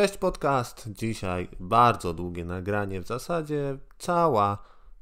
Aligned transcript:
Cześć 0.00 0.16
podcast. 0.16 0.92
Dzisiaj 0.92 1.48
bardzo 1.60 2.14
długie 2.14 2.44
nagranie, 2.44 3.00
w 3.00 3.06
zasadzie 3.06 3.78
cała 3.98 4.58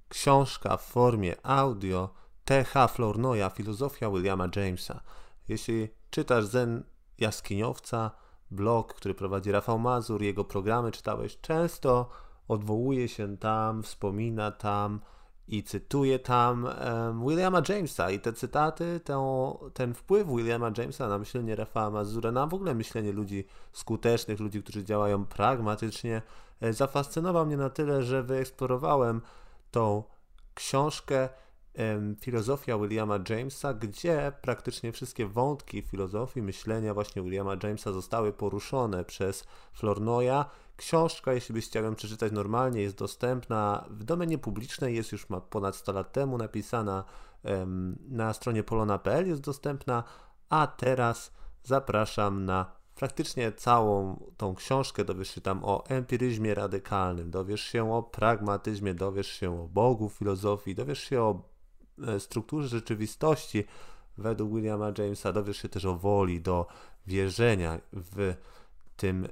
książka 0.08 0.76
w 0.76 0.82
formie 0.82 1.46
audio 1.46 2.14
T.H. 2.44 2.88
Flournoya, 2.88 3.50
Filozofia 3.50 4.10
Williama 4.10 4.48
Jamesa. 4.56 5.00
Jeśli 5.48 5.88
czytasz 6.10 6.44
Zen 6.44 6.84
Jaskiniowca, 7.18 8.10
blog, 8.50 8.94
który 8.94 9.14
prowadzi 9.14 9.52
Rafał 9.52 9.78
Mazur, 9.78 10.22
jego 10.22 10.44
programy 10.44 10.92
czytałeś, 10.92 11.40
często 11.40 12.08
odwołuje 12.48 13.08
się 13.08 13.36
tam, 13.36 13.82
wspomina 13.82 14.50
tam 14.50 15.00
i 15.48 15.62
cytuje 15.62 16.18
tam 16.18 16.64
um, 16.64 17.26
Williama 17.26 17.62
Jamesa. 17.68 18.10
I 18.10 18.20
te 18.20 18.32
cytaty, 18.32 19.00
to, 19.04 19.60
ten 19.74 19.94
wpływ 19.94 20.28
Williama 20.28 20.70
Jamesa 20.78 21.08
na 21.08 21.18
myślenie 21.18 21.56
Rafała 21.56 21.90
Mazura, 21.90 22.32
na 22.32 22.46
w 22.46 22.54
ogóle 22.54 22.74
myślenie 22.74 23.12
ludzi 23.12 23.44
skutecznych, 23.72 24.40
ludzi, 24.40 24.62
którzy 24.62 24.84
działają 24.84 25.24
pragmatycznie, 25.24 26.22
e, 26.60 26.72
zafascynował 26.72 27.46
mnie 27.46 27.56
na 27.56 27.70
tyle, 27.70 28.02
że 28.02 28.22
wyeksplorowałem 28.22 29.20
tą 29.70 30.02
książkę 30.54 31.28
filozofia 32.20 32.78
Williama 32.78 33.18
Jamesa, 33.28 33.74
gdzie 33.74 34.32
praktycznie 34.42 34.92
wszystkie 34.92 35.26
wątki 35.26 35.82
filozofii, 35.82 36.42
myślenia 36.42 36.94
właśnie 36.94 37.22
Williama 37.22 37.56
Jamesa 37.62 37.92
zostały 37.92 38.32
poruszone 38.32 39.04
przez 39.04 39.44
Flournoya. 39.72 40.44
Książka, 40.76 41.32
jeśli 41.32 41.52
byś 41.54 41.66
chciał 41.66 41.84
ją 41.84 41.94
przeczytać 41.94 42.32
normalnie, 42.32 42.82
jest 42.82 42.96
dostępna 42.96 43.84
w 43.90 44.04
domenie 44.04 44.38
publicznej, 44.38 44.96
jest 44.96 45.12
już 45.12 45.26
ponad 45.50 45.76
100 45.76 45.92
lat 45.92 46.12
temu 46.12 46.38
napisana 46.38 47.04
na 48.08 48.32
stronie 48.32 48.62
polona.pl, 48.62 49.26
jest 49.26 49.42
dostępna, 49.42 50.04
a 50.48 50.66
teraz 50.66 51.32
zapraszam 51.62 52.44
na 52.44 52.78
praktycznie 52.94 53.52
całą 53.52 54.22
tą 54.36 54.54
książkę 54.54 55.04
dowiesz 55.04 55.30
się 55.34 55.40
tam 55.40 55.64
o 55.64 55.86
empiryzmie 55.86 56.54
radykalnym, 56.54 57.30
dowiesz 57.30 57.60
się 57.60 57.92
o 57.92 58.02
pragmatyzmie, 58.02 58.94
dowiesz 58.94 59.28
się 59.28 59.60
o 59.60 59.68
Bogu, 59.68 60.08
filozofii, 60.08 60.74
dowiesz 60.74 61.00
się 61.00 61.22
o 61.22 61.47
strukturze 62.18 62.68
rzeczywistości 62.68 63.64
według 64.18 64.54
Williama 64.54 64.92
Jamesa 64.98 65.32
dowiesz 65.32 65.62
się 65.62 65.68
też 65.68 65.84
o 65.84 65.96
woli 65.96 66.40
do 66.40 66.66
wierzenia 67.06 67.80
w 67.92 68.34
tym 68.96 69.28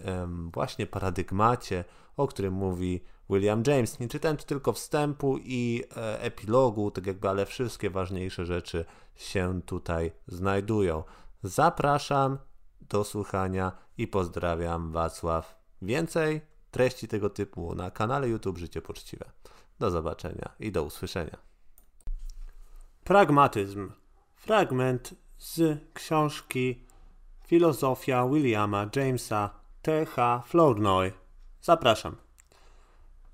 właśnie 0.52 0.86
paradygmacie, 0.86 1.84
o 2.16 2.26
którym 2.26 2.54
mówi 2.54 3.00
William 3.30 3.62
James. 3.66 4.00
Nie 4.00 4.08
czytałem 4.08 4.36
tu 4.36 4.44
tylko 4.44 4.72
wstępu 4.72 5.38
i 5.38 5.82
e, 5.96 6.20
epilogu, 6.22 6.90
tak 6.90 7.06
jakby, 7.06 7.28
ale 7.28 7.46
wszystkie 7.46 7.90
ważniejsze 7.90 8.46
rzeczy 8.46 8.84
się 9.14 9.60
tutaj 9.66 10.12
znajdują. 10.26 11.04
Zapraszam 11.42 12.38
do 12.80 13.04
słuchania 13.04 13.72
i 13.98 14.08
pozdrawiam 14.08 14.92
Wacław. 14.92 15.58
Więcej 15.82 16.40
treści 16.70 17.08
tego 17.08 17.30
typu 17.30 17.74
na 17.74 17.90
kanale 17.90 18.28
YouTube 18.28 18.58
Życie 18.58 18.82
Poczciwe. 18.82 19.30
Do 19.78 19.90
zobaczenia 19.90 20.50
i 20.60 20.72
do 20.72 20.82
usłyszenia. 20.82 21.36
Pragmatyzm. 23.06 23.90
Fragment 24.36 25.14
z 25.38 25.80
książki 25.94 26.84
Filozofia 27.46 28.26
Williama 28.28 28.90
Jamesa 28.96 29.50
T.H. 29.82 30.42
Flournoy. 30.46 31.12
Zapraszam. 31.62 32.16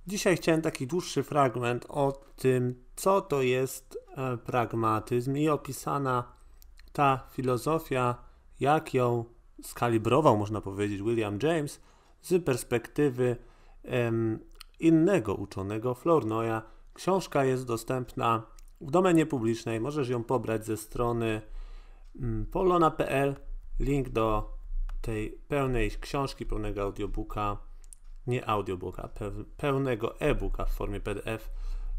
Dzisiaj 0.07 0.37
chciałem 0.37 0.63
taki 0.63 0.87
dłuższy 0.87 1.23
fragment 1.23 1.87
o 1.89 2.13
tym, 2.37 2.85
co 2.97 3.21
to 3.21 3.43
jest 3.43 3.99
e, 4.17 4.37
pragmatyzm 4.37 5.37
i 5.37 5.49
opisana 5.49 6.33
ta 6.93 7.27
filozofia, 7.31 8.15
jak 8.61 8.95
ją 8.95 9.25
skalibrował, 9.63 10.37
można 10.37 10.61
powiedzieć, 10.61 11.03
William 11.03 11.39
James 11.43 11.81
z 12.23 12.45
perspektywy 12.45 13.37
innego 14.81 15.35
uczonego 15.35 15.95
Flournoya. 15.95 16.63
Książka 16.95 17.45
jest 17.45 17.67
dostępna 17.67 18.53
w 18.83 18.91
domenie 18.91 19.27
publicznej. 19.27 19.81
Możesz 19.81 20.09
ją 20.09 20.25
pobrać 20.25 20.67
ze 20.67 20.77
strony 20.77 21.41
mm, 22.21 22.47
polona.pl. 22.47 23.37
Link 23.81 24.09
do 24.09 24.57
tej 25.01 25.31
pełnej 25.49 25.91
książki, 25.91 26.47
pełnego 26.47 26.83
audiobooka, 26.83 27.57
nie 28.27 28.49
audiobooka, 28.49 29.09
pełnego 29.57 30.21
e-booka 30.21 30.65
w 30.65 30.73
formie 30.73 31.01
PDF 31.01 31.51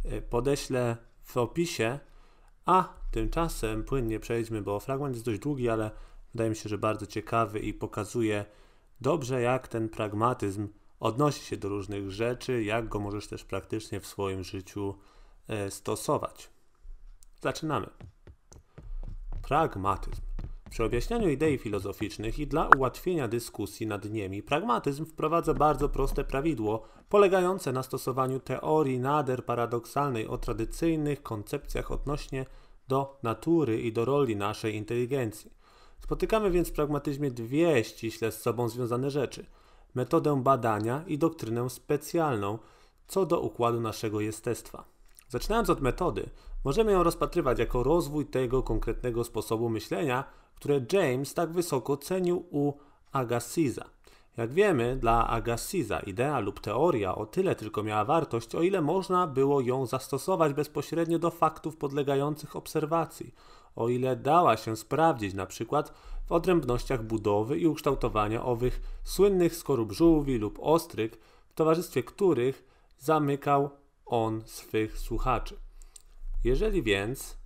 e, 0.05 0.21
podeślę 0.21 0.97
w 1.23 1.37
opisie. 1.37 1.99
A 2.65 2.93
tymczasem 3.11 3.83
płynnie 3.83 4.19
przejdźmy, 4.19 4.61
bo 4.61 4.79
fragment 4.79 5.15
jest 5.15 5.25
dość 5.25 5.39
długi, 5.39 5.69
ale 5.69 5.91
wydaje 6.33 6.49
mi 6.49 6.55
się, 6.55 6.69
że 6.69 6.77
bardzo 6.77 7.05
ciekawy 7.05 7.59
i 7.59 7.73
pokazuje 7.73 8.45
dobrze, 9.01 9.41
jak 9.41 9.67
ten 9.67 9.89
pragmatyzm 9.89 10.67
odnosi 10.99 11.45
się 11.45 11.57
do 11.57 11.69
różnych 11.69 12.11
rzeczy, 12.11 12.63
jak 12.63 12.89
go 12.89 12.99
możesz 12.99 13.27
też 13.27 13.45
praktycznie 13.45 13.99
w 13.99 14.07
swoim 14.07 14.43
życiu 14.43 14.95
e, 15.47 15.71
stosować. 15.71 16.52
Zaczynamy. 17.43 17.87
Pragmatyzm. 19.41 20.21
Przy 20.69 20.83
objaśnianiu 20.83 21.29
idei 21.29 21.57
filozoficznych 21.57 22.39
i 22.39 22.47
dla 22.47 22.69
ułatwienia 22.77 23.27
dyskusji 23.27 23.87
nad 23.87 24.09
nimi, 24.09 24.43
pragmatyzm 24.43 25.05
wprowadza 25.05 25.53
bardzo 25.53 25.89
proste 25.89 26.23
prawidło 26.23 26.83
polegające 27.09 27.71
na 27.71 27.83
stosowaniu 27.83 28.39
teorii 28.39 28.99
nader 28.99 29.45
paradoksalnej 29.45 30.27
o 30.27 30.37
tradycyjnych 30.37 31.23
koncepcjach 31.23 31.91
odnośnie 31.91 32.45
do 32.87 33.19
natury 33.23 33.81
i 33.81 33.93
do 33.93 34.05
roli 34.05 34.35
naszej 34.35 34.75
inteligencji. 34.75 35.53
Spotykamy 35.99 36.51
więc 36.51 36.69
w 36.69 36.73
pragmatyzmie 36.73 37.31
dwie 37.31 37.83
ściśle 37.83 38.31
z 38.31 38.41
sobą 38.41 38.69
związane 38.69 39.11
rzeczy: 39.11 39.45
metodę 39.95 40.41
badania 40.43 41.03
i 41.07 41.17
doktrynę 41.17 41.69
specjalną 41.69 42.59
co 43.07 43.25
do 43.25 43.39
układu 43.39 43.79
naszego 43.79 44.21
jestestwa. 44.21 44.83
Zaczynając 45.29 45.69
od 45.69 45.81
metody, 45.81 46.29
możemy 46.63 46.91
ją 46.91 47.03
rozpatrywać 47.03 47.59
jako 47.59 47.83
rozwój 47.83 48.25
tego 48.25 48.63
konkretnego 48.63 49.23
sposobu 49.23 49.69
myślenia, 49.69 50.23
które 50.55 50.81
James 50.91 51.33
tak 51.33 51.51
wysoko 51.51 51.97
cenił 51.97 52.45
u 52.51 52.73
Agassiza. 53.11 53.85
Jak 54.37 54.53
wiemy, 54.53 54.95
dla 54.95 55.27
Agassiza 55.27 55.99
idea 55.99 56.39
lub 56.39 56.59
teoria 56.59 57.15
o 57.15 57.25
tyle 57.25 57.55
tylko 57.55 57.83
miała 57.83 58.05
wartość, 58.05 58.55
o 58.55 58.61
ile 58.61 58.81
można 58.81 59.27
było 59.27 59.61
ją 59.61 59.85
zastosować 59.85 60.53
bezpośrednio 60.53 61.19
do 61.19 61.31
faktów 61.31 61.77
podlegających 61.77 62.55
obserwacji, 62.55 63.33
o 63.75 63.89
ile 63.89 64.15
dała 64.15 64.57
się 64.57 64.75
sprawdzić 64.75 65.33
na 65.33 65.45
przykład 65.45 65.93
w 66.25 66.31
odrębnościach 66.31 67.03
budowy 67.03 67.59
i 67.59 67.67
ukształtowania 67.67 68.45
owych 68.45 68.81
słynnych 69.03 69.55
skorup 69.55 69.91
żółwi 69.91 70.37
lub 70.37 70.59
ostryg, 70.61 71.17
w 71.49 71.53
towarzystwie 71.53 72.03
których 72.03 72.63
zamykał 72.99 73.69
on 74.05 74.41
swych 74.45 74.97
słuchaczy. 74.97 75.62
Jeżeli 76.43 76.83
więc 76.83 77.37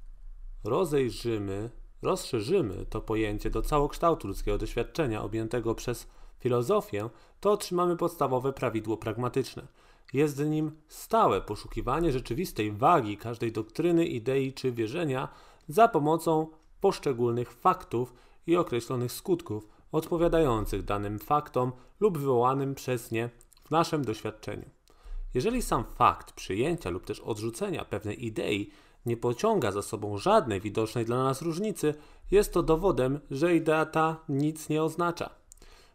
rozejrzymy, 0.64 1.70
rozszerzymy 2.02 2.86
to 2.90 3.02
pojęcie 3.02 3.50
do 3.50 3.62
całokształtu 3.62 4.28
ludzkiego 4.28 4.58
doświadczenia 4.58 5.24
objętego 5.24 5.76
przez 5.76 6.08
filozofię, 6.40 7.10
to 7.40 7.52
otrzymamy 7.52 7.98
podstawowe 7.98 8.54
prawidło 8.54 8.98
pragmatyczne. 8.98 9.68
Jest 10.14 10.40
nim 10.46 10.72
stałe 10.88 11.42
poszukiwanie 11.42 12.12
rzeczywistej 12.12 12.72
wagi 12.72 13.18
każdej 13.18 13.52
doktryny, 13.52 14.06
idei 14.06 14.54
czy 14.54 14.72
wierzenia 14.72 15.28
za 15.68 15.88
pomocą 15.88 16.48
poszczególnych 16.82 17.52
faktów 17.52 18.14
i 18.48 18.56
określonych 18.56 19.12
skutków 19.12 19.68
odpowiadających 19.92 20.84
danym 20.84 21.20
faktom 21.20 21.72
lub 22.00 22.18
wywołanym 22.18 22.76
przez 22.76 23.12
nie 23.12 23.30
w 23.64 23.72
naszym 23.72 24.06
doświadczeniu. 24.06 24.70
Jeżeli 25.34 25.62
sam 25.62 25.86
fakt 25.96 26.32
przyjęcia 26.32 26.90
lub 26.90 27.06
też 27.06 27.20
odrzucenia 27.20 27.86
pewnej 27.86 28.26
idei 28.26 28.72
nie 29.08 29.18
pociąga 29.18 29.72
za 29.72 29.82
sobą 29.82 30.18
żadnej 30.18 30.62
widocznej 30.62 31.06
dla 31.06 31.24
nas 31.24 31.42
różnicy, 31.42 31.94
jest 32.32 32.54
to 32.54 32.64
dowodem, 32.64 33.20
że 33.32 33.56
idea 33.56 33.86
ta 33.86 34.24
nic 34.30 34.70
nie 34.70 34.84
oznacza. 34.84 35.30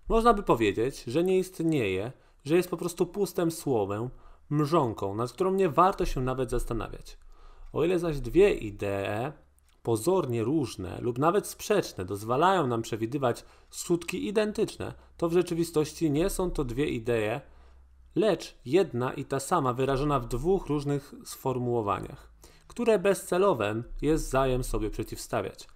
Można 0.09 0.35
by 0.35 0.43
powiedzieć, 0.43 1.05
że 1.05 1.25
nie 1.25 1.39
istnieje, 1.39 2.13
że 2.45 2.57
jest 2.57 2.71
po 2.71 2.77
prostu 2.77 3.07
pustym 3.07 3.51
słowem, 3.51 4.11
mrzonką, 4.51 5.15
nad 5.15 5.33
którą 5.33 5.55
nie 5.55 5.69
warto 5.69 6.07
się 6.07 6.21
nawet 6.21 6.51
zastanawiać. 6.51 7.19
O 7.73 7.85
ile 7.85 7.99
zaś 7.99 8.21
dwie 8.21 8.55
idee, 8.55 9.33
pozornie 9.83 10.45
różne 10.45 10.99
lub 11.01 11.19
nawet 11.19 11.47
sprzeczne, 11.47 12.05
dozwalają 12.05 12.67
nam 12.67 12.83
przewidywać 12.83 13.45
skutki 13.71 14.27
identyczne, 14.27 14.95
to 15.17 15.29
w 15.29 15.33
rzeczywistości 15.33 16.11
nie 16.11 16.31
są 16.31 16.51
to 16.51 16.65
dwie 16.65 16.87
idee, 16.87 17.41
lecz 18.15 18.59
jedna 18.65 19.13
i 19.13 19.25
ta 19.25 19.41
sama 19.41 19.73
wyrażona 19.73 20.21
w 20.21 20.29
dwóch 20.29 20.67
różnych 20.67 21.15
sformułowaniach, 21.25 22.32
które 22.73 22.99
bezcelowem 22.99 23.85
jest 24.03 24.31
zajem 24.31 24.65
sobie 24.65 24.91
przeciwstawiać. 24.91 25.69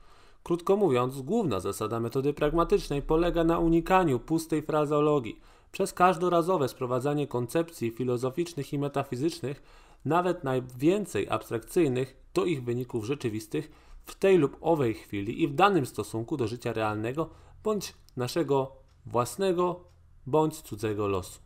Krótko 0.43 0.77
mówiąc, 0.77 1.23
główna 1.23 1.61
zasada 1.61 2.01
metody 2.01 2.33
pragmatycznej 2.33 3.03
polega 3.03 3.45
na 3.45 3.59
unikaniu 3.59 4.19
pustej 4.21 4.63
frazeologii. 4.63 5.41
Przez 5.73 5.93
każdorazowe 5.93 6.69
sprowadzanie 6.69 7.27
koncepcji 7.27 7.91
filozoficznych 7.91 8.73
i 8.73 8.79
metafizycznych, 8.79 9.63
nawet 10.05 10.45
najwięcej 10.45 11.29
abstrakcyjnych, 11.29 12.17
do 12.35 12.45
ich 12.45 12.65
wyników 12.65 13.05
rzeczywistych 13.05 13.71
w 14.07 14.15
tej 14.15 14.39
lub 14.39 14.57
owej 14.61 14.95
chwili 14.95 15.43
i 15.43 15.49
w 15.49 15.55
danym 15.55 15.87
stosunku 15.87 16.37
do 16.37 16.49
życia 16.49 16.73
realnego 16.73 17.31
bądź 17.65 17.95
naszego 18.17 18.73
własnego 19.07 19.81
bądź 20.27 20.61
cudzego 20.61 21.09
losu. 21.09 21.46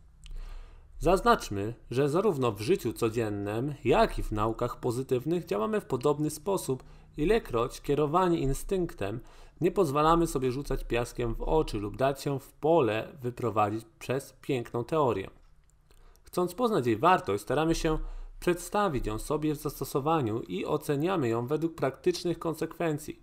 Zaznaczmy, 1.01 1.73
że 1.91 2.09
zarówno 2.09 2.51
w 2.51 2.61
życiu 2.61 2.93
codziennym, 2.93 3.73
jak 3.83 4.19
i 4.19 4.23
w 4.23 4.31
naukach 4.31 4.79
pozytywnych 4.79 5.45
działamy 5.45 5.81
w 5.81 5.85
podobny 5.85 6.29
sposób, 6.29 6.83
ilekroć 7.17 7.81
kierowani 7.81 8.41
instynktem 8.41 9.19
nie 9.61 9.71
pozwalamy 9.71 10.27
sobie 10.27 10.51
rzucać 10.51 10.83
piaskiem 10.83 11.35
w 11.35 11.41
oczy 11.41 11.79
lub 11.79 11.97
dać 11.97 12.21
się 12.21 12.39
w 12.39 12.51
pole 12.51 13.07
wyprowadzić 13.21 13.85
przez 13.99 14.33
piękną 14.41 14.83
teorię. 14.83 15.29
Chcąc 16.23 16.53
poznać 16.53 16.87
jej 16.87 16.97
wartość, 16.97 17.43
staramy 17.43 17.75
się 17.75 17.97
przedstawić 18.39 19.05
ją 19.05 19.19
sobie 19.19 19.55
w 19.55 19.57
zastosowaniu 19.57 20.41
i 20.41 20.65
oceniamy 20.65 21.29
ją 21.29 21.47
według 21.47 21.75
praktycznych 21.75 22.39
konsekwencji. 22.39 23.19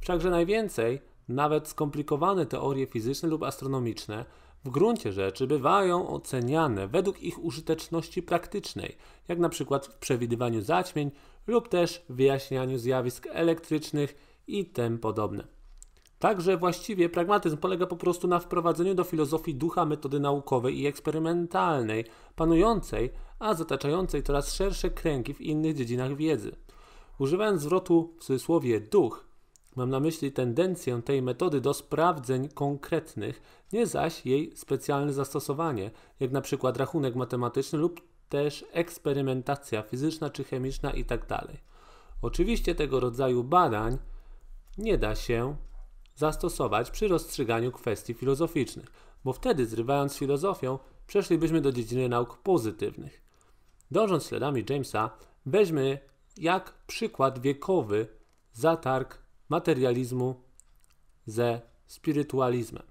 Wszakże 0.00 0.30
najwięcej, 0.30 1.00
nawet 1.28 1.68
skomplikowane 1.68 2.46
teorie 2.46 2.86
fizyczne 2.86 3.28
lub 3.28 3.42
astronomiczne, 3.42 4.24
w 4.64 4.70
gruncie 4.70 5.12
rzeczy 5.12 5.46
bywają 5.46 6.08
oceniane 6.08 6.88
według 6.88 7.22
ich 7.22 7.44
użyteczności 7.44 8.22
praktycznej, 8.22 8.96
jak 9.28 9.38
na 9.38 9.48
przykład 9.48 9.86
w 9.86 9.98
przewidywaniu 9.98 10.60
zaćmień 10.60 11.10
lub 11.46 11.68
też 11.68 12.04
wyjaśnianiu 12.08 12.78
zjawisk 12.78 13.26
elektrycznych 13.30 14.14
i 14.46 14.66
tym 14.66 14.98
podobne. 14.98 15.44
Także 16.18 16.56
właściwie 16.56 17.08
pragmatyzm 17.08 17.56
polega 17.56 17.86
po 17.86 17.96
prostu 17.96 18.28
na 18.28 18.38
wprowadzeniu 18.38 18.94
do 18.94 19.04
filozofii 19.04 19.54
ducha 19.54 19.84
metody 19.84 20.20
naukowej 20.20 20.80
i 20.80 20.86
eksperymentalnej, 20.86 22.04
panującej, 22.36 23.10
a 23.38 23.54
zataczającej 23.54 24.22
coraz 24.22 24.54
szersze 24.54 24.90
kręgi 24.90 25.34
w 25.34 25.40
innych 25.40 25.76
dziedzinach 25.76 26.16
wiedzy. 26.16 26.56
Używając 27.18 27.62
zwrotu 27.62 28.14
w 28.18 28.24
cudzysłowie 28.24 28.80
duch, 28.80 29.24
mam 29.76 29.90
na 29.90 30.00
myśli 30.00 30.32
tendencję 30.32 31.02
tej 31.02 31.22
metody 31.22 31.60
do 31.60 31.74
sprawdzeń 31.74 32.48
konkretnych, 32.48 33.42
nie 33.72 33.86
zaś 33.86 34.26
jej 34.26 34.56
specjalne 34.56 35.12
zastosowanie, 35.12 35.90
jak 36.20 36.30
na 36.30 36.40
przykład 36.40 36.76
rachunek 36.76 37.14
matematyczny 37.14 37.78
lub 37.78 38.00
też 38.28 38.64
eksperymentacja 38.72 39.82
fizyczna 39.82 40.30
czy 40.30 40.44
chemiczna 40.44 40.90
itd. 40.90 41.26
Tak 41.26 41.48
Oczywiście 42.22 42.74
tego 42.74 43.00
rodzaju 43.00 43.44
badań 43.44 43.98
nie 44.78 44.98
da 44.98 45.14
się 45.14 45.56
zastosować 46.14 46.90
przy 46.90 47.08
rozstrzyganiu 47.08 47.72
kwestii 47.72 48.14
filozoficznych, 48.14 48.86
bo 49.24 49.32
wtedy 49.32 49.66
zrywając 49.66 50.16
filozofią, 50.16 50.78
przeszlibyśmy 51.06 51.60
do 51.60 51.72
dziedziny 51.72 52.08
nauk 52.08 52.38
pozytywnych. 52.38 53.22
Dążąc 53.90 54.26
śladami 54.26 54.64
Jamesa, 54.70 55.10
weźmy 55.46 55.98
jak 56.36 56.74
przykład 56.86 57.38
wiekowy 57.38 58.06
zatarg 58.52 59.23
materializmu 59.48 60.34
ze 61.26 61.60
spirytualizmem. 61.86 62.82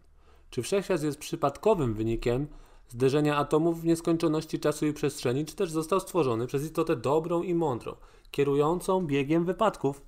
Czy 0.49 0.61
wszechświat 0.61 1.03
jest 1.03 1.19
przypadkowym 1.19 1.93
wynikiem 1.93 2.47
zderzenia 2.87 3.37
atomów 3.37 3.81
w 3.81 3.85
nieskończoności 3.85 4.59
czasu 4.59 4.85
i 4.85 4.93
przestrzeni, 4.93 5.45
czy 5.45 5.55
też 5.55 5.71
został 5.71 5.99
stworzony 5.99 6.47
przez 6.47 6.63
istotę 6.63 6.95
dobrą 6.95 7.41
i 7.41 7.53
mądrą, 7.53 7.95
kierującą 8.31 9.07
biegiem 9.07 9.45
wypadków? 9.45 10.01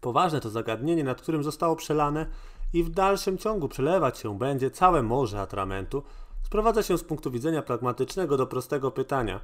Poważne 0.00 0.40
to 0.40 0.50
zagadnienie, 0.50 1.04
nad 1.04 1.22
którym 1.22 1.44
zostało 1.44 1.76
przelane 1.76 2.26
i 2.72 2.82
w 2.82 2.90
dalszym 2.90 3.38
ciągu 3.38 3.68
przelewać 3.68 4.18
się 4.18 4.38
będzie 4.38 4.70
całe 4.70 5.02
morze 5.02 5.40
atramentu, 5.40 6.02
sprowadza 6.42 6.82
się 6.82 6.98
z 6.98 7.04
punktu 7.04 7.30
widzenia 7.30 7.62
pragmatycznego 7.62 8.36
do 8.36 8.46
prostego 8.46 8.90
pytania: 8.90 9.40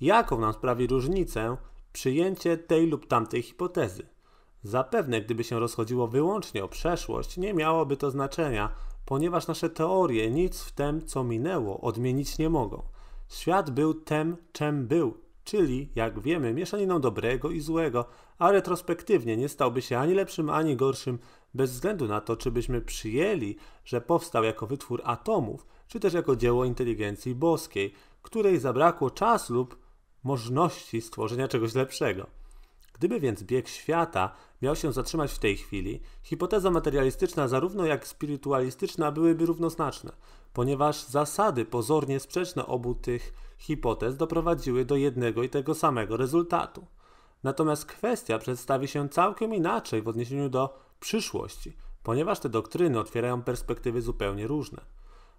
jaką 0.00 0.40
nam 0.40 0.52
sprawi 0.52 0.86
różnicę 0.86 1.56
przyjęcie 1.92 2.58
tej 2.58 2.86
lub 2.86 3.06
tamtej 3.06 3.42
hipotezy? 3.42 4.13
Zapewne, 4.64 5.20
gdyby 5.20 5.44
się 5.44 5.58
rozchodziło 5.58 6.08
wyłącznie 6.08 6.64
o 6.64 6.68
przeszłość, 6.68 7.36
nie 7.36 7.54
miałoby 7.54 7.96
to 7.96 8.10
znaczenia, 8.10 8.70
ponieważ 9.04 9.46
nasze 9.46 9.70
teorie 9.70 10.30
nic 10.30 10.62
w 10.62 10.72
tym, 10.72 11.06
co 11.06 11.24
minęło, 11.24 11.80
odmienić 11.80 12.38
nie 12.38 12.50
mogą. 12.50 12.82
Świat 13.28 13.70
był 13.70 13.94
tem, 13.94 14.36
czym 14.52 14.86
był, 14.86 15.14
czyli, 15.44 15.90
jak 15.94 16.20
wiemy, 16.20 16.54
mieszaniną 16.54 17.00
dobrego 17.00 17.50
i 17.50 17.60
złego, 17.60 18.04
a 18.38 18.52
retrospektywnie 18.52 19.36
nie 19.36 19.48
stałby 19.48 19.82
się 19.82 19.98
ani 19.98 20.14
lepszym, 20.14 20.50
ani 20.50 20.76
gorszym, 20.76 21.18
bez 21.54 21.70
względu 21.70 22.06
na 22.06 22.20
to, 22.20 22.36
czy 22.36 22.50
byśmy 22.50 22.80
przyjęli, 22.80 23.56
że 23.84 24.00
powstał 24.00 24.44
jako 24.44 24.66
wytwór 24.66 25.02
atomów, 25.04 25.66
czy 25.88 26.00
też 26.00 26.14
jako 26.14 26.36
dzieło 26.36 26.64
inteligencji 26.64 27.34
boskiej, 27.34 27.94
której 28.22 28.58
zabrakło 28.58 29.10
czasu 29.10 29.54
lub 29.54 29.78
możliwości 30.22 31.00
stworzenia 31.00 31.48
czegoś 31.48 31.74
lepszego. 31.74 32.43
Gdyby 32.94 33.20
więc 33.20 33.42
bieg 33.42 33.68
świata 33.68 34.32
miał 34.62 34.76
się 34.76 34.92
zatrzymać 34.92 35.32
w 35.32 35.38
tej 35.38 35.56
chwili, 35.56 36.00
hipoteza 36.22 36.70
materialistyczna 36.70 37.48
zarówno 37.48 37.86
jak 37.86 38.06
spirytualistyczna 38.06 39.12
byłyby 39.12 39.46
równoznaczne, 39.46 40.12
ponieważ 40.52 41.04
zasady 41.04 41.64
pozornie 41.64 42.20
sprzeczne 42.20 42.66
obu 42.66 42.94
tych 42.94 43.32
hipotez 43.58 44.16
doprowadziły 44.16 44.84
do 44.84 44.96
jednego 44.96 45.42
i 45.42 45.48
tego 45.48 45.74
samego 45.74 46.16
rezultatu. 46.16 46.86
Natomiast 47.42 47.86
kwestia 47.86 48.38
przedstawi 48.38 48.88
się 48.88 49.08
całkiem 49.08 49.54
inaczej 49.54 50.02
w 50.02 50.08
odniesieniu 50.08 50.48
do 50.48 50.78
przyszłości, 51.00 51.76
ponieważ 52.02 52.40
te 52.40 52.48
doktryny 52.48 52.98
otwierają 52.98 53.42
perspektywy 53.42 54.02
zupełnie 54.02 54.46
różne. 54.46 54.80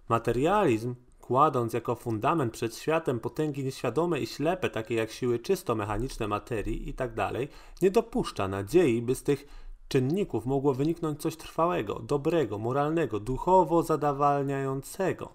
Materializm, 0.08 0.94
kładąc 1.26 1.72
jako 1.72 1.94
fundament 1.94 2.52
przed 2.52 2.76
światem 2.76 3.20
potęgi 3.20 3.64
nieświadome 3.64 4.20
i 4.20 4.26
ślepe, 4.26 4.70
takie 4.70 4.94
jak 4.94 5.10
siły 5.10 5.38
czysto 5.38 5.74
mechaniczne 5.74 6.28
materii 6.28 6.86
itd., 6.86 7.14
tak 7.16 7.48
nie 7.82 7.90
dopuszcza 7.90 8.48
nadziei, 8.48 9.02
by 9.02 9.14
z 9.14 9.22
tych 9.22 9.46
czynników 9.88 10.46
mogło 10.46 10.74
wyniknąć 10.74 11.20
coś 11.20 11.36
trwałego, 11.36 11.94
dobrego, 11.94 12.58
moralnego, 12.58 13.20
duchowo 13.20 13.82
zadawalniającego. 13.82 15.34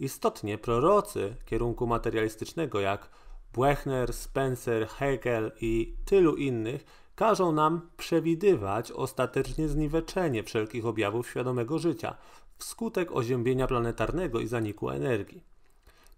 Istotnie 0.00 0.58
prorocy 0.58 1.36
kierunku 1.44 1.86
materialistycznego, 1.86 2.80
jak 2.80 3.10
Buechner, 3.52 4.12
Spencer, 4.12 4.88
Hegel 4.88 5.52
i 5.60 5.94
tylu 6.04 6.36
innych, 6.36 6.84
każą 7.14 7.52
nam 7.52 7.90
przewidywać 7.96 8.92
ostatecznie 8.92 9.68
zniweczenie 9.68 10.42
wszelkich 10.42 10.86
objawów 10.86 11.28
świadomego 11.28 11.78
życia 11.78 12.16
wskutek 12.58 13.12
oziębienia 13.12 13.66
planetarnego 13.66 14.40
i 14.40 14.46
zaniku 14.46 14.90
energii. 14.90 15.42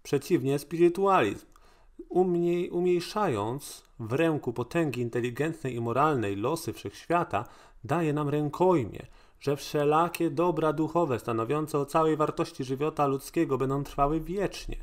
Przeciwnie, 0.03 0.59
spirytualizm, 0.59 1.45
umniej, 2.09 2.69
umniejszając 2.69 3.83
w 3.99 4.13
ręku 4.13 4.53
potęgi 4.53 5.01
inteligentnej 5.01 5.75
i 5.75 5.81
moralnej 5.81 6.35
losy 6.35 6.73
wszechświata, 6.73 7.45
daje 7.83 8.13
nam 8.13 8.29
rękojmie, 8.29 9.05
że 9.39 9.55
wszelakie 9.55 10.29
dobra 10.29 10.73
duchowe 10.73 11.19
stanowiące 11.19 11.79
o 11.79 11.85
całej 11.85 12.17
wartości 12.17 12.63
żywota 12.63 13.07
ludzkiego 13.07 13.57
będą 13.57 13.83
trwały 13.83 14.19
wiecznie 14.19 14.77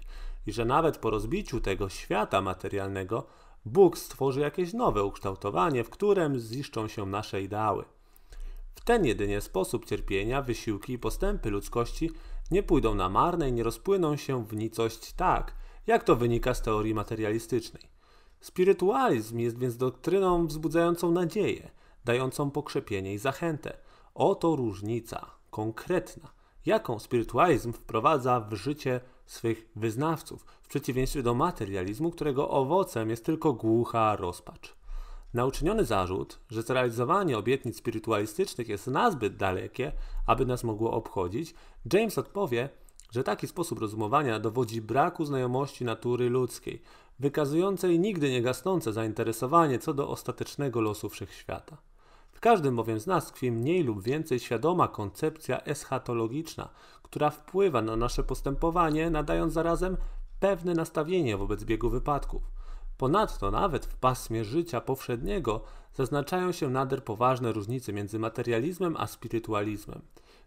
i 0.47 0.52
że 0.52 0.64
nawet 0.64 0.99
po 0.99 1.11
rozbiciu 1.11 1.61
tego 1.61 1.88
świata 1.88 2.42
materialnego 2.42 3.26
Bóg 3.64 3.99
stworzy 3.99 4.40
jakieś 4.40 4.73
nowe 4.73 5.04
ukształtowanie, 5.04 5.85
w 5.85 5.90
którym 5.90 6.38
ziszczą 6.38 6.88
się 6.88 7.07
nasze 7.07 7.42
ideały. 7.42 7.85
W 8.76 8.80
ten 8.80 9.04
jedynie 9.04 9.40
sposób 9.40 9.85
cierpienia, 9.85 10.42
wysiłki 10.42 10.92
i 10.92 10.99
postępy 10.99 11.50
ludzkości 11.50 12.11
nie 12.50 12.62
pójdą 12.62 12.95
na 12.95 13.09
marne 13.09 13.49
i 13.49 13.52
nie 13.52 13.62
rozpłyną 13.62 14.16
się 14.16 14.45
w 14.45 14.56
nicość 14.56 15.12
tak, 15.12 15.54
jak 15.87 16.04
to 16.04 16.16
wynika 16.16 16.54
z 16.54 16.62
teorii 16.62 16.95
materialistycznej. 16.95 17.83
Spirytualizm 18.40 19.38
jest 19.38 19.59
więc 19.59 19.76
doktryną 19.76 20.47
wzbudzającą 20.47 21.11
nadzieję, 21.11 21.71
dającą 22.04 22.50
pokrzepienie 22.50 23.14
i 23.14 23.18
zachętę. 23.18 23.76
Oto 24.14 24.56
różnica 24.56 25.30
konkretna, 25.50 26.30
jaką 26.66 26.99
spirytualizm 26.99 27.73
wprowadza 27.73 28.40
w 28.40 28.54
życie 28.54 29.00
swych 29.26 29.68
wyznawców, 29.76 30.47
w 30.62 30.68
przeciwieństwie 30.68 31.23
do 31.23 31.35
materializmu, 31.35 32.11
którego 32.11 32.50
owocem 32.50 33.11
jest 33.11 33.25
tylko 33.25 33.52
głucha 33.52 34.16
rozpacz. 34.16 34.75
Na 35.35 35.47
uczyniony 35.47 35.85
zarzut, 35.85 36.38
że 36.50 36.62
zrealizowanie 36.62 37.38
obietnic 37.38 37.76
spirytualistycznych 37.76 38.68
jest 38.68 38.87
nazbyt 38.87 39.37
dalekie, 39.37 39.92
aby 40.26 40.47
nas 40.47 40.64
mogło 40.64 40.92
obchodzić, 40.92 41.54
James 41.92 42.18
odpowie, 42.18 42.68
że 43.11 43.25
taki 43.25 43.47
sposób 43.47 43.78
rozumowania 43.78 44.40
dowodzi 44.40 44.83
braku 44.83 45.25
znajomości 45.25 45.85
natury 45.85 46.30
ludzkiej, 46.30 46.83
wykazującej 47.18 47.99
nigdy 47.99 48.30
nie 48.30 48.42
gasnące 48.42 48.92
zainteresowanie 48.92 49.78
co 49.78 49.95
do 49.95 50.09
ostatecznego 50.09 50.80
losu 50.80 51.09
wszechświata. 51.09 51.76
W 52.33 52.40
każdym 52.40 52.76
bowiem 52.76 53.00
z 53.00 53.06
nas 53.06 53.26
tkwi 53.26 53.52
mniej 53.52 53.83
lub 53.83 54.02
więcej 54.02 54.40
świadoma 54.40 54.88
koncepcja 54.88 55.64
eschatologiczna, 55.64 56.68
która 57.02 57.30
wpływa 57.30 57.83
na 57.83 57.97
nasze 57.97 58.23
postępowanie, 58.25 59.11
nadając 59.11 59.52
zarazem 59.52 59.97
pewne 60.40 60.75
nastawienie 60.75 61.37
wobec 61.37 61.64
biegu 61.64 61.90
wypadków. 61.90 62.56
Ponadto 62.99 63.50
nawet 63.50 63.87
w 63.87 63.97
pasmie 63.97 64.45
życia 64.45 64.81
powszedniego 64.81 65.65
zaznaczają 65.95 66.53
się 66.53 66.71
nader 66.71 67.05
poważne 67.05 67.53
różnice 67.53 67.93
między 67.93 68.19
materializmem 68.19 68.97
a 68.97 69.07
spirytualizmem. 69.07 70.03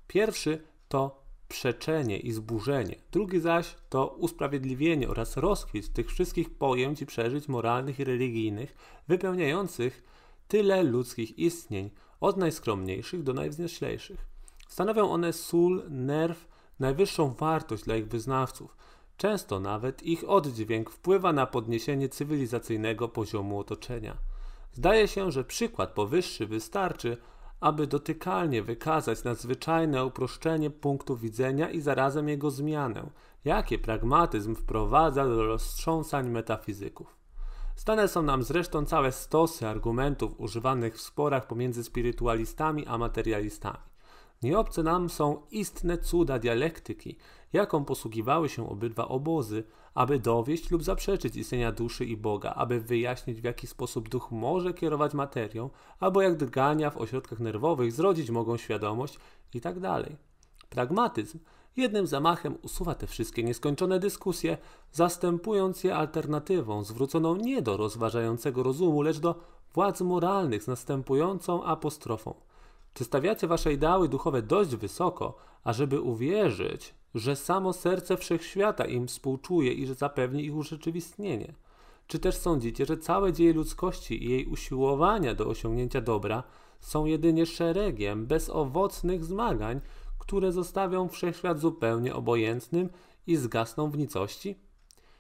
Pierwszy 0.08 0.63
to 0.88 1.24
przeczenie 1.48 2.18
i 2.18 2.32
zburzenie, 2.32 2.96
drugi 3.12 3.39
zaś 3.39 3.75
to 3.89 4.08
usprawiedliwienie 4.08 5.10
oraz 5.10 5.38
rozkwit 5.38 5.94
tych 5.94 6.08
wszystkich 6.08 6.58
pojęć 6.58 7.01
i 7.01 7.06
przeżyć 7.06 7.48
moralnych 7.48 8.00
i 8.00 8.03
religijnych, 8.03 8.75
wypełniających 9.08 10.03
tyle 10.48 10.84
ludzkich 10.84 11.39
istnień, 11.39 11.89
od 12.20 12.38
najskromniejszych 12.38 13.24
do 13.24 13.34
najwznioślejszych. 13.34 14.25
Stanowią 14.68 15.12
one 15.12 15.34
sól, 15.34 15.84
nerw 15.89 16.48
najwyższą 16.79 17.34
wartość 17.34 17.84
dla 17.84 17.96
ich 17.96 18.08
wyznawców. 18.08 18.77
Często 19.19 19.59
nawet 19.59 20.03
ich 20.03 20.29
oddźwięk 20.29 20.89
wpływa 20.89 21.33
na 21.33 21.45
podniesienie 21.45 22.09
cywilizacyjnego 22.09 23.09
poziomu 23.09 23.59
otoczenia. 23.59 24.17
Zdaje 24.71 25.07
się, 25.07 25.31
że 25.31 25.43
przykład 25.43 25.89
powyższy 25.89 26.47
wystarczy, 26.47 27.17
aby 27.59 27.88
dotykalnie 27.88 28.63
wykazać 28.63 29.23
nadzwyczajne 29.23 30.05
uproszczenie 30.05 30.69
punktu 30.69 31.17
widzenia 31.17 31.69
i 31.69 31.81
zarazem 31.81 32.29
jego 32.29 32.51
zmianę, 32.51 33.09
jakie 33.45 33.79
pragmatyzm 33.79 34.55
wprowadza 34.55 35.25
do 35.25 35.45
roztrząsań 35.45 36.29
metafizyków. 36.29 37.15
Znane 37.75 38.07
są 38.07 38.21
nam 38.21 38.43
zresztą 38.43 38.85
całe 38.85 39.11
stosy 39.11 39.67
argumentów 39.67 40.39
używanych 40.39 40.95
w 40.95 41.01
sporach 41.01 41.47
pomiędzy 41.47 41.83
spirytualistami 41.83 42.88
a 42.88 42.97
materialistami. 42.97 43.88
Nieobce 44.43 44.84
nam 44.84 45.10
są 45.10 45.41
istne 45.51 45.98
cuda 45.98 46.39
dialektyki, 46.39 47.17
jaką 47.53 47.86
posługiwały 47.86 48.50
się 48.50 48.69
obydwa 48.69 49.08
obozy, 49.08 49.63
aby 49.93 50.19
dowieść 50.19 50.72
lub 50.72 50.84
zaprzeczyć 50.84 51.36
istnienia 51.36 51.72
duszy 51.72 52.05
i 52.05 52.17
Boga, 52.17 52.53
aby 52.53 52.79
wyjaśnić 52.79 53.41
w 53.41 53.43
jaki 53.43 53.67
sposób 53.67 54.10
duch 54.10 54.31
może 54.31 54.74
kierować 54.74 55.13
materią, 55.13 55.69
albo 56.00 56.22
jak 56.22 56.38
drgania 56.38 56.89
w 56.89 56.98
ośrodkach 56.98 57.39
nerwowych 57.39 57.91
zrodzić 57.91 58.29
mogą 58.29 58.58
świadomość 58.58 59.19
itd. 59.53 59.81
Tak 59.81 60.17
Pragmatyzm 60.69 61.39
jednym 61.77 62.08
zamachem 62.08 62.58
usuwa 62.62 62.96
te 62.96 63.08
wszystkie 63.08 63.43
nieskończone 63.43 64.00
dyskusje, 64.00 64.58
zastępując 64.91 65.84
je 65.84 65.96
alternatywą 65.96 66.84
zwróconą 66.84 67.36
nie 67.36 67.62
do 67.62 67.77
rozważającego 67.77 68.63
rozumu, 68.63 69.01
lecz 69.01 69.19
do 69.19 69.36
władz 69.74 70.01
moralnych 70.01 70.63
z 70.63 70.67
następującą 70.67 71.63
apostrofą. 71.63 72.49
Czy 72.93 73.03
stawiacie 73.03 73.48
wasze 73.48 73.74
ideały 73.74 74.10
duchowe 74.10 74.41
dość 74.41 74.75
wysoko, 74.75 75.38
ażeby 75.63 76.01
uwierzyć, 76.01 76.93
że 77.15 77.36
samo 77.36 77.74
serce 77.74 78.17
wszechświata 78.17 78.86
im 78.86 79.08
współczuje 79.08 79.74
i 79.74 79.86
że 79.86 79.96
zapewni 79.96 80.46
ich 80.46 80.55
urzeczywistnienie? 80.55 81.53
Czy 82.08 82.19
też 82.19 82.38
sądzicie, 82.38 82.86
że 82.86 82.98
całe 82.98 83.34
dzieje 83.34 83.53
ludzkości 83.53 84.24
i 84.25 84.29
jej 84.29 84.46
usiłowania 84.46 85.36
do 85.36 85.48
osiągnięcia 85.48 86.01
dobra 86.01 86.43
są 86.79 87.05
jedynie 87.05 87.46
szeregiem 87.46 88.25
bezowocnych 88.25 89.25
zmagań, 89.25 89.81
które 90.19 90.51
zostawią 90.51 91.08
wszechświat 91.08 91.60
zupełnie 91.60 92.15
obojętnym 92.15 92.89
i 93.27 93.36
zgasną 93.36 93.91
w 93.91 93.98
nicości? 93.98 94.55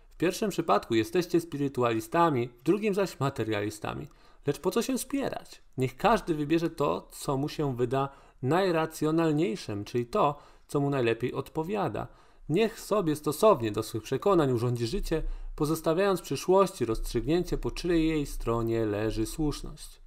W 0.09 0.17
pierwszym 0.17 0.49
przypadku 0.49 0.95
jesteście 0.95 1.41
spirytualistami, 1.41 2.47
w 2.47 2.63
drugim 2.63 2.93
zaś 2.93 3.19
materialistami. 3.19 4.07
Lecz 4.47 4.59
po 4.59 4.71
co 4.71 4.81
się 4.81 4.97
spierać? 4.97 5.61
Niech 5.77 5.97
każdy 5.97 6.35
wybierze 6.35 6.69
to, 6.69 7.07
co 7.11 7.37
mu 7.37 7.49
się 7.49 7.75
wyda 7.75 8.09
najracjonalniejszym, 8.41 9.85
czyli 9.85 10.05
to, 10.05 10.39
co 10.67 10.79
mu 10.79 10.89
najlepiej 10.89 11.33
odpowiada. 11.33 12.07
Niech 12.49 12.79
sobie 12.79 13.15
stosownie 13.15 13.71
do 13.71 13.83
swych 13.83 14.03
przekonań 14.03 14.51
urządzi 14.51 14.87
życie, 14.87 15.23
pozostawiając 15.55 16.21
przyszłości 16.21 16.85
rozstrzygnięcie, 16.85 17.57
po 17.57 17.71
czyjej 17.71 18.07
jej 18.07 18.25
stronie 18.25 18.85
leży 18.85 19.25
słuszność. 19.25 20.01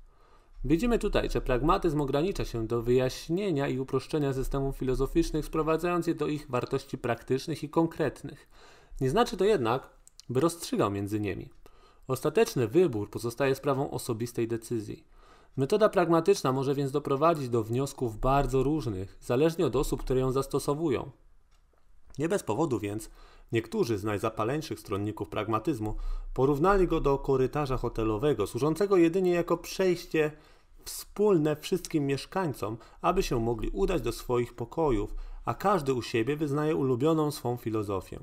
Widzimy 0.65 0.99
tutaj, 0.99 1.31
że 1.31 1.41
pragmatyzm 1.41 2.01
ogranicza 2.01 2.45
się 2.45 2.67
do 2.67 2.83
wyjaśnienia 2.83 3.69
i 3.69 3.79
uproszczenia 3.79 4.33
systemów 4.33 4.77
filozoficznych, 4.77 5.45
sprowadzając 5.45 6.07
je 6.07 6.15
do 6.15 6.27
ich 6.27 6.51
wartości 6.51 6.99
praktycznych 6.99 7.62
i 7.62 7.69
konkretnych. 7.69 8.49
Nie 9.01 9.11
znaczy 9.11 9.37
to 9.37 9.45
jednak, 9.45 9.91
by 10.29 10.41
rozstrzygał 10.41 10.91
między 10.91 11.21
nimi. 11.21 11.49
Ostateczny 12.09 12.68
wybór 12.68 13.11
pozostaje 13.11 13.54
sprawą 13.54 13.90
osobistej 13.90 14.49
decyzji. 14.49 15.04
Metoda 15.56 15.88
pragmatyczna 15.88 16.52
może 16.52 16.75
więc 16.75 16.90
doprowadzić 16.90 17.49
do 17.49 17.62
wniosków 17.62 18.18
bardzo 18.18 18.62
różnych, 18.62 19.18
zależnie 19.21 19.66
od 19.66 19.76
osób, 19.76 20.02
które 20.02 20.21
ją 20.21 20.32
zastosowują. 20.32 21.11
Nie 22.18 22.28
bez 22.28 22.42
powodu 22.42 22.78
więc 22.78 23.11
niektórzy 23.52 23.99
z 23.99 24.04
najzapaleńszych 24.04 24.80
stronników 24.80 25.28
pragmatyzmu 25.28 25.94
porównali 26.35 26.87
go 26.87 27.00
do 27.00 27.18
korytarza 27.18 27.76
hotelowego, 27.76 28.47
służącego 28.47 28.97
jedynie 28.97 29.30
jako 29.30 29.56
przejście 29.56 30.32
wspólne 30.85 31.56
wszystkim 31.56 32.06
mieszkańcom, 32.06 32.76
aby 33.00 33.23
się 33.23 33.40
mogli 33.40 33.71
udać 33.71 34.02
do 34.02 34.12
swoich 34.12 34.54
pokojów, 34.54 35.14
a 35.44 35.54
każdy 35.54 35.94
u 35.94 36.02
siebie 36.02 36.37
wyznaje 36.37 36.76
ulubioną 36.76 37.30
swą 37.30 37.56
filozofię. 37.56 38.18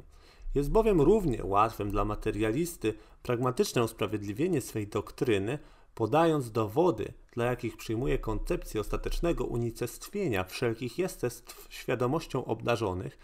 Jest 0.56 0.72
bowiem 0.72 1.02
równie 1.02 1.46
łatwym 1.46 1.92
dla 1.92 2.06
materialisty 2.06 2.94
pragmatyczne 3.24 3.84
usprawiedliwienie 3.84 4.62
swej 4.62 4.88
doktryny, 4.88 5.60
podając 5.96 6.52
dowody, 6.52 7.14
dla 7.34 7.46
jakich 7.46 7.78
przyjmuje 7.78 8.18
koncepcję 8.18 8.82
ostatecznego 8.82 9.46
unicestwienia 9.46 10.44
wszelkich 10.44 10.98
jestestw 11.00 11.68
świadomością 11.70 12.46
obdarzonych, 12.46 13.20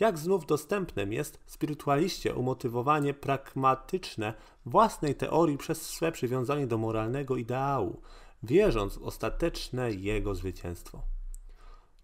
jak 0.00 0.18
znów 0.18 0.46
dostępnym 0.46 1.12
jest 1.12 1.40
spirytualiście 1.46 2.34
umotywowanie 2.34 3.14
pragmatyczne 3.14 4.34
własnej 4.66 5.14
teorii 5.14 5.58
przez 5.58 5.82
swe 5.82 6.12
przywiązanie 6.12 6.66
do 6.66 6.78
moralnego 6.78 7.36
ideału, 7.36 8.00
wierząc 8.42 8.98
w 8.98 9.02
ostateczne 9.02 9.92
jego 9.92 10.34
zwycięstwo. 10.34 11.15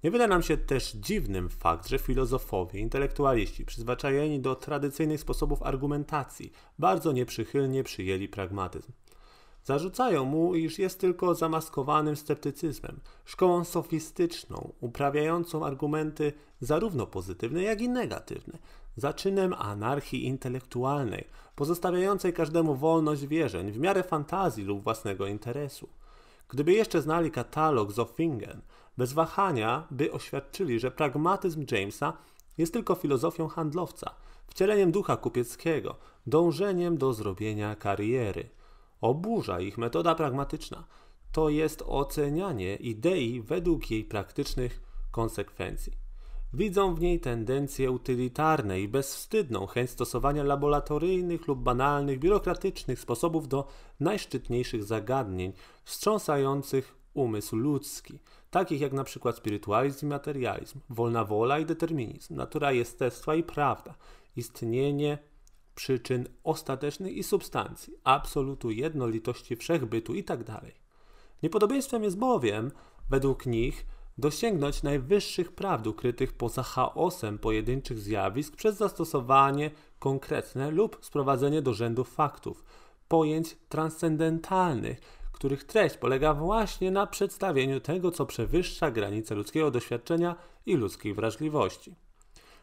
Nie 0.04 0.10
wyda 0.10 0.26
nam 0.26 0.42
się 0.42 0.56
też 0.56 0.92
dziwnym 0.92 1.48
fakt, 1.48 1.88
że 1.88 1.98
filozofowie, 1.98 2.80
intelektualiści, 2.80 3.64
przyzwyczajeni 3.64 4.40
do 4.40 4.54
tradycyjnych 4.54 5.20
sposobów 5.20 5.62
argumentacji, 5.62 6.52
bardzo 6.78 7.12
nieprzychylnie 7.12 7.84
przyjęli 7.84 8.28
pragmatyzm. 8.28 8.92
Zarzucają 9.64 10.24
mu, 10.24 10.54
iż 10.54 10.78
jest 10.78 11.00
tylko 11.00 11.34
zamaskowanym 11.34 12.16
sceptycyzmem, 12.16 13.00
szkołą 13.24 13.64
sofistyczną, 13.64 14.72
uprawiającą 14.80 15.66
argumenty 15.66 16.32
zarówno 16.60 17.06
pozytywne, 17.06 17.62
jak 17.62 17.80
i 17.80 17.88
negatywne, 17.88 18.58
zaczynem 18.96 19.54
anarchii 19.58 20.26
intelektualnej, 20.26 21.24
pozostawiającej 21.56 22.32
każdemu 22.32 22.74
wolność 22.74 23.26
wierzeń 23.26 23.72
w 23.72 23.78
miarę 23.78 24.02
fantazji 24.02 24.64
lub 24.64 24.82
własnego 24.82 25.26
interesu. 25.26 25.88
Gdyby 26.48 26.72
jeszcze 26.72 27.02
znali 27.02 27.30
katalog 27.30 27.92
Zoffingen, 27.92 28.60
bez 28.98 29.12
wahania 29.12 29.86
by 29.90 30.12
oświadczyli, 30.12 30.80
że 30.80 30.90
pragmatyzm 30.90 31.66
Jamesa 31.70 32.12
jest 32.58 32.72
tylko 32.72 32.94
filozofią 32.94 33.48
handlowca, 33.48 34.14
wcieleniem 34.46 34.92
ducha 34.92 35.16
kupieckiego, 35.16 35.96
dążeniem 36.26 36.98
do 36.98 37.12
zrobienia 37.12 37.76
kariery. 37.76 38.48
Oburza 39.00 39.60
ich 39.60 39.78
metoda 39.78 40.14
pragmatyczna, 40.14 40.84
to 41.32 41.48
jest 41.48 41.82
ocenianie 41.86 42.76
idei 42.76 43.40
według 43.40 43.90
jej 43.90 44.04
praktycznych 44.04 44.80
konsekwencji. 45.10 45.92
Widzą 46.54 46.94
w 46.94 47.00
niej 47.00 47.20
tendencję 47.20 47.90
utylitarne 47.90 48.80
i 48.80 48.88
bezwstydną 48.88 49.66
chęć 49.66 49.90
stosowania 49.90 50.42
laboratoryjnych 50.42 51.48
lub 51.48 51.58
banalnych, 51.58 52.18
biurokratycznych 52.18 53.00
sposobów 53.00 53.48
do 53.48 53.68
najszczytniejszych 54.00 54.84
zagadnień, 54.84 55.52
wstrząsających 55.84 56.94
umysł 57.14 57.56
ludzki, 57.56 58.18
takich 58.52 58.80
jak 58.80 58.92
na 58.92 59.04
przykład 59.04 59.36
spirytualizm 59.36 60.06
i 60.06 60.08
materializm, 60.08 60.80
wolna 60.90 61.24
wola 61.24 61.58
i 61.58 61.66
determinizm, 61.66 62.34
natura 62.34 62.72
jestestwa 62.72 63.34
i 63.34 63.42
prawda, 63.42 63.94
istnienie 64.36 65.18
przyczyn 65.74 66.28
ostatecznych 66.44 67.16
i 67.16 67.22
substancji, 67.22 67.94
absolutu 68.04 68.70
jednolitości 68.70 69.56
wszechbytu 69.56 70.14
itd. 70.14 70.44
Tak 70.44 70.64
Niepodobieństwem 71.42 72.04
jest 72.04 72.18
bowiem, 72.18 72.70
według 73.10 73.46
nich, 73.46 73.86
dosięgnąć 74.18 74.82
najwyższych 74.82 75.52
prawd 75.52 75.86
ukrytych 75.86 76.32
poza 76.32 76.62
chaosem 76.62 77.38
pojedynczych 77.38 77.98
zjawisk 77.98 78.56
przez 78.56 78.76
zastosowanie 78.76 79.70
konkretne 79.98 80.70
lub 80.70 80.98
sprowadzenie 81.00 81.62
do 81.62 81.74
rzędu 81.74 82.04
faktów, 82.04 82.64
pojęć 83.08 83.56
transcendentalnych, 83.68 85.21
których 85.42 85.64
treść 85.64 85.96
polega 85.96 86.34
właśnie 86.34 86.90
na 86.90 87.06
przedstawieniu 87.06 87.80
tego, 87.80 88.10
co 88.10 88.26
przewyższa 88.26 88.90
granice 88.90 89.34
ludzkiego 89.34 89.70
doświadczenia 89.70 90.36
i 90.66 90.74
ludzkiej 90.74 91.14
wrażliwości. 91.14 91.94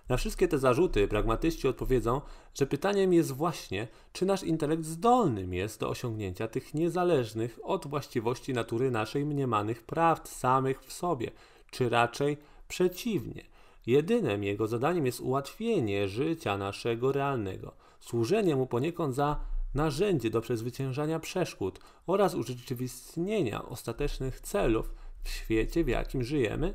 Na 0.10 0.18
wszystkie 0.18 0.48
te 0.48 0.58
zarzuty 0.58 1.08
pragmatyści 1.08 1.68
odpowiedzą, 1.68 2.22
że 2.54 2.66
pytaniem 2.66 3.14
jest 3.14 3.32
właśnie, 3.32 3.88
czy 4.14 4.26
nasz 4.26 4.44
intelekt 4.44 4.86
zdolnym 4.86 5.54
jest 5.54 5.80
do 5.80 5.90
osiągnięcia 5.90 6.48
tych 6.48 6.74
niezależnych 6.74 7.60
od 7.64 7.88
właściwości 7.88 8.54
natury 8.54 8.92
naszej 8.92 9.26
mniemanych 9.26 9.84
prawd 9.84 10.30
samych 10.30 10.84
w 10.84 10.94
sobie, 10.94 11.32
czy 11.72 11.90
raczej 11.90 12.38
przeciwnie. 12.68 13.46
Jedynym 13.88 14.44
jego 14.44 14.68
zadaniem 14.68 15.06
jest 15.06 15.20
ułatwienie 15.20 16.08
życia 16.08 16.58
naszego 16.58 17.12
realnego, 17.12 17.74
służenie 18.00 18.56
mu 18.56 18.68
poniekąd 18.68 19.16
za 19.16 19.40
narzędzie 19.74 20.30
do 20.30 20.42
przezwyciężania 20.42 21.20
przeszkód 21.20 21.80
oraz 22.08 22.36
urzeczywistnienia 22.36 23.66
ostatecznych 23.66 24.42
celów 24.42 24.94
w 25.24 25.30
świecie, 25.30 25.84
w 25.84 25.88
jakim 25.88 26.24
żyjemy? 26.24 26.74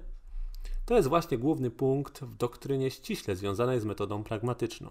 To 0.85 0.97
jest 0.97 1.09
właśnie 1.09 1.39
główny 1.39 1.71
punkt 1.71 2.21
w 2.21 2.37
doktrynie 2.37 2.91
ściśle 2.91 3.37
związanej 3.37 3.81
z 3.81 3.85
metodą 3.85 4.25
pragmatyczną. 4.25 4.91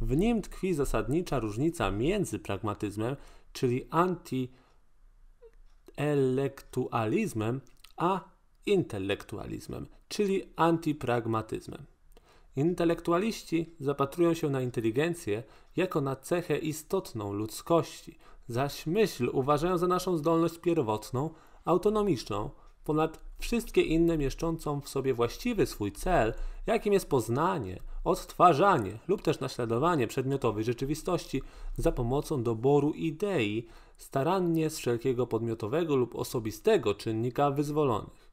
W 0.00 0.16
nim 0.16 0.42
tkwi 0.42 0.74
zasadnicza 0.74 1.38
różnica 1.38 1.90
między 1.90 2.38
pragmatyzmem, 2.38 3.16
czyli 3.52 3.88
antyelektualizmem, 5.96 7.60
a 7.96 8.20
intelektualizmem, 8.66 9.86
czyli 10.08 10.42
antypragmatyzmem. 10.56 11.86
Intelektualiści 12.58 13.74
zapatrują 13.80 14.34
się 14.34 14.50
na 14.50 14.60
inteligencję 14.60 15.42
jako 15.76 16.00
na 16.00 16.16
cechę 16.16 16.58
istotną 16.58 17.32
ludzkości, 17.32 18.18
zaś 18.48 18.86
myśl 18.86 19.30
uważają 19.32 19.78
za 19.78 19.86
naszą 19.86 20.16
zdolność 20.16 20.58
pierwotną, 20.58 21.30
autonomiczną, 21.64 22.50
ponad 22.84 23.20
wszystkie 23.38 23.82
inne 23.82 24.18
mieszczącą 24.18 24.80
w 24.80 24.88
sobie 24.88 25.14
właściwy 25.14 25.66
swój 25.66 25.92
cel, 25.92 26.34
jakim 26.66 26.92
jest 26.92 27.08
poznanie, 27.08 27.80
odtwarzanie 28.04 28.98
lub 29.08 29.22
też 29.22 29.40
naśladowanie 29.40 30.06
przedmiotowej 30.06 30.64
rzeczywistości 30.64 31.42
za 31.76 31.92
pomocą 31.92 32.42
doboru 32.42 32.92
idei, 32.92 33.66
starannie 33.96 34.70
z 34.70 34.78
wszelkiego 34.78 35.26
podmiotowego 35.26 35.96
lub 35.96 36.14
osobistego 36.14 36.94
czynnika 36.94 37.50
wyzwolonych. 37.50 38.28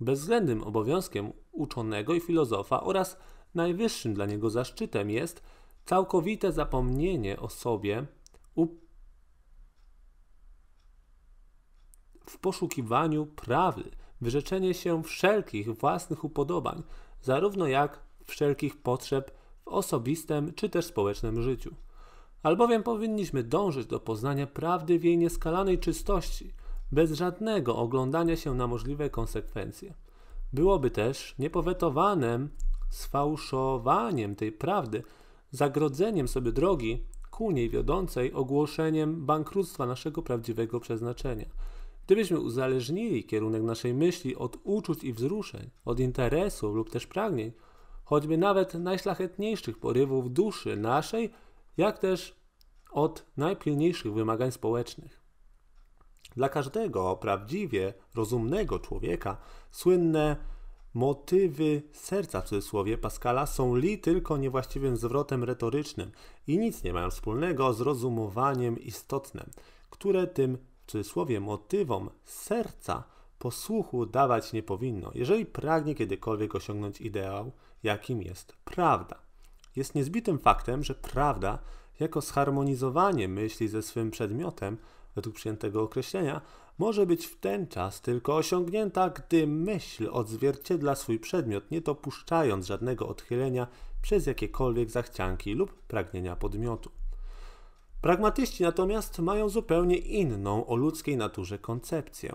Bezwzględnym 0.00 0.62
obowiązkiem 0.62 1.32
uczonego 1.52 2.14
i 2.14 2.20
filozofa 2.20 2.82
oraz 2.82 3.16
najwyższym 3.54 4.14
dla 4.14 4.26
niego 4.26 4.50
zaszczytem 4.50 5.10
jest 5.10 5.42
całkowite 5.84 6.52
zapomnienie 6.52 7.40
o 7.40 7.48
sobie 7.48 8.06
w 12.28 12.38
poszukiwaniu 12.38 13.26
prawdy, 13.26 13.90
wyrzeczenie 14.20 14.74
się 14.74 15.02
wszelkich 15.02 15.76
własnych 15.76 16.24
upodobań, 16.24 16.82
zarówno 17.22 17.66
jak 17.66 18.02
wszelkich 18.24 18.82
potrzeb 18.82 19.30
w 19.64 19.68
osobistym 19.68 20.54
czy 20.54 20.68
też 20.68 20.84
społecznym 20.84 21.42
życiu. 21.42 21.74
Albowiem 22.42 22.82
powinniśmy 22.82 23.42
dążyć 23.42 23.86
do 23.86 24.00
poznania 24.00 24.46
prawdy 24.46 24.98
w 24.98 25.04
jej 25.04 25.18
nieskalanej 25.18 25.78
czystości, 25.78 26.54
bez 26.92 27.12
żadnego 27.12 27.76
oglądania 27.76 28.36
się 28.36 28.54
na 28.54 28.66
możliwe 28.66 29.10
konsekwencje. 29.10 29.94
Byłoby 30.52 30.90
też 30.90 31.34
niepowetowanym 31.38 32.50
sfałszowaniem 32.90 34.36
tej 34.36 34.52
prawdy, 34.52 35.02
zagrodzeniem 35.50 36.28
sobie 36.28 36.52
drogi 36.52 37.04
ku 37.30 37.50
niej 37.50 37.70
wiodącej 37.70 38.32
ogłoszeniem 38.32 39.26
bankructwa 39.26 39.86
naszego 39.86 40.22
prawdziwego 40.22 40.80
przeznaczenia. 40.80 41.46
Gdybyśmy 42.06 42.40
uzależnili 42.40 43.24
kierunek 43.24 43.62
naszej 43.62 43.94
myśli 43.94 44.36
od 44.36 44.56
uczuć 44.64 45.04
i 45.04 45.12
wzruszeń, 45.12 45.70
od 45.84 46.00
interesów 46.00 46.76
lub 46.76 46.90
też 46.90 47.06
pragnień, 47.06 47.52
choćby 48.04 48.38
nawet 48.38 48.74
najszlachetniejszych 48.74 49.78
porywów 49.78 50.32
duszy 50.32 50.76
naszej, 50.76 51.30
jak 51.76 51.98
też 51.98 52.34
od 52.92 53.26
najpilniejszych 53.36 54.12
wymagań 54.12 54.52
społecznych. 54.52 55.20
Dla 56.36 56.48
każdego 56.48 57.16
prawdziwie 57.16 57.94
rozumnego 58.14 58.78
człowieka 58.78 59.36
słynne 59.70 60.36
motywy 60.94 61.82
serca 61.92 62.40
w 62.40 62.44
cudzysłowie 62.44 62.98
Pascala 62.98 63.46
są 63.46 63.76
li 63.76 63.98
tylko 63.98 64.36
niewłaściwym 64.36 64.96
zwrotem 64.96 65.44
retorycznym 65.44 66.10
i 66.46 66.58
nic 66.58 66.82
nie 66.82 66.92
mają 66.92 67.10
wspólnego 67.10 67.72
z 67.72 67.80
rozumowaniem 67.80 68.78
istotnym, 68.78 69.50
które 69.90 70.26
tym 70.26 70.58
w 70.86 70.90
cudzysłowie 70.90 71.40
motywom 71.40 72.10
serca 72.24 73.04
posłuchu 73.38 74.06
dawać 74.06 74.52
nie 74.52 74.62
powinno, 74.62 75.10
jeżeli 75.14 75.46
pragnie 75.46 75.94
kiedykolwiek 75.94 76.54
osiągnąć 76.54 77.00
ideał, 77.00 77.52
jakim 77.82 78.22
jest 78.22 78.52
prawda. 78.64 79.18
Jest 79.76 79.94
niezbitym 79.94 80.38
faktem, 80.38 80.84
że 80.84 80.94
prawda, 80.94 81.58
jako 82.00 82.20
zharmonizowanie 82.20 83.28
myśli 83.28 83.68
ze 83.68 83.82
swym 83.82 84.10
przedmiotem, 84.10 84.76
według 85.14 85.34
przyjętego 85.34 85.82
określenia, 85.82 86.40
może 86.78 87.06
być 87.06 87.26
w 87.26 87.40
ten 87.40 87.66
czas 87.66 88.00
tylko 88.00 88.36
osiągnięta, 88.36 89.10
gdy 89.10 89.46
myśl 89.46 90.08
odzwierciedla 90.12 90.94
swój 90.94 91.18
przedmiot, 91.18 91.70
nie 91.70 91.80
dopuszczając 91.80 92.66
żadnego 92.66 93.08
odchylenia 93.08 93.66
przez 94.02 94.26
jakiekolwiek 94.26 94.90
zachcianki 94.90 95.54
lub 95.54 95.82
pragnienia 95.82 96.36
podmiotu. 96.36 96.90
Pragmatyści 98.00 98.62
natomiast 98.62 99.18
mają 99.18 99.48
zupełnie 99.48 99.96
inną 99.96 100.66
o 100.66 100.76
ludzkiej 100.76 101.16
naturze 101.16 101.58
koncepcję. 101.58 102.34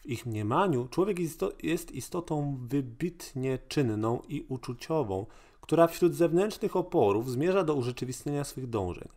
W 0.00 0.06
ich 0.06 0.26
mniemaniu 0.26 0.88
człowiek 0.88 1.18
jest 1.62 1.92
istotą 1.92 2.58
wybitnie 2.62 3.58
czynną 3.68 4.22
i 4.28 4.46
uczuciową, 4.48 5.26
która 5.60 5.86
wśród 5.86 6.14
zewnętrznych 6.14 6.76
oporów 6.76 7.30
zmierza 7.30 7.64
do 7.64 7.74
urzeczywistnienia 7.74 8.44
swych 8.44 8.70
dążeń. 8.70 9.08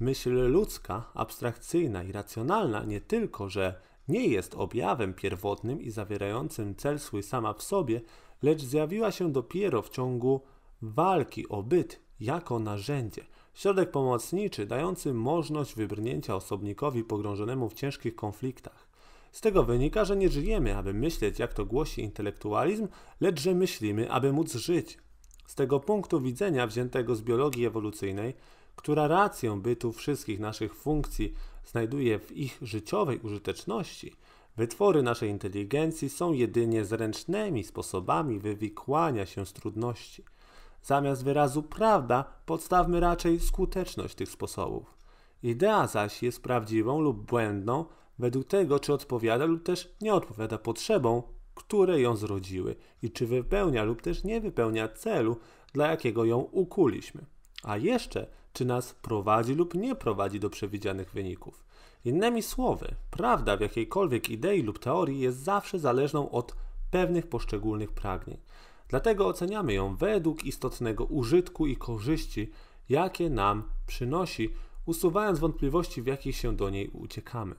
Myśl 0.00 0.48
ludzka, 0.48 1.10
abstrakcyjna 1.14 2.02
i 2.02 2.12
racjonalna 2.12 2.84
nie 2.84 3.00
tylko, 3.00 3.48
że 3.48 3.80
nie 4.10 4.26
jest 4.26 4.54
objawem 4.54 5.14
pierwotnym 5.14 5.80
i 5.80 5.90
zawierającym 5.90 6.74
cel 6.74 6.98
swój 6.98 7.22
sama 7.22 7.52
w 7.52 7.62
sobie, 7.62 8.00
lecz 8.42 8.62
zjawiła 8.62 9.10
się 9.10 9.32
dopiero 9.32 9.82
w 9.82 9.90
ciągu 9.90 10.40
walki 10.82 11.48
o 11.48 11.62
byt 11.62 12.00
jako 12.20 12.58
narzędzie, 12.58 13.24
środek 13.54 13.90
pomocniczy 13.90 14.66
dający 14.66 15.14
możliwość 15.14 15.74
wybrnięcia 15.74 16.36
osobnikowi 16.36 17.04
pogrążonemu 17.04 17.68
w 17.68 17.74
ciężkich 17.74 18.16
konfliktach. 18.16 18.90
Z 19.32 19.40
tego 19.40 19.64
wynika, 19.64 20.04
że 20.04 20.16
nie 20.16 20.28
żyjemy, 20.28 20.76
aby 20.76 20.94
myśleć, 20.94 21.38
jak 21.38 21.54
to 21.54 21.66
głosi 21.66 22.02
intelektualizm, 22.02 22.88
lecz 23.20 23.40
że 23.40 23.54
myślimy, 23.54 24.10
aby 24.10 24.32
móc 24.32 24.54
żyć. 24.54 24.98
Z 25.46 25.54
tego 25.54 25.80
punktu 25.80 26.20
widzenia 26.20 26.66
wziętego 26.66 27.16
z 27.16 27.22
biologii 27.22 27.66
ewolucyjnej, 27.66 28.34
która 28.76 29.08
rację 29.08 29.60
bytu 29.62 29.92
wszystkich 29.92 30.40
naszych 30.40 30.74
funkcji 30.74 31.34
znajduje 31.64 32.18
w 32.18 32.32
ich 32.32 32.58
życiowej 32.62 33.20
użyteczności, 33.20 34.14
wytwory 34.56 35.02
naszej 35.02 35.30
inteligencji 35.30 36.08
są 36.08 36.32
jedynie 36.32 36.84
zręcznymi 36.84 37.64
sposobami 37.64 38.38
wywikłania 38.38 39.26
się 39.26 39.46
z 39.46 39.52
trudności. 39.52 40.24
Zamiast 40.82 41.24
wyrazu 41.24 41.62
prawda, 41.62 42.24
podstawmy 42.46 43.00
raczej 43.00 43.40
skuteczność 43.40 44.14
tych 44.14 44.28
sposobów. 44.28 44.94
Idea 45.42 45.86
zaś 45.86 46.22
jest 46.22 46.42
prawdziwą 46.42 47.00
lub 47.00 47.26
błędną 47.26 47.84
według 48.18 48.46
tego, 48.46 48.80
czy 48.80 48.92
odpowiada 48.92 49.44
lub 49.44 49.62
też 49.62 49.94
nie 50.00 50.14
odpowiada 50.14 50.58
potrzebom, 50.58 51.22
które 51.54 52.00
ją 52.00 52.16
zrodziły 52.16 52.76
i 53.02 53.10
czy 53.10 53.26
wypełnia 53.26 53.84
lub 53.84 54.02
też 54.02 54.24
nie 54.24 54.40
wypełnia 54.40 54.88
celu, 54.88 55.36
dla 55.72 55.90
jakiego 55.90 56.24
ją 56.24 56.38
ukuliśmy. 56.38 57.26
A 57.62 57.76
jeszcze, 57.76 58.26
czy 58.52 58.64
nas 58.64 58.94
prowadzi 58.94 59.54
lub 59.54 59.74
nie 59.74 59.94
prowadzi 59.94 60.40
do 60.40 60.50
przewidzianych 60.50 61.10
wyników. 61.10 61.64
Innymi 62.04 62.42
słowy, 62.42 62.94
prawda 63.10 63.56
w 63.56 63.60
jakiejkolwiek 63.60 64.30
idei 64.30 64.62
lub 64.62 64.78
teorii 64.78 65.20
jest 65.20 65.38
zawsze 65.38 65.78
zależną 65.78 66.30
od 66.30 66.54
pewnych 66.90 67.26
poszczególnych 67.26 67.92
pragnień. 67.92 68.38
Dlatego 68.88 69.26
oceniamy 69.26 69.72
ją 69.72 69.96
według 69.96 70.44
istotnego 70.44 71.04
użytku 71.04 71.66
i 71.66 71.76
korzyści, 71.76 72.50
jakie 72.88 73.30
nam 73.30 73.62
przynosi, 73.86 74.50
usuwając 74.86 75.38
wątpliwości, 75.38 76.02
w 76.02 76.06
jakich 76.06 76.36
się 76.36 76.56
do 76.56 76.70
niej 76.70 76.88
uciekamy. 76.88 77.54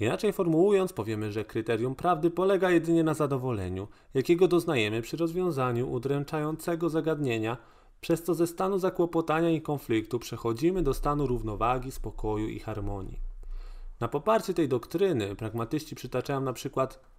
Inaczej 0.00 0.32
formułując, 0.32 0.92
powiemy, 0.92 1.32
że 1.32 1.44
kryterium 1.44 1.94
prawdy 1.94 2.30
polega 2.30 2.70
jedynie 2.70 3.04
na 3.04 3.14
zadowoleniu, 3.14 3.88
jakiego 4.14 4.48
doznajemy 4.48 5.02
przy 5.02 5.16
rozwiązaniu 5.16 5.92
udręczającego 5.92 6.88
zagadnienia, 6.88 7.56
przez 8.00 8.22
co 8.22 8.34
ze 8.34 8.46
stanu 8.46 8.78
zakłopotania 8.78 9.50
i 9.50 9.62
konfliktu 9.62 10.18
przechodzimy 10.18 10.82
do 10.82 10.94
stanu 10.94 11.26
równowagi, 11.26 11.90
spokoju 11.90 12.48
i 12.48 12.60
harmonii. 12.60 13.20
Na 14.00 14.08
poparcie 14.08 14.54
tej 14.54 14.68
doktryny 14.68 15.36
pragmatyści 15.36 15.94
przytaczają 15.94 16.40
na 16.40 16.52
przykład 16.52 17.10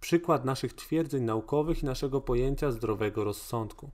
przykład 0.00 0.44
naszych 0.44 0.74
twierdzeń 0.74 1.22
naukowych 1.22 1.82
i 1.82 1.86
naszego 1.86 2.20
pojęcia 2.20 2.72
zdrowego 2.72 3.24
rozsądku. 3.24 3.90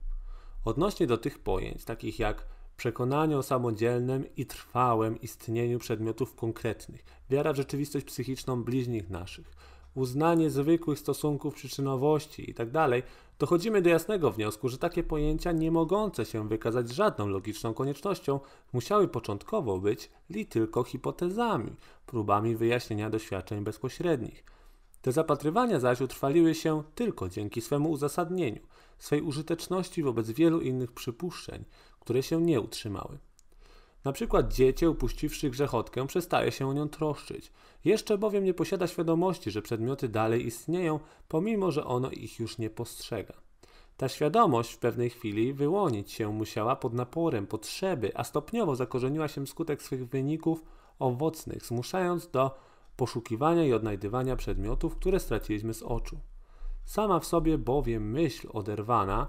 Odnośnie 0.65 1.07
do 1.07 1.17
tych 1.17 1.39
pojęć, 1.39 1.85
takich 1.85 2.19
jak 2.19 2.45
przekonanie 2.77 3.37
o 3.37 3.43
samodzielnym 3.43 4.25
i 4.37 4.45
trwałym 4.45 5.21
istnieniu 5.21 5.79
przedmiotów 5.79 6.35
konkretnych, 6.35 7.05
wiara 7.29 7.53
w 7.53 7.55
rzeczywistość 7.55 8.05
psychiczną 8.05 8.63
bliźnich 8.63 9.09
naszych, 9.09 9.51
uznanie 9.95 10.49
zwykłych 10.49 10.99
stosunków 10.99 11.55
przyczynowości 11.55 12.47
itd., 12.47 12.71
tak 12.71 13.03
dochodzimy 13.39 13.81
do 13.81 13.89
jasnego 13.89 14.31
wniosku, 14.31 14.69
że 14.69 14.77
takie 14.77 15.03
pojęcia 15.03 15.51
nie 15.51 15.71
mogące 15.71 16.25
się 16.25 16.47
wykazać 16.47 16.89
żadną 16.89 17.27
logiczną 17.27 17.73
koniecznością 17.73 18.39
musiały 18.73 19.07
początkowo 19.07 19.79
być 19.79 20.09
li 20.29 20.45
tylko 20.45 20.83
hipotezami, 20.83 21.75
próbami 22.05 22.55
wyjaśnienia 22.55 23.09
doświadczeń 23.09 23.63
bezpośrednich. 23.63 24.43
Te 25.01 25.11
zapatrywania 25.11 25.79
zaś 25.79 26.01
utrwaliły 26.01 26.55
się 26.55 26.83
tylko 26.95 27.29
dzięki 27.29 27.61
swemu 27.61 27.91
uzasadnieniu, 27.91 28.61
swej 28.97 29.21
użyteczności 29.21 30.03
wobec 30.03 30.31
wielu 30.31 30.61
innych 30.61 30.91
przypuszczeń, 30.91 31.65
które 31.99 32.23
się 32.23 32.41
nie 32.41 32.61
utrzymały. 32.61 33.17
Na 34.05 34.11
przykład 34.11 34.53
dziecię 34.53 34.89
upuściwszy 34.89 35.49
grzechotkę 35.49 36.07
przestaje 36.07 36.51
się 36.51 36.67
o 36.67 36.73
nią 36.73 36.89
troszczyć. 36.89 37.51
Jeszcze 37.85 38.17
bowiem 38.17 38.43
nie 38.43 38.53
posiada 38.53 38.87
świadomości, 38.87 39.51
że 39.51 39.61
przedmioty 39.61 40.09
dalej 40.09 40.45
istnieją, 40.47 40.99
pomimo 41.27 41.71
że 41.71 41.85
ono 41.85 42.11
ich 42.11 42.39
już 42.39 42.57
nie 42.57 42.69
postrzega. 42.69 43.33
Ta 43.97 44.09
świadomość 44.09 44.73
w 44.73 44.77
pewnej 44.77 45.09
chwili 45.09 45.53
wyłonić 45.53 46.11
się 46.11 46.33
musiała 46.33 46.75
pod 46.75 46.93
naporem 46.93 47.47
potrzeby, 47.47 48.11
a 48.15 48.23
stopniowo 48.23 48.75
zakorzeniła 48.75 49.27
się 49.27 49.47
skutek 49.47 49.83
swych 49.83 50.09
wyników 50.09 50.63
owocnych, 50.99 51.65
zmuszając 51.65 52.27
do 52.27 52.57
poszukiwania 52.97 53.63
i 53.63 53.73
odnajdywania 53.73 54.35
przedmiotów, 54.35 54.95
które 54.95 55.19
straciliśmy 55.19 55.73
z 55.73 55.83
oczu. 55.83 56.19
Sama 56.85 57.19
w 57.19 57.25
sobie 57.25 57.57
bowiem 57.57 58.11
myśl 58.11 58.47
oderwana 58.53 59.27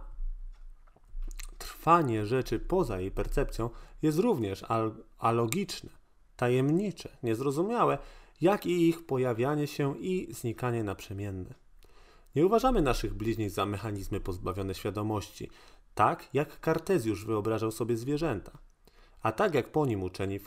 trwanie 1.58 2.26
rzeczy 2.26 2.58
poza 2.58 3.00
jej 3.00 3.10
percepcją 3.10 3.70
jest 4.02 4.18
również 4.18 4.64
alogiczne, 5.18 5.90
tajemnicze, 6.36 7.16
niezrozumiałe, 7.22 7.98
jak 8.40 8.66
i 8.66 8.88
ich 8.88 9.06
pojawianie 9.06 9.66
się 9.66 9.98
i 9.98 10.34
znikanie 10.34 10.84
naprzemienne. 10.84 11.54
Nie 12.34 12.46
uważamy 12.46 12.82
naszych 12.82 13.14
bliźnich 13.14 13.50
za 13.50 13.66
mechanizmy 13.66 14.20
pozbawione 14.20 14.74
świadomości, 14.74 15.50
tak 15.94 16.28
jak 16.34 16.60
Kartezjusz 16.60 17.24
wyobrażał 17.24 17.70
sobie 17.70 17.96
zwierzęta. 17.96 18.58
A 19.22 19.32
tak 19.32 19.54
jak 19.54 19.72
po 19.72 19.86
nim 19.86 20.02
uczeni 20.02 20.40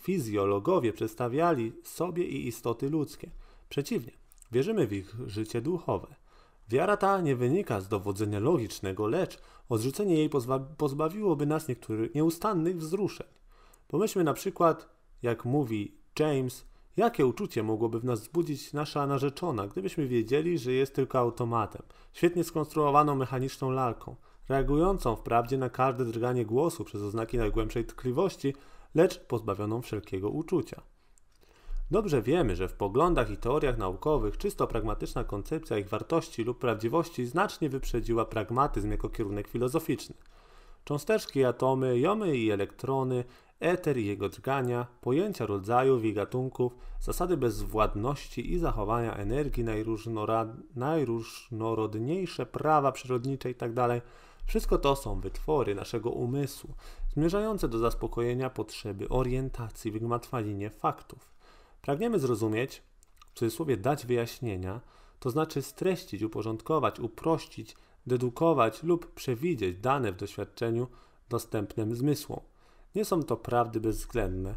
fizjologowie 0.00 0.92
przedstawiali 0.92 1.72
sobie 1.84 2.24
i 2.24 2.46
istoty 2.46 2.90
ludzkie. 2.90 3.30
Przeciwnie, 3.68 4.12
wierzymy 4.52 4.86
w 4.86 4.92
ich 4.92 5.14
życie 5.26 5.60
duchowe. 5.60 6.21
Wiara 6.68 6.96
ta 6.96 7.20
nie 7.20 7.36
wynika 7.36 7.80
z 7.80 7.88
dowodzenia 7.88 8.40
logicznego, 8.40 9.06
lecz 9.06 9.38
odrzucenie 9.68 10.14
jej 10.14 10.28
pozba 10.28 10.58
pozbawiłoby 10.58 11.46
nas 11.46 11.68
niektórych 11.68 12.14
nieustannych 12.14 12.76
wzruszeń. 12.76 13.26
Pomyślmy 13.88 14.24
na 14.24 14.34
przykład, 14.34 14.88
jak 15.22 15.44
mówi 15.44 15.94
James, 16.18 16.66
jakie 16.96 17.26
uczucie 17.26 17.62
mogłoby 17.62 18.00
w 18.00 18.04
nas 18.04 18.20
wzbudzić 18.20 18.72
nasza 18.72 19.06
narzeczona, 19.06 19.66
gdybyśmy 19.66 20.06
wiedzieli, 20.06 20.58
że 20.58 20.72
jest 20.72 20.94
tylko 20.94 21.18
automatem, 21.18 21.82
świetnie 22.12 22.44
skonstruowaną 22.44 23.14
mechaniczną 23.14 23.70
lalką, 23.70 24.16
reagującą 24.48 25.16
wprawdzie 25.16 25.58
na 25.58 25.70
każde 25.70 26.04
drganie 26.04 26.46
głosu 26.46 26.84
przez 26.84 27.02
oznaki 27.02 27.38
najgłębszej 27.38 27.84
tkliwości, 27.84 28.54
lecz 28.94 29.18
pozbawioną 29.18 29.82
wszelkiego 29.82 30.30
uczucia. 30.30 30.82
Dobrze 31.92 32.22
wiemy, 32.22 32.56
że 32.56 32.68
w 32.68 32.74
poglądach 32.74 33.30
i 33.30 33.36
teoriach 33.36 33.78
naukowych 33.78 34.38
czysto 34.38 34.66
pragmatyczna 34.66 35.24
koncepcja 35.24 35.78
ich 35.78 35.88
wartości 35.88 36.44
lub 36.44 36.58
prawdziwości 36.58 37.26
znacznie 37.26 37.68
wyprzedziła 37.68 38.24
pragmatyzm 38.24 38.90
jako 38.90 39.08
kierunek 39.08 39.48
filozoficzny. 39.48 40.14
Cząsteczki, 40.84 41.44
atomy, 41.44 41.98
jomy 41.98 42.36
i 42.36 42.50
elektrony, 42.50 43.24
eter 43.60 43.98
i 43.98 44.06
jego 44.06 44.28
drgania, 44.28 44.86
pojęcia 45.00 45.46
rodzajów 45.46 46.04
i 46.04 46.12
gatunków, 46.12 46.76
zasady 47.00 47.36
bezwładności 47.36 48.52
i 48.52 48.58
zachowania 48.58 49.16
energii, 49.16 49.64
najróżnorodniejsze 50.76 52.46
prawa 52.46 52.92
przyrodnicze 52.92 53.48
itd. 53.48 53.74
Tak 53.88 54.02
wszystko 54.46 54.78
to 54.78 54.96
są 54.96 55.20
wytwory 55.20 55.74
naszego 55.74 56.10
umysłu, 56.10 56.74
zmierzające 57.14 57.68
do 57.68 57.78
zaspokojenia 57.78 58.50
potrzeby 58.50 59.08
orientacji 59.08 59.90
w 59.90 59.98
gmatwaninie 59.98 60.70
faktów. 60.70 61.31
Pragniemy 61.82 62.18
zrozumieć, 62.18 62.82
w 63.34 63.38
cudzysłowie 63.38 63.76
dać 63.76 64.06
wyjaśnienia, 64.06 64.80
to 65.20 65.30
znaczy 65.30 65.62
streścić, 65.62 66.22
uporządkować, 66.22 67.00
uprościć, 67.00 67.76
dedukować 68.06 68.82
lub 68.82 69.14
przewidzieć 69.14 69.78
dane 69.78 70.12
w 70.12 70.16
doświadczeniu 70.16 70.86
dostępnym 71.28 71.94
zmysłom. 71.94 72.40
Nie 72.94 73.04
są 73.04 73.22
to 73.22 73.36
prawdy 73.36 73.80
bezwzględne, 73.80 74.54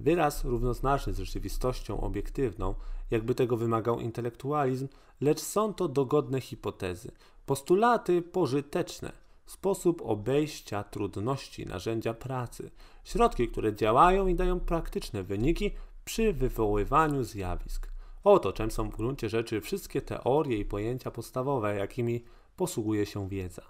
wyraz 0.00 0.44
równoznaczny 0.44 1.12
z 1.12 1.18
rzeczywistością 1.18 2.00
obiektywną, 2.00 2.74
jakby 3.10 3.34
tego 3.34 3.56
wymagał 3.56 4.00
intelektualizm, 4.00 4.88
lecz 5.20 5.40
są 5.40 5.74
to 5.74 5.88
dogodne 5.88 6.40
hipotezy, 6.40 7.10
postulaty 7.46 8.22
pożyteczne, 8.22 9.12
sposób 9.46 10.02
obejścia 10.04 10.84
trudności, 10.84 11.66
narzędzia 11.66 12.14
pracy, 12.14 12.70
środki, 13.04 13.48
które 13.48 13.74
działają 13.74 14.26
i 14.26 14.34
dają 14.34 14.60
praktyczne 14.60 15.22
wyniki 15.22 15.70
przy 16.04 16.32
wywoływaniu 16.32 17.24
zjawisk. 17.24 17.88
Oto 18.24 18.52
czym 18.52 18.70
są 18.70 18.90
w 18.90 18.96
gruncie 18.96 19.28
rzeczy 19.28 19.60
wszystkie 19.60 20.02
teorie 20.02 20.58
i 20.58 20.64
pojęcia 20.64 21.10
podstawowe, 21.10 21.76
jakimi 21.76 22.24
posługuje 22.56 23.06
się 23.06 23.28
wiedza. 23.28 23.62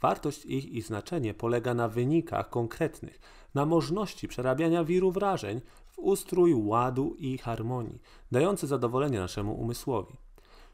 Wartość 0.00 0.44
ich 0.44 0.72
i 0.72 0.82
znaczenie 0.82 1.34
polega 1.34 1.74
na 1.74 1.88
wynikach 1.88 2.50
konkretnych, 2.50 3.20
na 3.54 3.66
możliwości 3.66 4.28
przerabiania 4.28 4.84
wiru 4.84 5.12
wrażeń 5.12 5.60
w 5.86 5.98
ustrój 5.98 6.54
ładu 6.54 7.14
i 7.18 7.38
harmonii, 7.38 8.02
dający 8.32 8.66
zadowolenie 8.66 9.18
naszemu 9.18 9.60
umysłowi. 9.60 10.16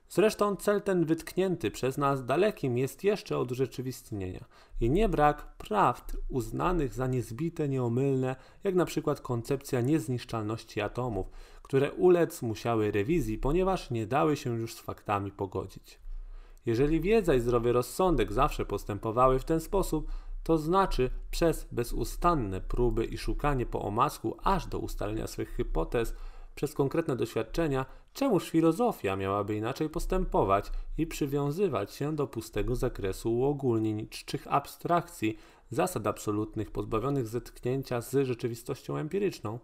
Zresztą 0.08 0.56
cel 0.56 0.82
ten 0.82 1.04
wytknięty 1.04 1.70
przez 1.70 1.98
nas 1.98 2.24
dalekim 2.24 2.78
jest 2.78 3.04
jeszcze 3.04 3.38
od 3.38 3.52
urzeczywistnienia 3.52 4.44
i 4.80 4.90
nie 4.90 5.08
brak 5.08 5.56
prawd 5.56 6.16
uznanych 6.28 6.94
za 6.94 7.06
niezbite, 7.06 7.68
nieomylne, 7.68 8.36
jak 8.64 8.74
na 8.74 8.84
przykład 8.84 9.20
koncepcja 9.20 9.80
niezniszczalności 9.80 10.80
atomów, 10.80 11.30
które 11.62 11.92
ulec 11.92 12.42
musiały 12.42 12.90
rewizji, 12.90 13.38
ponieważ 13.38 13.90
nie 13.90 14.06
dały 14.06 14.36
się 14.36 14.58
już 14.58 14.74
z 14.74 14.80
faktami 14.80 15.32
pogodzić. 15.32 15.98
Jeżeli 16.66 17.00
wiedza 17.00 17.34
i 17.34 17.40
zdrowy 17.40 17.72
rozsądek 17.72 18.32
zawsze 18.32 18.66
postępowały 18.66 19.38
w 19.38 19.44
ten 19.44 19.60
sposób, 19.60 20.10
to 20.42 20.58
znaczy 20.58 21.10
przez 21.30 21.66
bezustanne 21.72 22.60
próby 22.60 23.04
i 23.04 23.18
szukanie 23.18 23.66
po 23.66 23.82
omacku 23.82 24.36
aż 24.42 24.66
do 24.66 24.78
ustalenia 24.78 25.26
swych 25.26 25.56
hipotez, 25.56 26.14
przez 26.54 26.74
konkretne 26.74 27.16
doświadczenia, 27.16 27.86
czemuż 28.12 28.50
filozofia 28.50 29.16
miałaby 29.16 29.56
inaczej 29.56 29.88
postępować 29.88 30.72
i 30.98 31.06
przywiązywać 31.06 31.92
się 31.92 32.16
do 32.16 32.26
pustego 32.26 32.76
zakresu 32.76 33.38
uogólnień 33.38 34.08
czczych 34.08 34.46
abstrakcji, 34.50 35.38
zasad 35.70 36.06
absolutnych 36.06 36.70
pozbawionych 36.70 37.28
zetknięcia 37.28 38.00
z 38.00 38.26
rzeczywistością 38.26 38.96
empiryczną? 38.96 39.58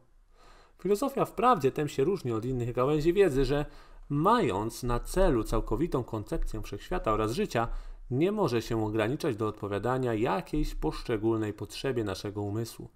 Filozofia 0.82 1.24
wprawdzie 1.24 1.72
tem 1.72 1.88
się 1.88 2.04
różni 2.04 2.32
od 2.32 2.44
innych 2.44 2.72
gałęzi 2.72 3.12
wiedzy, 3.12 3.44
że 3.44 3.66
mając 4.08 4.82
na 4.82 5.00
celu 5.00 5.44
całkowitą 5.44 6.04
koncepcję 6.04 6.62
wszechświata 6.62 7.12
oraz 7.12 7.32
życia, 7.32 7.68
nie 8.10 8.32
może 8.32 8.62
się 8.62 8.84
ograniczać 8.84 9.36
do 9.36 9.46
odpowiadania 9.46 10.14
jakiejś 10.14 10.74
poszczególnej 10.74 11.52
potrzebie 11.52 12.04
naszego 12.04 12.42
umysłu. 12.42 12.88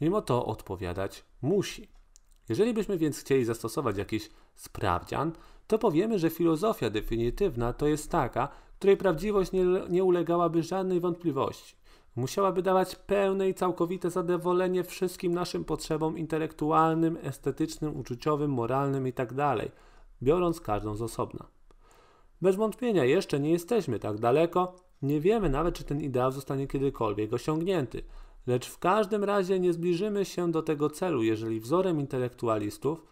Mimo 0.00 0.22
to 0.22 0.46
odpowiadać 0.46 1.24
musi. 1.42 1.97
Jeżeli 2.48 2.74
byśmy 2.74 2.98
więc 2.98 3.18
chcieli 3.18 3.44
zastosować 3.44 3.98
jakiś 3.98 4.30
sprawdzian, 4.54 5.32
to 5.66 5.78
powiemy, 5.78 6.18
że 6.18 6.30
filozofia 6.30 6.90
definitywna 6.90 7.72
to 7.72 7.86
jest 7.86 8.10
taka, 8.10 8.48
której 8.78 8.96
prawdziwość 8.96 9.52
nie, 9.52 9.64
nie 9.88 10.04
ulegałaby 10.04 10.62
żadnej 10.62 11.00
wątpliwości. 11.00 11.76
Musiałaby 12.16 12.62
dawać 12.62 12.96
pełne 12.96 13.48
i 13.48 13.54
całkowite 13.54 14.10
zadowolenie 14.10 14.84
wszystkim 14.84 15.34
naszym 15.34 15.64
potrzebom 15.64 16.18
intelektualnym, 16.18 17.18
estetycznym, 17.22 17.96
uczuciowym, 17.96 18.50
moralnym 18.50 19.06
itd., 19.06 19.34
tak 19.36 19.68
biorąc 20.22 20.60
każdą 20.60 20.96
z 20.96 21.02
osobna. 21.02 21.46
Bez 22.42 22.56
wątpienia 22.56 23.04
jeszcze 23.04 23.40
nie 23.40 23.50
jesteśmy 23.50 23.98
tak 23.98 24.18
daleko, 24.18 24.76
nie 25.02 25.20
wiemy 25.20 25.50
nawet, 25.50 25.74
czy 25.74 25.84
ten 25.84 26.00
ideał 26.00 26.32
zostanie 26.32 26.66
kiedykolwiek 26.66 27.32
osiągnięty– 27.32 28.02
Lecz 28.48 28.68
w 28.68 28.78
każdym 28.78 29.24
razie 29.24 29.60
nie 29.60 29.72
zbliżymy 29.72 30.24
się 30.24 30.52
do 30.52 30.62
tego 30.62 30.90
celu, 30.90 31.22
jeżeli 31.22 31.60
wzorem 31.60 32.00
intelektualistów 32.00 33.04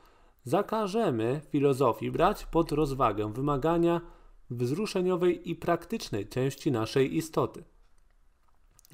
zakażemy 0.44 1.40
filozofii 1.50 2.10
brać 2.10 2.46
pod 2.46 2.72
rozwagę 2.72 3.32
wymagania 3.32 4.00
wzruszeniowej 4.50 5.50
i 5.50 5.54
praktycznej 5.56 6.28
części 6.28 6.72
naszej 6.72 7.16
istoty. 7.16 7.64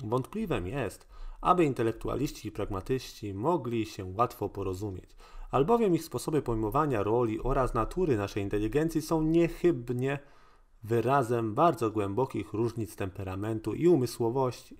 Wątpliwym 0.05 0.67
jest, 0.67 1.09
aby 1.41 1.65
intelektualiści 1.65 2.49
i 2.49 2.53
pragmatyści 2.53 3.35
mogli 3.35 3.87
się 3.87 4.13
łatwo 4.17 4.49
porozumieć, 4.49 5.11
albowiem 5.51 5.95
ich 5.95 6.05
sposoby 6.05 6.43
pojmowania 6.43 7.03
roli 7.03 7.43
oraz 7.43 7.75
natury 7.75 8.17
naszej 8.17 8.43
inteligencji 8.43 9.03
są 9.03 9.23
niechybnie 9.23 10.19
wyrazem 10.83 11.55
bardzo 11.55 11.91
głębokich 11.91 12.53
różnic 12.53 12.97
temperamentu 12.97 13.75
i 13.75 13.89
umysłowości. 13.89 14.77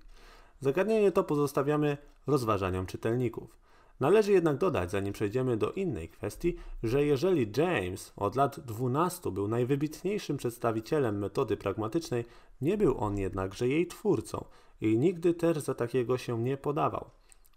Zagadnienie 0.63 1.11
to 1.11 1.23
pozostawiamy 1.23 1.97
rozważaniom 2.27 2.85
czytelników. 2.85 3.57
Należy 3.99 4.31
jednak 4.31 4.57
dodać, 4.57 4.91
zanim 4.91 5.13
przejdziemy 5.13 5.57
do 5.57 5.71
innej 5.71 6.09
kwestii, 6.09 6.55
że 6.83 7.05
jeżeli 7.05 7.51
James 7.57 8.13
od 8.15 8.35
lat 8.35 8.59
12 8.59 9.31
był 9.31 9.47
najwybitniejszym 9.47 10.37
przedstawicielem 10.37 11.19
metody 11.19 11.57
pragmatycznej, 11.57 12.25
nie 12.61 12.77
był 12.77 12.97
on 12.97 13.17
jednakże 13.17 13.67
jej 13.67 13.87
twórcą 13.87 14.45
i 14.81 14.97
nigdy 14.97 15.33
też 15.33 15.57
za 15.57 15.73
takiego 15.73 16.17
się 16.17 16.43
nie 16.43 16.57
podawał. 16.57 17.09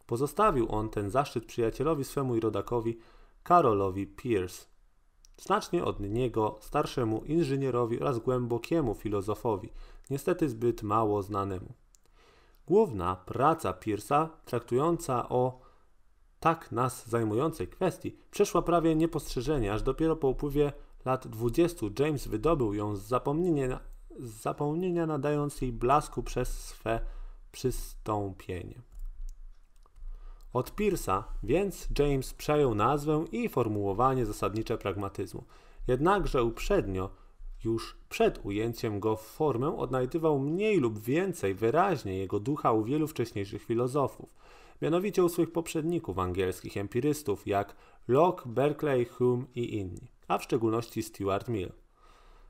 Pozostawił 0.07 0.67
on 0.73 0.89
ten 0.89 1.11
zaszczyt 1.11 1.45
przyjacielowi 1.45 2.05
swemu 2.05 2.37
i 2.37 2.41
rodakowi 2.41 2.99
Karolowi 3.43 4.07
Pierce, 4.07 4.67
znacznie 5.37 5.85
od 5.85 6.01
niego 6.01 6.59
starszemu 6.61 7.25
inżynierowi 7.25 8.01
oraz 8.01 8.19
głębokiemu 8.19 8.95
filozofowi, 8.95 9.69
niestety 10.11 10.49
zbyt 10.49 10.83
mało 10.83 11.23
znanemu. 11.23 11.86
Główna 12.67 13.17
praca 13.17 13.73
Pierce'a, 13.73 14.29
traktująca 14.45 15.29
o 15.29 15.61
tak 16.41 16.73
nas 16.73 17.09
zajmującej 17.09 17.69
kwestii, 17.69 18.17
przeszła 18.31 18.63
prawie 18.63 18.97
niepostrzeżenie, 18.97 19.73
aż 19.73 19.83
dopiero 19.83 20.17
po 20.17 20.29
upływie 20.29 20.73
lat 21.05 21.27
dwudziestu 21.27 21.91
James 21.99 22.29
wydobył 22.29 22.75
ją 22.75 22.97
z 22.97 23.03
zapomnienia, 23.03 23.81
z 24.19 24.31
zapomnienia 24.31 25.07
nadając 25.07 25.61
jej 25.61 25.73
blasku 25.73 26.23
przez 26.23 26.65
swe 26.65 27.01
przystąpienie. 27.53 28.83
Od 30.53 30.77
Pierce'a 30.77 31.23
więc 31.43 31.89
James 31.99 32.35
przejął 32.35 32.75
nazwę 32.75 33.25
i 33.33 33.49
formułowanie 33.49 34.27
zasadnicze 34.27 34.79
pragmatyzmu. 34.79 35.45
Jednakże 35.87 36.45
uprzednio 36.45 37.11
już 37.67 37.97
przed 38.09 38.47
ujęciem 38.47 39.01
go 39.01 39.17
w 39.17 39.23
formę 39.23 39.77
odnajdywał 39.77 40.39
mniej 40.39 40.81
lub 40.81 40.99
więcej 40.99 41.55
wyraźnie 41.55 42.19
jego 42.19 42.41
ducha 42.41 42.73
u 42.73 42.85
wielu 42.85 43.09
wcześniejszych 43.09 43.63
filozofów, 43.65 44.29
mianowicie 44.83 45.25
u 45.25 45.29
swoich 45.29 45.53
poprzedników 45.53 46.19
angielskich 46.19 46.77
empirystów 46.77 47.47
jak 47.47 47.77
Locke, 48.09 48.49
Berkeley, 48.49 49.05
Hume 49.05 49.45
i 49.55 49.77
inni, 49.79 50.09
a 50.29 50.39
w 50.39 50.43
szczególności 50.43 51.03
Stuart 51.03 51.49
Mill. 51.49 51.73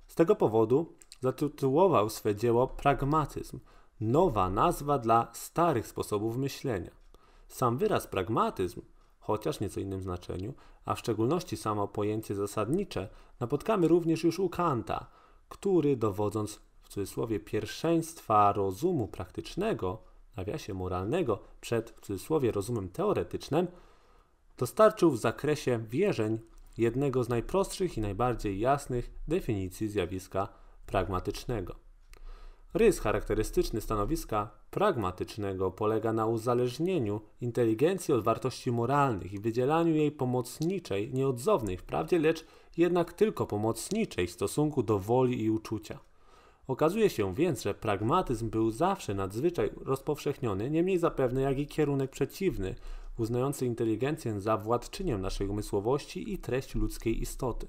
Z 0.06 0.14
tego 0.14 0.36
powodu 0.36 0.92
zatytułował 1.20 2.10
swe 2.10 2.34
dzieło 2.34 2.66
Pragmatyzm, 2.66 3.58
nowa 4.00 4.50
nazwa 4.50 4.98
dla 4.98 5.30
starych 5.32 5.86
sposobów 5.86 6.36
myślenia. 6.36 6.90
Sam 7.48 7.78
wyraz 7.78 8.06
pragmatyzm, 8.06 8.80
chociaż 9.20 9.60
nieco 9.60 9.80
innym 9.80 10.02
znaczeniu, 10.02 10.54
a 10.86 10.94
w 10.94 10.98
szczególności 10.98 11.56
samo 11.56 11.88
pojęcie 11.88 12.34
zasadnicze, 12.34 13.08
napotkamy 13.40 13.88
również 13.88 14.24
już 14.24 14.38
u 14.38 14.48
Kanta, 14.48 15.06
który 15.48 15.96
dowodząc 15.96 16.60
w 16.82 16.88
cudzysłowie 16.88 17.40
pierwszeństwa 17.40 18.52
rozumu 18.52 19.08
praktycznego, 19.08 20.02
nawiasie 20.36 20.74
moralnego, 20.74 21.38
przed 21.60 21.90
w 21.90 22.00
cudzysłowie 22.00 22.52
rozumem 22.52 22.88
teoretycznym, 22.88 23.66
dostarczył 24.58 25.10
w 25.10 25.18
zakresie 25.18 25.78
wierzeń 25.90 26.38
jednego 26.78 27.24
z 27.24 27.28
najprostszych 27.28 27.98
i 27.98 28.00
najbardziej 28.00 28.60
jasnych 28.60 29.10
definicji 29.28 29.88
zjawiska 29.88 30.48
pragmatycznego. 30.86 31.74
Rys 32.74 33.00
charakterystyczny 33.00 33.80
stanowiska 33.80 34.50
pragmatycznego 34.76 35.70
polega 35.70 36.12
na 36.12 36.26
uzależnieniu 36.26 37.20
inteligencji 37.40 38.14
od 38.14 38.24
wartości 38.24 38.72
moralnych 38.72 39.32
i 39.32 39.38
wydzielaniu 39.38 39.94
jej 39.94 40.12
pomocniczej, 40.12 41.12
nieodzownej 41.12 41.76
wprawdzie, 41.76 42.18
lecz 42.18 42.44
jednak 42.76 43.12
tylko 43.12 43.46
pomocniczej 43.46 44.26
w 44.26 44.30
stosunku 44.30 44.82
do 44.82 44.98
woli 44.98 45.42
i 45.42 45.50
uczucia. 45.50 45.98
Okazuje 46.66 47.10
się 47.10 47.34
więc, 47.34 47.62
że 47.62 47.74
pragmatyzm 47.74 48.50
był 48.50 48.70
zawsze 48.70 49.14
nadzwyczaj 49.14 49.70
rozpowszechniony, 49.76 50.70
niemniej 50.70 50.98
zapewne 50.98 51.40
jak 51.40 51.58
i 51.58 51.66
kierunek 51.66 52.10
przeciwny, 52.10 52.74
uznający 53.18 53.66
inteligencję 53.66 54.40
za 54.40 54.56
władczynię 54.56 55.18
naszej 55.18 55.48
umysłowości 55.48 56.32
i 56.32 56.38
treść 56.38 56.74
ludzkiej 56.74 57.22
istoty. 57.22 57.68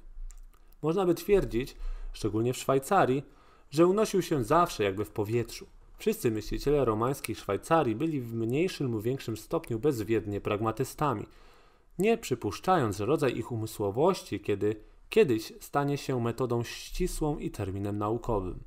Można 0.81 1.05
by 1.05 1.15
twierdzić, 1.15 1.75
szczególnie 2.13 2.53
w 2.53 2.57
Szwajcarii, 2.57 3.23
że 3.69 3.87
unosił 3.87 4.21
się 4.21 4.43
zawsze 4.43 4.83
jakby 4.83 5.05
w 5.05 5.11
powietrzu. 5.11 5.76
Wszyscy 5.97 6.31
myśliciele 6.31 6.85
romańskiej 6.85 7.35
Szwajcarii 7.35 7.95
byli 7.95 8.21
w 8.21 8.33
mniejszym 8.33 8.91
lub 8.91 9.03
większym 9.03 9.37
stopniu 9.37 9.79
bezwiednie 9.79 10.41
pragmatystami, 10.41 11.25
nie 11.99 12.17
przypuszczając, 12.17 12.97
że 12.97 13.05
rodzaj 13.05 13.37
ich 13.37 13.51
umysłowości 13.51 14.39
kiedy 14.39 14.75
kiedyś 15.09 15.53
stanie 15.59 15.97
się 15.97 16.21
metodą 16.21 16.63
ścisłą 16.63 17.37
i 17.37 17.51
terminem 17.51 17.97
naukowym. 17.97 18.63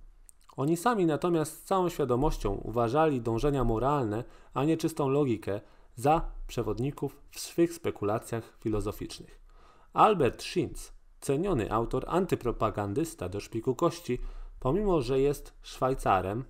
Oni 0.56 0.76
sami 0.76 1.06
natomiast 1.06 1.52
z 1.52 1.62
całą 1.62 1.88
świadomością 1.88 2.54
uważali 2.54 3.20
dążenia 3.20 3.64
moralne, 3.64 4.24
a 4.54 4.64
nie 4.64 4.76
czystą 4.76 5.08
logikę, 5.08 5.60
za 5.96 6.30
przewodników 6.46 7.16
w 7.30 7.40
swych 7.40 7.72
spekulacjach 7.72 8.58
filozoficznych. 8.60 9.40
Albert 9.92 10.42
Schinz, 10.42 10.92
ceniony 11.20 11.72
autor 11.72 12.04
antypropagandysta 12.08 13.28
do 13.28 13.40
szpiku 13.40 13.74
kości, 13.74 14.18
pomimo 14.60 15.02
że 15.02 15.20
jest 15.20 15.54
Szwajcarem, 15.62 16.44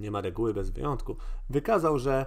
nie 0.00 0.10
ma 0.10 0.20
reguły 0.20 0.54
bez 0.54 0.70
wyjątku, 0.70 1.16
wykazał, 1.50 1.98
że 1.98 2.26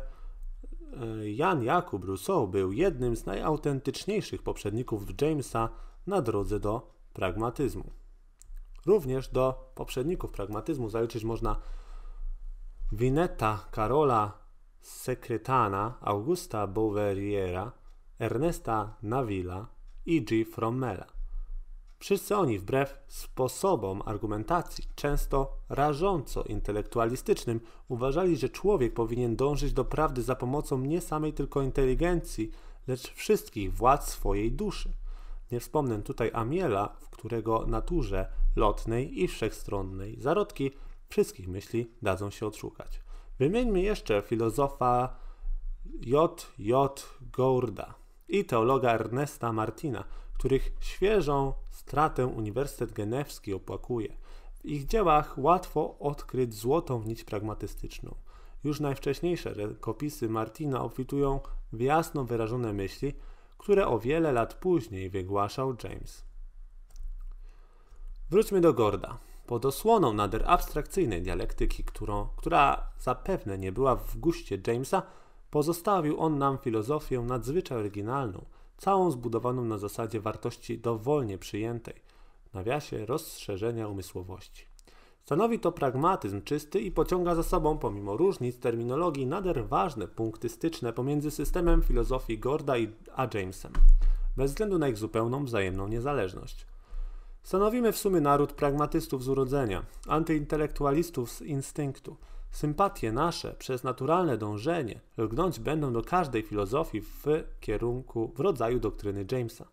e, 1.01 1.29
Jan 1.29 1.63
Jakub 1.63 2.05
Rousseau 2.05 2.47
był 2.47 2.71
jednym 2.71 3.15
z 3.15 3.25
najautentyczniejszych 3.25 4.43
poprzedników 4.43 5.21
Jamesa 5.21 5.69
na 6.07 6.21
drodze 6.21 6.59
do 6.59 6.93
pragmatyzmu. 7.13 7.91
Również 8.85 9.27
do 9.27 9.71
poprzedników 9.75 10.31
pragmatyzmu 10.31 10.89
zaliczyć 10.89 11.23
można 11.23 11.59
Wineta 12.91 13.65
Karola 13.71 14.43
Sekretana, 14.81 15.97
Augusta 16.01 16.67
Bouveriera, 16.67 17.71
Ernesta 18.19 18.97
Navilla 19.01 19.67
i 20.05 20.21
G. 20.21 20.45
Frommela. 20.45 21.12
Wszyscy 22.03 22.37
oni, 22.37 22.59
wbrew 22.59 22.99
sposobom 23.07 24.01
argumentacji, 24.05 24.83
często 24.95 25.57
rażąco 25.69 26.43
intelektualistycznym, 26.43 27.59
uważali, 27.87 28.37
że 28.37 28.49
człowiek 28.49 28.93
powinien 28.93 29.35
dążyć 29.35 29.73
do 29.73 29.85
prawdy 29.85 30.21
za 30.21 30.35
pomocą 30.35 30.77
nie 30.77 31.01
samej 31.01 31.33
tylko 31.33 31.61
inteligencji, 31.61 32.51
lecz 32.87 33.13
wszystkich 33.13 33.73
władz 33.73 34.09
swojej 34.09 34.51
duszy. 34.51 34.93
Nie 35.51 35.59
wspomnę 35.59 36.01
tutaj 36.01 36.31
Amiela, 36.33 36.95
w 36.99 37.09
którego 37.09 37.65
naturze 37.67 38.27
lotnej 38.55 39.23
i 39.23 39.27
wszechstronnej 39.27 40.21
zarodki 40.21 40.71
wszystkich 41.09 41.47
myśli 41.47 41.91
dadzą 42.01 42.29
się 42.29 42.47
odszukać. 42.47 42.99
Wymieńmy 43.39 43.81
jeszcze 43.81 44.21
filozofa 44.21 45.15
J. 46.01 46.47
J. 46.59 47.05
Gourda 47.21 47.93
i 48.27 48.45
teologa 48.45 48.91
Ernesta 48.91 49.53
Martina, 49.53 50.03
których 50.43 50.71
świeżą 50.79 51.53
stratę 51.69 52.27
Uniwersytet 52.27 52.93
Genewski 52.93 53.53
opłakuje. 53.53 54.15
W 54.53 54.65
ich 54.65 54.85
dziełach 54.85 55.37
łatwo 55.37 55.95
odkryć 55.99 56.53
złotą 56.53 57.03
nić 57.03 57.23
pragmatystyczną. 57.23 58.15
Już 58.63 58.79
najwcześniejsze 58.79 59.53
rękopisy 59.53 60.29
Martina 60.29 60.81
obfitują 60.81 61.39
w 61.73 61.81
jasno 61.81 62.23
wyrażone 62.23 62.73
myśli, 62.73 63.13
które 63.57 63.87
o 63.87 63.99
wiele 63.99 64.31
lat 64.31 64.53
później 64.53 65.09
wygłaszał 65.09 65.75
James. 65.83 66.25
Wróćmy 68.29 68.61
do 68.61 68.73
Gorda. 68.73 69.17
Pod 69.47 69.65
osłoną 69.65 70.13
nader 70.13 70.43
abstrakcyjnej 70.47 71.21
dialektyki, 71.21 71.83
którą, 71.83 72.27
która 72.35 72.89
zapewne 72.99 73.57
nie 73.57 73.71
była 73.71 73.95
w 73.95 74.17
guście 74.17 74.57
Jamesa, 74.67 75.03
pozostawił 75.49 76.19
on 76.19 76.37
nam 76.37 76.57
filozofię 76.57 77.19
nadzwyczaj 77.21 77.77
oryginalną, 77.77 78.45
całą 78.77 79.11
zbudowaną 79.11 79.65
na 79.65 79.77
zasadzie 79.77 80.19
wartości 80.19 80.79
dowolnie 80.79 81.37
przyjętej, 81.37 81.95
nawiasie 82.53 83.05
rozszerzenia 83.05 83.87
umysłowości. 83.87 84.65
Stanowi 85.23 85.59
to 85.59 85.71
pragmatyzm 85.71 86.41
czysty 86.41 86.79
i 86.79 86.91
pociąga 86.91 87.35
za 87.35 87.43
sobą, 87.43 87.77
pomimo 87.77 88.17
różnic 88.17 88.59
terminologii, 88.59 89.25
nader 89.25 89.67
ważne 89.67 90.07
punkty 90.07 90.49
styczne 90.49 90.93
pomiędzy 90.93 91.31
systemem 91.31 91.81
filozofii 91.81 92.39
Gorda 92.39 92.77
i 92.77 92.93
a 93.15 93.27
Jamesem, 93.33 93.71
bez 94.37 94.51
względu 94.51 94.79
na 94.79 94.87
ich 94.87 94.97
zupełną 94.97 95.45
wzajemną 95.45 95.87
niezależność. 95.87 96.65
Stanowimy 97.43 97.91
w 97.91 97.97
sumie 97.97 98.21
naród 98.21 98.53
pragmatystów 98.53 99.23
z 99.23 99.27
urodzenia, 99.27 99.85
antyintelektualistów 100.07 101.31
z 101.31 101.41
instynktu. 101.41 102.17
Sympatie 102.53 103.11
nasze 103.11 103.55
przez 103.59 103.83
naturalne 103.83 104.37
dążenie 104.37 104.99
lgnąć 105.17 105.59
będą 105.59 105.93
do 105.93 106.01
każdej 106.01 106.43
filozofii 106.43 107.01
w 107.01 107.25
kierunku, 107.59 108.31
w 108.35 108.39
rodzaju 108.39 108.79
doktryny 108.79 109.25
Jamesa. 109.31 109.65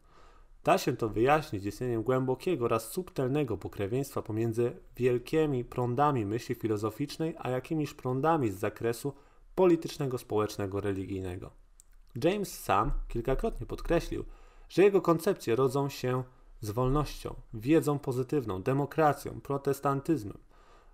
Da 0.64 0.78
się 0.78 0.96
to 0.96 1.08
wyjaśnić 1.08 1.64
istnieniem 1.64 2.02
głębokiego 2.02 2.64
oraz 2.64 2.90
subtelnego 2.90 3.58
pokrewieństwa 3.58 4.22
pomiędzy 4.22 4.72
wielkimi 4.96 5.64
prądami 5.64 6.26
myśli 6.26 6.54
filozoficznej, 6.54 7.34
a 7.38 7.50
jakimiś 7.50 7.94
prądami 7.94 8.50
z 8.50 8.58
zakresu 8.58 9.12
politycznego, 9.54 10.18
społecznego, 10.18 10.80
religijnego. 10.80 11.50
James 12.24 12.60
sam 12.60 12.92
kilkakrotnie 13.08 13.66
podkreślił, 13.66 14.24
że 14.68 14.82
jego 14.82 15.02
koncepcje 15.02 15.56
rodzą 15.56 15.88
się 15.88 16.22
z 16.60 16.70
wolnością, 16.70 17.34
wiedzą 17.54 17.98
pozytywną, 17.98 18.62
demokracją, 18.62 19.40
protestantyzmem. 19.40 20.38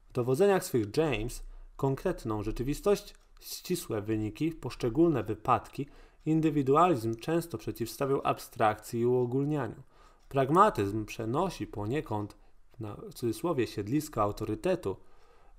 W 0.09 0.13
dowodzeniach 0.13 0.65
swych 0.65 0.97
James 0.97 1.43
konkretną 1.77 2.43
rzeczywistość, 2.43 3.15
ścisłe 3.41 4.03
wyniki, 4.03 4.53
poszczególne 4.53 5.23
wypadki, 5.23 5.87
indywidualizm 6.27 7.15
często 7.15 7.59
przeciwstawiał 7.59 8.21
abstrakcji 8.25 9.01
i 9.01 9.07
uogólnianiu. 9.07 9.83
Pragmatyzm 10.29 11.05
przenosi 11.05 11.67
poniekąd 11.67 12.37
na 12.81 12.97
cudzysłowie 13.15 13.67
siedlisko 13.67 14.23
autorytetu 14.23 14.97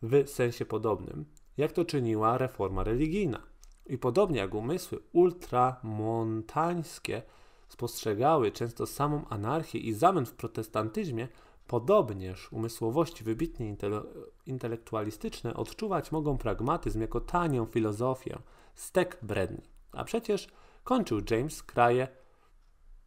w 0.01 0.29
sensie 0.29 0.65
podobnym, 0.65 1.25
jak 1.57 1.71
to 1.71 1.85
czyniła 1.85 2.37
reforma 2.37 2.83
religijna. 2.83 3.43
I 3.85 3.97
podobnie 3.97 4.39
jak 4.39 4.55
umysły 4.55 4.99
ultramontańskie 5.13 7.21
spostrzegały 7.69 8.51
często 8.51 8.85
samą 8.85 9.27
anarchię 9.29 9.79
i 9.79 9.93
zamęt 9.93 10.29
w 10.29 10.33
protestantyzmie, 10.33 11.27
podobnież 11.67 12.53
umysłowości 12.53 13.23
wybitnie 13.23 13.67
intele 13.67 14.01
intelektualistyczne 14.45 15.53
odczuwać 15.53 16.11
mogą 16.11 16.37
pragmatyzm 16.37 17.01
jako 17.01 17.21
tanią 17.21 17.65
filozofię, 17.65 18.39
stek 18.75 19.19
bredni. 19.21 19.69
A 19.91 20.03
przecież 20.03 20.47
kończył 20.83 21.21
James 21.31 21.63
kraje 21.63 22.07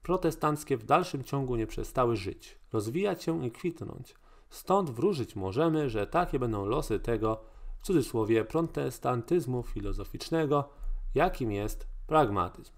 protestanckie 0.03 0.77
w 0.77 0.85
dalszym 0.85 1.25
ciągu 1.25 1.57
nie 1.57 1.66
przestały 1.66 2.16
żyć, 2.16 2.59
rozwijać 2.73 3.23
się 3.23 3.46
i 3.46 3.51
kwitnąć. 3.51 4.14
Stąd 4.51 4.90
wróżyć 4.90 5.37
możemy, 5.37 5.90
że 5.90 6.07
takie 6.07 6.38
będą 6.38 6.66
losy 6.66 7.01
tego, 7.01 7.40
w 7.81 7.87
cudzysłowie, 7.87 8.44
protestantyzmu 8.44 9.62
filozoficznego, 9.62 10.68
jakim 11.14 11.53
jest 11.53 11.87
pragmatyzm. 12.07 12.73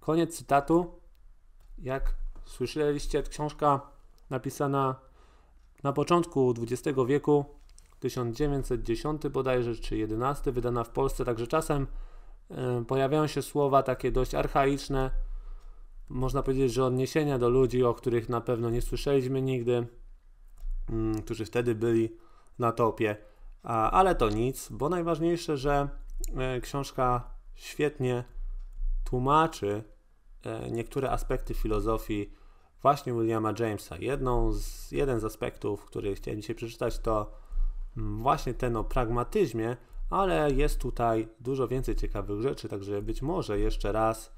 Koniec 0.00 0.36
cytatu. 0.36 1.00
Jak 1.78 2.14
słyszeliście, 2.44 3.22
książka 3.22 3.95
napisana 4.30 4.96
Na 5.82 5.92
początku 5.92 6.54
XX 6.62 6.98
wieku, 7.06 7.44
1910 8.00 9.22
bodajże, 9.28 9.74
czy 9.74 9.96
11, 9.96 10.52
wydana 10.52 10.84
w 10.84 10.90
Polsce, 10.90 11.24
także 11.24 11.46
czasem 11.46 11.86
y, 12.80 12.84
pojawiają 12.84 13.26
się 13.26 13.42
słowa 13.42 13.82
takie 13.82 14.12
dość 14.12 14.34
archaiczne, 14.34 15.10
można 16.08 16.42
powiedzieć, 16.42 16.72
że 16.72 16.84
odniesienia 16.84 17.38
do 17.38 17.48
ludzi, 17.48 17.84
o 17.84 17.94
których 17.94 18.28
na 18.28 18.40
pewno 18.40 18.70
nie 18.70 18.82
słyszeliśmy 18.82 19.42
nigdy, 19.42 19.86
y, 21.18 21.22
którzy 21.22 21.44
wtedy 21.44 21.74
byli 21.74 22.16
na 22.58 22.72
topie, 22.72 23.16
ale 23.62 24.14
to 24.14 24.30
nic, 24.30 24.68
bo 24.70 24.88
najważniejsze, 24.88 25.56
że 25.56 25.88
y, 26.56 26.60
książka 26.60 27.30
świetnie 27.54 28.24
tłumaczy 29.04 29.84
e, 30.42 30.70
niektóre 30.70 31.10
aspekty 31.10 31.54
filozofii 31.54 32.32
właśnie 32.86 33.12
Williama 33.12 33.52
Jamesa. 33.58 33.96
Jedną 33.96 34.52
z, 34.52 34.92
jeden 34.92 35.20
z 35.20 35.24
aspektów, 35.24 35.84
który 35.84 36.14
chciałem 36.14 36.40
dzisiaj 36.40 36.56
przeczytać, 36.56 36.98
to 36.98 37.30
mm, 37.96 38.22
właśnie 38.22 38.54
ten 38.54 38.76
o 38.76 38.84
pragmatyzmie, 38.84 39.76
ale 40.10 40.50
jest 40.50 40.80
tutaj 40.80 41.28
dużo 41.40 41.68
więcej 41.68 41.96
ciekawych 41.96 42.40
rzeczy, 42.40 42.68
także 42.68 43.02
być 43.02 43.22
może 43.22 43.58
jeszcze 43.58 43.92
raz 43.92 44.32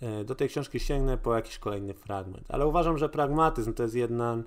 e, 0.00 0.24
do 0.24 0.34
tej 0.34 0.48
książki 0.48 0.80
sięgnę 0.80 1.18
po 1.18 1.34
jakiś 1.34 1.58
kolejny 1.58 1.94
fragment. 1.94 2.46
Ale 2.48 2.66
uważam, 2.66 2.98
że 2.98 3.08
pragmatyzm 3.08 3.72
to 3.72 3.82
jest 3.82 3.94
jedna, 3.94 4.42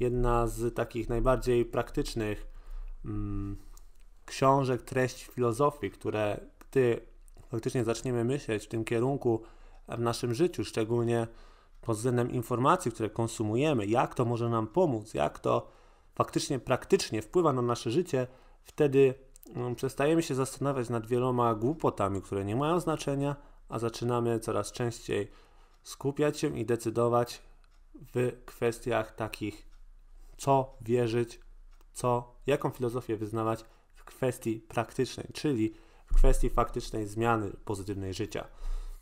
jedna 0.00 0.46
z 0.46 0.74
takich 0.74 1.08
najbardziej 1.08 1.64
praktycznych 1.64 2.46
mm, 3.04 3.56
książek, 4.24 4.82
treści 4.82 5.24
filozofii, 5.24 5.90
które 5.90 6.40
gdy 6.70 7.00
faktycznie 7.50 7.84
zaczniemy 7.84 8.24
myśleć 8.24 8.64
w 8.64 8.68
tym 8.68 8.84
kierunku 8.84 9.42
w 9.88 10.00
naszym 10.00 10.34
życiu, 10.34 10.64
szczególnie 10.64 11.26
pod 11.88 11.96
względem 11.96 12.30
informacji, 12.30 12.92
które 12.92 13.10
konsumujemy, 13.10 13.86
jak 13.86 14.14
to 14.14 14.24
może 14.24 14.48
nam 14.48 14.66
pomóc, 14.66 15.14
jak 15.14 15.38
to 15.38 15.68
faktycznie 16.14 16.58
praktycznie 16.58 17.22
wpływa 17.22 17.52
na 17.52 17.62
nasze 17.62 17.90
życie, 17.90 18.26
wtedy 18.62 19.14
um, 19.56 19.74
przestajemy 19.74 20.22
się 20.22 20.34
zastanawiać 20.34 20.88
nad 20.88 21.06
wieloma 21.06 21.54
głupotami, 21.54 22.22
które 22.22 22.44
nie 22.44 22.56
mają 22.56 22.80
znaczenia, 22.80 23.36
a 23.68 23.78
zaczynamy 23.78 24.40
coraz 24.40 24.72
częściej 24.72 25.30
skupiać 25.82 26.38
się 26.38 26.58
i 26.58 26.66
decydować 26.66 27.42
w 28.14 28.32
kwestiach 28.44 29.14
takich, 29.14 29.68
co 30.36 30.76
wierzyć, 30.80 31.40
co, 31.92 32.34
jaką 32.46 32.70
filozofię 32.70 33.16
wyznawać 33.16 33.64
w 33.94 34.04
kwestii 34.04 34.60
praktycznej, 34.60 35.26
czyli 35.32 35.74
w 36.06 36.14
kwestii 36.14 36.50
faktycznej 36.50 37.06
zmiany 37.06 37.50
pozytywnej 37.64 38.14
życia. 38.14 38.44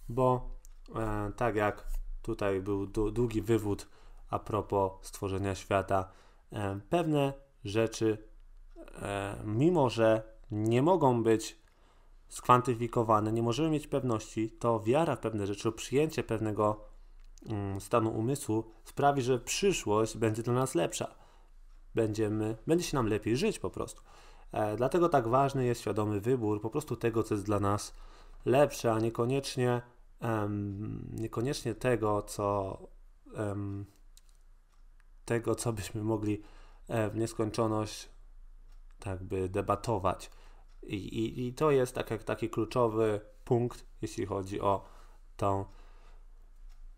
Bo 0.09 0.51
e, 0.95 1.33
tak 1.37 1.57
jak 1.57 1.97
tutaj 2.27 2.61
był 2.61 2.87
długi 2.87 3.43
wywód 3.43 3.89
a 4.31 4.39
propos 4.39 4.93
stworzenia 5.03 5.55
świata, 5.55 6.09
e, 6.53 6.81
pewne 6.91 7.33
rzeczy, 7.65 8.19
e, 9.03 9.37
mimo 9.45 9.91
że 9.91 10.23
nie 10.51 10.83
mogą 10.83 11.23
być 11.23 11.59
skwantyfikowane, 12.29 13.33
nie 13.33 13.43
możemy 13.43 13.71
mieć 13.71 13.87
pewności, 13.87 14.51
to 14.51 14.81
wiara 14.81 15.17
w 15.17 15.21
pewne 15.21 15.47
rzeczy, 15.47 15.73
przyjęcie 15.73 16.23
pewnego 16.23 16.85
mm, 17.47 17.81
stanu 17.81 18.11
umysłu 18.11 18.65
sprawi, 18.85 19.23
że 19.23 19.39
przyszłość 19.39 20.17
będzie 20.17 20.43
dla 20.43 20.55
nas 20.55 20.75
lepsza. 20.75 21.15
Będziemy, 21.95 22.57
będzie 22.67 22.85
się 22.85 22.97
nam 22.97 23.07
lepiej 23.07 23.37
żyć 23.37 23.59
po 23.59 23.71
prostu. 23.71 24.03
E, 24.53 24.77
dlatego 24.77 25.09
tak 25.09 25.29
ważny 25.29 25.67
jest 25.67 25.81
świadomy 25.81 26.21
wybór 26.21 26.61
po 26.61 26.71
prostu 26.71 26.97
tego, 26.97 27.23
co 27.23 27.35
jest 27.35 27.47
dla 27.47 27.61
nas 27.61 27.95
lepsze, 28.45 28.93
a 28.93 28.99
niekoniecznie, 28.99 29.83
um, 30.21 31.09
niekoniecznie 31.13 31.75
tego, 31.75 32.23
co 32.23 32.79
um, 33.35 33.87
tego, 35.25 35.55
co 35.55 35.73
byśmy 35.73 36.05
mogli 36.05 36.43
e, 36.89 37.11
w 37.11 37.17
nieskończoność 37.17 38.09
tak 38.99 39.25
by 39.25 39.49
debatować. 39.49 40.31
I, 40.83 40.95
i, 40.95 41.47
I 41.47 41.55
to 41.55 41.71
jest 41.71 41.95
tak 41.95 42.11
jak 42.11 42.25
taki 42.25 42.51
kluczowy 42.51 43.21
punkt, 43.45 43.87
jeśli 44.03 44.27
chodzi 44.27 44.61
o 44.61 44.85
tą 45.37 45.65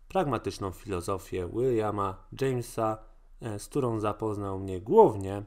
pragmatyczną 0.07 0.71
filozofię 0.71 1.49
Williama 1.53 2.27
Jamesa, 2.41 2.97
e, 3.41 3.59
z 3.59 3.67
którą 3.67 3.99
zapoznał 3.99 4.59
mnie 4.59 4.81
głównie 4.81 5.43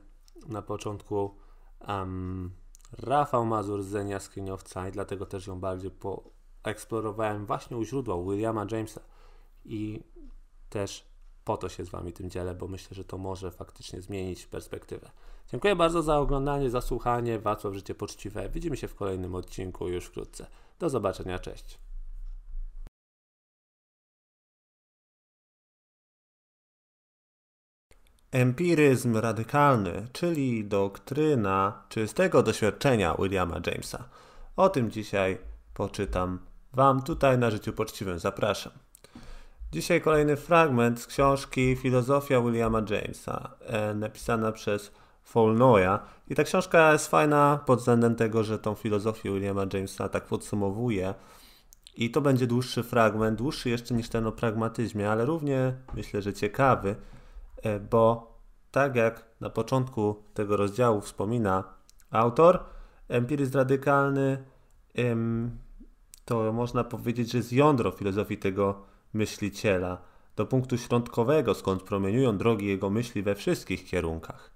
na 0.49 0.63
początku 0.63 1.37
um, 1.89 2.51
Rafał 2.99 3.47
Mazur 3.47 3.83
z 3.83 3.87
Zenia 3.87 4.21
Skryniowca 4.21 4.89
i 4.89 4.93
dlatego 4.93 5.27
też 5.27 5.47
ją 5.47 5.61
bardziej 5.61 5.91
poeksplorowałem 6.63 7.47
właśnie 7.47 7.77
u 7.77 7.85
źródła 7.85 8.23
Williama 8.23 8.67
Jamesa 8.71 9.01
i 9.65 10.01
też 10.71 11.13
po 11.45 11.57
to 11.57 11.69
się 11.69 11.85
z 11.85 11.89
Wami 11.89 12.13
tym 12.13 12.31
dzielę, 12.31 12.55
bo 12.55 12.69
myślę, 12.69 12.95
że 12.95 13.05
to 13.05 13.19
może 13.19 13.51
faktycznie 13.51 14.03
zmienić 14.03 14.47
perspektywę. 14.47 15.11
Dziękuję 15.49 15.77
bardzo 15.77 16.03
za 16.03 16.19
oglądanie, 16.19 16.71
za 16.71 16.81
słuchanie. 16.81 17.39
Wacław 17.39 17.75
Życie 17.75 17.95
Poczciwe. 17.95 18.49
Widzimy 18.49 18.77
się 18.77 18.89
w 18.89 18.95
kolejnym 18.95 19.35
odcinku 19.35 19.89
już 19.89 20.05
wkrótce. 20.05 20.47
Do 20.79 20.91
zobaczenia, 20.91 21.39
cześć. 21.39 21.79
Empiryzm 28.31 29.17
radykalny, 29.17 30.07
czyli 30.13 30.65
doktryna 30.65 31.85
czystego 31.89 32.43
doświadczenia 32.43 33.17
Williama 33.19 33.61
Jamesa. 33.67 34.09
O 34.57 34.69
tym 34.69 34.91
dzisiaj 34.91 35.39
poczytam 35.75 36.52
Wam 36.75 37.03
tutaj 37.03 37.39
na 37.39 37.51
Życiu 37.51 37.73
Poczciwym. 37.73 38.19
Zapraszam. 38.19 38.73
Dzisiaj 39.73 40.01
kolejny 40.01 40.37
fragment 40.37 41.01
z 41.01 41.07
książki 41.07 41.77
Filozofia 41.77 42.41
Williama 42.41 42.83
Jamesa, 42.91 43.51
e, 43.61 43.95
napisana 43.95 44.53
przez 44.53 44.93
Foulnoya. 45.23 45.99
I 46.29 46.35
ta 46.35 46.45
książka 46.45 46.93
jest 46.93 47.09
fajna 47.09 47.61
pod 47.67 47.79
względem 47.79 48.15
tego, 48.15 48.45
że 48.45 48.59
tą 48.59 48.75
filozofię 48.75 49.33
Williama 49.33 49.67
Jamesa 49.73 50.09
tak 50.09 50.25
podsumowuje. 50.25 51.15
I 51.97 52.11
to 52.11 52.21
będzie 52.21 52.47
dłuższy 52.47 52.83
fragment, 52.83 53.39
dłuższy 53.39 53.71
jeszcze 53.71 53.95
niż 53.95 54.09
ten 54.09 54.27
o 54.27 54.33
pragmatyzmie, 54.33 55.11
ale 55.11 55.25
równie 55.25 55.75
myślę, 55.95 56.23
że 56.23 56.33
ciekawy 56.33 56.97
E, 57.63 57.81
bo 57.81 58.33
tak 58.71 58.97
jak 58.97 59.25
na 59.41 59.51
początku 59.51 60.23
tego 60.35 60.57
rozdziału 60.57 61.01
wspomina 61.01 61.65
autor, 62.11 62.65
empiryzm 63.09 63.59
radykalny 63.59 64.45
to 66.25 66.53
można 66.53 66.85
powiedzieć, 66.85 67.33
że 67.33 67.39
jest 67.39 67.53
jądro 67.53 67.91
filozofii 67.91 68.39
tego 68.39 68.83
myśliciela, 69.13 69.99
do 70.37 70.47
punktu 70.47 70.79
środkowego, 70.79 71.55
skąd 71.55 71.83
promieniują 71.83 72.39
drogi 72.39 72.67
jego 72.67 72.91
myśli 72.91 73.23
we 73.23 73.35
wszystkich 73.35 73.85
kierunkach. 73.85 74.51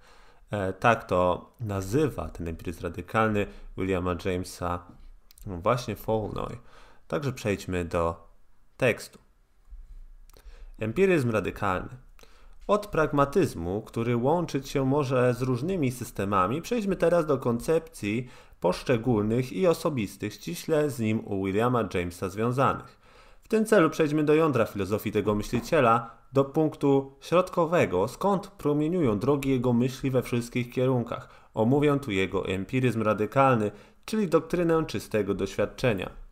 E, 0.50 0.72
tak 0.72 1.05
to 1.05 1.50
nazywa 1.61 2.29
ten 2.29 2.48
empiryzm 2.48 2.83
radykalny 2.83 3.46
Williama 3.76 4.16
Jamesa 4.24 4.87
właśnie 5.46 5.96
Foulnoy. 5.96 6.59
Także 7.09 7.33
przejdźmy 7.33 7.85
do 7.85 8.29
tekstu. 8.76 9.18
Empiryzm 10.79 11.31
radykalny 11.31 12.06
od 12.66 12.87
pragmatyzmu, 12.87 13.83
który 13.83 14.16
łączyć 14.16 14.68
się 14.68 14.85
może 14.87 15.35
z 15.35 15.42
różnymi 15.42 15.92
systemami, 15.92 16.62
przejdźmy 16.62 16.96
teraz 16.96 17.26
do 17.26 17.38
koncepcji 17.38 18.29
poszczególnych 18.61 19.52
i 19.52 19.66
osobistych, 19.66 20.35
ściśle 20.35 20.90
z 20.90 21.00
nim 21.00 21.22
u 21.24 21.44
Williama 21.44 21.88
Jamesa 21.94 22.29
związanych. 22.29 23.00
W 23.42 23.48
tym 23.48 23.64
celu 23.64 23.90
przejdźmy 23.90 24.24
do 24.24 24.35
jądra 24.35 24.64
filozofii 24.64 25.12
tego 25.12 25.35
myśliciela, 25.35 26.11
do 26.33 26.44
punktu 26.44 27.12
środkowego, 27.20 28.09
skąd 28.09 28.46
promieniują 28.46 29.18
drogi 29.18 29.50
jego 29.50 29.72
myśli 29.72 30.11
we 30.11 30.22
wszystkich 30.22 30.72
kierunkach. 30.72 31.29
Omówię 31.55 31.98
tu 32.00 32.11
jego 32.11 32.46
empiryzm 32.46 33.02
radykalny, 33.02 33.70
czyli 34.05 34.29
doktrynę 34.29 34.85
czystego 34.87 35.35
doświadczenia. 35.35 36.26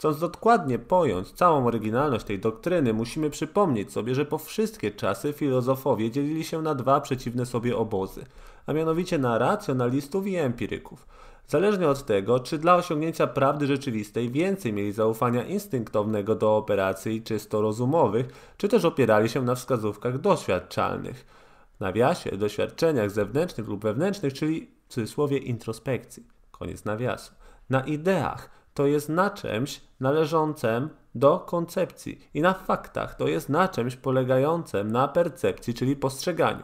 Chcąc 0.00 0.18
dokładnie 0.18 0.78
pojąć 0.78 1.32
całą 1.32 1.66
oryginalność 1.66 2.26
tej 2.26 2.38
doktryny, 2.38 2.92
musimy 2.92 3.30
przypomnieć 3.30 3.92
sobie, 3.92 4.14
że 4.14 4.24
po 4.24 4.38
wszystkie 4.38 4.90
czasy 4.90 5.32
filozofowie 5.32 6.10
dzielili 6.10 6.44
się 6.44 6.62
na 6.62 6.74
dwa 6.74 7.00
przeciwne 7.00 7.46
sobie 7.46 7.76
obozy, 7.76 8.24
a 8.66 8.72
mianowicie 8.72 9.18
na 9.18 9.38
racjonalistów 9.38 10.26
i 10.26 10.36
empiryków. 10.36 11.06
Zależnie 11.48 11.88
od 11.88 12.06
tego, 12.06 12.40
czy 12.40 12.58
dla 12.58 12.76
osiągnięcia 12.76 13.26
prawdy 13.26 13.66
rzeczywistej 13.66 14.30
więcej 14.30 14.72
mieli 14.72 14.92
zaufania 14.92 15.44
instynktownego 15.44 16.34
do 16.34 16.56
operacji 16.56 17.22
czysto 17.22 17.60
rozumowych, 17.60 18.54
czy 18.56 18.68
też 18.68 18.84
opierali 18.84 19.28
się 19.28 19.42
na 19.42 19.54
wskazówkach 19.54 20.18
doświadczalnych. 20.18 21.26
Nawiasie, 21.80 22.36
doświadczeniach 22.36 23.10
zewnętrznych 23.10 23.68
lub 23.68 23.82
wewnętrznych, 23.82 24.32
czyli 24.34 24.70
w 24.88 24.92
cudzysłowie 24.92 25.38
introspekcji. 25.38 26.26
Koniec 26.50 26.84
nawiasu. 26.84 27.32
Na 27.70 27.80
ideach, 27.80 28.59
to 28.74 28.86
jest 28.86 29.08
na 29.08 29.30
czymś 29.30 29.80
należącym 30.00 30.88
do 31.14 31.38
koncepcji 31.38 32.20
i 32.34 32.40
na 32.40 32.54
faktach 32.54 33.14
to 33.14 33.28
jest 33.28 33.48
na 33.48 33.68
czymś 33.68 33.96
polegającym 33.96 34.92
na 34.92 35.08
percepcji, 35.08 35.74
czyli 35.74 35.96
postrzeganiu. 35.96 36.62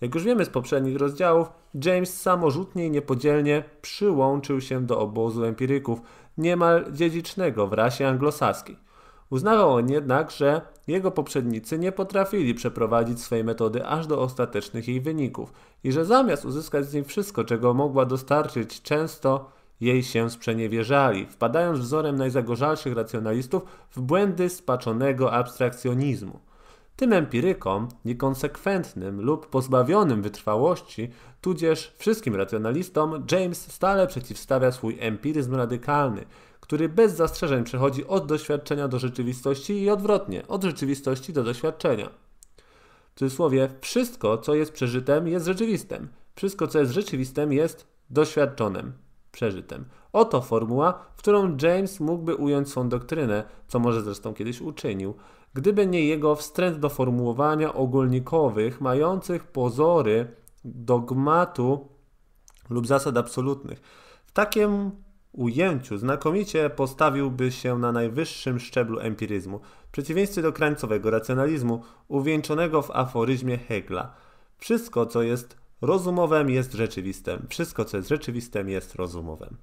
Jak 0.00 0.14
już 0.14 0.24
wiemy 0.24 0.44
z 0.44 0.50
poprzednich 0.50 0.96
rozdziałów, 0.96 1.48
James 1.84 2.20
samorzutnie 2.20 2.86
i 2.86 2.90
niepodzielnie 2.90 3.64
przyłączył 3.82 4.60
się 4.60 4.86
do 4.86 4.98
obozu 4.98 5.44
empiryków, 5.44 6.00
niemal 6.38 6.92
dziedzicznego 6.92 7.66
w 7.66 7.72
rasie 7.72 8.08
anglosaskiej. 8.08 8.76
Uznawał 9.30 9.74
on 9.74 9.90
jednak, 9.90 10.30
że 10.30 10.60
jego 10.86 11.10
poprzednicy 11.10 11.78
nie 11.78 11.92
potrafili 11.92 12.54
przeprowadzić 12.54 13.22
swej 13.22 13.44
metody 13.44 13.86
aż 13.86 14.06
do 14.06 14.20
ostatecznych 14.20 14.88
jej 14.88 15.00
wyników 15.00 15.52
i 15.84 15.92
że 15.92 16.04
zamiast 16.04 16.44
uzyskać 16.44 16.86
z 16.86 16.94
niej 16.94 17.04
wszystko, 17.04 17.44
czego 17.44 17.74
mogła 17.74 18.04
dostarczyć, 18.04 18.82
często 18.82 19.50
jej 19.84 20.02
się 20.02 20.30
sprzeniewierzali, 20.30 21.26
wpadając 21.26 21.78
wzorem 21.78 22.16
najzagorzalszych 22.16 22.94
racjonalistów 22.94 23.62
w 23.90 24.00
błędy 24.00 24.48
spaczonego 24.48 25.32
abstrakcjonizmu. 25.32 26.40
Tym 26.96 27.12
empirykom, 27.12 27.88
niekonsekwentnym 28.04 29.20
lub 29.20 29.46
pozbawionym 29.46 30.22
wytrwałości, 30.22 31.10
tudzież 31.40 31.94
wszystkim 31.98 32.36
racjonalistom, 32.36 33.26
James 33.32 33.72
stale 33.72 34.06
przeciwstawia 34.06 34.72
swój 34.72 34.96
empiryzm 35.00 35.54
radykalny, 35.54 36.24
który 36.60 36.88
bez 36.88 37.16
zastrzeżeń 37.16 37.64
przechodzi 37.64 38.06
od 38.06 38.26
doświadczenia 38.26 38.88
do 38.88 38.98
rzeczywistości 38.98 39.82
i 39.82 39.90
odwrotnie, 39.90 40.46
od 40.48 40.64
rzeczywistości 40.64 41.32
do 41.32 41.42
doświadczenia. 41.42 42.10
W 43.14 43.18
cudzysłowie, 43.18 43.68
wszystko, 43.80 44.38
co 44.38 44.54
jest 44.54 44.72
przeżytem, 44.72 45.28
jest 45.28 45.46
rzeczywistym. 45.46 46.08
Wszystko, 46.34 46.66
co 46.66 46.78
jest 46.78 46.92
rzeczywistym, 46.92 47.52
jest 47.52 47.86
doświadczonym, 48.10 48.92
przeżytem. 49.34 49.84
Oto 50.12 50.40
formuła, 50.40 50.92
w 51.14 51.18
którą 51.18 51.56
James 51.62 52.00
mógłby 52.00 52.34
ująć 52.34 52.68
swą 52.68 52.88
doktrynę, 52.88 53.44
co 53.68 53.78
może 53.78 54.02
zresztą 54.02 54.34
kiedyś 54.34 54.60
uczynił, 54.60 55.14
gdyby 55.54 55.86
nie 55.86 56.04
jego 56.04 56.34
wstręt 56.34 56.78
do 56.78 56.88
formułowania 56.88 57.74
ogólnikowych, 57.74 58.80
mających 58.80 59.44
pozory 59.44 60.28
dogmatu 60.64 61.88
lub 62.70 62.86
zasad 62.86 63.16
absolutnych. 63.16 63.80
W 64.26 64.32
takim 64.32 64.90
ujęciu 65.32 65.98
znakomicie 65.98 66.70
postawiłby 66.70 67.52
się 67.52 67.78
na 67.78 67.92
najwyższym 67.92 68.60
szczeblu 68.60 69.00
empiryzmu, 69.00 69.60
w 69.88 69.90
przeciwieństwie 69.90 70.42
do 70.42 70.52
krańcowego 70.52 71.10
racjonalizmu 71.10 71.82
uwieńczonego 72.08 72.82
w 72.82 72.90
aforyzmie 72.90 73.58
Hegla. 73.58 74.14
Wszystko, 74.58 75.06
co 75.06 75.22
jest 75.22 75.63
rozumowem, 75.86 76.50
jest 76.50 76.72
rzeczywistym. 76.72 77.46
Wszystko, 77.48 77.84
co 77.84 77.96
jest 77.96 78.08
rzeczywistym, 78.08 78.68
jest 78.68 78.94
rozumowem. 78.94 79.56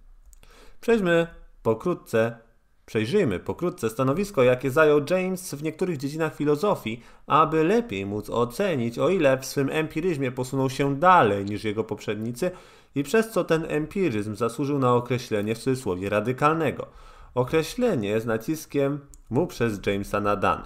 Przejdźmy 0.82 1.28
pokrótce 1.64 2.38
Przejrzyjmy 2.86 3.40
pokrótce 3.40 3.90
stanowisko, 3.90 4.44
jakie 4.44 4.72
zajął 4.72 5.02
James 5.10 5.54
w 5.54 5.64
niektórych 5.64 5.98
dziedzinach 5.98 6.36
filozofii, 6.36 7.02
aby 7.28 7.64
lepiej 7.64 8.06
móc 8.06 8.30
ocenić, 8.30 9.00
o 9.00 9.10
ile 9.10 9.38
w 9.38 9.46
swym 9.46 9.70
empiryzmie 9.70 10.32
posunął 10.32 10.70
się 10.70 11.00
dalej 11.00 11.46
niż 11.46 11.64
jego 11.64 11.84
poprzednicy 11.84 12.52
i 12.96 13.04
przez 13.04 13.30
co 13.30 13.44
ten 13.44 13.66
empiryzm 13.68 14.36
zasłużył 14.36 14.80
na 14.80 14.94
określenie 14.94 15.56
w 15.56 15.60
cudzysłowie 15.60 16.10
radykalnego. 16.10 16.88
Określenie 17.36 18.22
z 18.22 18.26
naciskiem 18.26 19.00
mu 19.30 19.48
przez 19.48 19.80
Jamesa 19.86 20.20
nadane. 20.20 20.66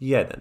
1. 0.00 0.40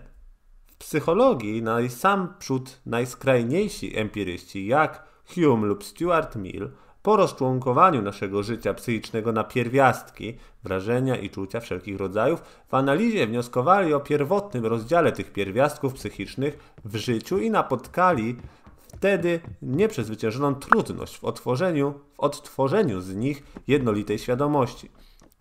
Psychologii 0.77 1.61
na 1.61 1.89
sam 1.89 2.33
przód 2.39 2.81
najskrajniejsi 2.85 3.97
empiryści, 3.97 4.67
jak 4.67 5.03
Hume 5.35 5.67
lub 5.67 5.83
Stuart 5.83 6.35
Mill, 6.35 6.69
po 7.01 7.15
rozczłonkowaniu 7.15 8.01
naszego 8.01 8.43
życia 8.43 8.73
psychicznego 8.73 9.31
na 9.31 9.43
pierwiastki, 9.43 10.37
wrażenia 10.63 11.15
i 11.15 11.29
czucia 11.29 11.59
wszelkich 11.59 11.97
rodzajów, 11.97 12.41
w 12.67 12.73
analizie 12.73 13.27
wnioskowali 13.27 13.93
o 13.93 13.99
pierwotnym 13.99 14.65
rozdziale 14.65 15.11
tych 15.11 15.33
pierwiastków 15.33 15.93
psychicznych 15.93 16.73
w 16.85 16.95
życiu 16.95 17.37
i 17.37 17.51
napotkali 17.51 18.35
wtedy 18.97 19.39
nieprzezwyciężoną 19.61 20.55
trudność 20.55 21.17
w, 21.17 21.23
otworzeniu, 21.23 21.93
w 22.13 22.19
odtworzeniu 22.19 23.01
z 23.01 23.15
nich 23.15 23.43
jednolitej 23.67 24.19
świadomości. 24.19 24.89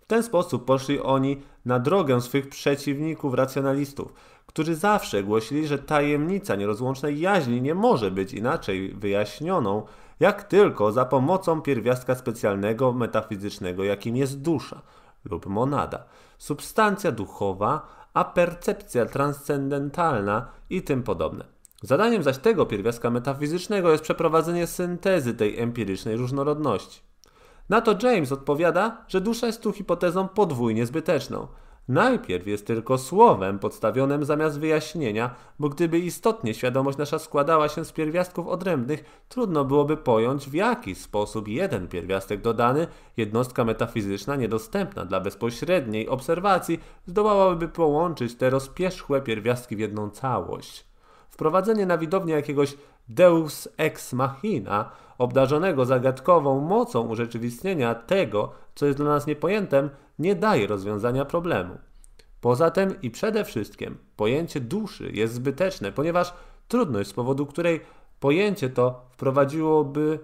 W 0.01 0.05
ten 0.07 0.23
sposób 0.23 0.65
poszli 0.65 0.99
oni 0.99 1.41
na 1.65 1.79
drogę 1.79 2.21
swych 2.21 2.49
przeciwników 2.49 3.33
racjonalistów, 3.33 4.13
którzy 4.47 4.75
zawsze 4.75 5.23
głosili, 5.23 5.67
że 5.67 5.79
tajemnica 5.79 6.55
nierozłącznej 6.55 7.19
jaźni 7.19 7.61
nie 7.61 7.75
może 7.75 8.11
być 8.11 8.33
inaczej 8.33 8.93
wyjaśnioną, 8.93 9.85
jak 10.19 10.43
tylko 10.43 10.91
za 10.91 11.05
pomocą 11.05 11.61
pierwiastka 11.61 12.15
specjalnego, 12.15 12.93
metafizycznego, 12.93 13.83
jakim 13.83 14.15
jest 14.15 14.41
dusza 14.41 14.81
lub 15.25 15.45
monada, 15.45 16.03
substancja 16.37 17.11
duchowa, 17.11 17.87
a 18.13 18.23
percepcja 18.23 19.05
transcendentalna 19.05 20.49
i 20.69 20.81
tym 20.81 21.03
podobne. 21.03 21.45
Zadaniem 21.81 22.23
zaś 22.23 22.37
tego 22.37 22.65
pierwiastka 22.65 23.09
metafizycznego 23.09 23.91
jest 23.91 24.03
przeprowadzenie 24.03 24.67
syntezy 24.67 25.33
tej 25.33 25.59
empirycznej 25.59 26.17
różnorodności. 26.17 27.01
Na 27.69 27.81
to 27.81 27.95
James 28.01 28.31
odpowiada, 28.31 29.05
że 29.07 29.21
dusza 29.21 29.47
jest 29.47 29.61
tu 29.61 29.71
hipotezą 29.71 30.27
podwójnie 30.27 30.85
zbyteczną– 30.85 31.47
Najpierw 31.87 32.47
jest 32.47 32.67
tylko 32.67 32.97
słowem 32.97 33.59
podstawionym 33.59 34.25
zamiast 34.25 34.59
wyjaśnienia, 34.59 35.35
bo 35.59 35.69
gdyby 35.69 35.99
istotnie 35.99 36.53
świadomość 36.53 36.97
nasza 36.97 37.19
składała 37.19 37.69
się 37.69 37.85
z 37.85 37.91
pierwiastków 37.91 38.47
odrębnych, 38.47 39.23
trudno 39.29 39.65
byłoby 39.65 39.97
pojąć 39.97 40.49
w 40.49 40.53
jaki 40.53 40.95
sposób 40.95 41.47
jeden 41.47 41.87
pierwiastek 41.87 42.41
dodany, 42.41 42.87
jednostka 43.17 43.65
metafizyczna 43.65 44.35
niedostępna 44.35 45.05
dla 45.05 45.19
bezpośredniej 45.19 46.09
obserwacji, 46.09 46.79
zdołałaby 47.05 47.67
połączyć 47.67 48.35
te 48.35 48.49
rozpierzchłe 48.49 49.21
pierwiastki 49.21 49.75
w 49.75 49.79
jedną 49.79 50.09
całość. 50.09 50.85
Wprowadzenie 51.29 51.85
na 51.85 51.97
widownię 51.97 52.33
jakiegoś 52.33 52.77
deus 53.09 53.67
ex 53.77 54.13
machina, 54.13 54.91
obdarzonego 55.17 55.85
zagadkową 55.85 56.59
mocą 56.59 57.01
urzeczywistnienia 57.01 57.95
tego, 57.95 58.51
co 58.77 58.85
jest 58.85 58.97
dla 58.97 59.05
nas 59.05 59.27
niepojętem, 59.27 59.89
nie 60.19 60.35
daje 60.35 60.67
rozwiązania 60.67 61.25
problemu. 61.25 61.77
Poza 62.41 62.71
tym 62.71 63.01
i 63.01 63.11
przede 63.11 63.45
wszystkim 63.45 63.97
pojęcie 64.15 64.59
duszy 64.59 65.11
jest 65.13 65.33
zbyteczne, 65.33 65.91
ponieważ 65.91 66.33
trudność, 66.67 67.09
z 67.09 67.13
powodu 67.13 67.45
której 67.45 67.81
pojęcie 68.19 68.69
to 68.69 69.05
wprowadziłoby 69.11 70.19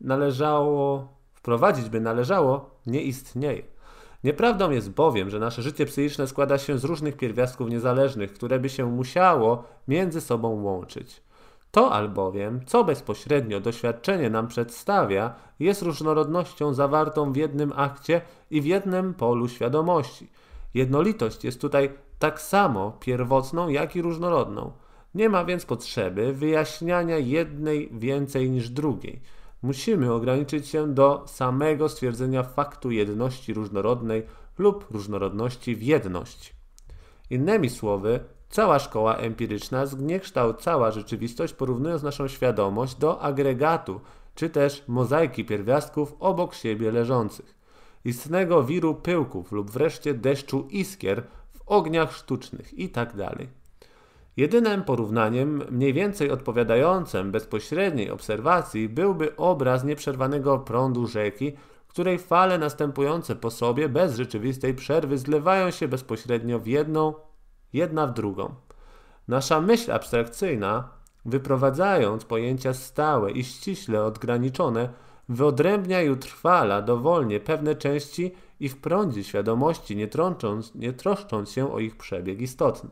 należało, 0.00 1.08
wprowadzić 1.32 1.88
by 1.88 2.00
należało, 2.00 2.70
nie 2.86 3.02
istnieje. 3.02 3.62
Nieprawdą 4.24 4.70
jest 4.70 4.90
bowiem, 4.90 5.30
że 5.30 5.38
nasze 5.38 5.62
życie 5.62 5.86
psychiczne 5.86 6.26
składa 6.26 6.58
się 6.58 6.78
z 6.78 6.84
różnych 6.84 7.16
pierwiastków 7.16 7.70
niezależnych, 7.70 8.32
które 8.32 8.58
by 8.58 8.68
się 8.68 8.86
musiało 8.86 9.64
między 9.88 10.20
sobą 10.20 10.62
łączyć. 10.62 11.22
To 11.72 11.92
albowiem, 11.92 12.60
co 12.66 12.84
bezpośrednio 12.84 13.60
doświadczenie 13.60 14.30
nam 14.30 14.48
przedstawia, 14.48 15.34
jest 15.60 15.82
różnorodnością 15.82 16.74
zawartą 16.74 17.32
w 17.32 17.36
jednym 17.36 17.72
akcie 17.76 18.20
i 18.50 18.60
w 18.60 18.64
jednym 18.64 19.14
polu 19.14 19.48
świadomości. 19.48 20.30
Jednolitość 20.74 21.44
jest 21.44 21.60
tutaj 21.60 21.90
tak 22.18 22.40
samo 22.40 22.92
pierwotną, 23.00 23.68
jak 23.68 23.96
i 23.96 24.02
różnorodną. 24.02 24.72
Nie 25.14 25.28
ma 25.28 25.44
więc 25.44 25.66
potrzeby 25.66 26.32
wyjaśniania 26.32 27.18
jednej 27.18 27.88
więcej 27.92 28.50
niż 28.50 28.70
drugiej. 28.70 29.20
Musimy 29.62 30.12
ograniczyć 30.12 30.68
się 30.68 30.94
do 30.94 31.24
samego 31.26 31.88
stwierdzenia 31.88 32.42
faktu 32.42 32.90
jedności 32.90 33.54
różnorodnej 33.54 34.22
lub 34.58 34.86
różnorodności 34.90 35.76
w 35.76 35.82
jedność. 35.82 36.54
Innymi 37.30 37.70
słowy, 37.70 38.20
Cała 38.52 38.78
szkoła 38.78 39.16
empiryczna 39.16 39.86
zniekształcała 39.86 40.90
rzeczywistość, 40.90 41.54
porównując 41.54 42.02
naszą 42.02 42.28
świadomość 42.28 42.94
do 42.94 43.20
agregatu, 43.20 44.00
czy 44.34 44.50
też 44.50 44.84
mozaiki 44.88 45.44
pierwiastków 45.44 46.14
obok 46.20 46.54
siebie 46.54 46.90
leżących. 46.90 47.54
Istnego 48.04 48.64
wiru 48.64 48.94
pyłków 48.94 49.52
lub 49.52 49.70
wreszcie 49.70 50.14
deszczu 50.14 50.66
iskier 50.70 51.22
w 51.52 51.60
ogniach 51.66 52.12
sztucznych 52.16 52.78
itd. 52.78 53.24
Tak 53.24 53.38
Jedynym 54.36 54.84
porównaniem, 54.84 55.62
mniej 55.70 55.92
więcej 55.92 56.30
odpowiadającym 56.30 57.32
bezpośredniej 57.32 58.10
obserwacji, 58.10 58.88
byłby 58.88 59.36
obraz 59.36 59.84
nieprzerwanego 59.84 60.58
prądu 60.58 61.06
rzeki, 61.06 61.52
której 61.88 62.18
fale 62.18 62.58
następujące 62.58 63.36
po 63.36 63.50
sobie 63.50 63.88
bez 63.88 64.16
rzeczywistej 64.16 64.74
przerwy 64.74 65.18
zlewają 65.18 65.70
się 65.70 65.88
bezpośrednio 65.88 66.58
w 66.58 66.66
jedną 66.66 67.14
jedna 67.72 68.06
w 68.06 68.12
drugą. 68.12 68.54
Nasza 69.28 69.60
myśl 69.60 69.92
abstrakcyjna, 69.92 70.88
wyprowadzając 71.24 72.24
pojęcia 72.24 72.74
stałe 72.74 73.30
i 73.30 73.44
ściśle 73.44 74.04
odgraniczone, 74.04 74.88
wyodrębnia 75.28 76.02
i 76.02 76.10
utrwala 76.10 76.82
dowolnie 76.82 77.40
pewne 77.40 77.74
części 77.74 78.34
i 78.60 78.68
w 78.68 78.76
świadomości, 79.22 79.96
nie, 79.96 80.08
trącząc, 80.08 80.74
nie 80.74 80.92
troszcząc 80.92 81.50
się 81.50 81.72
o 81.72 81.78
ich 81.78 81.96
przebieg 81.96 82.40
istotny. 82.40 82.90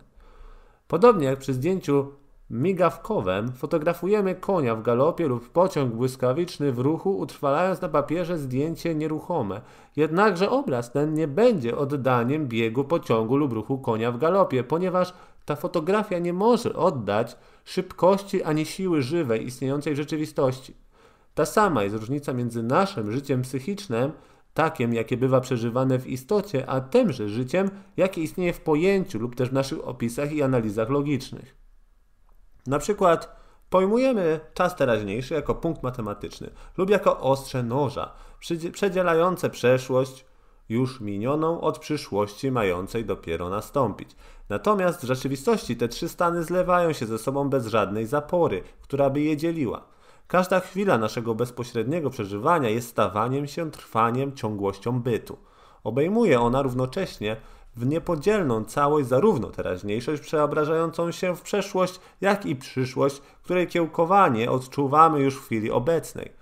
Podobnie 0.89 1.27
jak 1.27 1.39
przy 1.39 1.55
zdjęciu 1.55 2.13
migawkowym 2.51 3.53
fotografujemy 3.53 4.35
konia 4.35 4.75
w 4.75 4.83
galopie 4.83 5.29
lub 5.29 5.49
pociąg 5.49 5.95
błyskawiczny 5.95 6.73
w 6.73 6.79
ruchu, 6.79 7.19
utrwalając 7.19 7.81
na 7.81 7.89
papierze 7.89 8.39
zdjęcie 8.39 8.95
nieruchome. 8.95 9.61
Jednakże 9.97 10.51
obraz 10.51 10.93
ten 10.93 11.15
nie 11.15 11.29
będzie 11.29 11.77
oddaniem 11.77 12.49
biegu 12.49 12.85
pociągu 12.85 13.37
lub 13.37 13.53
ruchu 13.53 13.79
konia 13.79 14.13
w 14.13 14.19
galopie, 14.19 14.65
ponieważ 14.65 15.15
ta 15.45 15.57
fotografia 15.57 16.19
nie 16.19 16.33
może 16.33 16.77
oddać 16.77 17.37
szybkości 17.65 18.43
ani 18.43 18.67
siły 18.67 19.03
żywej 19.03 19.47
istniejącej 19.47 19.95
w 19.95 19.97
rzeczywistości. 19.97 20.75
Ta 21.35 21.47
sama 21.47 21.83
jest 21.83 21.97
różnica 21.97 22.33
między 22.33 22.63
naszym 22.63 23.13
życiem 23.13 23.43
psychicznym, 23.43 24.13
takiem, 24.55 24.95
jakie 24.95 25.17
bywa 25.17 25.41
przeżywane 25.41 25.99
w 25.99 26.07
istocie, 26.07 26.71
a 26.71 26.81
tymże 26.81 27.29
życiem, 27.29 27.71
jakie 27.97 28.23
istnieje 28.23 28.53
w 28.53 28.61
pojęciu 28.61 29.19
lub 29.19 29.35
też 29.35 29.49
w 29.49 29.53
naszych 29.53 29.89
opisach 29.89 30.33
i 30.33 30.43
analizach 30.43 30.91
logicznych. 30.91 31.60
Na 32.67 32.79
przykład 32.79 33.37
pojmujemy 33.71 34.41
czas 34.55 34.77
teraźniejszy 34.77 35.35
jako 35.35 35.55
punkt 35.55 35.83
matematyczny 35.83 36.51
lub 36.77 36.91
jako 36.91 37.21
ostrze 37.21 37.63
noża, 37.63 38.13
przedzielające 38.73 39.51
przeszłość 39.51 40.25
już 40.69 41.01
minioną 41.01 41.61
od 41.61 41.79
przyszłości 41.79 42.51
mającej 42.51 43.05
dopiero 43.05 43.49
nastąpić. 43.49 44.11
Natomiast 44.49 45.01
w 45.01 45.05
rzeczywistości 45.05 45.77
te 45.77 45.89
trzy 45.89 46.09
stany 46.09 46.45
zlewają 46.45 46.93
się 46.93 47.07
ze 47.07 47.19
sobą 47.19 47.49
bez 47.49 47.67
żadnej 47.67 48.07
zapory, 48.07 48.63
która 48.83 49.11
by 49.11 49.21
je 49.21 49.37
dzieliła. 49.37 49.85
Każda 50.27 50.61
chwila 50.61 50.99
naszego 50.99 51.35
bezpośredniego 51.35 52.11
przeżywania 52.11 52.69
jest 52.69 52.89
stawaniem 52.89 53.47
się, 53.47 53.71
trwaniem, 53.71 54.37
ciągłością 54.37 55.03
bytu. 55.03 55.39
Obejmuje 55.85 56.41
ona 56.41 56.63
równocześnie 56.63 57.37
w 57.81 57.87
niepodzielną 57.87 58.65
całość 58.65 59.09
zarówno 59.09 59.51
teraźniejszość 59.51 60.23
przeobrażającą 60.23 61.11
się 61.11 61.37
w 61.37 61.43
przeszłość, 61.43 62.01
jak 62.21 62.47
i 62.47 62.57
przyszłość, 62.57 63.23
której 63.43 63.67
kiełkowanie 63.67 64.51
odczuwamy 64.51 65.21
już 65.21 65.37
w 65.37 65.45
chwili 65.45 65.71
obecnej. 65.71 66.33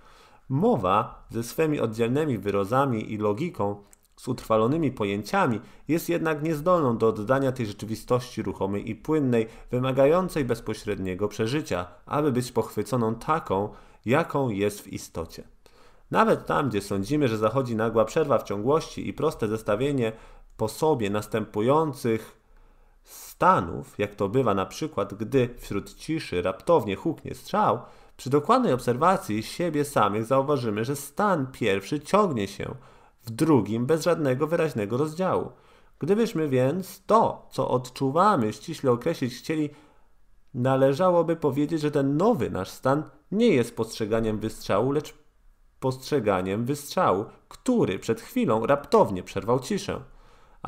Mowa 0.49 1.27
ze 1.31 1.43
swymi 1.43 1.81
oddzielnymi 1.81 2.39
wyrazami 2.39 3.13
i 3.13 3.19
logiką 3.19 3.77
z 4.17 4.29
utrwalonymi 4.29 4.93
pojęciami 4.93 5.61
jest 5.89 6.09
jednak 6.09 6.43
niezdolną 6.43 6.99
do 6.99 7.09
oddania 7.09 7.53
tej 7.53 7.67
rzeczywistości 7.67 8.43
ruchomej 8.43 8.91
i 8.91 8.95
płynnej, 8.95 9.47
wymagającej 9.71 10.45
bezpośredniego 10.45 11.29
przeżycia, 11.29 11.87
aby 12.07 12.33
być 12.33 12.53
pochwyconą 12.53 13.15
taką, 13.15 13.69
jaką 14.07 14.49
jest 14.49 14.81
w 14.81 14.93
istocie. 14.93 15.43
Nawet 16.11 16.47
tam, 16.47 16.69
gdzie 16.69 16.81
sądzimy, 16.81 17.29
że 17.29 17.39
zachodzi 17.39 17.77
nagła 17.77 18.05
przerwa 18.05 18.39
w 18.39 18.43
ciągłości 18.43 19.09
i 19.09 19.13
proste 19.13 19.49
zestawienie 19.49 20.13
po 20.59 20.69
sobie 20.69 21.11
następujących 21.11 22.41
stanów, 23.05 23.99
jak 23.99 24.15
to 24.15 24.29
bywa 24.29 24.55
na 24.55 24.67
przykład, 24.67 25.15
gdy 25.15 25.49
wśród 25.59 25.95
ciszy 25.95 26.43
raptownie 26.43 26.97
huknie 26.97 27.35
strzał, 27.35 27.79
przy 28.17 28.31
dokładnej 28.31 28.73
obserwacji 28.73 29.43
siebie 29.43 29.85
samych 29.85 30.25
zauważymy, 30.25 30.85
że 30.85 30.97
stan 30.97 31.47
pierwszy 31.53 32.01
ciągnie 32.01 32.49
się 32.49 32.75
w 33.23 33.31
drugim 33.31 33.87
bez 33.87 34.03
żadnego 34.03 34.47
wyraźnego 34.47 34.97
rozdziału. 34.97 35.51
Gdybyśmy 35.99 36.49
więc 36.49 37.03
to, 37.07 37.47
co 37.51 37.69
odczuwamy, 37.69 38.53
ściśle 38.53 38.91
określić 38.91 39.35
chcieli, 39.35 39.71
należałoby 40.55 41.37
powiedzieć, 41.37 41.81
że 41.81 41.91
ten 41.91 42.17
nowy 42.17 42.51
nasz 42.51 42.71
stan 42.71 43.03
nie 43.33 43.49
jest 43.49 43.77
postrzeganiem 43.77 44.39
wystrzału, 44.39 44.93
lecz 44.93 45.15
postrzeganiem 45.81 46.65
wystrzału, 46.65 47.25
który 47.49 47.99
przed 47.99 48.21
chwilą 48.21 48.67
raptownie 48.67 49.23
przerwał 49.23 49.61
ciszę. 49.61 50.01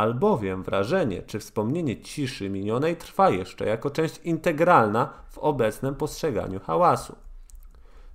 Albowiem 0.00 0.62
wrażenie 0.62 1.22
czy 1.22 1.38
wspomnienie 1.38 2.00
ciszy 2.00 2.50
minionej 2.50 2.96
trwa 2.96 3.30
jeszcze 3.30 3.66
jako 3.66 3.90
część 3.90 4.20
integralna 4.24 5.08
w 5.30 5.38
obecnym 5.38 5.94
postrzeganiu 5.94 6.60
hałasu. 6.60 7.16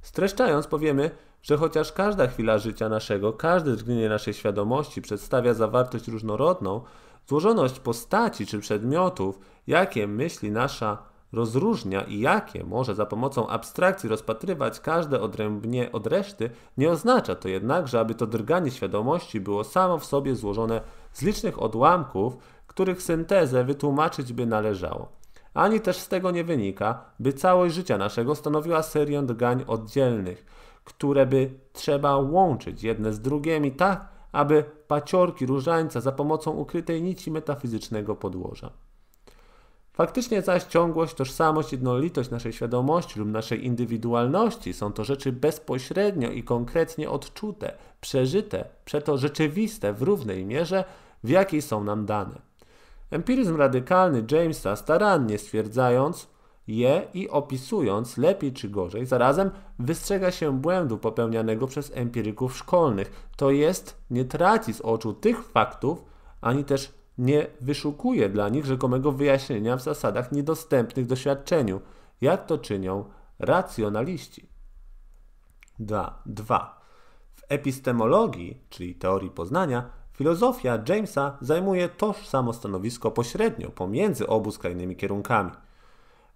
Streszczając, 0.01 0.67
powiemy, 0.67 1.11
że 1.43 1.57
chociaż 1.57 1.91
każda 1.91 2.27
chwila 2.27 2.57
życia 2.57 2.89
naszego, 2.89 3.33
każde 3.33 3.75
drgnienie 3.75 4.09
naszej 4.09 4.33
świadomości 4.33 5.01
przedstawia 5.01 5.53
zawartość 5.53 6.07
różnorodną, 6.07 6.81
złożoność 7.27 7.79
postaci 7.79 8.45
czy 8.45 8.59
przedmiotów, 8.59 9.39
jakie 9.67 10.07
myśli 10.07 10.51
nasza 10.51 10.97
rozróżnia 11.33 12.01
i 12.01 12.19
jakie 12.19 12.63
może 12.63 12.95
za 12.95 13.05
pomocą 13.05 13.47
abstrakcji 13.47 14.09
rozpatrywać 14.09 14.79
każde 14.79 15.21
odrębnie 15.21 15.91
od 15.91 16.07
reszty, 16.07 16.49
nie 16.77 16.91
oznacza 16.91 17.35
to 17.35 17.47
jednak, 17.47 17.87
że 17.87 17.99
aby 17.99 18.15
to 18.15 18.27
drganie 18.27 18.71
świadomości 18.71 19.39
było 19.39 19.63
samo 19.63 19.97
w 19.97 20.05
sobie 20.05 20.35
złożone 20.35 20.81
z 21.15 21.21
licznych 21.21 21.61
odłamków, 21.61 22.37
których 22.67 23.01
syntezę 23.01 23.63
wytłumaczyć 23.63 24.33
by 24.33 24.45
należało. 24.45 25.07
Ani 25.53 25.81
też 25.81 25.97
z 25.97 26.07
tego 26.07 26.31
nie 26.31 26.43
wynika, 26.43 27.05
by 27.19 27.33
całość 27.33 27.75
życia 27.75 27.97
naszego 27.97 28.35
stanowiła 28.35 28.83
serię 28.83 29.21
drgań 29.21 29.63
oddzielnych, 29.67 30.45
które 30.83 31.25
by 31.25 31.49
trzeba 31.73 32.17
łączyć 32.17 32.83
jedne 32.83 33.13
z 33.13 33.19
drugimi 33.19 33.71
tak, 33.71 34.07
aby 34.31 34.63
paciorki 34.87 35.45
różańca 35.45 36.01
za 36.01 36.11
pomocą 36.11 36.51
ukrytej 36.51 37.01
nici 37.01 37.31
metafizycznego 37.31 38.15
podłoża. 38.15 38.69
Faktycznie 39.93 40.41
zaś 40.41 40.63
ciągłość, 40.63 41.13
tożsamość, 41.13 41.71
jednolitość 41.71 42.29
naszej 42.29 42.53
świadomości 42.53 43.19
lub 43.19 43.29
naszej 43.29 43.65
indywidualności 43.65 44.73
są 44.73 44.93
to 44.93 45.03
rzeczy 45.03 45.31
bezpośrednio 45.31 46.31
i 46.31 46.43
konkretnie 46.43 47.09
odczute, 47.09 47.73
przeżyte, 48.01 48.65
przeto 48.85 49.17
rzeczywiste 49.17 49.93
w 49.93 50.01
równej 50.01 50.45
mierze, 50.45 50.83
w 51.25 51.29
jakiej 51.29 51.61
są 51.61 51.83
nam 51.83 52.05
dane. 52.05 52.41
Empiryzm 53.11 53.55
radykalny 53.55 54.25
Jamesa 54.31 54.75
starannie 54.75 55.37
stwierdzając 55.37 56.27
je 56.67 57.07
i 57.13 57.29
opisując 57.29 58.17
lepiej 58.17 58.53
czy 58.53 58.69
gorzej, 58.69 59.05
zarazem 59.05 59.51
wystrzega 59.79 60.31
się 60.31 60.59
błędu 60.59 60.97
popełnianego 60.97 61.67
przez 61.67 61.91
empiryków 61.95 62.57
szkolnych, 62.57 63.27
to 63.37 63.51
jest 63.51 64.01
nie 64.09 64.25
traci 64.25 64.73
z 64.73 64.81
oczu 64.81 65.13
tych 65.13 65.43
faktów, 65.43 66.03
ani 66.41 66.63
też 66.63 66.93
nie 67.17 67.47
wyszukuje 67.61 68.29
dla 68.29 68.49
nich 68.49 68.65
rzekomego 68.65 69.11
wyjaśnienia 69.11 69.77
w 69.77 69.81
zasadach 69.81 70.31
niedostępnych 70.31 71.05
doświadczeniu, 71.05 71.81
jak 72.21 72.45
to 72.45 72.57
czynią 72.57 73.05
racjonaliści. 73.39 74.49
2. 75.79 76.81
W 77.33 77.41
epistemologii, 77.49 78.61
czyli 78.69 78.95
teorii 78.95 79.29
poznania, 79.29 79.89
filozofia 80.15 80.79
Jamesa 80.89 81.37
zajmuje 81.41 81.89
tożsamo 81.89 82.53
stanowisko 82.53 83.11
pośrednio 83.11 83.69
pomiędzy 83.69 84.27
obu 84.27 84.51
skrajnymi 84.51 84.95
kierunkami. 84.95 85.51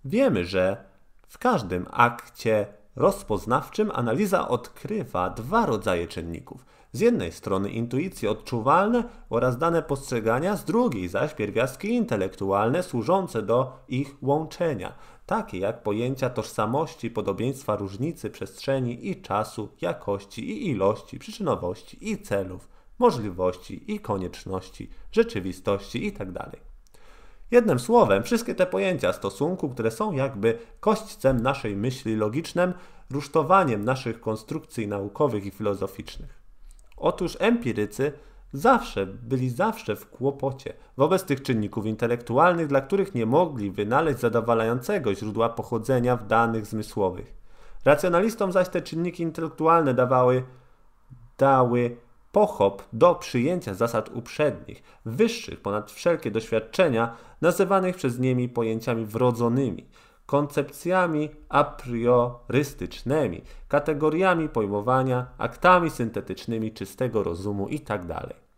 Wiemy, 0.06 0.46
że 0.46 0.84
w 1.28 1.38
każdym 1.38 1.86
akcie 1.92 2.68
rozpoznawczym 2.96 3.92
analiza 3.94 4.48
odkrywa 4.48 5.30
dwa 5.30 5.66
rodzaje 5.66 6.08
czynników– 6.08 6.66
z 6.92 7.00
jednej 7.00 7.32
strony 7.32 7.70
intuicje 7.70 8.32
odczuwalne 8.32 9.04
oraz 9.30 9.58
dane 9.58 9.84
postrzegania, 9.84 10.58
z 10.58 10.66
drugiej 10.66 11.08
zaś 11.08 11.34
pierwiastki 11.34 11.94
intelektualne 11.94 12.84
służące 12.84 13.42
do 13.42 13.80
ich 13.88 14.16
łączenia, 14.22 14.94
takie 15.26 15.58
jak 15.58 15.84
pojęcia 15.84 16.30
tożsamości, 16.30 17.12
podobieństwa 17.12 17.76
różnicy 17.76 18.30
przestrzeni 18.30 19.10
i 19.10 19.22
czasu, 19.22 19.70
jakości 19.82 20.50
i 20.50 20.70
ilości, 20.70 21.20
przyczynowości 21.20 22.12
i 22.12 22.22
celów, 22.22 22.70
możliwości 23.00 23.94
i 23.94 24.00
konieczności, 24.00 24.90
rzeczywistości 25.12 26.06
itd. 26.06 26.34
Tak 26.34 26.70
Jednym 27.52 27.80
słowem, 27.80 28.24
wszystkie 28.24 28.56
te 28.56 28.66
pojęcia 28.66 29.14
stosunku, 29.14 29.70
które 29.70 29.92
są 29.92 30.12
jakby 30.12 30.60
kośćcem 30.80 31.42
naszej 31.42 31.76
myśli 31.76 32.16
logicznym, 32.16 32.74
rusztowaniem 33.12 33.86
naszych 33.86 34.22
konstrukcji 34.22 34.88
naukowych 34.88 35.46
i 35.46 35.52
filozoficznych. 35.52 36.40
Otóż 36.98 37.38
empirycy 37.40 38.12
zawsze 38.54 39.06
byli 39.06 39.50
zawsze 39.50 39.96
w 39.96 40.10
kłopocie 40.10 40.74
wobec 40.98 41.24
tych 41.24 41.42
czynników 41.42 41.86
intelektualnych, 41.86 42.68
dla 42.68 42.82
których 42.82 43.16
nie 43.16 43.26
mogli 43.26 43.72
wynaleźć 43.72 44.20
zadowalającego 44.20 45.16
źródła 45.16 45.50
pochodzenia 45.50 46.16
w 46.16 46.28
danych 46.28 46.66
zmysłowych. 46.66 47.34
Racjonalistom 47.86 48.52
zaś 48.52 48.70
te 48.70 48.82
czynniki 48.82 49.24
intelektualne 49.24 49.94
dawały, 49.94 50.44
dały 51.38 51.98
pochop 52.32 52.84
do 52.94 53.16
przyjęcia 53.16 53.74
zasad 53.74 54.10
uprzednich, 54.16 54.84
wyższych 55.06 55.62
ponad 55.62 55.92
wszelkie 55.92 56.32
doświadczenia, 56.32 57.16
nazywanych 57.42 57.96
przez 57.96 58.20
nimi 58.20 58.50
pojęciami 58.50 59.06
wrodzonymi, 59.06 59.86
koncepcjami 60.26 61.30
a 61.50 61.64
priorystycznymi, 61.64 63.42
kategoriami 63.68 64.50
pojmowania, 64.50 65.28
aktami 65.38 65.90
syntetycznymi 65.90 66.72
czystego 66.72 67.24
rozumu 67.24 67.68
itd. 67.68 68.08
Tak 68.08 68.50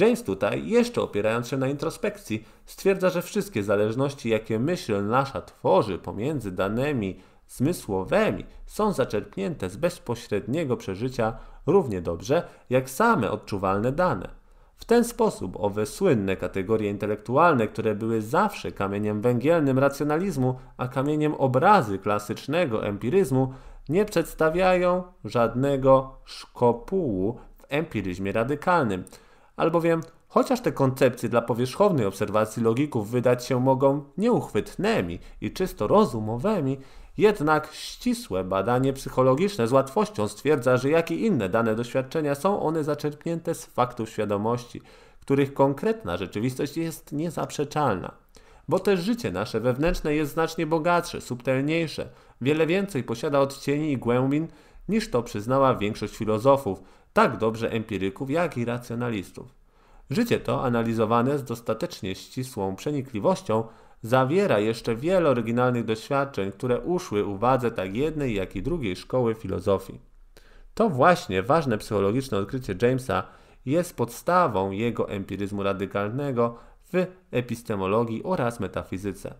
James 0.00 0.22
tutaj, 0.22 0.68
jeszcze 0.68 1.02
opierając 1.02 1.48
się 1.48 1.56
na 1.56 1.68
introspekcji, 1.68 2.44
stwierdza, 2.66 3.10
że 3.10 3.22
wszystkie 3.22 3.62
zależności, 3.62 4.28
jakie 4.28 4.58
myśl 4.58 5.06
nasza 5.06 5.42
tworzy 5.42 5.98
pomiędzy 5.98 6.52
danymi 6.52 7.20
zmysłowymi, 7.48 8.44
są 8.66 8.92
zaczerpnięte 8.92 9.70
z 9.70 9.76
bezpośredniego 9.76 10.76
przeżycia 10.76 11.38
równie 11.66 12.00
dobrze, 12.00 12.42
jak 12.70 12.90
same 12.90 13.30
odczuwalne 13.30 13.92
dane. 13.92 14.40
W 14.76 14.84
ten 14.84 15.04
sposób 15.04 15.56
owe 15.60 15.86
słynne 15.86 16.36
kategorie 16.36 16.90
intelektualne, 16.90 17.68
które 17.68 17.94
były 17.94 18.22
zawsze 18.22 18.72
kamieniem 18.72 19.20
węgielnym 19.20 19.78
racjonalizmu, 19.78 20.54
a 20.76 20.88
kamieniem 20.88 21.34
obrazy 21.34 21.98
klasycznego 21.98 22.86
empiryzmu, 22.86 23.54
nie 23.88 24.04
przedstawiają 24.04 25.02
żadnego 25.24 26.18
szkopułu 26.24 27.38
w 27.56 27.64
empiryzmie 27.68 28.32
radykalnym, 28.32 29.04
albowiem 29.56 30.00
chociaż 30.28 30.60
te 30.60 30.72
koncepcje 30.72 31.28
dla 31.28 31.42
powierzchownej 31.42 32.06
obserwacji 32.06 32.62
logików 32.62 33.10
wydać 33.10 33.46
się 33.46 33.60
mogą 33.60 34.04
nieuchwytnymi 34.18 35.18
i 35.40 35.52
czysto 35.52 35.86
rozumowymi, 35.86 36.78
Jednak 37.18 37.68
ścisłe 37.72 38.44
badanie 38.44 38.92
psychologiczne 38.92 39.68
z 39.68 39.72
łatwością 39.72 40.28
stwierdza, 40.28 40.76
że 40.76 40.90
jak 40.90 41.10
i 41.10 41.26
inne 41.26 41.48
dane 41.48 41.74
doświadczenia 41.74 42.34
są 42.34 42.62
one 42.62 42.84
zaczerpnięte 42.84 43.54
z 43.54 43.64
faktów 43.66 44.10
świadomości, 44.10 44.82
których 45.20 45.54
konkretna 45.54 46.16
rzeczywistość 46.16 46.76
jest 46.76 47.12
niezaprzeczalna. 47.12 48.12
Bo 48.68 48.78
też 48.78 49.00
życie 49.00 49.32
nasze 49.32 49.60
wewnętrzne 49.60 50.14
jest 50.14 50.32
znacznie 50.32 50.66
bogatsze, 50.66 51.20
subtelniejsze, 51.20 52.08
wiele 52.40 52.66
więcej 52.66 53.04
posiada 53.04 53.40
odcieni 53.40 53.92
i 53.92 53.98
głębin 53.98 54.48
niż 54.88 55.10
to 55.10 55.22
przyznała 55.22 55.74
większość 55.74 56.16
filozofów, 56.16 56.82
tak 57.12 57.36
dobrze 57.36 57.70
empiryków, 57.72 58.30
jak 58.30 58.56
i 58.56 58.64
racjonalistów. 58.64 59.54
Życie 60.10 60.40
to, 60.40 60.64
analizowane 60.64 61.38
z 61.38 61.44
dostatecznie 61.44 62.14
ścisłą 62.14 62.76
przenikliwością, 62.76 63.64
zawiera 64.02 64.58
jeszcze 64.58 64.96
wiele 64.96 65.30
oryginalnych 65.30 65.84
doświadczeń, 65.84 66.52
które 66.52 66.80
uszły 66.80 67.24
uwadze 67.24 67.70
tak 67.70 67.96
jednej, 67.96 68.34
jak 68.34 68.56
i 68.56 68.62
drugiej 68.62 68.96
szkoły 68.96 69.34
filozofii. 69.34 70.00
To 70.74 70.88
właśnie 70.88 71.42
ważne 71.42 71.78
psychologiczne 71.78 72.38
odkrycie 72.38 72.74
Jamesa 72.82 73.22
jest 73.66 73.96
podstawą 73.96 74.70
jego 74.70 75.08
empiryzmu 75.08 75.62
radykalnego 75.62 76.56
w 76.92 77.06
epistemologii 77.30 78.22
oraz 78.24 78.60
metafizyce. 78.60 79.34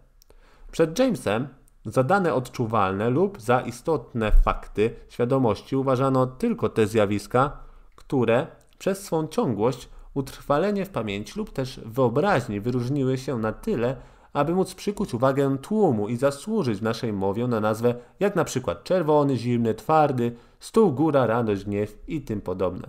Przed 0.73 0.99
Jamesem 0.99 1.49
za 1.85 2.03
dane 2.03 2.35
odczuwalne 2.35 3.11
lub 3.11 3.41
za 3.41 3.61
istotne 3.61 4.33
fakty 4.33 4.95
świadomości 5.09 5.77
uważano 5.77 6.27
tylko 6.27 6.69
te 6.69 6.87
zjawiska, 6.87 7.57
które 7.97 8.47
przez 8.79 9.05
swą 9.05 9.27
ciągłość, 9.27 9.89
utrwalenie 10.15 10.85
w 10.85 10.91
pamięci 10.91 11.33
lub 11.39 11.51
też 11.51 11.81
wyobraźni 11.87 12.61
wyróżniły 12.61 13.19
się 13.19 13.39
na 13.39 13.53
tyle, 13.53 13.97
aby 14.33 14.55
móc 14.55 14.75
przykuć 14.75 15.15
uwagę 15.15 15.59
tłumu 15.59 16.09
i 16.09 16.17
zasłużyć 16.17 16.79
w 16.79 16.83
naszej 16.83 17.13
mowie 17.13 17.47
na 17.47 17.61
nazwę 17.61 17.95
jak 18.21 18.37
na 18.37 18.45
przykład 18.45 18.85
czerwony, 18.85 19.37
zimny, 19.37 19.75
twardy, 19.75 20.33
stół, 20.61 20.93
góra, 20.93 21.27
radość, 21.27 21.65
gniew 21.65 21.99
i 22.09 22.21
tym 22.21 22.41
podobne. 22.41 22.89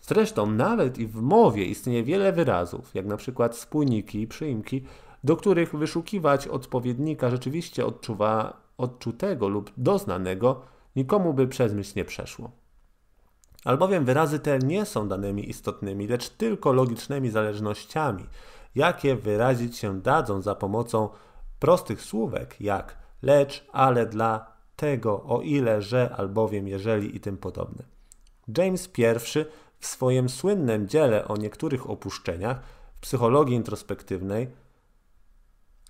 Zresztą 0.00 0.46
nawet 0.46 0.98
i 0.98 1.06
w 1.06 1.22
mowie 1.22 1.64
istnieje 1.64 2.04
wiele 2.04 2.32
wyrazów, 2.32 2.94
jak 2.94 3.06
na 3.06 3.16
przykład 3.16 3.56
spójniki 3.56 4.26
przyimki, 4.26 4.84
do 5.24 5.36
których 5.36 5.76
wyszukiwać 5.76 6.48
odpowiednika 6.48 7.30
rzeczywiście 7.30 7.86
odczuwa, 7.86 8.62
odczutego 8.78 9.48
lub 9.48 9.72
doznanego 9.76 10.60
nikomu 10.96 11.34
by 11.34 11.48
przez 11.48 11.74
myśl 11.74 11.92
nie 11.96 12.04
przeszło. 12.04 12.50
Albowiem 13.64 14.04
wyrazy 14.04 14.38
te 14.38 14.58
nie 14.58 14.86
są 14.86 15.08
danymi 15.08 15.50
istotnymi, 15.50 16.06
lecz 16.06 16.28
tylko 16.28 16.72
logicznymi 16.72 17.30
zależnościami, 17.30 18.24
jakie 18.74 19.16
wyrazić 19.16 19.78
się 19.78 20.00
dadzą 20.00 20.42
za 20.42 20.54
pomocą 20.54 21.08
prostych 21.58 22.02
słówek 22.02 22.60
jak 22.60 22.96
lecz, 23.22 23.66
ale 23.72 24.06
dla 24.06 24.52
tego, 24.76 25.24
o 25.24 25.40
ile, 25.40 25.82
że, 25.82 26.14
albowiem, 26.16 26.68
jeżeli 26.68 27.16
i 27.16 27.20
tym 27.20 27.36
podobne. 27.36 27.84
James 28.58 28.90
I 28.98 29.44
w 29.78 29.86
swoim 29.86 30.28
słynnym 30.28 30.88
dziele 30.88 31.28
o 31.28 31.36
niektórych 31.36 31.90
opuszczeniach 31.90 32.62
w 32.96 33.00
psychologii 33.00 33.56
introspektywnej 33.56 34.48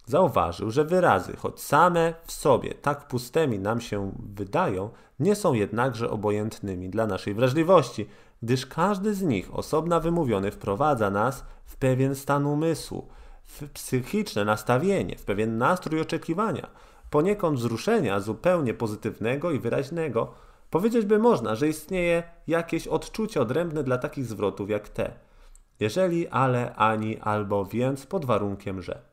Zauważył, 0.06 0.70
że 0.70 0.84
wyrazy, 0.84 1.36
choć 1.36 1.60
same 1.60 2.14
w 2.24 2.32
sobie 2.32 2.74
tak 2.74 3.08
pustymi 3.08 3.58
nam 3.58 3.80
się 3.80 4.12
wydają, 4.34 4.90
nie 5.20 5.34
są 5.34 5.52
jednakże 5.52 6.10
obojętnymi 6.10 6.90
dla 6.90 7.06
naszej 7.06 7.34
wrażliwości, 7.34 8.08
gdyż 8.42 8.66
każdy 8.66 9.14
z 9.14 9.22
nich 9.22 9.54
osobna 9.54 10.00
wymówiony 10.00 10.50
wprowadza 10.50 11.10
nas 11.10 11.44
w 11.64 11.76
pewien 11.76 12.14
stan 12.14 12.46
umysłu, 12.46 13.08
w 13.44 13.68
psychiczne 13.70 14.44
nastawienie, 14.44 15.18
w 15.18 15.24
pewien 15.24 15.58
nastrój 15.58 16.00
oczekiwania, 16.00 16.70
poniekąd 17.10 17.58
wzruszenia 17.58 18.20
zupełnie 18.20 18.74
pozytywnego 18.74 19.50
i 19.50 19.58
wyraźnego. 19.58 20.34
Powiedzieć 20.70 21.06
by 21.06 21.18
można, 21.18 21.54
że 21.54 21.68
istnieje 21.68 22.22
jakieś 22.46 22.86
odczucie 22.86 23.40
odrębne 23.40 23.82
dla 23.82 23.98
takich 23.98 24.26
zwrotów 24.26 24.70
jak 24.70 24.88
te. 24.88 25.12
Jeżeli, 25.80 26.28
ale, 26.28 26.74
ani, 26.74 27.20
albo, 27.20 27.64
więc, 27.64 28.06
pod 28.06 28.24
warunkiem, 28.24 28.82
że. 28.82 29.11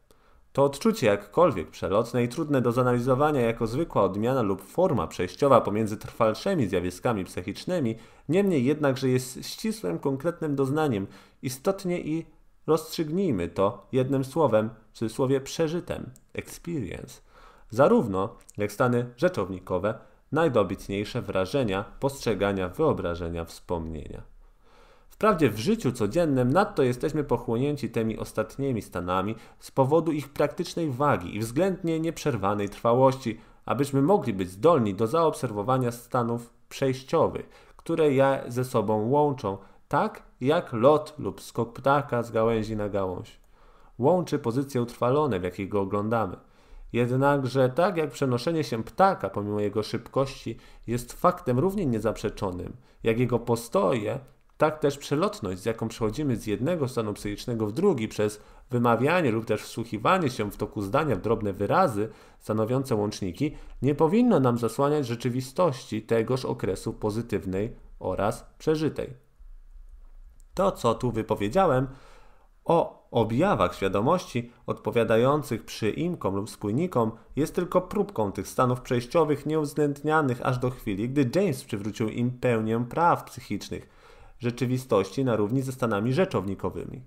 To 0.53 0.63
odczucie 0.63 1.07
jakkolwiek 1.07 1.69
przelotne 1.69 2.23
i 2.23 2.27
trudne 2.27 2.61
do 2.61 2.71
zanalizowania 2.71 3.41
jako 3.41 3.67
zwykła 3.67 4.03
odmiana 4.03 4.41
lub 4.41 4.61
forma 4.61 5.07
przejściowa 5.07 5.61
pomiędzy 5.61 5.97
trwalszymi 5.97 6.67
zjawiskami 6.67 7.25
psychicznymi, 7.25 7.95
niemniej 8.29 8.65
jednakże 8.65 9.09
jest 9.09 9.45
ścisłym, 9.47 9.99
konkretnym 9.99 10.55
doznaniem, 10.55 11.07
istotnie 11.41 12.01
i 12.01 12.25
rozstrzygnijmy 12.67 13.47
to 13.47 13.87
jednym 13.91 14.23
słowem, 14.23 14.69
w 14.91 14.97
cudzysłowie 14.97 15.41
przeżytem, 15.41 16.09
experience. 16.33 17.21
Zarówno 17.69 18.35
jak 18.57 18.71
stany 18.71 19.13
rzeczownikowe, 19.17 19.99
najdobitniejsze 20.31 21.21
wrażenia, 21.21 21.85
postrzegania, 21.99 22.69
wyobrażenia, 22.69 23.45
wspomnienia. 23.45 24.28
Wprawdzie 25.19 25.49
w 25.49 25.59
życiu 25.59 25.91
codziennym 25.91 26.53
nadto 26.53 26.83
jesteśmy 26.83 27.23
pochłonięci 27.23 27.89
tymi 27.89 28.17
ostatnimi 28.17 28.81
stanami 28.81 29.35
z 29.59 29.71
powodu 29.71 30.11
ich 30.11 30.29
praktycznej 30.29 30.91
wagi 30.91 31.35
i 31.35 31.39
względnie 31.39 31.99
nieprzerwanej 31.99 32.69
trwałości, 32.69 33.39
abyśmy 33.65 34.01
mogli 34.01 34.33
być 34.33 34.49
zdolni 34.49 34.95
do 34.95 35.07
zaobserwowania 35.07 35.91
stanów 35.91 36.53
przejściowych, 36.69 37.49
które 37.77 38.11
je 38.11 38.43
ze 38.47 38.65
sobą 38.65 39.09
łączą, 39.09 39.57
tak 39.87 40.23
jak 40.41 40.73
lot 40.73 41.15
lub 41.17 41.41
skok 41.41 41.73
ptaka 41.73 42.23
z 42.23 42.31
gałęzi 42.31 42.75
na 42.75 42.89
gałąź. 42.89 43.39
Łączy 43.97 44.39
pozycje 44.39 44.81
utrwalone, 44.81 45.39
w 45.39 45.43
jakich 45.43 45.69
go 45.69 45.81
oglądamy. 45.81 46.37
Jednakże 46.93 47.69
tak 47.69 47.97
jak 47.97 48.11
przenoszenie 48.11 48.63
się 48.63 48.83
ptaka 48.83 49.29
pomimo 49.29 49.59
jego 49.59 49.83
szybkości 49.83 50.57
jest 50.87 51.13
faktem 51.13 51.59
równie 51.59 51.85
niezaprzeczonym, 51.85 52.77
jak 53.03 53.19
jego 53.19 53.39
postoje 53.39 54.19
tak 54.59 54.79
też 54.79 54.97
przelotność, 54.97 55.61
z 55.61 55.65
jaką 55.65 55.87
przechodzimy 55.87 56.35
z 56.35 56.47
jednego 56.47 56.87
stanu 56.87 57.13
psychicznego 57.13 57.67
w 57.67 57.71
drugi 57.71 58.07
przez 58.07 58.41
wymawianie 58.69 59.31
lub 59.31 59.45
też 59.45 59.61
wsłuchiwanie 59.61 60.29
się 60.29 60.51
w 60.51 60.57
toku 60.57 60.81
zdania 60.81 61.15
w 61.15 61.21
drobne 61.21 61.53
wyrazy 61.53 62.09
stanowiące 62.39 62.95
łączniki, 62.95 63.55
nie 63.81 63.95
powinno 63.95 64.39
nam 64.39 64.57
zasłaniać 64.57 65.07
rzeczywistości 65.07 66.01
tegoż 66.01 66.45
okresu 66.45 66.93
pozytywnej 66.93 67.75
oraz 67.99 68.45
przeżytej. 68.57 69.13
To, 70.53 70.71
co 70.71 70.95
tu 70.95 71.11
wypowiedziałem 71.11 71.87
o 72.65 73.07
objawach 73.11 73.75
świadomości 73.75 74.51
odpowiadających 74.65 75.65
przyimkom 75.65 76.35
lub 76.35 76.49
spójnikom, 76.49 77.11
jest 77.35 77.55
tylko 77.55 77.81
próbką 77.81 78.31
tych 78.31 78.47
stanów 78.47 78.81
przejściowych 78.81 79.45
nieuwzględnianych 79.45 80.45
aż 80.45 80.57
do 80.57 80.69
chwili, 80.69 81.09
gdy 81.09 81.29
James 81.35 81.63
przywrócił 81.63 82.09
im 82.09 82.31
pełnię 82.31 82.85
praw 82.89 83.23
psychicznych– 83.23 83.89
rzeczywistości 84.39 85.25
na 85.25 85.35
równi 85.35 85.61
ze 85.61 85.71
stanami 85.71 86.13
rzeczownikowymi. 86.13 87.01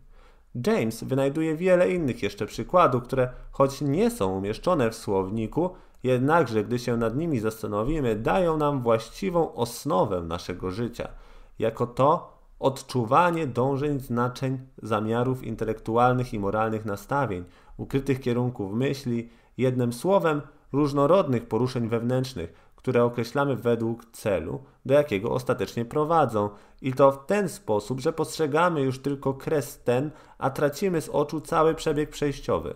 James 0.67 1.05
wynajduje 1.05 1.57
wiele 1.57 1.91
innych 1.91 2.23
jeszcze 2.23 2.47
przykładów, 2.47 3.03
które 3.03 3.29
choć 3.51 3.81
nie 3.81 4.11
są 4.11 4.39
umieszczone 4.39 4.91
w 4.91 4.95
słowniku, 4.95 5.71
jednakże 6.03 6.65
gdy 6.65 6.79
się 6.79 6.97
nad 6.97 7.17
nimi 7.17 7.41
zastanowimy, 7.41 8.17
dają 8.17 8.57
nam 8.57 8.83
właściwą 8.83 9.55
osnowę 9.55 10.23
naszego 10.23 10.71
życia, 10.71 11.09
jako 11.59 11.87
to 11.87 12.37
odczuwanie 12.59 13.47
dążeń, 13.47 14.01
znaczeń, 14.01 14.59
zamiarów 14.83 15.45
intelektualnych 15.45 16.35
i 16.35 16.39
moralnych 16.39 16.85
nastawień, 16.85 17.45
ukrytych 17.77 18.21
kierunków 18.21 18.73
myśli, 18.73 19.29
jednym 19.59 19.93
słowem 19.93 20.43
różnorodnych 20.73 21.49
poruszeń 21.49 21.89
wewnętrznych, 21.89 22.53
które 22.83 23.05
określamy 23.05 23.57
według 23.57 24.05
celu, 24.13 24.63
do 24.87 24.95
jakiego 24.95 25.31
ostatecznie 25.31 25.85
prowadzą, 25.85 26.51
i 26.81 26.93
to 26.93 27.13
w 27.13 27.27
ten 27.27 27.49
sposób, 27.49 28.01
że 28.01 28.13
postrzegamy 28.13 28.81
już 28.81 28.99
tylko 28.99 29.35
kres 29.35 29.83
ten, 29.85 30.11
a 30.39 30.51
tracimy 30.51 31.01
z 31.01 31.09
oczu 31.09 31.41
cały 31.41 31.75
przebieg 31.75 32.11
przejściowy. 32.11 32.75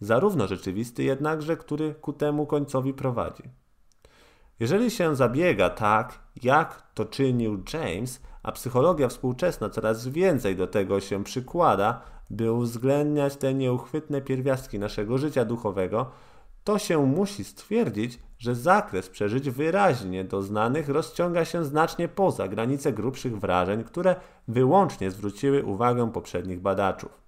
Zarówno 0.00 0.46
rzeczywisty 0.46 1.02
jednakże, 1.02 1.56
który 1.56 1.94
ku 1.94 2.12
temu 2.12 2.46
końcowi 2.46 2.94
prowadzi. 2.94 3.42
Jeżeli 4.60 4.90
się 4.90 5.16
zabiega 5.16 5.70
tak, 5.70 6.18
jak 6.42 6.82
to 6.94 7.04
czynił 7.04 7.62
James, 7.72 8.22
a 8.42 8.52
psychologia 8.52 9.08
współczesna 9.08 9.70
coraz 9.70 10.08
więcej 10.08 10.56
do 10.56 10.66
tego 10.66 11.00
się 11.00 11.24
przykłada, 11.24 12.00
by 12.30 12.52
uwzględniać 12.52 13.36
te 13.36 13.54
nieuchwytne 13.54 14.20
pierwiastki 14.20 14.78
naszego 14.78 15.18
życia 15.18 15.44
duchowego, 15.44 16.10
to 16.64 16.78
się 16.78 17.06
musi 17.06 17.44
stwierdzić, 17.44 18.18
że 18.38 18.54
zakres 18.54 19.08
przeżyć 19.08 19.50
wyraźnie 19.50 20.24
doznanych 20.24 20.88
rozciąga 20.88 21.44
się 21.44 21.64
znacznie 21.64 22.08
poza 22.08 22.48
granice 22.48 22.92
grubszych 22.92 23.38
wrażeń, 23.38 23.84
które 23.84 24.16
wyłącznie 24.48 25.10
zwróciły 25.10 25.64
uwagę 25.64 26.12
poprzednich 26.12 26.60
badaczów. 26.60 27.20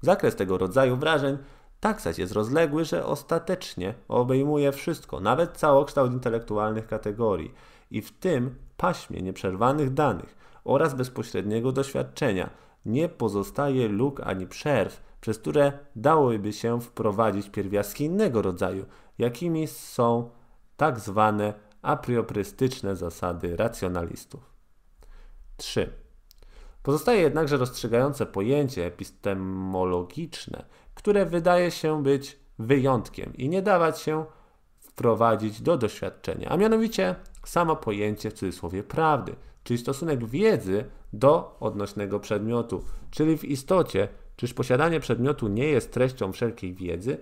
Zakres 0.00 0.36
tego 0.36 0.58
rodzaju 0.58 0.96
wrażeń 0.96 1.38
tak 1.80 2.00
zaś 2.00 2.18
jest 2.18 2.32
rozległy, 2.32 2.84
że 2.84 3.06
ostatecznie 3.06 3.94
obejmuje 4.08 4.72
wszystko, 4.72 5.20
nawet 5.20 5.56
całokształt 5.56 6.12
intelektualnych 6.12 6.86
kategorii 6.86 7.54
i 7.90 8.02
w 8.02 8.18
tym 8.18 8.54
paśmie 8.76 9.22
nieprzerwanych 9.22 9.94
danych 9.94 10.36
oraz 10.64 10.94
bezpośredniego 10.94 11.72
doświadczenia 11.72 12.50
nie 12.86 13.08
pozostaje 13.08 13.88
luk 13.88 14.20
ani 14.20 14.46
przerw, 14.46 15.02
przez 15.20 15.38
które 15.38 15.72
dałoby 15.96 16.52
się 16.52 16.80
wprowadzić 16.80 17.50
pierwiastki 17.50 18.04
innego 18.04 18.42
rodzaju, 18.42 18.84
jakimi 19.18 19.66
są 19.66 20.30
tak 20.76 21.00
zwane 21.00 21.54
aprioprystyczne 21.82 22.96
zasady 22.96 23.56
racjonalistów. 23.56 24.50
3. 25.56 25.92
Pozostaje 26.82 27.20
jednakże 27.20 27.56
rozstrzygające 27.56 28.26
pojęcie 28.26 28.86
epistemologiczne, 28.86 30.64
które 30.94 31.26
wydaje 31.26 31.70
się 31.70 32.02
być 32.02 32.38
wyjątkiem 32.58 33.32
i 33.36 33.48
nie 33.48 33.62
dawać 33.62 34.00
się 34.00 34.24
wprowadzić 34.78 35.60
do 35.62 35.76
doświadczenia, 35.76 36.48
a 36.48 36.56
mianowicie 36.56 37.14
samo 37.44 37.76
pojęcie 37.76 38.30
w 38.30 38.34
cudzysłowie 38.34 38.82
prawdy, 38.82 39.36
czyli 39.64 39.78
stosunek 39.78 40.26
wiedzy 40.26 40.84
do 41.12 41.56
odnośnego 41.60 42.20
przedmiotu, 42.20 42.84
czyli 43.10 43.38
w 43.38 43.44
istocie, 43.44 44.08
czyż 44.36 44.54
posiadanie 44.54 45.00
przedmiotu 45.00 45.48
nie 45.48 45.66
jest 45.66 45.92
treścią 45.92 46.32
wszelkiej 46.32 46.74
wiedzy, 46.74 47.18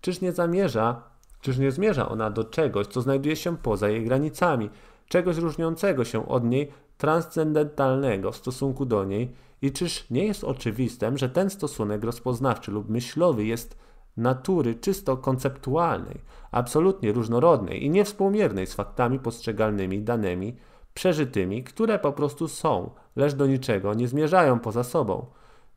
czyż 0.00 0.20
nie 0.20 0.32
zamierza, 0.32 1.09
czyż 1.40 1.58
nie 1.58 1.70
zmierza 1.70 2.08
ona 2.08 2.30
do 2.30 2.44
czegoś, 2.44 2.86
co 2.86 3.00
znajduje 3.00 3.36
się 3.36 3.56
poza 3.56 3.88
jej 3.88 4.04
granicami, 4.04 4.70
czegoś 5.08 5.36
różniącego 5.36 6.04
się 6.04 6.28
od 6.28 6.44
niej, 6.44 6.72
transcendentalnego 6.98 8.32
w 8.32 8.36
stosunku 8.36 8.86
do 8.86 9.04
niej 9.04 9.32
i 9.62 9.72
czyż 9.72 10.10
nie 10.10 10.26
jest 10.26 10.44
oczywistym, 10.44 11.18
że 11.18 11.28
ten 11.28 11.50
stosunek 11.50 12.04
rozpoznawczy 12.04 12.72
lub 12.72 12.88
myślowy 12.88 13.44
jest 13.44 13.78
natury 14.16 14.74
czysto 14.74 15.16
konceptualnej, 15.16 16.20
absolutnie 16.50 17.12
różnorodnej 17.12 17.84
i 17.84 17.90
niewspółmiernej 17.90 18.66
z 18.66 18.74
faktami 18.74 19.18
postrzegalnymi, 19.18 20.02
danymi, 20.02 20.56
przeżytymi, 20.94 21.64
które 21.64 21.98
po 21.98 22.12
prostu 22.12 22.48
są, 22.48 22.90
lecz 23.16 23.34
do 23.34 23.46
niczego 23.46 23.94
nie 23.94 24.08
zmierzają 24.08 24.58
poza 24.58 24.84
sobą. 24.84 25.26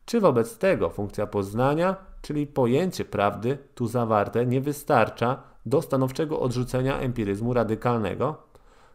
Czy 0.06 0.20
wobec 0.20 0.58
tego 0.58 0.90
funkcja 0.90 1.26
poznania, 1.26 1.96
czyli 2.22 2.46
pojęcie 2.46 3.04
prawdy 3.04 3.58
tu 3.74 3.86
zawarte, 3.86 4.46
nie 4.46 4.60
wystarcza 4.60 5.42
do 5.66 5.82
stanowczego 5.82 6.40
odrzucenia 6.40 6.98
empiryzmu 6.98 7.54
radykalnego? 7.54 8.36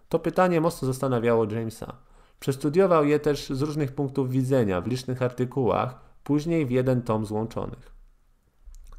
To 0.09 0.19
pytanie 0.19 0.61
mocno 0.61 0.85
zastanawiało 0.85 1.45
Jamesa. 1.51 1.95
Przestudiował 2.39 3.05
je 3.05 3.19
też 3.19 3.49
z 3.49 3.61
różnych 3.61 3.91
punktów 3.91 4.29
widzenia 4.29 4.81
w 4.81 4.87
licznych 4.87 5.21
artykułach, 5.21 5.99
później 6.23 6.65
w 6.65 6.71
jeden 6.71 7.01
tom 7.01 7.25
złączonych. 7.25 7.93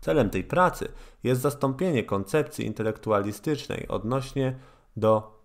Celem 0.00 0.30
tej 0.30 0.44
pracy 0.44 0.88
jest 1.22 1.40
zastąpienie 1.40 2.04
koncepcji 2.04 2.66
intelektualistycznej 2.66 3.88
odnośnie 3.88 4.58
do 4.96 5.40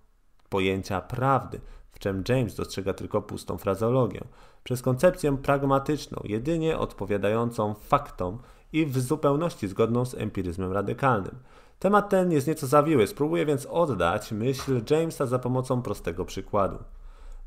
pojęcia 0.50 1.02
prawdy, 1.02 1.62
w 1.92 2.00
czym 2.00 2.24
James 2.30 2.56
dostrzega 2.56 2.94
tylko 2.94 3.22
pustą 3.22 3.58
frazeologię, 3.58 4.22
przez 4.64 4.82
koncepcję 4.82 5.38
pragmatyczną, 5.38 6.22
jedynie 6.24 6.78
odpowiadającą 6.78 7.74
faktom 7.74 8.40
i 8.74 8.86
w 8.86 9.00
zupełności 9.00 9.68
zgodną 9.68 10.06
z 10.06 10.14
empiryzmem 10.14 10.72
radykalnym. 10.72 11.36
Temat 11.80 12.10
ten 12.10 12.32
jest 12.32 12.48
nieco 12.48 12.68
zawiły, 12.68 13.08
spróbuję 13.08 13.46
więc 13.46 13.66
oddać 13.66 14.32
myśl 14.32 14.82
Jamesa 14.90 15.26
za 15.26 15.40
pomocą 15.40 15.82
prostego 15.82 16.26
przykładu. 16.26 16.78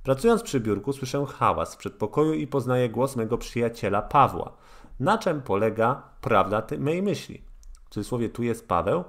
Pracując 0.03 0.43
przy 0.43 0.61
biurku 0.61 0.93
słyszę 0.93 1.27
hałas 1.27 1.75
w 1.75 1.79
przedpokoju 1.79 2.33
i 2.33 2.47
poznaję 2.47 2.89
głos 2.89 3.17
mego 3.17 3.39
przyjaciela 3.39 4.03
Pawła. 4.03 4.53
Na 5.01 5.19
czym 5.19 5.43
polega 5.43 6.03
prawda 6.21 6.63
tej 6.63 6.79
mej 6.79 7.03
myśli? 7.03 7.43
W 7.85 7.95
cudzysłowie 7.95 8.29
tu 8.29 8.43
jest 8.43 8.69
Paweł. 8.69 9.05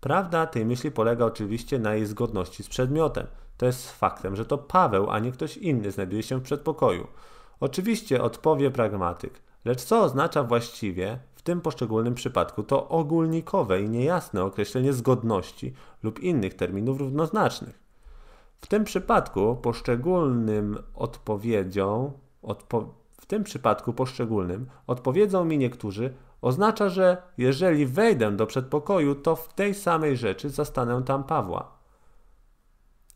Prawda 0.00 0.46
tej 0.46 0.64
myśli 0.64 0.90
polega 0.90 1.24
oczywiście 1.24 1.78
na 1.78 1.94
jej 1.94 2.06
zgodności 2.06 2.62
z 2.62 2.68
przedmiotem. 2.68 3.26
To 3.56 3.66
jest 3.66 3.92
faktem, 3.92 4.36
że 4.36 4.44
to 4.44 4.58
Paweł, 4.58 5.10
a 5.10 5.18
nie 5.18 5.32
ktoś 5.32 5.56
inny 5.56 5.90
znajduje 5.90 6.22
się 6.22 6.38
w 6.38 6.42
przedpokoju. 6.42 7.06
Oczywiście 7.60 8.22
odpowie 8.22 8.70
pragmatyk. 8.70 9.42
Lecz 9.64 9.82
co 9.82 10.02
oznacza 10.02 10.44
właściwie 10.44 11.18
w 11.40 11.42
tym 11.42 11.60
poszczególnym 11.60 12.14
przypadku 12.14 12.62
to 12.62 12.88
ogólnikowe 12.88 13.82
i 13.82 13.88
niejasne 13.88 14.44
określenie 14.44 14.92
zgodności 14.92 15.74
lub 16.02 16.20
innych 16.20 16.54
terminów 16.54 16.98
równoznacznych? 16.98 17.78
W 18.60 18.66
tym 18.66 18.84
przypadku 18.84 19.56
poszczególnym 19.56 20.78
odpowiedzią, 20.94 22.12
odpo 22.42 22.94
w 23.20 23.26
tym 23.26 23.44
przypadku 23.44 23.92
poszczególnym 23.92 24.66
odpowiedzą 24.86 25.44
mi 25.44 25.58
niektórzy, 25.58 26.14
oznacza, 26.42 26.88
że 26.88 27.22
jeżeli 27.38 27.86
wejdę 27.86 28.36
do 28.36 28.46
przedpokoju, 28.46 29.14
to 29.14 29.36
w 29.36 29.54
tej 29.54 29.74
samej 29.74 30.16
rzeczy 30.16 30.50
zastanę 30.50 31.02
tam 31.02 31.24
Pawła. 31.24 31.72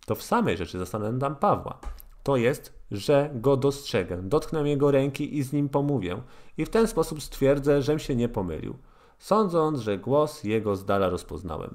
To 0.06 0.14
w 0.14 0.22
samej 0.22 0.56
rzeczy 0.56 0.78
zastanę 0.78 1.18
tam 1.18 1.36
Pawła. 1.36 1.78
To 2.22 2.36
jest, 2.36 2.72
że 2.94 3.30
go 3.34 3.56
dostrzegę, 3.56 4.22
dotknę 4.22 4.68
jego 4.68 4.90
ręki 4.90 5.38
i 5.38 5.42
z 5.42 5.52
nim 5.52 5.68
pomówię, 5.68 6.22
i 6.58 6.64
w 6.64 6.70
ten 6.70 6.86
sposób 6.86 7.22
stwierdzę, 7.22 7.82
żem 7.82 7.98
się 7.98 8.16
nie 8.16 8.28
pomylił, 8.28 8.76
sądząc, 9.18 9.80
że 9.80 9.98
głos 9.98 10.44
jego 10.44 10.76
z 10.76 10.84
dala 10.84 11.08
rozpoznałem. 11.08 11.74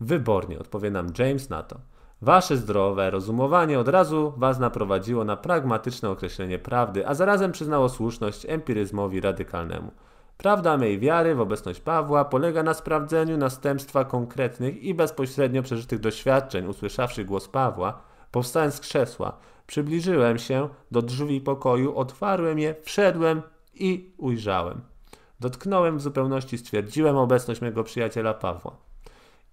Wybornie 0.00 0.58
odpowie 0.58 0.90
nam 0.90 1.06
James 1.18 1.50
na 1.50 1.62
to. 1.62 1.76
Wasze 2.22 2.56
zdrowe 2.56 3.10
rozumowanie 3.10 3.78
od 3.78 3.88
razu 3.88 4.32
was 4.36 4.58
naprowadziło 4.58 5.24
na 5.24 5.36
pragmatyczne 5.36 6.10
określenie 6.10 6.58
prawdy, 6.58 7.08
a 7.08 7.14
zarazem 7.14 7.52
przyznało 7.52 7.88
słuszność 7.88 8.46
empiryzmowi 8.48 9.20
radykalnemu. 9.20 9.90
Prawda 10.36 10.76
mej 10.76 10.98
wiary 10.98 11.34
w 11.34 11.40
obecność 11.40 11.80
Pawła 11.80 12.24
polega 12.24 12.62
na 12.62 12.74
sprawdzeniu 12.74 13.36
następstwa 13.36 14.04
konkretnych 14.04 14.82
i 14.82 14.94
bezpośrednio 14.94 15.62
przeżytych 15.62 16.00
doświadczeń. 16.00 16.66
Usłyszawszy 16.66 17.24
głos 17.24 17.48
Pawła, 17.48 18.00
powstałem 18.30 18.70
z 18.70 18.80
krzesła, 18.80 19.36
przybliżyłem 19.66 20.38
się 20.38 20.68
do 20.90 21.02
drzwi 21.02 21.40
pokoju, 21.40 21.98
otwarłem 21.98 22.58
je, 22.58 22.74
wszedłem 22.82 23.42
i 23.74 24.12
ujrzałem. 24.18 24.80
Dotknąłem 25.40 25.98
w 25.98 26.02
zupełności, 26.02 26.58
stwierdziłem 26.58 27.16
obecność 27.16 27.60
mego 27.60 27.84
przyjaciela 27.84 28.34
Pawła. 28.34 28.76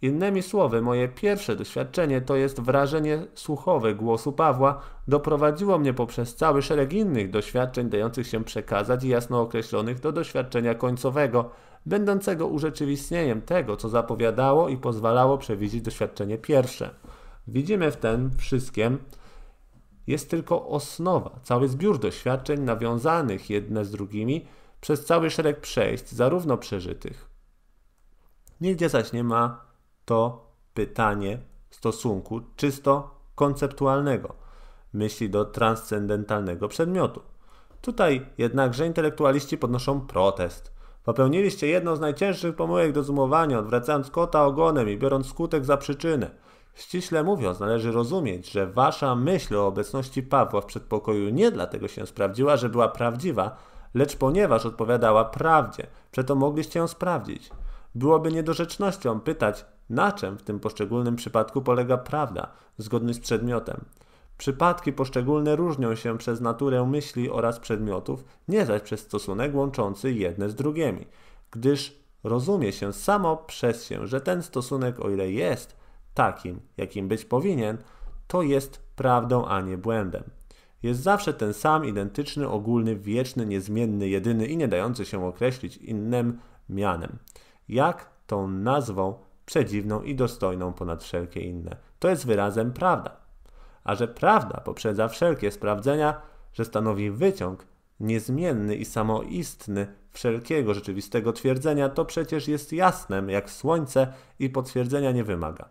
Innymi 0.01 0.41
słowy, 0.41 0.81
moje 0.81 1.07
pierwsze 1.07 1.55
doświadczenie, 1.55 2.21
to 2.21 2.35
jest 2.35 2.61
wrażenie 2.61 3.25
słuchowe 3.33 3.95
głosu 3.95 4.33
Pawła, 4.33 4.81
doprowadziło 5.07 5.79
mnie 5.79 5.93
poprzez 5.93 6.35
cały 6.35 6.61
szereg 6.61 6.93
innych 6.93 7.29
doświadczeń 7.29 7.89
dających 7.89 8.27
się 8.27 8.43
przekazać 8.43 9.03
i 9.03 9.07
jasno 9.07 9.41
określonych 9.41 9.99
do 9.99 10.11
doświadczenia 10.11 10.75
końcowego, 10.75 11.49
będącego 11.85 12.47
urzeczywistnieniem 12.47 13.41
tego, 13.41 13.77
co 13.77 13.89
zapowiadało 13.89 14.69
i 14.69 14.77
pozwalało 14.77 15.37
przewidzieć 15.37 15.81
doświadczenie 15.81 16.37
pierwsze. 16.37 16.89
Widzimy 17.47 17.91
w 17.91 17.97
tym 17.97 18.31
wszystkim 18.37 18.97
jest 20.11 20.29
tylko 20.29 20.67
osnowa, 20.67 21.39
cały 21.43 21.67
zbiór 21.67 21.99
doświadczeń 21.99 22.61
nawiązanych 22.61 23.49
jedne 23.49 23.85
z 23.85 23.91
drugimi 23.91 24.47
przez 24.81 25.05
cały 25.05 25.29
szereg 25.29 25.59
przejść, 25.59 26.09
zarówno 26.09 26.57
przeżytych. 26.57 27.29
Nigdzie 28.61 28.89
zaś 28.89 29.13
nie 29.13 29.23
ma 29.23 29.65
to 30.05 30.45
pytanie 30.73 31.39
stosunku 31.69 32.41
czysto 32.55 33.15
konceptualnego, 33.35 34.35
myśli 34.93 35.29
do 35.29 35.45
transcendentalnego 35.45 36.67
przedmiotu. 36.67 37.21
Tutaj 37.81 38.25
jednakże 38.37 38.87
intelektualiści 38.87 39.57
podnoszą 39.57 40.01
protest. 40.01 40.71
Popełniliście 41.03 41.67
jedną 41.67 41.95
z 41.95 41.99
najcięższych 41.99 42.55
pomyłek 42.55 42.91
do 42.91 43.03
zumowania, 43.03 43.59
odwracając 43.59 44.11
kota 44.11 44.45
ogonem 44.45 44.89
i 44.89 44.97
biorąc 44.97 45.27
skutek 45.27 45.65
za 45.65 45.77
przyczynę. 45.77 46.31
Ściśle 46.73 47.23
mówiąc, 47.23 47.59
należy 47.59 47.91
rozumieć, 47.91 48.51
że 48.51 48.67
wasza 48.67 49.15
myśl 49.15 49.55
o 49.55 49.67
obecności 49.67 50.23
Pawła 50.23 50.61
w 50.61 50.65
przedpokoju 50.65 51.29
nie 51.29 51.51
dlatego 51.51 51.87
się 51.87 52.05
sprawdziła, 52.05 52.57
że 52.57 52.69
była 52.69 52.87
prawdziwa, 52.87 53.57
lecz 53.93 54.15
ponieważ 54.15 54.65
odpowiadała 54.65 55.25
prawdzie, 55.25 55.87
przeto 56.11 56.35
mogliście 56.35 56.79
ją 56.79 56.87
sprawdzić. 56.87 57.49
Byłoby 57.95 58.31
niedorzecznością 58.31 59.19
pytać, 59.19 59.65
na 59.89 60.11
czym 60.11 60.37
w 60.37 60.43
tym 60.43 60.59
poszczególnym 60.59 61.15
przypadku 61.15 61.61
polega 61.61 61.97
prawda, 61.97 62.47
zgodność 62.77 63.19
z 63.19 63.21
przedmiotem. 63.21 63.85
Przypadki 64.37 64.93
poszczególne 64.93 65.55
różnią 65.55 65.95
się 65.95 66.17
przez 66.17 66.41
naturę 66.41 66.85
myśli 66.85 67.29
oraz 67.29 67.59
przedmiotów, 67.59 68.23
nie 68.47 68.65
zaś 68.65 68.81
przez 68.81 68.99
stosunek 68.99 69.55
łączący 69.55 70.13
jedne 70.13 70.49
z 70.49 70.55
drugimi, 70.55 71.07
gdyż 71.51 71.95
rozumie 72.23 72.71
się 72.71 72.93
samo 72.93 73.37
przez 73.37 73.85
się, 73.85 74.07
że 74.07 74.21
ten 74.21 74.43
stosunek, 74.43 74.99
o 74.99 75.09
ile 75.09 75.31
jest 75.31 75.80
takim, 76.13 76.59
jakim 76.77 77.07
być 77.07 77.25
powinien, 77.25 77.77
to 78.27 78.41
jest 78.41 78.81
prawdą, 78.95 79.45
a 79.45 79.61
nie 79.61 79.77
błędem. 79.77 80.23
Jest 80.83 81.01
zawsze 81.01 81.33
ten 81.33 81.53
sam, 81.53 81.85
identyczny, 81.85 82.49
ogólny, 82.49 82.95
wieczny, 82.95 83.45
niezmienny, 83.45 84.09
jedyny 84.09 84.45
i 84.45 84.57
nie 84.57 84.67
dający 84.67 85.05
się 85.05 85.25
określić 85.25 85.77
innym 85.77 86.39
mianem. 86.69 87.17
Jak 87.69 88.09
tą 88.27 88.47
nazwą 88.47 89.13
przedziwną 89.45 90.01
i 90.01 90.15
dostojną 90.15 90.73
ponad 90.73 91.03
wszelkie 91.03 91.39
inne. 91.41 91.75
To 91.99 92.09
jest 92.09 92.25
wyrazem 92.25 92.73
prawda. 92.73 93.17
A 93.83 93.95
że 93.95 94.07
prawda 94.07 94.61
poprzedza 94.61 95.07
wszelkie 95.07 95.51
sprawdzenia, 95.51 96.21
że 96.53 96.65
stanowi 96.65 97.11
wyciąg 97.11 97.65
niezmienny 97.99 98.75
i 98.75 98.85
samoistny 98.85 99.87
wszelkiego 100.11 100.73
rzeczywistego 100.73 101.33
twierdzenia, 101.33 101.89
to 101.89 102.05
przecież 102.05 102.47
jest 102.47 102.73
jasnem 102.73 103.29
jak 103.29 103.49
słońce 103.49 104.13
i 104.39 104.49
potwierdzenia 104.49 105.11
nie 105.11 105.23
wymaga. 105.23 105.69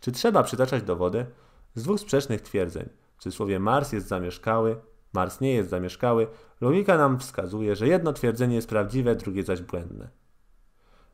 Czy 0.00 0.12
trzeba 0.12 0.42
przytaczać 0.42 0.82
dowody? 0.82 1.26
Z 1.74 1.82
dwóch 1.82 2.00
sprzecznych 2.00 2.40
twierdzeń, 2.40 2.88
w 3.16 3.22
cudzysłowie 3.22 3.60
Mars 3.60 3.92
jest 3.92 4.08
zamieszkały, 4.08 4.76
Mars 5.12 5.40
nie 5.40 5.54
jest 5.54 5.70
zamieszkały, 5.70 6.26
logika 6.60 6.96
nam 6.96 7.18
wskazuje, 7.18 7.76
że 7.76 7.88
jedno 7.88 8.12
twierdzenie 8.12 8.54
jest 8.54 8.68
prawdziwe, 8.68 9.16
drugie 9.16 9.42
zaś 9.42 9.62
błędne. 9.62 10.08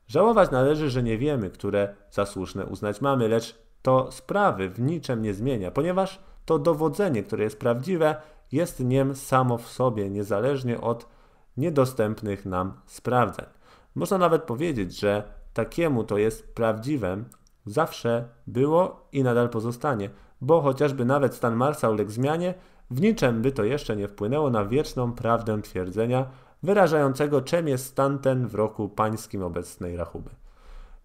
Żałować 0.07 0.51
należy, 0.51 0.91
że 0.91 1.03
nie 1.03 1.19
wiemy, 1.19 1.51
które 1.51 1.95
za 2.11 2.27
słuszne 2.27 2.67
uznać 2.67 3.01
mamy, 3.01 3.29
lecz 3.29 3.59
to 3.83 4.13
sprawy 4.13 4.69
w 4.69 4.81
niczym 4.81 5.23
nie 5.23 5.35
zmienia, 5.35 5.71
ponieważ 5.71 6.21
to 6.45 6.59
dowodzenie, 6.59 7.23
które 7.23 7.45
jest 7.45 7.61
prawdziwe, 7.61 8.17
jest 8.53 8.81
niem 8.81 9.15
samo 9.15 9.59
w 9.59 9.69
sobie, 9.69 10.11
niezależnie 10.11 10.81
od 10.81 11.09
niedostępnych 11.57 12.47
nam 12.47 12.81
sprawdzeń. 12.87 13.47
Można 13.95 14.19
nawet 14.19 14.43
powiedzieć, 14.43 15.01
że 15.01 15.23
takiemu 15.55 16.05
to 16.05 16.19
jest 16.19 16.55
prawdziwem 16.55 17.25
zawsze 17.67 18.29
było 18.47 19.09
i 19.13 19.23
nadal 19.23 19.49
pozostanie, 19.49 20.11
bo 20.41 20.61
chociażby 20.61 21.05
nawet 21.05 21.35
stan 21.35 21.57
Marsa 21.57 21.91
uległ 21.91 22.11
zmianie, 22.11 22.55
w 22.91 23.01
niczym 23.01 23.43
by 23.43 23.53
to 23.53 23.65
jeszcze 23.65 23.97
nie 23.97 24.09
wpłynęło 24.09 24.51
na 24.51 24.65
wieczną 24.65 25.13
prawdę 25.13 25.63
twierdzenia, 25.63 26.27
wyrażającego 26.63 27.41
czym 27.41 27.69
jest 27.69 27.87
stan 27.87 28.19
ten 28.19 28.47
w 28.47 28.55
roku 28.55 28.89
pańskim 28.89 29.43
obecnej 29.43 29.97
rachuby. 29.97 30.31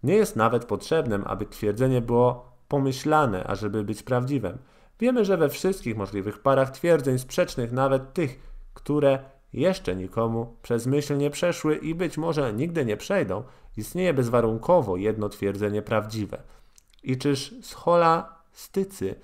Nie 0.02 0.14
jest 0.14 0.36
nawet 0.36 0.64
potrzebnym, 0.64 1.24
aby 1.26 1.46
twierdzenie 1.46 2.00
było 2.00 2.52
pomyślane, 2.68 3.44
ażeby 3.44 3.84
być 3.84 4.02
prawdziwym. 4.02 4.58
Wiemy, 5.00 5.24
że 5.24 5.36
we 5.36 5.48
wszystkich 5.48 5.96
możliwych 5.96 6.42
parach 6.42 6.70
twierdzeń 6.70 7.18
sprzecznych, 7.18 7.72
nawet 7.72 8.12
tych, 8.12 8.40
które 8.74 9.18
jeszcze 9.52 9.96
nikomu 9.96 10.56
przez 10.62 10.86
myśl 10.86 11.16
nie 11.18 11.30
przeszły 11.30 11.76
i 11.76 11.94
być 11.94 12.18
może 12.18 12.52
nigdy 12.52 12.84
nie 12.84 12.96
przejdą, 12.96 13.42
istnieje 13.76 14.14
bezwarunkowo 14.14 14.96
jedno 14.96 15.28
twierdzenie 15.28 15.82
prawdziwe. 15.82 16.42
I 17.02 17.18
czyż 17.18 17.54
scholastycy, 17.62 19.14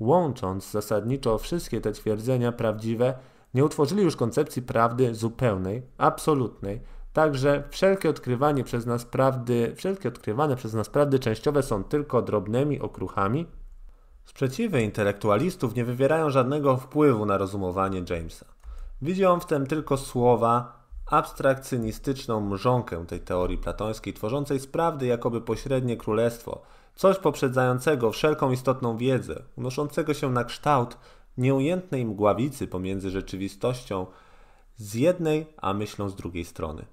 łącząc 0.00 0.70
zasadniczo 0.70 1.38
wszystkie 1.38 1.80
te 1.80 1.92
twierdzenia 1.92 2.52
prawdziwe, 2.52 3.14
nie 3.54 3.64
utworzyli 3.64 4.02
już 4.02 4.16
koncepcji 4.16 4.62
prawdy 4.62 5.14
zupełnej, 5.14 5.82
absolutnej, 5.98 6.80
Także 7.18 7.62
wszelkie 7.70 8.10
odkrywanie 8.10 8.64
przez 8.64 8.86
nas 8.86 9.04
prawdy, 9.04 9.72
wszelkie 9.76 10.08
odkrywane 10.08 10.56
przez 10.56 10.74
nas 10.74 10.88
prawdy 10.88 11.18
częściowe 11.18 11.62
są 11.62 11.84
tylko 11.84 12.22
drobnymi 12.22 12.80
okruchami. 12.80 13.46
Sprzeciwy 14.24 14.82
intelektualistów 14.82 15.74
nie 15.74 15.84
wywierają 15.84 16.30
żadnego 16.30 16.76
wpływu 16.76 17.26
na 17.26 17.38
rozumowanie 17.38 18.04
Jamesa. 18.10 18.46
Widzi 19.02 19.24
on 19.24 19.40
w 19.40 19.46
tym 19.46 19.66
tylko 19.66 19.96
słowa, 19.96 20.77
abstrakcjonistyczną 21.10 22.40
mrzonkę 22.40 23.06
tej 23.06 23.20
teorii 23.20 23.58
platońskiej, 23.58 24.14
tworzącej 24.14 24.60
z 24.60 24.66
prawdy 24.66 25.06
jakoby 25.06 25.40
pośrednie 25.40 25.96
królestwo, 25.96 26.62
coś 26.94 27.18
poprzedzającego 27.18 28.12
wszelką 28.12 28.52
istotną 28.52 28.96
wiedzę, 28.96 29.42
unoszącego 29.56 30.14
się 30.14 30.32
na 30.32 30.44
kształt 30.44 30.96
nieujętnej 31.38 32.04
mgławicy 32.04 32.66
pomiędzy 32.66 33.10
rzeczywistością 33.10 34.06
z 34.76 34.94
jednej, 34.94 35.46
a 35.56 35.74
myślą 35.74 36.08
z 36.08 36.14
drugiej 36.14 36.44
strony. 36.44 36.84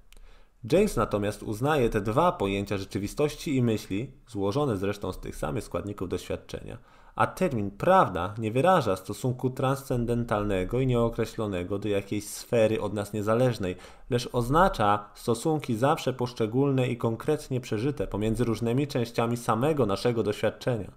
James 0.71 0.95
natomiast 0.95 1.43
uznaje 1.43 1.89
te 1.89 2.01
dwa 2.01 2.31
pojęcia 2.31 2.77
rzeczywistości 2.77 3.55
i 3.55 3.63
myśli, 3.63 4.11
złożone 4.27 4.77
zresztą 4.77 5.11
z 5.11 5.19
tych 5.19 5.35
samych 5.35 5.63
składników 5.63 6.09
doświadczenia, 6.09 6.77
a 7.15 7.27
termin 7.27 7.71
prawda 7.71 8.33
nie 8.37 8.51
wyraża 8.51 8.95
stosunku 8.95 9.49
transcendentalnego 9.49 10.79
i 10.79 10.87
nieokreślonego 10.87 11.79
do 11.79 11.89
jakiejś 11.89 12.27
sfery 12.27 12.81
od 12.81 12.93
nas 12.93 13.13
niezależnej, 13.13 13.75
lecz 14.09 14.29
oznacza 14.31 15.09
stosunki 15.13 15.75
zawsze 15.75 16.13
poszczególne 16.13 16.87
i 16.87 16.97
konkretnie 16.97 17.61
przeżyte 17.61 18.07
pomiędzy 18.07 18.43
różnymi 18.43 18.87
częściami 18.87 19.37
samego 19.37 19.85
naszego 19.85 20.23
doświadczenia. 20.23 20.91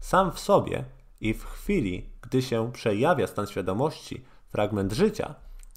Sam 0.00 0.32
w 0.32 0.40
sobie 0.40 0.84
i 1.20 1.34
w 1.34 1.44
chwili, 1.44 2.10
gdy 2.20 2.42
się 2.42 2.72
przejawia 2.72 3.26
stan 3.26 3.46
świadomości, 3.46 4.24
fragment 4.48 4.92
życia, 4.92 5.34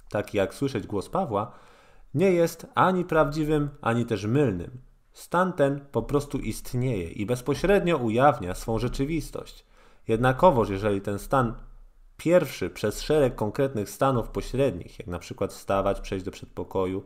taki 0.10 0.38
jak 0.38 0.54
słyszeć 0.54 0.88
głos 0.88 1.10
Pawła, 1.10 1.52
nie 2.14 2.32
jest 2.32 2.68
ani 2.76 3.06
prawdziwym, 3.06 3.70
ani 3.82 4.06
też 4.06 4.26
mylnym. 4.26 4.82
Stan 5.14 5.54
ten 5.54 5.86
po 5.92 6.02
prostu 6.02 6.40
istnieje 6.40 7.12
i 7.12 7.26
bezpośrednio 7.26 7.98
ujawnia 7.98 8.56
swą 8.56 8.80
rzeczywistość. 8.80 9.66
Jednakowoż, 10.08 10.70
jeżeli 10.70 11.02
ten 11.02 11.20
stan 11.20 11.56
pierwszy 12.18 12.70
przez 12.70 13.02
szereg 13.02 13.36
konkretnych 13.36 13.90
stanów 13.90 14.30
pośrednich, 14.30 15.00
jak 15.00 15.08
na 15.08 15.20
przykład 15.20 15.54
wstawać, 15.54 16.02
przejść 16.02 16.26
do 16.26 16.32
przedpokoju, 16.32 17.04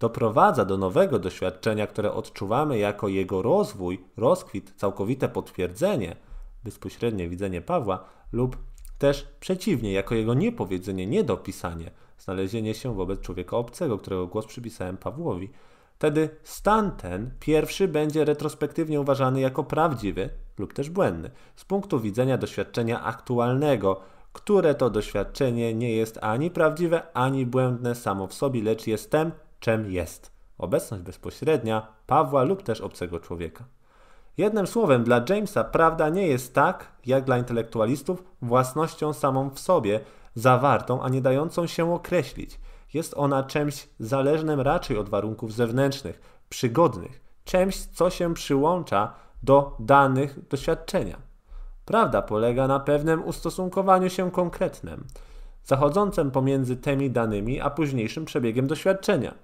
doprowadza 0.00 0.64
do 0.64 0.76
nowego 0.76 1.18
doświadczenia, 1.18 1.86
które 1.86 2.12
odczuwamy 2.12 2.78
jako 2.78 3.08
jego 3.08 3.42
rozwój, 3.42 4.04
rozkwit, 4.16 4.72
całkowite 4.76 5.28
potwierdzenie, 5.28 6.16
bezpośrednie 6.64 7.28
widzenie 7.28 7.62
Pawła, 7.62 8.04
lub 8.32 8.56
też 8.98 9.28
przeciwnie, 9.40 9.92
jako 9.92 10.14
jego 10.14 10.34
niepowiedzenie, 10.34 11.06
niedopisanie, 11.06 11.90
znalezienie 12.18 12.74
się 12.74 12.94
wobec 12.94 13.20
człowieka 13.20 13.56
obcego, 13.56 13.98
którego 13.98 14.26
głos 14.26 14.46
przypisałem 14.46 14.96
Pawłowi, 14.96 15.50
wtedy 15.94 16.28
stan 16.42 16.90
ten 16.96 17.30
pierwszy 17.40 17.88
będzie 17.88 18.24
retrospektywnie 18.24 19.00
uważany 19.00 19.40
jako 19.40 19.64
prawdziwy 19.64 20.30
lub 20.58 20.72
też 20.72 20.90
błędny 20.90 21.30
z 21.56 21.64
punktu 21.64 22.00
widzenia 22.00 22.38
doświadczenia 22.38 23.02
aktualnego, 23.02 24.00
które 24.32 24.74
to 24.74 24.90
doświadczenie 24.90 25.74
nie 25.74 25.92
jest 25.92 26.18
ani 26.22 26.50
prawdziwe, 26.50 27.02
ani 27.14 27.46
błędne 27.46 27.94
samo 27.94 28.26
w 28.26 28.34
sobie, 28.34 28.62
lecz 28.62 28.86
jest 28.86 29.10
tym, 29.10 29.32
czym 29.60 29.90
jest. 29.90 30.32
Obecność 30.58 31.02
bezpośrednia 31.02 31.86
Pawła 32.06 32.42
lub 32.42 32.62
też 32.62 32.80
obcego 32.80 33.20
człowieka. 33.20 33.64
Jednym 34.38 34.66
słowem, 34.66 35.04
dla 35.04 35.24
Jamesa 35.28 35.64
prawda 35.64 36.08
nie 36.08 36.26
jest 36.26 36.54
tak, 36.54 36.92
jak 37.06 37.24
dla 37.24 37.38
intelektualistów, 37.38 38.24
własnością 38.42 39.12
samą 39.12 39.50
w 39.50 39.58
sobie, 39.58 40.00
zawartą, 40.34 41.02
a 41.02 41.08
nie 41.08 41.20
dającą 41.20 41.66
się 41.66 41.94
określić. 41.94 42.60
Jest 42.94 43.14
ona 43.16 43.42
czymś 43.42 43.88
zależnym 43.98 44.60
raczej 44.60 44.98
od 44.98 45.08
warunków 45.08 45.52
zewnętrznych, 45.52 46.20
przygodnych, 46.48 47.20
czymś, 47.44 47.76
co 47.86 48.10
się 48.10 48.34
przyłącza 48.34 49.14
do 49.42 49.76
danych 49.78 50.48
doświadczenia. 50.48 51.18
Prawda 51.84 52.22
polega 52.22 52.68
na 52.68 52.80
pewnym 52.80 53.24
ustosunkowaniu 53.24 54.10
się 54.10 54.30
konkretnym, 54.30 55.06
zachodzącym 55.64 56.30
pomiędzy 56.30 56.76
tymi 56.76 57.10
danymi 57.10 57.60
a 57.60 57.70
późniejszym 57.70 58.24
przebiegiem 58.24 58.66
doświadczenia. 58.66 59.34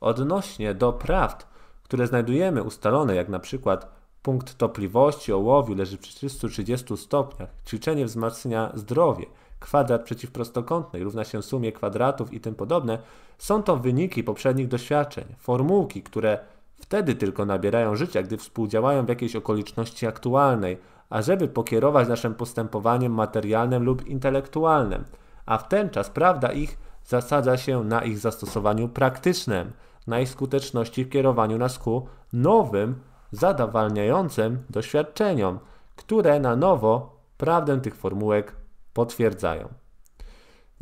Odnośnie 0.00 0.74
do 0.74 0.92
prawd, 0.92 1.46
które 1.82 2.06
znajdujemy 2.06 2.62
ustalone, 2.62 3.14
jak 3.14 3.28
na 3.28 3.38
przykład 3.38 3.88
punkt 4.22 4.58
topliwości 4.58 5.32
ołowiu 5.32 5.74
leży 5.74 5.98
przy 5.98 6.14
330 6.14 6.96
stopniach, 6.96 7.48
ćwiczenie 7.66 8.04
wzmacnia 8.04 8.72
zdrowie, 8.74 9.26
kwadrat 9.60 10.04
przeciwprostokątnej 10.04 11.04
równa 11.04 11.24
się 11.24 11.42
sumie 11.42 11.72
kwadratów 11.72 12.32
i 12.32 12.40
tym 12.40 12.54
podobne, 12.54 12.98
są 13.38 13.62
to 13.62 13.76
wyniki 13.76 14.24
poprzednich 14.24 14.68
doświadczeń, 14.68 15.24
formułki, 15.38 16.02
które 16.02 16.38
wtedy 16.82 17.14
tylko 17.14 17.44
nabierają 17.44 17.96
życia, 17.96 18.22
gdy 18.22 18.36
współdziałają 18.36 19.06
w 19.06 19.08
jakiejś 19.08 19.36
okoliczności 19.36 20.06
aktualnej, 20.06 20.78
ażeby 21.10 21.48
pokierować 21.48 22.08
naszym 22.08 22.34
postępowaniem 22.34 23.12
materialnym 23.12 23.84
lub 23.84 24.06
intelektualnym, 24.06 25.04
a 25.46 25.58
w 25.58 25.68
ten 25.68 25.90
czas 25.90 26.10
prawda 26.10 26.52
ich 26.52 26.78
zasadza 27.04 27.56
się 27.56 27.84
na 27.84 28.02
ich 28.02 28.18
zastosowaniu 28.18 28.88
praktycznym, 28.88 29.72
na 30.06 30.20
ich 30.20 30.28
skuteczności 30.28 31.04
w 31.04 31.10
kierowaniu 31.10 31.58
nas 31.58 31.78
ku 31.78 32.06
nowym, 32.32 32.94
zadawalniającym 33.30 34.58
doświadczeniom, 34.70 35.58
które 35.96 36.40
na 36.40 36.56
nowo 36.56 37.16
prawdę 37.36 37.80
tych 37.80 37.96
formułek 37.96 38.56
potwierdzają. 38.94 39.81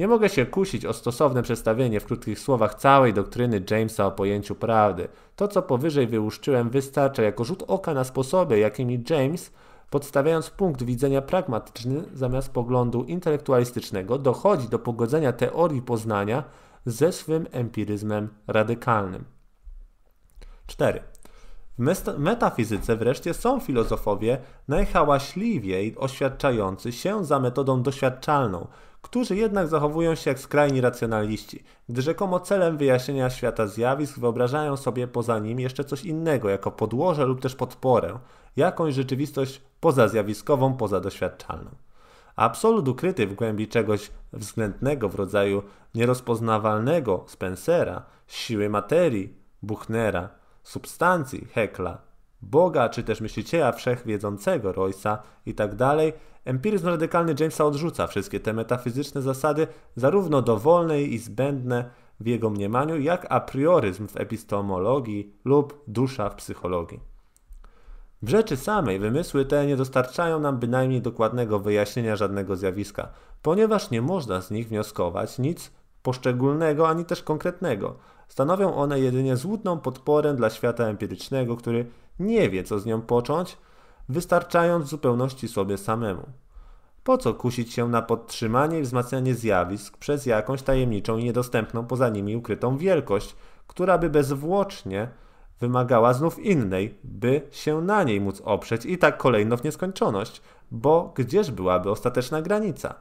Nie 0.01 0.09
mogę 0.09 0.29
się 0.29 0.47
kusić 0.47 0.87
o 0.87 0.93
stosowne 0.93 1.43
przedstawienie 1.43 2.01
w 2.01 2.05
krótkich 2.05 2.39
słowach 2.39 2.75
całej 2.75 3.15
doktryny 3.15 3.65
Jamesa 3.71 4.07
o 4.07 4.13
pojęciu 4.13 4.55
prawdy. 4.55 5.09
To, 5.37 5.49
co 5.49 5.63
powyżej 5.63 6.07
wyłuszczyłem, 6.07 6.71
wystarcza 6.71 7.23
jako 7.23 7.45
rzut 7.45 7.65
oka 7.67 7.95
na 7.95 8.05
sposoby, 8.05 8.59
jakimi 8.59 9.05
James, 9.11 9.53
podstawiając 9.91 10.51
punkt 10.51 10.83
widzenia 10.83 11.23
pragmatyczny 11.23 12.05
zamiast 12.15 12.53
poglądu 12.53 13.05
intelektualistycznego, 13.05 14.19
dochodzi 14.19 14.69
do 14.69 14.79
pogodzenia 14.79 15.33
teorii 15.33 15.83
poznania 15.83 16.45
ze 16.87 17.13
swym 17.13 17.47
empiryzmem 17.53 18.29
radykalnym. 18.47 19.25
4. 20.67 21.01
W 21.79 22.19
metafizyce 22.19 22.97
wreszcie 22.97 23.35
są 23.35 23.61
filozofowie 23.61 24.39
najhałaśliwiej 24.69 25.97
oświadczający 25.99 26.93
się 26.93 27.25
za 27.25 27.41
metodą 27.41 27.83
doświadczalną, 27.83 28.67
którzy 29.03 29.37
jednak 29.37 29.69
zachowują 29.69 30.15
się 30.15 30.31
jak 30.31 30.39
skrajni 30.39 30.81
racjonaliści, 30.81 31.65
gdy 31.89 32.03
rzekomo 32.03 32.41
celem 32.41 32.77
wyjaśnienia 32.77 33.31
świata 33.31 33.67
zjawisk 33.67 34.19
wyobrażają 34.19 34.77
sobie 34.77 35.09
poza 35.09 35.39
nim 35.39 35.61
jeszcze 35.61 35.85
coś 35.85 36.05
innego, 36.05 36.49
jako 36.49 36.71
podłoże 36.71 37.27
lub 37.27 37.41
też 37.41 37.55
podporę, 37.55 38.19
jakąś 38.57 38.95
rzeczywistość 38.95 39.63
pozazjawiskową, 39.81 40.77
pozadoświadczalną. 40.77 41.71
Absolut 42.37 42.89
ukryty 42.89 43.27
w 43.27 43.35
głębi 43.35 43.69
czegoś 43.69 44.11
względnego 44.33 45.09
w 45.09 45.15
rodzaju 45.15 45.63
nierozpoznawalnego 45.95 47.25
Spencera, 47.27 48.03
siły 48.27 48.69
materii, 48.69 49.35
Buchnera, 49.63 50.29
substancji 50.63 51.47
Hekla, 51.53 51.99
Boga 52.43 52.89
czy 52.89 53.03
też 53.03 53.21
myśliciela 53.21 53.73
wszechwiedzącego 53.73 54.73
Roysa 54.73 55.23
i 55.47 55.55
tak 55.55 55.75
empiryzm 56.45 56.86
radykalny 56.86 57.34
Jamesa 57.41 57.64
odrzuca 57.64 58.07
wszystkie 58.07 58.41
te 58.41 58.53
metafizyczne 58.53 59.22
zasady, 59.22 59.66
zarówno 59.97 60.43
dowolne 60.43 61.03
i 61.03 61.18
zbędne 61.18 61.91
w 62.20 62.26
jego 62.26 62.51
mniemaniu, 62.51 63.01
jak 63.01 63.26
a 63.28 63.41
prioryzm 63.41 64.09
w 64.09 64.16
epistemologii 64.16 65.32
lub 65.45 65.84
dusza 65.86 66.30
w 66.30 66.34
psychologii. 66.34 67.01
W 68.22 68.28
rzeczy 68.28 68.57
samej 68.57 68.99
wymysły 68.99 69.45
te 69.45 69.66
nie 69.66 69.76
dostarczają 69.76 70.41
nam 70.41 70.59
bynajmniej 70.59 71.03
dokładnego 71.03 71.59
wyjaśnienia 71.59 72.16
żadnego 72.16 72.57
zjawiska, 72.57 73.09
ponieważ 73.43 73.91
nie 73.91 74.03
można 74.03 74.41
z 74.41 74.51
nich 74.51 74.68
wnioskować 74.68 75.38
nic 75.38 75.70
poszczególnego 76.03 76.88
ani 76.88 77.05
też 77.05 77.22
konkretnego. 77.22 77.97
Stanowią 78.28 78.74
one 78.74 79.01
jedynie 79.01 79.36
złudną 79.36 79.78
podporę 79.78 80.34
dla 80.34 80.51
świata 80.51 80.84
empirycznego, 80.84 81.57
który 81.57 81.86
nie 82.18 82.51
wie, 82.51 82.64
co 82.64 82.78
z 82.78 82.86
nią 82.86 83.03
począć, 83.03 83.57
wystarczając 84.11 84.85
w 84.87 84.89
zupełności 84.89 85.49
sobie 85.49 85.79
samemu. 85.79 86.23
Po 87.05 87.19
co 87.19 87.35
kusić 87.35 87.73
się 87.73 87.89
na 87.89 88.03
podtrzymanie 88.03 88.79
i 88.79 88.83
wzmacnianie 88.83 89.35
zjawisk 89.35 89.97
przez 89.97 90.27
jakąś 90.27 90.63
tajemniczą 90.63 91.19
i 91.19 91.25
niedostępną 91.25 91.87
poza 91.87 92.09
nimi 92.09 92.37
ukrytą 92.37 92.77
wielkość, 92.77 93.37
która 93.67 93.99
by 93.99 94.11
bezwłocznie 94.11 95.09
wymagała 95.61 96.13
znów 96.13 96.39
innej, 96.39 96.95
by 97.05 97.43
się 97.51 97.81
na 97.81 98.03
niej 98.03 98.21
móc 98.21 98.43
oprzeć 98.45 98.87
i 98.87 98.99
tak 98.99 99.17
kolejno 99.17 99.57
w 99.57 99.65
nieskończoność, 99.65 100.43
bo 100.71 101.13
gdzież 101.17 101.51
byłaby 101.51 101.91
ostateczna 101.91 102.43
granica? 102.43 102.95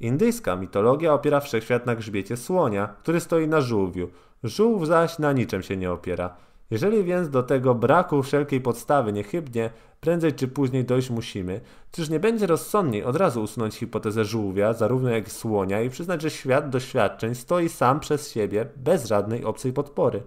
Indyjska 0.00 0.56
mitologia 0.56 1.14
opiera 1.14 1.40
wszechświat 1.40 1.86
na 1.86 1.96
grzbiecie 1.96 2.36
słonia, 2.36 2.86
który 2.86 3.20
stoi 3.20 3.48
na 3.48 3.60
żółwiu. 3.60 4.08
Żółw 4.44 4.86
zaś 4.86 5.18
na 5.18 5.32
niczym 5.32 5.62
się 5.62 5.76
nie 5.76 5.92
opiera. 5.92 6.36
Jeżeli 6.72 7.04
więc 7.04 7.30
do 7.30 7.42
tego 7.42 7.74
braku 7.74 8.22
wszelkiej 8.22 8.60
podstawy 8.60 9.12
niechybnie 9.12 9.70
prędzej 10.00 10.32
czy 10.32 10.48
później 10.48 10.84
dojść 10.84 11.10
musimy, 11.10 11.60
czyż 11.90 12.10
nie 12.10 12.20
będzie 12.20 12.46
rozsądniej 12.46 13.04
od 13.04 13.16
razu 13.16 13.42
usunąć 13.42 13.74
hipotezę 13.74 14.24
żółwia, 14.24 14.72
zarówno 14.72 15.10
jak 15.10 15.30
słonia 15.32 15.80
i 15.82 15.90
przyznać, 15.90 16.22
że 16.22 16.30
świat 16.30 16.70
doświadczeń 16.70 17.34
stoi 17.34 17.68
sam 17.68 18.00
przez 18.00 18.32
siebie, 18.32 18.66
bez 18.76 19.06
żadnej 19.06 19.44
obcej 19.44 19.72
podpory? 19.72 20.22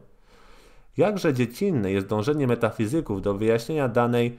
Jakże 0.97 1.33
dziecinne 1.33 1.91
jest 1.91 2.07
dążenie 2.07 2.47
metafizyków 2.47 3.21
do 3.21 3.33
wyjaśnienia 3.33 3.87
danej 3.87 4.37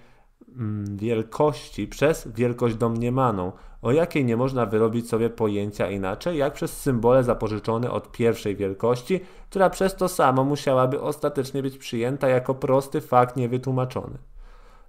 mm, 0.57 0.97
wielkości 0.97 1.87
przez 1.87 2.29
wielkość 2.29 2.75
domniemaną, 2.77 3.53
o 3.87 3.93
jakiej 3.93 4.25
nie 4.25 4.37
można 4.37 4.67
wyrobić 4.67 5.09
sobie 5.09 5.31
pojęcia 5.31 5.91
inaczej, 5.91 6.39
jak 6.39 6.53
przez 6.53 6.81
symbole 6.81 7.25
zapożyczone 7.25 7.91
od 7.91 8.13
pierwszej 8.13 8.57
wielkości, 8.57 9.21
która 9.51 9.71
przez 9.71 9.95
to 9.95 10.09
samo 10.09 10.45
musiałaby 10.45 11.01
ostatecznie 11.01 11.63
być 11.63 11.79
przyjęta 11.79 12.29
jako 12.29 12.55
prosty 12.55 13.01
fakt 13.01 13.37
niewytłumaczony. 13.37 14.19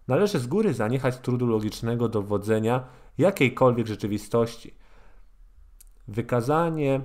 Należy 0.08 0.39
z 0.39 0.48
góry 0.48 0.74
zaniechać 0.74 1.18
trudu 1.18 1.48
logicznego 1.48 2.10
dowodzenia 2.10 2.84
jakiejkolwiek 3.18 3.88
rzeczywistości. 3.88 4.74
Wykazanie, 6.08 7.02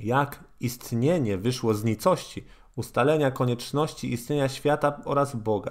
jak 0.00 0.44
istnienie 0.60 1.38
wyszło 1.38 1.74
z 1.74 1.84
nicości, 1.84 2.44
ustalenia 2.76 3.30
konieczności 3.30 4.12
istnienia 4.12 4.48
świata 4.48 5.00
oraz 5.04 5.36
Boga. 5.36 5.70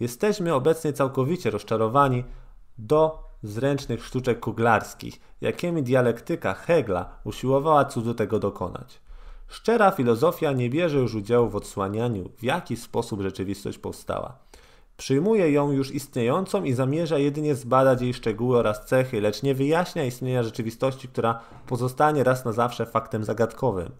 Jesteśmy 0.00 0.54
obecnie 0.54 0.92
całkowicie 0.92 1.50
rozczarowani 1.50 2.24
do 2.78 3.29
zręcznych 3.42 4.04
sztuczek 4.04 4.40
kuglarskich, 4.40 5.20
jakimi 5.40 5.82
dialektyka 5.82 6.54
Hegla 6.54 7.18
usiłowała 7.24 7.84
cudu 7.84 8.14
tego 8.14 8.38
dokonać. 8.38 9.00
Szczera 9.48 9.90
filozofia 9.90 10.52
nie 10.52 10.70
bierze 10.70 10.98
już 10.98 11.14
udziału 11.14 11.48
w 11.48 11.56
odsłanianiu, 11.56 12.30
w 12.38 12.42
jaki 12.42 12.76
sposób 12.76 13.22
rzeczywistość 13.22 13.78
powstała. 13.78 14.38
Przyjmuje 14.96 15.52
ją 15.52 15.72
już 15.72 15.90
istniejącą 15.90 16.64
i 16.64 16.72
zamierza 16.72 17.18
jedynie 17.18 17.54
zbadać 17.54 18.02
jej 18.02 18.14
szczegóły 18.14 18.58
oraz 18.58 18.86
cechy, 18.86 19.20
lecz 19.20 19.42
nie 19.42 19.54
wyjaśnia 19.54 20.04
istnienia 20.04 20.42
rzeczywistości, 20.42 21.08
która 21.08 21.40
pozostanie 21.66 22.24
raz 22.24 22.44
na 22.44 22.52
zawsze 22.52 22.86
faktem 22.86 23.24
zagadkowym, 23.24 23.90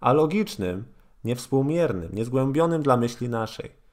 a 0.00 0.12
logicznym, 0.12 0.84
niewspółmiernym, 1.24 2.10
niezgłębionym 2.12 2.82
dla 2.82 2.96
myśli 2.96 3.28
naszej. 3.28 3.85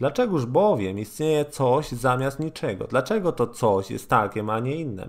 Dlaczegoż 0.00 0.46
bowiem 0.46 0.98
istnieje 0.98 1.44
coś 1.44 1.88
zamiast 1.88 2.40
niczego? 2.40 2.86
Dlaczego 2.86 3.32
to 3.32 3.46
coś 3.46 3.90
jest 3.90 4.08
takiem, 4.08 4.50
a 4.50 4.60
nie 4.60 4.76
innym? 4.76 5.08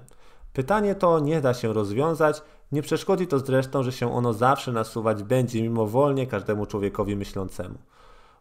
Pytanie 0.54 0.96
to 0.96 1.20
nie 1.20 1.42
da 1.42 1.54
się 1.54 1.74
rozwiązać, 1.74 2.42
nie 2.72 2.82
przeszkodzi 2.82 3.28
to 3.28 3.39
zresztą, 3.39 3.84
że 3.84 3.92
się 3.92 4.14
ono 4.14 4.34
zawsze 4.34 4.72
nasuwać 4.72 5.24
będzie 5.24 5.62
mimowolnie 5.62 6.28
każdemu 6.28 6.66
człowiekowi 6.66 7.16
myślącemu. 7.16 7.76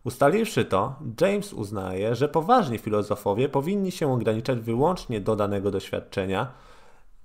Ustaliwszy 0.04 0.64
to, 0.64 0.94
James 1.20 1.52
uznaje, 1.52 2.14
że 2.14 2.28
poważni 2.28 2.78
filozofowie 2.78 3.48
powinni 3.48 3.92
się 3.92 4.12
ograniczać 4.12 4.60
wyłącznie 4.60 5.20
do 5.20 5.36
danego 5.36 5.70
doświadczenia, 5.70 6.52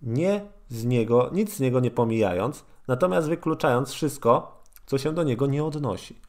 nie 0.01 0.41
z 0.69 0.85
niego, 0.85 1.29
nic 1.33 1.55
z 1.55 1.59
niego 1.59 1.79
nie 1.79 1.91
pomijając, 1.91 2.65
natomiast 2.87 3.27
wykluczając 3.27 3.91
wszystko, 3.91 4.61
co 4.85 4.97
się 4.97 5.13
do 5.13 5.23
niego 5.23 5.47
nie 5.47 5.63
odnosi. 5.63 6.19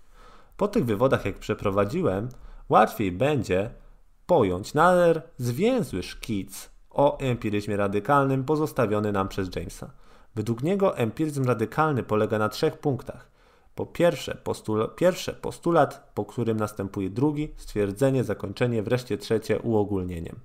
Po 0.57 0.69
tych 0.69 0.85
wywodach, 0.85 1.25
jak 1.25 1.39
przeprowadziłem, 1.39 2.29
łatwiej 2.69 3.13
będzie 3.13 3.71
pojąć 4.27 4.75
nader 4.75 5.23
zwięzły 5.39 6.03
szkic 6.03 6.71
o 6.91 7.19
empiryzmie 7.19 7.77
radykalnym 7.77 8.45
pozostawiony 8.45 9.13
nam 9.13 9.29
przez 9.29 9.57
Jamesa. 9.57 9.91
Według 10.35 10.63
niego 10.63 10.97
empiryzm 10.97 11.45
radykalny 11.45 12.03
polega 12.03 12.39
na 12.39 12.49
trzech 12.49 12.79
punktach. 12.79 13.31
Po 13.75 13.87
pierwsze, 13.87 14.39
pierwsze 14.97 15.33
postulat, 15.33 16.13
po 16.15 16.25
którym 16.25 16.57
następuje 16.57 17.11
drugi, 17.11 17.53
stwierdzenie, 17.57 18.25
zakończenie, 18.25 18.83
wreszcie 18.83 19.19
trzecie 19.19 19.59
uogólnieniem. 19.61 20.41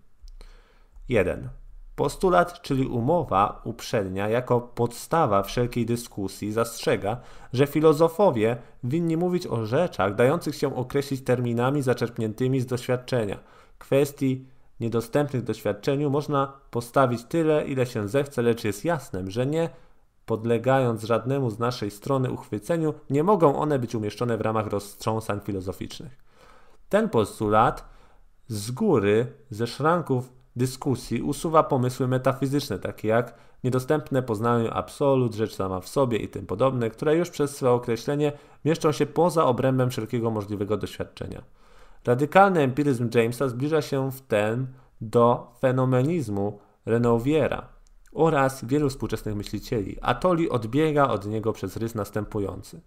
1. 1.09 1.49
Postulat, 1.95 2.61
czyli 2.61 2.87
umowa 2.87 3.61
uprzednia, 3.63 4.29
jako 4.29 4.61
podstawa 4.61 5.43
wszelkiej 5.43 5.85
dyskusji, 5.85 6.51
zastrzega, 6.51 7.17
że 7.53 7.67
filozofowie 7.67 8.57
winni 8.83 9.17
mówić 9.17 9.47
o 9.47 9.65
rzeczach 9.65 10.15
dających 10.15 10.55
się 10.55 10.75
określić 10.75 11.23
terminami 11.23 11.81
zaczerpniętymi 11.81 12.59
z 12.59 12.65
doświadczenia. 12.65 13.37
Kwestii 13.77 14.45
niedostępnych 14.79 15.43
doświadczeniu 15.43 16.09
można 16.09 16.53
postawić 16.71 17.23
tyle, 17.23 17.65
ile 17.65 17.85
się 17.85 18.07
zechce, 18.07 18.41
lecz 18.41 18.63
jest 18.63 18.85
jasnym, 18.85 19.31
że 19.31 19.45
nie 19.45 19.69
podlegając 20.25 21.03
żadnemu 21.03 21.49
z 21.49 21.59
naszej 21.59 21.91
strony 21.91 22.31
uchwyceniu, 22.31 22.93
nie 23.09 23.23
mogą 23.23 23.55
one 23.55 23.79
być 23.79 23.95
umieszczone 23.95 24.37
w 24.37 24.41
ramach 24.41 24.67
roztrząsań 24.67 25.39
filozoficznych. 25.39 26.17
Ten 26.89 27.09
postulat 27.09 27.89
z 28.47 28.71
góry, 28.71 29.33
ze 29.49 29.67
szranków 29.67 30.40
dyskusji 30.55 31.21
usuwa 31.21 31.63
pomysły 31.63 32.07
metafizyczne, 32.07 32.79
takie 32.79 33.07
jak 33.07 33.35
niedostępne 33.63 34.23
poznaniu 34.23 34.69
absolut, 34.73 35.33
rzecz 35.33 35.55
sama 35.55 35.79
w 35.79 35.87
sobie 35.87 36.17
i 36.17 36.27
tym 36.27 36.45
podobne, 36.45 36.89
które 36.89 37.15
już 37.15 37.29
przez 37.29 37.55
swoje 37.55 37.71
określenie 37.71 38.31
mieszczą 38.65 38.91
się 38.91 39.05
poza 39.05 39.45
obrębem 39.45 39.89
wszelkiego 39.89 40.31
możliwego 40.31 40.77
doświadczenia. 40.77 41.41
Radykalny 42.05 42.61
empiryzm 42.61 43.09
Jamesa 43.15 43.47
zbliża 43.47 43.81
się 43.81 44.11
w 44.11 44.21
ten 44.21 44.67
do 45.01 45.53
fenomenizmu 45.59 46.59
Renouviera 46.85 47.67
oraz 48.13 48.65
wielu 48.65 48.89
współczesnych 48.89 49.35
myślicieli. 49.35 49.97
Atoli 50.01 50.49
odbiega 50.49 51.07
od 51.07 51.25
niego 51.25 51.53
przez 51.53 51.77
rys 51.77 51.95
następujący. 51.95 52.81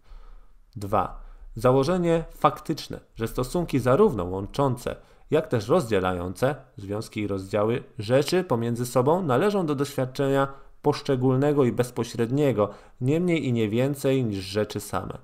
2. 0.76 1.22
Założenie 1.54 2.24
faktyczne, 2.36 3.00
że 3.16 3.28
stosunki 3.28 3.78
zarówno 3.78 4.24
łączące 4.24 4.96
jak 5.30 5.46
też 5.46 5.68
rozdzielające 5.68 6.54
związki 6.76 7.20
i 7.20 7.26
rozdziały 7.26 7.84
rzeczy 7.98 8.44
pomiędzy 8.44 8.86
sobą 8.86 9.22
należą 9.22 9.66
do 9.66 9.74
doświadczenia 9.74 10.48
poszczególnego 10.82 11.64
i 11.64 11.72
bezpośredniego, 11.72 12.68
nie 13.00 13.20
mniej 13.20 13.46
i 13.46 13.52
nie 13.52 13.68
więcej 13.68 14.24
niż 14.24 14.44
rzeczy 14.44 14.80
same. 14.80 15.18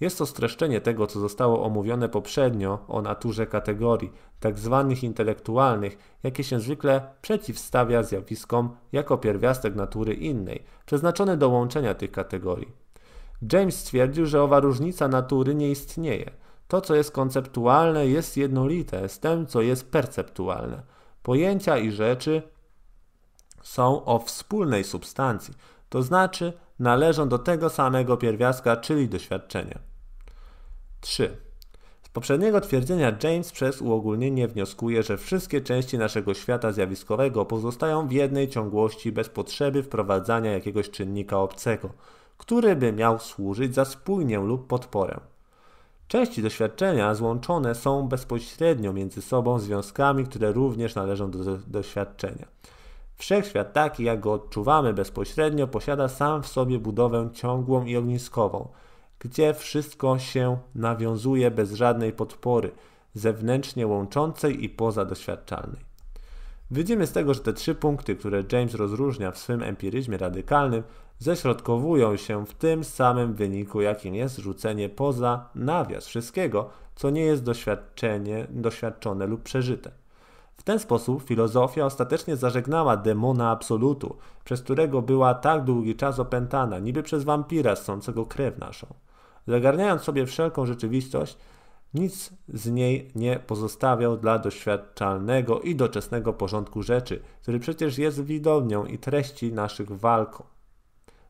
Jest 0.00 0.18
to 0.18 0.26
streszczenie 0.26 0.80
tego, 0.80 1.06
co 1.06 1.20
zostało 1.20 1.64
omówione 1.64 2.08
poprzednio 2.08 2.78
o 2.88 3.02
naturze 3.02 3.46
kategorii, 3.46 4.12
tak 4.40 4.58
zwanych 4.58 5.04
intelektualnych, 5.04 5.98
jakie 6.22 6.44
się 6.44 6.60
zwykle 6.60 7.02
przeciwstawia 7.22 8.02
zjawiskom 8.02 8.76
jako 8.92 9.18
pierwiastek 9.18 9.74
natury 9.74 10.14
innej, 10.14 10.62
przeznaczony 10.86 11.36
do 11.36 11.48
łączenia 11.48 11.94
tych 11.94 12.10
kategorii. 12.10 12.72
James 13.52 13.80
stwierdził, 13.80 14.26
że 14.26 14.42
owa 14.42 14.60
różnica 14.60 15.08
natury 15.08 15.54
nie 15.54 15.70
istnieje– 15.70 16.30
to, 16.68 16.80
co 16.80 16.94
jest 16.94 17.10
konceptualne, 17.10 18.06
jest 18.06 18.36
jednolite 18.36 19.08
z 19.08 19.20
tym, 19.20 19.46
co 19.46 19.62
jest 19.62 19.90
perceptualne. 19.90 20.82
Pojęcia 21.22 21.78
i 21.78 21.90
rzeczy 21.90 22.42
są 23.62 24.04
o 24.04 24.18
wspólnej 24.18 24.84
substancji, 24.84 25.54
to 25.88 26.02
znaczy 26.02 26.52
należą 26.78 27.28
do 27.28 27.38
tego 27.38 27.70
samego 27.70 28.16
pierwiastka, 28.16 28.76
czyli 28.76 29.08
doświadczenia. 29.08 29.78
3. 31.00 31.36
Z 32.02 32.08
poprzedniego 32.08 32.60
twierdzenia 32.60 33.16
James 33.22 33.52
przez 33.52 33.82
uogólnienie 33.82 34.48
wnioskuje, 34.48 35.02
że 35.02 35.18
wszystkie 35.18 35.60
części 35.60 35.98
naszego 35.98 36.34
świata 36.34 36.72
zjawiskowego 36.72 37.44
pozostają 37.44 38.08
w 38.08 38.12
jednej 38.12 38.48
ciągłości 38.48 39.12
bez 39.12 39.28
potrzeby 39.28 39.82
wprowadzania 39.82 40.52
jakiegoś 40.52 40.90
czynnika 40.90 41.38
obcego, 41.38 41.90
który 42.38 42.76
by 42.76 42.92
miał 42.92 43.18
służyć 43.18 43.74
za 43.74 43.84
spójnię 43.84 44.38
lub 44.38 44.66
podporę. 44.66 45.20
Części 46.08 46.42
doświadczenia 46.42 47.14
złączone 47.14 47.74
są 47.74 48.08
bezpośrednio 48.08 48.92
między 48.92 49.22
sobą 49.22 49.58
związkami, 49.58 50.24
które 50.24 50.52
również 50.52 50.94
należą 50.94 51.30
do 51.30 51.58
doświadczenia. 51.66 52.46
Wszechświat 53.16 53.72
taki, 53.72 54.04
jak 54.04 54.20
go 54.20 54.32
odczuwamy 54.32 54.94
bezpośrednio, 54.94 55.66
posiada 55.66 56.08
sam 56.08 56.42
w 56.42 56.46
sobie 56.46 56.78
budowę 56.78 57.28
ciągłą 57.32 57.84
i 57.84 57.96
ogniskową, 57.96 58.68
gdzie 59.18 59.54
wszystko 59.54 60.18
się 60.18 60.58
nawiązuje 60.74 61.50
bez 61.50 61.72
żadnej 61.72 62.12
podpory, 62.12 62.70
zewnętrznie 63.14 63.86
łączącej 63.86 64.64
i 64.64 64.68
pozadoświadczalnej. 64.68 65.80
Widzimy 66.70 67.06
z 67.06 67.12
tego, 67.12 67.34
że 67.34 67.40
te 67.40 67.52
trzy 67.52 67.74
punkty, 67.74 68.16
które 68.16 68.42
James 68.52 68.74
rozróżnia 68.74 69.30
w 69.30 69.38
swym 69.38 69.62
empiryzmie 69.62 70.18
radykalnym, 70.18 70.82
ześrodkowują 71.24 72.16
się 72.16 72.46
w 72.46 72.54
tym 72.54 72.84
samym 72.84 73.34
wyniku, 73.34 73.80
jakim 73.80 74.14
jest 74.14 74.38
rzucenie 74.38 74.88
poza 74.88 75.48
nawias 75.54 76.06
wszystkiego, 76.06 76.70
co 76.94 77.10
nie 77.10 77.22
jest 77.22 77.42
doświadczenie, 77.42 78.46
doświadczone 78.50 79.26
lub 79.26 79.42
przeżyte. 79.42 79.90
W 80.56 80.62
ten 80.62 80.78
sposób 80.78 81.22
filozofia 81.22 81.86
ostatecznie 81.86 82.36
zażegnała 82.36 82.96
demona 82.96 83.50
absolutu, 83.50 84.16
przez 84.44 84.62
którego 84.62 85.02
była 85.02 85.34
tak 85.34 85.64
długi 85.64 85.96
czas 85.96 86.18
opętana, 86.18 86.78
niby 86.78 87.02
przez 87.02 87.24
wampira 87.24 87.76
ssącego 87.76 88.26
krew 88.26 88.58
naszą. 88.58 88.86
Zagarniając 89.46 90.02
sobie 90.02 90.26
wszelką 90.26 90.66
rzeczywistość, 90.66 91.36
nic 91.94 92.30
z 92.48 92.70
niej 92.70 93.10
nie 93.14 93.38
pozostawiał 93.38 94.16
dla 94.16 94.38
doświadczalnego 94.38 95.60
i 95.60 95.76
doczesnego 95.76 96.32
porządku 96.32 96.82
rzeczy, 96.82 97.22
który 97.42 97.58
przecież 97.58 97.98
jest 97.98 98.24
widownią 98.24 98.84
i 98.84 98.98
treści 98.98 99.52
naszych 99.52 99.90
walk, 99.90 100.53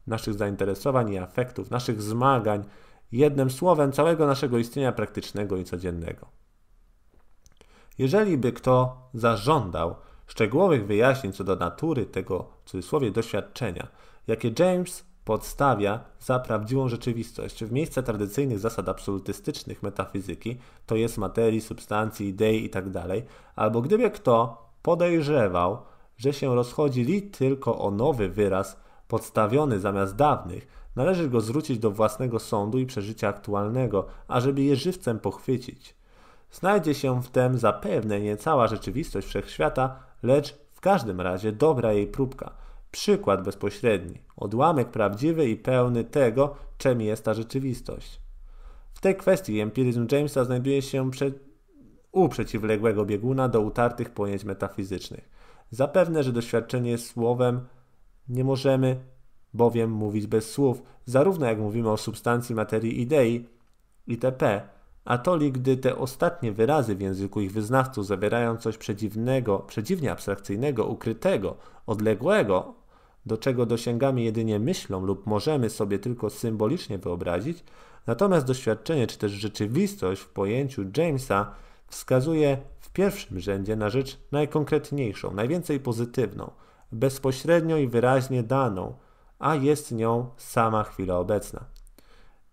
naszych 0.07 0.34
zainteresowań 0.34 1.12
i 1.12 1.18
afektów, 1.18 1.70
naszych 1.70 2.02
zmagań, 2.02 2.64
jednym 3.12 3.50
słowem 3.50 3.92
całego 3.92 4.26
naszego 4.26 4.59
istnienia 4.59 4.92
praktycznego 4.92 5.57
i 5.57 5.64
codziennego. 5.64 6.26
Jeżeli 7.98 8.38
by 8.38 8.52
kto 8.52 8.96
zażądał 9.14 9.94
szczegółowych 10.26 10.86
wyjaśnień 10.86 11.32
co 11.32 11.44
do 11.44 11.57
natury 11.57 12.07
tego, 12.07 12.48
w 12.64 12.70
cudzysłowie, 12.70 13.11
doświadczenia, 13.11 13.88
jakie 14.26 14.52
James 14.59 15.05
podstawia 15.24 16.00
za 16.20 16.38
prawdziwą 16.38 16.88
rzeczywistość 16.88 17.64
w 17.64 17.72
miejsce 17.72 18.02
tradycyjnych 18.02 18.59
zasad 18.59 18.88
absolutystycznych 18.88 19.82
metafizyki, 19.82 20.59
to 20.86 20.96
jest 20.96 21.18
materii, 21.18 21.61
substancji, 21.61 22.28
idei 22.28 22.62
itd., 22.62 23.05
tak 23.09 23.24
albo 23.57 23.80
gdyby 23.80 24.11
kto 24.11 24.64
podejrzewał, 24.82 25.78
że 26.16 26.32
się 26.32 26.55
rozchodzi 26.55 27.02
li 27.02 27.22
tylko 27.22 27.78
o 27.78 27.90
nowy 27.90 28.28
wyraz 28.28 28.84
podstawiony 29.14 29.80
zamiast 29.80 30.16
dawnych, 30.16 30.66
należy 30.96 31.30
go 31.30 31.40
zwrócić 31.40 31.78
do 31.78 31.90
własnego 31.90 32.38
sądu 32.38 32.78
i 32.78 32.86
przeżycia 32.86 33.28
aktualnego, 33.28 34.06
ażeby 34.28 34.62
je 34.62 34.76
żywcem 34.76 35.18
pochwycić. 35.18 35.94
Znajdzie 36.52 36.94
się 36.94 37.22
w 37.22 37.30
tym 37.30 37.58
zapewne 37.58 38.20
nie 38.20 38.36
cała 38.36 38.66
rzeczywistość 38.66 39.26
wszechświata, 39.26 39.96
lecz 40.22 40.54
w 40.70 40.80
każdym 40.80 41.20
razie 41.20 41.52
dobra 41.52 41.92
jej 41.92 42.06
próbka– 42.06 42.50
Przykład 42.94 43.42
bezpośredni, 43.42 44.18
odłamek 44.36 44.88
prawdziwy 44.88 45.48
i 45.48 45.56
pełny 45.56 46.04
tego, 46.04 46.54
czym 46.78 47.00
jest 47.00 47.24
ta 47.24 47.34
rzeczywistość. 47.34 48.20
W 48.94 49.00
tej 49.00 49.16
kwestii 49.16 49.60
empiryzm 49.60 50.06
Jamesa 50.12 50.44
znajduje 50.44 50.82
się 50.82 51.10
przed, 51.10 51.34
u 52.12 52.28
przeciwległego 52.28 53.04
bieguna 53.04 53.48
do 53.48 53.60
utartych 53.60 54.10
pojęć 54.10 54.44
metafizycznych. 54.44 55.28
Zapewne, 55.70 56.22
że 56.22 56.32
doświadczenie 56.32 56.98
słowem 56.98 57.60
nie 58.28 58.44
możemy 58.44 59.00
bowiem 59.54 59.90
mówić 59.90 60.26
bez 60.26 60.50
słów, 60.50 60.82
zarówno 61.04 61.46
jak 61.46 61.58
mówimy 61.58 61.90
o 61.90 61.96
substancji, 61.96 62.54
materii, 62.54 63.00
idei 63.00 63.48
itp., 64.06 64.62
a 65.04 65.18
to 65.18 65.36
li, 65.36 65.52
gdy 65.52 65.76
te 65.76 65.96
ostatnie 65.96 66.52
wyrazy 66.52 66.94
w 66.94 67.00
języku 67.00 67.40
ich 67.40 67.52
wyznawców 67.52 68.06
zawierają 68.06 68.56
coś 68.56 68.78
przedziwnego, 68.78 69.58
przedziwnie 69.58 70.12
abstrakcyjnego, 70.12 70.86
ukrytego, 70.86 71.56
odległego 71.86 72.74
do 73.26 73.38
czego 73.38 73.66
dosięgamy 73.66 74.22
jedynie 74.22 74.58
myślą 74.58 75.06
lub 75.06 75.26
możemy 75.26 75.70
sobie 75.70 75.98
tylko 75.98 76.30
symbolicznie 76.30 76.98
wyobrazić, 76.98 77.64
natomiast 78.06 78.46
doświadczenie 78.46 79.06
czy 79.06 79.18
też 79.18 79.32
rzeczywistość 79.32 80.20
w 80.20 80.28
pojęciu 80.28 80.84
Jamesa 80.96 81.54
wskazuje 81.86 82.58
w 82.80 82.92
pierwszym 82.92 83.40
rzędzie 83.40 83.76
na 83.76 83.90
rzecz 83.90 84.18
najkonkretniejszą, 84.32 85.34
najwięcej 85.34 85.80
pozytywną, 85.80 86.50
bezpośrednio 86.93 87.76
i 87.76 87.89
wyraźnie 87.89 88.43
daną, 88.43 88.95
a 89.39 89.55
jest 89.55 89.93
nią 89.93 90.30
sama 90.37 90.85
chwila 90.85 91.18
obecna. 91.18 91.64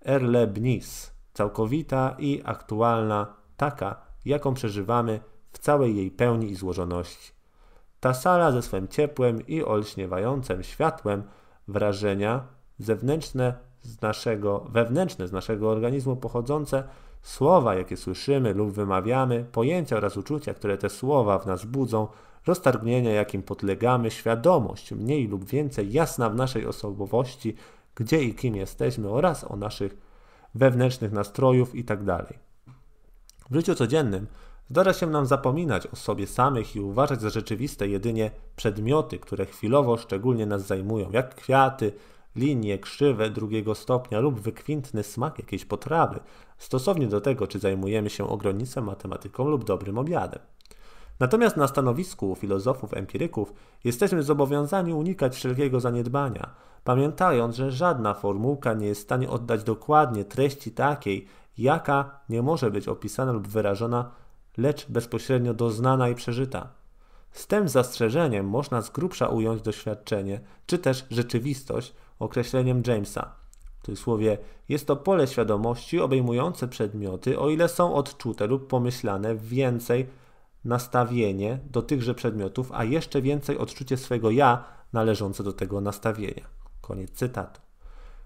Erlebnis, 0.06 1.12
całkowita 1.34 2.16
i 2.20 2.42
aktualna, 2.46 3.34
taka, 3.58 4.02
jaką 4.26 4.54
przeżywamy 4.54 5.20
w 5.52 5.60
całej 5.60 5.96
jej 5.96 6.12
pełni 6.12 6.50
i 6.50 6.56
złożoności. 6.56 7.32
Ta 8.00 8.14
sala 8.14 8.52
ze 8.52 8.62
swym 8.62 8.88
ciepłem 8.88 9.48
i 9.48 9.64
olśniewającym 9.64 10.64
światłem 10.64 11.24
wrażenia 11.68 12.44
zewnętrzne 12.80 13.54
z 13.82 14.02
naszego, 14.02 14.60
wewnętrzne 14.70 15.28
z 15.28 15.32
naszego 15.32 15.70
organizmu 15.70 16.16
pochodzące, 16.16 16.84
słowa, 17.22 17.76
jakie 17.76 17.98
słyszymy 17.98 18.54
lub 18.54 18.72
wymawiamy, 18.72 19.46
pojęcia 19.52 19.98
oraz 19.98 20.18
uczucia, 20.18 20.54
które 20.54 20.78
te 20.78 20.90
słowa 20.90 21.40
w 21.40 21.46
nas 21.46 21.66
budzą, 21.66 22.08
roztargnienia, 22.46 23.12
jakim 23.12 23.44
podlegamy, 23.44 24.12
świadomość 24.12 24.92
mniej 24.92 25.28
lub 25.28 25.46
więcej 25.46 25.92
jasna 25.92 26.30
w 26.30 26.36
naszej 26.36 26.66
osobowości, 26.66 27.56
gdzie 27.96 28.24
i 28.24 28.36
kim 28.36 28.56
jesteśmy 28.56 29.10
oraz 29.10 29.52
o 29.52 29.56
naszych 29.56 29.98
wewnętrznych 30.56 31.12
nastrojów 31.12 31.76
itd. 31.76 32.06
Tak 32.06 32.34
w 33.50 33.56
życiu 33.56 33.76
codziennym 33.76 34.28
Zdarza 34.72 34.94
się 34.94 35.08
nam 35.08 35.26
zapominać 35.26 35.88
o 35.88 35.96
sobie 35.96 36.28
samych 36.28 36.76
i 36.76 36.80
uważać 36.80 37.22
za 37.22 37.30
rzeczywiste 37.30 37.88
jedynie 37.88 38.32
przedmioty, 38.56 39.20
które 39.20 39.46
chwilowo 39.46 39.98
szczególnie 39.98 40.46
nas 40.46 40.68
zajmują, 40.68 41.12
jak 41.12 41.36
kwiaty, 41.36 41.92
linie 42.36 42.80
krzywe 42.80 43.30
drugiego 43.30 43.76
stopnia 43.76 44.20
lub 44.20 44.40
wykwintny 44.40 45.04
smak 45.04 45.40
jakiejś 45.40 45.66
potrawy, 45.66 46.20
stosownie 46.58 47.08
do 47.08 47.22
tego, 47.22 47.48
czy 47.48 47.60
zajmujemy 47.60 48.10
się 48.10 48.30
ogronicą 48.30 48.82
matematyką 48.82 49.48
lub 49.50 49.64
dobrym 49.64 49.98
obiadem. 49.98 50.40
Natomiast 51.22 51.58
na 51.58 51.68
stanowisku 51.68 52.36
filozofów 52.36 52.94
empiryków 52.94 53.54
jesteśmy 53.84 54.24
zobowiązani 54.24 54.94
unikać 54.94 55.36
wszelkiego 55.36 55.80
zaniedbania, 55.80 56.50
pamiętając, 56.84 57.56
że 57.56 57.72
żadna 57.72 58.14
formułka 58.14 58.74
nie 58.74 58.88
jest 58.88 59.02
w 59.02 59.04
stanie 59.04 59.30
oddać 59.30 59.64
dokładnie 59.64 60.26
treści 60.26 60.72
takiej, 60.72 61.28
jaka 61.58 62.20
nie 62.30 62.42
może 62.42 62.72
być 62.72 62.88
opisana 62.88 63.32
lub 63.32 63.48
wyrażona 63.48 64.12
lecz 64.58 64.90
bezpośrednio 64.90 65.54
doznana 65.54 66.10
i 66.10 66.16
przeżyta. 66.16 66.70
Z 67.32 67.48
tym 67.48 67.70
zastrzeżeniem 67.70 68.50
można 68.50 68.82
z 68.82 68.90
grubsza 68.90 69.28
ująć 69.28 69.62
doświadczenie, 69.62 70.40
czy 70.66 70.78
też 70.78 71.06
rzeczywistość 71.10 71.94
określeniem 72.20 72.84
Jamesa. 72.88 73.36
W 73.88 73.98
słowie 73.98 74.38
jest 74.70 74.88
to 74.88 74.96
pole 74.96 75.28
świadomości 75.28 76.00
obejmujące 76.00 76.68
przedmioty, 76.68 77.40
o 77.40 77.50
ile 77.50 77.70
są 77.70 77.94
odczute 77.94 78.48
lub 78.48 78.68
pomyślane 78.68 79.36
więcej 79.36 80.21
nastawienie 80.66 81.60
do 81.70 81.82
tychże 81.82 82.16
przedmiotów, 82.16 82.72
a 82.74 82.84
jeszcze 82.84 83.22
więcej 83.22 83.58
odczucie 83.58 83.98
swego 83.98 84.32
ja 84.32 84.64
należące 84.94 85.44
do 85.44 85.54
tego 85.54 85.82
nastawienia. 85.82 86.48
Koniec 86.82 87.12
cytatu. 87.12 87.62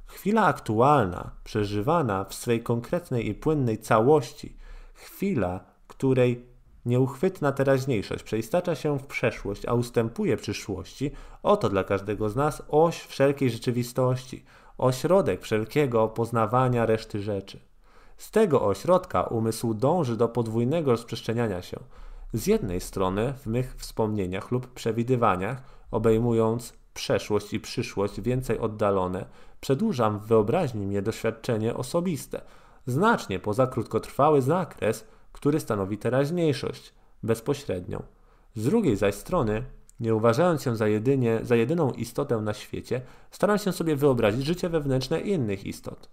Chwila 0.06 0.46
aktualna, 0.46 1.32
przeżywana 1.44 2.24
w 2.24 2.34
swej 2.34 2.64
konkretnej 2.64 3.28
i 3.28 3.34
płynnej 3.34 3.78
całości, 3.78 4.58
chwila, 4.94 5.60
której 5.88 6.46
nieuchwytna 6.86 7.52
teraźniejszość 7.52 8.24
przeistacza 8.24 8.76
się 8.76 9.00
w 9.00 9.06
przeszłość, 9.06 9.66
a 9.66 9.74
ustępuje 9.74 10.38
przyszłości, 10.38 11.12
oto 11.44 11.70
dla 11.70 11.84
każdego 11.84 12.30
z 12.30 12.36
nas 12.36 12.64
oś 12.68 13.02
wszelkiej 13.02 13.50
rzeczywistości, 13.50 14.46
ośrodek 14.78 15.42
wszelkiego 15.42 16.08
poznawania 16.08 16.86
reszty 16.86 17.22
rzeczy. 17.22 17.60
Z 18.18 18.32
tego 18.32 18.66
ośrodka 18.66 19.24
umysł 19.24 19.74
dąży 19.74 20.18
do 20.18 20.30
podwójnego 20.30 20.92
rozprzestrzeniania 20.92 21.62
się. 21.62 21.80
Z 22.34 22.48
jednej 22.48 22.82
strony 22.82 23.34
w 23.34 23.48
mych 23.48 23.76
wspomnieniach 23.76 24.52
lub 24.52 24.74
przewidywaniach, 24.74 25.62
obejmując 25.92 26.74
przeszłość 26.94 27.54
i 27.54 27.60
przyszłość 27.60 28.22
więcej 28.22 28.60
oddalone, 28.60 29.26
przedłużam 29.62 30.20
w 30.20 30.26
wyobraźni 30.26 30.86
mnie 30.86 31.02
doświadczenie 31.02 31.74
osobiste, 31.74 32.42
znacznie 32.88 33.40
poza 33.40 33.68
krótkotrwały 33.68 34.42
zakres, 34.42 35.06
który 35.32 35.60
stanowi 35.60 35.98
teraźniejszość 35.98 36.94
bezpośrednią. 37.24 38.04
Z 38.56 38.64
drugiej 38.64 38.96
zaś 38.96 39.16
strony, 39.16 39.64
nie 40.00 40.16
uważając 40.16 40.64
się 40.64 40.76
za, 40.76 40.88
jedynie, 40.88 41.40
za 41.44 41.56
jedyną 41.56 41.92
istotę 41.92 42.38
na 42.38 42.54
świecie, 42.54 43.02
staram 43.32 43.58
się 43.58 43.72
sobie 43.72 43.96
wyobrazić 43.96 44.46
życie 44.46 44.70
wewnętrzne 44.70 45.20
innych 45.20 45.66
istot. 45.66 46.10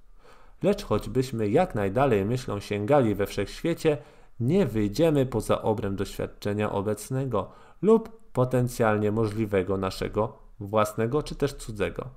Lecz 0.63 0.85
choćbyśmy 0.85 1.49
jak 1.49 1.75
najdalej 1.75 2.25
myślą 2.25 2.61
sięgali 2.61 3.15
we 3.15 3.27
wszechświecie, 3.27 3.99
nie 4.43 4.67
wyjdziemy 4.67 5.27
poza 5.27 5.63
obręb 5.63 5.99
doświadczenia 5.99 6.73
obecnego 6.73 7.51
lub 7.83 8.33
potencjalnie 8.33 9.13
możliwego 9.13 9.77
naszego 9.77 10.39
własnego 10.61 11.23
czy 11.23 11.35
też 11.35 11.55
cudzego. 11.55 12.09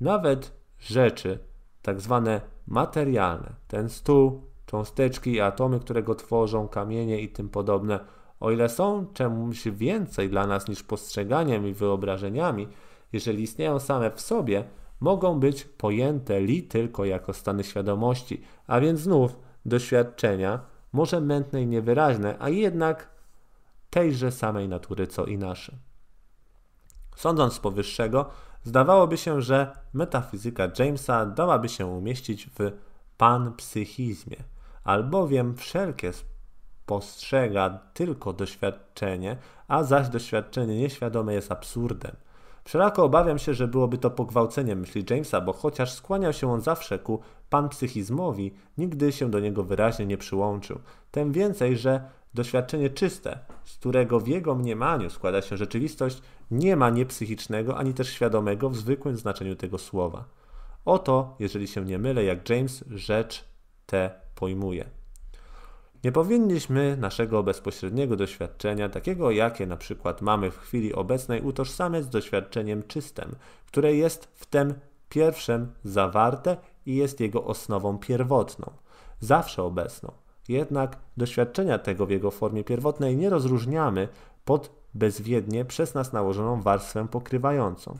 Nawet 0.00 0.52
rzeczy, 0.78 1.38
tak 1.82 2.00
zwane 2.00 2.40
materialne, 2.66 3.52
ten 3.68 3.88
stół, 3.88 4.42
cząsteczki 4.66 5.32
i 5.32 5.40
atomy, 5.40 5.80
które 5.80 6.02
go 6.02 6.14
tworzą, 6.14 6.68
kamienie 6.68 7.20
i 7.20 7.28
tym 7.28 7.48
podobne, 7.48 8.00
o 8.40 8.50
ile 8.50 8.68
są 8.68 9.06
czymś 9.14 9.68
więcej 9.68 10.30
dla 10.30 10.46
nas 10.46 10.68
niż 10.68 10.82
postrzeganiem 10.82 11.66
i 11.66 11.72
wyobrażeniami, 11.72 12.68
jeżeli 13.12 13.42
istnieją 13.42 13.78
same 13.78 14.10
w 14.10 14.20
sobie, 14.20 14.64
mogą 15.00 15.40
być 15.40 15.64
pojęte 15.64 16.40
li 16.40 16.62
tylko 16.62 17.04
jako 17.04 17.32
stany 17.32 17.64
świadomości, 17.64 18.42
a 18.66 18.80
więc 18.80 19.00
znów 19.00 19.36
doświadczenia 19.66 20.69
może 20.92 21.20
mętne 21.20 21.62
i 21.62 21.66
niewyraźne, 21.66 22.36
a 22.38 22.48
jednak 22.48 23.10
tejże 23.90 24.32
samej 24.32 24.68
natury 24.68 25.06
co 25.06 25.24
i 25.24 25.38
nasze. 25.38 25.76
Sądząc 27.16 27.52
z 27.52 27.58
powyższego, 27.58 28.30
zdawałoby 28.62 29.16
się, 29.16 29.42
że 29.42 29.72
metafizyka 29.92 30.68
Jamesa 30.78 31.26
dałaby 31.26 31.68
się 31.68 31.86
umieścić 31.86 32.46
w 32.46 32.72
panpsychizmie, 33.16 34.36
albowiem 34.84 35.56
wszelkie 35.56 36.12
postrzega 36.86 37.80
tylko 37.94 38.32
doświadczenie, 38.32 39.36
a 39.68 39.84
zaś 39.84 40.08
doświadczenie 40.08 40.78
nieświadome 40.78 41.34
jest 41.34 41.52
absurdem. 41.52 42.16
Wszelako 42.64 43.04
obawiam 43.04 43.38
się, 43.38 43.54
że 43.54 43.68
byłoby 43.68 43.98
to 43.98 44.10
pogwałcenie 44.10 44.76
myśli 44.76 45.04
Jamesa, 45.10 45.40
bo 45.40 45.52
chociaż 45.52 45.92
skłaniał 45.92 46.32
się 46.32 46.52
on 46.52 46.60
zawsze 46.60 46.98
ku 46.98 47.20
panpsychizmowi, 47.50 48.54
nigdy 48.78 49.12
się 49.12 49.30
do 49.30 49.40
niego 49.40 49.64
wyraźnie 49.64 50.06
nie 50.06 50.18
przyłączył. 50.18 50.78
Tym 51.10 51.32
więcej, 51.32 51.76
że 51.76 52.02
doświadczenie 52.34 52.90
czyste, 52.90 53.38
z 53.64 53.76
którego 53.76 54.20
w 54.20 54.28
jego 54.28 54.54
mniemaniu 54.54 55.10
składa 55.10 55.42
się 55.42 55.56
rzeczywistość, 55.56 56.22
nie 56.50 56.76
ma 56.76 56.90
niepsychicznego 56.90 57.76
ani 57.76 57.94
też 57.94 58.08
świadomego 58.08 58.70
w 58.70 58.76
zwykłym 58.76 59.16
znaczeniu 59.16 59.56
tego 59.56 59.78
słowa. 59.78 60.24
Oto, 60.84 61.36
jeżeli 61.38 61.68
się 61.68 61.84
nie 61.84 61.98
mylę, 61.98 62.24
jak 62.24 62.48
James 62.48 62.84
rzecz 62.90 63.44
tę 63.86 64.10
pojmuje. 64.34 64.99
Nie 66.04 66.12
powinniśmy 66.12 66.96
naszego 66.96 67.42
bezpośredniego 67.42 68.16
doświadczenia, 68.16 68.88
takiego 68.88 69.30
jakie 69.30 69.66
na 69.66 69.76
przykład 69.76 70.22
mamy 70.22 70.50
w 70.50 70.58
chwili 70.58 70.94
obecnej, 70.94 71.42
utożsamiać 71.42 72.04
z 72.04 72.08
doświadczeniem 72.08 72.82
czystym, 72.82 73.36
które 73.66 73.94
jest 73.94 74.28
w 74.34 74.46
tym 74.46 74.74
pierwszym 75.08 75.72
zawarte 75.84 76.56
i 76.86 76.96
jest 76.96 77.20
jego 77.20 77.44
osnową 77.44 77.98
pierwotną, 77.98 78.70
zawsze 79.20 79.62
obecną. 79.62 80.12
Jednak 80.48 80.96
doświadczenia 81.16 81.78
tego 81.78 82.06
w 82.06 82.10
jego 82.10 82.30
formie 82.30 82.64
pierwotnej 82.64 83.16
nie 83.16 83.30
rozróżniamy 83.30 84.08
pod 84.44 84.70
bezwiednie 84.94 85.64
przez 85.64 85.94
nas 85.94 86.12
nałożoną 86.12 86.62
warstwę 86.62 87.08
pokrywającą. 87.08 87.98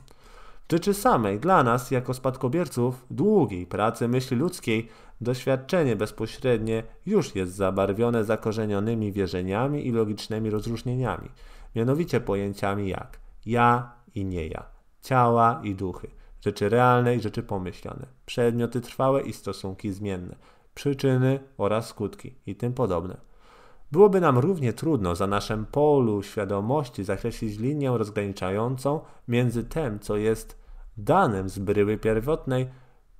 Rzeczy 0.71 0.95
samej, 0.95 1.41
dla 1.41 1.63
nas, 1.63 1.91
jako 1.91 2.15
spadkobierców 2.15 3.07
długiej 3.11 3.67
pracy 3.67 4.09
myśli 4.09 4.37
ludzkiej, 4.37 4.89
doświadczenie 5.21 5.97
bezpośrednie 5.97 6.83
już 7.07 7.35
jest 7.35 7.55
zabarwione 7.55 8.25
zakorzenionymi 8.25 9.13
wierzeniami 9.13 9.87
i 9.87 9.93
logicznymi 9.93 10.51
rozróżnieniami, 10.51 11.29
mianowicie 11.77 12.21
pojęciami 12.21 12.89
jak 12.89 13.19
ja 13.47 13.93
i 14.15 14.25
nie 14.25 14.47
ja, 14.47 14.65
ciała 15.03 15.61
i 15.65 15.75
duchy, 15.75 16.11
rzeczy 16.41 16.69
realne 16.69 17.17
i 17.17 17.21
rzeczy 17.21 17.43
pomyślane, 17.43 18.07
przedmioty 18.27 18.81
trwałe 18.81 19.23
i 19.23 19.33
stosunki 19.33 19.93
zmienne, 19.93 20.37
przyczyny 20.75 21.41
oraz 21.59 21.87
skutki 21.89 22.35
i 22.47 22.57
tym 22.57 22.73
podobne. 22.73 23.17
Byłoby 23.93 24.21
nam 24.21 24.39
równie 24.39 24.73
trudno 24.73 25.15
za 25.15 25.27
naszym 25.27 25.67
polu 25.67 26.23
świadomości 26.23 27.05
zakreślić 27.05 27.59
linię 27.59 27.91
rozgraniczającą 27.99 29.01
między 29.29 29.65
tym, 29.65 30.01
co 30.01 30.17
jest 30.17 30.60
danym 31.05 31.49
z 31.49 31.59
bryły 31.59 31.99
pierwotnej, 31.99 32.69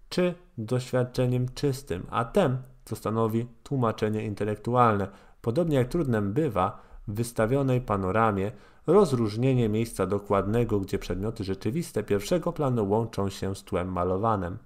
czy 0.09 0.35
doświadczeniem 0.59 1.47
czystym, 1.55 2.07
a 2.11 2.25
tym, 2.25 2.59
co 2.85 2.97
stanowi 2.97 3.47
tłumaczenie 3.63 4.25
intelektualne. 4.25 5.09
Podobnie 5.43 5.77
jak 5.77 5.89
trudnem 5.89 6.33
bywa 6.33 6.83
w 7.09 7.15
wystawionej 7.15 7.81
panoramie 7.81 8.53
rozróżnienie 8.87 9.69
miejsca 9.69 10.07
dokładnego, 10.07 10.81
gdzie 10.81 10.99
przedmioty 10.99 11.45
rzeczywiste 11.45 12.03
pierwszego 12.03 12.53
planu 12.53 12.89
łączą 12.89 13.29
się 13.29 13.57
z 13.57 13.65
tłem 13.65 13.93
malowanym. 13.93 14.59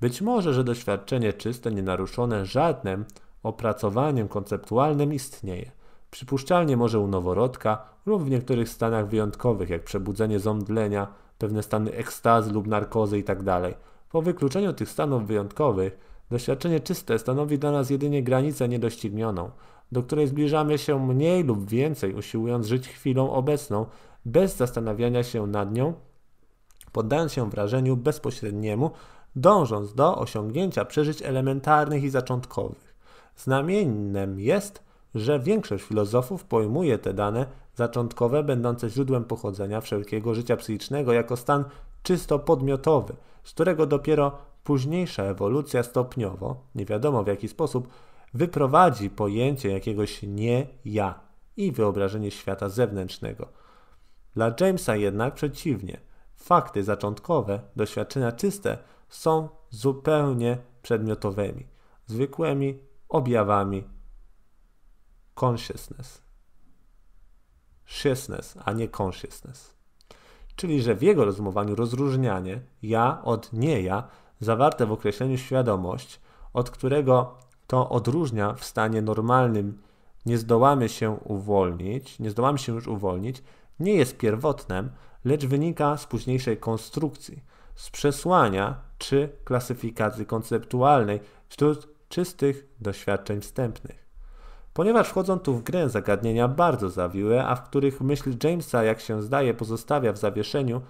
Być 0.00 0.22
może, 0.22 0.54
że 0.54 0.64
doświadczenie 0.64 1.32
czyste, 1.32 1.70
nienaruszone 1.70 2.46
żadnym 2.46 3.04
opracowaniem 3.42 4.28
konceptualnym 4.28 5.12
istnieje. 5.14 5.70
Przypuszczalnie 6.10 6.76
może 6.76 6.98
u 6.98 7.06
noworodka 7.06 7.82
lub 8.06 8.24
w 8.24 8.30
niektórych 8.30 8.68
stanach 8.68 9.08
wyjątkowych, 9.08 9.70
jak 9.70 9.84
przebudzenie 9.84 10.40
zomdlenia, 10.40 11.08
pewne 11.38 11.62
stany 11.62 11.92
ekstazy 11.92 12.52
lub 12.52 12.66
narkozy 12.66 13.16
itd. 13.16 13.44
Tak 13.44 13.74
po 14.10 14.22
wykluczeniu 14.22 14.72
tych 14.72 14.88
stanów 14.88 15.26
wyjątkowych, 15.26 15.98
doświadczenie 16.30 16.80
czyste 16.80 17.18
stanowi 17.18 17.58
dla 17.58 17.72
nas 17.72 17.90
jedynie 17.90 18.22
granicę 18.22 18.68
niedoścignioną, 18.68 19.50
do 19.92 20.02
której 20.02 20.26
zbliżamy 20.26 20.78
się 20.78 21.06
mniej 21.06 21.44
lub 21.44 21.68
więcej, 21.70 22.14
usiłując 22.14 22.66
żyć 22.66 22.88
chwilą 22.88 23.32
obecną, 23.32 23.86
bez 24.24 24.56
zastanawiania 24.56 25.22
się 25.22 25.46
nad 25.46 25.72
nią, 25.72 25.94
poddając 26.92 27.32
się 27.32 27.50
wrażeniu 27.50 27.96
bezpośredniemu, 27.96 28.90
dążąc 29.36 29.94
do 29.94 30.18
osiągnięcia 30.18 30.84
przeżyć 30.84 31.22
elementarnych 31.22 32.02
i 32.02 32.10
zaczątkowych. 32.10 32.94
Znamiennem 33.36 34.40
jest, 34.40 34.82
że 35.14 35.40
większość 35.40 35.84
filozofów 35.84 36.44
pojmuje 36.44 36.98
te 36.98 37.14
dane 37.14 37.46
zaczątkowe, 37.74 38.42
będące 38.42 38.90
źródłem 38.90 39.24
pochodzenia 39.24 39.80
wszelkiego 39.80 40.34
życia 40.34 40.56
psychicznego, 40.56 41.12
jako 41.12 41.36
stan 41.36 41.64
czysto 42.02 42.38
podmiotowy, 42.38 43.16
z 43.44 43.52
którego 43.52 43.86
dopiero 43.86 44.38
późniejsza 44.64 45.22
ewolucja 45.22 45.82
stopniowo, 45.82 46.56
nie 46.74 46.84
wiadomo 46.84 47.24
w 47.24 47.26
jaki 47.26 47.48
sposób, 47.48 47.88
wyprowadzi 48.34 49.10
pojęcie 49.10 49.70
jakiegoś 49.70 50.22
nie 50.22 50.66
ja 50.84 51.20
i 51.56 51.72
wyobrażenie 51.72 52.30
świata 52.30 52.68
zewnętrznego. 52.68 53.48
Dla 54.34 54.54
Jamesa 54.60 54.96
jednak 54.96 55.34
przeciwnie. 55.34 56.00
Fakty 56.36 56.84
zaczątkowe, 56.84 57.60
doświadczenia 57.76 58.32
czyste 58.32 58.78
są 59.08 59.48
zupełnie 59.70 60.58
przedmiotowymi, 60.82 61.66
zwykłymi 62.06 62.78
objawami 63.08 63.84
consciousness. 65.34 66.23
Consciousness, 67.86 68.54
a 68.64 68.72
nie 68.72 68.88
consciousness. 68.88 69.74
Czyli, 70.56 70.82
że 70.82 70.94
w 70.94 71.02
jego 71.02 71.24
rozumowaniu 71.24 71.74
rozróżnianie 71.74 72.60
ja 72.82 73.22
od 73.22 73.52
nie 73.52 73.82
ja, 73.82 74.08
zawarte 74.40 74.86
w 74.86 74.92
określeniu 74.92 75.38
świadomość, 75.38 76.20
od 76.52 76.70
którego 76.70 77.38
to 77.66 77.88
odróżnia 77.88 78.52
w 78.52 78.64
stanie 78.64 79.02
normalnym, 79.02 79.82
nie 80.26 80.38
zdołamy 80.38 80.88
się 80.88 81.10
uwolnić, 81.10 82.18
nie 82.18 82.30
zdołamy 82.30 82.58
się 82.58 82.74
już 82.74 82.86
uwolnić, 82.86 83.42
nie 83.80 83.94
jest 83.94 84.16
pierwotnym, 84.16 84.90
lecz 85.24 85.46
wynika 85.46 85.96
z 85.96 86.06
późniejszej 86.06 86.56
konstrukcji, 86.56 87.42
z 87.74 87.90
przesłania 87.90 88.80
czy 88.98 89.28
klasyfikacji 89.44 90.26
konceptualnej 90.26 91.20
wśród 91.48 91.88
czystych 92.08 92.68
doświadczeń 92.80 93.40
wstępnych 93.40 94.03
ponieważ 94.74 95.08
wchodzą 95.08 95.38
tu 95.38 95.54
w 95.54 95.62
grę 95.62 95.88
zagadnienia 95.88 96.48
bardzo 96.48 96.90
zawiłe, 96.90 97.46
a 97.46 97.56
w 97.56 97.64
których 97.64 98.00
myśl 98.00 98.36
Jamesa, 98.44 98.84
jak 98.84 99.00
się 99.00 99.22
zdaje, 99.22 99.54
pozostawia 99.54 100.12
w 100.12 100.18
zawieszeniu, 100.18 100.80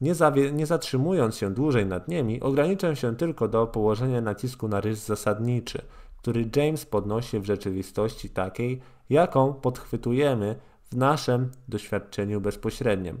nie, 0.00 0.14
zawie- 0.14 0.52
nie 0.52 0.66
zatrzymując 0.66 1.36
się 1.36 1.54
dłużej 1.54 1.86
nad 1.86 2.08
nimi, 2.08 2.40
ograniczę 2.40 2.96
się 2.96 3.16
tylko 3.16 3.48
do 3.48 3.66
położenia 3.66 4.20
nacisku 4.20 4.68
na 4.68 4.80
rys 4.80 5.06
zasadniczy, 5.06 5.82
który 6.18 6.50
James 6.56 6.86
podnosi 6.86 7.40
w 7.40 7.44
rzeczywistości 7.44 8.30
takiej, 8.30 8.80
jaką 9.10 9.54
podchwytujemy 9.54 10.56
w 10.92 10.96
naszym 10.96 11.50
doświadczeniu 11.68 12.40
bezpośrednim. 12.40 13.20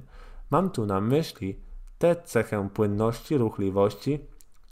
Mam 0.50 0.70
tu 0.70 0.86
na 0.86 1.00
myśli 1.00 1.60
tę 1.98 2.16
cechę 2.24 2.68
płynności, 2.74 3.38
ruchliwości, 3.38 4.20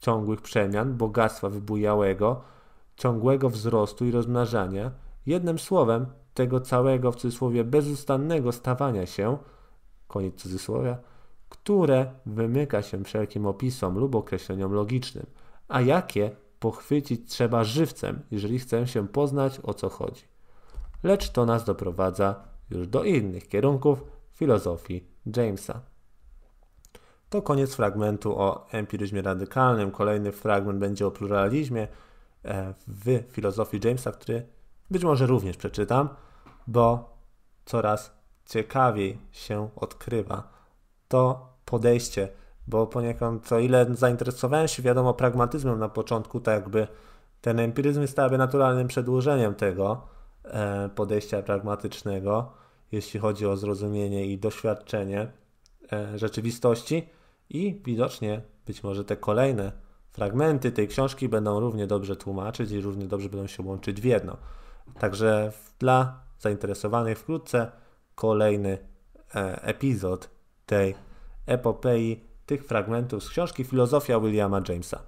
ciągłych 0.01 0.40
przemian, 0.40 0.97
bogactwa 0.97 1.48
wybujałego, 1.48 2.43
ciągłego 2.97 3.51
wzrostu 3.51 4.05
i 4.05 4.10
rozmnażania, 4.10 4.90
Jednym 5.27 5.59
słowem, 5.59 6.07
tego 6.35 6.61
całego 6.61 7.12
w 7.12 7.16
cudzysłowie 7.16 7.65
bezustannego 7.65 8.53
stawania 8.53 9.07
się, 9.07 9.39
koniec 10.09 10.35
cudzysłowia, 10.35 10.98
które 11.48 12.12
wymyka 12.27 12.82
się 12.82 13.05
wszelkim 13.05 13.47
opisom 13.47 13.98
lub 13.98 14.15
określeniom 14.15 14.73
logicznym, 14.73 15.27
a 15.69 15.81
jakie 15.81 16.31
pochwycić 16.59 17.31
trzeba 17.31 17.65
żywcem, 17.65 18.23
jeżeli 18.31 18.59
chcę 18.59 18.86
się 18.86 19.09
poznać 19.09 19.61
o 19.62 19.74
co 19.74 19.89
chodzi. 19.89 20.23
Lecz 21.03 21.31
to 21.31 21.47
nas 21.47 21.65
doprowadza 21.65 22.44
już 22.70 22.89
do 22.89 23.05
innych 23.05 23.48
kierunków 23.48 24.05
filozofii 24.32 25.05
Jamesa. 25.36 25.81
To 27.31 27.43
koniec 27.43 27.74
fragmentu 27.74 28.39
o 28.39 28.66
empiryzmie 28.70 29.23
radykalnym. 29.23 29.90
Kolejny 29.90 30.32
fragment 30.32 30.78
będzie 30.78 31.07
o 31.07 31.11
pluralizmie 31.11 31.89
e, 32.44 32.74
w 32.89 33.23
filozofii 33.31 33.81
Jamesa, 33.85 34.12
który 34.12 34.47
być 34.90 35.04
może 35.04 35.26
również 35.26 35.56
przeczytam, 35.56 36.08
bo 36.66 37.16
coraz 37.64 38.16
ciekawiej 38.46 39.18
się 39.32 39.68
odkrywa 39.76 40.48
to 41.08 41.48
podejście, 41.64 42.28
bo 42.66 42.86
poniekąd 42.86 43.52
o 43.52 43.58
ile 43.58 43.86
zainteresowałem 43.90 44.68
się 44.68 44.82
wiadomo 44.82 45.14
pragmatyzmem 45.14 45.78
na 45.78 45.88
początku, 45.88 46.40
tak 46.40 46.54
jakby 46.54 46.88
ten 47.40 47.60
empiryzm 47.60 48.02
jest 48.02 48.18
jakby 48.18 48.38
naturalnym 48.38 48.88
przedłużeniem 48.88 49.54
tego 49.54 50.02
e, 50.44 50.88
podejścia 50.88 51.42
pragmatycznego, 51.42 52.52
jeśli 52.92 53.20
chodzi 53.20 53.46
o 53.46 53.56
zrozumienie 53.56 54.26
i 54.26 54.38
doświadczenie 54.38 55.32
e, 55.92 56.18
rzeczywistości 56.18 57.08
i 57.50 57.82
widocznie 57.84 58.40
być 58.66 58.82
może 58.82 59.04
te 59.04 59.16
kolejne 59.16 59.72
fragmenty 60.12 60.72
tej 60.72 60.88
książki 60.88 61.28
będą 61.28 61.60
równie 61.60 61.86
dobrze 61.86 62.16
tłumaczyć 62.16 62.70
i 62.70 62.80
równie 62.80 63.06
dobrze 63.06 63.28
będą 63.28 63.46
się 63.46 63.62
łączyć 63.62 64.00
w 64.00 64.04
jedno. 64.04 64.36
Także 64.98 65.52
dla 65.78 66.20
zainteresowanych 66.38 67.18
wkrótce 67.18 67.72
kolejny 68.14 68.78
e, 69.34 69.62
epizod 69.62 70.30
tej 70.66 70.94
epopei, 71.46 72.20
tych 72.46 72.64
fragmentów 72.64 73.24
z 73.24 73.30
książki 73.30 73.64
Filozofia 73.64 74.20
Williama 74.20 74.60
Jamesa. 74.68 75.02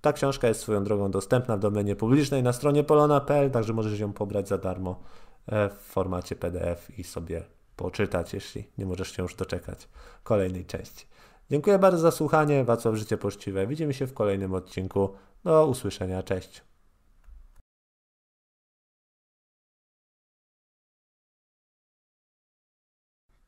Ta 0.00 0.12
książka 0.12 0.48
jest 0.48 0.60
swoją 0.60 0.84
drogą 0.84 1.10
dostępna 1.10 1.56
w 1.56 1.60
domenie 1.60 1.96
publicznej 1.96 2.42
na 2.42 2.52
stronie 2.52 2.84
polona.pl, 2.84 3.50
także 3.50 3.72
możesz 3.72 3.98
ją 3.98 4.12
pobrać 4.12 4.48
za 4.48 4.58
darmo 4.58 5.00
e, 5.46 5.68
w 5.68 5.74
formacie 5.74 6.36
PDF 6.36 6.98
i 6.98 7.04
sobie 7.04 7.42
poczytać, 7.76 8.34
jeśli 8.34 8.68
nie 8.78 8.86
możesz 8.86 9.12
się 9.16 9.22
już 9.22 9.34
doczekać 9.34 9.88
kolejnej 10.22 10.66
części. 10.66 11.06
Dziękuję 11.50 11.78
bardzo 11.78 11.98
za 11.98 12.10
słuchanie. 12.10 12.64
Wacław 12.64 12.94
Życie 12.94 13.16
Poczciwe. 13.16 13.66
Widzimy 13.66 13.94
się 13.94 14.06
w 14.06 14.14
kolejnym 14.14 14.54
odcinku. 14.54 15.14
Do 15.44 15.66
usłyszenia. 15.66 16.22
Cześć. 16.22 16.62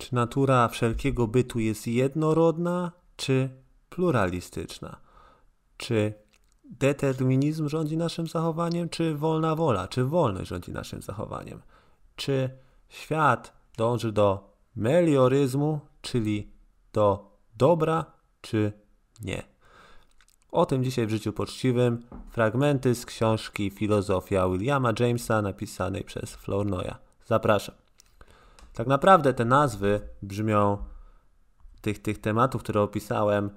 Czy 0.06 0.14
natura 0.14 0.68
wszelkiego 0.68 1.26
bytu 1.26 1.60
jest 1.60 1.86
jednorodna, 1.86 2.92
czy 3.16 3.48
pluralistyczna? 3.88 4.96
Czy 5.76 6.14
determinizm 6.64 7.68
rządzi 7.68 7.96
naszym 7.96 8.26
zachowaniem, 8.26 8.88
czy 8.88 9.14
wolna 9.14 9.56
wola, 9.56 9.88
czy 9.88 10.04
wolność 10.04 10.48
rządzi 10.48 10.72
naszym 10.72 11.02
zachowaniem? 11.02 11.62
Czy 12.16 12.50
świat 12.88 13.52
dąży 13.76 14.12
do 14.12 14.56
melioryzmu, 14.76 15.80
czyli 16.02 16.50
do 16.92 17.36
dobra, 17.56 18.04
czy 18.40 18.72
nie? 19.22 19.42
O 20.52 20.66
tym 20.66 20.84
dzisiaj 20.84 21.06
w 21.06 21.10
życiu 21.10 21.32
poczciwym 21.32 22.06
fragmenty 22.30 22.94
z 22.94 23.06
książki 23.06 23.70
Filozofia 23.70 24.48
Williama 24.48 24.92
Jamesa 25.00 25.42
napisanej 25.42 26.04
przez 26.04 26.34
Flournoya. 26.34 26.98
Zapraszam. 27.24 27.85
Tak 28.76 28.86
naprawdę 28.86 29.34
te 29.34 29.44
nazwy 29.44 30.00
brzmią 30.22 30.78
tych, 31.80 32.02
tych 32.02 32.20
tematów, 32.20 32.62
które 32.62 32.80
opisałem, 32.80 33.50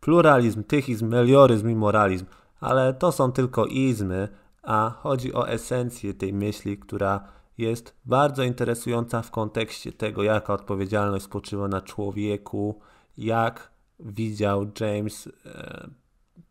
pluralizm, 0.00 0.64
tychizm, 0.64 1.08
melioryzm 1.08 1.70
i 1.70 1.74
moralizm, 1.76 2.26
ale 2.60 2.94
to 2.94 3.12
są 3.12 3.32
tylko 3.32 3.66
izmy, 3.66 4.28
a 4.62 4.90
chodzi 4.98 5.34
o 5.34 5.48
esencję 5.48 6.14
tej 6.14 6.32
myśli, 6.32 6.78
która 6.78 7.28
jest 7.58 7.96
bardzo 8.04 8.42
interesująca 8.42 9.22
w 9.22 9.30
kontekście 9.30 9.92
tego, 9.92 10.22
jaka 10.22 10.54
odpowiedzialność 10.54 11.24
spoczywa 11.24 11.68
na 11.68 11.80
człowieku, 11.80 12.80
jak 13.18 13.70
widział 14.00 14.66
James 14.80 15.28
e, 15.46 15.90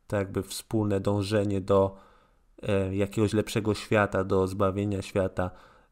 tak 0.08 0.20
jakby 0.20 0.44
wspólne 0.44 1.00
dążenie 1.00 1.62
do 1.62 1.96
e, 2.62 2.96
jakiegoś 2.96 3.34
lepszego 3.34 3.74
świata, 3.74 4.24
do 4.24 4.48
zbawienia 4.48 5.02
świata 5.02 5.52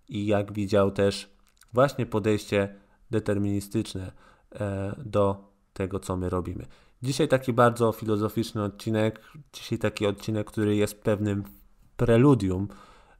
i 0.09 0.25
jak 0.25 0.53
widział 0.53 0.91
też 0.91 1.32
właśnie 1.73 2.05
podejście 2.05 2.75
deterministyczne 3.11 4.11
e, 4.51 4.95
do 5.05 5.53
tego, 5.73 5.99
co 5.99 6.17
my 6.17 6.29
robimy. 6.29 6.65
Dzisiaj 7.03 7.27
taki 7.27 7.53
bardzo 7.53 7.91
filozoficzny 7.91 8.63
odcinek, 8.63 9.21
dzisiaj 9.53 9.79
taki 9.79 10.07
odcinek, 10.07 10.47
który 10.47 10.75
jest 10.75 11.01
pewnym 11.01 11.43
preludium 11.97 12.67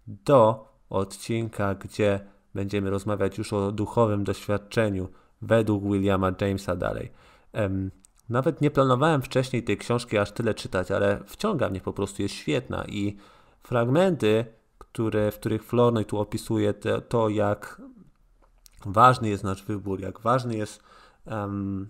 do 0.08 0.68
odcinka, 0.90 1.76
gdzie 1.76 2.20
będziemy 2.56 2.90
rozmawiać 2.90 3.38
już 3.38 3.54
o 3.54 3.72
duchowym 3.72 4.24
doświadczeniu 4.24 5.08
według 5.42 5.84
Williama 5.84 6.32
Jamesa 6.42 6.76
dalej. 6.76 7.12
Nawet 8.30 8.62
nie 8.62 8.72
planowałem 8.72 9.22
wcześniej 9.22 9.64
tej 9.64 9.78
książki 9.78 10.18
aż 10.18 10.32
tyle 10.32 10.54
czytać, 10.54 10.92
ale 10.92 11.20
wciąga 11.26 11.70
mnie 11.70 11.82
po 11.82 11.94
prostu, 11.94 12.22
jest 12.22 12.36
świetna 12.36 12.86
i 12.86 13.18
fragmenty, 13.64 14.46
które, 14.78 15.32
w 15.32 15.40
których 15.40 15.64
Flornoy 15.64 16.06
tu 16.06 16.20
opisuje 16.20 16.74
to, 16.74 17.02
to, 17.02 17.30
jak 17.30 17.82
ważny 18.86 19.30
jest 19.30 19.44
nasz 19.44 19.64
wybór, 19.64 20.00
jak 20.00 20.20
ważny 20.20 20.58
jest 20.58 20.84
um, 21.26 21.88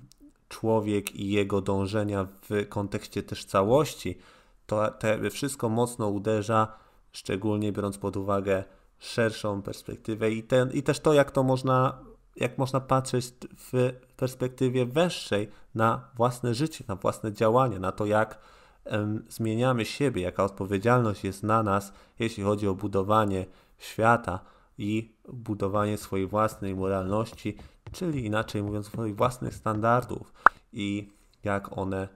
człowiek 0.50 1.16
i 1.16 1.30
jego 1.30 1.62
dążenia 1.62 2.28
w 2.50 2.70
kontekście 2.70 3.24
też 3.24 3.46
całości, 3.46 4.18
to 4.66 4.94
wszystko 5.32 5.70
mocno 5.70 6.08
uderza, 6.08 6.68
szczególnie 7.12 7.72
biorąc 7.72 7.98
pod 7.98 8.18
uwagę 8.18 8.64
szerszą 9.00 9.62
perspektywę 9.62 10.32
i, 10.32 10.44
ten, 10.44 10.72
i 10.72 10.84
też 10.84 11.00
to, 11.00 11.14
jak 11.14 11.32
to 11.32 11.44
można, 11.44 12.00
jak 12.36 12.58
można 12.58 12.80
patrzeć 12.80 13.26
w 13.58 13.94
perspektywie 14.18 14.86
wyższej 14.86 15.50
na 15.76 16.10
własne 16.16 16.54
życie, 16.54 16.84
na 16.88 16.96
własne 16.96 17.34
działania, 17.34 17.80
na 17.80 17.92
to, 17.92 18.06
jak 18.06 18.40
em, 18.86 19.26
zmieniamy 19.30 19.86
siebie, 19.86 20.22
jaka 20.22 20.44
odpowiedzialność 20.44 21.24
jest 21.24 21.44
na 21.44 21.64
nas, 21.64 21.94
jeśli 22.20 22.44
chodzi 22.44 22.68
o 22.68 22.76
budowanie 22.76 23.46
świata 23.78 24.40
i 24.78 25.16
budowanie 25.34 25.98
swojej 25.98 26.28
własnej 26.28 26.76
moralności, 26.76 27.58
czyli 27.92 28.26
inaczej 28.26 28.64
mówiąc, 28.64 28.86
swoich 28.86 29.16
własnych 29.16 29.56
standardów 29.56 30.34
i 30.74 31.10
jak 31.44 31.78
one 31.78 32.08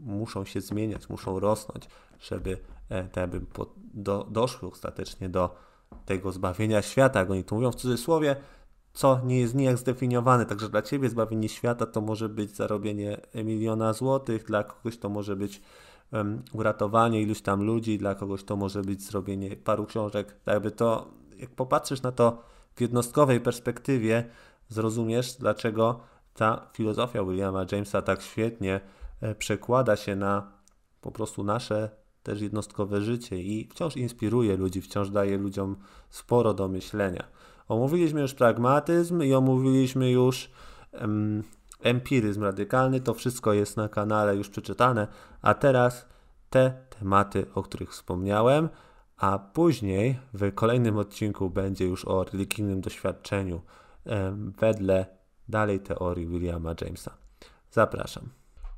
muszą 0.00 0.44
się 0.44 0.60
zmieniać, 0.60 1.08
muszą 1.08 1.40
rosnąć, 1.40 1.88
żeby 2.20 2.58
e, 2.88 3.04
te 3.04 3.28
by 3.28 3.40
do, 3.94 4.26
doszły 4.30 4.68
ostatecznie 4.68 5.28
do 5.28 5.54
tego 6.04 6.32
zbawienia 6.32 6.82
świata, 6.82 7.20
jak 7.20 7.30
oni 7.30 7.44
to 7.44 7.54
mówią 7.54 7.72
w 7.72 7.74
cudzysłowie, 7.74 8.36
co 8.92 9.20
nie 9.24 9.40
jest 9.40 9.54
nijak 9.54 9.78
zdefiniowane. 9.78 10.46
Także 10.46 10.68
dla 10.68 10.82
ciebie 10.82 11.08
zbawienie 11.08 11.48
świata 11.48 11.86
to 11.86 12.00
może 12.00 12.28
być 12.28 12.56
zarobienie 12.56 13.20
miliona 13.44 13.92
złotych, 13.92 14.44
dla 14.44 14.64
kogoś 14.64 14.98
to 14.98 15.08
może 15.08 15.36
być 15.36 15.62
um, 16.12 16.42
uratowanie 16.52 17.22
iluś 17.22 17.42
tam 17.42 17.62
ludzi, 17.62 17.98
dla 17.98 18.14
kogoś 18.14 18.44
to 18.44 18.56
może 18.56 18.82
być 18.82 19.02
zrobienie 19.02 19.56
paru 19.56 19.86
książek. 19.86 20.36
Jakby 20.46 20.70
to, 20.70 21.10
jak 21.44 21.54
popatrzysz 21.54 22.02
na 22.02 22.12
to 22.12 22.42
w 22.74 22.80
jednostkowej 22.80 23.40
perspektywie, 23.40 24.24
zrozumiesz, 24.68 25.32
dlaczego 25.32 26.00
ta 26.34 26.66
filozofia 26.72 27.24
Williama 27.24 27.66
Jamesa 27.72 28.02
tak 28.02 28.22
świetnie 28.22 28.80
e, 29.20 29.34
przekłada 29.34 29.96
się 29.96 30.16
na 30.16 30.52
po 31.00 31.12
prostu 31.12 31.44
nasze 31.44 31.90
też 32.22 32.40
jednostkowe 32.40 33.00
życie 33.00 33.42
i 33.42 33.68
wciąż 33.70 33.96
inspiruje 33.96 34.56
ludzi, 34.56 34.80
wciąż 34.82 35.10
daje 35.10 35.38
ludziom 35.38 35.76
sporo 36.10 36.54
do 36.54 36.68
myślenia. 36.68 37.24
Omówiliśmy 37.68 38.20
już 38.20 38.34
pragmatyzm 38.34 39.22
i 39.22 39.34
omówiliśmy 39.34 40.10
już 40.10 40.50
empiryzm 41.82 42.42
radykalny. 42.42 43.00
To 43.00 43.14
wszystko 43.14 43.52
jest 43.52 43.76
na 43.76 43.88
kanale 43.88 44.36
już 44.36 44.48
przeczytane, 44.48 45.08
a 45.42 45.54
teraz 45.54 46.06
te 46.50 46.74
tematy, 46.98 47.46
o 47.54 47.62
których 47.62 47.90
wspomniałem, 47.90 48.68
a 49.16 49.38
później 49.38 50.18
w 50.34 50.54
kolejnym 50.54 50.98
odcinku 50.98 51.50
będzie 51.50 51.84
już 51.84 52.04
o 52.04 52.24
religijnym 52.24 52.80
doświadczeniu 52.80 53.62
wedle 54.60 55.06
dalej 55.48 55.80
teorii 55.80 56.26
Williama 56.26 56.74
Jamesa. 56.80 57.16
Zapraszam. 57.70 58.28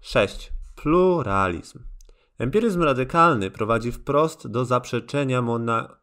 6. 0.00 0.52
Pluralizm. 0.76 1.78
Empiryzm 2.38 2.82
radykalny 2.82 3.50
prowadzi 3.50 3.92
wprost 3.92 4.48
do 4.48 4.64
zaprzeczenia 4.64 5.42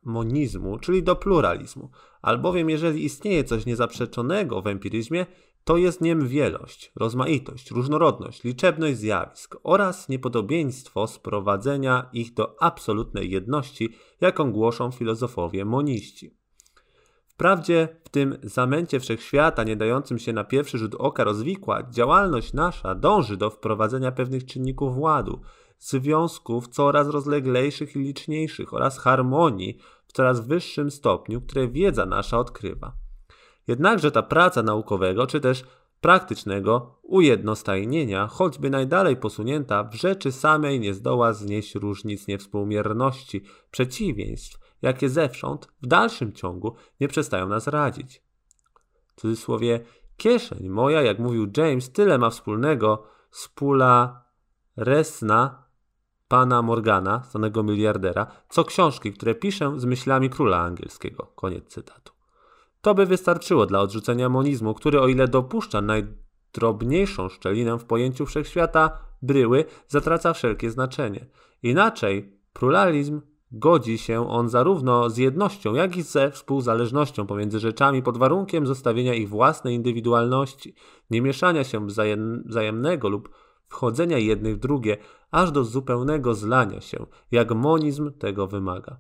monizmu, 0.03 0.79
czyli 0.79 1.03
do 1.03 1.15
pluralizmu, 1.15 1.89
albowiem 2.21 2.69
jeżeli 2.69 3.05
istnieje 3.05 3.43
coś 3.43 3.65
niezaprzeczonego 3.65 4.61
w 4.61 4.67
empiryzmie, 4.67 5.25
to 5.63 5.77
jest 5.77 6.01
nim 6.01 6.27
wielość, 6.27 6.91
rozmaitość, 6.95 7.71
różnorodność, 7.71 8.43
liczebność 8.43 8.97
zjawisk 8.97 9.55
oraz 9.63 10.09
niepodobieństwo 10.09 11.07
sprowadzenia 11.07 12.09
ich 12.13 12.33
do 12.33 12.63
absolutnej 12.63 13.31
jedności, 13.31 13.89
jaką 14.21 14.51
głoszą 14.51 14.91
filozofowie 14.91 15.65
moniści. 15.65 16.37
Wprawdzie 17.27 17.87
w 18.03 18.09
tym 18.09 18.37
zamęcie 18.43 18.99
wszechświata, 18.99 19.63
nie 19.63 19.75
dającym 19.75 20.19
się 20.19 20.33
na 20.33 20.43
pierwszy 20.43 20.77
rzut 20.77 20.95
oka 20.95 21.23
rozwikłać, 21.23 21.95
działalność 21.95 22.53
nasza 22.53 22.95
dąży 22.95 23.37
do 23.37 23.49
wprowadzenia 23.49 24.11
pewnych 24.11 24.45
czynników 24.45 24.97
ładu, 24.97 25.41
związków 25.79 26.67
coraz 26.67 27.07
rozleglejszych 27.07 27.95
i 27.95 27.99
liczniejszych 27.99 28.73
oraz 28.73 28.99
harmonii 28.99 29.77
w 30.07 30.13
coraz 30.13 30.47
wyższym 30.47 30.91
stopniu, 30.91 31.41
które 31.41 31.67
wiedza 31.67 32.05
nasza 32.05 32.39
odkrywa. 32.39 33.02
Jednakże 33.67 34.11
ta 34.11 34.23
praca 34.23 34.63
naukowego 34.63 35.27
czy 35.27 35.39
też 35.39 35.63
praktycznego 36.01 36.99
ujednostajnienia, 37.01 38.27
choćby 38.27 38.69
najdalej 38.69 39.17
posunięta, 39.17 39.83
w 39.83 39.93
rzeczy 39.93 40.31
samej 40.31 40.79
nie 40.79 40.93
zdoła 40.93 41.33
znieść 41.33 41.75
różnic 41.75 42.27
niewspółmierności, 42.27 43.43
przeciwieństw, 43.71 44.59
jakie 44.81 45.09
zewsząd 45.09 45.67
w 45.81 45.87
dalszym 45.87 46.33
ciągu 46.33 46.75
nie 46.99 47.07
przestają 47.07 47.47
nas 47.47 47.67
radzić. 47.67 48.23
W 49.07 49.21
cudzysłowie, 49.21 49.79
kieszeń 50.17 50.69
moja, 50.69 51.01
jak 51.01 51.19
mówił 51.19 51.51
James, 51.57 51.91
tyle 51.91 52.17
ma 52.17 52.29
wspólnego 52.29 53.03
z 53.31 53.47
pula 53.47 54.25
resna 54.77 55.63
pana 56.27 56.61
Morgana, 56.61 57.23
znanego 57.31 57.63
miliardera, 57.63 58.27
co 58.49 58.63
książki, 58.63 59.13
które 59.13 59.35
piszę 59.35 59.73
z 59.77 59.85
myślami 59.85 60.29
króla 60.29 60.59
angielskiego. 60.59 61.31
Koniec 61.35 61.67
cytatu. 61.67 62.13
To 62.83 62.95
by 62.95 63.05
wystarczyło 63.05 63.65
dla 63.65 63.79
odrzucenia 63.79 64.29
monizmu, 64.29 64.73
który 64.73 65.01
o 65.01 65.07
ile 65.07 65.27
dopuszcza 65.27 65.81
drobniejszą 66.53 67.29
szczelinę 67.29 67.79
w 67.79 67.85
pojęciu 67.85 68.25
wszechświata 68.25 68.97
bryły 69.21 69.65
zatraca 69.87 70.33
wszelkie 70.33 70.71
znaczenie. 70.71 71.25
Inaczej, 71.63 72.39
pluralizm 72.53 73.21
godzi 73.51 73.97
się 73.97 74.29
on 74.29 74.49
zarówno 74.49 75.09
z 75.09 75.17
jednością, 75.17 75.73
jak 75.73 75.97
i 75.97 76.01
ze 76.01 76.31
współzależnością 76.31 77.27
pomiędzy 77.27 77.59
rzeczami 77.59 78.03
pod 78.03 78.17
warunkiem 78.17 78.67
zostawienia 78.67 79.13
ich 79.13 79.29
własnej 79.29 79.75
indywidualności, 79.75 80.75
nie 81.09 81.21
mieszania 81.21 81.63
się 81.63 81.87
wzajem, 81.87 82.43
wzajemnego 82.45 83.09
lub 83.09 83.29
wchodzenia 83.67 84.17
jednych 84.17 84.55
w 84.55 84.59
drugie, 84.59 84.97
aż 85.31 85.51
do 85.51 85.63
zupełnego 85.63 86.33
zlania 86.33 86.81
się, 86.81 87.05
jak 87.31 87.51
monizm 87.51 88.11
tego 88.11 88.47
wymaga. 88.47 88.99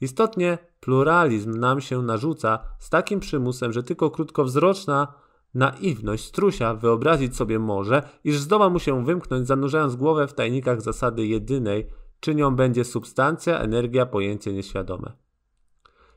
Istotnie 0.00 0.58
pluralizm 0.80 1.58
nam 1.58 1.80
się 1.80 2.02
narzuca 2.02 2.58
z 2.78 2.90
takim 2.90 3.20
przymusem, 3.20 3.72
że 3.72 3.82
tylko 3.82 4.10
krótkowzroczna 4.10 5.14
naiwność 5.54 6.24
strusia 6.24 6.74
wyobrazić 6.74 7.36
sobie 7.36 7.58
może, 7.58 8.02
iż 8.24 8.38
zdoła 8.38 8.70
mu 8.70 8.78
się 8.78 9.04
wymknąć, 9.04 9.46
zanurzając 9.46 9.96
głowę 9.96 10.26
w 10.26 10.34
tajnikach 10.34 10.82
zasady 10.82 11.26
jedynej, 11.26 11.86
czy 12.20 12.34
nią 12.34 12.56
będzie 12.56 12.84
substancja, 12.84 13.58
energia, 13.58 14.06
pojęcie 14.06 14.52
nieświadome. 14.52 15.12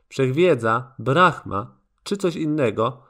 Wszechwiedza, 0.08 0.94
Brahma 0.98 1.78
czy 2.02 2.16
coś 2.16 2.36
innego, 2.36 3.02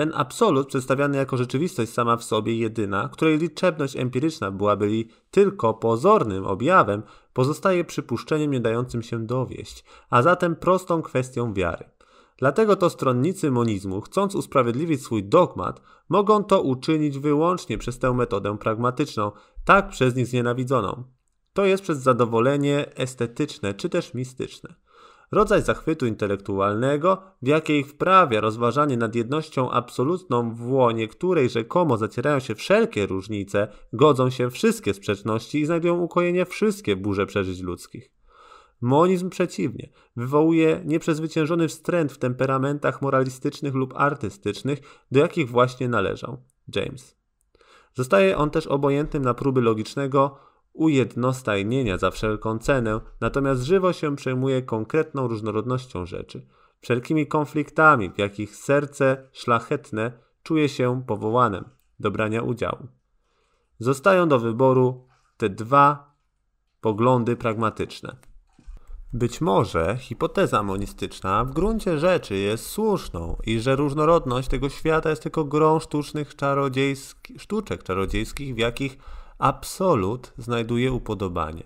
ten 0.00 0.12
absolut 0.14 0.68
przedstawiany 0.68 1.16
jako 1.16 1.36
rzeczywistość 1.36 1.92
sama 1.92 2.16
w 2.16 2.24
sobie 2.24 2.56
jedyna, 2.56 3.08
której 3.12 3.38
liczebność 3.38 3.96
empiryczna 3.96 4.50
byłaby 4.50 5.04
tylko 5.30 5.74
pozornym 5.74 6.46
objawem, 6.46 7.02
pozostaje 7.32 7.84
przypuszczeniem 7.84 8.50
nie 8.50 8.60
dającym 8.60 9.02
się 9.02 9.26
dowieść, 9.26 9.84
a 10.10 10.22
zatem 10.22 10.56
prostą 10.56 11.02
kwestią 11.02 11.54
wiary. 11.54 11.84
Dlatego 12.36 12.76
to 12.76 12.90
stronnicy 12.90 13.50
monizmu, 13.50 14.00
chcąc 14.00 14.34
usprawiedliwić 14.34 15.02
swój 15.02 15.24
dogmat, 15.24 15.82
mogą 16.08 16.44
to 16.44 16.62
uczynić 16.62 17.18
wyłącznie 17.18 17.78
przez 17.78 17.98
tę 17.98 18.12
metodę 18.12 18.58
pragmatyczną, 18.58 19.32
tak 19.64 19.88
przez 19.88 20.16
nich 20.16 20.26
znienawidzoną. 20.26 21.04
To 21.52 21.64
jest 21.64 21.82
przez 21.82 21.98
zadowolenie 21.98 22.96
estetyczne 22.96 23.74
czy 23.74 23.88
też 23.88 24.14
mistyczne. 24.14 24.74
Rodzaj 25.32 25.62
zachwytu 25.62 26.06
intelektualnego, 26.06 27.22
w 27.42 27.46
jakiej 27.46 27.84
wprawia 27.84 28.40
rozważanie 28.40 28.96
nad 28.96 29.14
jednością 29.14 29.70
absolutną, 29.70 30.54
w 30.54 30.70
łonie 30.70 31.08
której 31.08 31.50
rzekomo 31.50 31.96
zacierają 31.96 32.40
się 32.40 32.54
wszelkie 32.54 33.06
różnice, 33.06 33.68
godzą 33.92 34.30
się 34.30 34.50
wszystkie 34.50 34.94
sprzeczności 34.94 35.60
i 35.60 35.66
znajdują 35.66 35.98
ukojenie 36.00 36.46
wszystkie 36.46 36.96
burze 36.96 37.26
przeżyć 37.26 37.60
ludzkich. 37.60 38.10
Monizm 38.80 39.30
przeciwnie, 39.30 39.88
wywołuje 40.16 40.82
nieprzezwyciężony 40.84 41.68
wstręt 41.68 42.12
w 42.12 42.18
temperamentach 42.18 43.02
moralistycznych 43.02 43.74
lub 43.74 43.94
artystycznych, 43.96 44.78
do 45.10 45.20
jakich 45.20 45.50
właśnie 45.50 45.88
należał 45.88 46.42
James. 46.74 47.16
Zostaje 47.94 48.36
on 48.36 48.50
też 48.50 48.66
obojętnym 48.66 49.22
na 49.22 49.34
próby 49.34 49.60
logicznego 49.60 50.49
ujednostajnienia 50.72 51.98
za 51.98 52.10
wszelką 52.10 52.58
cenę, 52.58 53.00
natomiast 53.20 53.62
żywo 53.62 53.92
się 53.92 54.16
przejmuje 54.16 54.62
konkretną 54.62 55.28
różnorodnością 55.28 56.06
rzeczy, 56.06 56.46
wszelkimi 56.80 57.26
konfliktami, 57.26 58.10
w 58.10 58.18
jakich 58.18 58.56
serce 58.56 59.28
szlachetne 59.32 60.12
czuje 60.42 60.68
się 60.68 61.02
powołanym 61.06 61.64
do 62.00 62.10
brania 62.10 62.42
udziału. 62.42 62.88
Zostają 63.78 64.28
do 64.28 64.38
wyboru 64.38 65.08
te 65.36 65.48
dwa 65.48 66.14
poglądy 66.80 67.36
pragmatyczne. 67.36 68.16
Być 69.12 69.40
może 69.40 69.96
hipoteza 69.98 70.62
monistyczna 70.62 71.44
w 71.44 71.52
gruncie 71.52 71.98
rzeczy 71.98 72.36
jest 72.36 72.66
słuszną 72.66 73.36
i 73.46 73.60
że 73.60 73.76
różnorodność 73.76 74.48
tego 74.48 74.68
świata 74.68 75.10
jest 75.10 75.22
tylko 75.22 75.44
grą 75.44 75.80
sztucznych 75.80 76.36
czarodziejski, 76.36 77.38
sztuczek 77.38 77.82
czarodziejskich, 77.82 78.54
w 78.54 78.58
jakich 78.58 78.98
absolut 79.40 80.32
znajduje 80.38 80.92
upodobanie. 80.92 81.62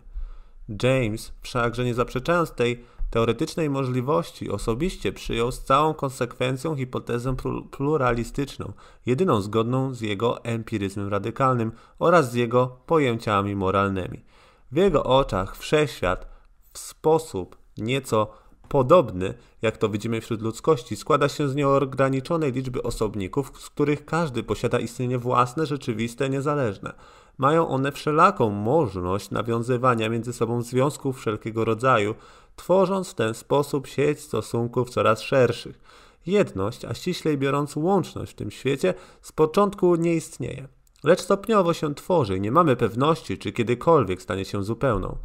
James, 0.82 1.32
wszakże 1.40 1.84
nie 1.84 1.94
zaprzeczając 1.94 2.52
tej 2.52 2.84
teoretycznej 3.10 3.70
możliwości, 3.70 4.50
osobiście 4.50 5.12
przyjął 5.12 5.52
z 5.52 5.62
całą 5.62 5.94
konsekwencją 5.94 6.76
hipotezę 6.76 7.36
pluralistyczną, 7.70 8.72
jedyną 9.06 9.40
zgodną 9.40 9.94
z 9.94 10.00
jego 10.00 10.44
empiryzmem 10.44 11.08
radykalnym 11.08 11.72
oraz 11.98 12.30
z 12.30 12.34
jego 12.34 12.66
pojęciami 12.86 13.56
moralnymi. 13.56 14.24
W 14.72 14.76
jego 14.76 15.04
oczach 15.04 15.56
wszechświat 15.56 16.26
w 16.72 16.78
sposób 16.78 17.56
nieco 17.78 18.30
podobny, 18.68 19.34
jak 19.62 19.76
to 19.76 19.88
widzimy 19.88 20.20
wśród 20.20 20.42
ludzkości, 20.42 20.96
składa 20.96 21.28
się 21.28 21.48
z 21.48 21.54
nieograniczonej 21.54 22.52
liczby 22.52 22.82
osobników, 22.82 23.52
z 23.58 23.70
których 23.70 24.04
każdy 24.04 24.42
posiada 24.42 24.78
istnienie 24.78 25.18
własne, 25.18 25.66
rzeczywiste, 25.66 26.30
niezależne. 26.30 26.92
Mają 27.38 27.68
one 27.68 27.92
wszelaką 27.92 28.50
możliwość 28.50 29.30
nawiązywania 29.30 30.08
między 30.08 30.32
sobą 30.32 30.62
związków 30.62 31.18
wszelkiego 31.18 31.64
rodzaju, 31.64 32.14
tworząc 32.56 33.10
w 33.10 33.14
ten 33.14 33.34
sposób 33.34 33.86
sieć 33.86 34.20
stosunków 34.20 34.90
coraz 34.90 35.20
szerszych. 35.20 35.80
Jedność, 36.26 36.84
a 36.84 36.94
ściślej 36.94 37.38
biorąc 37.38 37.76
łączność 37.76 38.32
w 38.32 38.36
tym 38.36 38.50
świecie, 38.50 38.94
z 39.22 39.32
początku 39.32 39.96
nie 39.96 40.14
istnieje. 40.14 40.68
Lecz 41.04 41.20
stopniowo 41.20 41.74
się 41.74 41.94
tworzy 41.94 42.36
i 42.36 42.40
nie 42.40 42.52
mamy 42.52 42.76
pewności, 42.76 43.38
czy 43.38 43.52
kiedykolwiek 43.52 44.22
stanie 44.22 44.44
się 44.44 44.62
zupełną. 44.62 45.16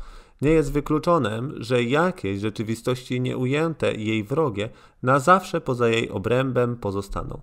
Nie 0.41 0.49
jest 0.49 0.71
wykluczone, 0.71 1.41
że 1.57 1.83
jakieś 1.83 2.39
rzeczywistości 2.39 3.21
nieujęte 3.21 3.93
i 3.93 4.07
jej 4.07 4.23
wrogie 4.23 4.69
na 5.03 5.19
zawsze 5.19 5.61
poza 5.61 5.89
jej 5.89 6.09
obrębem 6.09 6.75
pozostaną. 6.75 7.41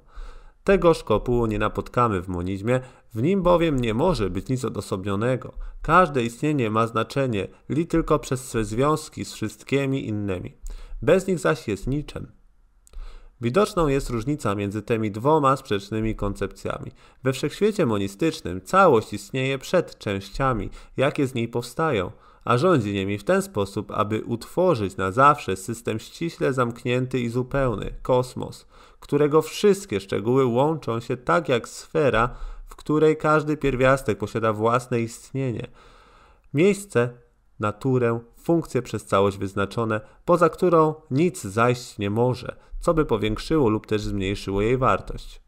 Tego 0.64 0.94
szkopułu 0.94 1.46
nie 1.46 1.58
napotkamy 1.58 2.22
w 2.22 2.28
monizmie, 2.28 2.80
w 3.16 3.22
nim 3.22 3.42
bowiem 3.42 3.80
nie 3.80 3.94
może 3.94 4.30
być 4.30 4.48
nic 4.48 4.64
odosobnionego. 4.64 5.52
Każde 5.82 6.22
istnienie 6.22 6.70
ma 6.70 6.86
znaczenie 6.86 7.48
li 7.68 7.86
tylko 7.86 8.18
przez 8.18 8.48
swe 8.48 8.64
związki 8.64 9.24
z 9.24 9.32
wszystkimi 9.32 10.08
innymi. 10.08 10.56
Bez 11.02 11.26
nich 11.26 11.38
zaś 11.38 11.68
jest 11.68 11.86
niczym. 11.86 12.32
Widoczną 13.40 13.88
jest 13.88 14.10
różnica 14.10 14.54
między 14.54 14.82
tymi 14.82 15.10
dwoma 15.10 15.56
sprzecznymi 15.56 16.16
koncepcjami. 16.16 16.92
We 17.22 17.32
wszechświecie 17.32 17.86
monistycznym 17.86 18.60
całość 18.60 19.12
istnieje 19.12 19.58
przed 19.58 19.98
częściami, 19.98 20.70
jakie 20.96 21.26
z 21.26 21.34
niej 21.34 21.48
powstają– 21.48 22.12
a 22.46 22.58
rządzi 22.58 22.92
nimi 22.92 23.18
w 23.18 23.24
ten 23.24 23.42
sposób, 23.42 23.90
aby 23.90 24.24
utworzyć 24.24 24.96
na 24.96 25.12
zawsze 25.12 25.56
system 25.56 25.98
ściśle 25.98 26.52
zamknięty 26.52 27.20
i 27.20 27.28
zupełny 27.28 27.94
kosmos, 28.02 28.66
którego 29.00 29.42
wszystkie 29.42 30.00
szczegóły 30.00 30.44
łączą 30.44 31.00
się 31.00 31.16
tak 31.16 31.48
jak 31.48 31.68
sfera, 31.68 32.30
w 32.76 32.78
której 32.78 33.16
każdy 33.16 33.56
pierwiastek 33.56 34.18
posiada 34.18 34.52
własne 34.52 35.00
istnienie. 35.00 35.66
Miejsce, 36.54 37.10
naturę, 37.60 38.20
funkcję 38.36 38.82
przez 38.82 39.04
całość 39.04 39.38
wyznaczone, 39.38 40.00
poza 40.24 40.48
którą 40.48 40.94
nic 41.10 41.42
zajść 41.42 41.98
nie 41.98 42.10
może, 42.10 42.56
co 42.80 42.94
by 42.94 43.04
powiększyło 43.04 43.68
lub 43.68 43.86
też 43.86 44.02
zmniejszyło 44.02 44.62
jej 44.62 44.76
wartość. 44.76 45.42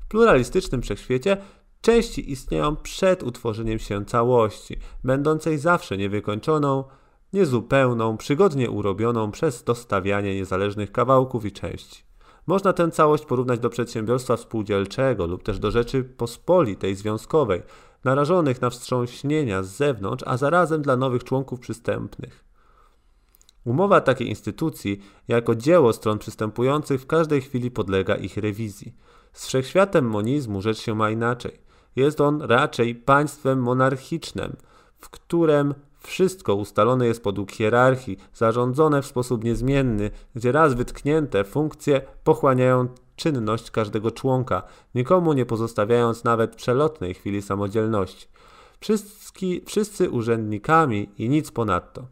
W 0.00 0.08
pluralistycznym 0.08 0.82
wszechświecie 0.82 1.36
Części 1.84 2.32
istnieją 2.32 2.76
przed 2.76 3.22
utworzeniem 3.22 3.78
się 3.78 4.04
całości, 4.04 4.76
będącej 5.04 5.58
zawsze 5.58 5.96
niewykończoną, 5.96 6.84
niezupełną, 7.32 8.16
przygodnie 8.16 8.70
urobioną 8.70 9.30
przez 9.30 9.64
dostawianie 9.64 10.34
niezależnych 10.34 10.92
kawałków 10.92 11.44
i 11.44 11.52
części. 11.52 12.02
Można 12.46 12.72
tę 12.72 12.90
całość 12.90 13.24
porównać 13.24 13.60
do 13.60 13.70
przedsiębiorstwa 13.70 14.36
spółdzielczego 14.36 15.26
lub 15.26 15.42
też 15.42 15.58
do 15.58 15.70
rzeczy 15.70 16.04
pospolitej, 16.04 16.94
związkowej, 16.94 17.62
narażonych 18.04 18.60
na 18.60 18.70
wstrząśnienia 18.70 19.62
z 19.62 19.68
zewnątrz, 19.68 20.24
a 20.26 20.36
zarazem 20.36 20.82
dla 20.82 20.96
nowych 20.96 21.24
członków 21.24 21.60
przystępnych. 21.60 22.44
Umowa 23.64 24.00
takiej 24.00 24.28
instytucji, 24.28 25.00
jako 25.28 25.54
dzieło 25.54 25.92
stron 25.92 26.18
przystępujących, 26.18 27.00
w 27.00 27.06
każdej 27.06 27.40
chwili 27.40 27.70
podlega 27.70 28.14
ich 28.14 28.36
rewizji. 28.36 28.94
Z 29.32 29.46
wszechświatem 29.46 30.10
monizmu 30.10 30.62
rzecz 30.62 30.78
się 30.78 30.94
ma 30.94 31.10
inaczej. 31.10 31.58
Jest 31.96 32.20
on 32.20 32.42
raczej 32.42 32.94
państwem 32.94 33.62
monarchicznym, 33.62 34.56
w 34.98 35.10
którym 35.10 35.74
wszystko 36.06 36.54
ustalone 36.54 37.06
jest 37.06 37.22
podług 37.22 37.52
hierarchii, 37.52 38.18
zarządzone 38.34 39.02
w 39.02 39.06
sposób 39.06 39.44
niezmienny, 39.44 40.10
gdzie 40.34 40.52
raz 40.52 40.74
wytknięte 40.74 41.44
funkcje 41.44 42.00
pochłaniają 42.24 42.88
czynność 43.16 43.70
każdego 43.70 44.10
członka, 44.10 44.62
nikomu 44.94 45.32
nie 45.32 45.46
pozostawiając 45.46 46.24
nawet 46.24 46.56
przelotnej 46.56 47.14
chwili 47.14 47.42
samodzielności. 47.42 48.26
Wszyscy, 48.80 49.32
wszyscy 49.66 50.10
urzędnikami 50.10 51.10
i 51.18 51.28
nic 51.28 51.50
ponadto. 51.50 52.06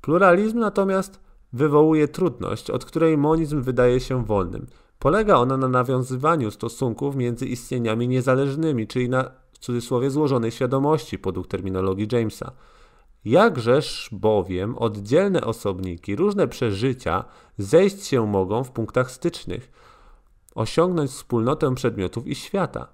Pluralizm 0.00 0.58
natomiast 0.58 1.20
wywołuje 1.52 2.08
trudność, 2.08 2.70
od 2.70 2.84
której 2.84 3.18
monizm 3.18 3.62
wydaje 3.62 4.00
się 4.00 4.24
wolnym. 4.24 4.66
Polega 4.98 5.36
ona 5.36 5.56
na 5.56 5.68
nawiązywaniu 5.68 6.50
stosunków 6.50 7.16
między 7.16 7.46
istnieniami 7.46 8.08
niezależnymi, 8.08 8.86
czyli 8.86 9.08
na 9.08 9.30
w 9.56 9.58
cudzysłowie 9.58 10.10
złożonej 10.10 10.50
świadomości, 10.50 11.18
podług 11.18 11.48
terminologii 11.48 12.08
Jamesa. 12.12 12.52
Jakżeż 13.24 14.08
bowiem 14.12 14.78
oddzielne 14.78 15.40
osobniki, 15.40 16.16
różne 16.16 16.48
przeżycia 16.48 17.24
zejść 17.58 18.06
się 18.06 18.26
mogą 18.26 18.64
w 18.64 18.70
punktach 18.70 19.10
stycznych. 19.10 19.70
osiągnąć 20.54 21.10
wspólnotę 21.10 21.74
przedmiotów 21.74 22.26
i 22.26 22.34
świata. 22.34 22.88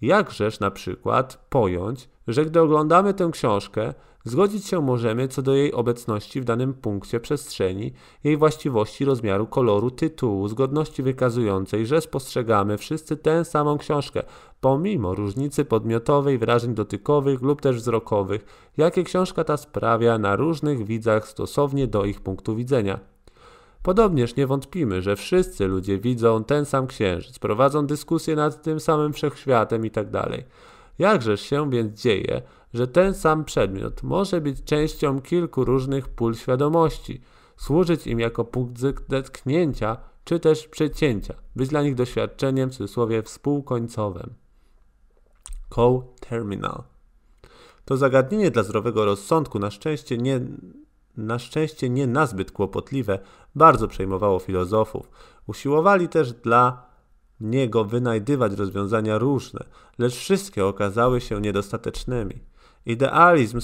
Jakżeż 0.00 0.60
na 0.60 0.70
przykład 0.70 1.46
pojąć, 1.48 2.08
że 2.28 2.44
gdy 2.44 2.60
oglądamy 2.60 3.14
tę 3.14 3.30
książkę, 3.32 3.94
zgodzić 4.28 4.66
się 4.66 4.80
możemy 4.82 5.28
co 5.28 5.42
do 5.42 5.54
jej 5.54 5.72
obecności 5.72 6.40
w 6.40 6.44
danym 6.44 6.74
punkcie 6.74 7.20
przestrzeni, 7.20 7.92
jej 8.24 8.36
właściwości 8.36 9.04
rozmiaru, 9.04 9.46
koloru, 9.46 9.90
tytułu, 9.90 10.48
zgodności 10.48 11.02
wykazującej, 11.02 11.86
że 11.86 12.00
spostrzegamy 12.00 12.78
wszyscy 12.78 13.16
tę 13.16 13.44
samą 13.44 13.78
książkę, 13.78 14.22
pomimo 14.60 15.14
różnicy 15.14 15.64
podmiotowej, 15.64 16.38
wrażeń 16.38 16.74
dotykowych 16.74 17.42
lub 17.42 17.60
też 17.60 17.76
wzrokowych, 17.76 18.70
jakie 18.76 19.04
książka 19.04 19.44
ta 19.44 19.56
sprawia 19.56 20.18
na 20.18 20.36
różnych 20.36 20.84
widzach 20.84 21.28
stosownie 21.28 21.86
do 21.86 22.04
ich 22.04 22.20
punktu 22.20 22.56
widzenia. 22.56 23.00
Podobnież 23.82 24.36
nie 24.36 24.46
wątpimy, 24.46 25.02
że 25.02 25.16
wszyscy 25.16 25.66
ludzie 25.66 25.98
widzą 25.98 26.44
ten 26.44 26.64
sam 26.64 26.86
księżyc, 26.86 27.38
prowadzą 27.38 27.86
dyskusje 27.86 28.36
nad 28.36 28.62
tym 28.62 28.80
samym 28.80 29.12
wszechświatem 29.12 29.84
itd. 29.84 30.10
Tak 30.10 30.32
Jakżeż 30.98 31.40
się 31.40 31.70
więc 31.70 32.00
dzieje, 32.00 32.42
że 32.74 32.86
ten 32.86 33.14
sam 33.14 33.44
przedmiot 33.44 34.02
może 34.02 34.40
być 34.40 34.64
częścią 34.64 35.20
kilku 35.20 35.64
różnych 35.64 36.08
pól 36.08 36.34
świadomości, 36.34 37.20
służyć 37.56 38.06
im 38.06 38.20
jako 38.20 38.44
punkt 38.44 38.80
zetknięcia 39.08 39.96
czy 40.24 40.40
też 40.40 40.68
przecięcia, 40.68 41.34
być 41.56 41.68
dla 41.68 41.82
nich 41.82 41.94
doświadczeniem 41.94 42.70
w 42.70 42.72
cudzysłowie 42.72 43.22
współkońcowym. 43.22 44.34
Co-terminal. 45.70 46.82
To 47.84 47.96
zagadnienie 47.96 48.50
dla 48.50 48.62
zdrowego 48.62 49.04
rozsądku 49.04 49.58
na 49.58 49.70
szczęście 49.70 50.18
nie 50.18 50.40
na 51.16 51.38
szczęście 51.38 51.90
nie 51.90 52.06
nazbyt 52.06 52.52
kłopotliwe, 52.52 53.18
bardzo 53.54 53.88
przejmowało 53.88 54.38
filozofów. 54.38 55.10
Usiłowali 55.46 56.08
też 56.08 56.32
dla 56.32 56.86
niego 57.40 57.84
wynajdywać 57.84 58.52
rozwiązania 58.52 59.18
różne, 59.18 59.64
lecz 59.98 60.14
wszystkie 60.14 60.66
okazały 60.66 61.20
się 61.20 61.40
niedostatecznymi. 61.40 62.40
Idealizm 62.86 63.60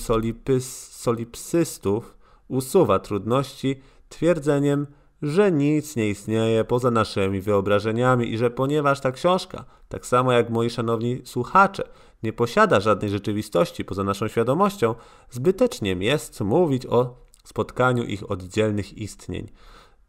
solipsystów 0.90 2.14
usuwa 2.48 2.98
trudności 2.98 3.80
twierdzeniem, 4.08 4.86
że 5.22 5.52
nic 5.52 5.96
nie 5.96 6.08
istnieje 6.08 6.64
poza 6.64 6.90
naszymi 6.90 7.40
wyobrażeniami 7.40 8.32
i 8.32 8.38
że 8.38 8.50
ponieważ 8.50 9.00
ta 9.00 9.12
książka, 9.12 9.64
tak 9.88 10.06
samo 10.06 10.32
jak 10.32 10.50
moi 10.50 10.70
szanowni 10.70 11.20
słuchacze, 11.24 11.82
nie 12.22 12.32
posiada 12.32 12.80
żadnej 12.80 13.10
rzeczywistości 13.10 13.84
poza 13.84 14.04
naszą 14.04 14.28
świadomością, 14.28 14.94
zbytecznym 15.30 16.02
jest 16.02 16.40
mówić 16.40 16.86
o 16.86 17.16
spotkaniu 17.44 18.04
ich 18.04 18.30
oddzielnych 18.30 18.98
istnień. 18.98 19.48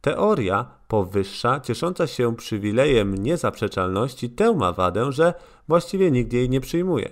Teoria 0.02 0.66
powyższa, 0.88 1.60
ciesząca 1.60 2.08
się 2.08 2.36
przywilejem 2.36 3.16
niezaprzeczalności, 3.16 4.30
tę 4.30 4.54
ma 4.54 4.72
wadę, 4.72 5.12
że 5.12 5.34
właściwie 5.68 6.12
nikt 6.12 6.34
jej 6.34 6.50
nie 6.50 6.62
przyjmuje. 6.62 7.10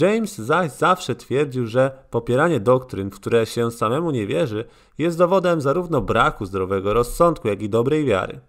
James 0.00 0.38
zaś 0.38 0.70
zawsze 0.70 1.14
twierdził, 1.14 1.66
że 1.66 2.04
popieranie 2.10 2.60
doktryn, 2.60 3.10
w 3.10 3.14
które 3.14 3.46
się 3.46 3.70
samemu 3.70 4.10
nie 4.10 4.26
wierzy, 4.26 4.64
jest 4.98 5.18
dowodem 5.18 5.60
zarówno 5.60 6.00
braku 6.00 6.46
zdrowego 6.46 6.94
rozsądku, 6.94 7.48
jak 7.48 7.62
i 7.62 7.68
dobrej 7.68 8.04
wiary. 8.04 8.40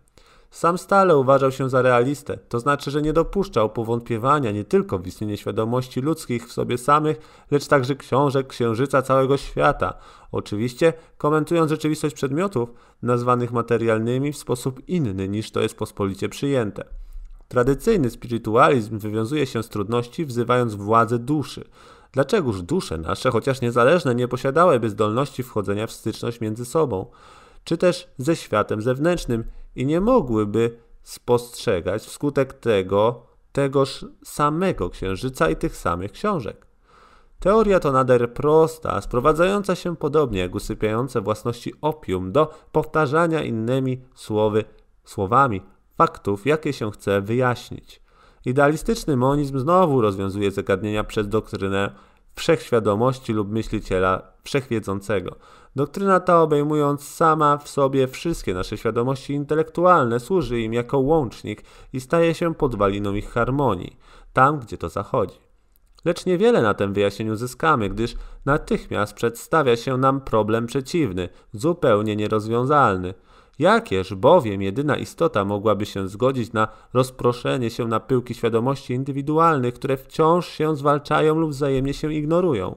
Sam 0.51 0.77
stale 0.77 1.17
uważał 1.17 1.51
się 1.51 1.69
za 1.69 1.81
realistę, 1.81 2.37
to 2.37 2.59
znaczy, 2.59 2.91
że 2.91 3.01
nie 3.01 3.13
dopuszczał 3.13 3.69
powątpiewania 3.69 4.51
nie 4.51 4.63
tylko 4.63 4.99
w 4.99 5.07
istnienie 5.07 5.37
świadomości 5.37 6.01
ludzkich 6.01 6.47
w 6.47 6.51
sobie 6.51 6.77
samych, 6.77 7.45
lecz 7.51 7.67
także 7.67 7.95
książek, 7.95 8.47
księżyca, 8.47 9.01
całego 9.01 9.37
świata. 9.37 9.93
Oczywiście 10.31 10.93
komentując 11.17 11.69
rzeczywistość 11.69 12.15
przedmiotów, 12.15 12.73
nazwanych 13.01 13.51
materialnymi 13.51 14.33
w 14.33 14.37
sposób 14.37 14.89
inny 14.89 15.29
niż 15.29 15.51
to 15.51 15.61
jest 15.61 15.77
pospolicie 15.77 16.29
przyjęte. 16.29 17.02
Tradycyjny 17.53 18.09
spirytualizm 18.09 18.99
wywiązuje 18.99 19.45
się 19.45 19.63
z 19.63 19.69
trudności, 19.69 20.25
wzywając 20.25 20.75
władzę 20.75 21.19
duszy. 21.19 21.63
Dlaczegoż 22.11 22.61
dusze 22.61 22.97
nasze, 22.97 23.31
chociaż 23.31 23.61
niezależne, 23.61 24.15
nie 24.15 24.27
posiadałyby 24.27 24.89
zdolności 24.89 25.43
wchodzenia 25.43 25.87
w 25.87 25.91
styczność 25.91 26.41
między 26.41 26.65
sobą? 26.65 27.05
czy 27.63 27.77
też 27.77 28.07
ze 28.17 28.35
światem 28.35 28.81
zewnętrznym 28.81 29.43
i 29.75 29.85
nie 29.85 30.01
mogłyby 30.01 30.77
spostrzegać 31.03 32.03
wskutek 32.03 32.53
tego 32.53 33.23
tegoż 33.51 34.05
samego 34.23 34.89
księżyca 34.89 35.49
i 35.49 35.55
tych 35.55 35.77
samych 35.77 36.11
książek. 36.11 36.67
Teoria 37.39 37.79
to 37.79 37.91
nader 37.91 38.33
prosta, 38.33 39.01
sprowadzająca 39.01 39.75
się 39.75 39.95
podobnie 39.95 40.39
jak 40.39 40.55
usypiające 40.55 41.21
własności 41.21 41.73
opium 41.81 42.31
do 42.31 42.53
powtarzania 42.71 43.43
innymi 43.43 44.01
słowy, 44.15 44.63
słowami 45.03 45.61
faktów, 46.03 46.45
jakie 46.45 46.73
się 46.73 46.91
chce 46.91 47.21
wyjaśnić. 47.21 48.01
Idealistyczny 48.45 49.17
monizm 49.17 49.59
znowu 49.59 50.01
rozwiązuje 50.01 50.51
zagadnienia 50.51 51.03
przez 51.03 51.27
doktrynę 51.27 51.91
wszechświadomości 52.35 53.33
lub 53.33 53.51
myśliciela 53.51 54.21
wszechwiedzącego. 54.43 55.35
Doktryna 55.75 56.19
ta, 56.19 56.41
obejmując 56.41 57.07
sama 57.07 57.57
w 57.57 57.69
sobie 57.69 58.07
wszystkie 58.07 58.53
nasze 58.53 58.77
świadomości 58.77 59.33
intelektualne, 59.33 60.19
służy 60.19 60.61
im 60.61 60.73
jako 60.73 60.99
łącznik 60.99 61.63
i 61.93 61.99
staje 61.99 62.33
się 62.33 62.55
podwaliną 62.55 63.13
ich 63.13 63.29
harmonii, 63.29 63.97
tam 64.33 64.59
gdzie 64.59 64.77
to 64.77 64.89
zachodzi. 64.89 65.39
Lecz 66.05 66.25
niewiele 66.25 66.61
na 66.61 66.73
tym 66.73 66.93
wyjaśnieniu 66.93 67.35
zyskamy, 67.35 67.89
gdyż 67.89 68.15
natychmiast 68.45 69.13
przedstawia 69.13 69.75
się 69.75 69.97
nam 69.97 70.21
problem 70.21 70.65
przeciwny, 70.65 71.29
zupełnie 71.53 72.15
nierozwiązalny. 72.15 73.13
Jakież 73.59 74.15
bowiem 74.15 74.61
jedyna 74.61 74.97
istota 74.97 75.45
mogłaby 75.45 75.85
się 75.85 76.07
zgodzić 76.07 76.53
na 76.53 76.67
rozproszenie 76.93 77.69
się 77.69 77.87
na 77.87 77.99
pyłki 77.99 78.33
świadomości 78.33 78.93
indywidualnych, 78.93 79.73
które 79.73 79.97
wciąż 79.97 80.47
się 80.47 80.75
zwalczają 80.75 81.35
lub 81.35 81.51
wzajemnie 81.51 81.93
się 81.93 82.13
ignorują? 82.13 82.75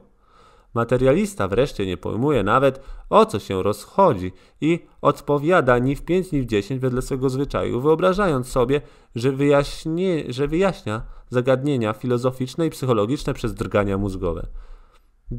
Materialista 0.73 1.47
wreszcie 1.47 1.85
nie 1.85 1.97
pojmuje 1.97 2.43
nawet, 2.43 2.81
o 3.09 3.25
co 3.25 3.39
się 3.39 3.63
rozchodzi 3.63 4.31
i 4.61 4.79
odpowiada 5.01 5.77
ni 5.77 5.95
w 5.95 6.01
pięć, 6.01 6.31
ni 6.31 6.41
w 6.41 6.45
dziesięć 6.45 6.81
wedle 6.81 7.01
swego 7.01 7.29
zwyczaju, 7.29 7.81
wyobrażając 7.81 8.47
sobie, 8.47 8.81
że, 9.15 9.31
wyjaśnie, 9.31 10.23
że 10.27 10.47
wyjaśnia 10.47 11.01
zagadnienia 11.29 11.93
filozoficzne 11.93 12.67
i 12.67 12.69
psychologiczne 12.69 13.33
przez 13.33 13.53
drgania 13.53 13.97
mózgowe. 13.97 14.47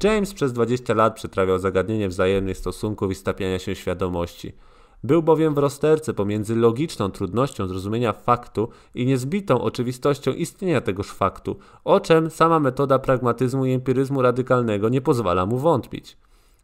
James 0.05 0.35
przez 0.35 0.53
20 0.53 0.95
lat 0.95 1.15
przetrawiał 1.15 1.59
zagadnienie 1.59 2.09
wzajemnych 2.09 2.57
stosunków 2.57 3.11
i 3.11 3.15
stapiania 3.15 3.59
się 3.59 3.75
świadomości– 3.75 4.53
był 5.05 5.23
bowiem 5.23 5.55
w 5.55 5.59
rozterce 5.59 6.15
pomiędzy 6.15 6.57
logiczną 6.57 7.11
trudnością 7.11 7.67
zrozumienia 7.67 8.13
faktu 8.13 8.69
i 8.95 9.07
niezbitą 9.07 9.61
oczywistością 9.61 10.33
istnienia 10.33 10.81
tegoż 10.81 11.11
faktu, 11.11 11.57
o 11.85 12.01
czym 12.01 12.31
sama 12.31 12.61
metoda 12.61 12.99
pragmatyzmu 12.99 13.67
i 13.67 13.73
empiryzmu 13.73 14.23
radykalnego 14.23 14.89
nie 14.89 15.01
pozwala 15.01 15.47
mu 15.47 15.59
wątpić. 15.59 16.17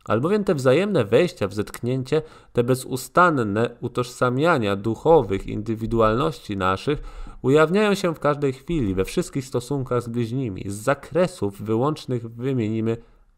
Albowiem 0.05 0.45
te 0.45 0.55
wzajemne 0.55 1.05
wejścia 1.05 1.49
w 1.49 1.55
zetknięcie, 1.55 2.23
te 2.53 2.65
bezustanne 2.65 3.77
utożsamiania 3.81 4.77
duchowych 4.77 5.47
indywidualności 5.47 6.57
naszych 6.57 7.03
ujawniają 7.43 7.95
się 7.95 8.15
w 8.15 8.21
każdej 8.21 8.53
chwili, 8.53 8.95
we 8.95 9.05
wszystkich 9.05 9.45
stosunkach 9.45 10.03
z 10.03 10.09
bliźnimi. 10.09 10.65
Z 10.67 10.75
zakresów 10.75 11.63
wyłącznych 11.63 12.29
wymienimy 12.29 12.97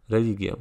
religię. 0.08 0.56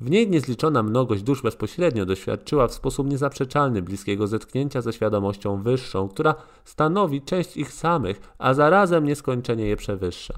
W 0.00 0.10
niej 0.10 0.30
niezliczona 0.30 0.82
mnogość 0.82 1.22
dusz 1.22 1.42
bezpośrednio 1.42 2.06
doświadczyła 2.06 2.68
w 2.68 2.74
sposób 2.74 3.10
niezaprzeczalny 3.10 3.82
bliskiego 3.82 4.26
zetknięcia 4.26 4.80
ze 4.80 4.92
świadomością 4.92 5.62
wyższą, 5.62 6.08
która 6.08 6.34
stanowi 6.64 7.22
część 7.22 7.56
ich 7.56 7.72
samych, 7.72 8.20
a 8.38 8.54
zarazem 8.54 9.04
nieskończenie 9.04 9.66
je 9.66 9.76
przewyższa. 9.76 10.34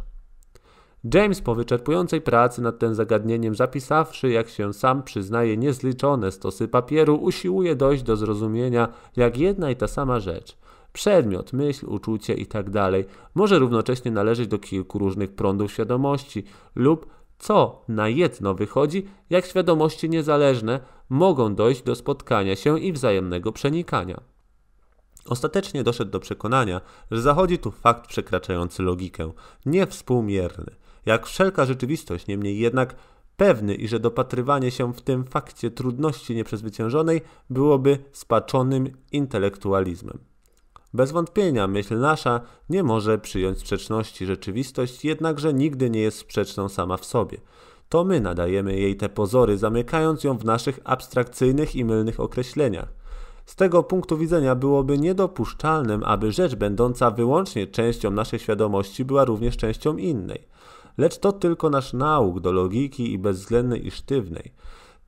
James 1.15 1.41
po 1.41 1.55
wyczerpującej 1.55 2.21
pracy 2.21 2.63
nad 2.63 2.79
tym 2.79 2.95
zagadnieniem, 2.95 3.55
zapisawszy, 3.55 4.31
jak 4.31 4.49
się 4.49 4.73
sam 4.73 5.03
przyznaje, 5.03 5.57
niezliczone 5.57 6.33
stosy 6.33 6.69
papieru, 6.69 7.17
usiłuje 7.17 7.77
dojść 7.77 8.03
do 8.03 8.17
zrozumienia, 8.17 8.89
jak 9.17 9.39
jedna 9.39 9.71
i 9.71 9.77
ta 9.77 9.89
sama 9.89 10.21
rzecz 10.21 10.57
przedmiot, 10.93 11.53
myśl, 11.53 11.87
uczucie 11.87 12.35
itd. 12.35 12.73
Tak 12.73 12.93
może 13.35 13.59
równocześnie 13.59 14.11
należeć 14.11 14.49
do 14.49 14.59
kilku 14.59 14.99
różnych 14.99 15.35
prądów 15.35 15.73
świadomości 15.73 16.45
lub 16.75 17.07
co 17.39 17.83
na 17.89 18.09
jedno 18.09 18.55
wychodzi, 18.55 19.09
jak 19.31 19.47
świadomości 19.47 20.11
niezależne 20.11 20.81
mogą 21.09 21.55
dojść 21.55 21.83
do 21.83 21.95
spotkania 21.95 22.57
się 22.57 22.81
i 22.81 22.93
wzajemnego 22.93 23.53
przenikania. 23.53 24.21
Ostatecznie 25.25 25.85
doszedł 25.85 26.11
do 26.11 26.21
przekonania, 26.21 26.81
że 27.11 27.23
zachodzi 27.23 27.59
tu 27.59 27.71
fakt 27.71 28.07
przekraczający 28.07 28.83
logikę, 28.83 29.33
niewspółmierny, 29.67 30.75
jak 31.07 31.27
wszelka 31.27 31.67
rzeczywistość, 31.67 32.27
niemniej 32.27 32.59
jednak 32.59 32.95
pewny 33.37 33.75
i 33.75 33.89
że 33.89 34.01
dopatrywanie 34.01 34.71
się 34.71 34.93
w 34.93 35.01
tym 35.01 35.25
fakcie 35.25 35.71
trudności 35.71 36.35
nieprzezwyciężonej 36.35 37.21
byłoby 37.51 37.99
spaczonym 38.13 38.93
intelektualizmem. 39.13 40.19
Bez 40.95 41.13
wątpienia 41.13 41.67
myśl 41.67 41.99
nasza 41.99 42.41
nie 42.69 42.83
może 42.83 43.19
przyjąć 43.19 43.59
sprzeczności. 43.59 44.27
Rzeczywistość 44.27 45.05
jednakże 45.05 45.55
nigdy 45.55 45.91
nie 45.91 46.01
jest 46.01 46.19
sprzeczną 46.19 46.69
sama 46.69 46.97
w 46.97 47.05
sobie. 47.05 47.39
To 47.89 48.05
my 48.05 48.21
nadajemy 48.21 48.79
jej 48.79 48.97
te 48.97 49.09
pozory, 49.09 49.59
zamykając 49.59 50.25
ją 50.25 50.39
w 50.39 50.45
naszych 50.45 50.81
abstrakcyjnych 50.85 51.77
i 51.77 51.85
mylnych 51.85 52.21
określeniach. 52.21 52.89
Z 53.47 53.57
tego 53.57 53.83
punktu 53.83 54.19
widzenia 54.19 54.55
byłoby 54.55 54.99
niedopuszczalnym, 54.99 56.05
aby 56.05 56.33
rzecz 56.33 56.55
będąca 56.55 57.11
wyłącznie 57.11 57.67
częścią 57.67 58.11
naszej 58.11 58.39
świadomości 58.39 59.05
była 59.05 59.25
również 59.25 59.57
częścią 59.57 59.97
innej. 59.97 60.49
Lecz 60.99 61.19
to 61.19 61.33
tylko 61.33 61.71
nasz 61.71 61.93
nauk 61.93 62.41
do 62.41 62.53
logiki 62.53 63.13
i 63.13 63.19
bezwzględnej 63.19 63.87
i 63.87 63.91
sztywnej. 63.91 64.53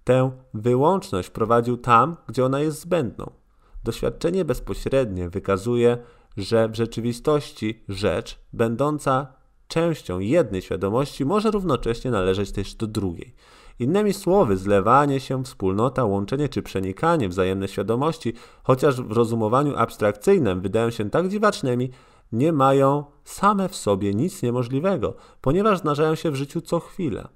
Tę 0.04 0.30
wyłączność 0.54 1.30
prowadził 1.30 1.76
tam, 1.76 2.16
gdzie 2.26 2.44
ona 2.44 2.60
jest 2.60 2.80
zbędną. 2.80 3.39
Doświadczenie 3.84 4.44
bezpośrednie 4.44 5.28
wykazuje, 5.28 5.98
że 6.36 6.68
w 6.68 6.76
rzeczywistości 6.76 7.84
rzecz, 7.88 8.38
będąca 8.52 9.40
częścią 9.68 10.18
jednej 10.18 10.62
świadomości, 10.62 11.24
może 11.24 11.50
równocześnie 11.50 12.10
należeć 12.10 12.52
też 12.52 12.74
do 12.74 12.86
drugiej. 12.86 13.34
Innymi 13.78 14.12
słowy, 14.12 14.56
zlewanie 14.56 15.20
się, 15.20 15.44
wspólnota, 15.44 16.04
łączenie 16.04 16.48
czy 16.48 16.62
przenikanie 16.62 17.28
wzajemne 17.28 17.68
świadomości, 17.68 18.32
chociaż 18.62 19.00
w 19.02 19.12
rozumowaniu 19.12 19.76
abstrakcyjnym 19.76 20.60
wydają 20.60 20.90
się 20.90 21.10
tak 21.10 21.28
dziwacznymi, 21.28 21.90
nie 22.32 22.52
mają 22.52 23.04
same 23.24 23.68
w 23.68 23.76
sobie 23.76 24.14
nic 24.14 24.42
niemożliwego, 24.42 25.16
ponieważ 25.40 25.78
zdarzają 25.78 26.14
się 26.14 26.30
w 26.30 26.36
życiu 26.36 26.60
co 26.60 26.80
chwilę, 26.80 27.28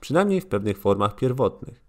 przynajmniej 0.00 0.40
w 0.40 0.46
pewnych 0.46 0.78
formach 0.78 1.14
pierwotnych. 1.14 1.83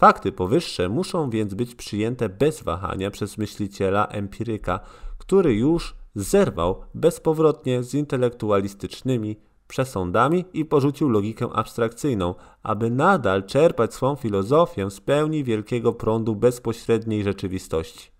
Fakty 0.00 0.32
powyższe 0.32 0.88
muszą 0.88 1.30
więc 1.30 1.54
być 1.54 1.74
przyjęte 1.74 2.28
bez 2.28 2.62
wahania 2.62 3.10
przez 3.10 3.38
myśliciela 3.38 4.06
empiryka, 4.06 4.80
który 5.18 5.54
już 5.54 5.96
zerwał 6.14 6.80
bezpowrotnie 6.94 7.82
z 7.82 7.94
intelektualistycznymi 7.94 9.36
przesądami 9.68 10.44
i 10.52 10.64
porzucił 10.64 11.08
logikę 11.08 11.48
abstrakcyjną, 11.52 12.34
aby 12.62 12.90
nadal 12.90 13.44
czerpać 13.44 13.94
swą 13.94 14.16
filozofię 14.16 14.90
z 14.90 15.00
pełni 15.00 15.44
wielkiego 15.44 15.92
prądu 15.92 16.36
bezpośredniej 16.36 17.24
rzeczywistości. 17.24 18.10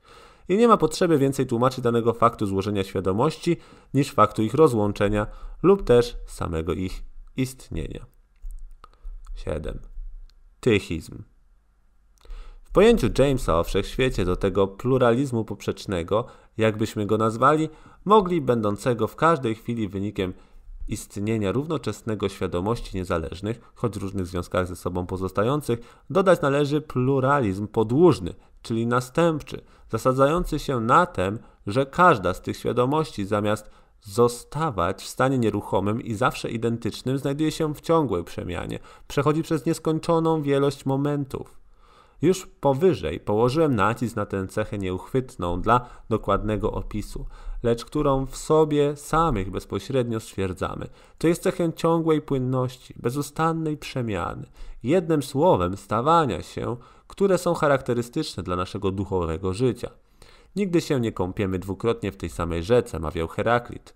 I 0.48 0.56
nie 0.56 0.68
ma 0.68 0.76
potrzeby 0.76 1.18
więcej 1.18 1.46
tłumaczyć 1.46 1.80
danego 1.84 2.12
faktu 2.12 2.46
złożenia 2.46 2.84
świadomości 2.84 3.56
niż 3.94 4.12
faktu 4.12 4.42
ich 4.42 4.54
rozłączenia 4.54 5.26
lub 5.62 5.84
też 5.84 6.16
samego 6.26 6.72
ich 6.72 7.02
istnienia. 7.36 8.06
7. 9.36 9.78
Tychizm. 10.60 11.29
W 12.70 12.72
pojęciu 12.72 13.06
Jamesa 13.18 13.58
o 13.58 13.64
wszechświecie 13.64 14.24
do 14.24 14.36
tego 14.36 14.68
pluralizmu 14.68 15.44
poprzecznego, 15.44 16.24
jakbyśmy 16.58 17.06
go 17.06 17.18
nazwali, 17.18 17.68
mogli 18.04 18.40
będącego 18.40 19.06
w 19.06 19.16
każdej 19.16 19.54
chwili 19.54 19.88
wynikiem 19.88 20.34
istnienia 20.88 21.52
równoczesnego 21.52 22.28
świadomości 22.28 22.96
niezależnych, 22.96 23.60
choć 23.74 23.98
w 23.98 24.02
różnych 24.02 24.26
związkach 24.26 24.66
ze 24.66 24.76
sobą 24.76 25.06
pozostających, 25.06 25.78
dodać 26.10 26.40
należy 26.40 26.80
pluralizm 26.80 27.68
podłużny, 27.68 28.34
czyli 28.62 28.86
następczy, 28.86 29.60
zasadzający 29.88 30.58
się 30.58 30.80
na 30.80 31.06
tym, 31.06 31.38
że 31.66 31.86
każda 31.86 32.34
z 32.34 32.42
tych 32.42 32.56
świadomości 32.56 33.24
zamiast 33.24 33.70
zostawać 34.00 35.02
w 35.02 35.08
stanie 35.08 35.38
nieruchomym 35.38 36.02
i 36.02 36.14
zawsze 36.14 36.50
identycznym, 36.50 37.18
znajduje 37.18 37.50
się 37.50 37.74
w 37.74 37.80
ciągłej 37.80 38.24
przemianie, 38.24 38.78
przechodzi 39.08 39.42
przez 39.42 39.66
nieskończoną 39.66 40.42
wielość 40.42 40.86
momentów. 40.86 41.60
Już 42.22 42.46
powyżej 42.46 43.20
położyłem 43.20 43.76
nacisk 43.76 44.16
na 44.16 44.26
tę 44.26 44.46
cechę 44.46 44.78
nieuchwytną 44.78 45.60
dla 45.60 45.88
dokładnego 46.08 46.72
opisu, 46.72 47.26
lecz 47.62 47.84
którą 47.84 48.26
w 48.26 48.36
sobie 48.36 48.96
samych 48.96 49.50
bezpośrednio 49.50 50.20
stwierdzamy. 50.20 50.86
To 51.18 51.28
jest 51.28 51.42
cechę 51.42 51.72
ciągłej 51.72 52.22
płynności, 52.22 52.94
bezustannej 52.96 53.76
przemiany, 53.76 54.46
jednym 54.82 55.22
słowem 55.22 55.76
stawania 55.76 56.42
się, 56.42 56.76
które 57.06 57.38
są 57.38 57.54
charakterystyczne 57.54 58.42
dla 58.42 58.56
naszego 58.56 58.90
duchowego 58.90 59.54
życia. 59.54 59.90
Nigdy 60.56 60.80
się 60.80 61.00
nie 61.00 61.12
kąpiemy 61.12 61.58
dwukrotnie 61.58 62.12
w 62.12 62.16
tej 62.16 62.28
samej 62.28 62.62
rzece, 62.62 62.98
mawiał 62.98 63.28
Heraklit. 63.28 63.94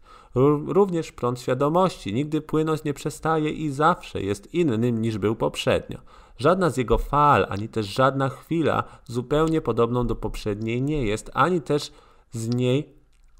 Również 0.66 1.12
prąd 1.12 1.40
świadomości 1.40 2.14
nigdy 2.14 2.40
płynąć 2.40 2.84
nie 2.84 2.94
przestaje 2.94 3.50
i 3.50 3.70
zawsze 3.70 4.22
jest 4.22 4.54
innym 4.54 5.02
niż 5.02 5.18
był 5.18 5.36
poprzednio. 5.36 5.98
Żadna 6.38 6.70
z 6.70 6.76
jego 6.76 6.98
fal, 6.98 7.46
ani 7.48 7.68
też 7.68 7.86
żadna 7.86 8.28
chwila 8.28 8.84
zupełnie 9.04 9.60
podobną 9.60 10.06
do 10.06 10.16
poprzedniej 10.16 10.82
nie 10.82 11.06
jest, 11.06 11.30
ani 11.34 11.60
też 11.60 11.92
z 12.32 12.54
niej 12.54 12.94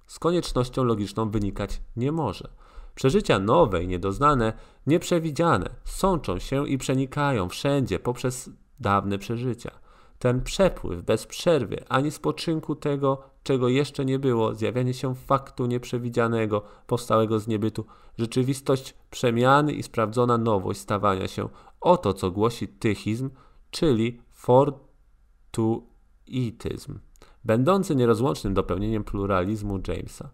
z 0.06 0.18
koniecznością 0.18 0.84
logiczną 0.84 1.30
wynikać 1.30 1.80
nie 1.96 2.12
może. 2.12 2.48
Przeżycia 2.94 3.38
nowe 3.38 3.82
i 3.82 3.88
niedoznane, 3.88 4.52
nieprzewidziane, 4.86 5.70
sączą 5.84 6.38
się 6.38 6.68
i 6.68 6.78
przenikają 6.78 7.48
wszędzie 7.48 7.98
poprzez 7.98 8.50
dawne 8.80 9.18
przeżycia. 9.18 9.70
Ten 10.18 10.42
przepływ 10.42 11.02
bez 11.02 11.26
przerwy, 11.26 11.84
ani 11.88 12.10
spoczynku 12.10 12.74
tego, 12.74 13.22
czego 13.42 13.68
jeszcze 13.68 14.04
nie 14.04 14.18
było, 14.18 14.54
zjawianie 14.54 14.94
się 14.94 15.14
faktu 15.14 15.66
nieprzewidzianego, 15.66 16.62
powstałego 16.86 17.38
z 17.38 17.48
niebytu, 17.48 17.84
rzeczywistość 18.18 18.94
przemiany 19.10 19.72
i 19.72 19.82
sprawdzona 19.82 20.38
nowość 20.38 20.80
stawania 20.80 21.28
się, 21.28 21.48
oto 21.85 22.15
co 22.15 22.31
głosi 22.31 22.69
tychizm, 22.69 23.31
czyli 23.70 24.20
fortuityzm, 24.31 26.98
będący 27.44 27.97
nierozłącznym 27.97 28.55
dopełnieniem 28.55 29.05
pluralizmu 29.05 29.81
Jamesa. 29.89 30.31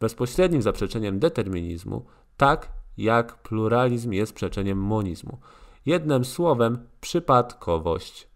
Bezpośrednim 0.00 0.62
zaprzeczeniem 0.62 1.18
determinizmu, 1.18 2.04
tak 2.36 2.72
jak 2.96 3.42
pluralizm 3.42 4.12
jest 4.12 4.32
przeczeniem 4.32 4.78
monizmu. 4.78 5.38
Jednym 5.86 6.24
słowem, 6.24 6.86
przypadkowość. 7.00 8.28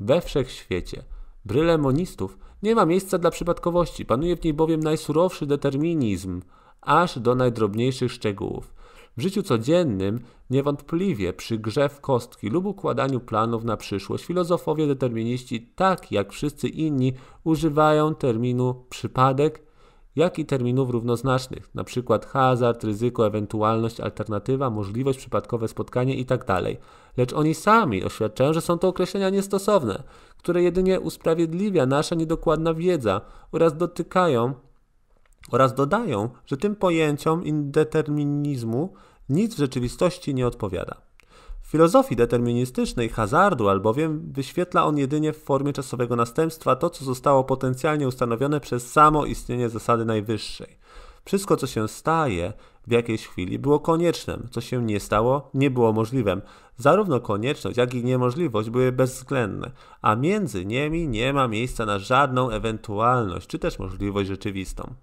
We 0.00 0.20
wszechświecie 0.20 1.04
bryle 1.44 1.78
monistów 1.78 2.38
nie 2.62 2.74
ma 2.74 2.86
miejsca 2.86 3.18
dla 3.18 3.30
przypadkowości, 3.30 4.06
panuje 4.06 4.36
w 4.36 4.44
niej 4.44 4.54
bowiem 4.54 4.80
najsurowszy 4.80 5.46
determinizm, 5.46 6.42
aż 6.80 7.18
do 7.18 7.34
najdrobniejszych 7.34 8.12
szczegółów. 8.12 8.74
W 9.16 9.22
życiu 9.22 9.42
codziennym, 9.42 10.20
niewątpliwie 10.50 11.32
przy 11.32 11.58
grze 11.58 11.88
w 11.88 12.00
kostki 12.00 12.48
lub 12.48 12.66
układaniu 12.66 13.20
planów 13.20 13.64
na 13.64 13.76
przyszłość, 13.76 14.24
filozofowie 14.24 14.86
determiniści, 14.86 15.72
tak 15.76 16.12
jak 16.12 16.32
wszyscy 16.32 16.68
inni, 16.68 17.12
używają 17.44 18.14
terminu 18.14 18.84
przypadek, 18.88 19.62
jak 20.16 20.38
i 20.38 20.46
terminów 20.46 20.90
równoznacznych, 20.90 21.70
np. 21.74 22.18
hazard, 22.28 22.84
ryzyko, 22.84 23.26
ewentualność, 23.26 24.00
alternatywa, 24.00 24.70
możliwość, 24.70 25.18
przypadkowe 25.18 25.68
spotkanie 25.68 26.14
itd. 26.14 26.44
Tak 26.44 26.64
Lecz 27.16 27.32
oni 27.32 27.54
sami 27.54 28.04
oświadczają, 28.04 28.52
że 28.52 28.60
są 28.60 28.78
to 28.78 28.88
określenia 28.88 29.30
niestosowne, 29.30 30.02
które 30.38 30.62
jedynie 30.62 31.00
usprawiedliwia 31.00 31.86
nasza 31.86 32.14
niedokładna 32.14 32.74
wiedza 32.74 33.20
oraz 33.52 33.76
dotykają 33.76 34.54
oraz 35.50 35.74
dodają, 35.74 36.28
że 36.46 36.56
tym 36.56 36.76
pojęciom 36.76 37.44
indeterminizmu 37.44 38.94
nic 39.28 39.54
w 39.54 39.58
rzeczywistości 39.58 40.34
nie 40.34 40.46
odpowiada. 40.46 40.96
W 41.60 41.66
filozofii 41.72 42.16
deterministycznej 42.16 43.08
hazardu 43.08 43.68
albowiem 43.68 44.32
wyświetla 44.32 44.84
on 44.84 44.98
jedynie 44.98 45.32
w 45.32 45.42
formie 45.42 45.72
czasowego 45.72 46.16
następstwa 46.16 46.76
to, 46.76 46.90
co 46.90 47.04
zostało 47.04 47.44
potencjalnie 47.44 48.08
ustanowione 48.08 48.60
przez 48.60 48.92
samo 48.92 49.26
istnienie 49.26 49.68
zasady 49.68 50.04
najwyższej. 50.04 50.78
Wszystko, 51.24 51.56
co 51.56 51.66
się 51.66 51.88
staje 51.88 52.52
w 52.86 52.92
jakiejś 52.92 53.26
chwili, 53.26 53.58
było 53.58 53.80
koniecznym, 53.80 54.48
co 54.50 54.60
się 54.60 54.82
nie 54.82 55.00
stało, 55.00 55.50
nie 55.54 55.70
było 55.70 55.92
możliwym. 55.92 56.42
Zarówno 56.76 57.20
konieczność, 57.20 57.76
jak 57.76 57.94
i 57.94 58.04
niemożliwość 58.04 58.70
były 58.70 58.92
bezwzględne, 58.92 59.70
a 60.02 60.16
między 60.16 60.66
nimi 60.66 61.08
nie 61.08 61.32
ma 61.32 61.48
miejsca 61.48 61.86
na 61.86 61.98
żadną 61.98 62.50
ewentualność 62.50 63.46
czy 63.46 63.58
też 63.58 63.78
możliwość 63.78 64.28
rzeczywistą. 64.28 64.94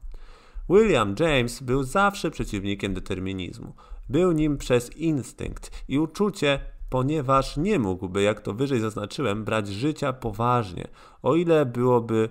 William 0.70 1.16
James 1.20 1.64
był 1.64 1.84
zawsze 1.84 2.32
przeciwnikiem 2.32 2.94
determinizmu. 2.94 3.74
Był 4.10 4.32
nim 4.32 4.58
przez 4.58 4.96
instynkt 4.96 5.84
i 5.88 6.00
uczucie, 6.00 6.60
ponieważ 6.90 7.58
nie 7.58 7.80
mógłby, 7.80 8.22
jak 8.22 8.42
to 8.42 8.54
wyżej 8.54 8.80
zaznaczyłem, 8.80 9.44
brać 9.46 9.68
życia 9.68 10.14
poważnie, 10.14 10.88
o 11.22 11.36
ile 11.36 11.66
byłoby 11.66 12.30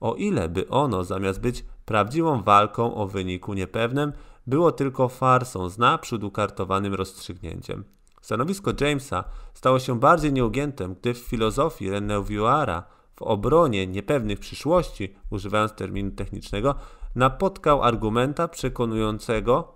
o 0.00 0.14
ile 0.14 0.48
by 0.48 0.68
ono 0.68 1.04
zamiast 1.04 1.40
być 1.40 1.64
prawdziwą 1.84 2.42
walką 2.42 2.94
o 2.94 3.06
wyniku 3.06 3.54
niepewnym, 3.54 4.12
było 4.46 4.72
tylko 4.72 5.08
farsą 5.08 5.68
z 5.68 5.78
naprzód 5.78 6.24
ukartowanym 6.24 6.94
rozstrzygnięciem. 6.94 7.84
Stanowisko 8.20 8.72
Jamesa 8.80 9.24
stało 9.54 9.78
się 9.78 10.00
bardziej 10.00 10.32
nieugiętym, 10.32 10.94
gdy 10.94 11.14
w 11.14 11.18
filozofii 11.18 11.90
René 11.90 12.82
w 13.14 13.22
obronie 13.22 13.86
niepewnych 13.86 14.38
przyszłości, 14.38 15.14
używając 15.30 15.72
terminu 15.72 16.10
technicznego, 16.10 16.74
napotkał 17.14 17.82
argumenta 17.82 18.48
przekonującego, 18.48 19.72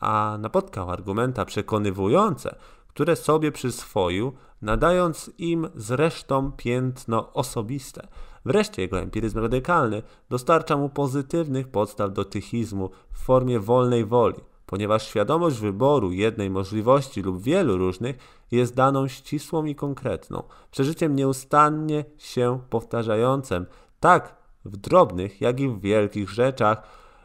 a 0.00 0.36
napotkał 0.40 0.90
argumenta 0.90 1.44
przekonywujące, 1.44 2.56
które 2.88 3.16
sobie 3.16 3.52
przyswoił, 3.52 4.32
nadając 4.62 5.30
im 5.38 5.68
zresztą 5.74 6.52
piętno 6.52 7.32
osobiste. 7.32 8.08
Wreszcie 8.44 8.82
jego 8.82 8.98
empiryzm 8.98 9.38
radykalny 9.38 10.02
dostarcza 10.30 10.76
mu 10.76 10.88
pozytywnych 10.88 11.68
podstaw 11.68 12.12
do 12.12 12.24
tychizmu 12.24 12.90
w 13.12 13.18
formie 13.18 13.60
wolnej 13.60 14.04
woli, 14.04 14.40
ponieważ 14.66 15.06
świadomość 15.06 15.58
wyboru 15.58 16.12
jednej 16.12 16.50
możliwości 16.50 17.22
lub 17.22 17.42
wielu 17.42 17.76
różnych 17.76 18.16
jest 18.50 18.74
daną 18.74 19.08
ścisłą 19.08 19.64
i 19.64 19.74
konkretną, 19.74 20.42
przeżyciem 20.70 21.16
nieustannie 21.16 22.04
się 22.18 22.60
powtarzającym, 22.70 23.66
tak 24.00 24.41
w 24.64 24.76
drobnych, 24.76 25.40
jak 25.40 25.60
i 25.60 25.68
w 25.68 25.80
wielkich 25.80 26.30
rzeczach, 26.30 26.82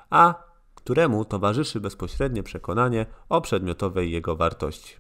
a 0.10 0.48
któremu 0.76 1.26
towarzyszy 1.26 1.80
bezpośrednie 1.80 2.44
przekonanie 2.44 3.06
o 3.30 3.42
przedmiotowej 3.42 4.12
jego 4.12 4.36
wartości. 4.36 4.96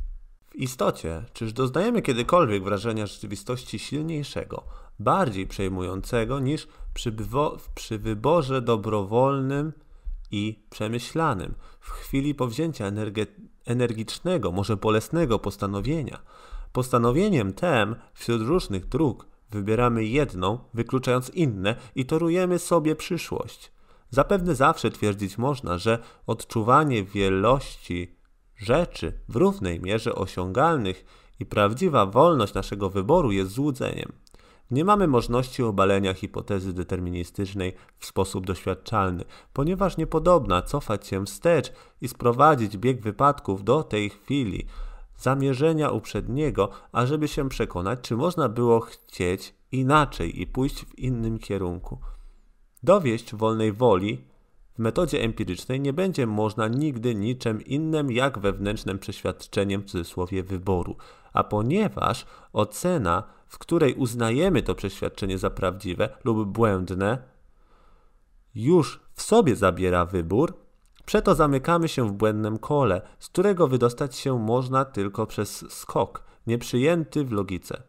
W 0.49 0.55
istocie, 0.55 1.25
czyż 1.33 1.53
doznajemy 1.53 2.01
kiedykolwiek 2.01 2.63
wrażenia 2.63 3.05
rzeczywistości 3.05 3.79
silniejszego, 3.79 4.63
bardziej 4.99 5.47
przejmującego 5.47 6.39
niż 6.39 6.67
przy, 6.93 7.15
przy 7.75 7.99
wyborze 7.99 8.61
dobrowolnym 8.61 9.73
i 10.31 10.63
przemyślanym, 10.69 11.55
w 11.79 11.89
chwili 11.89 12.35
powzięcia 12.35 12.91
energicznego, 13.65 14.51
może 14.51 14.77
bolesnego 14.77 15.39
postanowienia. 15.39 16.19
Postanowieniem 16.71 17.53
tem 17.53 17.95
wśród 18.13 18.41
różnych 18.41 18.85
dróg 18.85 19.25
wybieramy 19.51 20.05
jedną, 20.05 20.59
wykluczając 20.73 21.29
inne 21.29 21.75
i 21.95 22.05
torujemy 22.05 22.59
sobie 22.59 22.95
przyszłość. 22.95 23.71
Zapewne 24.09 24.55
zawsze 24.55 24.91
twierdzić 24.91 25.37
można, 25.37 25.77
że 25.77 25.99
odczuwanie 26.27 27.03
wielości 27.03 28.15
rzeczy 28.57 29.13
w 29.29 29.35
równej 29.35 29.79
mierze 29.79 30.15
osiągalnych 30.15 31.05
i 31.39 31.45
prawdziwa 31.45 32.05
wolność 32.05 32.53
naszego 32.53 32.89
wyboru 32.89 33.31
jest 33.31 33.51
złudzeniem. 33.51 34.11
Nie 34.71 34.85
mamy 34.85 35.07
możliwości 35.07 35.63
obalenia 35.63 36.13
hipotezy 36.13 36.73
deterministycznej 36.73 37.73
w 37.99 38.05
sposób 38.05 38.45
doświadczalny, 38.45 39.23
ponieważ 39.53 39.97
niepodobna 39.97 40.61
cofać 40.61 41.07
się 41.07 41.25
wstecz 41.25 41.71
i 42.01 42.07
sprowadzić 42.07 42.77
bieg 42.77 43.01
wypadków 43.01 43.63
do 43.63 43.83
tej 43.83 44.09
chwili, 44.09 44.65
zamierzenia 45.17 45.89
uprzedniego, 45.89 46.69
ażeby 46.91 47.27
się 47.27 47.49
przekonać, 47.49 47.99
czy 48.01 48.15
można 48.15 48.49
było 48.49 48.79
chcieć 48.79 49.53
inaczej 49.71 50.41
i 50.41 50.47
pójść 50.47 50.85
w 50.85 50.99
innym 50.99 51.39
kierunku. 51.39 51.97
Dowieść 52.83 53.35
wolnej 53.35 53.71
woli 53.73 54.21
w 54.75 54.79
metodzie 54.79 55.23
empirycznej 55.23 55.79
nie 55.79 55.93
będzie 55.93 56.27
można 56.27 56.67
nigdy 56.67 57.15
niczym 57.15 57.61
innym 57.65 58.11
jak 58.11 58.39
wewnętrznym 58.39 58.99
przeświadczeniem 58.99 59.81
w 59.81 59.85
cudzysłowie 59.85 60.43
wyboru, 60.43 60.95
a 61.33 61.43
ponieważ 61.43 62.25
ocena, 62.53 63.23
w 63.47 63.57
której 63.57 63.93
uznajemy 63.93 64.63
to 64.63 64.75
przeświadczenie 64.75 65.37
za 65.37 65.49
prawdziwe 65.49 66.09
lub 66.23 66.47
błędne, 66.47 67.17
już 68.55 68.99
w 69.13 69.21
sobie 69.21 69.55
zabiera 69.55 70.05
wybór, 70.05 70.66
przeto 71.07 71.35
zamykamy 71.35 71.87
się 71.87 72.09
w 72.09 72.11
błędnym 72.11 72.57
kole, 72.57 73.01
z 73.19 73.29
którego 73.29 73.67
wydostać 73.67 74.15
się 74.15 74.39
można 74.39 74.85
tylko 74.85 75.25
przez 75.25 75.71
skok, 75.71 76.23
nieprzyjęty 76.47 77.25
w 77.25 77.31
logice. 77.31 77.83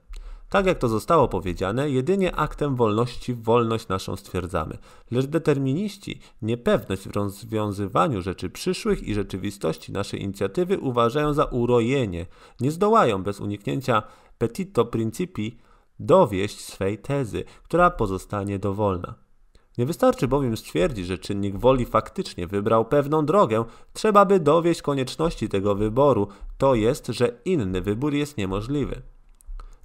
Tak 0.49 0.67
jak 0.67 0.79
to 0.79 0.89
zostało 0.89 1.29
powiedziane, 1.29 1.91
jedynie 1.91 2.37
aktem 2.37 2.77
wolności 2.77 3.35
wolność 3.35 3.89
naszą 3.89 4.17
stwierdzamy. 4.17 4.79
Lecz 5.11 5.27
determiniści 5.27 6.21
niepewność 6.43 7.09
w 7.09 7.17
rozwiązywaniu 7.17 8.23
rzeczy 8.23 8.51
przyszłych 8.51 9.03
i 9.03 9.15
rzeczywistości 9.15 9.93
naszej 9.93 10.23
inicjatywy 10.23 10.79
uważają 10.79 11.35
za 11.35 11.45
urojenie. 11.45 12.27
Nie 12.61 12.71
zdołają 12.71 13.23
bez 13.23 13.41
uniknięcia 13.41 14.03
petito 14.39 14.85
principi 14.85 15.59
dowieść 16.01 16.65
swej 16.65 16.99
tezy, 16.99 17.45
która 17.63 17.91
pozostanie 17.91 18.59
dowolna. 18.59 19.28
Nie 19.79 19.87
wystarczy 19.87 20.29
bowiem 20.29 20.57
stwierdzić, 20.57 21.07
że 21.07 21.19
czynnik 21.19 21.57
woli 21.57 21.87
faktycznie 21.87 22.47
wybrał 22.47 22.85
pewną 22.85 23.27
drogę, 23.27 23.65
trzeba 23.93 24.25
by 24.25 24.41
dowieść 24.41 24.83
konieczności 24.83 25.49
tego 25.49 25.75
wyboru, 25.75 26.29
to 26.59 26.75
jest, 26.75 27.07
że 27.07 27.41
inny 27.45 27.81
wybór 27.81 28.15
jest 28.15 28.37
niemożliwy. 28.37 29.03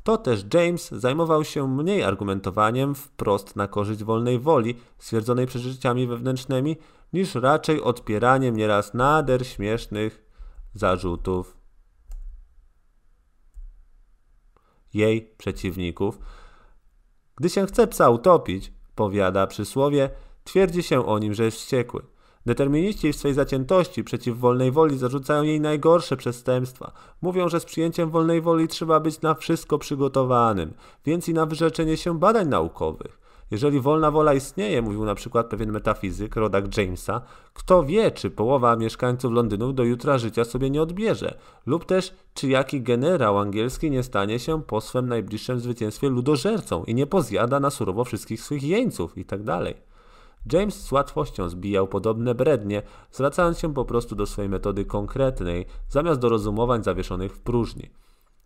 To 0.03 0.17
też 0.17 0.45
James 0.53 0.91
zajmował 0.91 1.43
się 1.43 1.67
mniej 1.67 2.03
argumentowaniem 2.03 2.95
wprost 2.95 3.55
na 3.55 3.67
korzyść 3.67 4.03
wolnej 4.03 4.39
woli, 4.39 4.75
stwierdzonej 4.97 5.47
przeżyciami 5.47 6.07
wewnętrznymi, 6.07 6.77
niż 7.13 7.35
raczej 7.35 7.81
odpieraniem 7.81 8.57
nieraz 8.57 8.93
nader 8.93 9.47
śmiesznych 9.47 10.25
zarzutów 10.73 11.57
jej 14.93 15.33
przeciwników. 15.37 16.19
Gdy 17.35 17.49
się 17.49 17.65
chce 17.65 17.87
psa 17.87 18.09
utopić, 18.09 18.73
powiada 18.95 19.47
przysłowie, 19.47 20.09
twierdzi 20.43 20.83
się 20.83 21.05
o 21.05 21.19
nim, 21.19 21.33
że 21.33 21.43
jest 21.43 21.57
wściekły. 21.57 22.01
Determiniści 22.45 23.13
w 23.13 23.15
swej 23.15 23.33
zaciętości 23.33 24.03
przeciw 24.03 24.37
wolnej 24.37 24.71
woli 24.71 24.97
zarzucają 24.97 25.43
jej 25.43 25.61
najgorsze 25.61 26.17
przestępstwa. 26.17 26.91
Mówią, 27.21 27.49
że 27.49 27.59
z 27.59 27.65
przyjęciem 27.65 28.09
wolnej 28.09 28.41
woli 28.41 28.67
trzeba 28.67 28.99
być 28.99 29.21
na 29.21 29.35
wszystko 29.35 29.77
przygotowanym, 29.77 30.73
więc 31.05 31.29
i 31.29 31.33
na 31.33 31.45
wyrzeczenie 31.45 31.97
się 31.97 32.19
badań 32.19 32.47
naukowych. 32.47 33.22
Jeżeli 33.53 33.79
wolna 33.79 34.11
wola 34.11 34.33
istnieje, 34.33 34.81
mówił 34.81 35.05
na 35.05 35.15
przykład 35.15 35.47
pewien 35.47 35.71
metafizyk, 35.71 36.35
rodak 36.35 36.77
Jamesa, 36.77 37.21
kto 37.53 37.83
wie, 37.83 38.11
czy 38.11 38.29
połowa 38.29 38.75
mieszkańców 38.75 39.33
Londynu 39.33 39.73
do 39.73 39.83
jutra 39.83 40.17
życia 40.17 40.45
sobie 40.45 40.69
nie 40.69 40.81
odbierze, 40.81 41.37
lub 41.65 41.85
też 41.85 42.13
czy 42.33 42.47
jaki 42.47 42.81
generał 42.81 43.37
angielski 43.37 43.91
nie 43.91 44.03
stanie 44.03 44.39
się 44.39 44.63
po 44.63 44.81
swym 44.81 45.07
najbliższym 45.07 45.59
zwycięstwie 45.59 46.09
ludożercą 46.09 46.83
i 46.83 46.95
nie 46.95 47.07
pozjada 47.07 47.59
na 47.59 47.69
surowo 47.69 48.03
wszystkich 48.03 48.41
swych 48.41 48.63
jeńców 48.63 49.17
itd. 49.17 49.45
Tak 49.45 49.75
James 50.53 50.81
z 50.85 50.91
łatwością 50.91 51.49
zbijał 51.49 51.87
podobne 51.87 52.35
brednie, 52.35 52.81
zwracając 53.11 53.59
się 53.59 53.73
po 53.73 53.85
prostu 53.85 54.15
do 54.15 54.25
swojej 54.25 54.49
metody 54.49 54.85
konkretnej, 54.85 55.65
zamiast 55.89 56.19
do 56.19 56.29
rozumowań 56.29 56.83
zawieszonych 56.83 57.33
w 57.35 57.39
próżni. 57.39 57.89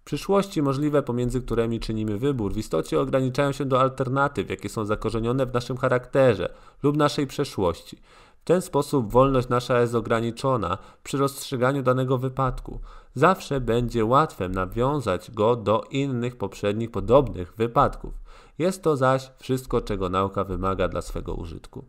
Przyszłości 0.07 0.61
możliwe, 0.61 1.03
pomiędzy 1.03 1.41
którymi 1.41 1.79
czynimy 1.79 2.17
wybór, 2.17 2.53
w 2.53 2.57
istocie 2.57 2.99
ograniczają 2.99 3.51
się 3.51 3.65
do 3.65 3.81
alternatyw, 3.81 4.49
jakie 4.49 4.69
są 4.69 4.85
zakorzenione 4.85 5.45
w 5.45 5.53
naszym 5.53 5.77
charakterze 5.77 6.53
lub 6.83 6.97
naszej 6.97 7.27
przeszłości. 7.27 7.97
W 8.41 8.43
ten 8.43 8.61
sposób 8.61 9.11
wolność 9.11 9.49
nasza 9.49 9.81
jest 9.81 9.95
ograniczona 9.95 10.77
przy 11.03 11.17
rozstrzyganiu 11.17 11.83
danego 11.83 12.17
wypadku. 12.17 12.79
Zawsze 13.15 13.61
będzie 13.61 14.05
łatwe 14.05 14.49
nawiązać 14.49 15.31
go 15.31 15.55
do 15.55 15.83
innych 15.91 16.35
poprzednich 16.35 16.91
podobnych 16.91 17.53
wypadków. 17.57 18.13
Jest 18.57 18.83
to 18.83 18.97
zaś 18.97 19.31
wszystko, 19.39 19.81
czego 19.81 20.09
nauka 20.09 20.43
wymaga 20.43 20.87
dla 20.87 21.01
swego 21.01 21.33
użytku. 21.33 21.85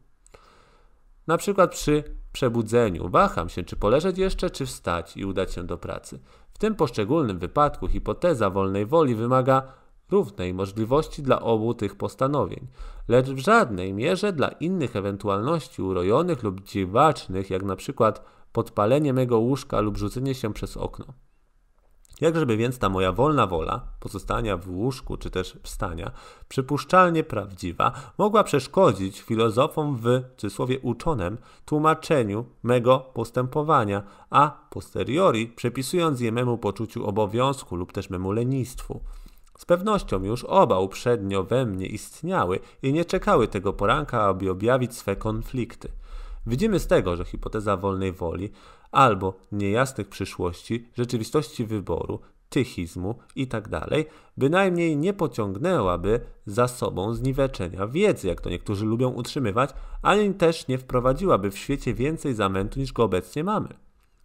Na 1.26 1.36
przykład 1.36 1.70
przy 1.70 2.04
przebudzeniu 2.32 3.08
waham 3.08 3.48
się, 3.48 3.62
czy 3.62 3.76
poleżeć 3.76 4.18
jeszcze, 4.18 4.50
czy 4.50 4.66
wstać 4.66 5.16
i 5.16 5.24
udać 5.24 5.52
się 5.52 5.64
do 5.64 5.78
pracy. 5.78 6.20
W 6.58 6.60
tym 6.60 6.74
poszczególnym 6.74 7.38
wypadku 7.38 7.88
hipoteza 7.88 8.50
wolnej 8.50 8.86
woli 8.86 9.14
wymaga 9.14 9.62
równej 10.10 10.54
możliwości 10.54 11.22
dla 11.22 11.40
obu 11.40 11.74
tych 11.74 11.96
postanowień, 11.96 12.66
lecz 13.08 13.26
w 13.26 13.38
żadnej 13.38 13.92
mierze 13.92 14.32
dla 14.32 14.48
innych 14.48 14.96
ewentualności 14.96 15.82
urojonych 15.82 16.42
lub 16.42 16.60
dziwacznych, 16.60 17.50
jak 17.50 17.62
na 17.62 17.76
przykład 17.76 18.24
podpalenie 18.52 19.12
mego 19.12 19.38
łóżka 19.38 19.80
lub 19.80 19.96
rzucenie 19.96 20.34
się 20.34 20.52
przez 20.52 20.76
okno. 20.76 21.04
Jakżeby 22.20 22.56
więc 22.56 22.78
ta 22.78 22.88
moja 22.88 23.12
wolna 23.12 23.46
wola, 23.46 23.80
pozostania 24.00 24.56
w 24.56 24.70
łóżku 24.70 25.16
czy 25.16 25.30
też 25.30 25.58
wstania, 25.62 26.10
przypuszczalnie 26.48 27.24
prawdziwa, 27.24 27.92
mogła 28.18 28.44
przeszkodzić 28.44 29.20
filozofom 29.20 29.96
w 29.96 30.22
cudzysłowie 30.36 30.78
uczonym 30.80 31.38
tłumaczeniu 31.64 32.44
mego 32.62 32.98
postępowania, 32.98 34.02
a 34.30 34.66
posteriori 34.70 35.46
przepisując 35.46 36.20
je 36.20 36.32
memu 36.32 36.58
poczuciu 36.58 37.06
obowiązku 37.06 37.76
lub 37.76 37.92
też 37.92 38.10
memu 38.10 38.32
lenistwu. 38.32 39.00
Z 39.58 39.64
pewnością 39.64 40.24
już 40.24 40.44
oba 40.44 40.78
uprzednio 40.78 41.44
we 41.44 41.66
mnie 41.66 41.86
istniały 41.86 42.60
i 42.82 42.92
nie 42.92 43.04
czekały 43.04 43.48
tego 43.48 43.72
poranka, 43.72 44.22
aby 44.22 44.50
objawić 44.50 44.96
swe 44.96 45.16
konflikty. 45.16 45.88
Widzimy 46.46 46.78
z 46.78 46.86
tego, 46.86 47.16
że 47.16 47.24
hipoteza 47.24 47.76
wolnej 47.76 48.12
woli 48.12 48.50
albo 48.90 49.34
niejasnych 49.52 50.08
przyszłości, 50.08 50.88
rzeczywistości 50.94 51.66
wyboru, 51.66 52.20
tychizmu 52.48 53.14
itd., 53.36 53.80
tak 53.80 53.90
bynajmniej 54.36 54.96
nie 54.96 55.12
pociągnęłaby 55.12 56.20
za 56.46 56.68
sobą 56.68 57.14
zniweczenia 57.14 57.86
wiedzy, 57.86 58.28
jak 58.28 58.40
to 58.40 58.50
niektórzy 58.50 58.84
lubią 58.86 59.10
utrzymywać, 59.10 59.70
ani 60.02 60.34
też 60.34 60.68
nie 60.68 60.78
wprowadziłaby 60.78 61.50
w 61.50 61.58
świecie 61.58 61.94
więcej 61.94 62.34
zamętu 62.34 62.80
niż 62.80 62.92
go 62.92 63.04
obecnie 63.04 63.44
mamy. 63.44 63.68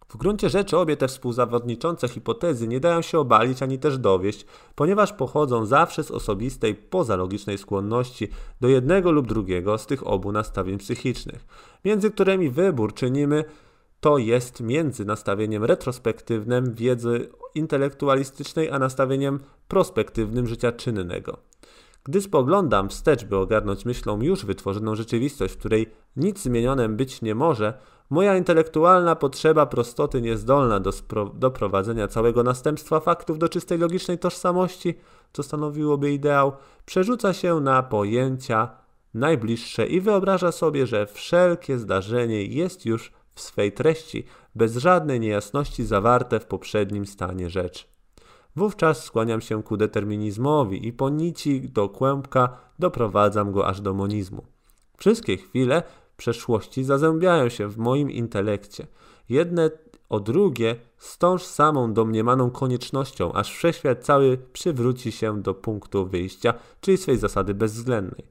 W 0.08 0.16
gruncie 0.16 0.48
rzeczy 0.48 0.78
obie 0.78 0.96
te 0.96 1.08
współzawodniczące 1.08 2.08
hipotezy 2.08 2.68
nie 2.68 2.80
dają 2.80 3.02
się 3.02 3.18
obalić 3.18 3.62
ani 3.62 3.78
też 3.78 3.98
dowieść, 3.98 4.46
ponieważ 4.74 5.12
pochodzą 5.12 5.66
zawsze 5.66 6.04
z 6.04 6.10
osobistej, 6.10 6.74
pozalogicznej 6.74 7.58
skłonności 7.58 8.28
do 8.60 8.68
jednego 8.68 9.12
lub 9.12 9.26
drugiego 9.26 9.78
z 9.78 9.86
tych 9.86 10.06
obu 10.06 10.32
nastawień 10.32 10.78
psychicznych, 10.78 11.46
między 11.84 12.10
którymi 12.10 12.50
wybór 12.50 12.94
czynimy 12.94 13.44
to 14.04 14.18
jest 14.18 14.60
między 14.60 15.04
nastawieniem 15.04 15.64
retrospektywnym 15.64 16.74
wiedzy 16.74 17.28
intelektualistycznej, 17.54 18.70
a 18.70 18.78
nastawieniem 18.78 19.40
prospektywnym 19.68 20.46
życia 20.46 20.72
czynnego. 20.72 21.38
Gdy 22.04 22.20
spoglądam 22.20 22.88
wstecz, 22.88 23.24
by 23.24 23.36
ogarnąć 23.36 23.84
myślą 23.84 24.22
już 24.22 24.44
wytworzoną 24.44 24.94
rzeczywistość, 24.94 25.54
w 25.54 25.58
której 25.58 25.90
nic 26.16 26.42
zmienionym 26.42 26.96
być 26.96 27.22
nie 27.22 27.34
może, 27.34 27.74
moja 28.10 28.36
intelektualna 28.36 29.16
potrzeba 29.16 29.66
prostoty 29.66 30.20
niezdolna 30.20 30.80
do 30.80 30.92
doprowadzenia 31.34 32.08
całego 32.08 32.42
następstwa 32.42 33.00
faktów 33.00 33.38
do 33.38 33.48
czystej 33.48 33.78
logicznej 33.78 34.18
tożsamości, 34.18 34.94
co 35.32 35.42
stanowiłoby 35.42 36.12
ideał, 36.12 36.52
przerzuca 36.86 37.32
się 37.32 37.60
na 37.60 37.82
pojęcia 37.82 38.68
najbliższe 39.14 39.86
i 39.86 40.00
wyobraża 40.00 40.52
sobie, 40.52 40.86
że 40.86 41.06
wszelkie 41.06 41.78
zdarzenie 41.78 42.44
jest 42.44 42.86
już 42.86 43.12
w 43.34 43.40
swej 43.40 43.72
treści, 43.72 44.24
bez 44.54 44.76
żadnej 44.76 45.20
niejasności 45.20 45.84
zawarte 45.84 46.40
w 46.40 46.46
poprzednim 46.46 47.06
stanie 47.06 47.50
rzeczy. 47.50 47.84
Wówczas 48.56 49.04
skłaniam 49.04 49.40
się 49.40 49.62
ku 49.62 49.76
determinizmowi 49.76 50.86
i 50.88 50.92
po 50.92 51.10
nici 51.10 51.60
do 51.60 51.88
kłębka 51.88 52.56
doprowadzam 52.78 53.52
go 53.52 53.66
aż 53.66 53.80
do 53.80 53.94
monizmu. 53.94 54.42
Wszystkie 54.96 55.36
chwile 55.36 55.82
przeszłości 56.16 56.84
zazębiają 56.84 57.48
się 57.48 57.68
w 57.68 57.78
moim 57.78 58.10
intelekcie. 58.10 58.86
Jedne 59.28 59.70
o 60.08 60.20
drugie 60.20 60.76
z 60.98 61.18
tą 61.18 61.38
samą 61.38 61.92
domniemaną 61.92 62.50
koniecznością, 62.50 63.32
aż 63.32 63.52
wszechświat 63.52 64.04
cały 64.04 64.38
przywróci 64.52 65.12
się 65.12 65.42
do 65.42 65.54
punktu 65.54 66.06
wyjścia, 66.06 66.54
czyli 66.80 66.96
swej 66.96 67.18
zasady 67.18 67.54
bezwzględnej. 67.54 68.24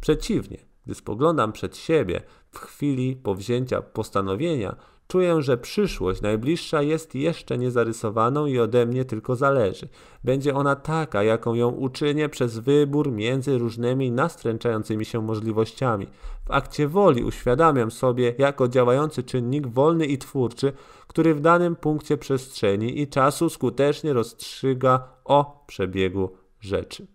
Przeciwnie, 0.00 0.58
gdy 0.88 0.94
spoglądam 0.94 1.52
przed 1.52 1.76
siebie 1.76 2.20
w 2.50 2.58
chwili 2.58 3.16
powzięcia 3.16 3.82
postanowienia, 3.82 4.76
Czuję, 5.08 5.42
że 5.42 5.58
przyszłość 5.58 6.22
najbliższa 6.22 6.82
jest 6.82 7.14
jeszcze 7.14 7.58
niezarysowaną 7.58 8.46
i 8.46 8.58
ode 8.58 8.86
mnie 8.86 9.04
tylko 9.04 9.36
zależy. 9.36 9.88
Będzie 10.24 10.54
ona 10.54 10.76
taka, 10.76 11.22
jaką 11.22 11.54
ją 11.54 11.68
uczynię 11.68 12.28
przez 12.28 12.58
wybór 12.58 13.12
między 13.12 13.58
różnymi 13.58 14.10
nastręczającymi 14.10 15.04
się 15.04 15.22
możliwościami. 15.22 16.06
W 16.46 16.50
akcie 16.50 16.88
woli 16.88 17.24
uświadamiam 17.24 17.90
sobie 17.90 18.34
jako 18.38 18.68
działający 18.68 19.22
czynnik 19.22 19.66
wolny 19.66 20.06
i 20.06 20.18
twórczy, 20.18 20.72
który 21.06 21.34
w 21.34 21.40
danym 21.40 21.76
punkcie 21.76 22.16
przestrzeni 22.16 23.00
i 23.00 23.08
czasu 23.08 23.50
skutecznie 23.50 24.12
rozstrzyga 24.12 25.08
o 25.24 25.64
przebiegu 25.66 26.30
rzeczy. 26.60 27.06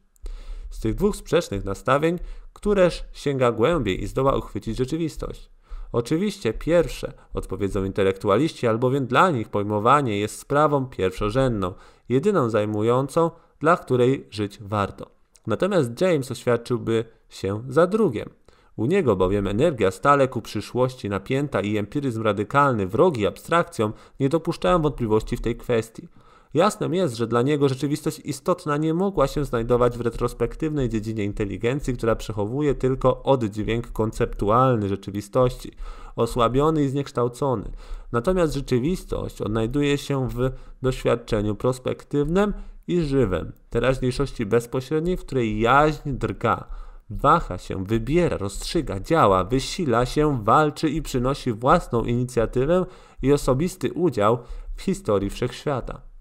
Z 0.69 0.79
tych 0.79 0.95
dwóch 0.95 1.15
sprzecznych 1.15 1.65
nastawień, 1.65 2.19
któreż 2.63 3.03
sięga 3.13 3.51
głębiej 3.51 4.03
i 4.03 4.07
zdoła 4.07 4.35
uchwycić 4.37 4.77
rzeczywistość. 4.77 5.49
Oczywiście 5.91 6.53
pierwsze, 6.53 7.13
odpowiedzą 7.33 7.83
intelektualiści, 7.83 8.67
albowiem 8.67 9.07
dla 9.07 9.31
nich 9.31 9.49
pojmowanie 9.49 10.19
jest 10.19 10.39
sprawą 10.39 10.85
pierwszorzędną, 10.85 11.73
jedyną 12.09 12.49
zajmującą, 12.49 13.31
dla 13.59 13.77
której 13.77 14.27
żyć 14.29 14.59
warto. 14.61 15.09
Natomiast 15.47 16.01
James 16.01 16.31
oświadczyłby 16.31 17.05
się 17.29 17.63
za 17.69 17.87
drugiem. 17.87 18.29
U 18.75 18.85
niego 18.85 19.15
bowiem 19.15 19.47
energia 19.47 19.91
stale 19.91 20.27
ku 20.27 20.41
przyszłości 20.41 21.09
napięta 21.09 21.61
i 21.61 21.77
empiryzm 21.77 22.21
radykalny, 22.21 22.87
wrogi 22.87 23.27
abstrakcjom, 23.27 23.93
nie 24.19 24.29
dopuszczają 24.29 24.81
wątpliwości 24.81 25.37
w 25.37 25.41
tej 25.41 25.55
kwestii. 25.55 26.07
Jasnym 26.53 26.93
jest, 26.93 27.15
że 27.15 27.27
dla 27.27 27.41
niego 27.41 27.69
rzeczywistość 27.69 28.19
istotna 28.19 28.77
nie 28.77 28.93
mogła 28.93 29.27
się 29.27 29.45
znajdować 29.45 29.97
w 29.97 30.01
retrospektywnej 30.01 30.89
dziedzinie 30.89 31.23
inteligencji, 31.23 31.93
która 31.93 32.15
przechowuje 32.15 32.75
tylko 32.75 33.23
oddźwięk 33.23 33.91
konceptualny 33.91 34.89
rzeczywistości, 34.89 35.71
osłabiony 36.15 36.83
i 36.83 36.89
zniekształcony. 36.89 37.71
Natomiast 38.11 38.53
rzeczywistość 38.53 39.41
odnajduje 39.41 39.97
się 39.97 40.29
w 40.29 40.51
doświadczeniu 40.81 41.55
prospektywnym 41.55 42.53
i 42.87 43.01
żywym, 43.01 43.51
teraźniejszości 43.69 44.45
bezpośredniej, 44.45 45.17
w 45.17 45.25
której 45.25 45.59
jaźń 45.59 46.11
drga, 46.11 46.67
waha 47.09 47.57
się, 47.57 47.85
wybiera, 47.85 48.37
rozstrzyga, 48.37 48.99
działa, 48.99 49.43
wysila 49.43 50.05
się, 50.05 50.43
walczy 50.43 50.89
i 50.89 51.01
przynosi 51.01 51.53
własną 51.53 52.03
inicjatywę 52.03 52.85
i 53.21 53.33
osobisty 53.33 53.93
udział 53.93 54.37
w 54.75 54.81
historii 54.81 55.29
wszechświata. 55.29 56.12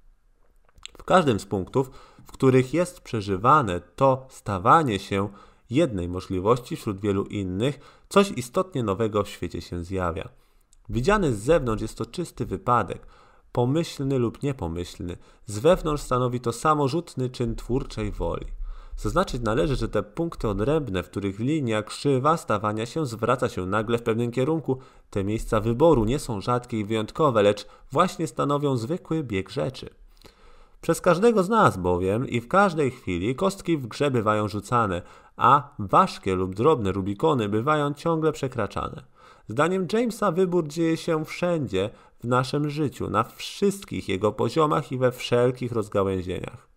W 1.03 1.05
każdym 1.05 1.41
z 1.41 1.47
punktów, 1.47 1.91
w 2.27 2.33
których 2.33 2.75
jest 2.75 3.01
przeżywane 3.01 3.81
to 3.97 4.27
stawanie 4.29 4.99
się 4.99 5.29
jednej 5.71 6.09
możliwości 6.09 6.77
wśród 6.77 7.01
wielu 7.01 7.25
innych, 7.25 8.05
coś 8.09 8.31
istotnie 8.31 8.83
nowego 8.83 9.23
w 9.23 9.29
świecie 9.29 9.61
się 9.61 9.85
zjawia. 9.85 10.29
Widziany 10.89 11.35
z 11.35 11.39
zewnątrz 11.39 11.83
jest 11.83 11.99
to 11.99 12.07
czysty 12.07 12.47
wypadek, 12.47 13.07
pomyślny 13.53 14.19
lub 14.19 14.43
niepomyślny, 14.43 15.17
z 15.47 15.59
wewnątrz 15.59 16.03
stanowi 16.03 16.41
to 16.41 16.53
samorzutny 16.53 17.31
czyn 17.31 17.57
twórczej 17.57 18.13
woli. 18.13 18.47
Zaznaczyć 18.97 19.43
należy, 19.43 19.77
że 19.77 19.89
te 19.89 20.03
punkty 20.03 20.49
odrębne, 20.49 21.03
w 21.03 21.11
których 21.11 21.39
linia 21.39 21.83
krzywa 21.83 22.37
stawania 22.37 22.87
się 22.87 23.07
zwraca 23.07 23.49
się 23.49 23.67
nagle 23.67 23.99
w 23.99 24.03
pewnym 24.03 24.31
kierunku, 24.31 24.79
te 25.11 25.25
miejsca 25.25 25.61
wyboru 25.61 26.05
nie 26.05 26.19
są 26.19 26.41
rzadkie 26.41 26.81
i 26.81 26.85
wyjątkowe, 26.85 27.43
lecz 27.43 27.67
właśnie 27.93 28.27
stanowią 28.27 28.77
zwykły 28.77 29.25
bieg 29.25 29.51
rzeczy. 29.51 30.02
Przez 30.83 31.01
każdego 31.01 31.43
z 31.43 31.49
nas 31.49 31.77
bowiem 31.77 32.29
i 32.29 32.41
w 32.41 32.49
każdej 32.49 32.91
chwili 32.91 33.35
kostki 33.35 33.79
w 33.79 33.87
grze 33.87 34.11
bywają 34.11 34.49
rzucane, 34.49 35.03
a 35.37 35.75
ważkie 35.79 36.35
lub 36.35 36.55
drobne 36.55 36.93
rubikony 36.93 37.49
bywają 37.49 37.95
ciągle 37.95 38.33
przekraczane. 38.33 39.03
Zdaniem 39.49 39.87
Jamesa 39.93 40.33
wybór 40.33 40.69
dzieje 40.69 40.97
się 40.97 41.25
wszędzie 41.25 41.91
w 42.21 42.25
naszym 42.25 42.71
życiu, 42.71 43.11
na 43.11 43.25
wszystkich 43.25 44.09
jego 44.09 44.33
poziomach 44.33 44.93
i 44.93 44.99
we 44.99 45.13
wszelkich 45.13 45.73
rozgałęzieniach. 45.73 46.69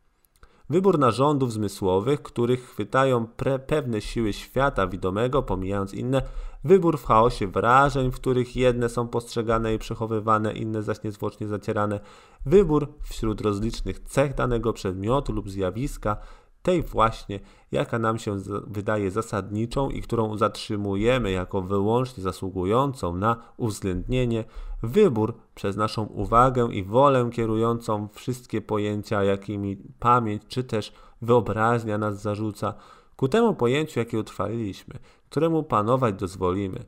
Wybór 0.70 1.00
narządów 1.00 1.54
zmysłowych, 1.54 2.22
których 2.22 2.70
chwytają 2.70 3.28
pewne 3.68 4.02
siły 4.02 4.34
świata 4.34 4.88
widomego, 4.88 5.44
pomijając 5.44 5.94
inne, 5.94 6.22
wybór 6.64 6.98
w 6.98 7.06
chaosie 7.06 7.48
wrażeń, 7.48 8.12
w 8.12 8.16
których 8.16 8.56
jedne 8.56 8.90
są 8.90 9.08
postrzegane 9.08 9.74
i 9.74 9.80
przechowywane, 9.80 10.54
inne 10.54 10.84
zaś 10.84 11.04
niezwłocznie 11.04 11.48
zacierane, 11.48 12.00
wybór 12.46 12.88
wśród 13.02 13.42
rozlicznych 13.42 14.00
cech 14.00 14.36
danego 14.36 14.74
przedmiotu 14.74 15.34
lub 15.34 15.50
zjawiska, 15.50 16.18
tej 16.66 16.84
właśnie, 16.84 17.40
jaka 17.72 18.00
nam 18.00 18.20
się 18.20 18.38
wydaje 18.68 19.12
zasadniczą 19.12 19.90
i 19.90 20.02
którą 20.02 20.38
zatrzymujemy 20.38 21.32
jako 21.32 21.62
wyłącznie 21.62 22.24
zasługującą 22.24 23.16
na 23.16 23.38
uwzględnienie, 23.58 24.44
wybór 24.84 25.34
przez 25.56 25.76
naszą 25.76 26.04
uwagę 26.04 26.70
i 26.72 26.84
wolę 26.84 27.30
kierującą 27.34 28.08
wszystkie 28.14 28.62
pojęcia, 28.62 29.24
jakimi 29.24 29.78
pamięć 30.00 30.42
czy 30.48 30.64
też 30.64 30.94
wyobraźnia 31.22 31.98
nas 31.98 32.22
zarzuca, 32.22 32.74
ku 33.16 33.28
temu 33.28 33.54
pojęciu, 33.54 34.00
jakie 34.00 34.20
utrwaliliśmy, 34.20 34.96
któremu 35.30 35.64
panować 35.64 36.16
dozwolimy. 36.16 36.86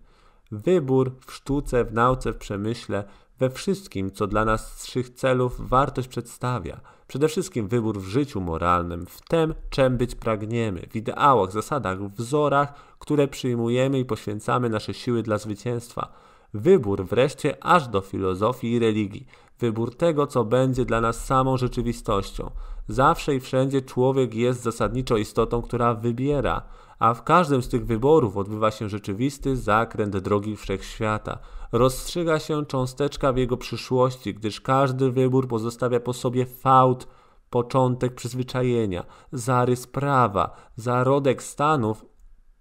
Wybór 0.51 1.11
w 1.25 1.33
sztuce, 1.33 1.85
w 1.85 1.93
nauce, 1.93 2.33
w 2.33 2.37
przemyśle, 2.37 3.03
we 3.39 3.49
wszystkim, 3.49 4.11
co 4.11 4.27
dla 4.27 4.45
nas 4.45 4.77
z 4.77 4.83
trzech 4.83 5.09
celów 5.09 5.69
wartość 5.69 6.07
przedstawia. 6.07 6.79
Przede 7.07 7.27
wszystkim 7.27 7.67
wybór 7.67 7.99
w 7.99 8.07
życiu 8.07 8.41
moralnym, 8.41 9.05
w 9.05 9.21
tym, 9.21 9.53
czym 9.69 9.97
być 9.97 10.15
pragniemy, 10.15 10.87
w 10.89 10.95
ideałach, 10.95 11.51
zasadach, 11.51 12.11
wzorach, 12.11 12.73
które 12.99 13.27
przyjmujemy 13.27 13.99
i 13.99 14.05
poświęcamy 14.05 14.69
nasze 14.69 14.93
siły 14.93 15.23
dla 15.23 15.37
zwycięstwa. 15.37 16.13
Wybór 16.53 17.05
wreszcie 17.05 17.63
aż 17.63 17.87
do 17.87 18.01
filozofii 18.01 18.71
i 18.71 18.79
religii. 18.79 19.27
Wybór 19.59 19.95
tego, 19.95 20.27
co 20.27 20.45
będzie 20.45 20.85
dla 20.85 21.01
nas 21.01 21.25
samą 21.25 21.57
rzeczywistością. 21.57 22.51
Zawsze 22.87 23.35
i 23.35 23.39
wszędzie 23.39 23.81
człowiek 23.81 24.35
jest 24.35 24.61
zasadniczo 24.61 25.17
istotą, 25.17 25.61
która 25.61 25.93
wybiera, 25.93 26.61
a 26.99 27.13
w 27.13 27.23
każdym 27.23 27.61
z 27.61 27.69
tych 27.69 27.85
wyborów 27.85 28.37
odbywa 28.37 28.71
się 28.71 28.89
rzeczywisty 28.89 29.57
zakręt 29.57 30.17
drogi 30.17 30.55
wszechświata. 30.55 31.39
Rozstrzyga 31.71 32.39
się 32.39 32.65
cząsteczka 32.65 33.33
w 33.33 33.37
jego 33.37 33.57
przyszłości, 33.57 34.33
gdyż 34.33 34.61
każdy 34.61 35.11
wybór 35.11 35.47
pozostawia 35.47 35.99
po 35.99 36.13
sobie 36.13 36.45
fałd, 36.45 37.07
początek 37.49 38.15
przyzwyczajenia, 38.15 39.05
zarys 39.31 39.87
prawa, 39.87 40.55
zarodek 40.75 41.43
stanów 41.43 42.05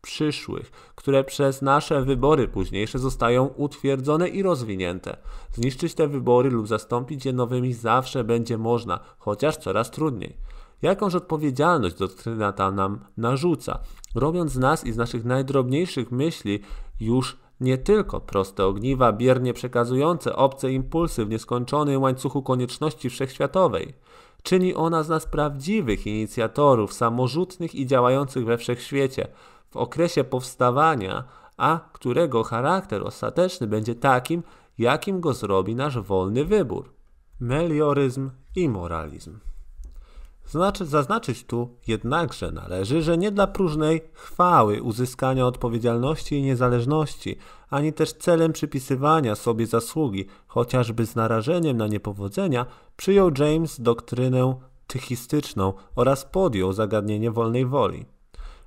przyszłych, 0.03 0.71
które 0.95 1.25
przez 1.25 1.63
nasze 1.63 2.03
wybory 2.03 2.49
późniejsze 2.49 2.99
zostają 2.99 3.47
utwierdzone 3.47 4.29
i 4.29 4.43
rozwinięte. 4.43 5.17
Zniszczyć 5.53 5.95
te 5.95 6.09
wybory 6.09 6.51
lub 6.51 6.69
zastąpić 6.69 7.25
je 7.25 7.33
nowymi 7.33 7.73
zawsze 7.73 8.25
będzie 8.25 8.59
można, 8.59 9.01
chociaż 9.19 9.57
coraz 9.57 9.91
trudniej. 9.91 10.37
Jakąż 10.83 11.15
odpowiedzialność 11.15 11.97
doktryna 11.97 12.53
ta 12.53 12.71
nam 12.71 13.01
narzuca, 13.17 13.79
robiąc 14.15 14.53
z 14.53 14.59
nas 14.59 14.87
i 14.87 14.93
z 14.93 14.97
naszych 14.97 15.25
najdrobniejszych 15.25 16.13
myśli 16.13 16.61
już 17.01 17.37
nie 17.61 17.79
tylko 17.79 18.21
proste 18.21 18.65
ogniwa, 18.65 19.13
biernie 19.13 19.53
przekazujące 19.53 20.37
obce 20.37 20.73
impulsy 20.73 21.25
w 21.25 21.31
nieskończonym 21.31 22.03
łańcuchu 22.03 22.43
konieczności 22.43 23.11
wszechświatowej. 23.11 23.95
Czyni 24.43 24.75
ona 24.75 25.03
z 25.03 25.09
nas 25.09 25.27
prawdziwych 25.27 26.07
inicjatorów, 26.07 26.93
samorzutnych 26.93 27.75
i 27.75 27.87
działających 27.87 28.45
we 28.45 28.59
wszechświecie, 28.59 29.29
w 29.71 29.77
okresie 29.77 30.25
powstawania, 30.25 31.25
a 31.57 31.81
którego 31.93 32.43
charakter 32.43 33.07
ostateczny 33.07 33.67
będzie 33.67 33.95
takim, 33.95 34.43
jakim 34.79 35.21
go 35.21 35.35
zrobi 35.35 35.75
nasz 35.75 35.99
wolny 35.99 36.45
wybór. 36.45 36.93
Melioryzm 37.41 38.31
i 38.57 38.69
moralizm. 38.69 39.39
Znaczy, 40.49 40.87
zaznaczyć 40.87 41.45
tu 41.45 41.69
jednakże 41.87 42.53
należy, 42.53 43.03
że 43.03 43.19
nie 43.19 43.31
dla 43.31 43.47
próżnej 43.47 44.01
chwały 44.13 44.83
uzyskania 44.83 45.47
odpowiedzialności 45.47 46.35
i 46.37 46.43
niezależności, 46.43 47.37
ani 47.71 47.93
też 47.93 48.13
celem 48.13 48.53
przypisywania 48.53 49.35
sobie 49.35 49.67
zasługi, 49.67 50.27
chociażby 50.47 51.07
z 51.07 51.17
narażeniem 51.17 51.77
na 51.77 51.87
niepowodzenia, 51.87 52.67
przyjął 52.97 53.31
James 53.39 53.81
doktrynę 53.81 54.55
tychistyczną 54.87 55.73
oraz 55.95 56.25
podjął 56.25 56.73
zagadnienie 56.73 57.31
wolnej 57.31 57.67
woli. 57.67 58.16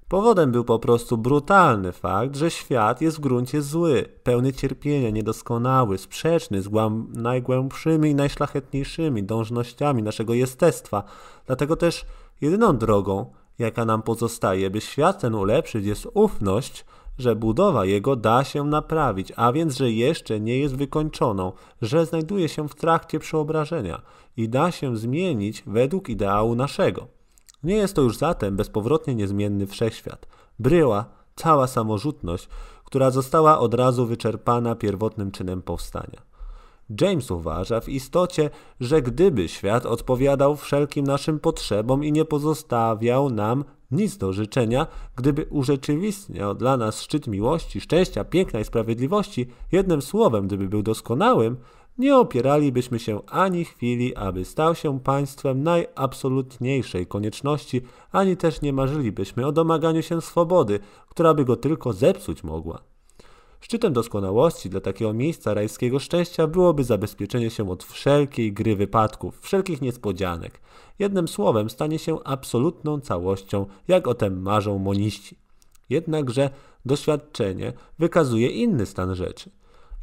Powodem 0.10 0.52
był 0.52 0.64
po 0.64 0.80
prostu 0.80 1.18
brutalny 1.18 1.92
fakt, 1.92 2.36
że 2.36 2.52
świat 2.52 3.02
jest 3.02 3.18
w 3.18 3.20
gruncie 3.20 3.62
zły, 3.62 4.06
pełny 4.24 4.54
cierpienia, 4.54 5.10
niedoskonały, 5.10 5.98
sprzeczny 5.98 6.62
z 6.62 6.70
najgłębszymi 7.10 8.10
i 8.10 8.16
najszlachetniejszymi 8.16 9.24
dążnościami 9.24 10.04
naszego 10.04 10.34
jestestwa. 10.34 11.04
Dlatego 11.48 11.76
też 11.76 12.06
jedyną 12.42 12.78
drogą, 12.78 13.34
jaka 13.60 13.86
nam 13.86 14.02
pozostaje, 14.02 14.70
by 14.70 14.82
świat 14.82 15.22
ten 15.22 15.36
ulepszyć, 15.36 15.86
jest 15.86 16.08
ufność, 16.14 16.86
że 17.18 17.36
budowa 17.36 17.86
jego 17.86 18.16
da 18.16 18.44
się 18.44 18.64
naprawić, 18.64 19.34
a 19.36 19.52
więc, 19.52 19.78
że 19.78 19.92
jeszcze 19.92 20.40
nie 20.40 20.60
jest 20.60 20.76
wykończoną, 20.76 21.52
że 21.82 22.06
znajduje 22.06 22.50
się 22.50 22.70
w 22.70 22.76
trakcie 22.76 23.20
przeobrażenia 23.20 24.02
i 24.38 24.50
da 24.50 24.72
się 24.72 24.98
zmienić 24.98 25.64
według 25.68 26.10
ideału 26.10 26.56
naszego. 26.56 27.19
Nie 27.64 27.76
jest 27.76 27.96
to 27.96 28.02
już 28.02 28.18
zatem 28.18 28.56
bezpowrotnie 28.56 29.16
niezmienny 29.16 29.68
wszechświat. 29.68 30.28
Bryła 30.60 31.06
cała 31.36 31.68
samorzutność, 31.68 32.50
która 32.84 33.12
została 33.12 33.60
od 33.60 33.74
razu 33.74 34.06
wyczerpana 34.06 34.76
pierwotnym 34.76 35.32
czynem 35.32 35.62
powstania. 35.62 36.30
James 37.02 37.32
uważa 37.32 37.82
w 37.82 37.90
istocie, 37.90 38.50
że 38.80 39.02
gdyby 39.02 39.48
świat 39.48 39.86
odpowiadał 39.86 40.56
wszelkim 40.56 41.08
naszym 41.08 41.40
potrzebom 41.40 42.04
i 42.04 42.12
nie 42.12 42.26
pozostawiał 42.26 43.30
nam 43.30 43.64
nic 43.92 44.18
do 44.18 44.34
życzenia, 44.34 44.88
gdyby 45.16 45.46
urzeczywistniał 45.50 46.56
dla 46.56 46.78
nas 46.78 47.02
szczyt 47.02 47.28
miłości, 47.28 47.82
szczęścia, 47.82 48.24
piękna 48.24 48.60
i 48.60 48.66
sprawiedliwości, 48.66 49.48
jednym 49.72 50.02
słowem, 50.02 50.48
gdyby 50.48 50.70
był 50.70 50.84
doskonałym, 50.84 51.58
nie 52.00 52.18
opieralibyśmy 52.18 53.00
się 53.00 53.22
ani 53.26 53.66
chwili, 53.66 54.16
aby 54.16 54.46
stał 54.46 54.76
się 54.76 55.00
państwem 55.00 55.64
najabsolutniejszej 55.64 57.08
konieczności, 57.08 57.82
ani 58.12 58.38
też 58.38 58.62
nie 58.62 58.74
marzylibyśmy 58.74 59.48
o 59.48 59.52
domaganiu 59.52 60.02
się 60.02 60.22
swobody, 60.22 60.80
która 61.10 61.34
by 61.34 61.46
go 61.46 61.56
tylko 61.56 61.94
zepsuć 61.94 62.44
mogła. 62.44 62.82
Szczytem 63.62 63.94
doskonałości 63.94 64.70
dla 64.70 64.82
takiego 64.82 65.14
miejsca 65.14 65.54
rajskiego 65.54 66.00
szczęścia 66.00 66.48
byłoby 66.48 66.84
zabezpieczenie 66.84 67.50
się 67.50 67.72
od 67.72 67.84
wszelkiej 67.84 68.54
gry 68.54 68.76
wypadków, 68.76 69.40
wszelkich 69.42 69.82
niespodzianek. 69.82 70.62
Jednym 71.00 71.28
słowem 71.28 71.70
stanie 71.70 72.00
się 72.00 72.24
absolutną 72.24 73.00
całością, 73.00 73.66
jak 73.88 74.08
o 74.08 74.14
tym 74.14 74.42
marzą 74.42 74.78
moniści. 74.78 75.38
Jednakże 75.90 76.50
doświadczenie 76.86 77.74
wykazuje 78.00 78.50
inny 78.50 78.86
stan 78.86 79.16
rzeczy. 79.16 79.50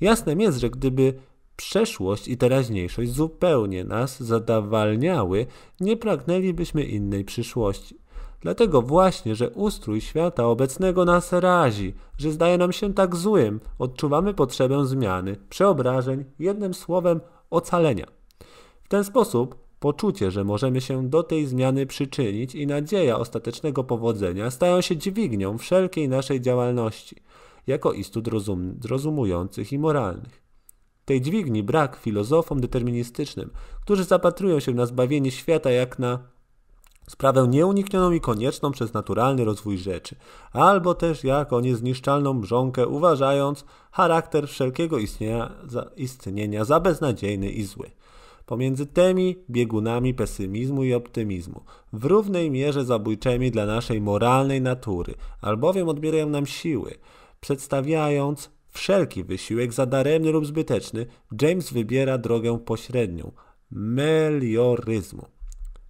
Jasne 0.00 0.34
jest, 0.34 0.58
że 0.58 0.70
gdyby 0.70 1.14
przeszłość 1.56 2.28
i 2.28 2.36
teraźniejszość 2.36 3.10
zupełnie 3.10 3.84
nas 3.84 4.20
zadawalniały, 4.22 5.46
nie 5.80 5.96
pragnęlibyśmy 5.96 6.84
innej 6.84 7.24
przyszłości. 7.24 7.98
Dlatego 8.40 8.82
właśnie, 8.82 9.34
że 9.34 9.50
ustrój 9.50 10.00
świata 10.00 10.46
obecnego 10.46 11.04
nas 11.04 11.32
razi, 11.32 11.94
że 12.18 12.32
zdaje 12.32 12.58
nam 12.58 12.72
się 12.72 12.94
tak 12.94 13.16
złym, 13.16 13.60
odczuwamy 13.78 14.34
potrzebę 14.34 14.86
zmiany, 14.86 15.36
przeobrażeń, 15.48 16.24
jednym 16.38 16.74
słowem 16.74 17.20
ocalenia. 17.50 18.06
W 18.84 18.88
ten 18.88 19.04
sposób 19.04 19.66
poczucie, 19.80 20.30
że 20.30 20.44
możemy 20.44 20.80
się 20.80 21.08
do 21.08 21.22
tej 21.22 21.46
zmiany 21.46 21.86
przyczynić 21.86 22.54
i 22.54 22.66
nadzieja 22.66 23.18
ostatecznego 23.18 23.84
powodzenia 23.84 24.50
stają 24.50 24.80
się 24.80 24.96
dźwignią 24.96 25.58
wszelkiej 25.58 26.08
naszej 26.08 26.40
działalności, 26.40 27.16
jako 27.66 27.92
istot 27.92 28.28
rozum, 28.28 28.80
rozumujących 28.88 29.72
i 29.72 29.78
moralnych. 29.78 30.45
Tej 31.06 31.20
dźwigni 31.20 31.62
brak 31.62 31.96
filozofom 31.96 32.60
deterministycznym, 32.60 33.50
którzy 33.80 34.04
zapatrują 34.04 34.60
się 34.60 34.74
na 34.74 34.86
zbawienie 34.86 35.30
świata 35.30 35.70
jak 35.70 35.98
na 35.98 36.18
sprawę 37.08 37.48
nieuniknioną 37.48 38.12
i 38.12 38.20
konieczną 38.20 38.72
przez 38.72 38.92
naturalny 38.92 39.44
rozwój 39.44 39.78
rzeczy, 39.78 40.16
albo 40.52 40.94
też 40.94 41.24
jako 41.24 41.60
niezniszczalną 41.60 42.34
mrzonkę, 42.34 42.86
uważając 42.86 43.64
charakter 43.92 44.48
wszelkiego 44.48 44.98
istnienia 44.98 45.52
za, 45.66 45.90
istnienia 45.96 46.64
za 46.64 46.80
beznadziejny 46.80 47.50
i 47.50 47.64
zły. 47.64 47.90
Pomiędzy 48.46 48.86
tymi 48.86 49.36
biegunami 49.50 50.14
pesymizmu 50.14 50.84
i 50.84 50.94
optymizmu, 50.94 51.60
w 51.92 52.04
równej 52.04 52.50
mierze 52.50 52.84
zabójczymi 52.84 53.50
dla 53.50 53.66
naszej 53.66 54.00
moralnej 54.00 54.60
natury, 54.60 55.14
albowiem 55.40 55.88
odbierają 55.88 56.28
nam 56.28 56.46
siły, 56.46 56.94
przedstawiając 57.40 58.55
wszelki 58.76 59.24
wysiłek 59.24 59.72
zadaremny 59.72 60.30
lub 60.30 60.46
zbyteczny, 60.46 61.06
James 61.42 61.72
wybiera 61.72 62.18
drogę 62.18 62.58
pośrednią 62.58 63.32
melioryzmu. 63.70 65.26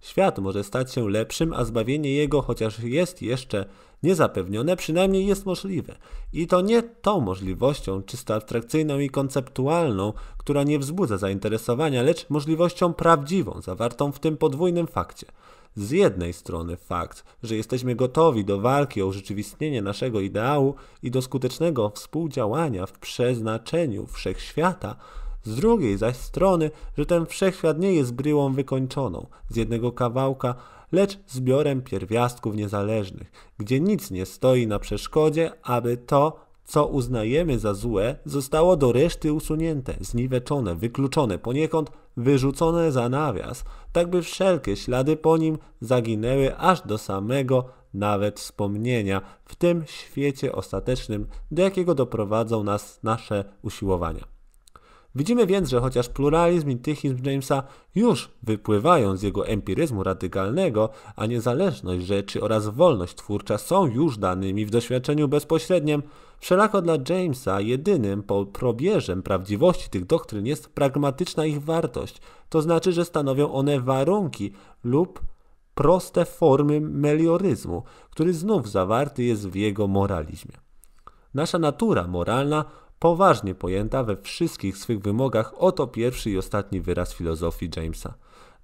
Świat 0.01 0.39
może 0.39 0.63
stać 0.63 0.93
się 0.93 1.09
lepszym, 1.09 1.53
a 1.53 1.65
zbawienie 1.65 2.13
jego, 2.13 2.41
chociaż 2.41 2.79
jest 2.79 3.21
jeszcze 3.21 3.65
niezapewnione, 4.03 4.75
przynajmniej 4.75 5.25
jest 5.25 5.45
możliwe. 5.45 5.97
I 6.33 6.47
to 6.47 6.61
nie 6.61 6.83
tą 6.83 7.21
możliwością 7.21 8.03
czysto 8.03 8.35
abstrakcyjną 8.35 8.99
i 8.99 9.09
konceptualną, 9.09 10.13
która 10.37 10.63
nie 10.63 10.79
wzbudza 10.79 11.17
zainteresowania, 11.17 12.03
lecz 12.03 12.29
możliwością 12.29 12.93
prawdziwą, 12.93 13.61
zawartą 13.61 14.11
w 14.11 14.19
tym 14.19 14.37
podwójnym 14.37 14.87
fakcie– 14.87 15.27
z 15.75 15.91
jednej 15.91 16.33
strony 16.33 16.77
fakt, 16.77 17.23
że 17.43 17.55
jesteśmy 17.55 17.95
gotowi 17.95 18.45
do 18.45 18.61
walki 18.61 19.01
o 19.01 19.07
urzeczywistnienie 19.07 19.81
naszego 19.81 20.19
ideału 20.19 20.75
i 21.03 21.11
do 21.11 21.21
skutecznego 21.21 21.89
współdziałania 21.89 22.85
w 22.85 22.99
przeznaczeniu 22.99 24.07
wszechświata, 24.07 24.95
z 25.43 25.55
drugiej 25.55 25.97
zaś 25.97 26.15
strony, 26.15 26.71
że 26.97 27.05
ten 27.05 27.25
wszechświat 27.25 27.79
nie 27.79 27.93
jest 27.93 28.13
bryłą 28.13 28.53
wykończoną 28.53 29.27
z 29.49 29.55
jednego 29.55 29.91
kawałka, 29.91 30.55
lecz 30.91 31.19
zbiorem 31.27 31.81
pierwiastków 31.81 32.55
niezależnych, 32.55 33.31
gdzie 33.57 33.79
nic 33.79 34.11
nie 34.11 34.25
stoi 34.25 34.67
na 34.67 34.79
przeszkodzie, 34.79 35.51
aby 35.63 35.97
to, 35.97 36.39
co 36.65 36.87
uznajemy 36.87 37.59
za 37.59 37.73
złe, 37.73 38.15
zostało 38.25 38.77
do 38.77 38.91
reszty 38.91 39.33
usunięte, 39.33 39.93
zniweczone, 39.99 40.75
wykluczone, 40.75 41.37
poniekąd 41.37 41.91
wyrzucone 42.17 42.91
za 42.91 43.09
nawias, 43.09 43.63
tak 43.91 44.09
by 44.09 44.21
wszelkie 44.21 44.75
ślady 44.75 45.17
po 45.17 45.37
nim 45.37 45.57
zaginęły 45.81 46.57
aż 46.57 46.81
do 46.81 46.97
samego 46.97 47.65
nawet 47.93 48.39
wspomnienia 48.39 49.21
w 49.45 49.55
tym 49.55 49.83
świecie 49.85 50.51
ostatecznym, 50.51 51.27
do 51.51 51.61
jakiego 51.61 51.95
doprowadzą 51.95 52.63
nas 52.63 53.03
nasze 53.03 53.45
usiłowania. 53.61 54.36
Widzimy 55.17 55.47
więc, 55.47 55.69
że 55.69 55.79
chociaż 55.79 56.09
pluralizm 56.09 56.69
i 56.69 56.77
tychizm 56.77 57.17
Jamesa 57.23 57.63
już 57.95 58.31
wypływają 58.43 59.17
z 59.17 59.21
jego 59.21 59.47
empiryzmu 59.47 60.03
radykalnego, 60.03 60.89
a 61.15 61.25
niezależność 61.25 62.05
rzeczy 62.05 62.41
oraz 62.41 62.67
wolność 62.67 63.15
twórcza 63.15 63.57
są 63.57 63.85
już 63.85 64.17
danymi 64.17 64.65
w 64.65 64.69
doświadczeniu 64.69 65.27
bezpośrednim, 65.27 66.03
wszelako 66.39 66.81
dla 66.81 66.97
Jamesa 67.09 67.61
jedynym 67.61 68.23
probierzem 68.53 69.23
prawdziwości 69.23 69.89
tych 69.89 70.05
doktryn 70.05 70.45
jest 70.45 70.69
pragmatyczna 70.69 71.45
ich 71.45 71.63
wartość, 71.63 72.21
to 72.49 72.61
znaczy, 72.61 72.91
że 72.91 73.05
stanowią 73.05 73.53
one 73.53 73.79
warunki 73.79 74.51
lub 74.83 75.21
proste 75.75 76.25
formy 76.25 76.81
melioryzmu, 76.81 77.83
który 78.09 78.33
znów 78.33 78.69
zawarty 78.69 79.23
jest 79.23 79.49
w 79.49 79.55
jego 79.55 79.87
moralizmie. 79.87 80.55
Nasza 81.33 81.59
natura 81.59 82.07
moralna 82.07 82.65
poważnie 82.99 83.55
pojęta 83.55 84.03
we 84.03 84.17
wszystkich 84.17 84.77
swych 84.77 84.99
wymogach, 84.99 85.53
oto 85.57 85.87
pierwszy 85.87 86.29
i 86.31 86.37
ostatni 86.37 86.81
wyraz 86.81 87.13
filozofii 87.13 87.69
Jamesa. 87.75 88.13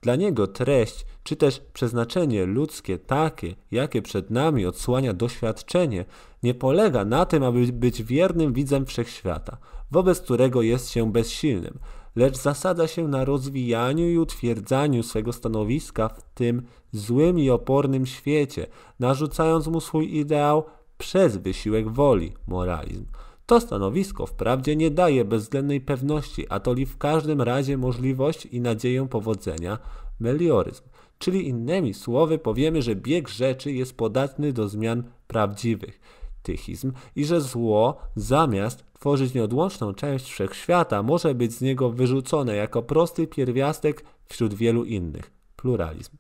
Dla 0.02 0.16
niego 0.16 0.48
treść, 0.48 1.06
czy 1.24 1.36
też 1.36 1.62
przeznaczenie 1.74 2.46
ludzkie 2.46 2.98
takie, 2.98 3.56
jakie 3.72 4.02
przed 4.02 4.30
nami 4.30 4.66
odsłania 4.66 5.14
doświadczenie, 5.14 6.06
nie 6.44 6.54
polega 6.54 7.06
na 7.06 7.26
tym, 7.26 7.44
aby 7.44 7.68
być 7.68 8.04
wiernym 8.04 8.54
widzem 8.54 8.86
wszechświata, 8.86 9.58
wobec 9.92 10.22
którego 10.22 10.62
jest 10.62 10.90
się 10.90 11.12
bezsilnym, 11.12 11.80
lecz 12.16 12.38
zasadza 12.38 12.88
się 12.88 13.08
na 13.08 13.26
rozwijaniu 13.26 14.10
i 14.10 14.18
utwierdzaniu 14.18 15.04
swego 15.04 15.34
stanowiska 15.34 16.10
w 16.10 16.22
tym 16.34 16.62
złym 16.92 17.40
i 17.40 17.50
opornym 17.50 18.06
świecie, 18.06 18.68
narzucając 19.00 19.68
mu 19.68 19.82
swój 19.82 20.18
ideał 20.18 20.64
przez 20.98 21.38
wysiłek 21.38 21.90
woli, 21.90 22.34
moralizm. 22.48 23.06
To 23.46 23.60
stanowisko 23.60 24.26
wprawdzie 24.26 24.76
nie 24.76 24.92
daje 24.92 25.26
bezwzględnej 25.26 25.82
pewności, 25.82 26.46
a 26.50 26.60
to 26.60 26.74
li 26.74 26.86
w 26.86 26.98
każdym 26.98 27.42
razie 27.42 27.78
możliwość 27.78 28.46
i 28.46 28.62
nadzieję 28.62 29.08
powodzenia, 29.10 29.78
melioryzm. 30.20 30.84
Czyli 31.20 31.48
innymi 31.48 31.94
słowy 31.94 32.40
powiemy, 32.40 32.82
że 32.82 32.96
bieg 32.96 33.30
rzeczy 33.30 33.72
jest 33.72 33.98
podatny 33.98 34.54
do 34.54 34.70
zmian 34.70 35.04
prawdziwych, 35.28 36.00
tychizm, 36.44 36.92
i 37.16 37.26
że 37.26 37.42
zło 37.42 37.98
zamiast 38.16 38.86
tworzyć 38.94 39.34
nieodłączną 39.34 39.94
część 39.94 40.32
wszechświata 40.32 41.04
może 41.04 41.36
być 41.36 41.54
z 41.54 41.62
niego 41.62 41.90
wyrzucone 41.90 42.56
jako 42.56 42.84
prosty 42.84 43.28
pierwiastek 43.28 44.06
wśród 44.26 44.54
wielu 44.54 44.86
innych, 44.86 45.32
pluralizm. 45.56 46.18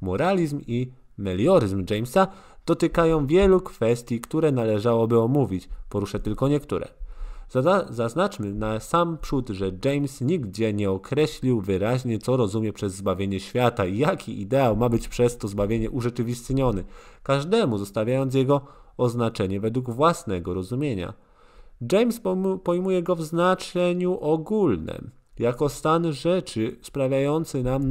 Moralizm 0.00 0.60
i 0.66 0.92
melioryzm 1.18 1.84
Jamesa 1.90 2.28
dotykają 2.66 3.26
wielu 3.26 3.60
kwestii, 3.60 4.20
które 4.20 4.52
należałoby 4.52 5.18
omówić. 5.18 5.68
Poruszę 5.88 6.20
tylko 6.20 6.48
niektóre. 6.48 6.88
Zaznaczmy 7.90 8.54
na 8.54 8.80
sam 8.80 9.18
przód, 9.18 9.48
że 9.48 9.70
James 9.84 10.20
nigdzie 10.20 10.72
nie 10.72 10.90
określił 10.90 11.60
wyraźnie, 11.60 12.18
co 12.18 12.36
rozumie 12.36 12.72
przez 12.72 12.94
zbawienie 12.94 13.40
świata 13.40 13.86
i 13.86 13.98
jaki 13.98 14.40
ideał 14.40 14.76
ma 14.76 14.88
być 14.88 15.08
przez 15.08 15.38
to 15.38 15.48
zbawienie 15.48 15.90
urzeczywistniony, 15.90 16.84
każdemu 17.22 17.78
zostawiając 17.78 18.34
jego 18.34 18.60
oznaczenie 18.96 19.60
według 19.60 19.90
własnego 19.90 20.54
rozumienia. 20.54 21.14
James 21.92 22.20
pojmuje 22.64 23.02
go 23.02 23.16
w 23.16 23.22
znaczeniu 23.22 24.18
ogólnym, 24.20 25.10
jako 25.38 25.68
stan 25.68 26.12
rzeczy 26.12 26.76
sprawiający 26.82 27.62
nam 27.62 27.90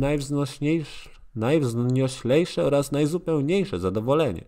najwznioślejsze 1.35 2.65
oraz 2.65 2.91
najzupełniejsze 2.91 3.79
zadowolenie. 3.79 4.45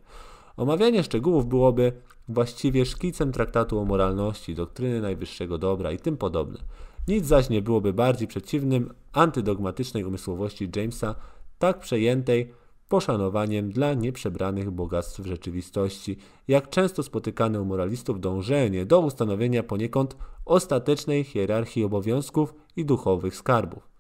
Omawianie 0.58 1.04
szczegółów 1.04 1.46
byłoby 1.46 1.92
właściwie 2.28 2.86
szkicem 2.86 3.32
traktatu 3.32 3.80
o 3.80 3.86
moralności, 3.86 4.56
doktryny 4.56 5.02
najwyższego 5.02 5.58
dobra 5.58 5.92
i 5.92 6.00
tym 6.00 6.18
podobne. 6.18 6.60
Nic 7.08 7.26
zaś 7.26 7.50
nie 7.50 7.62
byłoby 7.62 7.94
bardziej 7.94 8.28
przeciwnym 8.28 8.94
antydogmatycznej 9.14 10.04
umysłowości 10.04 10.70
Jamesa, 10.76 11.16
tak 11.60 11.80
przejętej 11.80 12.54
poszanowaniem 12.90 13.72
dla 13.72 13.94
nieprzebranych 13.94 14.72
bogactw 14.72 15.26
rzeczywistości, 15.26 16.18
jak 16.48 16.70
często 16.70 17.04
spotykane 17.04 17.62
u 17.62 17.66
moralistów 17.66 18.22
dążenie 18.22 18.86
do 18.86 19.00
ustanowienia 19.00 19.64
poniekąd 19.64 20.18
ostatecznej 20.46 21.24
hierarchii 21.24 21.84
obowiązków 21.84 22.54
i 22.76 22.86
duchowych 22.86 23.36
skarbów. 23.36 23.91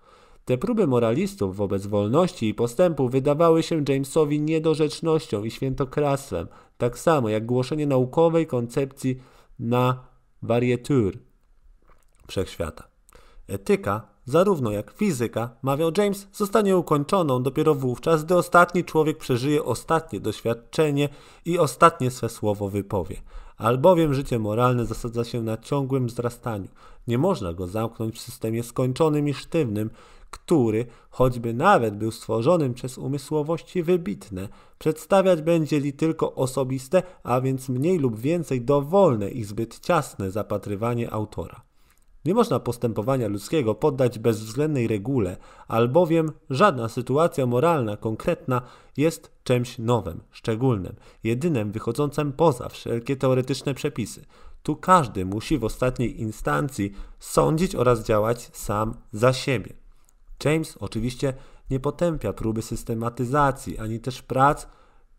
Te 0.52 0.57
próby 0.57 0.88
moralistów 0.88 1.56
wobec 1.56 1.88
wolności 1.88 2.49
i 2.49 2.53
postępu 2.53 3.10
wydawały 3.10 3.64
się 3.64 3.84
Jamesowi 3.90 4.41
niedorzecznością 4.41 5.44
i 5.44 5.52
świętokradztwem, 5.52 6.48
tak 6.78 6.99
samo 6.99 7.30
jak 7.30 7.45
głoszenie 7.45 7.88
naukowej 7.88 8.48
koncepcji 8.48 9.22
na 9.60 10.03
warietur 10.41 11.18
wszechświata. 12.28 12.84
Etyka, 13.48 14.07
zarówno 14.26 14.72
jak 14.72 14.91
fizyka, 14.91 15.56
mawiał 15.61 15.91
James, 15.98 16.28
zostanie 16.34 16.78
ukończoną 16.78 17.44
dopiero 17.44 17.76
wówczas, 17.76 18.23
gdy 18.23 18.36
ostatni 18.36 18.84
człowiek 18.84 19.18
przeżyje 19.18 19.64
ostatnie 19.64 20.19
doświadczenie 20.19 21.10
i 21.45 21.60
ostatnie 21.60 22.11
swe 22.11 22.30
słowo 22.30 22.69
wypowie. 22.69 23.15
Albowiem 23.57 24.14
życie 24.14 24.40
moralne 24.40 24.86
zasadza 24.86 25.23
się 25.23 25.44
na 25.44 25.57
ciągłym 25.57 26.07
wzrastaniu. 26.07 26.68
Nie 27.07 27.18
można 27.18 27.53
go 27.53 27.68
zamknąć 27.68 28.15
w 28.15 28.22
systemie 28.22 28.64
skończonym 28.64 29.28
i 29.28 29.34
sztywnym, 29.34 29.90
który, 30.32 30.86
choćby 31.10 31.53
nawet 31.53 31.98
był 31.98 32.12
stworzonym 32.12 32.74
przez 32.74 32.98
umysłowości 32.98 33.84
wybitne, 33.84 34.49
przedstawiać 34.80 35.41
będzie 35.41 35.78
li 35.78 35.94
tylko 35.94 36.36
osobiste, 36.36 37.03
a 37.24 37.41
więc 37.41 37.70
mniej 37.70 37.99
lub 37.99 38.20
więcej 38.20 38.62
dowolne 38.62 39.30
i 39.30 39.44
zbyt 39.44 39.80
ciasne 39.80 40.32
zapatrywanie 40.32 41.14
autora. 41.14 41.62
Nie 42.26 42.34
można 42.34 42.60
postępowania 42.60 43.28
ludzkiego 43.28 43.76
poddać 43.76 44.20
bezwzględnej 44.20 44.88
regule, 44.88 45.38
albowiem 45.68 46.32
żadna 46.49 46.90
sytuacja 46.90 47.45
moralna 47.45 47.98
konkretna 47.98 48.62
jest 48.98 49.32
czymś 49.44 49.78
nowym, 49.78 50.24
szczególnym, 50.32 50.95
jedynym 51.24 51.72
wychodzącym 51.72 52.34
poza 52.34 52.70
wszelkie 52.70 53.16
teoretyczne 53.16 53.74
przepisy. 53.74 54.26
Tu 54.64 54.76
każdy 54.76 55.26
musi 55.26 55.58
w 55.58 55.64
ostatniej 55.64 56.22
instancji 56.22 56.91
sądzić 57.20 57.76
oraz 57.76 58.03
działać 58.03 58.49
sam 58.53 58.94
za 59.12 59.34
siebie. 59.34 59.81
James 60.46 60.78
oczywiście 60.80 61.34
nie 61.70 61.80
potępia 61.80 62.34
próby 62.34 62.62
systematyzacji 62.62 63.78
ani 63.78 64.00
też 64.00 64.22
prac 64.22 64.68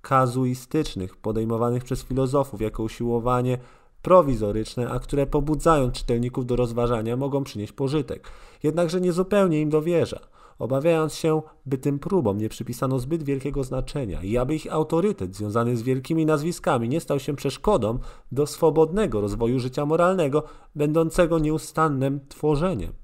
kazuistycznych 0.01 1.16
podejmowanych 1.16 1.85
przez 1.85 2.03
filozofów 2.03 2.61
jako 2.61 2.82
usiłowanie 2.82 3.59
prowizoryczne, 4.03 4.90
a 4.90 4.99
które 4.99 5.27
pobudzają 5.27 5.90
czytelników 5.90 6.47
do 6.47 6.57
rozważania, 6.57 7.16
mogą 7.16 7.44
przynieść 7.44 7.73
pożytek. 7.73 8.28
Jednakże 8.62 9.01
niezupełnie 9.01 9.61
im 9.61 9.70
dowierza, 9.70 10.20
obawiając 10.59 11.15
się, 11.15 11.43
by 11.66 11.78
tym 11.78 11.99
próbom 11.99 12.39
nie 12.39 12.49
przypisano 12.49 12.99
zbyt 12.99 13.23
wielkiego 13.23 13.65
znaczenia 13.65 14.23
i 14.23 14.36
aby 14.36 14.55
ich 14.55 14.73
autorytet 14.73 15.36
związany 15.36 15.77
z 15.77 15.82
wielkimi 15.82 16.27
nazwiskami 16.27 16.89
nie 16.89 17.01
stał 17.01 17.19
się 17.19 17.36
przeszkodą 17.36 17.99
do 18.32 18.47
swobodnego 18.47 19.20
rozwoju 19.20 19.59
życia 19.59 19.86
moralnego, 19.86 20.43
będącego 20.74 21.39
nieustannym 21.39 22.20
tworzeniem. 22.28 23.01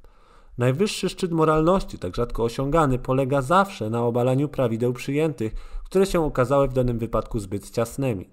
Najwyższy 0.59 1.09
szczyt 1.09 1.33
moralności, 1.33 1.99
tak 1.99 2.17
rzadko 2.17 2.45
osiągany, 2.45 2.99
polega 2.99 3.43
zawsze 3.43 3.91
na 3.91 4.05
obalaniu 4.05 4.49
prawideł 4.49 4.93
przyjętych, 4.93 5.55
które 5.85 6.07
się 6.07 6.25
okazały 6.25 6.69
w 6.69 6.73
danym 6.73 6.99
wypadku 6.99 7.39
zbyt 7.39 7.71
ciasnymi. 7.71 8.29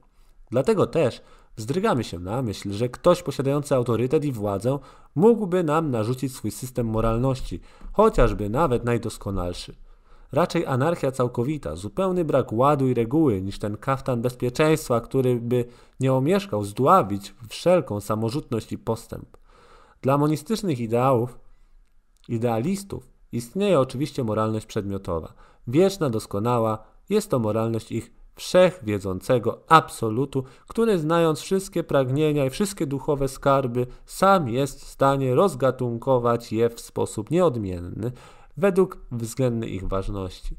Dlatego 0.51 0.87
też 0.87 1.21
wzdrygamy 1.57 2.03
się 2.03 2.19
na 2.19 2.41
myśl, 2.41 2.71
że 2.71 2.89
ktoś 2.89 3.23
posiadający 3.23 3.75
autorytet 3.75 4.25
i 4.25 4.31
władzę 4.31 4.79
mógłby 5.15 5.63
nam 5.63 5.91
narzucić 5.91 6.35
swój 6.35 6.51
system 6.51 6.87
moralności, 6.87 7.59
chociażby 7.93 8.49
nawet 8.49 8.85
najdoskonalszy. 8.85 9.75
Raczej 10.31 10.65
anarchia 10.65 11.11
całkowita, 11.11 11.75
zupełny 11.75 12.25
brak 12.25 12.53
ładu 12.53 12.87
i 12.87 12.93
reguły, 12.93 13.41
niż 13.41 13.59
ten 13.59 13.77
kaftan 13.77 14.21
bezpieczeństwa, 14.21 15.01
który 15.01 15.35
by 15.35 15.65
nie 15.99 16.13
omieszkał 16.13 16.63
zdławić 16.63 17.33
wszelką 17.49 17.99
samorzutność 17.99 18.71
i 18.71 18.77
postęp. 18.77 19.37
Dla 20.01 20.17
monistycznych 20.17 20.79
ideałów 20.79 21.44
idealistów 22.29 23.09
istnieje 23.31 23.79
oczywiście 23.79 24.23
moralność 24.23 24.65
przedmiotowa, 24.65 25.33
wieczna, 25.67 26.09
doskonała, 26.09 26.83
jest 27.09 27.29
to 27.29 27.39
moralność 27.39 27.91
ich 27.91 28.11
wszechwiedzącego 28.35 29.63
absolutu, 29.67 30.43
który 30.67 30.99
znając 30.99 31.39
wszystkie 31.39 31.83
pragnienia 31.83 32.45
i 32.45 32.49
wszystkie 32.49 32.87
duchowe 32.87 33.27
skarby, 33.27 33.87
sam 34.05 34.49
jest 34.49 34.81
w 34.81 34.87
stanie 34.87 35.35
rozgatunkować 35.35 36.53
je 36.53 36.69
w 36.69 36.79
sposób 36.79 37.31
nieodmienny, 37.31 38.11
według 38.57 38.97
względnej 39.11 39.73
ich 39.73 39.87
ważności. 39.87 40.55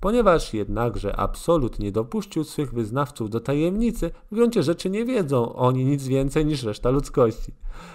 Ponieważ 0.00 0.54
jednakże 0.54 1.16
absolut 1.16 1.78
nie 1.78 1.92
dopuścił 1.92 2.44
swych 2.44 2.72
wyznawców 2.74 3.30
do 3.30 3.40
tajemnicy, 3.40 4.10
w 4.30 4.34
gruncie 4.34 4.62
rzeczy 4.62 4.90
nie 4.90 5.04
wiedzą 5.04 5.54
oni 5.54 5.84
nic 5.84 6.06
więcej 6.06 6.46
niż 6.46 6.62
reszta 6.62 6.90
ludzkości. 6.90 7.54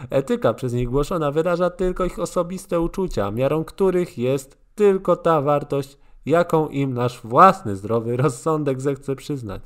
Etyka 0.10 0.53
przez 0.53 0.73
nich 0.73 0.90
głoszona 0.90 1.32
wyraża 1.32 1.69
tylko 1.69 2.06
ich 2.06 2.19
osobiste 2.19 2.80
uczucia, 2.80 3.32
miarą 3.32 3.64
których 3.64 4.18
jest 4.18 4.57
tylko 4.76 5.15
ta 5.15 5.41
wartość, 5.41 5.98
jaką 6.26 6.68
im 6.68 6.94
nasz 6.94 7.22
własny 7.22 7.76
zdrowy 7.76 8.18
rozsądek 8.18 8.82
zechce 8.82 9.15
przyznać. 9.15 9.61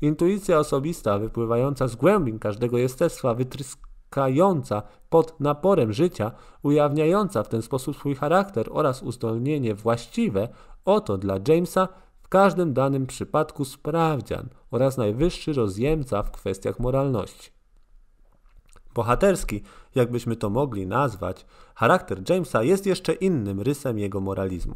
Intuicja 0.00 0.58
osobista, 0.58 1.18
wypływająca 1.18 1.88
z 1.88 1.96
głębin 1.96 2.38
każdego 2.38 2.78
jestestwa, 2.78 3.34
wytryskająca 3.34 4.82
pod 5.08 5.40
naporem 5.40 5.92
życia, 5.92 6.32
ujawniająca 6.62 7.42
w 7.42 7.48
ten 7.48 7.62
sposób 7.62 7.96
swój 7.96 8.14
charakter 8.14 8.68
oraz 8.70 9.02
uzdolnienie 9.02 9.74
właściwe, 9.74 10.48
Oto 10.84 11.18
dla 11.18 11.38
Jamesa 11.48 11.88
w 12.22 12.28
każdym 12.28 12.72
danym 12.72 13.06
przypadku 13.06 13.64
sprawdzian 13.64 14.48
oraz 14.70 14.96
najwyższy 14.96 15.52
rozjemca 15.52 16.22
w 16.22 16.30
kwestiach 16.30 16.80
moralności. 16.80 17.50
Bohaterski, 18.94 19.62
jakbyśmy 19.94 20.36
to 20.36 20.50
mogli 20.50 20.86
nazwać, 20.86 21.46
charakter 21.74 22.30
Jamesa 22.30 22.62
jest 22.62 22.86
jeszcze 22.86 23.12
innym 23.12 23.60
rysem 23.60 23.98
jego 23.98 24.20
moralizmu. 24.20 24.74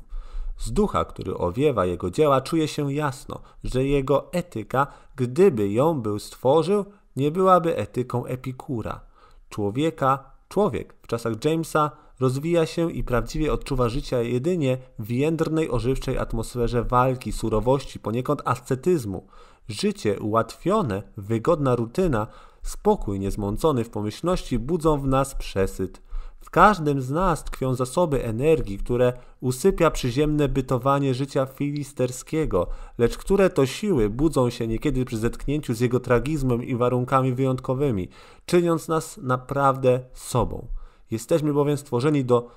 Z 0.58 0.72
ducha, 0.72 1.04
który 1.04 1.36
owiewa 1.36 1.86
jego 1.86 2.10
dzieła, 2.10 2.40
czuje 2.40 2.68
się 2.68 2.92
jasno, 2.92 3.40
że 3.64 3.84
jego 3.84 4.32
etyka, 4.32 4.86
gdyby 5.16 5.70
ją 5.70 6.00
był 6.00 6.18
stworzył, 6.18 6.84
nie 7.16 7.30
byłaby 7.30 7.76
etyką 7.76 8.24
Epikura. 8.24 9.00
Człowieka, 9.48 10.30
człowiek 10.48 10.94
w 11.02 11.06
czasach 11.06 11.44
Jamesa 11.44 11.90
rozwija 12.20 12.66
się 12.66 12.92
i 12.92 13.04
prawdziwie 13.04 13.52
odczuwa 13.52 13.88
życia 13.88 14.22
jedynie 14.22 14.78
w 14.98 15.10
jędrnej, 15.10 15.70
ożywczej 15.70 16.18
atmosferze 16.18 16.84
walki, 16.84 17.32
surowości, 17.32 17.98
poniekąd 18.00 18.42
ascetyzmu. 18.44 19.26
Życie 19.68 20.20
ułatwione, 20.20 21.02
wygodna 21.16 21.76
rutyna, 21.76 22.26
spokój 22.62 23.20
niezmącony 23.20 23.84
w 23.84 23.90
pomyślności 23.90 24.58
budzą 24.58 25.00
w 25.00 25.06
nas 25.06 25.34
przesyt. 25.34 26.02
W 26.40 26.50
każdym 26.50 27.02
z 27.02 27.10
nas 27.10 27.44
tkwią 27.44 27.74
zasoby 27.74 28.24
energii, 28.24 28.78
które 28.78 29.12
usypia 29.40 29.90
przyziemne 29.90 30.48
bytowanie 30.48 31.14
życia 31.14 31.46
filisterskiego, 31.46 32.66
lecz 32.98 33.18
które 33.18 33.50
to 33.50 33.66
siły 33.66 34.10
budzą 34.10 34.50
się 34.50 34.66
niekiedy 34.66 35.04
przy 35.04 35.18
zetknięciu 35.18 35.74
z 35.74 35.80
jego 35.80 36.00
tragizmem 36.00 36.64
i 36.64 36.76
warunkami 36.76 37.34
wyjątkowymi, 37.34 38.08
czyniąc 38.46 38.88
nas 38.88 39.16
naprawdę 39.16 40.00
sobą. 40.12 40.66
Jesteśmy 41.10 41.52
bowiem 41.52 41.76
stworzeni 41.76 42.24
do 42.24 42.50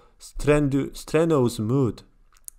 strenuous 0.94 1.60
mood, 1.60 2.04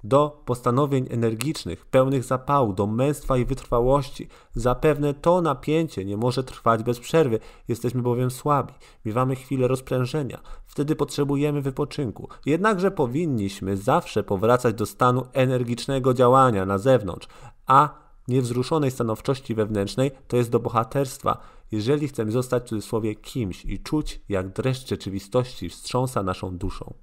do 0.05 0.43
postanowień 0.44 1.06
energicznych, 1.10 1.86
pełnych 1.86 2.24
zapału, 2.24 2.73
do 2.73 2.86
męstwa 2.86 3.36
i 3.36 3.44
wytrwałości. 3.44 4.28
Zapewne 4.55 5.15
to 5.15 5.43
napięcie 5.43 6.05
nie 6.05 6.16
może 6.16 6.44
trwać 6.44 6.82
bez 6.82 7.01
przerwy, 7.01 7.39
jesteśmy 7.69 8.02
bowiem 8.02 8.31
słabi, 8.31 8.73
miewamy 9.05 9.36
chwilę 9.36 9.69
rozprężenia, 9.69 10.40
wtedy 10.66 10.97
potrzebujemy 10.97 11.62
wypoczynku. 11.62 12.28
Jednakże 12.47 12.90
powinniśmy 12.90 13.77
zawsze 13.77 14.23
powracać 14.23 14.74
do 14.74 14.86
stanu 14.86 15.27
energicznego 15.32 16.15
działania 16.15 16.66
na 16.66 16.78
zewnątrz, 16.78 17.28
a 17.66 18.09
niewzruszonej 18.28 18.90
stanowczości 18.90 19.55
wewnętrznej 19.55 20.10
to 20.28 20.36
jest 20.36 20.51
do 20.51 20.60
bohaterstwa, 20.60 21.39
jeżeli 21.73 22.09
chcemy 22.09 22.32
zostać 22.32 22.62
w 22.62 22.69
cudzysłowie 22.69 23.15
kimś 23.15 23.65
i 23.65 23.78
czuć, 23.78 24.20
jak 24.28 24.53
dreszcz 24.53 24.89
rzeczywistości 24.89 25.69
wstrząsa 25.69 26.23
naszą 26.23 26.59
duszą. 26.59 26.95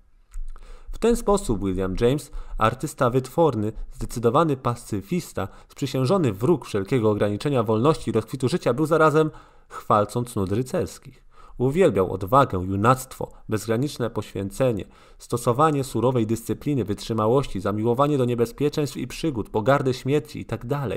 W 0.91 0.97
ten 0.97 1.15
sposób 1.15 1.65
William 1.65 1.95
James, 2.01 2.31
artysta 2.57 3.09
wytworny, 3.09 3.71
zdecydowany 3.91 4.57
pacyfista, 4.57 5.47
sprzysiężony 5.67 6.33
wróg 6.33 6.65
wszelkiego 6.65 7.11
ograniczenia 7.11 7.63
wolności 7.63 8.09
i 8.09 8.13
rozkwitu 8.13 8.49
życia, 8.49 8.73
był 8.73 8.85
zarazem 8.85 9.31
chwalcą 9.69 10.23
cnót 10.23 10.51
rycerskich. 10.51 11.23
Uwielbiał 11.57 12.13
odwagę, 12.13 12.65
junactwo, 12.67 13.31
bezgraniczne 13.49 14.09
poświęcenie, 14.09 14.85
stosowanie 15.17 15.83
surowej 15.83 16.27
dyscypliny, 16.27 16.83
wytrzymałości, 16.85 17.61
zamiłowanie 17.61 18.17
do 18.17 18.25
niebezpieczeństw 18.25 18.97
i 18.97 19.07
przygód, 19.07 19.49
pogardę 19.49 19.93
śmierci 19.93 20.39
itd. 20.39 20.87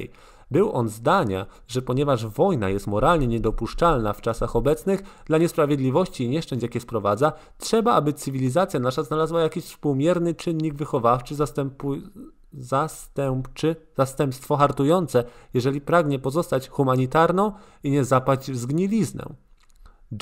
Był 0.51 0.73
on 0.73 0.89
zdania, 0.89 1.47
że 1.67 1.83
ponieważ 1.83 2.27
wojna 2.27 2.69
jest 2.69 2.87
moralnie 2.87 3.27
niedopuszczalna 3.27 4.13
w 4.13 4.21
czasach 4.21 4.57
obecnych, 4.57 5.03
dla 5.25 5.39
niesprawiedliwości 5.39 6.25
i 6.25 6.29
nieszczęść, 6.29 6.63
jakie 6.63 6.81
sprowadza, 6.81 7.33
trzeba, 7.59 7.95
aby 7.95 8.13
cywilizacja 8.13 8.81
nasza 8.81 9.03
znalazła 9.03 9.41
jakiś 9.41 9.65
współmierny 9.65 10.35
czynnik 10.35 10.75
wychowawczy 10.75 11.35
zastępujący 11.35 12.11
zastępczy, 12.53 13.77
zastępstwo 13.97 14.57
hartujące, 14.57 15.25
jeżeli 15.55 15.81
pragnie 15.81 16.19
pozostać 16.19 16.69
humanitarną 16.69 17.53
i 17.83 17.91
nie 17.91 18.05
zapaść 18.05 18.51
w 18.51 18.57
zgniliznę. 18.57 19.25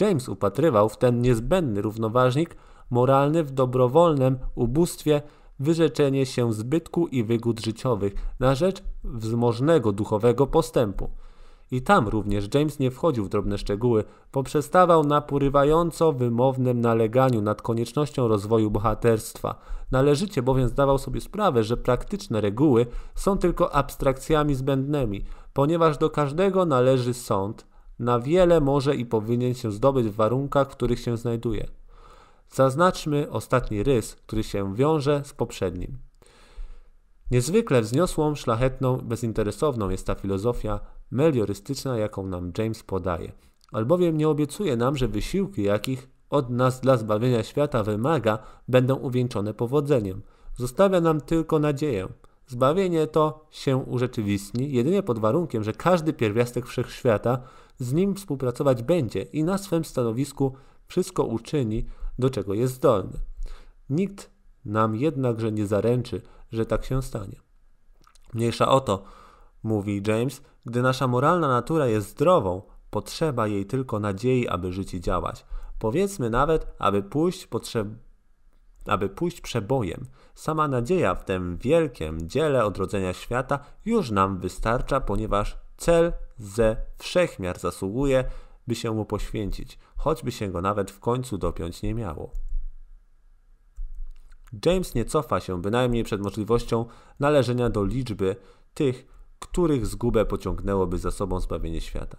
James 0.00 0.28
upatrywał 0.28 0.88
w 0.88 0.96
ten 0.96 1.20
niezbędny 1.20 1.82
równoważnik 1.82 2.56
moralny 2.90 3.44
w 3.44 3.50
dobrowolnym 3.50 4.38
ubóstwie 4.54 5.22
wyrzeczenie 5.58 6.26
się 6.26 6.52
zbytku 6.52 7.06
i 7.06 7.24
wygód 7.24 7.60
życiowych 7.60 8.14
na 8.40 8.54
rzecz 8.54 8.82
wzmożnego 9.04 9.92
duchowego 9.92 10.46
postępu. 10.46 11.10
I 11.70 11.82
tam 11.82 12.08
również 12.08 12.48
James 12.54 12.78
nie 12.78 12.90
wchodził 12.90 13.24
w 13.24 13.28
drobne 13.28 13.58
szczegóły, 13.58 14.04
poprzestawał 14.30 15.04
na 15.04 15.20
porywająco 15.20 16.12
wymownym 16.12 16.80
naleganiu 16.80 17.42
nad 17.42 17.62
koniecznością 17.62 18.28
rozwoju 18.28 18.70
bohaterstwa. 18.70 19.54
Należycie 19.90 20.42
bowiem 20.42 20.68
zdawał 20.68 20.98
sobie 20.98 21.20
sprawę, 21.20 21.64
że 21.64 21.76
praktyczne 21.76 22.40
reguły 22.40 22.86
są 23.14 23.38
tylko 23.38 23.74
abstrakcjami 23.74 24.54
zbędnymi, 24.54 25.24
ponieważ 25.52 25.98
do 25.98 26.10
każdego 26.10 26.66
należy 26.66 27.14
sąd, 27.14 27.66
na 27.98 28.20
wiele 28.20 28.60
może 28.60 28.96
i 28.96 29.06
powinien 29.06 29.54
się 29.54 29.72
zdobyć 29.72 30.06
w 30.06 30.14
warunkach, 30.14 30.68
w 30.68 30.76
których 30.76 31.00
się 31.00 31.16
znajduje. 31.16 31.66
Zaznaczmy 32.51 33.31
ostatni 33.31 33.82
rys, 33.82 34.14
który 34.14 34.44
się 34.44 34.74
wiąże 34.74 35.23
z 35.24 35.32
poprzednim. 35.32 35.98
Niezwykle 37.31 37.82
wzniosłą, 37.82 38.35
szlachetną, 38.35 38.97
bezinteresowną 38.97 39.90
jest 39.90 40.06
ta 40.06 40.14
filozofia 40.14 40.81
meliorystyczna, 41.10 41.98
jaką 41.98 42.27
nam 42.27 42.52
James 42.59 42.82
podaje, 42.82 43.32
albowiem 43.73 44.16
nie 44.16 44.28
obiecuje 44.28 44.77
nam, 44.77 44.97
że 44.97 45.09
wysiłki, 45.09 45.62
jakich 45.62 46.09
od 46.31 46.51
nas 46.51 46.81
dla 46.81 46.97
zbawienia 46.97 47.43
świata 47.43 47.82
wymaga, 47.82 48.39
będą 48.68 48.94
uwieńczone 48.94 49.55
powodzeniem. 49.55 50.23
Zostawia 50.56 51.01
nam 51.01 51.20
tylko 51.20 51.59
nadzieję. 51.59 52.09
Zbawienie 52.47 53.06
to 53.06 53.47
się 53.51 53.77
urzeczywistni 53.77 54.73
jedynie 54.73 55.02
pod 55.02 55.18
warunkiem, 55.18 55.64
że 55.64 55.73
każdy 55.73 56.12
pierwiastek 56.12 56.66
wszechświata 56.66 57.39
z 57.78 57.93
nim 57.93 58.14
współpracować 58.14 58.82
będzie 58.82 59.23
i 59.23 59.44
na 59.44 59.59
swym 59.59 59.85
stanowisku 59.85 60.55
wszystko 60.86 61.24
uczyni, 61.24 61.86
do 62.18 62.30
czego 62.30 62.55
jest 62.55 62.74
zdolny. 62.74 63.18
Nikt 63.90 64.30
nam 64.64 64.97
jednakże 64.97 65.52
nie 65.52 65.66
zaręczy, 65.66 66.22
że 66.52 66.66
tak 66.66 66.84
się 66.84 67.02
stanie. 67.02 67.40
Mniejsza 68.34 68.68
o 68.68 68.80
to, 68.80 69.05
mówi 69.62 70.02
James, 70.06 70.43
gdy 70.64 70.82
nasza 70.82 71.06
moralna 71.06 71.48
natura 71.48 71.86
jest 71.86 72.09
zdrową, 72.09 72.62
potrzeba 72.90 73.47
jej 73.47 73.66
tylko 73.66 74.01
nadziei, 74.01 74.48
aby 74.48 74.72
żyć 74.72 74.94
i 74.94 75.01
działać. 75.01 75.47
Powiedzmy 75.78 76.30
nawet, 76.30 76.66
aby 76.78 77.02
pójść, 77.02 77.47
potrzeb... 77.47 77.88
aby 78.86 79.09
pójść 79.09 79.40
przebojem. 79.40 80.06
Sama 80.34 80.68
nadzieja 80.68 81.14
w 81.14 81.24
tym 81.24 81.56
wielkim 81.56 82.28
dziele 82.28 82.64
odrodzenia 82.64 83.12
świata 83.12 83.59
już 83.84 84.10
nam 84.10 84.38
wystarcza, 84.38 85.01
ponieważ 85.01 85.59
cel 85.76 86.12
ze 86.38 86.76
wszechmiar 86.98 87.59
zasługuje, 87.59 88.24
by 88.66 88.74
się 88.74 88.90
mu 88.90 89.05
poświęcić, 89.05 89.78
choćby 89.97 90.32
się 90.32 90.48
go 90.48 90.60
nawet 90.60 90.90
w 90.90 91.01
końcu 91.01 91.38
dopiąć 91.38 91.82
nie 91.82 91.94
miało. 91.94 92.32
James 94.66 94.94
nie 94.94 95.05
cofa 95.05 95.40
się 95.40 95.62
bynajmniej 95.62 96.05
przed 96.05 96.20
możliwością 96.20 96.86
należenia 97.20 97.70
do 97.70 97.84
liczby 97.84 98.36
tych, 98.74 99.06
których 99.38 99.86
zgubę 99.86 100.24
pociągnęłoby 100.24 100.98
za 100.98 101.10
sobą 101.10 101.40
zbawienie 101.40 101.80
świata. 101.80 102.16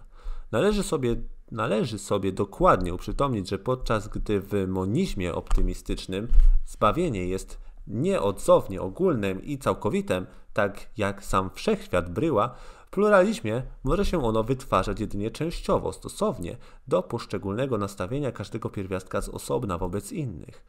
Należy 0.52 0.82
sobie, 0.82 1.16
należy 1.50 1.98
sobie 1.98 2.32
dokładnie 2.32 2.94
uprzytomnić, 2.94 3.48
że 3.48 3.58
podczas 3.58 4.08
gdy 4.08 4.40
w 4.40 4.68
monizmie 4.68 5.34
optymistycznym 5.34 6.28
zbawienie 6.66 7.26
jest 7.26 7.58
nieodzownie 7.86 8.80
ogólnym 8.80 9.42
i 9.42 9.58
całkowitym, 9.58 10.26
tak 10.52 10.90
jak 10.96 11.24
sam 11.24 11.50
wszechświat 11.54 12.12
bryła, 12.12 12.54
pluralizmie 12.90 13.62
może 13.84 14.04
się 14.04 14.24
ono 14.24 14.44
wytwarzać 14.44 15.00
jedynie 15.00 15.30
częściowo, 15.30 15.92
stosownie 15.92 16.56
do 16.88 17.02
poszczególnego 17.02 17.78
nastawienia 17.78 18.32
każdego 18.32 18.70
pierwiastka 18.70 19.20
z 19.20 19.28
osobna 19.28 19.78
wobec 19.78 20.12
innych. 20.12 20.64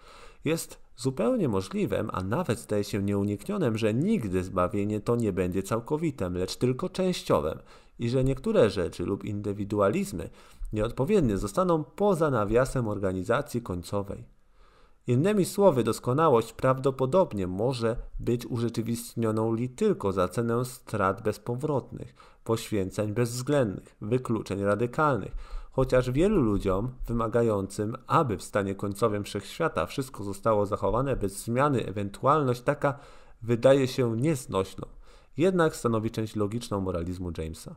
Jest 0.46 0.80
zupełnie 0.96 1.50
możliwym, 1.50 2.10
a 2.14 2.24
nawet 2.24 2.60
staje 2.60 2.84
się 2.84 3.04
nieuniknionym, 3.04 3.78
że 3.78 3.94
nigdy 3.94 4.44
zbawienie 4.44 5.00
to 5.00 5.16
nie 5.16 5.34
będzie 5.34 5.64
całkowitym, 5.64 6.38
lecz 6.38 6.56
tylko 6.56 6.90
częściowym 6.90 7.60
i 8.00 8.10
że 8.10 8.24
niektóre 8.24 8.70
rzeczy 8.70 9.06
lub 9.06 9.26
indywidualizmy 9.26 10.30
nieodpowiednie 10.74 11.38
zostaną 11.38 11.84
poza 11.84 12.30
nawiasem 12.30 12.88
organizacji 12.88 13.62
końcowej. 13.62 14.39
Innymi 15.10 15.46
słowy, 15.46 15.84
doskonałość 15.84 16.54
prawdopodobnie 16.54 17.48
może 17.48 17.96
być 18.20 18.46
urzeczywistnioną 18.46 19.54
li 19.54 19.70
tylko 19.70 20.12
za 20.12 20.28
cenę 20.28 20.66
strat 20.66 21.22
bezpowrotnych, 21.22 22.16
poświęceń 22.44 23.14
bezwzględnych, 23.14 23.96
wykluczeń 24.02 24.64
radykalnych, 24.64 25.32
chociaż 25.72 26.12
wielu 26.12 26.42
ludziom 26.42 26.92
wymagającym, 27.08 27.96
aby 28.08 28.38
w 28.38 28.44
stanie 28.44 28.76
końcowym 28.76 29.24
wszechświata 29.24 29.86
wszystko 29.86 30.24
zostało 30.24 30.66
zachowane 30.66 31.16
bez 31.16 31.44
zmiany, 31.44 31.86
ewentualność 31.86 32.62
taka 32.62 33.00
wydaje 33.42 33.88
się 33.88 34.18
nieznośną, 34.18 34.88
jednak 35.38 35.76
stanowi 35.76 36.12
część 36.12 36.36
logiczną 36.36 36.82
moralizmu 36.82 37.32
Jamesa. 37.38 37.76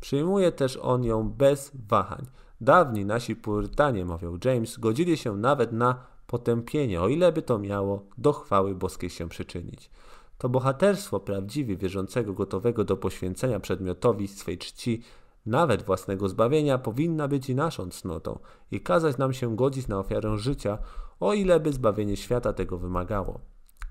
Przyjmuje 0.00 0.52
też 0.52 0.78
on 0.82 1.04
ją 1.04 1.30
bez 1.30 1.72
wahań. 1.88 2.26
Dawni 2.60 3.04
nasi 3.04 3.36
purytanie, 3.36 4.04
mawiał 4.04 4.38
James, 4.44 4.78
godzili 4.78 5.16
się 5.16 5.36
nawet 5.36 5.72
na 5.72 6.17
potępienie, 6.28 7.00
o 7.00 7.08
ile 7.08 7.32
by 7.32 7.42
to 7.42 7.58
miało 7.58 8.06
do 8.18 8.32
chwały 8.32 8.74
boskiej 8.74 9.10
się 9.10 9.28
przyczynić. 9.28 9.90
To 10.38 10.48
bohaterstwo 10.48 11.20
prawdziwie 11.20 11.76
wierzącego, 11.76 12.32
gotowego 12.32 12.84
do 12.84 12.96
poświęcenia 12.96 13.60
przedmiotowi 13.60 14.28
swej 14.28 14.58
czci, 14.58 15.02
nawet 15.46 15.82
własnego 15.82 16.28
zbawienia, 16.28 16.78
powinna 16.78 17.28
być 17.28 17.48
i 17.50 17.54
naszą 17.54 17.90
cnotą 17.90 18.38
i 18.70 18.80
kazać 18.80 19.18
nam 19.18 19.32
się 19.32 19.56
godzić 19.56 19.88
na 19.88 19.98
ofiarę 19.98 20.38
życia, 20.38 20.78
o 21.20 21.34
ile 21.34 21.60
by 21.60 21.72
zbawienie 21.72 22.16
świata 22.16 22.52
tego 22.52 22.78
wymagało. 22.78 23.40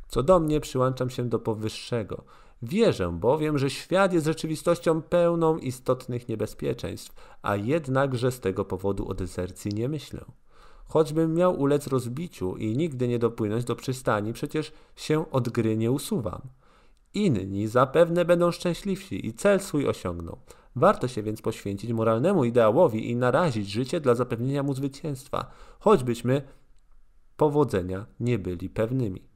Co 0.07 0.23
do 0.23 0.39
mnie, 0.39 0.59
przyłączam 0.59 1.09
się 1.09 1.30
do 1.30 1.39
powyższego. 1.39 2.23
Wierzę 2.61 3.11
bowiem, 3.11 3.57
że 3.57 3.69
świat 3.69 4.14
jest 4.14 4.26
rzeczywistością 4.26 5.01
pełną 5.01 5.57
istotnych 5.57 6.30
niebezpieczeństw, 6.30 7.15
a 7.41 7.55
jednakże 7.55 8.31
z 8.31 8.39
tego 8.39 8.65
powodu 8.65 9.09
o 9.09 9.14
dezercji 9.14 9.72
nie 9.73 9.89
myślę. 9.89 10.26
Choćbym 10.88 11.34
miał 11.34 11.59
ulec 11.59 11.88
rozbiciu 11.88 12.57
i 12.57 12.77
nigdy 12.77 13.07
nie 13.07 13.19
dopłynąć 13.19 13.65
do 13.65 13.76
przystani, 13.76 14.34
przecież 14.34 14.72
się 14.95 15.31
od 15.31 15.49
gry 15.49 15.77
nie 15.77 15.91
usuwam. 15.91 16.41
Inni 17.14 17.68
zapewne 17.68 18.26
będą 18.26 18.51
szczęśliwsi 18.51 19.27
i 19.27 19.34
cel 19.34 19.59
swój 19.59 19.88
osiągną. 19.88 20.38
Warto 20.76 21.07
się 21.07 21.23
więc 21.23 21.41
poświęcić 21.41 21.93
moralnemu 21.93 22.45
ideałowi 22.45 23.11
i 23.11 23.15
narazić 23.15 23.69
życie 23.69 23.99
dla 23.99 24.15
zapewnienia 24.15 24.64
mu 24.64 24.73
zwycięstwa, 24.73 25.51
choćbyśmy 25.80 26.41
powodzenia 27.38 28.05
nie 28.19 28.39
byli 28.39 28.69
pewnymi. 28.69 29.27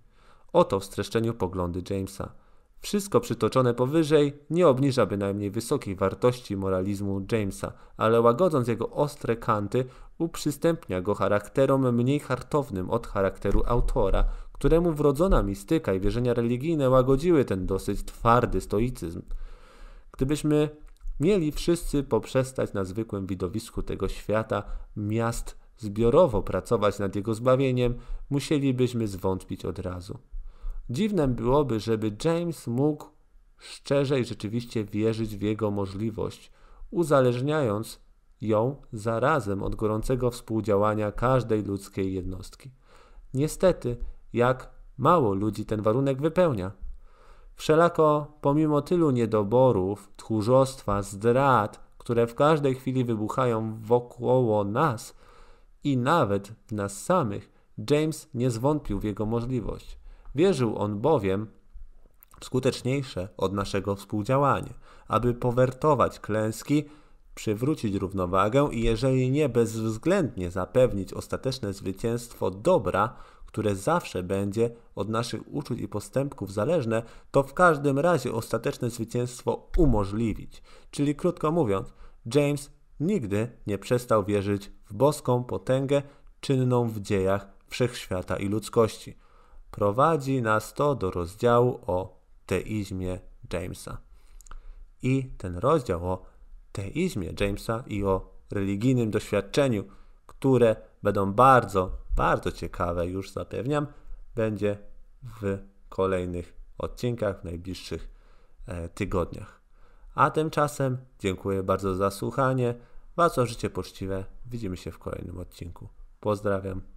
Oto 0.53 0.79
w 0.79 0.85
streszczeniu 0.85 1.33
poglądy 1.33 1.83
Jamesa. 1.89 2.40
Wszystko 2.81 3.19
przytoczone 3.19 3.73
powyżej 3.73 4.33
nie 4.49 4.67
obniża 4.67 5.05
bynajmniej 5.05 5.51
wysokiej 5.51 5.95
wartości 5.95 6.57
moralizmu 6.57 7.25
Jamesa, 7.31 7.73
ale 7.97 8.21
łagodząc 8.21 8.67
jego 8.67 8.89
ostre 8.89 9.35
kanty, 9.35 9.85
uprzystępnia 10.17 11.01
go 11.01 11.15
charakterom 11.15 11.95
mniej 11.95 12.19
hartownym 12.19 12.89
od 12.89 13.07
charakteru 13.07 13.63
autora, 13.65 14.25
któremu 14.51 14.93
wrodzona 14.93 15.43
mistyka 15.43 15.93
i 15.93 15.99
wierzenia 15.99 16.33
religijne 16.33 16.89
łagodziły 16.89 17.45
ten 17.45 17.65
dosyć 17.65 18.03
twardy 18.03 18.61
stoicyzm. 18.61 19.21
Gdybyśmy 20.11 20.69
mieli 21.19 21.51
wszyscy 21.51 22.03
poprzestać 22.03 22.73
na 22.73 22.83
zwykłym 22.83 23.27
widowisku 23.27 23.83
tego 23.83 24.07
świata, 24.09 24.63
miast 24.97 25.57
zbiorowo 25.77 26.41
pracować 26.41 26.99
nad 26.99 27.15
jego 27.15 27.33
zbawieniem, 27.33 27.93
musielibyśmy 28.29 29.07
zwątpić 29.07 29.65
od 29.65 29.79
razu. 29.79 30.19
Dziwne 30.91 31.27
byłoby, 31.27 31.79
żeby 31.79 32.15
James 32.25 32.67
mógł 32.67 33.05
szczerze 33.57 34.19
i 34.19 34.25
rzeczywiście 34.25 34.83
wierzyć 34.83 35.37
w 35.37 35.41
jego 35.41 35.71
możliwość, 35.71 36.51
uzależniając 36.91 37.99
ją 38.41 38.75
zarazem 38.93 39.63
od 39.63 39.75
gorącego 39.75 40.31
współdziałania 40.31 41.11
każdej 41.11 41.63
ludzkiej 41.63 42.13
jednostki. 42.13 42.71
Niestety, 43.33 43.97
jak 44.33 44.69
mało 44.97 45.33
ludzi 45.33 45.65
ten 45.65 45.81
warunek 45.81 46.21
wypełnia. 46.21 46.71
Wszelako, 47.55 48.37
pomimo 48.41 48.81
tylu 48.81 49.11
niedoborów, 49.11 50.11
tchórzostwa, 50.17 51.01
zdrad, 51.01 51.79
które 51.97 52.27
w 52.27 52.35
każdej 52.35 52.75
chwili 52.75 53.05
wybuchają 53.05 53.77
wokoło 53.81 54.63
nas 54.63 55.15
i 55.83 55.97
nawet 55.97 56.47
w 56.47 56.71
nas 56.71 57.03
samych, 57.03 57.51
James 57.89 58.29
nie 58.33 58.49
zwątpił 58.49 58.99
w 58.99 59.03
jego 59.03 59.25
możliwość. 59.25 60.00
Wierzył 60.35 60.77
on 60.77 60.99
bowiem 60.99 61.47
w 62.39 62.45
skuteczniejsze 62.45 63.29
od 63.37 63.53
naszego 63.53 63.95
współdziałania, 63.95 64.73
aby 65.07 65.33
powertować 65.33 66.19
klęski, 66.19 66.85
przywrócić 67.35 67.95
równowagę 67.95 68.69
i 68.71 68.83
jeżeli 68.83 69.31
nie 69.31 69.49
bezwzględnie 69.49 70.51
zapewnić 70.51 71.13
ostateczne 71.13 71.73
zwycięstwo 71.73 72.51
dobra, 72.51 73.15
które 73.45 73.75
zawsze 73.75 74.23
będzie 74.23 74.69
od 74.95 75.09
naszych 75.09 75.53
uczuć 75.53 75.79
i 75.79 75.87
postępków 75.87 76.53
zależne, 76.53 77.03
to 77.31 77.43
w 77.43 77.53
każdym 77.53 77.99
razie 77.99 78.33
ostateczne 78.33 78.89
zwycięstwo 78.89 79.67
umożliwić. 79.77 80.63
Czyli 80.91 81.15
krótko 81.15 81.51
mówiąc, 81.51 81.93
James 82.35 82.71
nigdy 82.99 83.57
nie 83.67 83.77
przestał 83.77 84.23
wierzyć 84.23 84.71
w 84.85 84.93
boską 84.93 85.43
potęgę 85.43 86.01
czynną 86.39 86.89
w 86.89 86.99
dziejach 86.99 87.47
wszechświata 87.67 88.37
i 88.37 88.47
ludzkości. 88.47 89.17
Prowadzi 89.71 90.41
nas 90.41 90.73
to 90.73 90.95
do 90.95 91.11
rozdziału 91.11 91.79
o 91.87 92.19
teizmie 92.45 93.19
Jamesa. 93.53 93.97
I 95.01 95.31
ten 95.37 95.57
rozdział 95.57 96.05
o 96.11 96.25
teizmie 96.71 97.33
Jamesa 97.39 97.83
i 97.87 98.03
o 98.03 98.33
religijnym 98.51 99.11
doświadczeniu, 99.11 99.83
które 100.27 100.75
będą 101.03 101.33
bardzo, 101.33 101.97
bardzo 102.15 102.51
ciekawe, 102.51 103.07
już 103.07 103.31
zapewniam, 103.31 103.87
będzie 104.35 104.77
w 105.23 105.57
kolejnych 105.89 106.53
odcinkach, 106.77 107.41
w 107.41 107.43
najbliższych 107.43 108.09
e, 108.67 108.89
tygodniach. 108.89 109.61
A 110.15 110.31
tymczasem 110.31 110.97
dziękuję 111.19 111.63
bardzo 111.63 111.95
za 111.95 112.11
słuchanie. 112.11 112.75
Was 113.15 113.37
o 113.37 113.45
życie 113.45 113.69
poczciwe. 113.69 114.25
Widzimy 114.45 114.77
się 114.77 114.91
w 114.91 114.99
kolejnym 114.99 115.39
odcinku. 115.39 115.89
Pozdrawiam. 116.19 116.90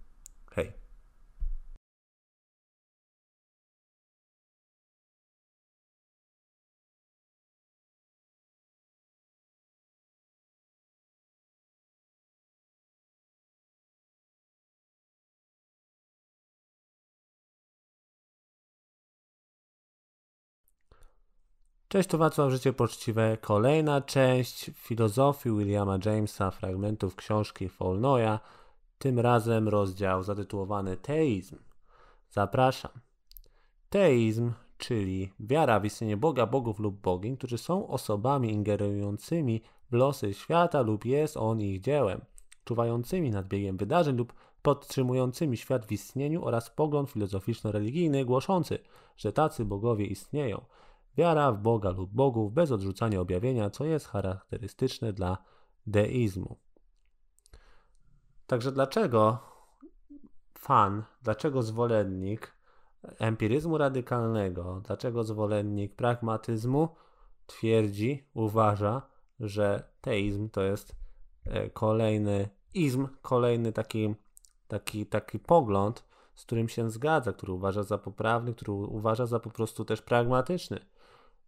Cześć, 21.95 22.09
tu 22.09 22.17
Wacław 22.17 22.51
Życie 22.51 22.73
Poczciwe. 22.73 23.37
Kolejna 23.41 24.01
część 24.01 24.71
filozofii 24.73 25.49
Williama 25.51 25.97
Jamesa, 26.05 26.51
fragmentów 26.51 27.15
książki 27.15 27.69
Folnoya. 27.69 28.39
Tym 28.97 29.19
razem 29.19 29.67
rozdział 29.67 30.23
zatytułowany 30.23 30.97
Teizm. 30.97 31.57
Zapraszam. 32.29 32.91
Teizm, 33.89 34.51
czyli 34.77 35.33
wiara 35.39 35.79
w 35.79 35.85
istnienie 35.85 36.17
Boga, 36.17 36.45
bogów 36.45 36.79
lub 36.79 37.01
bogiń, 37.01 37.37
którzy 37.37 37.57
są 37.57 37.87
osobami 37.87 38.51
ingerującymi 38.51 39.61
w 39.91 39.93
losy 39.93 40.33
świata 40.33 40.81
lub 40.81 41.05
jest 41.05 41.37
on 41.37 41.61
ich 41.61 41.81
dziełem, 41.81 42.21
czuwającymi 42.65 43.31
nad 43.31 43.47
biegiem 43.47 43.77
wydarzeń 43.77 44.17
lub 44.17 44.33
podtrzymującymi 44.61 45.57
świat 45.57 45.85
w 45.85 45.91
istnieniu 45.91 46.45
oraz 46.45 46.69
pogląd 46.69 47.09
filozoficzno-religijny 47.09 48.25
głoszący, 48.25 48.79
że 49.17 49.33
tacy 49.33 49.65
bogowie 49.65 50.05
istnieją– 50.05 50.65
Wiara 51.17 51.51
w 51.51 51.57
Boga 51.57 51.89
lub 51.89 52.11
bogów 52.13 52.53
bez 52.53 52.71
odrzucania 52.71 53.21
objawienia, 53.21 53.69
co 53.69 53.85
jest 53.85 54.07
charakterystyczne 54.07 55.13
dla 55.13 55.37
deizmu. 55.87 56.57
Także 58.47 58.71
dlaczego 58.71 59.39
fan, 60.57 61.03
dlaczego 61.21 61.63
zwolennik 61.63 62.55
empiryzmu 63.19 63.77
radykalnego, 63.77 64.81
dlaczego 64.85 65.23
zwolennik 65.23 65.95
pragmatyzmu 65.95 66.89
twierdzi, 67.45 68.29
uważa, 68.33 69.01
że 69.39 69.83
teizm 70.01 70.49
to 70.49 70.61
jest 70.61 70.95
e, 71.45 71.69
kolejny 71.69 72.49
izm, 72.73 73.07
kolejny 73.21 73.73
taki, 73.73 74.15
taki, 74.67 75.05
taki 75.05 75.39
pogląd, 75.39 76.05
z 76.35 76.45
którym 76.45 76.69
się 76.69 76.89
zgadza, 76.89 77.33
który 77.33 77.53
uważa 77.53 77.83
za 77.83 77.97
poprawny, 77.97 78.53
który 78.53 78.71
uważa 78.71 79.25
za 79.25 79.39
po 79.39 79.49
prostu 79.49 79.85
też 79.85 80.01
pragmatyczny 80.01 80.79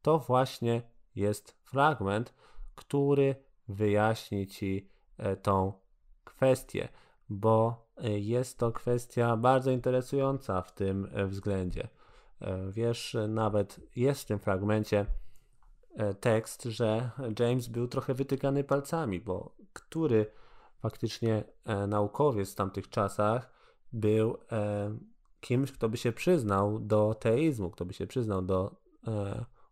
to 0.02 0.20
właśnie 0.20 0.82
jest 1.16 1.52
fragment, 1.64 2.34
który 2.76 3.36
wyjaśni 3.68 4.48
Ci 4.48 4.90
e, 5.18 5.36
tą 5.36 5.74
kwestię, 6.24 6.90
bo 7.30 7.86
e, 7.98 8.20
jest 8.20 8.58
to 8.58 8.72
kwestia 8.72 9.38
bardzo 9.38 9.72
interesująca 9.72 10.62
w 10.62 10.74
tym 10.74 11.10
e, 11.14 11.28
względzie. 11.28 11.88
Wiesz, 12.72 13.18
nawet 13.28 13.80
jest 13.96 14.22
w 14.22 14.26
tym 14.26 14.40
fragmencie 14.40 15.06
tekst, 16.20 16.64
że 16.64 17.10
James 17.40 17.68
był 17.68 17.88
trochę 17.88 18.14
wytykany 18.14 18.64
palcami, 18.64 19.20
bo 19.20 19.56
który 19.74 20.32
faktycznie 20.80 21.44
naukowiec 21.88 22.52
w 22.52 22.56
tamtych 22.56 22.90
czasach 22.90 23.50
był 23.94 24.38
kimś, 25.40 25.72
kto 25.72 25.90
by 25.90 25.98
się 25.98 26.12
przyznał 26.12 26.80
do 26.80 27.14
teizmu, 27.14 27.70
kto 27.70 27.86
by 27.86 27.94
się 27.94 28.08
przyznał 28.08 28.42
do 28.42 28.76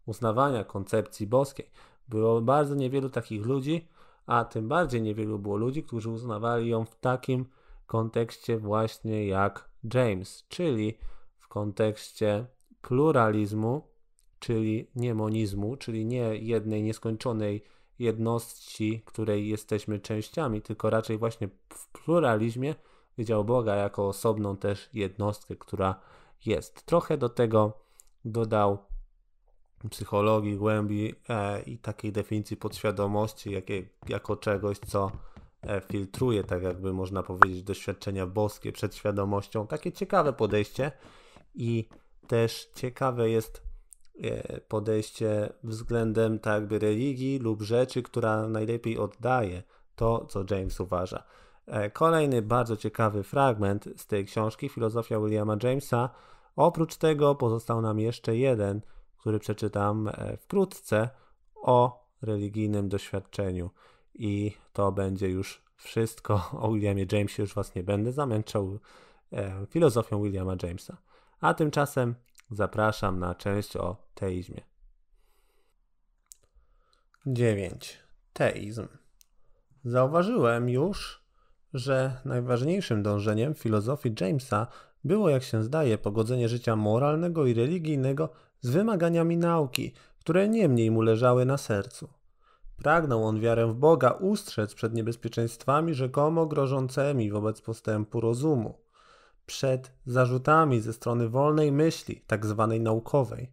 uznawania 0.06 0.64
koncepcji 0.64 1.27
boskiej. 1.27 1.69
Było 2.07 2.41
bardzo 2.41 2.76
niewielu 2.76 3.10
takich 3.10 3.45
ludzi, 3.45 3.88
a 4.26 4.45
tym 4.45 4.68
bardziej 4.68 5.02
niewielu 5.02 5.40
było 5.40 5.57
ludzi, 5.57 5.84
którzy 5.84 6.10
uznawali 6.10 6.69
ją 6.69 6.86
w 6.86 6.95
takim 6.95 7.45
kontekście 7.88 8.57
właśnie 8.57 9.27
jak 9.27 9.69
James, 9.94 10.45
czyli 10.49 10.98
w 11.40 11.48
kontekście 11.48 12.45
pluralizmu, 12.82 13.82
czyli 14.40 14.91
nie 14.95 15.14
monizmu, 15.14 15.77
czyli 15.77 16.06
nie 16.06 16.36
jednej 16.36 16.84
nieskończonej 16.84 17.64
jednostki, 17.99 19.02
której 19.06 19.49
jesteśmy 19.49 19.99
częściami, 19.99 20.61
tylko 20.61 20.90
raczej 20.90 21.18
właśnie 21.18 21.49
w 21.69 21.88
pluralizmie 21.91 22.76
widział 23.18 23.45
Boga 23.45 23.76
jako 23.76 24.07
osobną 24.07 24.57
też 24.57 24.90
jednostkę, 24.94 25.56
która 25.56 25.99
jest. 26.45 26.86
Trochę 26.86 27.18
do 27.18 27.30
tego 27.30 27.73
dodał 28.26 28.77
psychologii, 29.89 30.57
głębi 30.57 31.15
e, 31.29 31.61
i 31.61 31.77
takiej 31.77 32.11
definicji 32.11 32.57
podświadomości 32.57 33.51
jakie, 33.51 33.83
jako 34.09 34.35
czegoś, 34.35 34.79
co 34.79 35.11
e, 35.61 35.81
filtruje, 35.81 36.43
tak 36.43 36.63
jakby 36.63 36.93
można 36.93 37.23
powiedzieć, 37.23 37.63
doświadczenia 37.63 38.27
boskie 38.27 38.71
przed 38.71 38.95
świadomością. 38.95 39.67
Takie 39.67 39.91
ciekawe 39.91 40.33
podejście 40.33 40.91
i 41.55 41.89
też 42.27 42.69
ciekawe 42.75 43.29
jest 43.29 43.61
e, 44.23 44.59
podejście 44.61 45.53
względem 45.63 46.39
tak 46.39 46.53
jakby 46.53 46.79
religii 46.79 47.39
lub 47.39 47.61
rzeczy, 47.61 48.03
która 48.03 48.47
najlepiej 48.47 48.97
oddaje 48.97 49.63
to, 49.95 50.25
co 50.25 50.43
James 50.49 50.79
uważa. 50.79 51.23
E, 51.67 51.89
kolejny 51.89 52.41
bardzo 52.41 52.77
ciekawy 52.77 53.23
fragment 53.23 53.89
z 53.97 54.07
tej 54.07 54.25
książki, 54.25 54.69
Filozofia 54.69 55.19
Williama 55.19 55.57
Jamesa. 55.63 56.09
Oprócz 56.55 56.95
tego 56.95 57.35
pozostał 57.35 57.81
nam 57.81 57.99
jeszcze 57.99 58.37
jeden– 58.37 58.81
który 59.26 59.39
przeczytam 59.39 60.07
e, 60.07 60.38
wkrótce 60.38 61.10
o 61.56 62.07
religijnym 62.22 62.89
doświadczeniu. 62.89 63.69
I 64.14 64.52
to 64.73 64.91
będzie 64.91 65.30
już 65.30 65.61
wszystko 65.76 66.49
o 66.61 66.72
Williamie 66.72 67.06
Jamesie. 67.11 67.43
Już 67.43 67.53
Was 67.53 67.76
nie 67.76 67.84
będę 67.84 68.11
zamęczał 68.11 68.80
e, 69.34 69.65
filozofią 69.69 70.23
Williama 70.23 70.56
Jamesa. 70.64 70.97
A 71.41 71.53
tymczasem 71.53 72.15
zapraszam 72.52 73.19
na 73.19 73.35
część 73.35 73.77
o 73.77 73.97
teizmie. 74.15 74.61
9. 77.26 77.99
Teizm. 78.34 78.88
Zauważyłem 79.85 80.69
już, 80.69 81.23
że 81.73 82.22
najważniejszym 82.26 83.03
dążeniem 83.03 83.53
filozofii 83.53 84.15
Jamesa 84.22 84.68
było, 85.03 85.30
jak 85.30 85.43
się 85.43 85.64
zdaje, 85.64 85.97
pogodzenie 85.97 86.49
życia 86.49 86.76
moralnego 86.76 87.45
i 87.45 87.53
religijnego 87.53 88.30
z 88.61 88.69
wymaganiami 88.69 89.38
nauki, 89.38 89.94
które 90.19 90.49
nie 90.49 90.69
mniej 90.69 90.91
mu 90.91 91.02
leżały 91.02 91.45
na 91.45 91.57
sercu. 91.57 92.10
Pragnął 92.77 93.23
on 93.23 93.40
wiarę 93.40 93.68
w 93.68 93.76
Boga 93.76 94.11
ustrzec 94.11 94.73
przed 94.73 94.94
niebezpieczeństwami 94.94 95.94
rzekomo 95.94 96.45
grożącymi 96.45 97.32
wobec 97.32 97.61
postępu 97.61 98.22
rozumu, 98.22 98.77
przed 99.45 99.91
zarzutami 100.06 100.82
ze 100.82 100.94
strony 100.94 101.30
wolnej 101.30 101.72
myśli, 101.72 102.22
tak 102.27 102.45
zwanej 102.45 102.82
naukowej. 102.82 103.52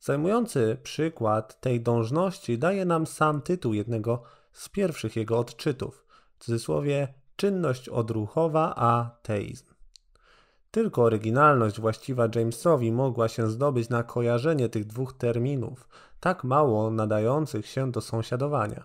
Zajmujący 0.00 0.78
przykład 0.82 1.60
tej 1.60 1.80
dążności 1.80 2.58
daje 2.58 2.84
nam 2.84 3.06
sam 3.06 3.42
tytuł 3.42 3.74
jednego 3.74 4.22
z 4.52 4.68
pierwszych 4.68 5.16
jego 5.16 5.38
odczytów, 5.38 6.04
w 6.38 6.44
cudzysłowie 6.44 7.14
czynność 7.36 7.88
odruchowa 7.88 8.74
a 8.76 9.10
teizm. 9.22 9.75
Tylko 10.76 11.02
oryginalność 11.02 11.80
właściwa 11.80 12.28
Jamesowi 12.34 12.92
mogła 12.92 13.28
się 13.28 13.50
zdobyć 13.50 13.88
na 13.88 14.02
kojarzenie 14.02 14.68
tych 14.68 14.86
dwóch 14.86 15.12
terminów, 15.12 15.88
tak 16.20 16.44
mało 16.44 16.90
nadających 16.90 17.66
się 17.66 17.92
do 17.92 18.00
sąsiadowania. 18.00 18.84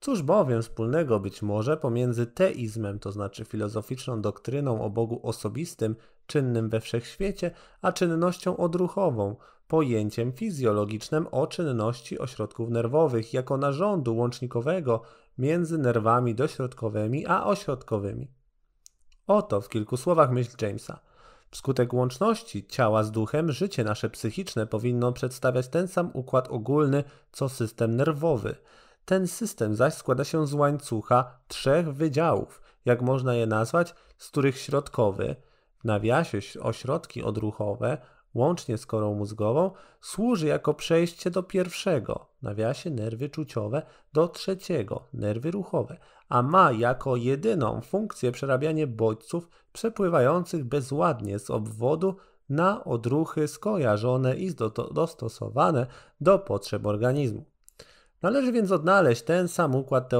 Cóż 0.00 0.22
bowiem 0.22 0.62
wspólnego 0.62 1.20
być 1.20 1.42
może 1.42 1.76
pomiędzy 1.76 2.26
teizmem, 2.26 2.98
to 2.98 3.12
znaczy 3.12 3.44
filozoficzną 3.44 4.20
doktryną 4.20 4.82
o 4.82 4.90
Bogu 4.90 5.20
osobistym, 5.22 5.96
czynnym 6.26 6.68
we 6.68 6.80
wszechświecie, 6.80 7.50
a 7.82 7.92
czynnością 7.92 8.56
odruchową, 8.56 9.36
pojęciem 9.68 10.32
fizjologicznym 10.32 11.26
o 11.30 11.46
czynności 11.46 12.18
ośrodków 12.18 12.70
nerwowych 12.70 13.34
jako 13.34 13.56
narządu 13.56 14.16
łącznikowego 14.16 15.02
między 15.38 15.78
nerwami 15.78 16.34
dośrodkowymi 16.34 17.26
a 17.26 17.44
ośrodkowymi. 17.44 18.30
Oto 19.26 19.60
w 19.60 19.68
kilku 19.68 19.96
słowach 19.96 20.30
myśl 20.30 20.56
Jamesa. 20.62 21.09
Wskutek 21.50 21.92
łączności 21.92 22.66
ciała 22.66 23.04
z 23.04 23.10
duchem, 23.10 23.52
życie 23.52 23.84
nasze 23.84 24.10
psychiczne 24.10 24.66
powinno 24.66 25.12
przedstawiać 25.12 25.68
ten 25.68 25.88
sam 25.88 26.10
układ 26.14 26.48
ogólny, 26.48 27.04
co 27.32 27.48
system 27.48 27.96
nerwowy. 27.96 28.56
Ten 29.04 29.26
system 29.26 29.74
zaś 29.74 29.94
składa 29.94 30.24
się 30.24 30.46
z 30.46 30.54
łańcucha 30.54 31.38
trzech 31.48 31.94
wydziałów, 31.94 32.62
jak 32.84 33.02
można 33.02 33.34
je 33.34 33.46
nazwać, 33.46 33.94
z 34.18 34.28
których 34.28 34.58
środkowy, 34.58 35.36
w 35.78 35.84
nawiasie 35.84 36.38
ośrodki 36.60 37.22
odruchowe, 37.22 37.98
łącznie 38.34 38.78
z 38.78 38.86
korą 38.86 39.14
mózgową, 39.14 39.70
służy 40.00 40.46
jako 40.46 40.74
przejście 40.74 41.30
do 41.30 41.42
pierwszego, 41.42 42.26
nawiasie 42.42 42.90
nerwy 42.90 43.28
czuciowe, 43.28 43.82
do 44.12 44.28
trzeciego, 44.28 45.08
nerwy 45.12 45.50
ruchowe, 45.50 45.98
a 46.28 46.42
ma 46.42 46.72
jako 46.72 47.16
jedyną 47.16 47.80
funkcję 47.80 48.32
przerabianie 48.32 48.86
bodźców 48.86 49.48
przepływających 49.72 50.64
bezładnie 50.64 51.38
z 51.38 51.50
obwodu 51.50 52.16
na 52.48 52.84
odruchy 52.84 53.48
skojarzone 53.48 54.36
i 54.36 54.54
dostosowane 54.92 55.86
do 56.20 56.38
potrzeb 56.38 56.86
organizmu. 56.86 57.44
Należy 58.22 58.52
więc 58.52 58.70
odnaleźć 58.70 59.22
ten 59.22 59.48
sam 59.48 59.74
układ 59.74 60.10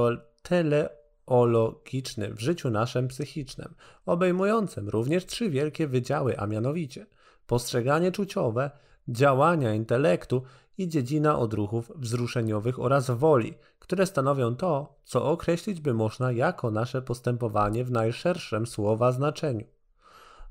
teleologiczny 0.41 2.33
w 2.33 2.39
życiu 2.39 2.69
naszym 2.69 3.07
psychicznym, 3.07 3.75
obejmującym 4.05 4.89
również 4.89 5.25
trzy 5.25 5.49
wielkie 5.49 5.87
wydziały, 5.87 6.37
a 6.37 6.47
mianowicie 6.47 7.05
postrzeganie 7.51 8.11
czuciowe, 8.11 8.71
działania 9.07 9.73
intelektu 9.73 10.43
i 10.77 10.87
dziedzina 10.87 11.39
odruchów 11.39 11.91
wzruszeniowych 11.95 12.79
oraz 12.79 13.11
woli, 13.11 13.53
które 13.79 14.05
stanowią 14.05 14.55
to, 14.55 14.95
co 15.03 15.25
określić 15.25 15.81
by 15.81 15.93
można 15.93 16.31
jako 16.31 16.71
nasze 16.71 17.01
postępowanie 17.01 17.85
w 17.85 17.91
najszerszym 17.91 18.67
słowa 18.67 19.11
znaczeniu. 19.11 19.65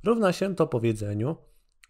Równa 0.05 0.33
się 0.33 0.55
to 0.55 0.67
powiedzeniu, 0.67 1.37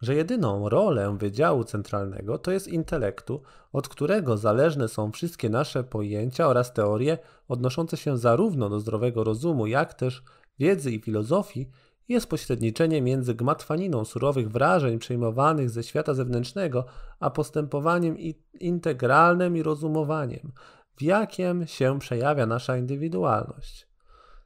że 0.01 0.15
jedyną 0.15 0.69
rolę 0.69 1.17
Wydziału 1.19 1.65
Centralnego 1.65 2.39
to 2.39 2.51
jest 2.51 2.69
intelektu, 2.69 3.43
od 3.73 3.89
którego 3.89 4.37
zależne 4.37 4.89
są 4.89 5.13
wszystkie 5.13 5.51
nasze 5.51 5.85
pojęcia 5.85 6.47
oraz 6.47 6.73
teorie 6.73 7.19
odnoszące 7.49 7.97
się 7.97 8.19
zarówno 8.19 8.69
do 8.69 8.81
zdrowego 8.81 9.25
rozumu, 9.25 9.67
jak 9.67 9.95
też 9.95 10.23
wiedzy 10.59 10.91
i 10.91 11.01
filozofii, 11.01 11.71
jest 12.11 12.27
pośredniczenie 12.27 13.03
między 13.03 13.35
gmatwaniną 13.35 14.05
surowych 14.05 14.51
wrażeń 14.51 14.99
przejmowanych 14.99 15.71
ze 15.71 15.83
świata 15.83 16.15
zewnętrznego, 16.15 16.85
a 17.21 17.31
postępowaniem 17.31 18.17
integralnym 18.61 19.57
i 19.57 19.63
rozumowaniem, 19.63 20.53
w 20.97 21.03
jakim 21.03 21.67
się 21.67 21.99
przejawia 21.99 22.47
nasza 22.47 22.77
indywidualność. 22.77 23.87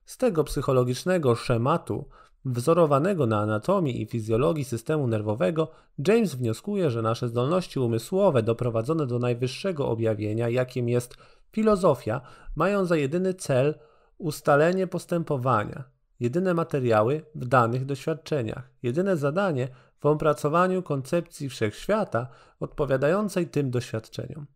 Z 0.05 0.19
tego 0.19 0.45
psychologicznego 0.45 1.35
szematu, 1.35 2.09
wzorowanego 2.45 3.27
na 3.27 3.41
anatomii 3.41 4.03
i 4.03 4.07
fizjologii 4.07 4.65
systemu 4.65 5.07
nerwowego, 5.07 5.71
James 6.09 6.35
wnioskuje, 6.35 6.91
że 6.91 7.03
nasze 7.03 7.29
zdolności 7.29 7.79
umysłowe 7.81 8.43
doprowadzone 8.43 9.07
do 9.07 9.19
najwyższego 9.19 9.89
objawienia, 9.89 10.49
jakim 10.49 10.89
jest 10.89 11.17
filozofia, 11.53 12.21
mają 12.57 12.85
za 12.85 12.97
jedyny 12.97 13.35
cel 13.35 13.75
ustalenie 14.19 14.87
postępowania, 14.87 15.94
jedyne 16.25 16.55
materiały 16.55 17.23
w 17.35 17.45
danych 17.45 17.85
doświadczeniach, 17.85 18.71
jedyne 18.83 19.17
zadanie 19.17 19.69
w 20.01 20.07
opracowaniu 20.07 20.83
koncepcji 20.83 21.49
wszechświata 21.49 22.29
odpowiadającej 22.61 23.49
tym 23.49 23.71
doświadczeniom. 23.71 24.47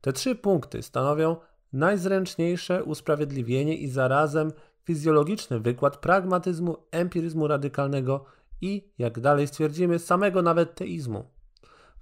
Te 0.00 0.12
trzy 0.12 0.34
punkty 0.34 0.82
stanowią 0.82 1.36
najzręczniejsze 1.72 2.84
usprawiedliwienie 2.84 3.76
i 3.76 3.88
zarazem 3.88 4.52
fizjologiczny 4.84 5.60
wykład 5.60 5.96
pragmatyzmu, 5.96 6.76
empiryzmu 6.90 7.48
radykalnego 7.48 8.24
i, 8.60 8.92
jak 8.98 9.20
dalej 9.20 9.46
stwierdzimy, 9.46 9.98
samego 9.98 10.42
nawet 10.42 10.74
teizmu. 10.74 11.24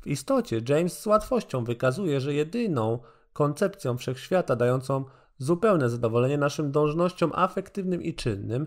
W 0.01 0.07
istocie 0.07 0.61
James 0.69 0.99
z 1.01 1.07
łatwością 1.07 1.65
wykazuje, 1.65 2.21
że 2.21 2.35
jedyną 2.35 2.99
koncepcją 3.33 3.97
wszechświata 3.99 4.57
dającą 4.57 5.05
zupełne 5.39 5.91
zadowolenie 5.91 6.39
naszym 6.39 6.73
dążnościom 6.73 7.33
afektywnym 7.35 8.03
i 8.03 8.15
czynnym, 8.15 8.67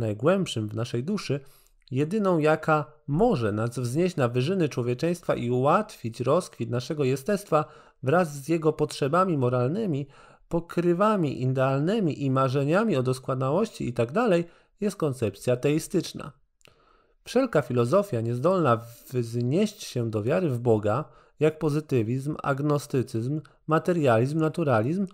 najgłębszym 0.00 0.68
w 0.68 0.74
naszej 0.74 1.04
duszy, 1.04 1.40
jedyną 1.90 2.38
jaka 2.38 2.84
może 3.06 3.52
nas 3.52 3.78
wznieść 3.78 4.16
na 4.16 4.28
wyżyny 4.28 4.68
człowieczeństwa 4.68 5.34
i 5.34 5.50
ułatwić 5.50 6.20
rozkwit 6.20 6.70
naszego 6.70 7.04
jestestwa 7.04 7.64
wraz 8.02 8.34
z 8.34 8.48
jego 8.48 8.72
potrzebami 8.72 9.38
moralnymi, 9.38 10.06
pokrywami 10.48 11.42
idealnymi 11.42 12.24
i 12.24 12.30
marzeniami 12.30 12.96
o 12.96 13.02
doskonałości 13.02 13.86
itd., 13.86 14.12
tak 14.12 14.52
jest 14.80 14.96
koncepcja 14.96 15.56
teistyczna. 15.56 16.32
Wszelka 17.24 17.62
filozofia 17.62 18.20
niezdolna 18.20 18.80
wznieść 19.12 19.82
się 19.82 20.10
do 20.10 20.22
wiary 20.22 20.48
w 20.48 20.58
Boga, 20.58 21.04
jak 21.40 21.58
pozytywizm, 21.58 22.36
agnostycyzm, 22.42 23.40
materializm, 23.66 24.38
naturalizm, 24.38 25.06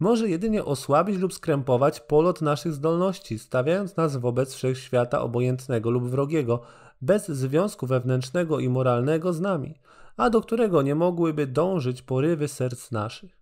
może 0.00 0.28
jedynie 0.28 0.64
osłabić 0.64 1.18
lub 1.18 1.34
skrępować 1.34 2.00
polot 2.00 2.42
naszych 2.42 2.72
zdolności, 2.72 3.38
stawiając 3.38 3.96
nas 3.96 4.16
wobec 4.16 4.54
wszechświata 4.54 5.20
obojętnego 5.20 5.90
lub 5.90 6.04
wrogiego, 6.04 6.60
bez 7.00 7.28
związku 7.28 7.86
wewnętrznego 7.86 8.60
i 8.60 8.68
moralnego 8.68 9.32
z 9.32 9.40
nami, 9.40 9.74
a 10.16 10.30
do 10.30 10.40
którego 10.40 10.82
nie 10.82 10.94
mogłyby 10.94 11.46
dążyć 11.46 12.02
porywy 12.02 12.48
serc 12.48 12.90
naszych. 12.90 13.38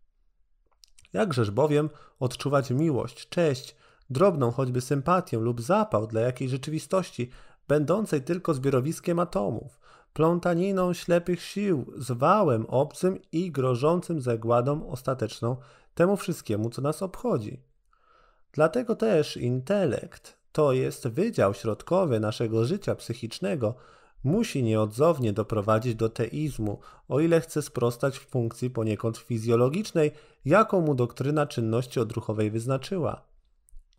Jakżeż 1.12 1.51
bowiem 1.51 1.91
odczuwać 2.20 2.70
miłość, 2.70 3.29
cześć, 3.29 3.77
drobną 4.11 4.51
choćby 4.51 4.81
sympatię 4.81 5.39
lub 5.39 5.61
zapał 5.61 6.07
dla 6.07 6.20
jakiejś 6.20 6.51
rzeczywistości, 6.51 7.31
będącej 7.69 8.23
tylko 8.23 8.55
zbiorowiskiem 8.55 9.19
atomów, 9.19 9.81
plątaniną 10.12 10.93
ślepych 10.93 11.43
sił, 11.43 11.93
zwałem 11.97 12.66
obcym 12.66 13.19
i 13.33 13.53
grożącym 13.53 14.20
zagładą 14.20 14.89
ostateczną 14.89 15.57
temu 15.94 16.16
wszystkiemu, 16.16 16.70
co 16.70 16.82
nas 16.82 17.02
obchodzi. 17.02 17.62
Dlatego 18.52 18.97
też 18.97 19.36
intelekt, 19.36 20.39
to 20.52 20.73
jest 20.73 21.09
wydział 21.09 21.55
środkowy 21.55 22.20
naszego 22.20 22.64
życia 22.64 22.94
psychicznego, 22.94 23.74
musi 24.24 24.62
nieodzownie 24.62 25.32
doprowadzić 25.32 25.94
do 25.94 26.09
teizmu, 26.09 26.81
o 27.09 27.20
ile 27.20 27.40
chce 27.40 27.62
sprostać 27.62 28.19
funkcji 28.19 28.70
poniekąd 28.70 29.19
fizjologicznej, 29.19 30.10
jaką 30.44 30.81
mu 30.81 30.94
doktryna 30.94 31.47
czynności 31.47 32.01
odruchowej 32.01 32.51
wyznaczyła. 32.51 33.23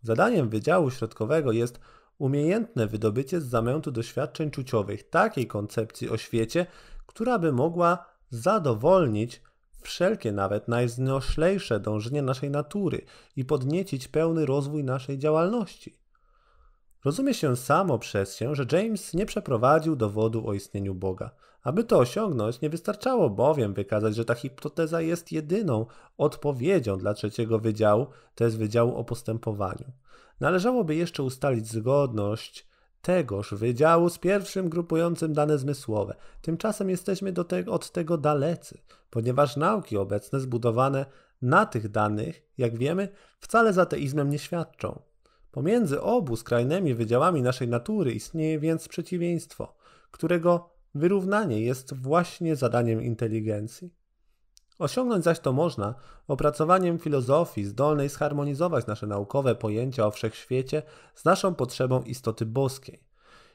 Zadaniem 0.02 0.48
Wydziału 0.48 0.90
Środkowego 0.90 1.52
jest 1.52 1.80
umiejętne 2.18 2.86
wydobycie 2.86 3.40
z 3.40 3.46
zamętu 3.46 3.90
doświadczeń 3.90 4.50
czuciowych 4.50 5.10
takiej 5.10 5.46
koncepcji 5.46 6.10
o 6.10 6.16
świecie, 6.16 6.66
która 7.06 7.38
by 7.38 7.52
mogła 7.52 8.06
zadowolnić 8.30 9.42
wszelkie 9.84 10.32
nawet 10.32 10.68
najznoślejsze 10.68 11.80
dążenie 11.80 12.22
naszej 12.22 12.50
natury 12.50 13.04
i 13.36 13.44
podniecić 13.44 14.08
pełny 14.08 14.46
rozwój 14.46 14.84
naszej 14.84 15.18
działalności. 15.18 15.98
Rozumie 17.04 17.34
się 17.34 17.56
samo 17.56 17.98
przez 17.98 18.36
się, 18.36 18.54
że 18.54 18.66
James 18.72 19.14
nie 19.14 19.26
przeprowadził 19.26 19.96
dowodu 19.96 20.48
o 20.48 20.54
istnieniu 20.54 20.94
Boga. 20.94 21.30
Aby 21.62 21.84
to 21.84 21.98
osiągnąć, 21.98 22.60
nie 22.60 22.70
wystarczało 22.70 23.30
bowiem 23.30 23.74
wykazać, 23.74 24.14
że 24.14 24.24
ta 24.24 24.34
hipoteza 24.34 25.00
jest 25.00 25.32
jedyną 25.32 25.86
odpowiedzią 26.18 26.98
dla 26.98 27.14
trzeciego 27.14 27.58
wydziału, 27.58 28.06
to 28.34 28.44
jest 28.44 28.58
wydziału 28.58 28.96
o 28.96 29.04
postępowaniu. 29.04 29.92
Należałoby 30.40 30.94
jeszcze 30.94 31.22
ustalić 31.22 31.66
zgodność 31.66 32.66
tegoż 33.04 33.54
wydziału 33.54 34.08
z 34.10 34.18
pierwszym 34.18 34.68
grupującym 34.68 35.32
dane 35.32 35.58
zmysłowe. 35.58 36.14
Tymczasem 36.42 36.90
jesteśmy 36.90 37.32
do 37.32 37.44
te 37.44 37.66
od 37.66 37.90
tego 37.90 38.18
dalecy, 38.18 38.78
ponieważ 39.10 39.56
nauki 39.56 39.96
obecne 39.96 40.40
zbudowane 40.40 41.06
na 41.42 41.66
tych 41.66 41.88
danych, 41.88 42.42
jak 42.58 42.76
wiemy, 42.78 43.08
wcale 43.40 43.72
za 43.72 43.86
teizmem 43.86 44.30
nie 44.30 44.38
świadczą. 44.38 45.00
Pomiędzy 45.50 46.00
obu 46.00 46.36
skrajnymi 46.36 46.94
wydziałami 46.94 47.42
naszej 47.42 47.68
natury 47.68 48.12
istnieje 48.12 48.58
więc 48.58 48.88
przeciwieństwo, 48.88 49.74
którego 50.10 50.70
wyrównanie 50.94 51.60
jest 51.60 51.94
właśnie 51.94 52.56
zadaniem 52.56 53.02
inteligencji. 53.02 54.03
Osiągnąć 54.78 55.24
zaś 55.24 55.40
to 55.40 55.52
można 55.52 55.94
opracowaniem 56.28 56.98
filozofii 56.98 57.64
zdolnej 57.64 58.08
zharmonizować 58.08 58.86
nasze 58.86 59.06
naukowe 59.06 59.54
pojęcia 59.54 60.06
o 60.06 60.10
wszechświecie 60.10 60.82
z 61.14 61.24
naszą 61.24 61.54
potrzebą 61.54 62.02
istoty 62.02 62.46
boskiej. 62.46 63.00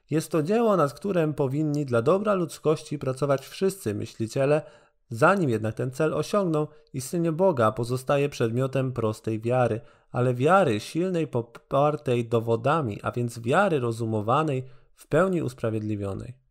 Jest 0.09 0.31
to 0.31 0.43
dzieło, 0.43 0.77
nad 0.77 0.93
którym 0.93 1.33
powinni 1.33 1.85
dla 1.85 2.01
dobra 2.01 2.33
ludzkości 2.33 2.99
pracować 2.99 3.47
wszyscy 3.47 3.95
myśliciele, 3.95 4.61
zanim 5.09 5.49
jednak 5.49 5.75
ten 5.75 5.91
cel 5.91 6.13
osiągną, 6.13 6.67
istnienie 6.93 7.31
Boga 7.31 7.71
pozostaje 7.71 8.29
przedmiotem 8.29 8.93
prostej 8.93 9.41
wiary, 9.41 9.81
ale 10.11 10.33
wiary 10.33 10.79
silnej, 10.79 11.27
popartej 11.27 12.25
dowodami, 12.25 12.99
a 13.03 13.11
więc 13.11 13.39
wiary 13.39 13.79
rozumowanej, 13.79 14.63
w 14.95 15.07
pełni 15.07 15.41
usprawiedliwionej. 15.41 16.48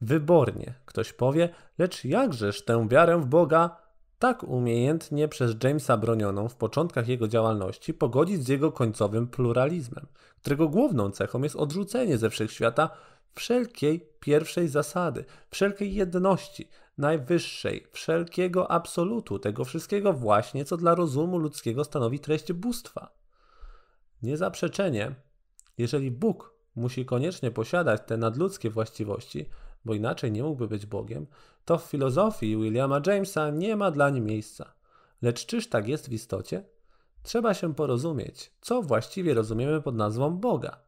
Wybornie, 0.00 0.74
ktoś 0.84 1.12
powie, 1.12 1.48
lecz 1.78 2.04
jakżeż 2.04 2.64
tę 2.64 2.88
wiarę 2.88 3.18
w 3.18 3.26
Boga, 3.26 3.76
tak 4.18 4.42
umiejętnie 4.42 5.28
przez 5.28 5.54
Jamesa 5.64 5.96
bronioną 5.96 6.48
w 6.48 6.56
początkach 6.56 7.08
jego 7.08 7.28
działalności, 7.28 7.94
pogodzić 7.94 8.44
z 8.44 8.48
jego 8.48 8.72
końcowym 8.72 9.28
pluralizmem, 9.28 10.06
którego 10.40 10.68
główną 10.68 11.10
cechą 11.10 11.42
jest 11.42 11.56
odrzucenie 11.56 12.18
ze 12.18 12.30
wszechświata 12.30 12.90
wszelkiej 13.34 14.08
pierwszej 14.20 14.68
zasady, 14.68 15.24
wszelkiej 15.50 15.94
jedności, 15.94 16.68
najwyższej, 16.98 17.86
wszelkiego 17.92 18.70
absolutu, 18.70 19.38
tego 19.38 19.64
wszystkiego 19.64 20.12
właśnie, 20.12 20.64
co 20.64 20.76
dla 20.76 20.94
rozumu 20.94 21.38
ludzkiego 21.38 21.84
stanowi 21.84 22.20
treść 22.20 22.52
bóstwa. 22.52 23.10
Niezaprzeczenie, 24.22 25.14
jeżeli 25.78 26.10
Bóg 26.10 26.54
musi 26.76 27.04
koniecznie 27.04 27.50
posiadać 27.50 28.02
te 28.06 28.16
nadludzkie 28.16 28.70
właściwości, 28.70 29.48
bo 29.84 29.94
inaczej 29.94 30.32
nie 30.32 30.42
mógłby 30.42 30.68
być 30.68 30.86
Bogiem, 30.86 31.26
to 31.64 31.78
w 31.78 31.84
filozofii 31.84 32.56
Williama 32.56 33.00
Jamesa 33.06 33.50
nie 33.50 33.76
ma 33.76 33.90
dla 33.90 34.10
niej 34.10 34.22
miejsca. 34.22 34.72
Lecz 35.22 35.46
czyż 35.46 35.68
tak 35.68 35.88
jest 35.88 36.08
w 36.08 36.12
istocie? 36.12 36.64
Trzeba 37.22 37.54
się 37.54 37.74
porozumieć, 37.74 38.52
co 38.60 38.82
właściwie 38.82 39.34
rozumiemy 39.34 39.82
pod 39.82 39.94
nazwą 39.94 40.36
Boga. 40.36 40.78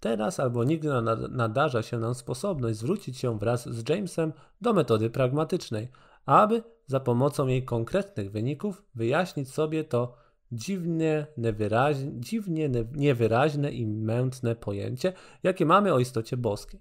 Teraz 0.00 0.40
albo 0.40 0.64
nigdy 0.64 0.88
nadarza 1.30 1.82
się 1.82 1.98
nam 1.98 2.14
sposobność 2.14 2.78
zwrócić 2.78 3.18
się 3.18 3.38
wraz 3.38 3.68
z 3.68 3.88
Jamesem 3.88 4.32
do 4.60 4.72
metody 4.72 5.10
pragmatycznej, 5.10 5.88
aby 6.26 6.62
za 6.86 7.00
pomocą 7.00 7.46
jej 7.46 7.64
konkretnych 7.64 8.30
wyników 8.30 8.82
wyjaśnić 8.94 9.52
sobie 9.52 9.84
to 9.84 10.14
dziwnie, 10.52 11.26
niewyraźne, 11.36 12.10
dziwnie 12.14 12.70
niewyraźne 12.92 13.72
i 13.72 13.86
mętne 13.86 14.56
pojęcie, 14.56 15.12
jakie 15.42 15.66
mamy 15.66 15.94
o 15.94 15.98
istocie 15.98 16.36
boskiej. 16.36 16.80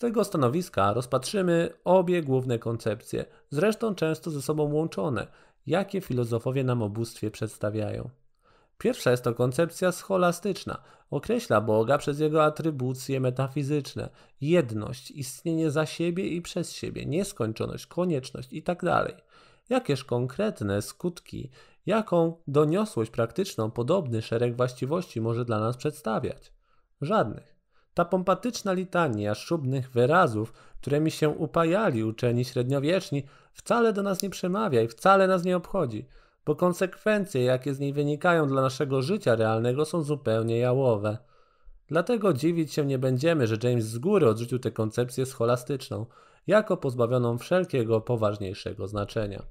Tego 0.00 0.24
stanowiska 0.24 0.92
rozpatrzymy 0.92 1.70
obie 1.84 2.22
główne 2.22 2.58
koncepcje, 2.58 3.24
zresztą 3.50 3.94
często 3.94 4.30
ze 4.30 4.42
sobą 4.42 4.72
łączone, 4.72 5.26
jakie 5.66 6.00
filozofowie 6.00 6.64
nam 6.64 6.82
o 6.82 6.88
bóstwie 6.88 7.30
przedstawiają. 7.30 8.10
Pierwsza 8.78 9.10
jest 9.10 9.24
to 9.24 9.34
koncepcja 9.34 9.92
scholastyczna. 9.92 10.82
Określa 11.10 11.60
Boga 11.60 11.98
przez 11.98 12.20
jego 12.20 12.44
atrybucje 12.44 13.20
metafizyczne, 13.20 14.08
jedność, 14.40 15.10
istnienie 15.10 15.70
za 15.70 15.86
siebie 15.86 16.28
i 16.28 16.42
przez 16.42 16.72
siebie, 16.72 17.06
nieskończoność, 17.06 17.86
konieczność 17.86 18.52
itd. 18.52 18.90
Tak 18.90 19.22
Jakież 19.68 20.04
konkretne 20.04 20.82
skutki, 20.82 21.50
jaką 21.86 22.36
doniosłość 22.46 23.10
praktyczną 23.10 23.70
podobny 23.70 24.22
szereg 24.22 24.56
właściwości 24.56 25.20
może 25.20 25.44
dla 25.44 25.60
nas 25.60 25.76
przedstawiać? 25.76 26.52
Żadnych. 27.00 27.59
Ta 27.94 28.04
pompatyczna 28.04 28.72
litania 28.72 29.34
szubnych 29.34 29.90
wyrazów, 29.90 30.52
którymi 30.80 31.10
się 31.10 31.28
upajali 31.28 32.04
uczeni 32.04 32.44
średniowieczni, 32.44 33.22
wcale 33.52 33.92
do 33.92 34.02
nas 34.02 34.22
nie 34.22 34.30
przemawia 34.30 34.82
i 34.82 34.88
wcale 34.88 35.26
nas 35.28 35.44
nie 35.44 35.56
obchodzi– 35.56 36.06
bo 36.46 36.56
konsekwencje, 36.56 37.44
jakie 37.44 37.74
z 37.74 37.80
niej 37.80 37.92
wynikają 37.92 38.48
dla 38.48 38.62
naszego 38.62 39.02
życia 39.02 39.36
realnego, 39.36 39.84
są 39.84 40.02
zupełnie 40.02 40.58
jałowe. 40.58 41.18
Dlatego 41.88 42.32
dziwić 42.32 42.72
się 42.72 42.86
nie 42.86 42.98
będziemy, 42.98 43.46
że 43.46 43.56
James 43.62 43.84
z 43.84 43.98
góry 43.98 44.28
odrzucił 44.28 44.58
tę 44.58 44.70
koncepcję 44.70 45.26
scholastyczną, 45.26 46.06
jako 46.46 46.76
pozbawioną 46.76 47.38
wszelkiego 47.38 48.00
poważniejszego 48.00 48.88
znaczenia. 48.88 49.42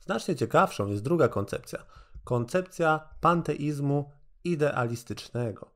Znacznie 0.00 0.36
ciekawszą 0.36 0.86
jest 0.86 1.02
druga 1.02 1.28
koncepcja 1.28 1.84
koncepcja 2.24 3.08
panteizmu 3.20 4.10
idealistycznego. 4.44 5.70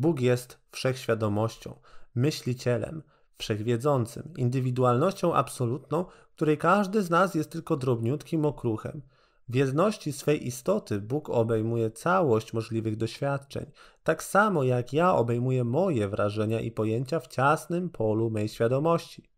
Bóg 0.00 0.20
jest 0.20 0.58
wszechświadomością, 0.70 1.76
myślicielem, 2.14 3.02
wszechwiedzącym, 3.38 4.32
indywidualnością 4.36 5.34
absolutną, 5.34 6.04
której 6.36 6.58
każdy 6.58 7.02
z 7.02 7.10
nas 7.10 7.34
jest 7.34 7.50
tylko 7.50 7.76
drobniutkim 7.76 8.44
okruchem. 8.44 9.02
W 9.48 9.54
jedności 9.54 10.12
swej 10.12 10.46
istoty 10.46 11.00
Bóg 11.00 11.30
obejmuje 11.30 11.90
całość 11.90 12.52
możliwych 12.52 12.96
doświadczeń, 12.96 13.66
tak 14.02 14.22
samo 14.22 14.64
jak 14.64 14.92
ja 14.92 15.14
obejmuję 15.14 15.64
moje 15.64 16.08
wrażenia 16.08 16.60
i 16.60 16.70
pojęcia 16.70 17.20
w 17.20 17.26
ciasnym 17.26 17.90
polu 17.90 18.30
mej 18.30 18.48
świadomości. 18.48 19.30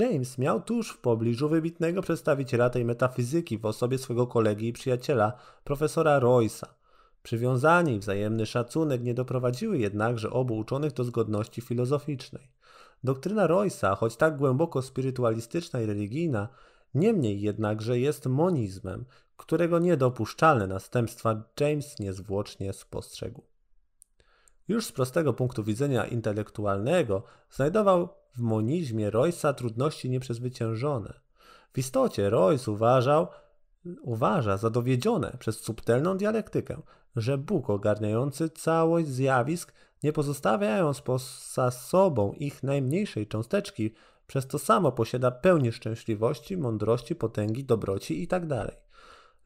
James 0.00 0.38
miał 0.38 0.62
tuż 0.62 0.90
w 0.90 0.98
pobliżu 1.00 1.48
wybitnego 1.48 2.02
przedstawiciela 2.02 2.70
tej 2.70 2.84
metafizyki 2.84 3.58
w 3.58 3.66
osobie 3.66 3.98
swego 3.98 4.26
kolegi 4.26 4.68
i 4.68 4.72
przyjaciela, 4.72 5.32
profesora 5.64 6.18
Roysa. 6.18 6.75
Przywiązanie 7.26 7.94
i 7.94 7.98
wzajemny 7.98 8.46
szacunek 8.46 9.02
nie 9.02 9.14
doprowadziły 9.14 9.78
jednakże 9.78 10.30
obu 10.30 10.56
uczonych 10.56 10.92
do 10.92 11.04
zgodności 11.04 11.60
filozoficznej. 11.60 12.48
Doktryna 13.04 13.46
Roysa, 13.46 13.94
choć 13.94 14.16
tak 14.16 14.36
głęboko 14.36 14.82
spirytualistyczna 14.82 15.80
i 15.80 15.86
religijna, 15.86 16.48
niemniej 16.94 17.40
jednakże 17.40 17.98
jest 17.98 18.26
monizmem, 18.26 19.04
którego 19.36 19.78
niedopuszczalne 19.78 20.66
następstwa 20.66 21.42
James 21.60 21.98
niezwłocznie 21.98 22.72
spostrzegł. 22.72 23.42
Już 24.68 24.86
z 24.86 24.92
prostego 24.92 25.32
punktu 25.32 25.64
widzenia 25.64 26.06
intelektualnego 26.06 27.22
znajdował 27.50 28.08
w 28.34 28.40
monizmie 28.40 29.10
Roysa 29.10 29.52
trudności 29.52 30.10
nieprzezwyciężone. 30.10 31.20
W 31.72 31.78
istocie 31.78 32.30
Royce 32.30 32.70
uważał, 32.70 33.28
uważa 34.02 34.56
za 34.56 34.70
dowiedzione 34.70 35.36
przez 35.38 35.60
subtelną 35.60 36.16
dialektykę, 36.16 36.82
że 37.16 37.38
Bóg 37.38 37.70
ogarniający 37.70 38.50
całość 38.50 39.08
zjawisk, 39.08 39.72
nie 40.02 40.12
pozostawiając 40.12 41.00
poza 41.00 41.70
sobą 41.70 42.32
ich 42.32 42.62
najmniejszej 42.62 43.26
cząsteczki, 43.26 43.94
przez 44.26 44.46
to 44.46 44.58
samo 44.58 44.92
posiada 44.92 45.30
pełnię 45.30 45.72
szczęśliwości, 45.72 46.56
mądrości, 46.56 47.14
potęgi, 47.14 47.64
dobroci 47.64 48.20
itd. 48.20 48.64
Tak 48.66 48.76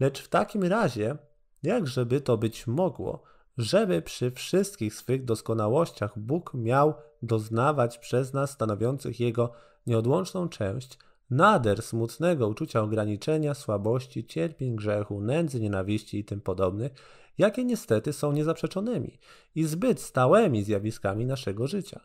Lecz 0.01 0.23
w 0.23 0.29
takim 0.29 0.65
razie, 0.65 1.17
jakżeby 1.63 2.21
to 2.21 2.39
być 2.39 2.67
mogło, 2.67 3.23
żeby 3.59 4.03
przy 4.03 4.31
wszystkich 4.31 4.95
swych 4.95 5.25
doskonałościach 5.25 6.19
Bóg 6.19 6.55
miał 6.55 6.95
doznawać 7.23 7.99
przez 7.99 8.33
nas 8.33 8.51
stanowiących 8.51 9.21
Jego 9.21 9.53
nieodłączną 9.87 10.49
część 10.49 10.99
nader 11.31 11.83
smutnego 11.83 12.49
uczucia 12.49 12.81
ograniczenia, 12.81 13.55
słabości, 13.55 14.25
cierpień, 14.25 14.77
grzechu, 14.77 15.21
nędzy, 15.21 15.61
nienawiści 15.61 16.19
i 16.19 16.25
tym 16.25 16.41
podobnych, 16.41 16.93
jakie 17.39 17.65
niestety 17.65 18.13
są 18.13 18.33
niezaprzeczonymi 18.33 19.19
i 19.55 19.65
zbyt 19.65 20.01
stałymi 20.01 20.65
zjawiskami 20.65 21.27
naszego 21.27 21.67
życia 21.67 22.01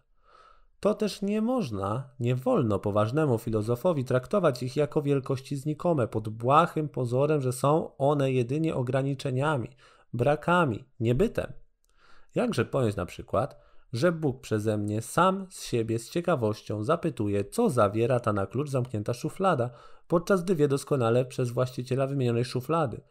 to 0.85 0.93
też 0.93 1.21
nie 1.21 1.41
można, 1.41 2.09
nie 2.19 2.35
wolno 2.35 2.79
poważnemu 2.79 3.37
filozofowi 3.37 4.03
traktować 4.03 4.63
ich 4.63 4.75
jako 4.75 5.01
wielkości 5.01 5.55
znikome 5.55 6.07
pod 6.07 6.29
błahym 6.29 6.89
pozorem, 6.89 7.41
że 7.41 7.53
są 7.53 7.97
one 7.97 8.31
jedynie 8.31 8.75
ograniczeniami, 8.75 9.69
brakami, 10.13 10.85
niebytem. 10.99 11.53
Jakże 12.35 12.65
pojąć 12.65 12.95
na 12.95 13.05
przykład, 13.05 13.64
że 13.95 14.11
Bóg 14.11 14.41
przeze 14.41 14.77
mnie 14.77 15.01
sam 15.01 15.47
z 15.49 15.63
siebie 15.63 15.99
z 15.99 16.09
ciekawością 16.09 16.83
zapytuje, 16.83 17.45
co 17.45 17.69
zawiera 17.69 18.19
ta 18.19 18.33
na 18.33 18.45
klucz 18.45 18.69
zamknięta 18.69 19.13
szuflada, 19.13 19.69
podczas 20.07 20.43
gdy 20.43 20.55
wie 20.55 20.67
doskonale 20.67 21.25
przez 21.25 21.49
właściciela 21.49 22.07
wymienionej 22.07 22.45
szuflady. 22.45 23.01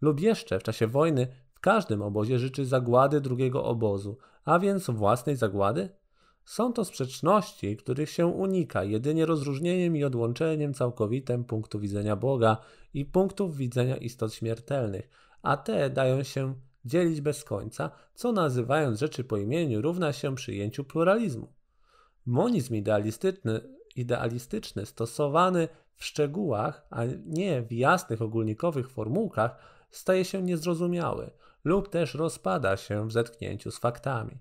Lub 0.00 0.20
jeszcze 0.20 0.58
w 0.58 0.62
czasie 0.62 0.86
wojny 0.86 1.26
w 1.54 1.60
każdym 1.60 2.02
obozie 2.02 2.38
życzy 2.38 2.66
zagłady 2.66 3.20
drugiego 3.20 3.64
obozu, 3.64 4.18
a 4.44 4.58
więc 4.58 4.90
własnej 4.90 5.36
zagłady? 5.36 5.88
Są 6.44 6.72
to 6.72 6.84
sprzeczności, 6.84 7.76
których 7.76 8.10
się 8.10 8.26
unika 8.26 8.84
jedynie 8.84 9.26
rozróżnieniem 9.26 9.96
i 9.96 10.04
odłączeniem 10.04 10.74
całkowitym 10.74 11.44
punktu 11.44 11.80
widzenia 11.80 12.16
Boga 12.16 12.56
i 12.94 13.04
punktów 13.04 13.56
widzenia 13.56 13.96
istot 13.96 14.34
śmiertelnych, 14.34 15.08
a 15.42 15.56
te 15.56 15.90
dają 15.90 16.22
się 16.22 16.54
dzielić 16.84 17.20
bez 17.20 17.44
końca, 17.44 17.90
co 18.14 18.32
nazywając 18.32 18.98
rzeczy 18.98 19.24
po 19.24 19.36
imieniu 19.36 19.82
równa 19.82 20.12
się 20.12 20.34
przyjęciu 20.34 20.84
pluralizmu. 20.84 21.52
Monizm 22.26 22.74
idealistyczny, 22.74 23.60
idealistyczny 23.96 24.86
stosowany 24.86 25.68
w 25.94 26.04
szczegółach, 26.04 26.86
a 26.90 27.02
nie 27.26 27.62
w 27.62 27.72
jasnych 27.72 28.22
ogólnikowych 28.22 28.90
formułkach, 28.90 29.56
staje 29.90 30.24
się 30.24 30.42
niezrozumiały 30.42 31.30
lub 31.64 31.88
też 31.88 32.14
rozpada 32.14 32.76
się 32.76 33.08
w 33.08 33.12
zetknięciu 33.12 33.70
z 33.70 33.78
faktami. 33.78 34.38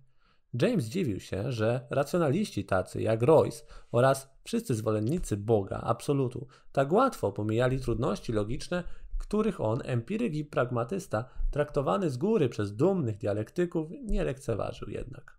James 0.61 0.85
dziwił 0.85 1.19
się, 1.19 1.51
że 1.51 1.87
racjonaliści 1.89 2.65
tacy 2.65 3.01
jak 3.01 3.21
Royce 3.21 3.63
oraz 3.91 4.29
wszyscy 4.43 4.75
zwolennicy 4.75 5.37
Boga, 5.37 5.81
absolutu, 5.83 6.47
tak 6.71 6.91
łatwo 6.91 7.31
pomijali 7.31 7.79
trudności 7.79 8.33
logiczne, 8.33 8.83
których 9.19 9.61
on, 9.61 9.81
empiryk 9.85 10.33
i 10.33 10.45
pragmatysta, 10.45 11.25
traktowany 11.51 12.09
z 12.09 12.17
góry 12.17 12.49
przez 12.49 12.75
dumnych 12.75 13.17
dialektyków, 13.17 13.89
nie 14.03 14.23
lekceważył 14.23 14.89
jednak. 14.89 15.37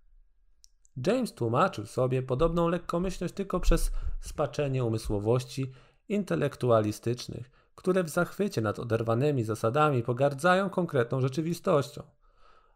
James 1.06 1.34
tłumaczył 1.34 1.86
sobie 1.86 2.22
podobną 2.22 2.68
lekkomyślność 2.68 3.34
tylko 3.34 3.60
przez 3.60 3.90
spaczenie 4.20 4.84
umysłowości 4.84 5.72
intelektualistycznych, 6.08 7.50
które 7.74 8.04
w 8.04 8.08
zachwycie 8.08 8.60
nad 8.60 8.78
oderwanymi 8.78 9.44
zasadami 9.44 10.02
pogardzają 10.02 10.70
konkretną 10.70 11.20
rzeczywistością. 11.20 12.02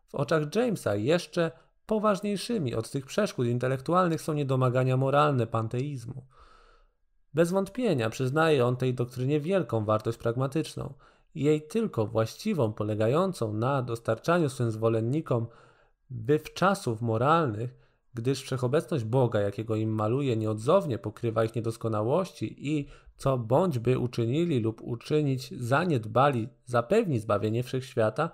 W 0.08 0.14
oczach 0.14 0.54
Jamesa 0.54 0.94
jeszcze 0.94 1.50
poważniejszymi 1.86 2.74
od 2.74 2.90
tych 2.90 3.06
przeszkód 3.06 3.46
intelektualnych 3.46 4.20
są 4.20 4.32
niedomagania 4.32 4.96
moralne 4.96 5.46
panteizmu. 5.46 6.26
Bez 7.34 7.50
wątpienia 7.50 8.10
przyznaje 8.10 8.66
on 8.66 8.76
tej 8.76 8.94
doktrynie 8.94 9.40
wielką 9.40 9.84
wartość 9.84 10.18
pragmatyczną, 10.18 10.94
jej 11.34 11.62
tylko 11.62 12.06
właściwą, 12.06 12.72
polegającą 12.72 13.52
na 13.52 13.82
dostarczaniu 13.82 14.48
swym 14.48 14.70
zwolennikom 14.70 15.46
wywczasów 16.10 17.02
moralnych, 17.02 17.84
gdyż 18.14 18.42
wszechobecność 18.42 19.04
Boga, 19.04 19.40
jakiego 19.40 19.76
im 19.76 19.90
maluje, 19.90 20.36
nieodzownie 20.36 20.98
pokrywa 20.98 21.44
ich 21.44 21.54
niedoskonałości 21.54 22.74
i 22.74 22.88
co 23.16 23.38
bądź 23.38 23.78
by 23.78 23.98
uczynili 23.98 24.60
lub 24.60 24.82
uczynić 24.82 25.60
zaniedbali, 25.60 26.48
zapewni 26.64 27.18
zbawienie 27.18 27.62
wszechświata, 27.62 28.30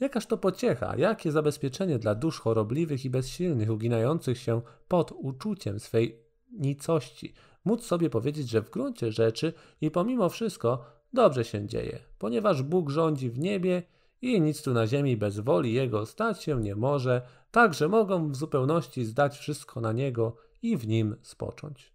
jakaż 0.00 0.26
to 0.26 0.38
pociecha, 0.38 0.96
jakie 0.96 1.32
zabezpieczenie 1.32 1.98
dla 1.98 2.14
dusz 2.14 2.40
chorobliwych 2.40 3.04
i 3.04 3.10
bezsilnych, 3.10 3.70
uginających 3.70 4.38
się 4.38 4.62
pod 4.88 5.12
uczuciem 5.12 5.80
swej 5.80 6.22
nicości, 6.50 7.34
móc 7.68 7.84
sobie 7.84 8.10
powiedzieć, 8.10 8.48
że 8.48 8.62
w 8.62 8.70
gruncie 8.70 9.12
rzeczy 9.12 9.52
i 9.80 9.90
pomimo 9.90 10.28
wszystko 10.28 10.84
dobrze 11.12 11.44
się 11.44 11.66
dzieje, 11.66 11.98
ponieważ 12.18 12.62
Bóg 12.62 12.90
rządzi 12.90 13.30
w 13.30 13.38
niebie 13.38 13.82
i 14.22 14.40
nic 14.40 14.62
tu 14.62 14.74
na 14.74 14.86
ziemi 14.86 15.16
bez 15.16 15.38
woli 15.40 15.72
Jego 15.72 16.06
stać 16.06 16.42
się 16.42 16.60
nie 16.60 16.76
może, 16.76 17.22
także 17.50 17.88
mogą 17.88 18.28
w 18.32 18.36
zupełności 18.36 19.04
zdać 19.04 19.38
wszystko 19.38 19.80
na 19.80 19.92
Niego 19.92 20.36
i 20.62 20.76
w 20.76 20.88
Nim 20.88 21.16
spocząć. 21.22 21.92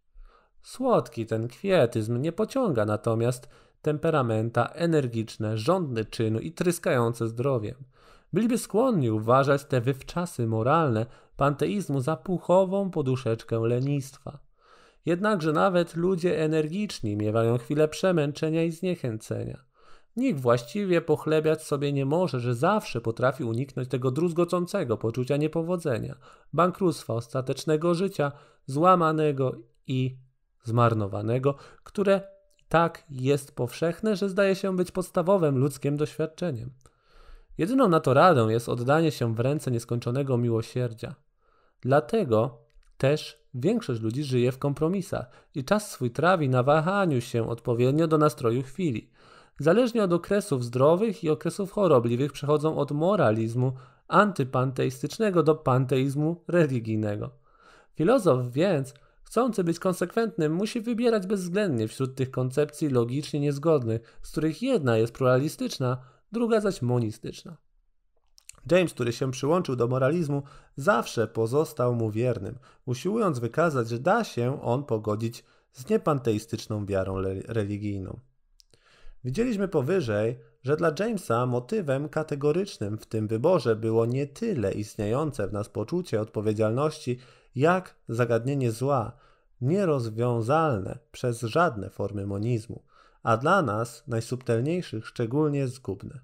Słodki 0.61 1.25
ten 1.25 1.47
kwietyzm 1.47 2.21
nie 2.21 2.31
pociąga 2.31 2.85
natomiast 2.85 3.49
temperamenta 3.81 4.65
energiczne, 4.67 5.57
żądne 5.57 6.05
czynu 6.05 6.39
i 6.39 6.51
tryskające 6.51 7.27
zdrowiem. 7.27 7.75
Byliby 8.33 8.57
skłonni 8.57 9.11
uważać 9.11 9.65
te 9.65 9.81
wywczasy 9.81 10.47
moralne 10.47 11.05
panteizmu 11.37 11.99
za 12.01 12.15
puchową 12.15 12.91
poduszeczkę 12.91 13.59
lenistwa. 13.59 14.42
Jednakże 15.05 15.51
nawet 15.51 15.95
ludzie 15.95 16.39
energiczni 16.39 17.17
miewają 17.17 17.57
chwilę 17.57 17.87
przemęczenia 17.87 18.63
i 18.63 18.71
zniechęcenia. 18.71 19.63
Nikt 20.15 20.39
właściwie 20.39 21.01
pochlebiać 21.01 21.63
sobie 21.63 21.93
nie 21.93 22.05
może, 22.05 22.39
że 22.39 22.55
zawsze 22.55 23.01
potrafi 23.01 23.43
uniknąć 23.43 23.89
tego 23.89 24.11
druzgocącego 24.11 24.97
poczucia 24.97 25.37
niepowodzenia, 25.37 26.15
bankructwa 26.53 27.13
ostatecznego 27.13 27.95
życia, 27.95 28.31
złamanego 28.65 29.55
i 29.87 30.17
zmarnowanego, 30.63 31.55
które 31.83 32.21
tak 32.69 33.03
jest 33.09 33.55
powszechne, 33.55 34.15
że 34.15 34.29
zdaje 34.29 34.55
się 34.55 34.75
być 34.75 34.91
podstawowym 34.91 35.57
ludzkim 35.57 35.97
doświadczeniem. 35.97 36.71
Jedyną 37.57 37.89
na 37.89 37.99
to 37.99 38.13
radą 38.13 38.49
jest 38.49 38.69
oddanie 38.69 39.11
się 39.11 39.35
w 39.35 39.39
ręce 39.39 39.71
nieskończonego 39.71 40.37
miłosierdzia. 40.37 41.15
Dlatego 41.81 42.62
też 42.97 43.43
większość 43.53 44.01
ludzi 44.01 44.23
żyje 44.23 44.51
w 44.51 44.59
kompromisach 44.59 45.25
i 45.55 45.63
czas 45.63 45.91
swój 45.91 46.11
trawi 46.11 46.49
na 46.49 46.63
wahaniu 46.63 47.21
się 47.21 47.49
odpowiednio 47.49 48.07
do 48.07 48.17
nastroju 48.17 48.63
chwili. 48.63 49.09
Zależnie 49.59 50.03
od 50.03 50.13
okresów 50.13 50.65
zdrowych 50.65 51.23
i 51.23 51.29
okresów 51.29 51.71
chorobliwych 51.71 52.31
przechodzą 52.31 52.77
od 52.77 52.91
moralizmu 52.91 53.73
antypanteistycznego 54.07 55.43
do 55.43 55.55
panteizmu 55.55 56.43
religijnego. 56.47 57.29
Filozof 57.95 58.51
więc, 58.51 58.93
chcący 59.23 59.63
być 59.63 59.79
konsekwentnym, 59.79 60.53
musi 60.53 60.81
wybierać 60.81 61.27
bezwzględnie 61.27 61.87
wśród 61.87 62.15
tych 62.15 62.31
koncepcji 62.31 62.89
logicznie 62.89 63.39
niezgodnych, 63.39 64.19
z 64.21 64.31
których 64.31 64.61
jedna 64.61 64.97
jest 64.97 65.13
pluralistyczna, 65.13 65.97
druga 66.31 66.61
zaś 66.61 66.81
monistyczna. 66.81 67.57
James, 68.71 68.93
który 68.93 69.13
się 69.13 69.31
przyłączył 69.31 69.75
do 69.75 69.87
moralizmu, 69.87 70.43
zawsze 70.77 71.27
pozostał 71.27 71.95
mu 71.95 72.11
wiernym, 72.11 72.59
usiłując 72.85 73.39
wykazać, 73.39 73.89
że 73.89 73.99
da 73.99 74.23
się 74.23 74.61
on 74.61 74.83
pogodzić 74.83 75.43
z 75.71 75.89
niepanteistyczną 75.89 76.85
wiarą 76.85 77.21
religijną. 77.47 78.19
Widzieliśmy 79.23 79.67
powyżej, 79.67 80.39
że 80.63 80.77
dla 80.77 80.93
Jamesa 80.99 81.45
motywem 81.45 82.09
kategorycznym 82.09 82.97
w 82.97 83.05
tym 83.05 83.27
wyborze 83.27 83.75
było 83.75 84.05
nie 84.05 84.27
tyle 84.27 84.71
istniejące 84.71 85.47
w 85.47 85.53
nas 85.53 85.69
poczucie 85.69 86.21
odpowiedzialności, 86.21 87.19
jak 87.55 87.95
zagadnienie 88.09 88.71
zła, 88.71 89.11
nierozwiązalne 89.61 90.99
przez 91.11 91.41
żadne 91.41 91.89
formy 91.89 92.25
monizmu, 92.25 92.83
a 93.23 93.37
dla 93.37 93.61
nas 93.61 94.03
najsubtelniejszych 94.07 95.07
szczególnie 95.07 95.67
zgubne. 95.67 96.19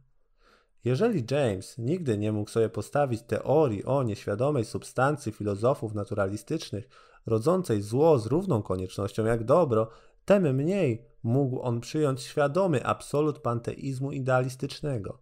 Jeżeli 0.86 1.24
James 1.32 1.78
nigdy 1.78 2.18
nie 2.18 2.32
mógł 2.32 2.50
sobie 2.50 2.70
postawić 2.70 3.22
teorii 3.22 3.86
o 3.86 4.04
nieświadomej 4.04 4.66
substancji 4.66 5.32
filozofów 5.32 5.94
naturalistycznych, 5.94 6.90
rodzącej 7.26 7.82
zło 7.82 8.20
z 8.20 8.26
równą 8.26 8.62
koniecznością 8.62 9.26
jak 9.26 9.44
dobro, 9.44 9.90
tem 10.26 10.56
mniej 10.56 11.06
mógł 11.24 11.62
on 11.62 11.80
przyjąć 11.80 12.22
świadomy 12.22 12.86
absolut 12.86 13.40
panteizmu 13.40 14.12
idealistycznego. 14.12 15.20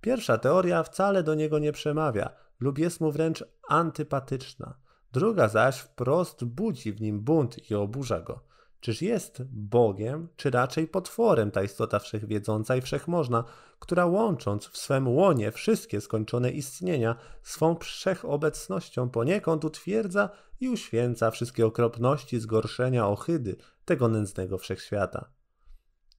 Pierwsza 0.00 0.38
teoria 0.38 0.82
wcale 0.82 1.22
do 1.22 1.34
niego 1.34 1.58
nie 1.58 1.72
przemawia 1.72 2.30
lub 2.60 2.78
jest 2.78 3.00
mu 3.00 3.12
wręcz 3.12 3.44
antypatyczna. 3.68 4.74
Druga 5.12 5.48
zaś 5.48 5.78
wprost 5.78 6.44
budzi 6.44 6.92
w 6.92 7.00
nim 7.00 7.20
bunt 7.20 7.70
i 7.70 7.74
oburza 7.74 8.20
go. 8.20 8.49
Czyż 8.80 9.02
jest 9.02 9.42
Bogiem, 9.52 10.28
czy 10.36 10.50
raczej 10.50 10.88
potworem 10.88 11.50
ta 11.50 11.62
istota 11.62 11.98
wszechwiedząca 11.98 12.76
i 12.76 12.80
wszechmożna, 12.80 13.44
która 13.78 14.06
łącząc 14.06 14.66
w 14.66 14.76
swym 14.76 15.08
łonie 15.08 15.52
wszystkie 15.52 16.00
skończone 16.00 16.50
istnienia, 16.50 17.16
swą 17.42 17.76
wszechobecnością 17.76 19.10
poniekąd 19.10 19.64
utwierdza 19.64 20.30
i 20.60 20.68
uświęca 20.68 21.30
wszystkie 21.30 21.66
okropności, 21.66 22.40
zgorszenia, 22.40 23.08
ohydy 23.08 23.56
tego 23.84 24.08
nędznego 24.08 24.58
wszechświata. 24.58 25.30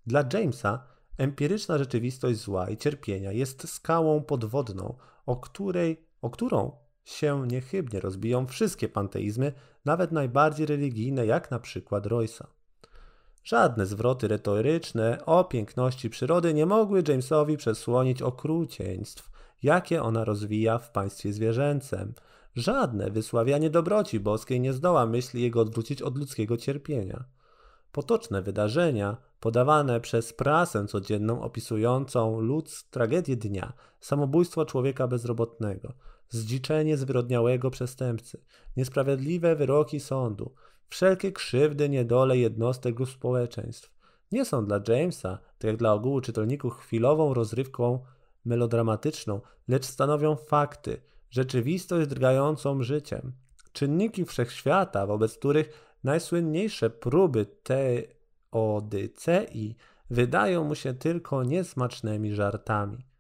Dla 0.08 0.26
Jamesa 0.34 0.84
empiryczna 1.18 1.78
rzeczywistość 1.78 2.40
zła 2.40 2.70
i 2.70 2.78
cierpienia 2.78 3.32
jest 3.32 3.70
skałą 3.70 4.24
podwodną, 4.24 4.98
o, 5.26 5.36
której, 5.38 6.08
o 6.22 6.30
którą 6.30 6.81
się 7.04 7.48
niechybnie 7.48 8.00
rozbiją 8.00 8.48
wszystkie 8.48 8.90
panteizmy, 8.90 9.54
nawet 9.86 10.12
najbardziej 10.12 10.66
religijne, 10.66 11.26
jak 11.26 11.52
na 11.52 11.60
przykład 11.60 12.06
Roysa. 12.06 12.48
Żadne 13.44 13.86
zwroty 13.86 14.28
retoryczne 14.28 15.26
o 15.26 15.44
piękności 15.44 16.10
przyrody 16.10 16.54
nie 16.54 16.66
mogły 16.66 17.04
Jamesowi 17.08 17.58
przesłonić 17.58 18.22
okrucieństw, 18.22 19.32
jakie 19.64 20.04
ona 20.04 20.26
rozwija 20.26 20.78
w 20.78 20.92
państwie 20.92 21.34
zwierzęcym. 21.34 22.14
Żadne 22.56 23.12
wysławianie 23.12 23.70
dobroci 23.70 24.20
boskiej 24.20 24.60
nie 24.60 24.74
zdoła 24.74 25.06
myśli 25.06 25.42
jego 25.42 25.62
odwrócić 25.62 26.02
od 26.02 26.18
ludzkiego 26.18 26.58
cierpienia. 26.58 27.24
Potoczne 27.92 28.42
wydarzenia, 28.42 29.18
podawane 29.40 30.00
przez 30.00 30.34
prasę 30.34 30.88
codzienną 30.88 31.42
opisującą 31.42 32.40
ludz 32.40 32.84
tragedię 32.90 33.36
dnia, 33.36 33.74
samobójstwo 34.00 34.66
człowieka 34.66 35.08
bezrobotnego, 35.08 35.94
zdziczenie 36.32 36.98
zwyrodniałego 36.98 37.72
przestępcy, 37.72 38.42
niesprawiedliwe 38.78 39.56
wyroki 39.56 40.00
sądu, 40.00 40.54
wszelkie 40.90 41.32
krzywdy, 41.32 41.90
niedole 41.90 42.38
jednostek 42.38 43.00
lub 43.00 43.10
społeczeństw. 43.10 43.92
Nie 44.32 44.46
są 44.46 44.66
dla 44.66 44.82
Jamesa, 44.88 45.40
tak 45.60 45.64
jak 45.64 45.78
dla 45.78 45.94
ogółu 45.94 46.22
czytelników, 46.22 46.78
chwilową 46.78 47.34
rozrywką 47.34 48.00
melodramatyczną, 48.46 49.42
lecz 49.68 49.86
stanowią 49.86 50.36
fakty, 50.36 51.02
rzeczywistość 51.30 52.10
drgającą 52.10 52.84
życiem, 52.84 53.34
czynniki 53.74 54.26
wszechświata, 54.26 55.08
wobec 55.08 55.38
których 55.38 55.96
najsłynniejsze 56.04 56.90
próby 56.90 57.46
teodycei 58.52 59.76
wydają 60.10 60.64
mu 60.64 60.76
się 60.76 60.94
tylko 60.94 61.44
niesmacznymi 61.44 62.36
żartami. 62.36 63.11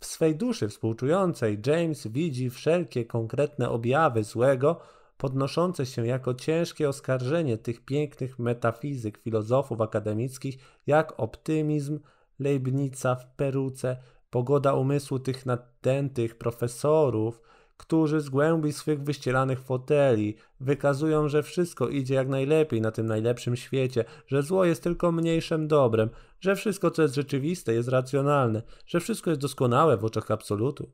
W 0.00 0.06
swej 0.06 0.36
duszy 0.36 0.68
współczującej 0.68 1.58
James 1.66 2.06
widzi 2.06 2.50
wszelkie 2.50 3.04
konkretne 3.04 3.70
objawy 3.70 4.24
złego, 4.24 4.80
podnoszące 5.16 5.86
się 5.86 6.06
jako 6.06 6.34
ciężkie 6.34 6.88
oskarżenie 6.88 7.58
tych 7.58 7.84
pięknych 7.84 8.38
metafizyk, 8.38 9.18
filozofów 9.18 9.80
akademickich, 9.80 10.58
jak 10.86 11.20
optymizm 11.20 12.00
Leibnica 12.38 13.14
w 13.14 13.26
peruce, 13.26 13.96
pogoda 14.30 14.74
umysłu 14.74 15.18
tych 15.18 15.46
nadętych 15.46 16.38
profesorów, 16.38 17.40
którzy 17.76 18.20
z 18.20 18.28
głębi 18.28 18.72
swych 18.72 19.02
wyścielanych 19.02 19.60
foteli 19.60 20.36
wykazują, 20.60 21.28
że 21.28 21.42
wszystko 21.42 21.88
idzie 21.88 22.14
jak 22.14 22.28
najlepiej 22.28 22.80
na 22.80 22.90
tym 22.90 23.06
najlepszym 23.06 23.56
świecie, 23.56 24.04
że 24.26 24.42
zło 24.42 24.64
jest 24.64 24.82
tylko 24.82 25.12
mniejszym 25.12 25.68
dobrem, 25.68 26.10
że 26.40 26.56
wszystko, 26.56 26.90
co 26.90 27.02
jest 27.02 27.14
rzeczywiste, 27.14 27.74
jest 27.74 27.88
racjonalne, 27.88 28.62
że 28.86 29.00
wszystko 29.00 29.30
jest 29.30 29.42
doskonałe 29.42 29.96
w 29.96 30.04
oczach 30.04 30.30
absolutu. 30.30 30.90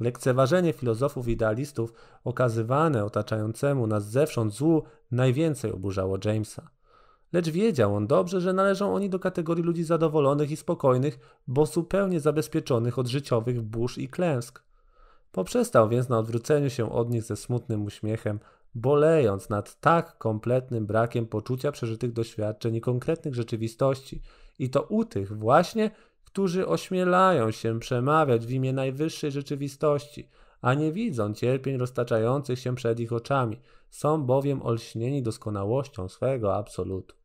Lekceważenie 0.00 0.72
filozofów 0.72 1.28
idealistów 1.28 1.92
okazywane 2.24 3.04
otaczającemu 3.04 3.86
nas 3.86 4.10
zewsząd 4.10 4.54
złu 4.54 4.82
najwięcej 5.10 5.72
oburzało 5.72 6.18
Jamesa. 6.24 6.70
Lecz 7.32 7.48
wiedział 7.48 7.96
on 7.96 8.06
dobrze, 8.06 8.40
że 8.40 8.52
należą 8.52 8.94
oni 8.94 9.10
do 9.10 9.18
kategorii 9.18 9.64
ludzi 9.64 9.84
zadowolonych 9.84 10.50
i 10.50 10.56
spokojnych, 10.56 11.18
bo 11.46 11.66
zupełnie 11.66 12.20
zabezpieczonych 12.20 12.98
od 12.98 13.06
życiowych 13.06 13.62
burz 13.62 13.98
i 13.98 14.08
klęsk. 14.08 14.62
Poprzestał 15.32 15.88
więc 15.88 16.08
na 16.08 16.18
odwróceniu 16.18 16.70
się 16.70 16.92
od 16.92 17.10
nich 17.10 17.22
ze 17.22 17.36
smutnym 17.36 17.84
uśmiechem, 17.84 18.40
bolejąc 18.74 19.48
nad 19.48 19.80
tak 19.80 20.18
kompletnym 20.18 20.86
brakiem 20.86 21.26
poczucia 21.26 21.72
przeżytych 21.72 22.12
doświadczeń 22.12 22.74
i 22.74 22.80
konkretnych 22.80 23.34
rzeczywistości, 23.34 24.22
i 24.62 24.70
to 24.70 24.82
u 24.82 25.04
tych 25.04 25.36
właśnie, 25.38 25.90
którzy 26.24 26.68
ośmielają 26.68 27.50
się 27.50 27.78
przemawiać 27.78 28.46
w 28.46 28.50
imię 28.50 28.72
najwyższej 28.72 29.30
rzeczywistości, 29.30 30.28
a 30.60 30.74
nie 30.74 30.92
widzą 30.92 31.34
cierpień 31.34 31.76
roztaczających 31.76 32.58
się 32.58 32.74
przed 32.74 33.00
ich 33.00 33.12
oczami, 33.12 33.60
są 33.90 34.22
bowiem 34.22 34.62
olśnieni 34.62 35.22
doskonałością 35.22 36.08
swego 36.08 36.56
absolutu. 36.56 37.16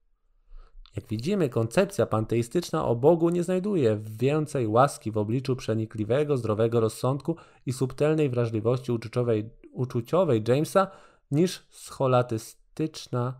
Jak 0.95 1.07
widzimy, 1.07 1.49
koncepcja 1.49 2.06
panteistyczna 2.06 2.85
o 2.85 2.95
Bogu 2.95 3.30
nie 3.30 3.43
znajduje 3.43 3.99
więcej 4.03 4.67
łaski 4.67 5.11
w 5.11 5.17
obliczu 5.17 5.56
przenikliwego, 5.56 6.38
zdrowego 6.38 6.80
rozsądku 6.80 7.35
i 7.66 7.74
subtelnej 7.74 8.30
wrażliwości 8.30 8.91
uczuciowej, 8.91 9.49
uczuciowej 9.72 10.43
Jamesa 10.48 10.88
niż 11.32 11.67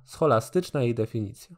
scholastyczna, 0.06 0.82
jej 0.82 0.96
definicja. 0.96 1.56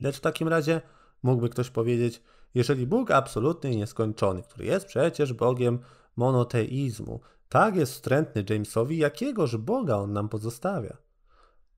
Lecz 0.00 0.16
w 0.16 0.20
takim 0.20 0.48
razie 0.48 0.80
mógłby 1.22 1.48
ktoś 1.48 1.70
powiedzieć, 1.70 2.22
jeżeli 2.54 2.86
Bóg 2.86 3.10
absolutny 3.10 3.72
i 3.72 3.76
nieskończony, 3.76 4.42
który 4.42 4.64
jest 4.64 4.86
przecież 4.86 5.32
Bogiem 5.32 5.78
monoteizmu, 6.16 7.20
tak 7.48 7.76
jest 7.76 7.92
wstrętny 7.92 8.44
Jamesowi, 8.50 8.98
jakiegoż 8.98 9.56
Boga 9.56 9.96
on 9.96 10.12
nam 10.12 10.28
pozostawia? 10.28 10.96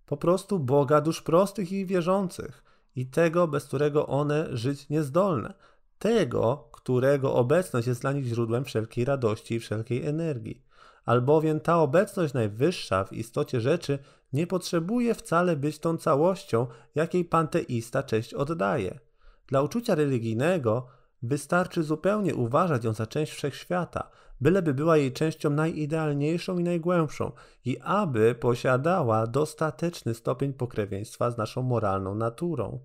Po 0.07 0.17
prostu 0.17 0.59
Boga 0.59 1.01
dusz 1.01 1.23
prostych 1.23 1.73
i 1.73 1.87
wierzących 1.87 2.65
i 2.97 3.07
tego, 3.07 3.49
bez 3.49 3.65
którego 3.65 4.07
one 4.07 4.47
żyć 4.57 4.89
niezdolne. 4.89 5.55
Tego, 5.99 6.69
którego 6.73 7.35
obecność 7.35 7.89
jest 7.89 8.01
dla 8.01 8.13
nich 8.13 8.25
źródłem 8.25 8.65
wszelkiej 8.65 9.05
radości 9.05 9.55
i 9.55 9.61
wszelkiej 9.61 10.07
energii. 10.07 10.63
Albowiem 11.05 11.61
ta 11.61 11.79
obecność 11.79 12.35
najwyższa 12.35 13.05
w 13.05 13.13
istocie 13.13 13.61
rzeczy 13.61 13.99
nie 14.33 14.47
potrzebuje 14.47 15.15
wcale 15.15 15.57
być 15.57 15.79
tą 15.79 15.97
całością, 15.97 16.67
jakiej 16.95 17.25
panteista 17.25 18.03
cześć 18.03 18.35
oddaje. 18.35 18.99
Dla 19.49 19.63
uczucia 19.63 19.95
religijnego 19.95 20.87
wystarczy 21.23 21.83
zupełnie 21.83 22.35
uważać 22.35 22.85
ją 22.85 22.93
za 22.93 23.07
część 23.07 23.33
wszechświata, 23.33 24.11
byleby 24.41 24.75
była 24.75 24.97
jej 24.97 25.13
częścią 25.13 25.51
najidealniejszą 25.51 26.59
i 26.59 26.65
najgłębszą 26.65 27.33
i 27.65 27.79
aby 27.79 28.35
posiadała 28.35 29.27
dostateczny 29.27 30.15
stopień 30.15 30.53
pokrewieństwa 30.53 31.31
z 31.31 31.39
naszą 31.39 31.63
moralną 31.63 32.15
naturą. 32.15 32.81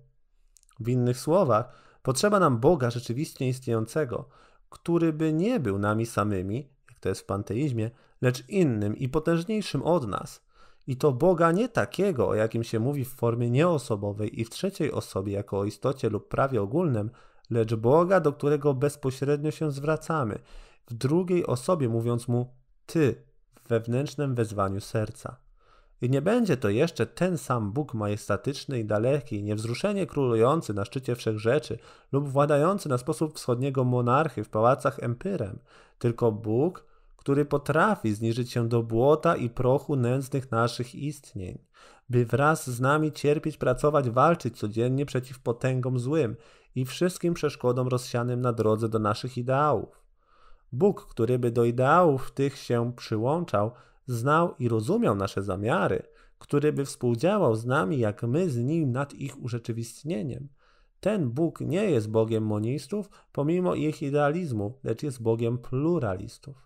W 0.80 0.88
innych 0.88 1.18
słowach, 1.18 1.68
potrzeba 2.02 2.40
nam 2.40 2.58
Boga 2.58 2.90
rzeczywiście 2.90 3.48
istniejącego, 3.48 4.28
który 4.70 5.12
by 5.12 5.32
nie 5.32 5.60
był 5.60 5.78
nami 5.78 6.06
samymi, 6.06 6.68
jak 6.90 7.00
to 7.00 7.08
jest 7.08 7.20
w 7.20 7.26
panteizmie, 7.26 7.90
lecz 8.22 8.48
innym 8.48 8.96
i 8.96 9.08
potężniejszym 9.08 9.82
od 9.82 10.08
nas. 10.08 10.44
I 10.86 10.96
to 10.96 11.12
Boga 11.12 11.52
nie 11.52 11.68
takiego, 11.68 12.28
o 12.28 12.34
jakim 12.34 12.64
się 12.64 12.80
mówi 12.80 13.04
w 13.04 13.14
formie 13.14 13.50
nieosobowej 13.50 14.40
i 14.40 14.44
w 14.44 14.50
trzeciej 14.50 14.92
osobie 14.92 15.32
jako 15.32 15.58
o 15.58 15.64
istocie 15.64 16.10
lub 16.10 16.28
prawie 16.28 16.62
ogólnym, 16.62 17.10
lecz 17.50 17.74
Boga, 17.74 18.20
do 18.20 18.32
którego 18.32 18.74
bezpośrednio 18.74 19.50
się 19.50 19.72
zwracamy, 19.72 20.38
w 20.86 20.94
drugiej 20.94 21.46
osobie 21.46 21.88
mówiąc 21.88 22.28
mu 22.28 22.54
Ty 22.86 23.24
w 23.54 23.68
wewnętrznym 23.68 24.34
wezwaniu 24.34 24.80
serca. 24.80 25.36
I 26.00 26.10
nie 26.10 26.22
będzie 26.22 26.56
to 26.56 26.68
jeszcze 26.68 27.06
ten 27.06 27.38
sam 27.38 27.72
Bóg 27.72 27.94
majestatyczny 27.94 28.78
i 28.78 28.84
daleki, 28.84 29.42
niewzruszenie 29.42 30.06
królujący 30.06 30.74
na 30.74 30.84
szczycie 30.84 31.16
wszechrzeczy 31.16 31.78
lub 32.12 32.28
władający 32.28 32.88
na 32.88 32.98
sposób 32.98 33.36
wschodniego 33.36 33.84
monarchy 33.84 34.44
w 34.44 34.48
pałacach 34.48 34.98
Empyrem, 35.02 35.58
tylko 35.98 36.32
Bóg, 36.32 36.84
który 37.24 37.44
potrafi 37.44 38.14
zniżyć 38.14 38.52
się 38.52 38.68
do 38.68 38.82
błota 38.82 39.36
i 39.36 39.50
prochu 39.50 39.96
nędznych 39.96 40.50
naszych 40.50 40.94
istnień, 40.94 41.58
by 42.08 42.26
wraz 42.26 42.70
z 42.70 42.80
nami 42.80 43.12
cierpieć, 43.12 43.56
pracować, 43.56 44.10
walczyć 44.10 44.58
codziennie 44.58 45.06
przeciw 45.06 45.40
potęgom 45.40 45.98
złym 45.98 46.36
i 46.74 46.84
wszystkim 46.84 47.34
przeszkodom 47.34 47.88
rozsianym 47.88 48.40
na 48.40 48.52
drodze 48.52 48.88
do 48.88 48.98
naszych 48.98 49.38
ideałów. 49.38 50.04
Bóg, 50.72 51.06
który 51.06 51.38
by 51.38 51.50
do 51.50 51.64
ideałów 51.64 52.30
tych 52.30 52.56
się 52.56 52.92
przyłączał, 52.96 53.70
znał 54.06 54.54
i 54.58 54.68
rozumiał 54.68 55.14
nasze 55.14 55.42
zamiary, 55.42 56.02
który 56.38 56.72
by 56.72 56.84
współdziałał 56.84 57.54
z 57.54 57.66
nami, 57.66 57.98
jak 57.98 58.22
my 58.22 58.50
z 58.50 58.56
nim 58.56 58.92
nad 58.92 59.14
ich 59.14 59.42
urzeczywistnieniem. 59.42 60.48
Ten 61.00 61.30
Bóg 61.30 61.60
nie 61.60 61.90
jest 61.90 62.10
Bogiem 62.10 62.44
monistów, 62.44 63.10
pomimo 63.32 63.74
ich 63.74 64.02
idealizmu, 64.02 64.78
lecz 64.84 65.02
jest 65.02 65.22
Bogiem 65.22 65.58
pluralistów. 65.58 66.63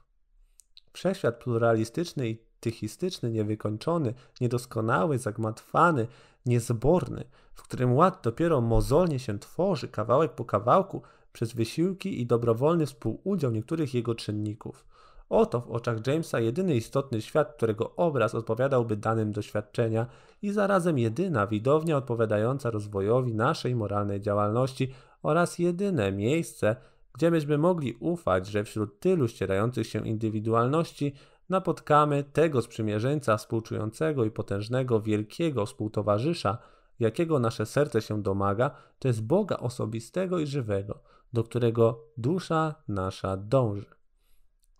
Wszechświat 0.92 1.36
pluralistyczny 1.36 2.28
i 2.28 2.38
tychistyczny, 2.60 3.30
niewykończony, 3.30 4.14
niedoskonały, 4.40 5.18
zagmatwany, 5.18 6.06
niezborny, 6.46 7.24
w 7.54 7.62
którym 7.62 7.94
ład 7.94 8.20
dopiero 8.22 8.60
mozolnie 8.60 9.18
się 9.18 9.38
tworzy, 9.38 9.88
kawałek 9.88 10.32
po 10.32 10.44
kawałku, 10.44 11.02
przez 11.32 11.52
wysiłki 11.52 12.20
i 12.20 12.26
dobrowolny 12.26 12.86
współudział 12.86 13.50
niektórych 13.50 13.94
jego 13.94 14.14
czynników. 14.14 14.84
Oto 15.28 15.60
w 15.60 15.70
oczach 15.70 16.06
Jamesa 16.06 16.40
jedyny 16.40 16.74
istotny 16.74 17.22
świat, 17.22 17.52
którego 17.56 17.96
obraz 17.96 18.34
odpowiadałby 18.34 18.96
danym 18.96 19.32
doświadczenia 19.32 20.06
i 20.42 20.52
zarazem 20.52 20.98
jedyna 20.98 21.46
widownia 21.46 21.96
odpowiadająca 21.96 22.70
rozwojowi 22.70 23.34
naszej 23.34 23.74
moralnej 23.74 24.20
działalności 24.20 24.92
oraz 25.22 25.58
jedyne 25.58 26.12
miejsce, 26.12 26.76
gdzie 27.18 27.30
byśmy 27.30 27.58
mogli 27.58 27.94
ufać, 27.94 28.46
że 28.46 28.64
wśród 28.64 29.00
tylu 29.00 29.28
ścierających 29.28 29.86
się 29.86 30.08
indywidualności 30.08 31.14
napotkamy 31.48 32.24
tego 32.24 32.62
sprzymierzeńca 32.62 33.36
współczującego 33.36 34.24
i 34.24 34.30
potężnego, 34.30 35.00
wielkiego 35.00 35.66
współtowarzysza, 35.66 36.58
jakiego 36.98 37.38
nasze 37.38 37.66
serce 37.66 38.02
się 38.02 38.22
domaga, 38.22 38.70
to 38.98 39.08
jest 39.08 39.26
Boga 39.26 39.56
osobistego 39.56 40.38
i 40.38 40.46
żywego, 40.46 41.02
do 41.32 41.44
którego 41.44 42.04
dusza 42.16 42.74
nasza 42.88 43.36
dąży. 43.36 43.94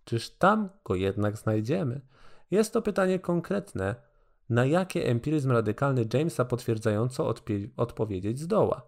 Czyż 0.05 0.29
tam 0.29 0.69
go 0.85 0.95
jednak 0.95 1.37
znajdziemy? 1.37 2.01
Jest 2.51 2.73
to 2.73 2.81
pytanie 2.81 3.19
konkretne, 3.19 3.95
na 4.49 4.65
jakie 4.65 5.07
empiryzm 5.07 5.51
radykalny 5.51 6.05
Jamesa 6.13 6.45
potwierdzająco 6.45 7.33
odpowiedzieć 7.77 8.39
zdoła. 8.39 8.81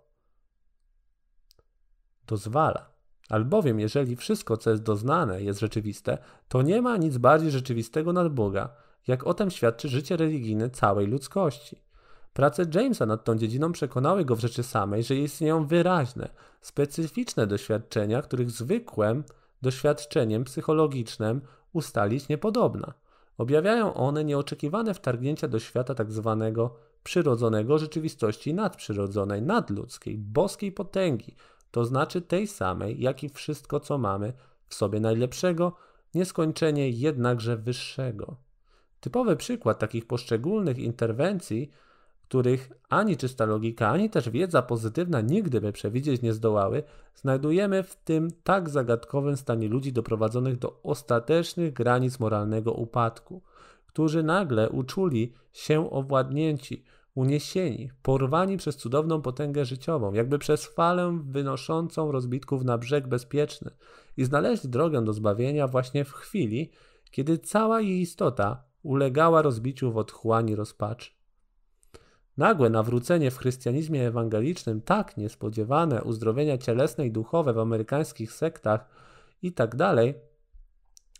Dozwala. 2.27 2.90
Albowiem, 3.31 3.79
jeżeli 3.79 4.15
wszystko, 4.15 4.57
co 4.57 4.69
jest 4.69 4.83
doznane, 4.83 5.43
jest 5.43 5.59
rzeczywiste, 5.59 6.17
to 6.47 6.61
nie 6.61 6.81
ma 6.81 6.97
nic 6.97 7.17
bardziej 7.17 7.51
rzeczywistego 7.51 8.13
nad 8.13 8.33
Boga, 8.33 8.69
jak 9.07 9.27
o 9.27 9.33
tym 9.33 9.51
świadczy 9.51 9.89
życie 9.89 10.17
religijne 10.17 10.69
całej 10.69 11.07
ludzkości. 11.07 11.81
Prace 12.33 12.65
Jamesa 12.73 13.05
nad 13.05 13.23
tą 13.23 13.37
dziedziną 13.37 13.71
przekonały 13.71 14.25
go 14.25 14.35
w 14.35 14.39
rzeczy 14.39 14.63
samej, 14.63 15.03
że 15.03 15.15
istnieją 15.15 15.67
wyraźne, 15.67 16.29
specyficzne 16.61 17.47
doświadczenia, 17.47 18.21
których 18.21 18.51
zwykłym 18.51 19.23
doświadczeniem 19.61 20.43
psychologicznym 20.43 21.41
ustalić 21.73 22.29
niepodobna. 22.29 22.93
Objawiają 23.37 23.93
one 23.93 24.23
nieoczekiwane 24.23 24.93
wtargnięcia 24.93 25.47
do 25.47 25.59
świata 25.59 25.95
tak 25.95 26.11
zwanego 26.11 26.75
przyrodzonego 27.03 27.77
rzeczywistości 27.77 28.53
nadprzyrodzonej, 28.53 29.41
nadludzkiej, 29.41 30.17
boskiej 30.17 30.71
potęgi, 30.71 31.35
to 31.71 31.85
znaczy 31.85 32.21
tej 32.21 32.47
samej, 32.47 33.01
jak 33.01 33.23
i 33.23 33.29
wszystko, 33.29 33.79
co 33.79 33.97
mamy 33.97 34.33
w 34.67 34.75
sobie 34.75 34.99
najlepszego, 34.99 35.75
nieskończenie 36.13 36.89
jednakże 36.89 37.57
wyższego. 37.57 38.35
Typowy 38.99 39.35
przykład 39.35 39.79
takich 39.79 40.07
poszczególnych 40.07 40.77
interwencji 40.77 41.71
których 42.31 42.71
ani 42.89 43.17
czysta 43.17 43.45
logika, 43.45 43.89
ani 43.89 44.09
też 44.09 44.29
wiedza 44.29 44.61
pozytywna 44.61 45.21
nigdy 45.21 45.61
by 45.61 45.71
przewidzieć 45.71 46.21
nie 46.21 46.33
zdołały, 46.33 46.83
znajdujemy 47.15 47.83
w 47.83 47.95
tym 47.95 48.27
tak 48.43 48.69
zagadkowym 48.69 49.37
stanie 49.37 49.67
ludzi 49.67 49.93
doprowadzonych 49.93 50.57
do 50.57 50.79
ostatecznych 50.83 51.73
granic 51.73 52.19
moralnego 52.19 52.73
upadku, 52.73 53.41
którzy 53.87 54.23
nagle 54.23 54.69
uczuli 54.69 55.33
się 55.53 55.91
owładnięci, 55.91 56.83
uniesieni, 57.15 57.91
porwani 58.01 58.57
przez 58.57 58.77
cudowną 58.77 59.21
potęgę 59.21 59.65
życiową, 59.65 60.13
jakby 60.13 60.39
przez 60.39 60.65
falę 60.65 61.19
wynoszącą 61.23 62.11
rozbitków 62.11 62.63
na 62.63 62.77
brzeg 62.77 63.07
bezpieczny 63.07 63.71
i 64.17 64.25
znaleźli 64.25 64.69
drogę 64.69 65.05
do 65.05 65.13
zbawienia 65.13 65.67
właśnie 65.67 66.05
w 66.05 66.13
chwili, 66.13 66.71
kiedy 67.11 67.37
cała 67.37 67.81
jej 67.81 68.01
istota 68.01 68.63
ulegała 68.83 69.41
rozbiciu 69.41 69.91
w 69.91 69.97
otchłani 69.97 70.55
rozpaczy. 70.55 71.11
Nagłe 72.37 72.69
nawrócenie 72.69 73.31
w 73.31 73.37
chrystianizmie 73.37 74.07
ewangelicznym, 74.07 74.81
tak 74.81 75.17
niespodziewane 75.17 76.03
uzdrowienia 76.03 76.57
cielesne 76.57 77.05
i 77.05 77.11
duchowe 77.11 77.53
w 77.53 77.59
amerykańskich 77.59 78.33
sektach 78.33 78.89
i 79.41 79.51
tak 79.51 79.75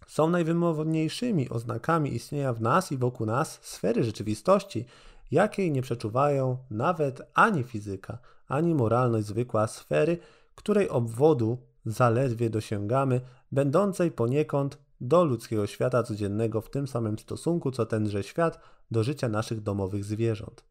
są 0.08 0.30
najwymowniejszymi 0.30 1.50
oznakami 1.50 2.16
istnienia 2.16 2.54
w 2.54 2.62
nas 2.62 2.92
i 2.92 2.98
wokół 2.98 3.28
nas 3.28 3.60
sfery 3.62 4.04
rzeczywistości, 4.04 4.86
jakiej 5.32 5.72
nie 5.72 5.82
przeczuwają 5.82 6.58
nawet 6.70 7.22
ani 7.34 7.64
fizyka, 7.64 8.18
ani 8.48 8.76
moralność 8.76 9.28
zwykła 9.28 9.68
sfery, 9.68 10.18
której 10.56 10.90
obwodu 10.90 11.58
zaledwie 11.86 12.50
dosięgamy, 12.50 13.22
będącej 13.52 14.12
poniekąd 14.12 14.78
do 15.02 15.24
ludzkiego 15.24 15.68
świata 15.68 16.04
codziennego 16.04 16.62
w 16.62 16.70
tym 16.70 16.88
samym 16.88 17.20
stosunku, 17.20 17.72
co 17.72 17.86
tenże 17.86 18.24
świat 18.24 18.60
do 18.92 19.04
życia 19.04 19.30
naszych 19.30 19.62
domowych 19.62 20.06
zwierząt. 20.06 20.64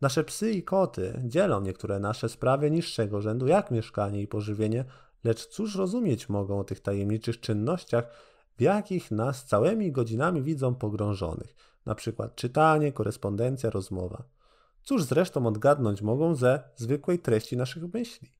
Nasze 0.00 0.24
psy 0.24 0.52
i 0.52 0.62
koty 0.62 1.20
dzielą 1.24 1.60
niektóre 1.60 1.98
nasze 1.98 2.28
sprawy 2.28 2.70
niższego 2.70 3.20
rzędu, 3.20 3.46
jak 3.46 3.70
mieszkanie 3.70 4.22
i 4.22 4.26
pożywienie, 4.26 4.84
lecz 5.24 5.46
cóż 5.46 5.76
rozumieć 5.76 6.28
mogą 6.28 6.58
o 6.58 6.64
tych 6.64 6.80
tajemniczych 6.80 7.40
czynnościach, 7.40 8.04
w 8.56 8.60
jakich 8.60 9.10
nas 9.10 9.44
całymi 9.44 9.92
godzinami 9.92 10.42
widzą 10.42 10.74
pogrążonych, 10.74 11.54
na 11.86 11.94
przykład 11.94 12.36
czytanie, 12.36 12.92
korespondencja, 12.92 13.70
rozmowa. 13.70 14.22
Cóż 14.82 15.02
zresztą 15.02 15.46
odgadnąć 15.46 16.02
mogą 16.02 16.34
ze 16.34 16.62
zwykłej 16.76 17.18
treści 17.18 17.56
naszych 17.56 17.94
myśli? 17.94 18.32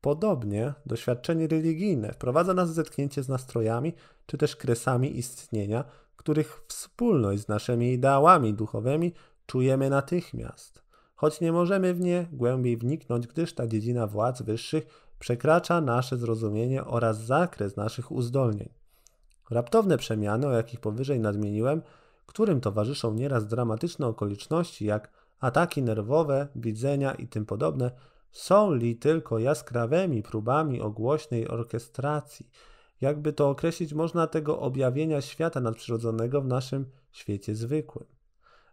Podobnie 0.00 0.74
doświadczenie 0.86 1.46
religijne 1.46 2.12
wprowadza 2.12 2.54
nas 2.54 2.70
w 2.70 2.74
zetknięcie 2.74 3.22
z 3.22 3.28
nastrojami 3.28 3.92
czy 4.26 4.38
też 4.38 4.56
kresami 4.56 5.18
istnienia, 5.18 5.84
których 6.16 6.62
wspólność 6.68 7.42
z 7.42 7.48
naszymi 7.48 7.92
ideałami 7.92 8.54
duchowymi 8.54 9.12
czujemy 9.46 9.90
natychmiast, 9.90 10.82
choć 11.14 11.40
nie 11.40 11.52
możemy 11.52 11.94
w 11.94 12.00
nie 12.00 12.26
głębiej 12.32 12.76
wniknąć, 12.76 13.26
gdyż 13.26 13.54
ta 13.54 13.66
dziedzina 13.66 14.06
władz 14.06 14.42
wyższych 14.42 14.86
przekracza 15.18 15.80
nasze 15.80 16.16
zrozumienie 16.16 16.84
oraz 16.84 17.24
zakres 17.24 17.76
naszych 17.76 18.12
uzdolnień. 18.12 18.68
Raptowne 19.50 19.98
przemiany, 19.98 20.46
o 20.46 20.52
jakich 20.52 20.80
powyżej 20.80 21.20
nadmieniłem, 21.20 21.82
którym 22.30 22.60
towarzyszą 22.60 23.14
nieraz 23.14 23.46
dramatyczne 23.46 24.06
okoliczności, 24.06 24.86
jak 24.86 25.10
ataki 25.40 25.82
nerwowe, 25.82 26.48
widzenia 26.56 27.14
i 27.14 27.28
tym 27.28 27.46
podobne, 27.46 27.90
są 28.32 28.74
li 28.74 28.96
tylko 28.96 29.38
jaskrawymi 29.38 30.22
próbami 30.22 30.80
ogłośnej 30.80 31.48
orkiestracji. 31.48 32.50
Jakby 33.00 33.32
to 33.32 33.50
określić, 33.50 33.94
można 33.94 34.26
tego 34.26 34.60
objawienia 34.60 35.20
świata 35.20 35.60
nadprzyrodzonego 35.60 36.40
w 36.40 36.46
naszym 36.46 36.86
świecie 37.12 37.54
zwykłym. 37.54 38.06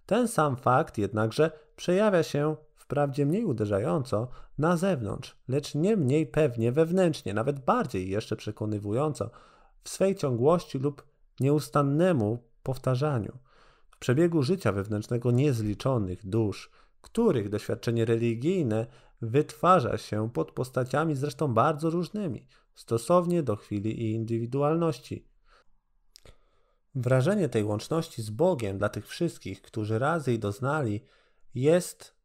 Ten 0.06 0.28
sam 0.28 0.56
fakt 0.56 0.98
jednakże 0.98 1.52
przejawia 1.76 2.24
się 2.24 2.56
wprawdzie 2.76 3.26
mniej 3.26 3.46
uderzająco 3.46 4.28
na 4.58 4.78
zewnątrz, 4.78 5.38
lecz 5.48 5.76
nie 5.76 5.98
mniej 5.98 6.28
pewnie 6.28 6.72
wewnętrznie, 6.72 7.34
nawet 7.34 7.60
bardziej 7.60 8.10
jeszcze 8.10 8.36
przekonywująco 8.36 9.30
w 9.84 9.90
swej 9.90 10.16
ciągłości 10.16 10.80
lub 10.80 11.04
nieustannemu 11.40 12.44
powtarzaniu. 12.64 13.38
W 13.98 14.00
przebiegu 14.00 14.44
życia 14.44 14.72
wewnętrznego 14.72 15.32
niezliczonych 15.32 16.26
dusz, 16.26 16.72
których 17.02 17.50
doświadczenie 17.50 18.06
religijne 18.06 18.88
wytwarza 19.22 19.98
się 19.98 20.30
pod 20.30 20.52
postaciami 20.52 21.16
zresztą 21.16 21.54
bardzo 21.54 21.90
różnymi, 21.90 22.48
stosownie 22.76 23.44
do 23.44 23.56
chwili 23.56 24.02
i 24.02 24.12
indywidualności. 24.12 25.28
Wrażenie 26.96 27.50
tej 27.50 27.64
łączności 27.64 28.22
z 28.22 28.30
Bogiem 28.30 28.78
dla 28.78 28.90
tych 28.90 29.08
wszystkich, 29.08 29.62
którzy 29.62 30.00
razy 30.00 30.32
jej 30.32 30.40
doznali, 30.40 31.04
jest, 31.56 32.16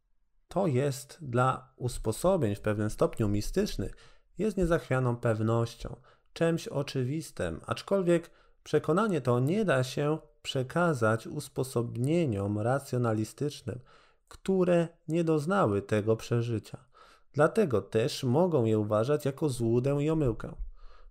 to 0.49 0.67
jest 0.67 1.19
dla 1.23 1.73
usposobień 1.77 2.55
w 2.55 2.61
pewnym 2.61 2.91
stopniu 2.91 3.29
mistycznych, 3.29 3.97
jest 4.39 4.57
niezachwianą 4.57 5.17
pewnością, 5.17 5.97
czymś 6.33 6.69
oczywistym, 6.69 7.61
aczkolwiek 7.67 8.31
przekonanie 8.65 9.21
to 9.21 9.41
nie 9.41 9.65
da 9.65 9.85
się 9.85 10.19
przekazać 10.43 11.27
usposobnieniom 11.27 12.59
racjonalistycznym, 12.59 13.81
które 14.29 14.89
nie 15.09 15.25
doznały 15.25 15.83
tego 15.83 16.17
przeżycia. 16.17 16.79
Dlatego 17.33 17.83
też 17.83 18.25
mogą 18.25 18.65
je 18.65 18.79
uważać 18.79 19.25
jako 19.25 19.49
złudę 19.49 20.03
i 20.03 20.11
omyłkę. 20.11 20.55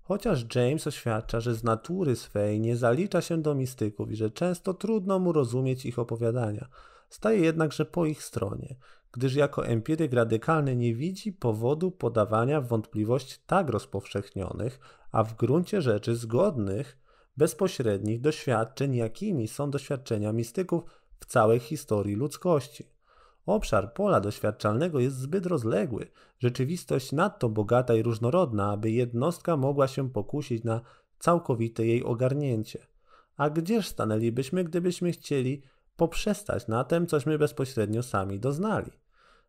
Chociaż 0.03 0.45
James 0.55 0.87
oświadcza, 0.87 1.39
że 1.39 1.55
z 1.55 1.63
natury 1.63 2.15
swej 2.15 2.59
nie 2.59 2.77
zalicza 2.77 3.21
się 3.21 3.41
do 3.41 3.55
mistyków 3.55 4.11
i 4.11 4.15
że 4.15 4.29
często 4.29 4.73
trudno 4.73 5.19
mu 5.19 5.33
rozumieć 5.33 5.85
ich 5.85 5.99
opowiadania, 5.99 6.67
staje 7.09 7.39
jednakże 7.39 7.85
po 7.85 8.05
ich 8.05 8.23
stronie, 8.23 8.75
gdyż 9.11 9.35
jako 9.35 9.65
empiryk 9.65 10.13
radykalny 10.13 10.75
nie 10.75 10.95
widzi 10.95 11.33
powodu 11.33 11.91
podawania 11.91 12.61
w 12.61 12.67
wątpliwość 12.67 13.41
tak 13.47 13.69
rozpowszechnionych, 13.69 14.79
a 15.11 15.23
w 15.23 15.35
gruncie 15.35 15.81
rzeczy 15.81 16.15
zgodnych, 16.15 16.97
bezpośrednich 17.37 18.21
doświadczeń, 18.21 18.95
jakimi 18.95 19.47
są 19.47 19.71
doświadczenia 19.71 20.33
mistyków 20.33 20.83
w 21.19 21.25
całej 21.25 21.59
historii 21.59 22.15
ludzkości. 22.15 22.91
Obszar 23.45 23.93
pola 23.93 24.19
doświadczalnego 24.19 24.99
jest 24.99 25.17
zbyt 25.17 25.45
rozległy, 25.45 26.07
rzeczywistość 26.39 27.11
nadto 27.11 27.49
bogata 27.49 27.95
i 27.95 28.03
różnorodna, 28.03 28.71
aby 28.71 28.91
jednostka 28.91 29.57
mogła 29.57 29.87
się 29.87 30.09
pokusić 30.09 30.63
na 30.63 30.81
całkowite 31.19 31.85
jej 31.85 32.03
ogarnięcie. 32.03 32.87
A 33.37 33.49
gdzież 33.49 33.87
stanęlibyśmy, 33.87 34.63
gdybyśmy 34.63 35.11
chcieli 35.11 35.61
poprzestać 35.95 36.67
na 36.67 36.83
tym, 36.83 37.07
cośmy 37.07 37.37
bezpośrednio 37.37 38.03
sami 38.03 38.39
doznali? 38.39 38.91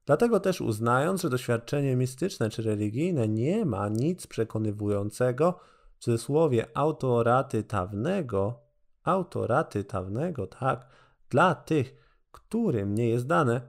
Dlatego 0.06 0.40
też 0.40 0.60
uznając, 0.60 1.22
że 1.22 1.30
doświadczenie 1.30 1.96
mistyczne 1.96 2.50
czy 2.50 2.62
religijne 2.62 3.28
nie 3.28 3.64
ma 3.64 3.88
nic 3.88 4.26
przekonywującego, 4.26 5.58
w 6.02 6.04
cudzysłowie 6.04 6.66
autoratytawnego, 6.74 8.60
autoratytawnego, 9.04 10.46
tak, 10.46 10.86
dla 11.30 11.54
tych, 11.54 11.94
którym 12.32 12.94
nie 12.94 13.08
jest 13.08 13.26
dane, 13.26 13.60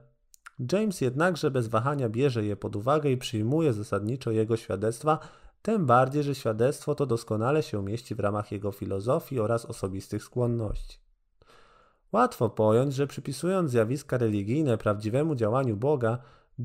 James 0.72 1.00
jednakże 1.00 1.50
bez 1.50 1.68
wahania 1.68 2.08
bierze 2.08 2.44
je 2.44 2.56
pod 2.56 2.76
uwagę 2.76 3.10
i 3.10 3.16
przyjmuje 3.16 3.72
zasadniczo 3.72 4.30
jego 4.30 4.56
świadectwa, 4.56 5.18
tym 5.62 5.86
bardziej, 5.86 6.22
że 6.22 6.34
świadectwo 6.34 6.94
to 6.94 7.06
doskonale 7.06 7.62
się 7.62 7.82
mieści 7.82 8.14
w 8.14 8.20
ramach 8.20 8.52
jego 8.52 8.72
filozofii 8.72 9.40
oraz 9.40 9.66
osobistych 9.66 10.22
skłonności. 10.22 10.98
Łatwo 12.12 12.50
pojąć, 12.50 12.94
że 12.94 13.06
przypisując 13.06 13.70
zjawiska 13.70 14.18
religijne 14.18 14.78
prawdziwemu 14.78 15.34
działaniu 15.34 15.76
Boga, 15.76 16.18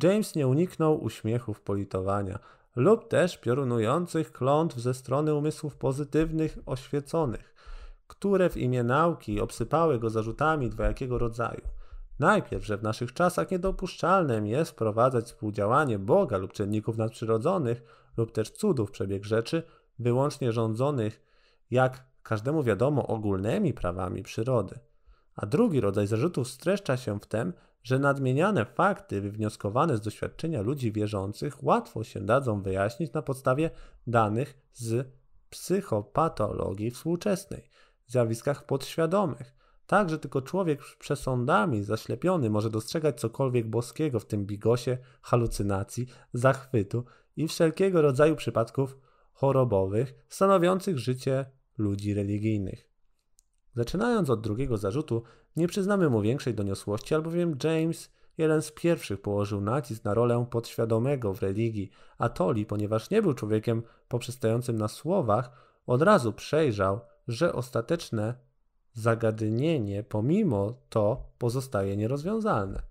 James 0.04 0.36
nie 0.36 0.48
uniknął 0.48 1.04
uśmiechów 1.04 1.62
politowania 1.62 2.40
lub 2.80 3.08
też 3.08 3.38
piorunujących 3.38 4.32
klątw 4.32 4.78
ze 4.78 4.94
strony 4.94 5.34
umysłów 5.34 5.76
pozytywnych, 5.76 6.58
oświeconych, 6.66 7.56
które 8.08 8.50
w 8.50 8.58
imię 8.58 8.84
nauki 8.84 9.42
obsypały 9.42 10.00
go 10.00 10.10
zarzutami 10.10 10.70
dwojakiego 10.70 11.18
rodzaju– 11.18 11.62
Najpierw, 12.20 12.66
że 12.66 12.78
w 12.78 12.84
naszych 12.84 13.14
czasach 13.14 13.52
niedopuszczalnym 13.52 14.48
jest 14.48 14.72
wprowadzać 14.72 15.26
współdziałanie 15.26 16.00
Boga 16.00 16.38
lub 16.38 16.54
czynników 16.54 16.98
nadprzyrodzonych 16.98 17.84
lub 18.18 18.32
też 18.32 18.50
cudów 18.50 18.92
przebieg 18.92 19.26
rzeczy 19.26 19.64
wyłącznie 20.00 20.52
rządzonych, 20.52 21.22
jak 21.72 22.06
każdemu 22.24 22.64
wiadomo, 22.64 23.08
ogólnymi 23.08 23.74
prawami 23.74 24.24
przyrody. 24.24 24.80
A 25.36 25.46
drugi 25.46 25.82
rodzaj 25.82 26.08
zarzutów 26.08 26.48
streszcza 26.48 26.98
się 26.98 27.20
w 27.20 27.26
tym, 27.26 27.54
że 27.90 28.00
nadmieniane 28.00 28.66
fakty 28.66 29.22
wywnioskowane 29.22 29.98
z 29.98 30.02
doświadczenia 30.02 30.62
ludzi 30.62 30.92
wierzących 30.92 31.64
łatwo 31.64 32.04
się 32.04 32.20
dadzą 32.20 32.62
wyjaśnić 32.62 33.14
na 33.14 33.22
podstawie 33.22 33.70
danych 34.08 34.58
z 34.74 35.08
psychopatologii 35.50 36.92
współczesnej, 36.92 37.70
zjawiskach 38.08 38.66
podświadomych, 38.66 39.56
tak, 39.88 40.10
że 40.10 40.20
tylko 40.20 40.42
człowiek 40.42 40.82
przesądami 41.00 41.84
zaślepiony 41.84 42.50
może 42.50 42.70
dostrzegać 42.70 43.20
cokolwiek 43.20 43.70
boskiego 43.70 44.20
w 44.20 44.26
tym 44.26 44.46
bigosie 44.46 44.98
halucynacji, 45.22 46.08
zachwytu 46.34 47.06
i 47.36 47.48
wszelkiego 47.48 48.02
rodzaju 48.02 48.36
przypadków 48.36 48.98
chorobowych 49.34 50.14
stanowiących 50.28 50.98
życie 50.98 51.46
ludzi 51.78 52.14
religijnych. 52.14 52.89
Zaczynając 53.76 54.30
od 54.30 54.42
drugiego 54.42 54.78
zarzutu, 54.78 55.24
nie 55.56 55.68
przyznamy 55.68 56.10
mu 56.10 56.22
większej 56.22 56.54
doniosłości, 56.54 57.16
albowiem 57.16 57.58
James 57.64 58.12
jeden 58.38 58.62
z 58.62 58.72
pierwszych 58.72 59.22
położył 59.22 59.62
nacisk 59.62 60.04
na 60.04 60.14
rolę 60.14 60.46
podświadomego 60.50 61.34
w 61.34 61.42
religii, 61.42 61.90
a 62.18 62.30
Toli, 62.30 62.66
ponieważ 62.66 63.10
nie 63.10 63.22
był 63.22 63.34
człowiekiem 63.34 63.84
poprzestającym 64.08 64.78
na 64.78 64.88
słowach, 64.88 65.52
od 65.88 66.02
razu 66.02 66.34
przejrzał, 66.34 67.00
że 67.28 67.54
ostateczne 67.54 68.36
zagadnienie 68.94 70.04
pomimo 70.04 70.74
to 70.90 71.24
pozostaje 71.38 71.98
nierozwiązalne. 71.98 72.82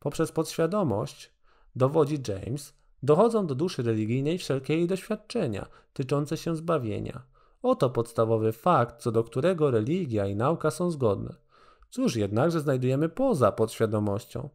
Poprzez 0.00 0.32
podświadomość, 0.32 1.32
dowodzi 1.76 2.18
James, 2.28 2.74
dochodzą 3.02 3.46
do 3.46 3.54
duszy 3.54 3.82
religijnej 3.82 4.38
wszelkie 4.38 4.76
jej 4.76 4.86
doświadczenia 4.86 5.66
tyczące 5.92 6.36
się 6.36 6.56
zbawienia, 6.56 7.22
Oto 7.62 7.90
podstawowy 7.90 8.52
fakt, 8.52 9.02
co 9.02 9.12
do 9.12 9.24
którego 9.24 9.70
religia 9.70 10.26
i 10.26 10.36
nauka 10.36 10.70
są 10.70 10.90
zgodne. 10.90 11.34
Cóż 11.90 12.16
jednakże 12.16 12.60
znajdujemy 12.60 13.08
poza 13.08 13.52
podświadomością? 13.52 14.48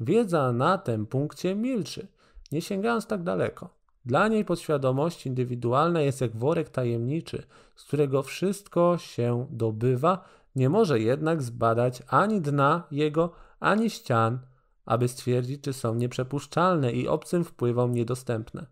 Wiedza 0.00 0.52
na 0.52 0.78
tym 0.78 1.06
punkcie 1.06 1.54
milczy, 1.54 2.08
nie 2.52 2.62
sięgając 2.62 3.06
tak 3.06 3.22
daleko. 3.22 3.78
Dla 4.04 4.28
niej 4.28 4.44
podświadomość 4.44 5.26
indywidualna 5.26 6.00
jest 6.00 6.20
jak 6.20 6.36
worek 6.36 6.68
tajemniczy, 6.68 7.46
z 7.76 7.84
którego 7.84 8.22
wszystko 8.22 8.98
się 8.98 9.46
dobywa, 9.50 10.24
nie 10.56 10.68
może 10.68 11.00
jednak 11.00 11.42
zbadać 11.42 12.02
ani 12.06 12.40
dna 12.40 12.82
jego, 12.90 13.32
ani 13.60 13.90
ścian, 13.90 14.38
aby 14.84 15.08
stwierdzić, 15.08 15.62
czy 15.62 15.72
są 15.72 15.94
nieprzepuszczalne 15.94 16.92
i 16.92 17.08
obcym 17.08 17.44
wpływom 17.44 17.94
niedostępne. 17.94 18.66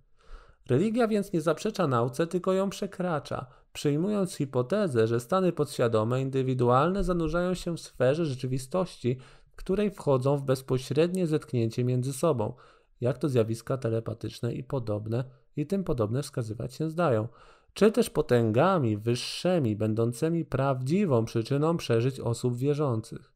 Religia 0.69 1.09
więc 1.09 1.33
nie 1.33 1.41
zaprzecza 1.41 1.87
nauce, 1.87 2.27
tylko 2.27 2.53
ją 2.53 2.71
przekracza, 2.71 3.47
przyjmując 3.73 4.35
hipotezę, 4.35 5.07
że 5.07 5.21
stany 5.21 5.53
podświadome, 5.53 6.23
indywidualne 6.23 7.05
zanurzają 7.05 7.55
się 7.55 7.77
w 7.77 7.81
sferze 7.81 8.27
rzeczywistości, 8.27 9.19
w 9.51 9.57
której 9.57 9.91
wchodzą 9.91 10.37
w 10.37 10.43
bezpośrednie 10.43 11.27
zetknięcie 11.27 11.85
między 11.85 12.13
sobą, 12.13 12.53
jak 13.01 13.19
to 13.19 13.29
zjawiska 13.29 13.79
telepatyczne 13.79 14.55
i 14.55 14.65
podobne 14.65 15.25
i 15.57 15.67
tym 15.67 15.85
podobne 15.85 16.23
wskazywać 16.23 16.75
się 16.75 16.91
zdają, 16.91 17.29
czy 17.75 17.93
też 17.93 18.11
potęgami 18.11 18.97
wyższymi, 18.97 19.77
będącymi 19.77 20.45
prawdziwą 20.45 21.25
przyczyną 21.25 21.77
przeżyć 21.77 22.21
osób 22.21 22.57
wierzących. 22.57 23.33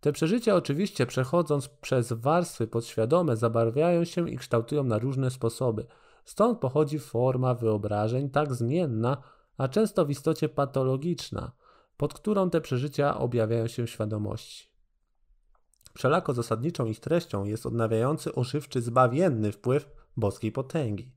Te 0.00 0.12
przeżycia 0.12 0.54
oczywiście 0.54 1.06
przechodząc 1.06 1.68
przez 1.68 2.12
warstwy 2.12 2.66
podświadome 2.66 3.36
zabarwiają 3.36 4.04
się 4.04 4.30
i 4.30 4.36
kształtują 4.36 4.84
na 4.84 4.98
różne 4.98 5.30
sposoby. 5.30 5.86
Stąd 6.24 6.58
pochodzi 6.58 6.98
forma 6.98 7.54
wyobrażeń 7.54 8.30
tak 8.30 8.54
zmienna, 8.54 9.22
a 9.58 9.68
często 9.68 10.04
w 10.04 10.10
istocie 10.10 10.48
patologiczna, 10.48 11.52
pod 11.96 12.14
którą 12.14 12.50
te 12.50 12.60
przeżycia 12.60 13.18
objawiają 13.18 13.66
się 13.66 13.86
w 13.86 13.90
świadomości. 13.90 14.72
Wszelako 15.94 16.32
zasadniczą 16.32 16.86
ich 16.86 17.00
treścią 17.00 17.44
jest 17.44 17.66
odnawiający, 17.66 18.34
ożywczy, 18.34 18.82
zbawienny 18.82 19.52
wpływ 19.52 19.90
boskiej 20.16 20.52
potęgi. 20.52 21.12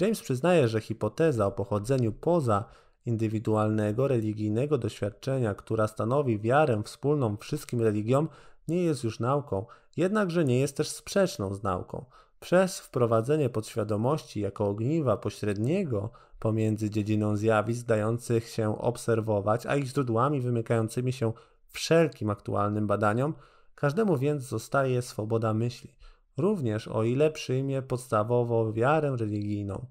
James 0.00 0.20
przyznaje, 0.20 0.68
że 0.68 0.80
hipoteza 0.80 1.46
o 1.46 1.52
pochodzeniu 1.52 2.12
poza 2.12 2.64
indywidualnego, 3.06 4.08
religijnego 4.08 4.78
doświadczenia, 4.78 5.54
która 5.54 5.86
stanowi 5.86 6.38
wiarę 6.38 6.82
wspólną 6.84 7.36
wszystkim 7.36 7.82
religiom, 7.82 8.28
nie 8.68 8.82
jest 8.82 9.04
już 9.04 9.20
nauką, 9.20 9.66
jednakże 9.96 10.44
nie 10.44 10.60
jest 10.60 10.76
też 10.76 10.88
sprzeczną 10.88 11.54
z 11.54 11.62
nauką. 11.62 12.04
Przez 12.40 12.80
wprowadzenie 12.80 13.50
podświadomości 13.50 14.40
jako 14.40 14.68
ogniwa 14.68 15.16
pośredniego 15.16 16.10
pomiędzy 16.38 16.90
dziedziną 16.90 17.36
zjawisk 17.36 17.86
dających 17.86 18.48
się 18.48 18.78
obserwować, 18.78 19.66
a 19.66 19.76
ich 19.76 19.86
źródłami 19.86 20.40
wymykającymi 20.40 21.12
się 21.12 21.32
wszelkim 21.68 22.30
aktualnym 22.30 22.86
badaniom, 22.86 23.34
każdemu 23.74 24.16
więc 24.16 24.42
zostaje 24.42 25.02
swoboda 25.02 25.54
myśli, 25.54 25.94
również 26.36 26.88
o 26.88 27.02
ile 27.02 27.30
przyjmie 27.30 27.82
podstawowo 27.82 28.72
wiarę 28.72 29.16
religijną. 29.18 29.86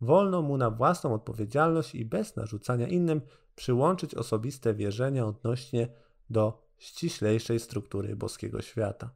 Wolno 0.00 0.42
mu 0.42 0.56
na 0.56 0.70
własną 0.70 1.14
odpowiedzialność 1.14 1.94
i 1.94 2.04
bez 2.04 2.36
narzucania 2.36 2.88
innym 2.88 3.20
przyłączyć 3.54 4.14
osobiste 4.14 4.74
wierzenia 4.74 5.26
odnośnie 5.26 5.88
do 6.30 6.62
ściślejszej 6.78 7.60
struktury 7.60 8.16
boskiego 8.16 8.62
świata. 8.62 9.10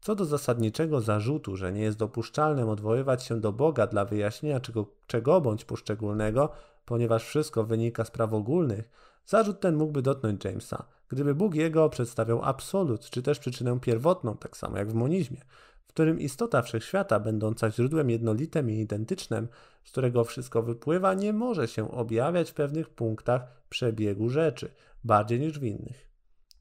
Co 0.00 0.14
do 0.14 0.24
zasadniczego 0.24 1.00
zarzutu, 1.00 1.56
że 1.56 1.72
nie 1.72 1.82
jest 1.82 1.98
dopuszczalnym 1.98 2.68
odwoływać 2.68 3.24
się 3.24 3.40
do 3.40 3.52
Boga 3.52 3.86
dla 3.86 4.04
wyjaśnienia 4.04 4.60
czego, 4.60 4.86
czego 5.06 5.40
bądź 5.40 5.64
poszczególnego, 5.64 6.50
ponieważ 6.84 7.24
wszystko 7.24 7.64
wynika 7.64 8.04
z 8.04 8.10
praw 8.10 8.32
ogólnych, 8.32 8.90
zarzut 9.26 9.60
ten 9.60 9.76
mógłby 9.76 10.02
dotknąć 10.02 10.44
Jamesa, 10.44 10.84
gdyby 11.08 11.34
Bóg 11.34 11.54
jego 11.54 11.88
przedstawiał 11.88 12.40
absolut, 12.42 13.10
czy 13.10 13.22
też 13.22 13.38
przyczynę 13.38 13.80
pierwotną, 13.80 14.36
tak 14.36 14.56
samo 14.56 14.78
jak 14.78 14.90
w 14.90 14.94
monizmie, 14.94 15.40
w 15.84 15.88
którym 15.88 16.20
istota 16.20 16.62
wszechświata, 16.62 17.20
będąca 17.20 17.70
źródłem 17.70 18.10
jednolitym 18.10 18.70
i 18.70 18.74
identycznym, 18.74 19.48
z 19.84 19.90
którego 19.90 20.24
wszystko 20.24 20.62
wypływa, 20.62 21.14
nie 21.14 21.32
może 21.32 21.68
się 21.68 21.90
objawiać 21.90 22.50
w 22.50 22.54
pewnych 22.54 22.90
punktach 22.90 23.42
przebiegu 23.68 24.28
rzeczy, 24.28 24.70
bardziej 25.04 25.40
niż 25.40 25.58
w 25.58 25.64
innych. 25.64 26.08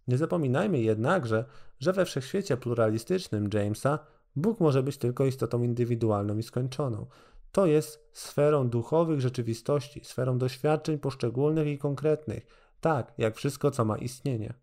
Nie 0.07 0.17
zapominajmy 0.17 0.79
jednakże, 0.79 1.45
że 1.66 1.66
we 1.81 2.05
wszechświecie 2.05 2.57
pluralistycznym 2.57 3.49
Jamesa 3.53 3.99
Bóg 4.35 4.59
może 4.59 4.83
być 4.83 4.97
tylko 4.97 5.25
istotą 5.25 5.63
indywidualną 5.63 6.37
i 6.37 6.43
skończoną. 6.43 7.05
To 7.51 7.65
jest 7.65 8.09
sferą 8.11 8.69
duchowych 8.69 9.21
rzeczywistości, 9.21 10.01
sferą 10.03 10.37
doświadczeń 10.37 10.99
poszczególnych 10.99 11.67
i 11.67 11.77
konkretnych, 11.77 12.47
tak 12.81 13.13
jak 13.17 13.35
wszystko, 13.35 13.71
co 13.71 13.85
ma 13.85 13.97
istnienie. 13.97 14.53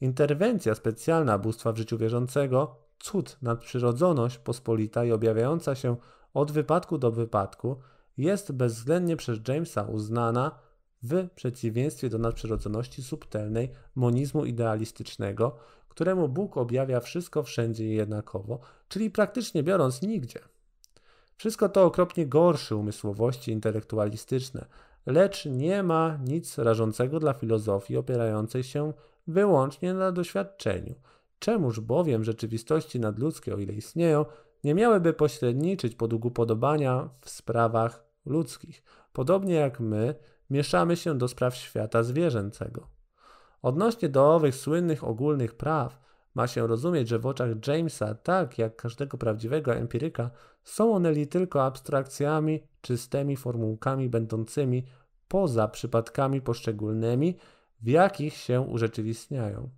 Interwencja 0.00 0.74
specjalna 0.74 1.38
bóstwa 1.38 1.72
w 1.72 1.76
życiu 1.76 1.98
wierzącego, 1.98 2.76
cud, 2.98 3.38
nadprzyrodzoność 3.42 4.38
pospolita 4.38 5.04
i 5.04 5.12
objawiająca 5.12 5.74
się 5.74 5.96
od 6.34 6.52
wypadku 6.52 6.98
do 6.98 7.10
wypadku, 7.10 7.76
jest 8.16 8.52
bezwzględnie 8.52 9.16
przez 9.16 9.38
Jamesa 9.48 9.82
uznana 9.82 10.58
w 11.02 11.28
przeciwieństwie 11.34 12.08
do 12.08 12.18
nadprzyrodzoności 12.18 13.02
subtelnej 13.02 13.70
monizmu 13.94 14.44
idealistycznego, 14.44 15.56
któremu 15.98 16.28
Bóg 16.28 16.56
objawia 16.56 17.00
wszystko 17.00 17.42
wszędzie 17.42 17.84
i 17.84 17.94
jednakowo, 17.94 18.60
czyli 18.88 19.10
praktycznie 19.10 19.62
biorąc 19.62 20.02
nigdzie. 20.02 20.40
Wszystko 21.36 21.68
to 21.68 21.84
okropnie 21.84 22.26
gorsze 22.26 22.76
umysłowości 22.76 23.52
intelektualistyczne, 23.52 24.66
lecz 25.06 25.46
nie 25.46 25.82
ma 25.82 26.18
nic 26.24 26.58
rażącego 26.58 27.20
dla 27.20 27.32
filozofii 27.32 27.96
opierającej 27.96 28.62
się 28.62 28.92
wyłącznie 29.26 29.94
na 29.94 30.12
doświadczeniu. 30.12 30.94
Czemuż 31.38 31.80
bowiem 31.80 32.24
rzeczywistości 32.24 33.00
nadludzkie, 33.00 33.54
o 33.54 33.58
ile 33.58 33.72
istnieją, 33.72 34.24
nie 34.64 34.74
miałyby 34.74 35.12
pośredniczyć 35.12 35.94
pod 35.94 36.12
upodobania 36.12 37.08
w 37.20 37.30
sprawach 37.30 38.04
ludzkich, 38.26 38.82
podobnie 39.12 39.54
jak 39.54 39.80
my 39.80 40.14
mieszamy 40.50 40.96
się 40.96 41.18
do 41.18 41.28
spraw 41.28 41.56
świata 41.56 42.02
zwierzęcego. 42.02 42.97
Odnośnie 43.62 44.08
do 44.08 44.34
owych 44.34 44.54
słynnych 44.54 45.04
ogólnych 45.04 45.54
praw, 45.54 45.98
ma 46.34 46.46
się 46.46 46.66
rozumieć, 46.66 47.08
że 47.08 47.18
w 47.18 47.26
oczach 47.26 47.50
Jamesa, 47.66 48.14
tak 48.14 48.58
jak 48.58 48.76
każdego 48.76 49.18
prawdziwego 49.18 49.74
empiryka, 49.74 50.30
są 50.64 50.94
one 50.94 51.12
li 51.12 51.26
tylko 51.26 51.64
abstrakcjami, 51.64 52.62
czystymi 52.80 53.36
formułkami 53.36 54.08
będącymi 54.08 54.84
poza 55.28 55.68
przypadkami 55.68 56.40
poszczególnymi, 56.40 57.36
w 57.80 57.88
jakich 57.88 58.34
się 58.34 58.60
urzeczywistniają. 58.60 59.70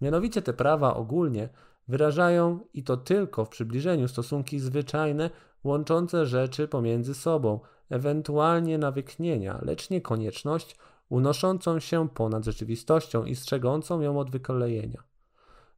Mianowicie 0.00 0.42
te 0.42 0.52
prawa 0.52 0.94
ogólnie 0.94 1.48
wyrażają 1.88 2.60
i 2.74 2.82
to 2.82 2.96
tylko 2.96 3.44
w 3.44 3.48
przybliżeniu 3.48 4.08
stosunki 4.08 4.58
zwyczajne 4.58 5.30
łączące 5.64 6.26
rzeczy 6.26 6.68
pomiędzy 6.68 7.14
sobą, 7.14 7.60
ewentualnie 7.90 8.78
nawyknienia, 8.78 9.58
lecz 9.62 9.90
nie 9.90 10.00
konieczność 10.00 10.76
unoszącą 11.08 11.80
się 11.80 12.08
ponad 12.08 12.44
rzeczywistością 12.44 13.24
i 13.24 13.34
strzegącą 13.34 14.00
ją 14.00 14.18
od 14.18 14.30
wykolejenia. 14.30 15.02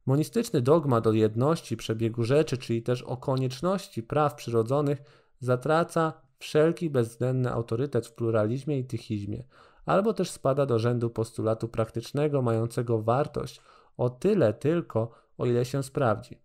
Monistyczny 0.05 0.61
dogmat 0.61 1.07
o 1.07 1.11
jedności 1.11 1.77
przebiegu 1.77 2.23
rzeczy, 2.23 2.57
czyli 2.57 2.81
też 2.81 3.01
o 3.01 3.17
konieczności 3.17 4.03
praw 4.03 4.35
przyrodzonych, 4.35 5.01
zatraca 5.39 6.13
wszelki 6.39 6.89
bezwzględny 6.89 7.51
autorytet 7.51 8.07
w 8.07 8.13
pluralizmie 8.13 8.79
i 8.79 8.85
tychizmie, 8.85 9.43
albo 9.85 10.13
też 10.13 10.31
spada 10.31 10.65
do 10.65 10.79
rzędu 10.79 11.09
postulatu 11.09 11.67
praktycznego 11.67 12.41
mającego 12.41 13.01
wartość 13.01 13.61
o 13.97 14.09
tyle 14.09 14.53
tylko, 14.53 15.11
o 15.37 15.45
ile 15.45 15.65
się 15.65 15.83
sprawdzi. 15.83 16.41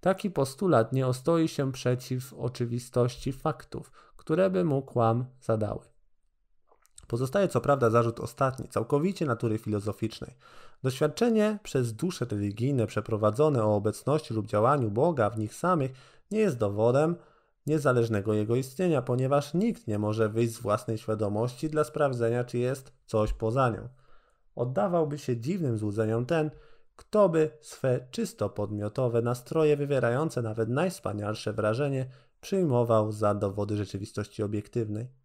Taki 0.00 0.30
postulat 0.30 0.92
nie 0.92 1.06
ostoi 1.06 1.48
się 1.48 1.72
przeciw 1.72 2.34
oczywistości 2.34 3.32
faktów, 3.32 3.92
które 4.16 4.50
by 4.50 4.64
mu 4.64 4.82
kłam 4.82 5.24
zadały. 5.40 5.97
Pozostaje 7.08 7.48
co 7.48 7.60
prawda 7.60 7.90
zarzut 7.90 8.20
ostatni, 8.20 8.68
całkowicie 8.68 9.26
natury 9.26 9.58
filozoficznej. 9.58 10.30
Doświadczenie 10.82 11.58
przez 11.62 11.92
dusze 11.92 12.24
religijne 12.24 12.86
przeprowadzone 12.86 13.64
o 13.64 13.76
obecności 13.76 14.34
lub 14.34 14.46
działaniu 14.46 14.90
Boga 14.90 15.30
w 15.30 15.38
nich 15.38 15.54
samych 15.54 15.90
nie 16.30 16.38
jest 16.38 16.58
dowodem 16.58 17.16
niezależnego 17.66 18.34
jego 18.34 18.56
istnienia, 18.56 19.02
ponieważ 19.02 19.54
nikt 19.54 19.86
nie 19.86 19.98
może 19.98 20.28
wyjść 20.28 20.54
z 20.54 20.60
własnej 20.60 20.98
świadomości 20.98 21.70
dla 21.70 21.84
sprawdzenia, 21.84 22.44
czy 22.44 22.58
jest 22.58 22.92
coś 23.06 23.32
poza 23.32 23.68
nią. 23.70 23.88
Oddawałby 24.54 25.18
się 25.18 25.36
dziwnym 25.36 25.78
złudzeniom 25.78 26.26
ten, 26.26 26.50
kto 26.96 27.28
by 27.28 27.50
swe 27.60 28.06
czysto 28.10 28.48
podmiotowe 28.48 29.22
nastroje, 29.22 29.76
wywierające 29.76 30.42
nawet 30.42 30.68
najwspanialsze 30.68 31.52
wrażenie, 31.52 32.06
przyjmował 32.40 33.12
za 33.12 33.34
dowody 33.34 33.76
rzeczywistości 33.76 34.42
obiektywnej. 34.42 35.17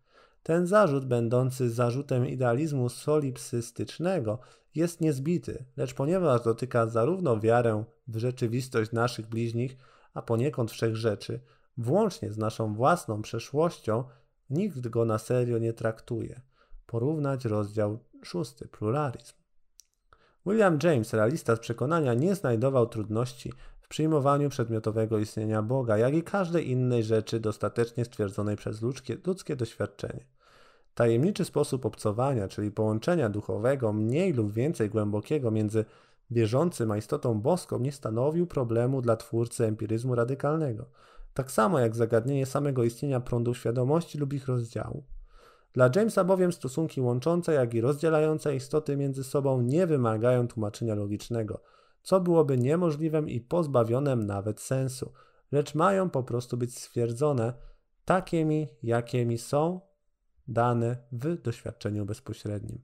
Ten 0.44 0.68
zarzut, 0.68 1.06
będący 1.06 1.70
zarzutem 1.70 2.28
idealizmu 2.28 2.90
solipsystycznego, 2.90 4.40
jest 4.76 5.02
niezbity, 5.02 5.66
lecz 5.78 5.94
ponieważ 5.94 6.44
dotyka 6.44 6.88
zarówno 6.88 7.40
wiarę 7.40 7.84
w 8.08 8.18
rzeczywistość 8.18 8.92
naszych 8.92 9.28
bliźnich, 9.28 9.78
a 10.14 10.22
poniekąd 10.22 10.72
wszech 10.72 10.96
rzeczy, 10.96 11.40
włącznie 11.78 12.32
z 12.32 12.38
naszą 12.38 12.74
własną 12.74 13.22
przeszłością, 13.22 14.04
nikt 14.50 14.88
go 14.88 15.06
na 15.06 15.18
serio 15.18 15.58
nie 15.58 15.74
traktuje. 15.74 16.42
porównać 16.86 17.46
rozdział 17.46 18.00
szósty, 18.24 18.68
pluralizm. 18.68 19.34
William 20.46 20.80
James, 20.84 21.14
realista 21.14 21.56
z 21.56 21.60
przekonania, 21.60 22.14
nie 22.14 22.36
znajdował 22.36 22.88
trudności 22.88 23.54
w 23.82 23.88
przyjmowaniu 23.88 24.50
przedmiotowego 24.50 25.20
istnienia 25.20 25.62
Boga, 25.62 25.98
jak 25.98 26.14
i 26.14 26.24
każdej 26.24 26.70
innej 26.70 27.04
rzeczy 27.04 27.40
dostatecznie 27.40 28.06
stwierdzonej 28.06 28.56
przez 28.56 28.82
ludzkie, 28.82 29.18
ludzkie 29.26 29.56
doświadczenie. 29.56 30.26
Tajemniczy 30.96 31.46
sposób 31.46 31.86
obcowania, 31.86 32.48
czyli 32.48 32.72
połączenia 32.72 33.30
duchowego, 33.30 33.94
mniej 33.94 34.34
lub 34.34 34.52
więcej 34.52 34.90
głębokiego 34.90 35.52
między 35.52 35.86
bieżącym 36.32 36.92
a 36.92 36.98
istotą 36.98 37.42
boską, 37.42 37.80
nie 37.80 37.92
stanowił 37.92 38.48
problemu 38.48 39.02
dla 39.02 39.16
twórcy 39.16 39.66
empiryzmu 39.66 40.16
radykalnego, 40.16 40.86
tak 41.34 41.52
samo 41.52 41.80
jak 41.80 41.96
zagadnienie 41.96 42.46
samego 42.46 42.84
istnienia 42.84 43.20
prądów 43.20 43.58
świadomości 43.58 44.18
lub 44.18 44.34
ich 44.34 44.48
rozdziału. 44.48 45.04
Dla 45.74 45.90
Jamesa 45.96 46.24
bowiem 46.24 46.52
stosunki 46.52 47.02
łączące, 47.02 47.54
jak 47.54 47.74
i 47.74 47.82
rozdzielające 47.82 48.56
istoty 48.56 48.98
między 48.98 49.24
sobą 49.24 49.62
nie 49.62 49.88
wymagają 49.88 50.48
tłumaczenia 50.48 50.96
logicznego, 50.96 51.62
co 52.04 52.20
byłoby 52.20 52.58
niemożliwym 52.58 53.30
i 53.30 53.42
pozbawionym 53.42 54.26
nawet 54.26 54.62
sensu, 54.62 55.12
lecz 55.52 55.76
mają 55.76 56.10
po 56.10 56.24
prostu 56.24 56.58
być 56.58 56.78
stwierdzone 56.78 57.54
takimi, 58.06 58.68
jakimi 58.84 59.38
są 59.38 59.82
dane 60.48 60.98
w 61.12 61.42
doświadczeniu 61.42 62.06
bezpośrednim. 62.06 62.80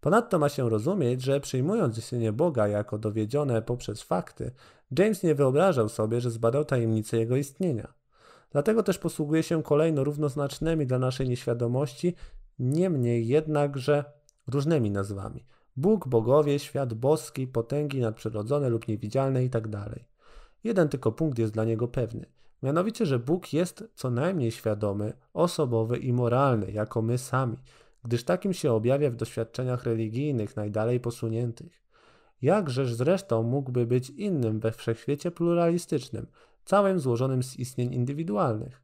Ponadto 0.00 0.38
ma 0.38 0.48
się 0.48 0.70
rozumieć, 0.70 1.22
że 1.22 1.40
przyjmując 1.40 1.98
istnienie 1.98 2.32
Boga 2.32 2.68
jako 2.68 2.98
dowiedzione 2.98 3.62
poprzez 3.62 4.02
fakty, 4.02 4.52
James 4.98 5.22
nie 5.22 5.34
wyobrażał 5.34 5.88
sobie, 5.88 6.20
że 6.20 6.30
zbadał 6.30 6.64
tajemnicę 6.64 7.16
jego 7.16 7.36
istnienia. 7.36 7.94
Dlatego 8.50 8.82
też 8.82 8.98
posługuje 8.98 9.42
się 9.42 9.62
kolejno 9.62 10.04
równoznacznymi 10.04 10.86
dla 10.86 10.98
naszej 10.98 11.28
nieświadomości, 11.28 12.14
niemniej 12.58 13.28
jednakże 13.28 14.04
różnymi 14.46 14.90
nazwami. 14.90 15.46
Bóg, 15.76 16.08
bogowie, 16.08 16.58
świat 16.58 16.94
boski, 16.94 17.46
potęgi 17.46 18.00
nadprzyrodzone 18.00 18.68
lub 18.68 18.88
niewidzialne 18.88 19.42
itd. 19.42 19.70
Tak 19.70 19.98
Jeden 20.64 20.88
tylko 20.88 21.12
punkt 21.12 21.38
jest 21.38 21.52
dla 21.52 21.64
niego 21.64 21.88
pewny. 21.88 22.26
Mianowicie, 22.62 23.06
że 23.06 23.18
Bóg 23.18 23.52
jest 23.52 23.84
co 23.94 24.10
najmniej 24.10 24.50
świadomy, 24.50 25.12
osobowy 25.34 25.98
i 25.98 26.12
moralny, 26.12 26.72
jako 26.72 27.02
my 27.02 27.18
sami, 27.18 27.56
gdyż 28.04 28.24
takim 28.24 28.52
się 28.52 28.72
objawia 28.72 29.10
w 29.10 29.16
doświadczeniach 29.16 29.84
religijnych 29.84 30.56
najdalej 30.56 31.00
posuniętych. 31.00 31.82
Jakżeż 32.42 32.94
zresztą 32.94 33.42
mógłby 33.42 33.86
być 33.86 34.10
innym 34.10 34.60
we 34.60 34.72
wszechświecie 34.72 35.30
pluralistycznym, 35.30 36.26
całym 36.64 37.00
złożonym 37.00 37.42
z 37.42 37.56
istnień 37.56 37.94
indywidualnych? 37.94 38.82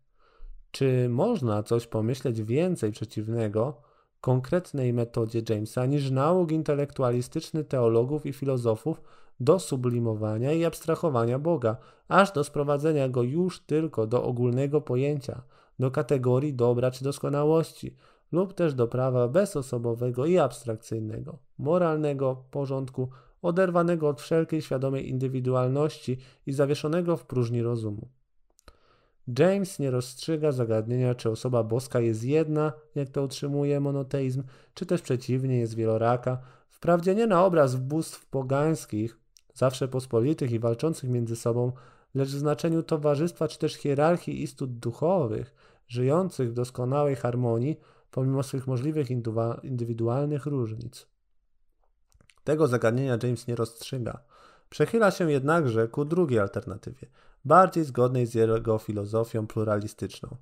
Czy 0.71 1.09
można 1.09 1.63
coś 1.63 1.87
pomyśleć 1.87 2.43
więcej 2.43 2.93
przeciwnego 2.93 3.81
konkretnej 4.21 4.93
metodzie 4.93 5.43
Jamesa 5.49 5.87
niż 5.87 6.11
nauk 6.11 6.53
intelektualistyczny 6.53 7.65
teologów 7.65 8.27
i 8.27 8.33
filozofów 8.33 9.03
do 9.41 9.59
sublimowania 9.59 10.53
i 10.53 10.65
abstrahowania 10.65 11.39
Boga, 11.39 11.77
aż 12.09 12.33
do 12.33 12.45
sprowadzenia 12.45 13.09
go 13.09 13.23
już 13.23 13.61
tylko 13.61 14.07
do 14.07 14.25
ogólnego 14.25 14.81
pojęcia, 14.81 15.43
do 15.79 15.91
kategorii 15.91 16.55
dobra 16.55 16.91
czy 16.91 17.05
doskonałości, 17.05 17.97
lub 18.33 18.55
też 18.55 18.75
do 18.75 18.89
prawa 18.89 19.29
bezosobowego 19.29 20.27
i 20.27 20.39
abstrakcyjnego, 20.39 21.39
moralnego 21.59 22.45
porządku, 22.51 23.09
oderwanego 23.43 24.09
od 24.09 24.21
wszelkiej 24.21 24.63
świadomej 24.63 25.09
indywidualności 25.09 26.19
i 26.47 26.53
zawieszonego 26.53 27.17
w 27.17 27.27
próżni 27.27 27.63
rozumu. 27.63 28.09
James 29.39 29.79
nie 29.79 29.91
rozstrzyga 29.91 30.53
zagadnienia, 30.53 31.15
czy 31.15 31.31
osoba 31.31 31.63
boska 31.63 32.01
jest 32.01 32.25
jedna, 32.25 32.73
jak 32.95 33.09
to 33.09 33.23
utrzymuje 33.23 33.81
monoteizm, 33.81 34.43
czy 34.75 34.87
też 34.87 35.03
przeciwnie, 35.03 35.59
jest 35.59 35.75
wieloraka. 35.75 36.39
Wprawdzie 36.69 37.15
nie 37.15 37.27
na 37.27 37.45
obraz 37.45 37.77
bóstw 37.77 38.27
pogańskich, 38.27 39.19
zawsze 39.55 39.89
pospolitych 39.89 40.51
i 40.53 40.59
walczących 40.59 41.11
między 41.11 41.37
sobą, 41.37 41.73
lecz 42.15 42.29
w 42.29 42.39
znaczeniu 42.39 42.83
towarzystwa 42.83 43.49
czy 43.49 43.59
też 43.59 43.75
hierarchii 43.75 44.43
istot 44.43 44.71
duchowych, 44.73 45.55
żyjących 45.89 46.51
w 46.51 46.55
doskonałej 46.55 47.17
harmonii, 47.17 47.81
pomimo 48.11 48.43
swych 48.43 48.67
możliwych 48.67 49.09
indywidualnych 49.63 50.47
różnic. 50.47 51.07
Tego 52.45 52.69
zagadnienia 52.69 53.19
James 53.23 53.47
nie 53.47 53.57
rozstrzyga. 53.57 54.21
Przechyla 54.71 55.11
się 55.11 55.31
jednakże 55.31 55.89
ku 55.89 56.05
drugiej 56.05 56.39
alternatywie, 56.39 57.07
bardziej 57.45 57.85
zgodnej 57.85 58.27
z 58.27 58.35
jego 58.35 58.79
filozofią 58.79 59.47
pluralistyczną. 59.47 60.37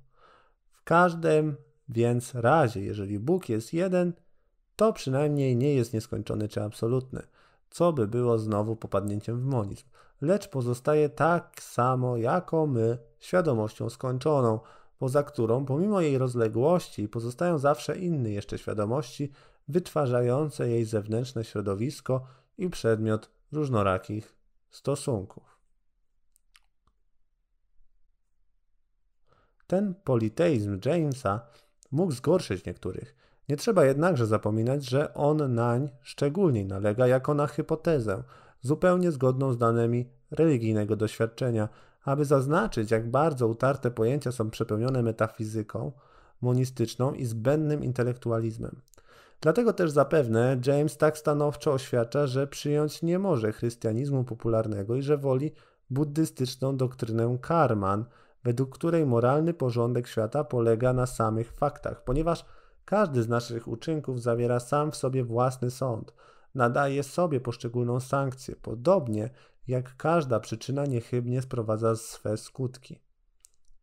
W 0.71 0.83
każdym 0.83 1.55
więc 1.89 2.35
razie, 2.35 2.81
jeżeli 2.81 3.19
Bóg 3.19 3.49
jest 3.49 3.73
jeden, 3.73 4.13
to 4.75 4.93
przynajmniej 4.93 5.55
nie 5.55 5.75
jest 5.75 5.93
nieskończony 5.93 6.47
czy 6.47 6.63
absolutny, 6.63 7.21
co 7.69 7.93
by 7.93 8.07
było 8.07 8.37
znowu 8.37 8.75
popadnięciem 8.75 9.39
w 9.39 9.45
monizm, 9.45 9.85
lecz 10.21 10.47
pozostaje 10.47 11.09
tak 11.09 11.61
samo 11.61 12.17
jako 12.17 12.67
my, 12.67 12.97
świadomością 13.19 13.89
skończoną, 13.89 14.59
poza 14.99 15.23
którą, 15.23 15.65
pomimo 15.65 16.01
jej 16.01 16.17
rozległości, 16.17 17.09
pozostają 17.09 17.57
zawsze 17.57 17.97
inne 17.97 18.29
jeszcze 18.29 18.57
świadomości, 18.57 19.31
wytwarzające 19.67 20.69
jej 20.69 20.85
zewnętrzne 20.85 21.43
środowisko 21.43 22.23
i 22.57 22.69
przedmiot 22.69 23.29
różnorakich 23.51 24.35
stosunków. 24.69 25.56
Ten 29.67 29.93
politeizm 30.03 30.79
Jamesa 30.85 31.41
mógł 31.91 32.11
zgorszyć 32.11 32.65
niektórych. 32.65 33.15
Nie 33.49 33.57
trzeba 33.57 33.85
jednakże 33.85 34.25
zapominać, 34.25 34.89
że 34.89 35.13
on 35.13 35.53
nań 35.55 35.89
szczególnie 36.01 36.65
nalega 36.65 37.07
jako 37.07 37.33
na 37.33 37.47
hipotezę, 37.47 38.23
zupełnie 38.61 39.11
zgodną 39.11 39.53
z 39.53 39.57
danymi 39.57 40.09
religijnego 40.31 40.95
doświadczenia, 40.95 41.69
aby 42.03 42.25
zaznaczyć, 42.25 42.91
jak 42.91 43.11
bardzo 43.11 43.47
utarte 43.47 43.91
pojęcia 43.91 44.31
są 44.31 44.49
przepełnione 44.49 45.03
metafizyką 45.03 45.91
monistyczną 46.41 47.13
i 47.13 47.25
zbędnym 47.25 47.83
intelektualizmem. 47.83 48.81
Dlatego 49.41 49.73
też 49.73 49.91
zapewne 49.91 50.59
James 50.65 50.97
tak 50.97 51.17
stanowczo 51.17 51.73
oświadcza, 51.73 52.27
że 52.27 52.47
przyjąć 52.47 53.01
nie 53.01 53.19
może 53.19 53.51
chrystianizmu 53.51 54.23
popularnego 54.23 54.95
i 54.95 55.01
że 55.01 55.17
woli 55.17 55.51
buddystyczną 55.89 56.77
doktrynę 56.77 57.37
karman, 57.41 58.05
według 58.43 58.75
której 58.75 59.05
moralny 59.05 59.53
porządek 59.53 60.07
świata 60.07 60.43
polega 60.43 60.93
na 60.93 61.05
samych 61.05 61.51
faktach, 61.51 62.03
ponieważ 62.03 62.45
każdy 62.85 63.23
z 63.23 63.27
naszych 63.27 63.67
uczynków 63.67 64.21
zawiera 64.21 64.59
sam 64.59 64.91
w 64.91 64.95
sobie 64.95 65.23
własny 65.23 65.71
sąd, 65.71 66.13
nadaje 66.55 67.03
sobie 67.03 67.39
poszczególną 67.39 67.99
sankcję, 67.99 68.55
podobnie 68.55 69.29
jak 69.67 69.97
każda 69.97 70.39
przyczyna 70.39 70.85
niechybnie 70.85 71.41
sprowadza 71.41 71.95
swe 71.95 72.37
skutki. 72.37 72.99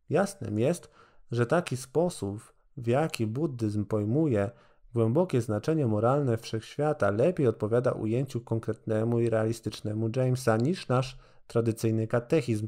Jasnym 0.09 0.59
jest, 0.59 0.89
że 1.31 1.45
taki 1.45 1.77
sposób, 1.77 2.53
w 2.77 2.87
jaki 2.87 3.27
buddyzm 3.27 3.85
pojmuje 3.85 4.51
głębokie 4.93 5.41
znaczenie 5.41 5.87
moralne 5.87 6.37
wszechświata, 6.37 7.11
lepiej 7.11 7.47
odpowiada 7.47 7.91
ujęciu 7.91 8.41
konkretnemu 8.41 9.19
i 9.19 9.29
realistycznemu 9.29 10.09
Jamesa 10.15 10.57
niż 10.57 10.87
nasz 10.87 11.17
tradycyjny 11.47 12.07
katechizm, 12.07 12.67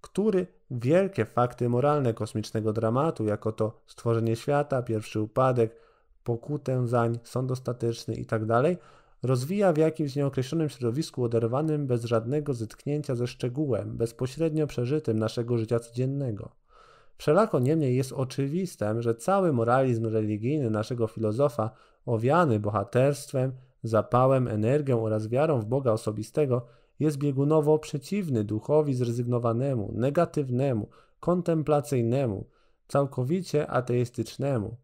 który 0.00 0.46
wielkie 0.70 1.24
fakty 1.24 1.68
moralne 1.68 2.14
kosmicznego 2.14 2.72
dramatu, 2.72 3.24
jako 3.24 3.52
to 3.52 3.80
stworzenie 3.86 4.36
świata, 4.36 4.82
pierwszy 4.82 5.20
upadek, 5.20 5.76
pokutę 6.24 6.88
zań, 6.88 7.18
sąd 7.24 7.50
ostateczny 7.50 8.14
itd., 8.14 8.62
tak 8.62 8.76
rozwija 9.22 9.72
w 9.72 9.76
jakimś 9.76 10.16
nieokreślonym 10.16 10.68
środowisku 10.68 11.24
oderwanym 11.24 11.86
bez 11.86 12.04
żadnego 12.04 12.54
zetknięcia 12.54 13.14
ze 13.14 13.26
szczegółem, 13.26 13.96
bezpośrednio 13.96 14.66
przeżytym 14.66 15.18
naszego 15.18 15.58
życia 15.58 15.78
codziennego. 15.78 16.50
Wszelako 17.18 17.58
niemniej 17.58 17.96
jest 17.96 18.12
oczywistym, 18.12 19.02
że 19.02 19.14
cały 19.14 19.52
moralizm 19.52 20.06
religijny 20.06 20.70
naszego 20.70 21.06
filozofa, 21.06 21.70
owiany 22.06 22.60
bohaterstwem, 22.60 23.52
zapałem, 23.82 24.48
energią 24.48 25.04
oraz 25.04 25.28
wiarą 25.28 25.60
w 25.60 25.64
Boga 25.64 25.92
osobistego, 25.92 26.66
jest 27.00 27.18
biegunowo 27.18 27.78
przeciwny 27.78 28.44
duchowi 28.44 28.94
zrezygnowanemu, 28.94 29.92
negatywnemu, 29.94 30.88
kontemplacyjnemu, 31.20 32.46
całkowicie 32.88 33.70
ateistycznemu, 33.70 34.76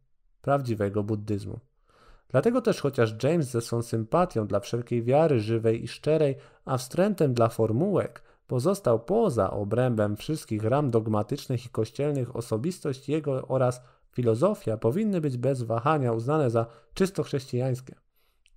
prawdziwego 0.42 1.02
buddyzmu. 1.02 1.60
Dlatego 2.28 2.60
też 2.60 2.80
chociaż 2.80 3.14
James 3.22 3.50
ze 3.50 3.60
swą 3.60 3.82
sympatią 3.82 4.46
dla 4.46 4.60
wszelkiej 4.60 5.02
wiary 5.02 5.40
żywej 5.40 5.84
i 5.84 5.88
szczerej, 5.88 6.36
a 6.64 6.78
wstrętem 6.78 7.34
dla 7.34 7.48
formułek, 7.48 8.22
pozostał 8.46 9.00
poza 9.00 9.50
obrębem 9.50 10.16
wszystkich 10.16 10.64
ram 10.64 10.90
dogmatycznych 10.90 11.66
i 11.66 11.68
kościelnych, 11.68 12.36
osobistość 12.36 13.08
jego 13.08 13.48
oraz 13.48 13.80
filozofia 14.12 14.76
powinny 14.76 15.20
być 15.20 15.36
bez 15.36 15.62
wahania 15.62 16.12
uznane 16.12 16.50
za 16.50 16.66
czysto 16.94 17.22
chrześcijańskie. 17.22 17.94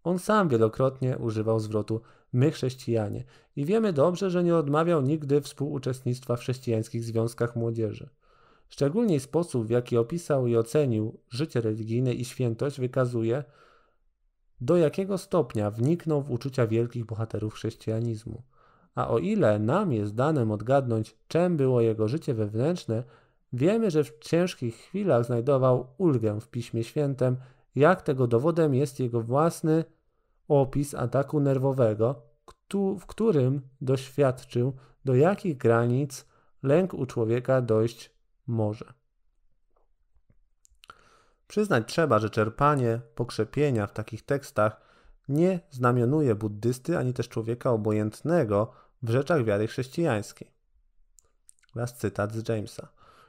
On 0.03 0.19
sam 0.19 0.49
wielokrotnie 0.49 1.17
używał 1.17 1.59
zwrotu 1.59 2.01
my 2.33 2.51
chrześcijanie 2.51 3.23
i 3.55 3.65
wiemy 3.65 3.93
dobrze, 3.93 4.29
że 4.29 4.43
nie 4.43 4.55
odmawiał 4.55 5.01
nigdy 5.01 5.41
współuczestnictwa 5.41 6.35
w 6.35 6.39
chrześcijańskich 6.39 7.03
związkach 7.03 7.55
młodzieży. 7.55 8.09
Szczególnie 8.69 9.19
sposób, 9.19 9.67
w 9.67 9.69
jaki 9.69 9.97
opisał 9.97 10.47
i 10.47 10.57
ocenił 10.57 11.19
życie 11.29 11.61
religijne 11.61 12.13
i 12.13 12.25
świętość, 12.25 12.79
wykazuje, 12.79 13.43
do 14.61 14.77
jakiego 14.77 15.17
stopnia 15.17 15.71
wniknął 15.71 16.21
w 16.21 16.31
uczucia 16.31 16.67
wielkich 16.67 17.05
bohaterów 17.05 17.53
chrześcijanizmu. 17.53 18.41
A 18.95 19.07
o 19.07 19.19
ile 19.19 19.59
nam 19.59 19.93
jest 19.93 20.15
danym 20.15 20.51
odgadnąć, 20.51 21.15
czym 21.27 21.57
było 21.57 21.81
jego 21.81 22.07
życie 22.07 22.33
wewnętrzne, 22.33 23.03
wiemy, 23.53 23.91
że 23.91 24.03
w 24.03 24.19
ciężkich 24.19 24.75
chwilach 24.75 25.25
znajdował 25.25 25.87
ulgę 25.97 26.41
w 26.41 26.47
Piśmie 26.47 26.83
Świętym, 26.83 27.37
jak 27.75 28.01
tego 28.01 28.27
dowodem 28.27 28.75
jest 28.75 28.99
jego 28.99 29.21
własny 29.21 29.85
opis 30.47 30.93
ataku 30.93 31.39
nerwowego, 31.39 32.21
w 32.99 33.05
którym 33.05 33.61
doświadczył, 33.81 34.73
do 35.05 35.15
jakich 35.15 35.57
granic 35.57 36.25
lęk 36.63 36.93
u 36.93 37.05
człowieka 37.05 37.61
dojść 37.61 38.11
może. 38.47 38.93
Przyznać 41.47 41.87
trzeba, 41.87 42.19
że 42.19 42.29
czerpanie 42.29 43.01
pokrzepienia 43.15 43.87
w 43.87 43.93
takich 43.93 44.25
tekstach 44.25 44.81
nie 45.27 45.59
znamionuje 45.69 46.35
buddysty 46.35 46.97
ani 46.97 47.13
też 47.13 47.29
człowieka 47.29 47.71
obojętnego 47.71 48.71
w 49.03 49.09
rzeczach 49.09 49.43
wiary 49.43 49.67
chrześcijańskiej. 49.67 50.51
Raz 51.75 51.97
cytat 51.97 52.33
z 52.33 52.49
Jamesa. 52.49 52.87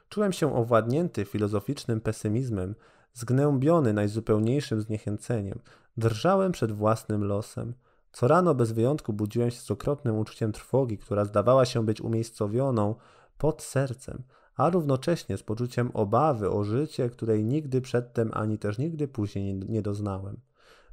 Czułem 0.09 0.33
się 0.33 0.55
owładnięty 0.55 1.25
filozoficznym 1.25 2.01
pesymizmem, 2.01 2.75
zgnębiony 3.13 3.93
najzupełniejszym 3.93 4.81
zniechęceniem. 4.81 5.59
Drżałem 5.99 6.51
przed 6.51 6.71
własnym 6.71 7.23
losem. 7.23 7.73
Co 8.11 8.27
rano 8.27 8.55
bez 8.55 8.71
wyjątku 8.71 9.13
budziłem 9.13 9.51
się 9.51 9.59
z 9.59 9.71
okropnym 9.71 10.17
uczuciem 10.17 10.51
trwogi, 10.51 10.97
która 10.97 11.25
zdawała 11.25 11.65
się 11.65 11.85
być 11.85 12.01
umiejscowioną 12.01 12.95
pod 13.37 13.61
sercem, 13.61 14.23
a 14.55 14.69
równocześnie 14.69 15.37
z 15.37 15.43
poczuciem 15.43 15.91
obawy 15.93 16.51
o 16.51 16.63
życie, 16.63 17.09
której 17.09 17.45
nigdy 17.45 17.81
przedtem 17.81 18.31
ani 18.33 18.57
też 18.57 18.77
nigdy 18.77 19.07
później 19.07 19.55
nie 19.55 19.81
doznałem. 19.81 20.39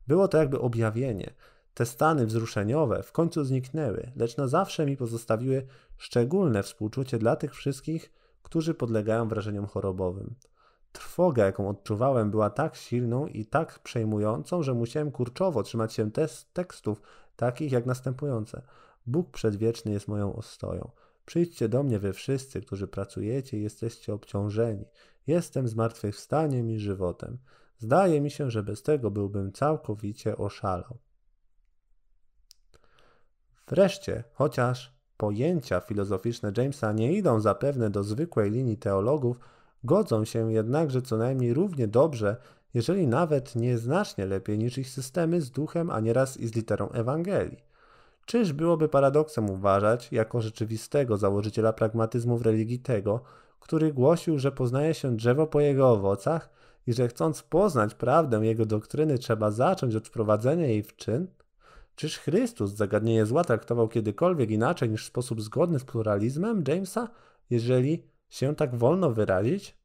Było 0.06 0.28
to 0.28 0.38
jakby 0.38 0.60
objawienie. 0.60 1.34
Te 1.74 1.86
stany 1.86 2.26
wzruszeniowe 2.26 3.02
w 3.02 3.12
końcu 3.12 3.44
zniknęły, 3.44 4.12
lecz 4.16 4.36
na 4.36 4.48
zawsze 4.48 4.86
mi 4.86 4.96
pozostawiły 4.96 5.66
szczególne 5.96 6.62
współczucie 6.62 7.18
dla 7.18 7.36
tych 7.36 7.54
wszystkich, 7.54 8.12
którzy 8.42 8.74
podlegają 8.74 9.28
wrażeniom 9.28 9.66
chorobowym. 9.66 10.34
Trwoga, 10.96 11.46
jaką 11.46 11.68
odczuwałem, 11.68 12.30
była 12.30 12.50
tak 12.50 12.76
silną 12.76 13.26
i 13.26 13.46
tak 13.46 13.78
przejmującą, 13.78 14.62
że 14.62 14.74
musiałem 14.74 15.10
kurczowo 15.10 15.62
trzymać 15.62 15.92
się 15.92 16.10
tekstów 16.52 17.02
takich 17.36 17.72
jak 17.72 17.86
następujące. 17.86 18.62
Bóg 19.06 19.30
przedwieczny 19.30 19.92
jest 19.92 20.08
moją 20.08 20.36
ostoją. 20.36 20.90
Przyjdźcie 21.26 21.68
do 21.68 21.82
mnie 21.82 21.98
wy 21.98 22.12
wszyscy, 22.12 22.60
którzy 22.60 22.88
pracujecie 22.88 23.58
i 23.58 23.62
jesteście 23.62 24.14
obciążeni. 24.14 24.84
Jestem 25.26 25.68
zmartwychwstaniem 25.68 26.70
i 26.70 26.78
żywotem. 26.78 27.38
Zdaje 27.78 28.20
mi 28.20 28.30
się, 28.30 28.50
że 28.50 28.62
bez 28.62 28.82
tego 28.82 29.10
byłbym 29.10 29.52
całkowicie 29.52 30.36
oszalał. 30.36 30.98
Wreszcie, 33.68 34.24
chociaż 34.32 34.96
pojęcia 35.16 35.80
filozoficzne 35.80 36.52
Jamesa 36.56 36.92
nie 36.92 37.12
idą 37.12 37.40
zapewne 37.40 37.90
do 37.90 38.04
zwykłej 38.04 38.50
linii 38.50 38.76
teologów, 38.76 39.40
godzą 39.84 40.24
się 40.24 40.52
jednakże 40.52 41.02
co 41.02 41.16
najmniej 41.16 41.54
równie 41.54 41.88
dobrze, 41.88 42.36
jeżeli 42.74 43.06
nawet 43.06 43.56
nieznacznie 43.56 44.26
lepiej 44.26 44.58
niż 44.58 44.78
ich 44.78 44.88
systemy 44.88 45.40
z 45.40 45.50
duchem, 45.50 45.90
a 45.90 46.00
nieraz 46.00 46.36
i 46.36 46.46
z 46.46 46.54
literą 46.54 46.90
Ewangelii. 46.90 47.58
Czyż 48.26 48.52
byłoby 48.52 48.88
paradoksem 48.88 49.50
uważać, 49.50 50.12
jako 50.12 50.40
rzeczywistego 50.40 51.16
założyciela 51.16 51.72
pragmatyzmu 51.72 52.38
w 52.38 52.42
religii 52.42 52.78
tego, 52.78 53.20
który 53.60 53.92
głosił, 53.92 54.38
że 54.38 54.52
poznaje 54.52 54.94
się 54.94 55.16
drzewo 55.16 55.46
po 55.46 55.60
jego 55.60 55.90
owocach 55.90 56.50
i 56.86 56.92
że 56.92 57.08
chcąc 57.08 57.42
poznać 57.42 57.94
prawdę 57.94 58.46
jego 58.46 58.66
doktryny 58.66 59.18
trzeba 59.18 59.50
zacząć 59.50 59.94
od 59.94 60.08
wprowadzenia 60.08 60.66
jej 60.66 60.82
w 60.82 60.96
czyn? 60.96 61.26
Czyż 61.96 62.18
Chrystus 62.18 62.70
zagadnienie 62.70 63.26
zła 63.26 63.44
traktował 63.44 63.88
kiedykolwiek 63.88 64.50
inaczej 64.50 64.90
niż 64.90 65.04
w 65.04 65.08
sposób 65.08 65.42
zgodny 65.42 65.78
z 65.78 65.84
pluralizmem 65.84 66.64
Jamesa, 66.68 67.08
jeżeli 67.50 68.02
się 68.36 68.56
tak 68.56 68.74
wolno 68.74 69.10
wyrazić? 69.10 69.76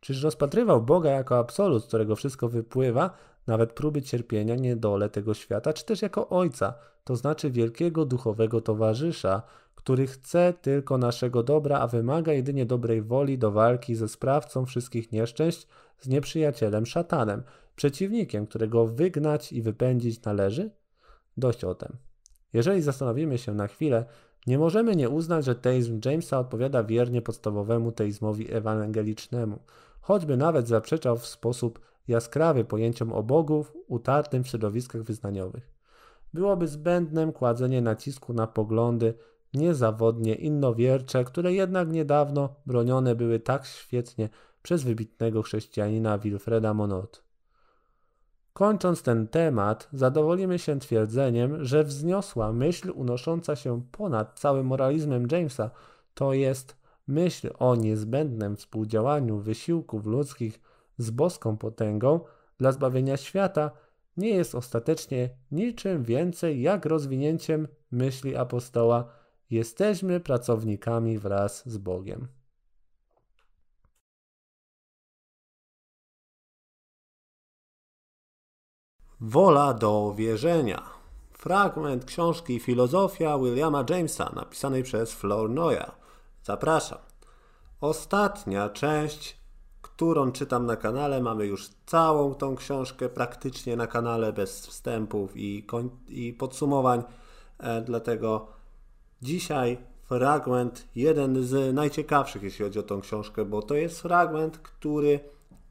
Czyż 0.00 0.22
rozpatrywał 0.22 0.82
Boga 0.82 1.10
jako 1.10 1.38
absolut, 1.38 1.84
z 1.84 1.86
którego 1.86 2.16
wszystko 2.16 2.48
wypływa, 2.48 3.10
nawet 3.46 3.72
próby 3.72 4.02
cierpienia, 4.02 4.54
niedole 4.54 5.08
tego 5.08 5.34
świata, 5.34 5.72
czy 5.72 5.84
też 5.84 6.02
jako 6.02 6.28
Ojca, 6.28 6.74
to 7.04 7.16
znaczy 7.16 7.50
wielkiego 7.50 8.04
duchowego 8.04 8.60
towarzysza, 8.60 9.42
który 9.74 10.06
chce 10.06 10.54
tylko 10.62 10.98
naszego 10.98 11.42
dobra, 11.42 11.78
a 11.78 11.86
wymaga 11.86 12.32
jedynie 12.32 12.66
dobrej 12.66 13.02
woli 13.02 13.38
do 13.38 13.50
walki 13.50 13.94
ze 13.94 14.08
sprawcą 14.08 14.66
wszystkich 14.66 15.12
nieszczęść, 15.12 15.68
z 15.98 16.08
nieprzyjacielem 16.08 16.86
szatanem, 16.86 17.42
przeciwnikiem, 17.76 18.46
którego 18.46 18.86
wygnać 18.86 19.52
i 19.52 19.62
wypędzić 19.62 20.22
należy? 20.22 20.70
Dość 21.36 21.64
o 21.64 21.74
tym. 21.74 21.96
Jeżeli 22.52 22.82
zastanowimy 22.82 23.38
się 23.38 23.54
na 23.54 23.66
chwilę, 23.66 24.04
nie 24.46 24.58
możemy 24.58 24.96
nie 24.96 25.08
uznać, 25.08 25.44
że 25.44 25.54
teizm 25.54 26.00
Jamesa 26.04 26.38
odpowiada 26.38 26.84
wiernie 26.84 27.22
podstawowemu 27.22 27.92
teizmowi 27.92 28.52
ewangelicznemu, 28.52 29.58
choćby 30.00 30.36
nawet 30.36 30.68
zaprzeczał 30.68 31.16
w 31.16 31.26
sposób 31.26 31.80
jaskrawy 32.08 32.64
pojęciom 32.64 33.12
o 33.12 33.22
Bogu 33.22 33.64
utartym 33.86 34.44
w 34.44 34.48
środowiskach 34.48 35.02
wyznaniowych. 35.02 35.74
Byłoby 36.34 36.68
zbędnym 36.68 37.32
kładzenie 37.32 37.82
nacisku 37.82 38.32
na 38.32 38.46
poglądy 38.46 39.14
niezawodnie 39.54 40.34
innowiercze, 40.34 41.24
które 41.24 41.52
jednak 41.52 41.88
niedawno 41.88 42.54
bronione 42.66 43.14
były 43.14 43.40
tak 43.40 43.66
świetnie 43.66 44.28
przez 44.62 44.82
wybitnego 44.82 45.42
chrześcijanina 45.42 46.18
Wilfreda 46.18 46.74
Monod. 46.74 47.25
Kończąc 48.56 49.02
ten 49.02 49.28
temat, 49.28 49.88
zadowolimy 49.92 50.58
się 50.58 50.78
twierdzeniem, 50.78 51.64
że 51.64 51.84
wzniosła 51.84 52.52
myśl 52.52 52.92
unosząca 52.94 53.56
się 53.56 53.82
ponad 53.92 54.38
całym 54.40 54.66
moralizmem 54.66 55.26
Jamesa, 55.30 55.70
to 56.14 56.32
jest 56.32 56.76
myśl 57.06 57.50
o 57.58 57.74
niezbędnym 57.74 58.56
współdziałaniu 58.56 59.38
wysiłków 59.38 60.06
ludzkich 60.06 60.60
z 60.98 61.10
boską 61.10 61.56
potęgą. 61.56 62.20
Dla 62.58 62.72
zbawienia 62.72 63.16
świata, 63.16 63.70
nie 64.16 64.30
jest 64.30 64.54
ostatecznie 64.54 65.30
niczym 65.50 66.04
więcej 66.04 66.62
jak 66.62 66.86
rozwinięciem 66.86 67.68
myśli 67.90 68.36
apostoła: 68.36 69.08
jesteśmy 69.50 70.20
pracownikami 70.20 71.18
wraz 71.18 71.68
z 71.68 71.78
Bogiem. 71.78 72.28
Wola 79.20 79.74
do 79.74 80.14
wierzenia. 80.16 80.82
Fragment 81.32 82.04
książki 82.04 82.60
Filozofia 82.60 83.38
Williama 83.38 83.84
Jamesa, 83.90 84.32
napisanej 84.34 84.82
przez 84.82 85.12
Flournoya. 85.12 85.92
Zapraszam. 86.42 86.98
Ostatnia 87.80 88.68
część, 88.68 89.36
którą 89.82 90.32
czytam 90.32 90.66
na 90.66 90.76
kanale, 90.76 91.22
mamy 91.22 91.46
już 91.46 91.68
całą 91.86 92.34
tą 92.34 92.56
książkę 92.56 93.08
praktycznie 93.08 93.76
na 93.76 93.86
kanale 93.86 94.32
bez 94.32 94.66
wstępów 94.66 95.36
i, 95.36 95.66
i 96.08 96.32
podsumowań. 96.32 97.02
E, 97.58 97.80
dlatego 97.82 98.46
dzisiaj 99.22 99.78
fragment, 100.02 100.88
jeden 100.94 101.42
z 101.42 101.74
najciekawszych, 101.74 102.42
jeśli 102.42 102.64
chodzi 102.64 102.78
o 102.78 102.82
tą 102.82 103.00
książkę, 103.00 103.44
bo 103.44 103.62
to 103.62 103.74
jest 103.74 104.00
fragment, 104.00 104.58
który 104.58 105.20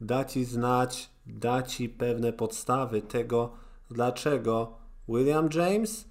da 0.00 0.24
Ci 0.24 0.44
znać, 0.44 1.10
da 1.26 1.62
Ci 1.62 1.88
pewne 1.88 2.32
podstawy 2.32 3.02
tego, 3.02 3.52
dlaczego 3.90 4.72
William 5.08 5.48
James 5.54 6.04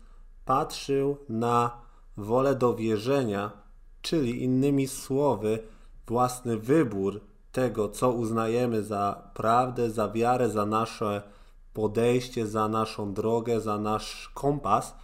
patrzył 0.45 1.17
na 1.29 1.81
wolę 2.17 2.55
do 2.55 2.75
wierzenia, 2.75 3.51
czyli 4.01 4.43
innymi 4.43 4.87
słowy, 4.87 5.59
własny 6.07 6.57
wybór 6.57 7.21
tego, 7.51 7.89
co 7.89 8.11
uznajemy 8.11 8.83
za 8.83 9.31
prawdę, 9.33 9.91
za 9.91 10.09
wiarę, 10.09 10.49
za 10.49 10.65
nasze 10.65 11.21
podejście, 11.73 12.47
za 12.47 12.67
naszą 12.67 13.13
drogę, 13.13 13.61
za 13.61 13.77
nasz 13.77 14.31
kompas. 14.33 14.95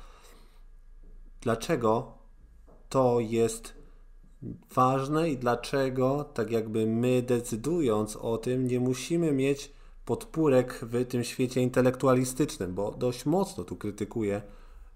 Dlaczego 1.41 2.13
to 2.89 3.19
jest 3.19 3.80
ważne 4.75 5.29
i 5.29 5.37
dlaczego, 5.37 6.23
tak 6.33 6.51
jakby 6.51 6.85
my 6.85 7.21
decydując 7.21 8.15
o 8.15 8.37
tym, 8.37 8.67
nie 8.67 8.79
musimy 8.79 9.31
mieć 9.31 9.71
podpórek 10.05 10.79
w 10.81 11.05
tym 11.05 11.23
świecie 11.23 11.61
intelektualistycznym, 11.61 12.75
bo 12.75 12.91
dość 12.91 13.25
mocno 13.25 13.63
tu 13.63 13.75
krytykuję 13.75 14.41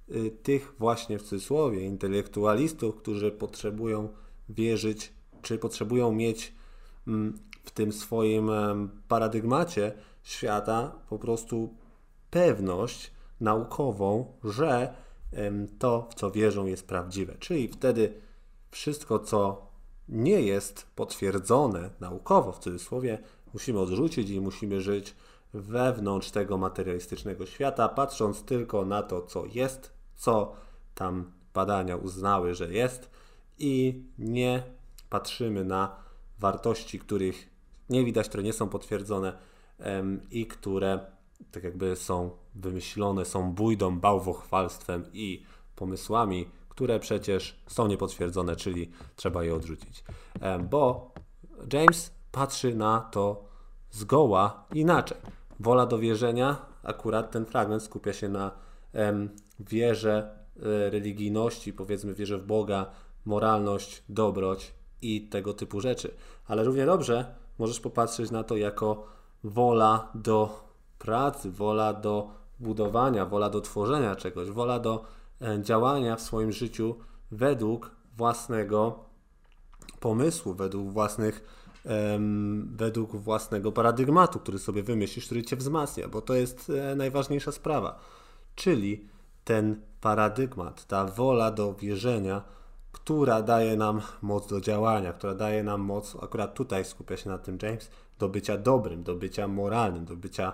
y, 0.10 0.32
tych 0.44 0.76
właśnie 0.80 1.20
w 1.20 1.24
cudzysłowie 1.24 1.82
intelektualistów, 1.82 2.96
którzy 2.96 3.32
potrzebują 3.32 4.10
wierzyć, 4.50 5.14
czy 5.42 5.58
potrzebują 5.58 6.12
mieć 6.12 6.54
mm, 7.08 7.40
w 7.64 7.72
tym 7.72 7.92
swoim 7.92 8.50
paradygmacie 9.08 9.94
świata 10.24 10.96
po 11.10 11.20
prostu 11.20 11.74
pewność 12.30 13.12
naukową, 13.40 14.34
że 14.44 14.94
to, 15.80 16.08
w 16.12 16.14
co 16.14 16.32
wierzą, 16.32 16.66
jest 16.66 16.88
prawdziwe. 16.88 17.36
Czyli 17.40 17.68
wtedy 17.68 18.14
wszystko, 18.76 19.20
co 19.20 19.68
nie 20.10 20.42
jest 20.42 20.88
potwierdzone 20.96 21.90
naukowo, 22.00 22.52
w 22.52 22.60
cudzysłowie, 22.60 23.20
musimy 23.54 23.80
odrzucić 23.80 24.30
i 24.30 24.42
musimy 24.42 24.82
żyć 24.82 25.16
wewnątrz 25.54 26.32
tego 26.32 26.58
materialistycznego 26.58 27.46
świata, 27.46 27.90
patrząc 27.90 28.44
tylko 28.44 28.86
na 28.86 29.04
to, 29.04 29.22
co 29.22 29.46
jest, 29.46 29.92
co 30.16 30.56
tam 30.96 31.32
badania 31.54 31.96
uznały, 31.96 32.56
że 32.56 32.74
jest 32.74 33.10
i 33.60 34.04
nie 34.20 34.64
patrzymy 35.10 35.66
na 35.66 35.96
wartości, 36.40 37.00
których 37.00 37.50
nie 37.90 38.06
widać, 38.06 38.30
które 38.30 38.44
nie 38.44 38.54
są 38.54 38.70
potwierdzone 38.70 39.38
i 40.32 40.48
które 40.48 41.00
tak 41.52 41.64
jakby 41.64 41.96
są 41.96 42.30
wymyślone, 42.56 43.26
są 43.26 43.54
bójdą, 43.54 44.00
bałwochwalstwem 44.00 45.06
i 45.14 45.44
pomysłami, 45.76 46.50
które 46.76 47.00
przecież 47.00 47.60
są 47.68 47.88
niepotwierdzone, 47.88 48.56
czyli 48.56 48.92
trzeba 49.16 49.44
je 49.44 49.56
odrzucić. 49.56 50.04
Bo 50.70 51.12
James 51.74 52.12
patrzy 52.32 52.76
na 52.76 53.00
to 53.00 53.46
zgoła 53.92 54.66
inaczej. 54.74 55.18
Wola 55.60 55.86
do 55.86 55.98
wierzenia, 55.98 56.66
akurat 56.84 57.32
ten 57.32 57.46
fragment 57.46 57.84
skupia 57.84 58.14
się 58.14 58.30
na 58.30 58.52
wierze, 59.60 60.38
e, 60.58 60.90
religijności, 60.90 61.74
powiedzmy 61.74 62.14
wierze 62.14 62.38
w 62.38 62.46
Boga, 62.46 62.86
moralność, 63.26 64.04
dobroć 64.10 64.74
i 65.02 65.30
tego 65.30 65.54
typu 65.54 65.82
rzeczy. 65.82 66.14
Ale 66.48 66.64
równie 66.64 66.86
dobrze 66.86 67.36
możesz 67.60 67.80
popatrzeć 67.80 68.32
na 68.32 68.44
to 68.44 68.58
jako 68.58 69.06
wola 69.44 70.10
do 70.16 70.70
pracy, 71.00 71.52
wola 71.52 71.94
do 71.94 72.30
budowania, 72.60 73.26
wola 73.26 73.50
do 73.50 73.62
tworzenia 73.62 74.16
czegoś, 74.16 74.50
wola 74.50 74.80
do 74.80 75.06
działania 75.62 76.16
w 76.16 76.22
swoim 76.22 76.52
życiu 76.52 76.96
według 77.32 77.92
własnego 78.18 79.06
pomysłu, 80.00 80.54
według 80.54 80.90
własnych 80.90 81.66
według 82.66 83.16
własnego 83.16 83.72
paradygmatu, 83.72 84.40
który 84.40 84.60
sobie 84.60 84.84
wymyślisz, 84.84 85.26
który 85.26 85.44
cię 85.44 85.56
wzmacnia, 85.56 86.08
bo 86.08 86.22
to 86.22 86.34
jest 86.34 86.70
e, 86.70 86.96
najważniejsza 86.96 87.52
sprawa. 87.52 88.00
Czyli 88.56 89.08
ten 89.44 89.82
paradygmat, 90.02 90.86
ta 90.86 91.06
wola 91.06 91.52
do 91.52 91.74
wierzenia, 91.74 92.42
która 92.92 93.42
daje 93.42 93.78
nam 93.78 94.02
moc 94.22 94.48
do 94.48 94.62
działania, 94.62 95.14
która 95.14 95.36
daje 95.36 95.64
nam 95.64 95.82
moc, 95.82 96.18
akurat 96.22 96.54
tutaj 96.54 96.86
skupia 96.86 97.18
się 97.18 97.30
na 97.30 97.38
tym 97.38 97.58
James, 97.62 97.92
do 98.20 98.30
bycia 98.30 98.58
dobrym, 98.58 99.04
do 99.04 99.16
bycia 99.16 99.48
moralnym, 99.48 100.06
do 100.06 100.16
bycia 100.16 100.54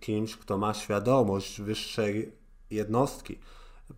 kimś, 0.00 0.36
kto 0.36 0.58
ma 0.58 0.74
świadomość 0.74 1.60
wyższej 1.60 2.32
jednostki, 2.70 3.38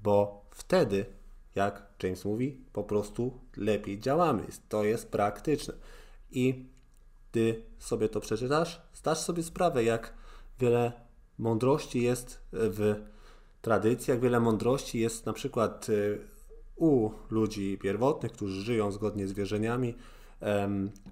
bo 0.02 0.44
wtedy, 0.50 1.06
jak 1.54 1.86
James 2.02 2.24
mówi, 2.24 2.60
po 2.72 2.84
prostu 2.84 3.40
lepiej 3.56 4.00
działamy. 4.00 4.42
To 4.68 4.84
jest 4.84 5.10
praktyczne. 5.10 5.74
I 6.30 6.66
gdy 7.32 7.62
sobie 7.78 8.08
to 8.08 8.20
przeczytasz, 8.20 8.82
zdasz 8.94 9.18
sobie 9.18 9.42
sprawę, 9.42 9.84
jak 9.84 10.14
wiele 10.60 10.92
mądrości 11.38 12.02
jest 12.02 12.40
w 12.52 12.94
tradycji, 13.62 14.10
jak 14.10 14.20
wiele 14.20 14.40
mądrości 14.40 14.98
jest 14.98 15.26
na 15.26 15.32
przykład 15.32 15.88
y, 15.88 16.20
u 16.76 17.10
ludzi 17.30 17.78
pierwotnych, 17.78 18.32
którzy 18.32 18.62
żyją 18.62 18.92
zgodnie 18.92 19.28
z 19.28 19.32
wierzeniami, 19.32 19.94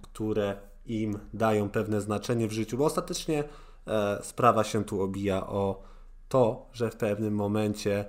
które 0.02 0.56
im 0.86 1.18
dają 1.34 1.68
pewne 1.68 2.00
znaczenie 2.00 2.48
w 2.48 2.52
życiu, 2.52 2.78
bo 2.78 2.84
ostatecznie 2.84 3.44
e, 3.86 4.18
sprawa 4.22 4.64
się 4.64 4.84
tu 4.84 5.02
obija 5.02 5.46
o 5.46 5.82
to, 6.28 6.66
że 6.72 6.90
w 6.90 6.96
pewnym 6.96 7.34
momencie 7.34 8.04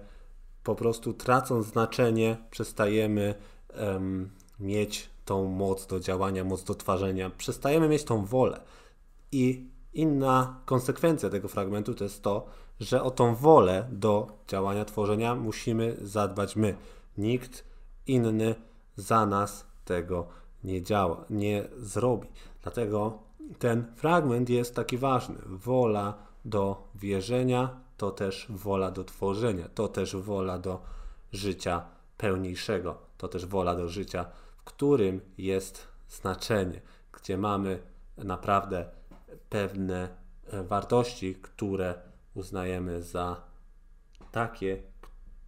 po 0.63 0.75
prostu 0.75 1.13
tracąc 1.13 1.65
znaczenie, 1.65 2.37
przestajemy 2.51 3.35
mieć 4.59 5.09
tą 5.25 5.45
moc 5.45 5.87
do 5.87 5.99
działania, 5.99 6.43
moc 6.43 6.63
do 6.63 6.75
twarzenia, 6.75 7.29
przestajemy 7.29 7.89
mieć 7.89 8.03
tą 8.03 8.25
wolę. 8.25 8.61
I 9.31 9.69
inna 9.93 10.59
konsekwencja 10.65 11.29
tego 11.29 11.47
fragmentu 11.47 11.93
to 11.93 12.03
jest 12.03 12.23
to, 12.23 12.45
że 12.79 13.03
o 13.03 13.11
tą 13.11 13.35
wolę 13.35 13.87
do 13.91 14.27
działania, 14.47 14.85
tworzenia 14.85 15.35
musimy 15.35 15.97
zadbać 16.01 16.55
my. 16.55 16.75
Nikt 17.17 17.63
inny 18.07 18.55
za 18.95 19.25
nas 19.25 19.65
tego 19.85 20.27
nie 20.63 20.81
działa, 20.81 21.25
nie 21.29 21.67
zrobi. 21.77 22.27
Dlatego 22.63 23.19
ten 23.59 23.85
fragment 23.95 24.49
jest 24.49 24.75
taki 24.75 24.97
ważny. 24.97 25.35
Wola 25.45 26.13
do 26.45 26.87
wierzenia 26.95 27.80
to 28.01 28.11
też 28.11 28.47
wola 28.49 28.91
do 28.91 29.03
tworzenia, 29.03 29.69
to 29.75 29.87
też 29.87 30.15
wola 30.15 30.59
do 30.59 30.81
życia 31.31 31.85
pełniejszego, 32.17 32.97
to 33.17 33.27
też 33.27 33.45
wola 33.45 33.75
do 33.75 33.89
życia 33.89 34.25
w 34.57 34.63
którym 34.63 35.21
jest 35.37 35.87
znaczenie, 36.09 36.81
gdzie 37.13 37.37
mamy 37.37 37.79
naprawdę 38.17 38.85
pewne 39.49 40.09
e, 40.47 40.63
wartości, 40.63 41.35
które 41.35 41.95
uznajemy 42.33 43.01
za 43.01 43.41
takie, 44.31 44.83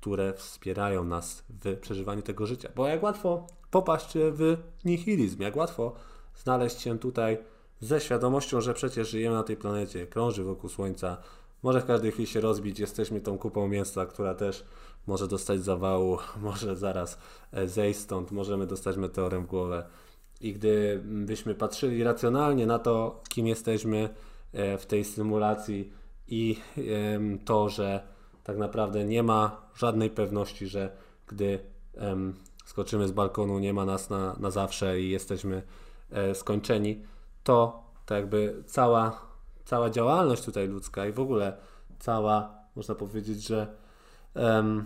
które 0.02 0.34
wspierają 0.34 1.04
nas 1.04 1.44
w 1.50 1.78
przeżywaniu 1.78 2.22
tego 2.22 2.46
życia. 2.46 2.70
Bo 2.76 2.88
jak 2.88 3.04
łatwo 3.04 3.48
popaść 3.72 4.14
w 4.16 4.58
nihilizm, 4.86 5.42
jak 5.42 5.56
łatwo 5.56 5.94
znaleźć 6.36 6.82
się 6.82 7.00
tutaj 7.00 7.38
ze 7.80 8.02
świadomością, 8.02 8.62
że 8.62 8.74
przecież 8.74 9.10
żyjemy 9.10 9.36
na 9.36 9.44
tej 9.44 9.58
planecie, 9.58 10.08
krąży 10.08 10.44
wokół 10.44 10.70
Słońca, 10.70 11.18
może 11.64 11.82
w 11.82 11.86
każdej 11.86 12.12
chwili 12.12 12.28
się 12.28 12.42
rozbić, 12.42 12.80
jesteśmy 12.80 13.22
tą 13.22 13.38
kupą 13.38 13.68
mięsa, 13.68 14.06
która 14.06 14.36
też 14.36 14.66
może 15.08 15.28
dostać 15.28 15.62
zawału, 15.62 16.18
może 16.42 16.76
zaraz 16.76 17.20
e, 17.52 17.68
zejść 17.68 18.00
stąd, 18.00 18.32
możemy 18.32 18.68
dostać 18.68 18.98
meteorem 18.98 19.44
w 19.44 19.48
głowę. 19.48 19.86
I 20.42 20.54
gdybyśmy 20.54 21.56
patrzyli 21.56 22.04
racjonalnie 22.04 22.66
na 22.66 22.80
to, 22.80 23.22
kim 23.30 23.48
jesteśmy 23.48 24.10
e, 24.54 24.78
w 24.78 24.86
tej 24.86 25.04
symulacji 25.04 25.92
i 26.28 26.58
to, 27.46 27.70
że 27.70 28.08
tak 28.44 28.58
naprawdę 28.58 29.06
nie 29.06 29.24
ma 29.24 29.62
żadnej 29.76 30.10
pewności, 30.10 30.68
że 30.68 30.98
gdy 31.28 31.60
skoczymy 32.66 33.08
z 33.08 33.12
balkonu, 33.12 33.60
nie 33.60 33.74
ma 33.74 33.86
nas 33.86 34.10
na, 34.10 34.36
na 34.40 34.52
zawsze 34.52 35.02
i 35.02 35.10
jesteśmy 35.10 35.62
e, 36.12 36.36
skończeni, 36.36 37.02
to 37.44 37.84
tak 38.06 38.18
jakby 38.18 38.64
cała, 38.66 39.22
cała 39.66 39.90
działalność 39.90 40.44
tutaj 40.44 40.68
ludzka 40.68 41.08
i 41.08 41.12
w 41.12 41.20
ogóle 41.20 41.58
cała, 42.00 42.56
można 42.76 42.96
powiedzieć, 42.96 43.48
że 43.48 43.68
um, 44.36 44.86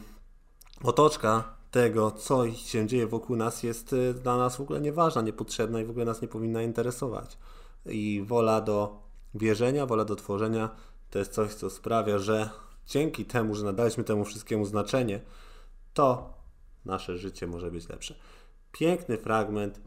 otoczka 0.83 1.57
tego, 1.71 2.11
co 2.11 2.51
się 2.51 2.87
dzieje 2.87 3.07
wokół 3.07 3.35
nas, 3.35 3.63
jest 3.63 3.93
y, 3.93 4.13
dla 4.13 4.37
nas 4.37 4.57
w 4.57 4.61
ogóle 4.61 4.81
nieważna, 4.81 5.21
niepotrzebna 5.21 5.81
i 5.81 5.85
w 5.85 5.89
ogóle 5.89 6.05
nas 6.05 6.21
nie 6.21 6.27
powinna 6.27 6.61
interesować. 6.61 7.37
I 7.85 8.23
wola 8.27 8.61
do 8.61 8.99
wierzenia, 9.35 9.85
wola 9.85 10.05
do 10.05 10.15
tworzenia 10.15 10.69
to 11.09 11.19
jest 11.19 11.31
coś, 11.31 11.53
co 11.53 11.69
sprawia, 11.69 12.19
że 12.19 12.49
dzięki 12.87 13.25
temu, 13.25 13.55
że 13.55 13.65
nadaliśmy 13.65 14.03
temu 14.03 14.25
wszystkiemu 14.25 14.65
znaczenie, 14.65 15.21
to 15.93 16.33
nasze 16.85 17.17
życie 17.17 17.47
może 17.47 17.71
być 17.71 17.89
lepsze. 17.89 18.15
Piękny 18.71 19.17
fragment, 19.17 19.81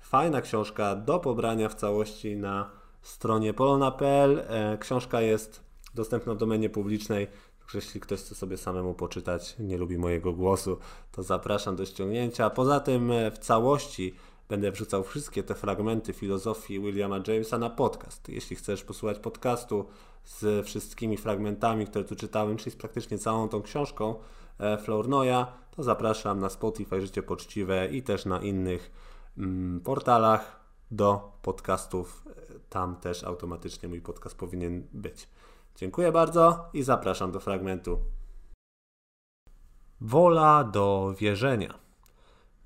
fajna 0.00 0.40
książka 0.40 0.96
do 0.96 1.18
pobrania 1.18 1.68
w 1.68 1.74
całości 1.74 2.36
na 2.36 2.70
stronie 3.02 3.54
polona.pl. 3.54 4.44
E, 4.48 4.78
książka 4.78 5.20
jest 5.20 5.60
dostępna 5.94 6.34
w 6.34 6.36
domenie 6.36 6.70
publicznej, 6.70 7.26
także 7.58 7.78
jeśli 7.78 8.00
ktoś 8.00 8.20
chce 8.20 8.34
sobie 8.34 8.56
samemu 8.56 8.94
poczytać, 8.94 9.56
nie 9.58 9.78
lubi 9.78 9.98
mojego 9.98 10.32
głosu, 10.32 10.78
to 11.12 11.22
zapraszam 11.22 11.76
do 11.76 11.86
ściągnięcia. 11.86 12.50
Poza 12.50 12.80
tym 12.80 13.10
e, 13.10 13.30
w 13.30 13.38
całości 13.38 14.14
będę 14.48 14.72
wrzucał 14.72 15.04
wszystkie 15.04 15.42
te 15.42 15.54
fragmenty 15.54 16.12
filozofii 16.12 16.80
Williama 16.80 17.20
Jamesa 17.26 17.58
na 17.58 17.70
podcast. 17.70 18.28
Jeśli 18.28 18.56
chcesz 18.56 18.84
posłuchać 18.84 19.18
podcastu 19.18 19.84
z 20.24 20.66
wszystkimi 20.66 21.16
fragmentami, 21.16 21.86
które 21.86 22.04
tu 22.04 22.16
czytałem, 22.16 22.56
czyli 22.56 22.70
z 22.70 22.76
praktycznie 22.76 23.18
całą 23.18 23.48
tą 23.48 23.62
książką 23.62 24.14
e, 24.58 24.78
Flournoya, 24.78 25.46
to 25.76 25.82
zapraszam 25.82 26.40
na 26.40 26.50
Spotify 26.50 27.00
Życie 27.00 27.22
Poczciwe 27.22 27.88
i 27.88 28.02
też 28.02 28.24
na 28.24 28.40
innych 28.40 28.90
mm, 29.38 29.80
portalach 29.80 30.61
do 30.92 31.32
podcastów. 31.42 32.24
Tam 32.68 32.96
też 32.96 33.24
automatycznie 33.24 33.88
mój 33.88 34.00
podcast 34.00 34.36
powinien 34.36 34.86
być. 34.92 35.28
Dziękuję 35.76 36.12
bardzo 36.12 36.64
i 36.72 36.82
zapraszam 36.82 37.32
do 37.32 37.40
fragmentu. 37.40 37.98
Wola 40.00 40.64
do 40.64 41.14
wierzenia. 41.18 41.74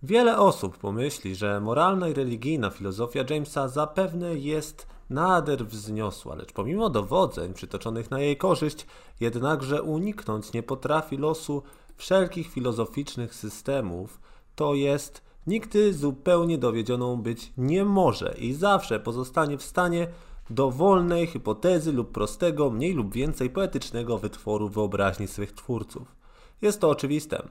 Wiele 0.02 0.38
osób 0.38 0.78
pomyśli, 0.78 1.34
że 1.34 1.60
moralna 1.60 2.08
i 2.08 2.14
religijna 2.14 2.70
filozofia 2.70 3.24
Jamesa 3.30 3.68
zapewne 3.68 4.34
jest 4.34 4.86
nader 5.10 5.66
wzniosła, 5.66 6.34
lecz 6.34 6.52
pomimo 6.52 6.90
dowodzeń 6.90 7.54
przytoczonych 7.54 8.10
na 8.10 8.20
jej 8.20 8.36
korzyść, 8.36 8.86
jednakże 9.20 9.82
uniknąć 9.82 10.52
nie 10.52 10.62
potrafi 10.62 11.16
losu 11.16 11.62
wszelkich 11.96 12.48
filozoficznych 12.48 13.34
systemów, 13.34 14.20
to 14.54 14.74
jest 14.74 15.25
nigdy 15.46 15.94
zupełnie 15.94 16.58
dowiedzioną 16.58 17.16
być 17.16 17.52
nie 17.56 17.84
może 17.84 18.34
i 18.38 18.52
zawsze 18.52 19.00
pozostanie 19.00 19.58
w 19.58 19.62
stanie 19.62 20.08
dowolnej 20.50 21.26
hipotezy 21.26 21.92
lub 21.92 22.12
prostego, 22.12 22.70
mniej 22.70 22.94
lub 22.94 23.14
więcej 23.14 23.50
poetycznego 23.50 24.18
wytworu 24.18 24.68
wyobraźni 24.68 25.28
swych 25.28 25.52
twórców. 25.52 26.16
Jest 26.62 26.80
to 26.80 26.90
oczywiste. 26.90 27.48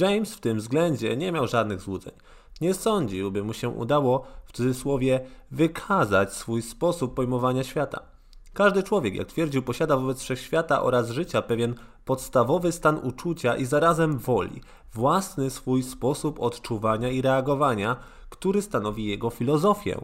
James 0.00 0.34
w 0.34 0.40
tym 0.40 0.58
względzie 0.58 1.16
nie 1.16 1.32
miał 1.32 1.46
żadnych 1.46 1.80
złudzeń. 1.80 2.12
Nie 2.60 2.74
sądził, 2.74 3.30
by 3.30 3.42
mu 3.42 3.52
się 3.52 3.68
udało 3.68 4.26
w 4.44 4.52
cudzysłowie 4.52 5.20
wykazać 5.50 6.32
swój 6.32 6.62
sposób 6.62 7.14
pojmowania 7.14 7.64
świata. 7.64 8.15
Każdy 8.56 8.82
człowiek, 8.82 9.14
jak 9.14 9.28
twierdził, 9.28 9.62
posiada 9.62 9.96
wobec 9.96 10.20
wszechświata 10.22 10.82
oraz 10.82 11.10
życia 11.10 11.42
pewien 11.42 11.74
podstawowy 12.04 12.72
stan 12.72 12.98
uczucia 13.02 13.56
i 13.56 13.64
zarazem 13.64 14.18
woli, 14.18 14.60
własny 14.94 15.50
swój 15.50 15.82
sposób 15.82 16.40
odczuwania 16.40 17.08
i 17.08 17.22
reagowania, 17.22 17.96
który 18.30 18.62
stanowi 18.62 19.06
jego 19.06 19.30
filozofię. 19.30 20.00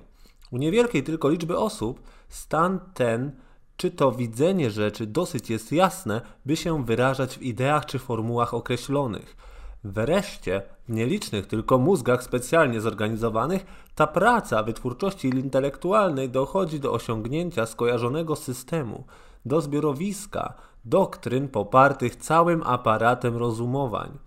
U 0.50 0.58
niewielkiej 0.58 1.02
tylko 1.02 1.28
liczby 1.28 1.58
osób 1.58 2.02
stan 2.28 2.81
ten, 2.94 3.32
czy 3.76 3.90
to 3.90 4.12
widzenie 4.12 4.70
rzeczy 4.70 5.06
dosyć 5.06 5.50
jest 5.50 5.72
jasne, 5.72 6.20
by 6.47 6.56
się 6.56 6.84
wyrażać 6.84 7.39
w 7.39 7.42
ideach 7.42 7.86
czy 7.86 7.98
formułach 7.98 8.55
określonych. 8.55 9.36
Wreszcie, 9.85 10.62
w 10.89 10.93
nielicznych 10.93 11.47
tylko 11.47 11.78
mózgach 11.78 12.23
specjalnie 12.23 12.81
zorganizowanych, 12.81 13.67
ta 13.94 14.07
praca 14.07 14.62
wytwórczości 14.62 15.28
intelektualnej 15.28 16.31
dochodzi 16.31 16.81
do 16.81 16.93
osiągnięcia 16.93 17.67
skojarzonego 17.67 18.36
systemu, 18.36 19.05
do 19.44 19.61
zbiorowiska 19.61 20.55
doktryn 20.85 21.49
popartych 21.49 22.17
całym 22.17 22.62
aparatem 22.62 23.36
rozumowań. 23.36 24.19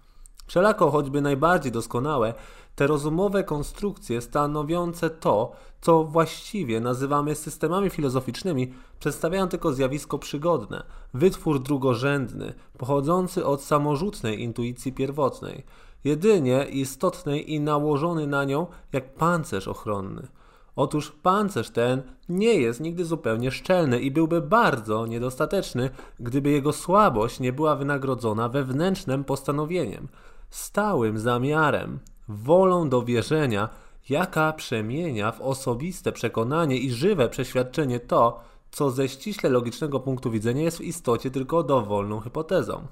Wszelako 0.48 0.92
choćby 0.92 1.22
najbardziej 1.22 1.72
doskonałe, 1.72 2.34
te 2.76 2.88
rozumowe 2.88 3.44
konstrukcje 3.44 4.22
stanowiące 4.22 5.10
to, 5.10 5.52
co 5.82 6.04
właściwie 6.04 6.80
nazywamy 6.80 7.36
systemami 7.36 7.90
filozoficznymi, 7.90 8.74
przedstawiają 9.00 9.48
tylko 9.48 9.74
zjawisko 9.74 10.20
przygodne, 10.20 10.84
wytwór 11.14 11.60
drugorzędny, 11.60 12.54
pochodzący 12.78 13.46
od 13.46 13.64
samorzutnej 13.64 14.42
intuicji 14.42 14.94
pierwotnej, 14.94 15.64
jedynie 16.04 16.66
istotnej 16.72 17.54
i 17.54 17.60
nałożony 17.60 18.28
na 18.28 18.44
nią 18.44 18.68
jak 18.94 19.14
pancerz 19.14 19.68
ochronny. 19.68 20.28
Otóż 20.76 21.12
pancerz 21.12 21.70
ten 21.70 22.04
nie 22.30 22.54
jest 22.54 22.80
nigdy 22.80 23.06
zupełnie 23.06 23.52
szczelny 23.52 24.00
i 24.00 24.12
byłby 24.12 24.42
bardzo 24.42 25.08
niedostateczny, 25.08 25.90
gdyby 26.20 26.50
jego 26.50 26.74
słabość 26.74 27.40
nie 27.40 27.54
była 27.54 27.76
wynagrodzona 27.76 28.50
wewnętrznym 28.50 29.24
postanowieniem, 29.24 30.08
stałym 30.50 31.20
zamiarem, 31.20 32.00
wolą 32.28 32.90
do 32.90 33.02
wierzenia, 33.02 33.70
jaka 34.10 34.54
przemienia 34.54 35.32
w 35.32 35.42
osobiste 35.42 36.12
przekonanie 36.12 36.78
i 36.78 36.92
żywe 36.92 37.30
przeświadczenie 37.30 38.00
to, 38.00 38.40
co 38.72 38.92
ze 38.92 39.10
ściśle 39.10 39.50
logicznego 39.50 40.00
punktu 40.00 40.32
widzenia 40.32 40.62
jest 40.64 40.78
w 40.78 40.82
istocie 40.82 41.32
tylko 41.32 41.64
dowolną 41.64 42.22
hipotezą. 42.22 42.88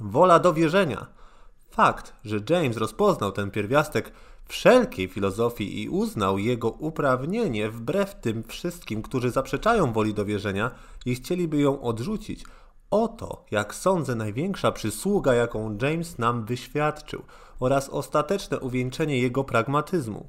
Wola 0.00 0.38
do 0.38 0.52
wierzenia. 0.52 1.06
Fakt, 1.70 2.12
że 2.24 2.40
James 2.50 2.76
rozpoznał 2.76 3.32
ten 3.32 3.50
pierwiastek 3.50 4.12
wszelkiej 4.48 5.08
filozofii 5.08 5.82
i 5.82 5.88
uznał 5.88 6.38
jego 6.38 6.70
uprawnienie 6.70 7.70
wbrew 7.70 8.14
tym 8.14 8.42
wszystkim, 8.42 9.02
którzy 9.02 9.30
zaprzeczają 9.30 9.92
woli 9.92 10.14
do 10.14 10.24
wierzenia 10.24 10.70
i 11.06 11.14
chcieliby 11.14 11.58
ją 11.58 11.82
odrzucić. 11.82 12.44
Oto, 12.92 13.44
jak 13.50 13.74
sądzę, 13.74 14.14
największa 14.14 14.72
przysługa, 14.72 15.34
jaką 15.34 15.78
James 15.82 16.18
nam 16.18 16.44
wyświadczył 16.44 17.22
oraz 17.60 17.88
ostateczne 17.88 18.60
uwieńczenie 18.60 19.18
jego 19.18 19.44
pragmatyzmu. 19.44 20.26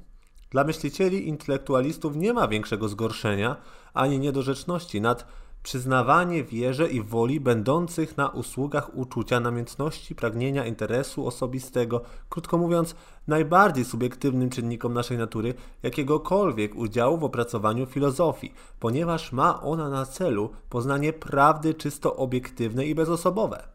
Dla 0.50 0.64
myślicieli 0.64 1.28
intelektualistów 1.28 2.16
nie 2.16 2.32
ma 2.32 2.48
większego 2.48 2.88
zgorszenia 2.88 3.56
ani 3.94 4.18
niedorzeczności 4.18 5.00
nad 5.00 5.26
przyznawanie 5.64 6.44
wierze 6.44 6.88
i 6.88 7.02
woli 7.02 7.40
będących 7.40 8.16
na 8.16 8.28
usługach 8.28 8.96
uczucia, 8.96 9.40
namiętności, 9.40 10.14
pragnienia, 10.14 10.66
interesu 10.66 11.26
osobistego, 11.26 12.00
krótko 12.28 12.58
mówiąc, 12.58 12.94
najbardziej 13.26 13.84
subiektywnym 13.84 14.50
czynnikom 14.50 14.94
naszej 14.94 15.18
natury, 15.18 15.54
jakiegokolwiek 15.82 16.74
udziału 16.74 17.18
w 17.18 17.24
opracowaniu 17.24 17.86
filozofii, 17.86 18.52
ponieważ 18.80 19.32
ma 19.32 19.62
ona 19.62 19.88
na 19.88 20.06
celu 20.06 20.50
poznanie 20.70 21.12
prawdy 21.12 21.74
czysto 21.74 22.16
obiektywnej 22.16 22.88
i 22.88 22.94
bezosobowe. 22.94 23.68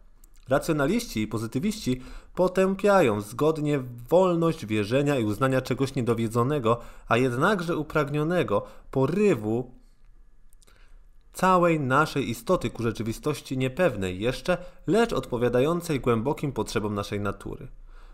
Racjonaliści 0.50 1.22
i 1.22 1.28
pozytywiści 1.28 2.02
potępiają 2.36 3.22
zgodnie 3.22 3.80
wolność 4.10 4.66
wierzenia 4.66 5.20
i 5.20 5.24
uznania 5.24 5.62
czegoś 5.62 5.96
niedowiedzonego, 5.96 6.80
a 7.08 7.18
jednakże 7.18 7.78
upragnionego 7.78 8.64
porywu 8.92 9.79
całej 11.40 11.80
naszej 11.80 12.30
istoty 12.30 12.70
ku 12.70 12.84
rzeczywistości 12.84 13.58
niepewnej 13.58 14.20
jeszcze, 14.20 14.58
lecz 14.88 15.14
odpowiadającej 15.14 16.00
głębokim 16.00 16.52
potrzebom 16.52 16.96
naszej 16.96 17.20
natury. 17.20 17.68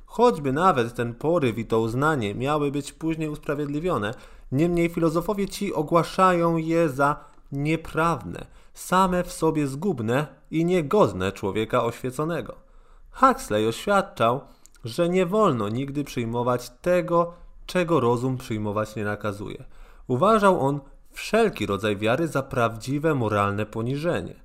Choćby 0.06 0.54
nawet 0.54 0.96
ten 0.96 1.14
poryw 1.14 1.58
i 1.58 1.66
to 1.66 1.80
uznanie 1.80 2.36
miały 2.36 2.72
być 2.72 2.92
później 2.92 3.30
usprawiedliwione, 3.30 4.14
niemniej 4.52 4.90
filozofowie 4.90 5.48
ci 5.48 5.74
ogłaszają 5.74 6.58
je 6.58 6.90
za 6.90 7.16
nieprawne, 7.52 8.46
same 8.74 9.24
w 9.24 9.32
sobie 9.32 9.68
zgubne 9.68 10.28
i 10.52 10.66
niegodne 10.66 11.32
człowieka 11.32 11.84
oświeconego. 11.84 12.56
Huxley 13.12 13.68
oświadczał, 13.68 14.42
że 14.84 15.10
nie 15.10 15.26
wolno 15.26 15.70
nigdy 15.70 16.04
przyjmować 16.04 16.70
tego, 16.82 17.34
czego 17.66 18.00
rozum 18.00 18.38
przyjmować 18.38 18.96
nie 18.96 19.04
nakazuje. 19.04 19.64
Uważał 20.08 20.62
on 20.62 20.80
wszelki 21.16 21.66
rodzaj 21.66 21.98
wiary 21.98 22.28
za 22.28 22.44
prawdziwe 22.44 23.16
moralne 23.16 23.66
poniżenie. 23.66 24.36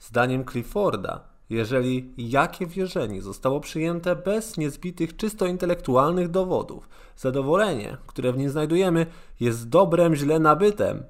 Zdaniem 0.00 0.44
Clifforda, 0.44 1.20
jeżeli 1.50 2.14
jakie 2.16 2.66
wierzenie 2.66 3.22
zostało 3.22 3.60
przyjęte 3.60 4.16
bez 4.16 4.56
niezbitych 4.56 5.16
czysto 5.16 5.46
intelektualnych 5.46 6.28
dowodów, 6.28 6.88
zadowolenie, 7.16 7.96
które 8.06 8.32
w 8.32 8.38
nim 8.38 8.50
znajdujemy, 8.50 9.06
jest 9.40 9.68
dobrem 9.68 10.14
źle 10.14 10.38
nabytem, 10.38 11.04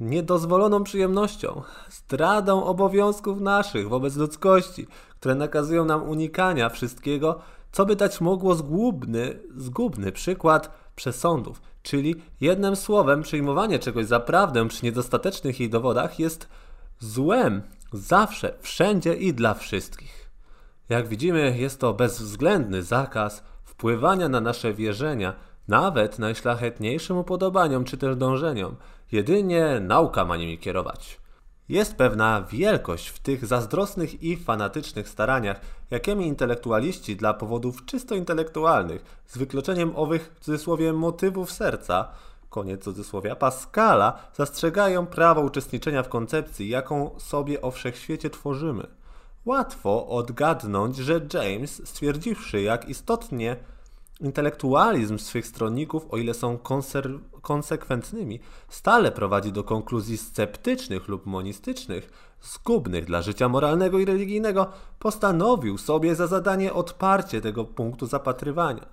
niedozwoloną 0.00 0.84
przyjemnością, 0.84 1.62
zdradą 1.90 2.64
obowiązków 2.64 3.40
naszych 3.40 3.88
wobec 3.88 4.16
ludzkości, 4.16 4.86
które 5.20 5.34
nakazują 5.34 5.84
nam 5.84 6.02
unikania 6.02 6.68
wszystkiego, 6.68 7.40
co 7.72 7.86
by 7.86 7.96
dać 7.96 8.20
mogło 8.20 8.54
zgubny, 8.54 9.40
zgubny 9.56 10.12
przykład 10.12 10.70
przesądów, 10.96 11.60
czyli 11.86 12.14
jednym 12.40 12.76
słowem 12.76 13.22
przyjmowanie 13.22 13.78
czegoś 13.78 14.06
za 14.06 14.20
prawdę 14.20 14.68
przy 14.68 14.84
niedostatecznych 14.84 15.60
jej 15.60 15.70
dowodach 15.70 16.18
jest 16.18 16.48
złem 16.98 17.62
zawsze, 17.92 18.54
wszędzie 18.60 19.14
i 19.14 19.34
dla 19.34 19.54
wszystkich. 19.54 20.30
Jak 20.88 21.08
widzimy, 21.08 21.58
jest 21.58 21.80
to 21.80 21.94
bezwzględny 21.94 22.82
zakaz 22.82 23.42
wpływania 23.64 24.28
na 24.28 24.40
nasze 24.40 24.74
wierzenia, 24.74 25.34
nawet 25.68 26.18
najszlachetniejszym 26.18 27.18
upodobaniom 27.18 27.84
czy 27.84 27.96
też 27.96 28.16
dążeniom. 28.16 28.76
Jedynie 29.12 29.80
nauka 29.80 30.24
ma 30.24 30.36
nimi 30.36 30.58
kierować. 30.58 31.20
Jest 31.68 31.94
pewna 31.94 32.42
wielkość 32.42 33.08
w 33.08 33.18
tych 33.18 33.46
zazdrosnych 33.46 34.22
i 34.22 34.36
fanatycznych 34.36 35.08
staraniach, 35.08 35.60
jakimi 35.90 36.26
intelektualiści 36.26 37.16
dla 37.16 37.34
powodów 37.34 37.84
czysto 37.84 38.14
intelektualnych, 38.14 39.04
z 39.26 39.38
wykluczeniem 39.38 39.92
owych 39.96 40.32
w 40.34 40.40
cudzysłowie 40.40 40.92
motywów 40.92 41.52
serca, 41.52 42.08
koniec 42.50 42.84
cudzysłowia, 42.84 43.36
Pascala, 43.36 44.18
zastrzegają 44.34 45.06
prawo 45.06 45.40
uczestniczenia 45.40 46.02
w 46.02 46.08
koncepcji, 46.08 46.68
jaką 46.68 47.10
sobie 47.18 47.62
o 47.62 47.70
wszechświecie 47.70 48.30
tworzymy. 48.30 48.86
Łatwo 49.44 50.06
odgadnąć, 50.06 50.96
że 50.96 51.20
James, 51.34 51.88
stwierdziwszy, 51.88 52.62
jak 52.62 52.88
istotnie 52.88 53.56
Intelektualizm 54.20 55.18
swych 55.18 55.46
stronników, 55.46 56.06
o 56.10 56.16
ile 56.16 56.34
są 56.34 56.58
konsekwentnymi, 57.46 58.40
stale 58.68 59.12
prowadzi 59.12 59.52
do 59.52 59.64
konkluzji 59.64 60.18
sceptycznych 60.18 61.08
lub 61.08 61.26
monistycznych, 61.26 62.10
zgubnych 62.42 63.04
dla 63.04 63.22
życia 63.22 63.48
moralnego 63.48 63.98
i 63.98 64.04
religijnego, 64.04 64.66
postanowił 64.98 65.78
sobie 65.78 66.14
za 66.14 66.26
zadanie 66.26 66.72
odparcie 66.72 67.40
tego 67.40 67.64
punktu 67.64 68.06
zapatrywania. 68.06 68.86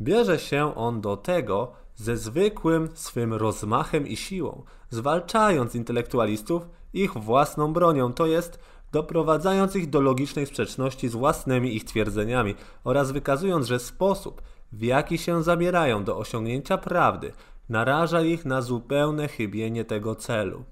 Bierze 0.00 0.38
się 0.38 0.74
on 0.74 1.00
do 1.00 1.16
tego 1.16 1.72
ze 1.96 2.16
zwykłym 2.16 2.88
swym 2.94 3.34
rozmachem 3.34 4.06
i 4.06 4.16
siłą, 4.16 4.62
zwalczając 4.90 5.74
intelektualistów 5.74 6.68
ich 6.92 7.12
własną 7.12 7.72
bronią, 7.72 8.12
to 8.12 8.26
jest 8.26 8.58
doprowadzając 8.92 9.76
ich 9.76 9.90
do 9.90 10.00
logicznej 10.00 10.46
sprzeczności 10.46 11.08
z 11.08 11.12
własnymi 11.12 11.76
ich 11.76 11.84
twierdzeniami 11.84 12.54
oraz 12.84 13.12
wykazując, 13.12 13.66
że 13.66 13.78
sposób, 13.78 14.42
w 14.72 14.82
jaki 14.82 15.18
się 15.18 15.42
zabierają 15.42 16.04
do 16.04 16.18
osiągnięcia 16.18 16.78
prawdy, 16.78 17.32
naraża 17.68 18.22
ich 18.22 18.44
na 18.44 18.62
zupełne 18.62 19.28
chybienie 19.28 19.84
tego 19.84 20.14
celu. 20.14 20.64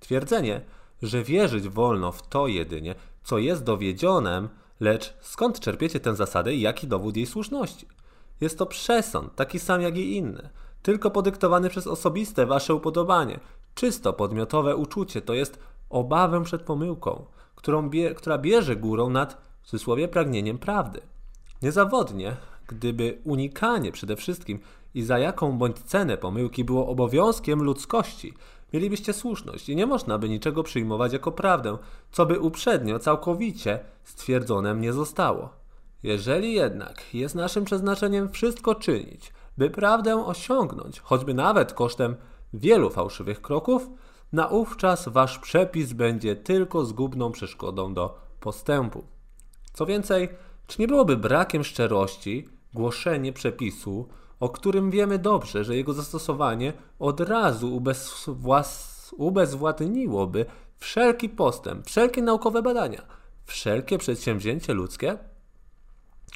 Twierdzenie, 0.00 0.60
że 1.02 1.22
wierzyć 1.22 1.68
wolno 1.68 2.12
w 2.12 2.28
to 2.28 2.46
jedynie, 2.46 2.94
co 3.24 3.38
jest 3.38 3.64
dowiedzionem, 3.64 4.48
lecz 4.80 5.14
skąd 5.20 5.60
czerpiecie 5.60 6.00
tę 6.00 6.16
zasadę 6.16 6.54
i 6.54 6.60
jaki 6.60 6.86
dowód 6.86 7.16
jej 7.16 7.26
słuszności? 7.26 7.86
Jest 8.40 8.58
to 8.58 8.66
przesąd, 8.66 9.34
taki 9.34 9.58
sam 9.58 9.82
jak 9.82 9.96
i 9.96 10.16
inne, 10.16 10.50
tylko 10.82 11.10
podyktowany 11.10 11.70
przez 11.70 11.86
osobiste 11.86 12.46
wasze 12.46 12.74
upodobanie, 12.74 13.40
czysto 13.74 14.12
podmiotowe 14.12 14.76
uczucie, 14.76 15.22
to 15.22 15.34
jest 15.34 15.58
obawę 15.90 16.44
przed 16.44 16.62
pomyłką, 16.62 17.24
którą 17.54 17.90
bie, 17.90 18.14
która 18.14 18.38
bierze 18.38 18.76
górą 18.76 19.10
nad, 19.10 19.42
w 19.62 19.66
cudzysłowie, 19.66 20.08
pragnieniem 20.08 20.58
prawdy. 20.58 21.00
Niezawodnie, 21.62 22.36
gdyby 22.66 23.18
unikanie 23.24 23.92
przede 23.92 24.16
wszystkim 24.16 24.60
i 24.94 25.02
za 25.02 25.18
jaką 25.18 25.58
bądź 25.58 25.78
cenę 25.78 26.16
pomyłki 26.16 26.64
było 26.64 26.88
obowiązkiem 26.88 27.62
ludzkości, 27.62 28.34
mielibyście 28.72 29.12
słuszność 29.12 29.68
i 29.68 29.76
nie 29.76 29.86
można 29.86 30.18
by 30.18 30.28
niczego 30.28 30.62
przyjmować 30.62 31.12
jako 31.12 31.32
prawdę, 31.32 31.78
co 32.12 32.26
by 32.26 32.40
uprzednio 32.40 32.98
całkowicie 32.98 33.78
stwierdzonym 34.04 34.80
nie 34.80 34.92
zostało. 34.92 35.50
Jeżeli 36.02 36.52
jednak 36.52 37.14
jest 37.14 37.34
naszym 37.34 37.64
przeznaczeniem 37.64 38.28
wszystko 38.28 38.74
czynić, 38.74 39.32
by 39.58 39.70
prawdę 39.70 40.26
osiągnąć, 40.26 41.00
choćby 41.00 41.34
nawet 41.34 41.72
kosztem 41.72 42.16
wielu 42.52 42.90
fałszywych 42.90 43.42
kroków, 43.42 43.88
naówczas 44.32 45.08
wasz 45.08 45.38
przepis 45.38 45.92
będzie 45.92 46.36
tylko 46.36 46.84
zgubną 46.84 47.32
przeszkodą 47.32 47.94
do 47.94 48.18
postępu. 48.40 49.04
Co 49.72 49.86
więcej, 49.86 50.28
czy 50.66 50.80
nie 50.80 50.88
byłoby 50.88 51.16
brakiem 51.16 51.64
szczerości 51.64 52.48
głoszenie 52.74 53.32
przepisu, 53.32 54.08
o 54.40 54.48
którym 54.48 54.90
wiemy 54.90 55.18
dobrze, 55.18 55.64
że 55.64 55.76
jego 55.76 55.92
zastosowanie 55.92 56.72
od 56.98 57.20
razu 57.20 57.82
ubezwładniłoby 59.16 60.46
wszelki 60.78 61.28
postęp, 61.28 61.86
wszelkie 61.86 62.22
naukowe 62.22 62.62
badania, 62.62 63.02
wszelkie 63.44 63.98
przedsięwzięcie 63.98 64.74
ludzkie? 64.74 65.18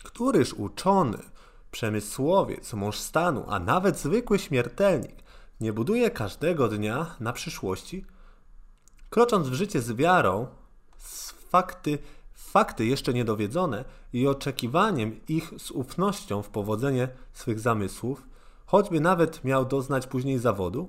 Któryż 0.05 0.55
uczony, 0.55 1.19
przemysłowiec, 1.71 2.73
mąż 2.73 2.99
stanu, 2.99 3.45
a 3.49 3.59
nawet 3.59 3.99
zwykły 3.99 4.39
śmiertelnik 4.39 5.17
nie 5.61 5.73
buduje 5.73 6.11
każdego 6.11 6.69
dnia 6.69 7.17
na 7.21 7.33
przyszłości? 7.33 8.07
Krocząc 9.11 9.49
w 9.49 9.53
życie 9.53 9.81
z 9.81 9.93
wiarą, 9.93 10.47
z 10.99 11.31
fakty 11.31 11.99
fakty 12.53 12.87
jeszcze 12.87 13.13
niedowiedzone 13.13 13.85
i 14.13 14.27
oczekiwaniem 14.27 15.21
ich 15.29 15.53
z 15.59 15.71
ufnością 15.71 16.43
w 16.43 16.49
powodzenie 16.49 17.09
swych 17.33 17.61
zamysłów, 17.61 18.29
choćby 18.67 19.01
nawet 19.01 19.45
miał 19.45 19.65
doznać 19.65 20.07
później 20.07 20.39
zawodu? 20.39 20.89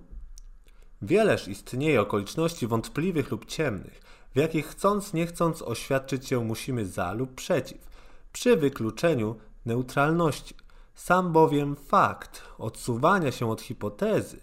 Wieleż 1.02 1.48
istnieje 1.48 2.02
okoliczności 2.02 2.68
wątpliwych 2.68 3.32
lub 3.32 3.46
ciemnych, 3.46 4.02
w 4.36 4.38
jakich 4.38 4.68
chcąc 4.68 5.14
nie 5.14 5.28
chcąc 5.28 5.62
oświadczyć 5.62 6.28
się 6.28 6.46
musimy 6.46 6.86
za 6.86 7.14
lub 7.14 7.36
przeciw, 7.36 7.90
przy 8.34 8.58
wykluczeniu 8.58 9.36
neutralności. 9.66 10.56
Sam 10.96 11.32
bowiem 11.32 11.76
fakt 11.76 12.44
odsuwania 12.58 13.32
się 13.32 13.52
od 13.52 13.62
hipotezy 13.62 14.40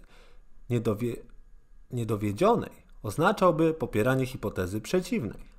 niedowie 0.69 1.15
niedowiedzionej 1.91 2.71
oznaczałby 3.03 3.73
popieranie 3.73 4.25
hipotezy 4.25 4.81
przeciwnej. 4.81 5.50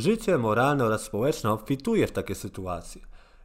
Życie 0.00 0.38
moralne 0.38 0.84
oraz 0.84 1.02
społeczne 1.02 1.50
obfituje 1.50 2.06
w 2.06 2.12
takie 2.12 2.34
sytuacje. 2.34 3.02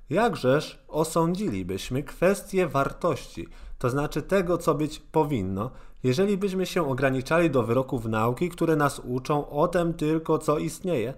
Jakżeż 0.09 0.79
osądzilibyśmy 0.87 2.03
kwestię 2.03 2.67
wartości, 2.67 3.47
to 3.79 3.89
znaczy 3.89 4.21
tego, 4.21 4.57
co 4.57 4.75
być 4.75 4.99
powinno, 4.99 5.71
jeżeli 6.03 6.37
byśmy 6.37 6.65
się 6.65 6.89
ograniczali 6.89 7.49
do 7.49 7.63
wyroków 7.63 8.05
nauki, 8.05 8.49
które 8.49 8.75
nas 8.75 8.99
uczą 8.99 9.49
o 9.49 9.67
tym 9.67 9.93
tylko, 9.93 10.37
co 10.37 10.57
istnieje? 10.57 11.13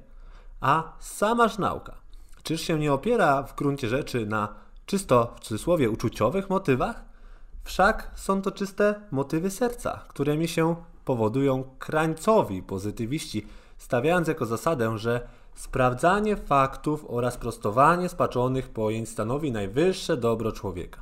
A 0.62 0.94
samaż 1.00 1.58
nauka, 1.58 1.96
czyż 2.44 2.62
się 2.62 2.80
nie 2.80 2.94
opiera 2.94 3.44
w 3.44 3.56
gruncie 3.56 3.90
rzeczy 3.90 4.26
na 4.26 4.56
czysto, 4.86 5.34
w 5.36 5.40
cudzysłowie, 5.40 5.90
uczuciowych 5.90 6.50
motywach? 6.50 7.06
Wszak 7.64 8.12
są 8.16 8.42
to 8.42 8.52
czyste 8.52 9.02
motywy 9.12 9.50
serca, 9.50 10.06
którymi 10.08 10.48
się 10.48 10.76
powodują 11.06 11.64
krańcowi 11.80 12.64
pozytywiści, 12.64 13.48
stawiając 13.78 14.28
jako 14.28 14.46
zasadę, 14.46 14.98
że 14.98 15.28
sprawdzanie 15.56 16.36
faktów 16.36 17.06
oraz 17.08 17.38
prostowanie 17.38 18.10
spaczonych 18.10 18.70
pojęć 18.70 19.10
stanowi 19.10 19.52
najwyższe 19.52 20.18
dobro 20.18 20.52
człowieka. 20.52 21.02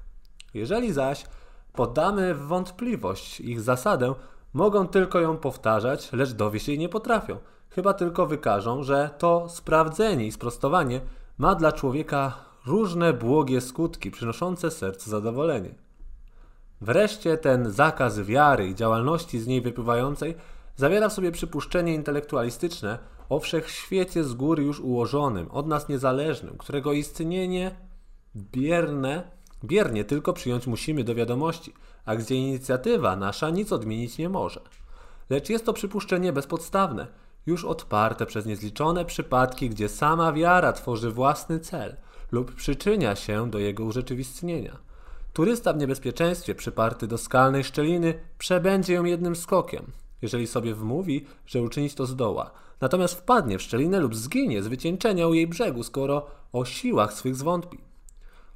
Jeżeli 0.54 0.94
zaś 0.94 1.26
poddamy 1.74 2.34
w 2.34 2.48
wątpliwość 2.48 3.40
ich 3.40 3.62
zasadę, 3.62 4.14
mogą 4.54 4.88
tylko 4.88 5.20
ją 5.20 5.38
powtarzać, 5.38 6.12
lecz 6.14 6.32
dowieść 6.32 6.68
jej 6.68 6.80
nie 6.80 6.90
potrafią. 6.90 7.38
Chyba 7.70 7.94
tylko 7.94 8.26
wykażą, 8.26 8.84
że 8.84 9.10
to 9.18 9.50
sprawdzenie 9.50 10.28
i 10.28 10.32
sprostowanie 10.32 11.02
ma 11.38 11.56
dla 11.56 11.72
człowieka 11.72 12.34
różne 12.66 13.14
błogie 13.14 13.62
skutki 13.62 14.12
przynoszące 14.12 14.72
sercu 14.72 15.10
zadowolenie. 15.10 15.76
Wreszcie 16.82 17.38
ten 17.38 17.72
zakaz 17.72 18.20
wiary 18.20 18.68
i 18.68 18.76
działalności 18.76 19.40
z 19.40 19.48
niej 19.48 19.62
wypływającej 19.62 20.36
Zawiera 20.76 21.10
w 21.10 21.14
sobie 21.14 21.32
przypuszczenie 21.32 21.94
intelektualistyczne 21.94 23.00
o 23.30 23.40
wszechświecie 23.40 24.24
z 24.24 24.34
góry 24.34 24.64
już 24.64 24.80
ułożonym, 24.80 25.52
od 25.52 25.68
nas 25.68 25.90
niezależnym, 25.90 26.58
którego 26.58 26.94
istnienie 26.94 27.76
bierne, 28.36 29.32
biernie 29.64 30.06
tylko 30.06 30.34
przyjąć 30.34 30.68
musimy 30.68 31.04
do 31.04 31.16
wiadomości, 31.16 31.74
a 32.06 32.16
gdzie 32.16 32.36
inicjatywa 32.36 33.16
nasza 33.16 33.50
nic 33.50 33.72
odmienić 33.72 34.18
nie 34.18 34.30
może. 34.30 34.62
Lecz 35.30 35.50
jest 35.50 35.66
to 35.66 35.74
przypuszczenie 35.74 36.34
bezpodstawne, 36.34 37.08
już 37.46 37.66
odparte 37.66 38.26
przez 38.26 38.46
niezliczone 38.46 39.06
przypadki, 39.06 39.70
gdzie 39.70 39.90
sama 39.90 40.34
wiara 40.34 40.74
tworzy 40.74 41.12
własny 41.12 41.60
cel 41.60 41.96
lub 42.32 42.56
przyczynia 42.56 43.16
się 43.16 43.50
do 43.52 43.60
jego 43.60 43.84
urzeczywistnienia. 43.84 44.78
Turysta 45.34 45.74
w 45.74 45.78
niebezpieczeństwie 45.78 46.56
przyparty 46.56 47.08
do 47.08 47.18
skalnej 47.18 47.64
szczeliny 47.64 48.20
przebędzie 48.38 48.94
ją 48.94 49.04
jednym 49.04 49.36
skokiem, 49.36 49.92
jeżeli 50.22 50.48
sobie 50.48 50.76
wmówi, 50.76 51.26
że 51.46 51.62
uczynić 51.62 51.96
to 51.96 52.06
zdoła. 52.06 52.52
Natomiast 52.82 53.16
wpadnie 53.16 53.58
w 53.58 53.62
szczelinę 53.62 54.00
lub 54.00 54.16
zginie 54.16 54.64
z 54.64 54.68
wycieńczenia 54.68 55.28
u 55.28 55.34
jej 55.34 55.48
brzegu, 55.48 55.84
skoro 55.84 56.26
o 56.54 56.66
siłach 56.66 57.14
swych 57.14 57.36
zwątpi. 57.36 57.78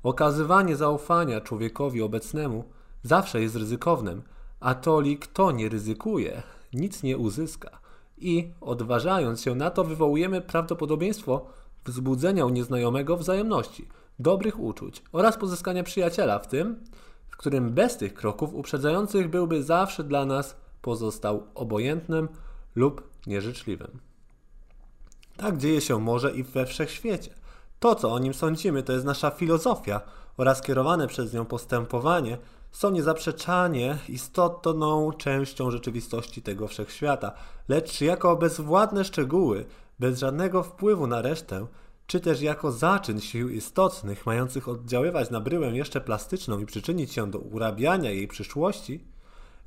Okazywanie 0.03 0.75
zaufania 0.75 1.41
człowiekowi 1.41 2.01
obecnemu 2.01 2.63
zawsze 3.03 3.41
jest 3.41 3.55
ryzykownym, 3.55 4.21
a 4.59 4.75
toli 4.75 5.17
kto 5.17 5.51
nie 5.51 5.69
ryzykuje, 5.69 6.43
nic 6.73 7.03
nie 7.03 7.17
uzyska. 7.17 7.79
I 8.17 8.51
odważając 8.61 9.41
się 9.41 9.55
na 9.55 9.71
to, 9.71 9.83
wywołujemy 9.83 10.41
prawdopodobieństwo 10.41 11.45
wzbudzenia 11.85 12.45
u 12.45 12.49
nieznajomego 12.49 13.17
wzajemności, 13.17 13.87
dobrych 14.19 14.59
uczuć 14.59 15.03
oraz 15.11 15.37
pozyskania 15.37 15.83
przyjaciela 15.83 16.39
w 16.39 16.47
tym, 16.47 16.83
w 17.29 17.37
którym 17.37 17.69
bez 17.69 17.97
tych 17.97 18.13
kroków 18.13 18.53
uprzedzających 18.53 19.29
byłby 19.29 19.63
zawsze 19.63 20.03
dla 20.03 20.25
nas 20.25 20.55
pozostał 20.81 21.47
obojętnym 21.55 22.27
lub 22.75 23.09
nieżyczliwym. 23.27 23.99
Tak 25.37 25.57
dzieje 25.57 25.81
się 25.81 25.99
może 25.99 26.31
i 26.31 26.43
we 26.43 26.65
wszechświecie. 26.65 27.33
To, 27.79 27.95
co 27.95 28.11
o 28.13 28.19
nim 28.19 28.33
sądzimy, 28.33 28.83
to 28.83 28.93
jest 28.93 29.05
nasza 29.05 29.29
filozofia 29.29 30.01
oraz 30.37 30.61
kierowane 30.61 31.07
przez 31.07 31.33
nią 31.33 31.45
postępowanie 31.45 32.37
są 32.71 32.91
niezaprzeczanie 32.91 33.97
istotną 34.09 35.13
częścią 35.13 35.71
rzeczywistości 35.71 36.41
tego 36.41 36.67
wszechświata, 36.67 37.31
lecz 37.67 38.01
jako 38.01 38.35
bezwładne 38.35 39.03
szczegóły, 39.03 39.65
bez 39.99 40.19
żadnego 40.19 40.63
wpływu 40.63 41.07
na 41.07 41.21
resztę, 41.21 41.67
czy 42.07 42.19
też 42.19 42.41
jako 42.41 42.71
zaczyn 42.71 43.21
sił 43.21 43.49
istotnych, 43.49 44.25
mających 44.25 44.69
oddziaływać 44.69 45.29
na 45.29 45.39
bryłę 45.39 45.67
jeszcze 45.67 46.01
plastyczną 46.01 46.59
i 46.59 46.65
przyczynić 46.65 47.13
się 47.13 47.31
do 47.31 47.39
urabiania 47.39 48.11
jej 48.11 48.27
przyszłości, 48.27 49.03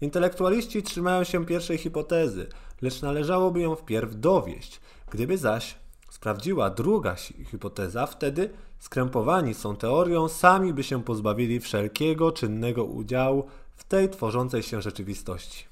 Intelektualiści 0.02 0.82
trzymają 0.82 1.24
się 1.24 1.46
pierwszej 1.46 1.78
hipotezy, 1.78 2.46
lecz 2.80 3.02
należałoby 3.02 3.60
ją 3.60 3.76
wpierw 3.76 4.20
dowieść. 4.20 4.80
Gdyby 5.10 5.38
zaś 5.38 5.74
sprawdziła 6.10 6.70
druga 6.70 7.16
hipoteza, 7.50 8.06
wtedy 8.06 8.50
skrępowani 8.78 9.54
są 9.54 9.76
teorią, 9.76 10.28
sami 10.28 10.74
by 10.74 10.82
się 10.82 11.04
pozbawili 11.04 11.60
wszelkiego 11.60 12.32
czynnego 12.32 12.84
udziału 12.84 13.46
w 13.74 13.84
tej 13.84 14.10
tworzącej 14.10 14.62
się 14.62 14.82
rzeczywistości. 14.82 15.66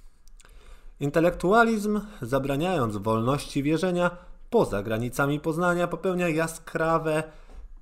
Intelektualizm, 1.01 2.01
zabraniając 2.23 2.97
wolności 2.97 3.63
wierzenia 3.63 4.11
poza 4.51 4.83
granicami 4.83 5.41
poznania, 5.41 5.87
popełnia 5.87 6.29
jaskrawe 6.29 7.23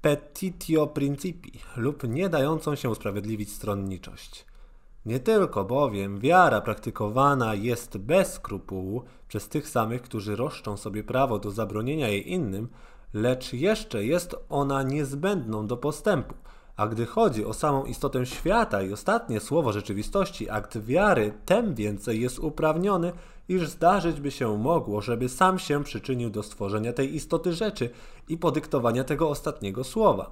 petitio 0.01 0.87
principi 0.87 1.53
lub 1.77 2.09
nie 2.09 2.29
dającą 2.29 2.75
się 2.75 2.91
usprawiedliwić 2.91 3.53
stronniczość. 3.53 4.49
Nie 5.09 5.21
tylko 5.21 5.65
bowiem 5.65 6.21
wiara 6.21 6.61
praktykowana 6.61 7.55
jest 7.55 7.99
bez 7.99 8.33
skrupułu 8.33 9.03
przez 9.29 9.49
tych 9.49 9.69
samych, 9.69 10.03
którzy 10.03 10.37
roszczą 10.37 10.77
sobie 10.77 11.05
prawo 11.05 11.39
do 11.39 11.51
zabronienia 11.51 12.09
jej 12.09 12.33
innym, 12.33 12.69
lecz 13.15 13.53
jeszcze 13.53 14.05
jest 14.05 14.37
ona 14.49 14.83
niezbędną 14.83 15.67
do 15.67 15.77
postępu. 15.77 16.35
A 16.77 16.87
gdy 16.87 17.07
chodzi 17.07 17.45
o 17.45 17.55
samą 17.55 17.85
istotę 17.85 18.27
świata 18.27 18.83
i 18.83 18.93
ostatnie 18.93 19.41
słowo 19.41 19.73
rzeczywistości, 19.73 20.51
akt 20.51 20.79
wiary, 20.79 21.33
tem 21.47 21.75
więcej 21.75 22.21
jest 22.21 22.39
uprawniony, 22.39 23.13
iż 23.49 23.69
zdarzyć 23.69 24.21
by 24.21 24.31
się 24.31 24.59
mogło, 24.59 25.01
żeby 25.01 25.29
sam 25.29 25.59
się 25.59 25.85
przyczynił 25.85 26.31
do 26.31 26.43
stworzenia 26.43 26.93
tej 26.93 27.15
istoty 27.15 27.53
rzeczy 27.53 27.91
i 28.29 28.39
podyktowania 28.39 29.05
tego 29.05 29.29
ostatniego 29.29 29.85
słowa. 29.85 30.31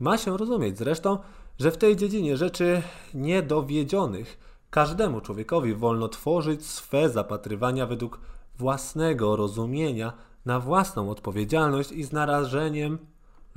Ma 0.00 0.18
się 0.18 0.36
rozumieć 0.36 0.78
zresztą, 0.78 1.18
że 1.58 1.70
w 1.70 1.76
tej 1.76 1.96
dziedzinie 1.96 2.36
rzeczy 2.36 2.82
niedowiedzionych 3.14 4.38
każdemu 4.70 5.20
człowiekowi 5.20 5.74
wolno 5.74 6.08
tworzyć 6.08 6.66
swe 6.66 7.10
zapatrywania 7.10 7.86
według 7.86 8.20
własnego 8.58 9.36
rozumienia, 9.36 10.12
na 10.44 10.60
własną 10.60 11.10
odpowiedzialność 11.10 11.92
i 11.92 12.04
z 12.04 12.12
narażeniem, 12.12 12.98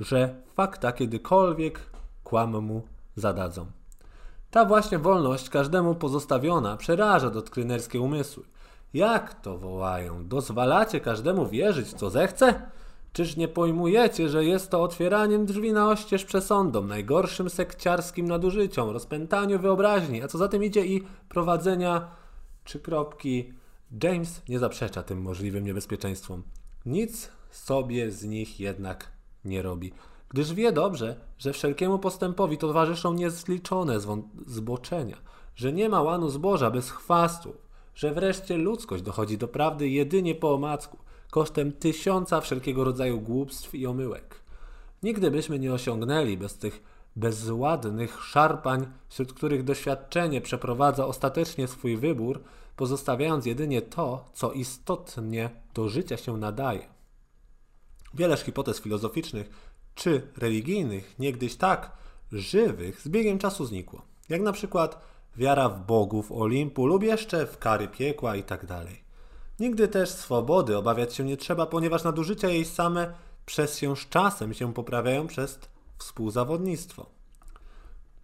że 0.00 0.34
fakta 0.54 0.92
kiedykolwiek 0.92 1.80
kłam 2.24 2.62
mu 2.64 2.82
zadadzą. 3.16 3.66
Ta 4.50 4.64
właśnie 4.64 4.98
wolność 4.98 5.50
każdemu 5.50 5.94
pozostawiona 5.94 6.76
przeraża 6.76 7.30
dotklinerskie 7.30 8.00
umysły. 8.00 8.44
Jak 8.94 9.34
to 9.34 9.58
wołają? 9.58 10.28
Dozwalacie 10.28 11.00
każdemu 11.00 11.46
wierzyć, 11.46 11.92
co 11.92 12.10
zechce? 12.10 12.70
Czyż 13.12 13.36
nie 13.36 13.48
pojmujecie, 13.48 14.28
że 14.28 14.44
jest 14.44 14.70
to 14.70 14.82
otwieraniem 14.82 15.46
drzwi 15.46 15.72
na 15.72 15.90
oścież 15.90 16.24
przesądom, 16.24 16.88
najgorszym 16.88 17.50
sekciarskim 17.50 18.28
nadużyciom, 18.28 18.90
rozpętaniu 18.90 19.58
wyobraźni, 19.58 20.22
a 20.22 20.28
co 20.28 20.38
za 20.38 20.48
tym 20.48 20.64
idzie 20.64 20.86
i 20.86 21.02
prowadzenia 21.28 22.10
trzy 22.64 22.80
kropki. 22.80 23.52
James 24.02 24.42
nie 24.48 24.58
zaprzecza 24.58 25.02
tym 25.02 25.22
możliwym 25.22 25.64
niebezpieczeństwom. 25.64 26.42
Nic 26.86 27.30
sobie 27.50 28.10
z 28.10 28.24
nich 28.24 28.60
jednak 28.60 29.12
nie 29.44 29.62
robi, 29.62 29.92
gdyż 30.28 30.54
wie 30.54 30.72
dobrze, 30.72 31.16
że 31.38 31.52
wszelkiemu 31.52 31.98
postępowi 31.98 32.58
towarzyszą 32.58 33.12
niezliczone 33.14 34.00
zboczenia, 34.46 35.16
że 35.56 35.72
nie 35.72 35.88
ma 35.88 36.02
łanu 36.02 36.28
zboża 36.28 36.70
bez 36.70 36.90
chwastu, 36.90 37.54
że 37.94 38.14
wreszcie 38.14 38.56
ludzkość 38.56 39.02
dochodzi 39.02 39.38
do 39.38 39.48
prawdy 39.48 39.88
jedynie 39.88 40.34
po 40.34 40.54
omacku, 40.54 40.98
kosztem 41.30 41.72
tysiąca 41.72 42.40
wszelkiego 42.40 42.84
rodzaju 42.84 43.20
głupstw 43.20 43.74
i 43.74 43.86
omyłek. 43.86 44.40
Nigdy 45.02 45.30
byśmy 45.30 45.58
nie 45.58 45.72
osiągnęli 45.72 46.36
bez 46.36 46.58
tych 46.58 46.82
bezładnych 47.16 48.22
szarpań, 48.22 48.86
wśród 49.08 49.32
których 49.32 49.64
doświadczenie 49.64 50.40
przeprowadza 50.40 51.06
ostatecznie 51.06 51.68
swój 51.68 51.96
wybór, 51.96 52.42
pozostawiając 52.76 53.46
jedynie 53.46 53.82
to, 53.82 54.24
co 54.32 54.52
istotnie 54.52 55.50
do 55.74 55.88
życia 55.88 56.16
się 56.16 56.36
nadaje. 56.36 56.88
Wieleż 58.14 58.40
hipotez 58.40 58.80
filozoficznych 58.80 59.50
czy 59.94 60.22
religijnych, 60.36 61.18
niegdyś 61.18 61.56
tak 61.56 61.92
żywych, 62.32 63.00
z 63.00 63.08
biegiem 63.08 63.38
czasu 63.38 63.66
znikło. 63.66 64.02
Jak 64.28 64.40
na 64.40 64.52
przykład 64.52 65.00
wiara 65.36 65.68
w 65.68 65.86
bogów 65.86 66.32
Olimpu 66.32 66.86
lub 66.86 67.02
jeszcze 67.02 67.46
w 67.46 67.58
kary 67.58 67.88
piekła 67.88 68.36
itd. 68.36 68.86
Nigdy 69.60 69.88
też 69.88 70.10
swobody 70.10 70.76
obawiać 70.76 71.14
się 71.14 71.24
nie 71.24 71.36
trzeba, 71.36 71.66
ponieważ 71.66 72.04
nadużycia 72.04 72.48
jej 72.48 72.64
same 72.64 73.12
przez 73.46 73.78
się 73.78 73.96
z 73.96 74.08
czasem 74.08 74.54
się 74.54 74.74
poprawiają 74.74 75.26
przez 75.26 75.58
współzawodnictwo. 75.98 77.06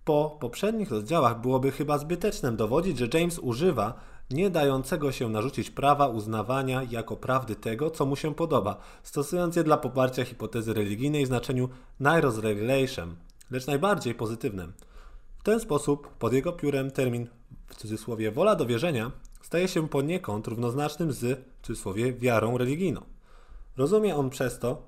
Po 0.04 0.36
poprzednich 0.40 0.90
rozdziałach 0.90 1.40
byłoby 1.40 1.72
chyba 1.72 1.98
zbytecznym 1.98 2.56
dowodzić, 2.56 2.98
że 2.98 3.08
James 3.18 3.38
używa 3.38 3.94
nie 4.30 4.50
dającego 4.50 5.12
się 5.12 5.28
narzucić 5.28 5.70
prawa 5.70 6.08
uznawania 6.08 6.82
jako 6.82 7.16
prawdy 7.16 7.56
tego, 7.56 7.90
co 7.90 8.06
mu 8.06 8.16
się 8.16 8.34
podoba, 8.34 8.76
stosując 9.02 9.56
je 9.56 9.64
dla 9.64 9.76
poparcia 9.76 10.24
hipotezy 10.24 10.74
religijnej 10.74 11.24
w 11.24 11.28
znaczeniu 11.28 11.68
Regulation, 12.42 13.16
lecz 13.50 13.66
najbardziej 13.66 14.14
pozytywnym. 14.14 14.72
W 15.38 15.42
ten 15.42 15.60
sposób 15.60 16.08
pod 16.08 16.32
jego 16.32 16.52
piórem 16.52 16.90
termin 16.90 17.28
w 17.68 17.74
cudzysłowie 17.74 18.30
wola 18.30 18.54
do 18.54 18.66
wierzenia 18.66 19.10
staje 19.54 19.68
się 19.68 19.88
poniekąd 19.88 20.46
równoznacznym 20.46 21.12
z 21.12 21.40
w 21.62 21.66
cudzysłowie 21.66 22.12
wiarą 22.12 22.58
religijną. 22.58 23.00
Rozumie 23.76 24.16
on 24.16 24.30
przez 24.30 24.58
to 24.58 24.82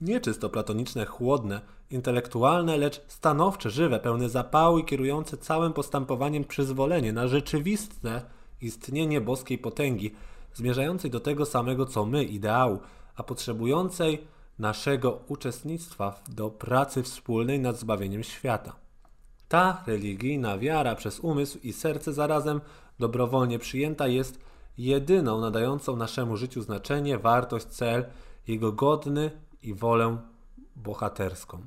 nie 0.00 0.20
czysto 0.20 0.50
platoniczne, 0.50 1.06
chłodne, 1.06 1.60
intelektualne, 1.90 2.76
lecz 2.76 3.02
stanowcze, 3.08 3.70
żywe, 3.70 4.00
pełne 4.00 4.28
zapału 4.28 4.78
i 4.78 4.84
kierujące 4.84 5.36
całym 5.36 5.72
postępowaniem 5.72 6.44
przyzwolenie 6.44 7.12
na 7.12 7.28
rzeczywiste 7.28 8.22
istnienie 8.60 9.20
boskiej 9.20 9.58
potęgi, 9.58 10.14
zmierzającej 10.54 11.10
do 11.10 11.20
tego 11.20 11.46
samego 11.46 11.86
co 11.86 12.06
my, 12.06 12.24
ideału, 12.24 12.78
a 13.16 13.22
potrzebującej 13.22 14.26
naszego 14.58 15.20
uczestnictwa 15.28 16.22
do 16.28 16.50
pracy 16.50 17.02
wspólnej 17.02 17.60
nad 17.60 17.78
zbawieniem 17.78 18.22
świata. 18.22 18.76
Ta 19.48 19.84
religijna 19.86 20.58
wiara 20.58 20.94
przez 20.94 21.20
umysł 21.20 21.58
i 21.62 21.72
serce 21.72 22.12
zarazem 22.12 22.60
dobrowolnie 22.98 23.58
przyjęta 23.58 24.06
jest 24.06 24.38
jedyną 24.78 25.40
nadającą 25.40 25.96
naszemu 25.96 26.36
życiu 26.36 26.62
znaczenie, 26.62 27.18
wartość, 27.18 27.66
cel, 27.66 28.04
jego 28.48 28.72
godny 28.72 29.30
i 29.62 29.74
wolę 29.74 30.16
bohaterską. 30.76 31.66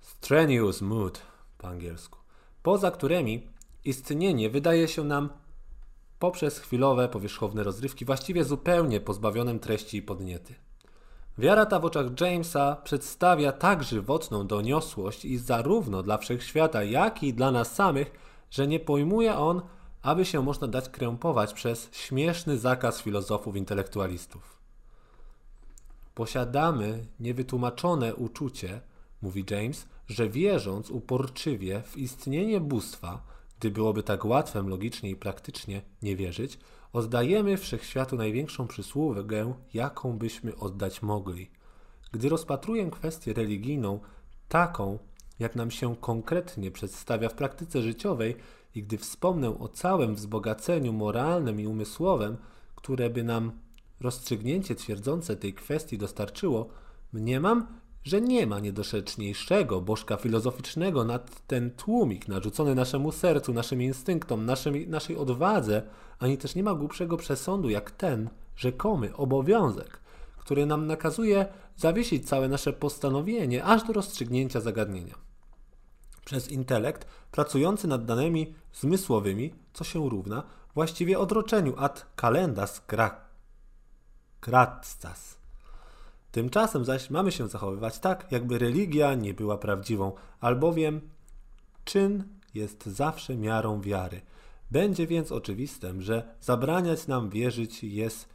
Strenuous 0.00 0.82
mood 0.82 1.22
po 1.58 1.68
angielsku, 1.68 2.18
poza 2.62 2.90
którymi 2.90 3.46
istnienie 3.84 4.50
wydaje 4.50 4.88
się 4.88 5.04
nam 5.04 5.30
poprzez 6.18 6.58
chwilowe, 6.58 7.08
powierzchowne 7.08 7.62
rozrywki, 7.62 8.04
właściwie 8.04 8.44
zupełnie 8.44 9.00
pozbawionym 9.00 9.58
treści 9.58 9.96
i 9.96 10.02
podniety. 10.02 10.54
Wiara 11.38 11.66
ta 11.66 11.80
w 11.80 11.84
oczach 11.84 12.06
Jamesa 12.20 12.76
przedstawia 12.84 13.52
tak 13.52 13.82
żywotną 13.82 14.46
doniosłość 14.46 15.24
i 15.24 15.38
zarówno 15.38 16.02
dla 16.02 16.18
wszechświata, 16.18 16.82
jak 16.82 17.22
i 17.22 17.34
dla 17.34 17.50
nas 17.50 17.74
samych, 17.74 18.10
że 18.50 18.66
nie 18.66 18.80
pojmuje 18.80 19.36
on, 19.36 19.62
aby 20.04 20.24
się 20.24 20.42
można 20.42 20.68
dać 20.68 20.88
krępować 20.88 21.52
przez 21.52 21.88
śmieszny 21.92 22.58
zakaz 22.58 23.02
filozofów 23.02 23.56
intelektualistów. 23.56 24.60
Posiadamy 26.14 27.06
niewytłumaczone 27.20 28.14
uczucie, 28.14 28.80
mówi 29.22 29.44
James, 29.50 29.86
że 30.08 30.28
wierząc 30.28 30.90
uporczywie 30.90 31.82
w 31.86 31.96
istnienie 31.96 32.60
bóstwa, 32.60 33.22
gdy 33.60 33.70
byłoby 33.70 34.02
tak 34.02 34.24
łatwem 34.24 34.68
logicznie 34.68 35.10
i 35.10 35.16
praktycznie 35.16 35.82
nie 36.02 36.16
wierzyć, 36.16 36.58
oddajemy 36.92 37.56
wszechświatu 37.56 38.16
największą 38.16 38.66
przysługę, 38.66 39.54
jaką 39.74 40.18
byśmy 40.18 40.56
oddać 40.56 41.02
mogli. 41.02 41.50
Gdy 42.12 42.28
rozpatruję 42.28 42.90
kwestię 42.90 43.32
religijną, 43.32 44.00
taką, 44.48 44.98
jak 45.38 45.56
nam 45.56 45.70
się 45.70 45.96
konkretnie 45.96 46.70
przedstawia 46.70 47.28
w 47.28 47.34
praktyce 47.34 47.82
życiowej, 47.82 48.36
i 48.74 48.82
gdy 48.82 48.98
wspomnę 48.98 49.58
o 49.58 49.68
całym 49.68 50.14
wzbogaceniu 50.14 50.92
moralnym 50.92 51.60
i 51.60 51.66
umysłowym, 51.66 52.36
które 52.74 53.10
by 53.10 53.24
nam 53.24 53.52
rozstrzygnięcie 54.00 54.74
twierdzące 54.74 55.36
tej 55.36 55.54
kwestii 55.54 55.98
dostarczyło, 55.98 56.68
mniemam, 57.12 57.66
że 58.04 58.20
nie 58.20 58.46
ma 58.46 58.60
niedoszeczniejszego 58.60 59.80
bożka 59.80 60.16
filozoficznego 60.16 61.04
nad 61.04 61.46
ten 61.46 61.70
tłumik 61.70 62.28
narzucony 62.28 62.74
naszemu 62.74 63.12
sercu, 63.12 63.52
naszym 63.52 63.82
instynktom, 63.82 64.46
naszym, 64.46 64.90
naszej 64.90 65.16
odwadze, 65.16 65.82
ani 66.18 66.38
też 66.38 66.54
nie 66.54 66.62
ma 66.62 66.74
głupszego 66.74 67.16
przesądu 67.16 67.70
jak 67.70 67.90
ten 67.90 68.30
rzekomy 68.56 69.16
obowiązek, 69.16 70.00
który 70.36 70.66
nam 70.66 70.86
nakazuje 70.86 71.46
zawiesić 71.76 72.28
całe 72.28 72.48
nasze 72.48 72.72
postanowienie 72.72 73.64
aż 73.64 73.84
do 73.84 73.92
rozstrzygnięcia 73.92 74.60
zagadnienia. 74.60 75.14
Przez 76.24 76.48
intelekt 76.48 77.06
pracujący 77.30 77.88
nad 77.88 78.04
danymi 78.04 78.54
zmysłowymi, 78.72 79.54
co 79.72 79.84
się 79.84 80.08
równa 80.10 80.42
właściwie 80.74 81.18
odroczeniu 81.18 81.74
ad 81.78 82.06
calendas 82.20 82.82
gratsas 84.40 85.44
Tymczasem 86.34 86.84
zaś 86.84 87.10
mamy 87.10 87.32
się 87.32 87.48
zachowywać 87.48 87.98
tak, 87.98 88.32
jakby 88.32 88.58
religia 88.58 89.14
nie 89.14 89.34
była 89.34 89.58
prawdziwą, 89.58 90.12
albowiem 90.40 91.00
czyn 91.84 92.24
jest 92.54 92.86
zawsze 92.86 93.36
miarą 93.36 93.80
wiary. 93.80 94.20
Będzie 94.70 95.06
więc 95.06 95.32
oczywistym, 95.32 96.02
że 96.02 96.34
zabraniać 96.40 97.06
nam 97.06 97.30
wierzyć 97.30 97.84
jest 97.84 98.28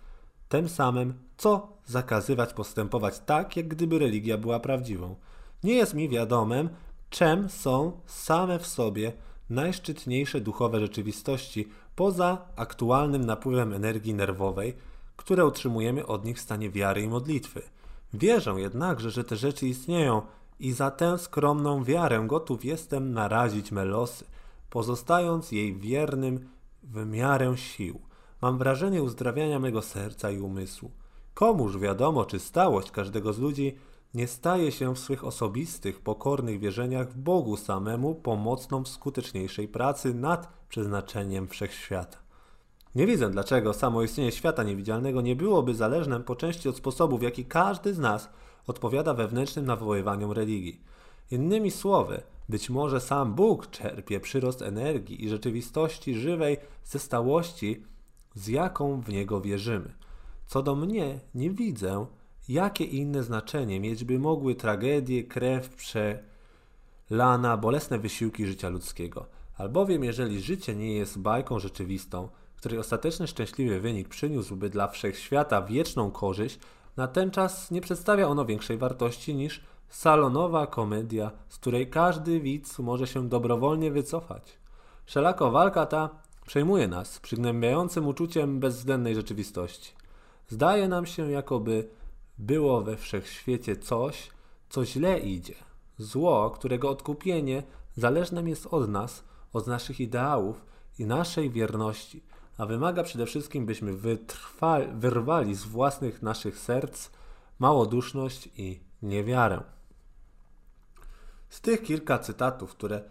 tym 0.49 0.69
samym, 0.69 1.13
co 1.37 1.77
zakazywać 1.85 2.53
postępować 2.53 3.19
tak, 3.19 3.57
jak 3.57 3.67
gdyby 3.67 3.99
religia 3.99 4.37
była 4.37 4.59
prawdziwą. 4.59 5.15
Nie 5.63 5.73
jest 5.73 5.93
mi 5.93 6.09
wiadomym, 6.09 6.69
czym 7.09 7.49
są 7.49 7.91
same 8.05 8.59
w 8.59 8.67
sobie 8.67 9.13
najszczytniejsze 9.49 10.41
duchowe 10.41 10.79
rzeczywistości 10.79 11.67
poza 11.95 12.37
aktualnym 12.55 13.25
napływem 13.25 13.73
energii 13.73 14.13
nerwowej, 14.13 14.73
które 15.15 15.45
utrzymujemy 15.45 16.05
od 16.05 16.25
nich 16.25 16.37
w 16.37 16.41
stanie 16.41 16.69
wiary 16.69 17.01
i 17.01 17.07
modlitwy. 17.07 17.61
Wierzę 18.13 18.51
jednakże, 18.57 19.11
że 19.11 19.23
te 19.23 19.35
rzeczy 19.35 19.67
istnieją 19.67 20.21
i 20.59 20.71
za 20.71 20.91
tę 20.91 21.17
skromną 21.17 21.83
wiarę 21.83 22.23
gotów 22.27 22.65
jestem 22.65 23.13
narazić 23.13 23.71
me 23.71 23.85
losy, 23.85 24.25
pozostając 24.69 25.51
jej 25.51 25.75
wiernym 25.75 26.49
w 26.83 27.05
miarę 27.05 27.57
sił. 27.57 27.99
Mam 28.41 28.57
wrażenie 28.57 29.03
uzdrawiania 29.03 29.59
mego 29.59 29.81
serca 29.81 30.31
i 30.31 30.39
umysłu. 30.39 30.91
Komuż 31.33 31.77
wiadomo, 31.77 32.25
czy 32.25 32.39
stałość 32.39 32.91
każdego 32.91 33.33
z 33.33 33.39
ludzi 33.39 33.75
nie 34.13 34.27
staje 34.27 34.71
się 34.71 34.95
w 34.95 34.99
swych 34.99 35.23
osobistych, 35.23 35.99
pokornych 35.99 36.59
wierzeniach 36.59 37.09
w 37.09 37.17
Bogu 37.17 37.57
samemu 37.57 38.15
pomocną 38.15 38.83
w 38.83 38.87
skuteczniejszej 38.87 39.67
pracy 39.67 40.13
nad 40.13 40.53
przeznaczeniem 40.69 41.47
wszechświata. 41.47 42.17
Nie 42.95 43.07
widzę, 43.07 43.29
dlaczego 43.29 43.73
samo 43.73 44.03
istnienie 44.03 44.31
świata 44.31 44.63
niewidzialnego 44.63 45.21
nie 45.21 45.35
byłoby 45.35 45.75
zależne 45.75 46.19
po 46.19 46.35
części 46.35 46.69
od 46.69 46.77
sposobu, 46.77 47.17
w 47.17 47.21
jaki 47.21 47.45
każdy 47.45 47.93
z 47.93 47.99
nas 47.99 48.29
odpowiada 48.67 49.13
wewnętrznym 49.13 49.65
nawoływaniom 49.65 50.31
religii. 50.31 50.81
Innymi 51.31 51.71
słowy, 51.71 52.21
być 52.49 52.69
może 52.69 53.01
sam 53.01 53.33
Bóg 53.33 53.69
czerpie 53.69 54.19
przyrost 54.19 54.61
energii 54.61 55.25
i 55.25 55.29
rzeczywistości 55.29 56.15
żywej 56.15 56.57
ze 56.83 56.99
stałości, 56.99 57.83
z 58.35 58.47
jaką 58.47 59.01
w 59.01 59.09
Niego 59.09 59.41
wierzymy. 59.41 59.93
Co 60.47 60.63
do 60.63 60.75
mnie, 60.75 61.19
nie 61.35 61.49
widzę, 61.49 62.05
jakie 62.49 62.83
inne 62.83 63.23
znaczenie 63.23 63.79
mieć 63.79 64.03
by 64.03 64.19
mogły 64.19 64.55
tragedie, 64.55 65.23
krew 65.23 65.75
przelana, 65.75 67.57
bolesne 67.57 67.99
wysiłki 67.99 68.45
życia 68.45 68.69
ludzkiego. 68.69 69.25
Albowiem 69.57 70.03
jeżeli 70.03 70.41
życie 70.41 70.75
nie 70.75 70.93
jest 70.93 71.19
bajką 71.19 71.59
rzeczywistą, 71.59 72.29
której 72.57 72.79
ostateczny 72.79 73.27
szczęśliwy 73.27 73.79
wynik 73.79 74.07
przyniósłby 74.07 74.69
dla 74.69 74.87
wszechświata 74.87 75.61
wieczną 75.61 76.11
korzyść, 76.11 76.59
na 76.97 77.07
ten 77.07 77.31
czas 77.31 77.71
nie 77.71 77.81
przedstawia 77.81 78.27
ono 78.27 78.45
większej 78.45 78.77
wartości 78.77 79.35
niż 79.35 79.61
salonowa 79.89 80.67
komedia, 80.67 81.31
z 81.49 81.57
której 81.57 81.89
każdy 81.89 82.39
widz 82.39 82.79
może 82.79 83.07
się 83.07 83.29
dobrowolnie 83.29 83.91
wycofać. 83.91 84.57
Wszelako 85.05 85.51
walka 85.51 85.85
ta 85.85 86.09
przejmuje 86.45 86.87
nas 86.87 87.19
przygnębiającym 87.19 88.07
uczuciem 88.07 88.59
bezwzględnej 88.59 89.15
rzeczywistości. 89.15 89.91
Zdaje 90.47 90.87
nam 90.87 91.05
się, 91.05 91.31
jakoby 91.31 91.89
było 92.39 92.81
we 92.81 92.97
wszechświecie 92.97 93.75
coś, 93.75 94.29
co 94.69 94.85
źle 94.85 95.19
idzie. 95.19 95.55
Zło, 95.97 96.49
którego 96.49 96.89
odkupienie 96.89 97.63
zależne 97.95 98.49
jest 98.49 98.67
od 98.71 98.89
nas, 98.89 99.23
od 99.53 99.67
naszych 99.67 99.99
ideałów 99.99 100.65
i 100.99 101.05
naszej 101.05 101.49
wierności, 101.49 102.23
a 102.57 102.65
wymaga 102.65 103.03
przede 103.03 103.25
wszystkim, 103.25 103.65
byśmy 103.65 103.93
wyrwali 104.93 105.55
z 105.55 105.63
własnych 105.63 106.21
naszych 106.21 106.59
serc 106.59 107.09
małoduszność 107.59 108.49
i 108.57 108.79
niewiarę. 109.01 109.61
Z 111.49 111.61
tych 111.61 111.83
kilka 111.83 112.19
cytatów, 112.19 112.71
które, 112.71 113.01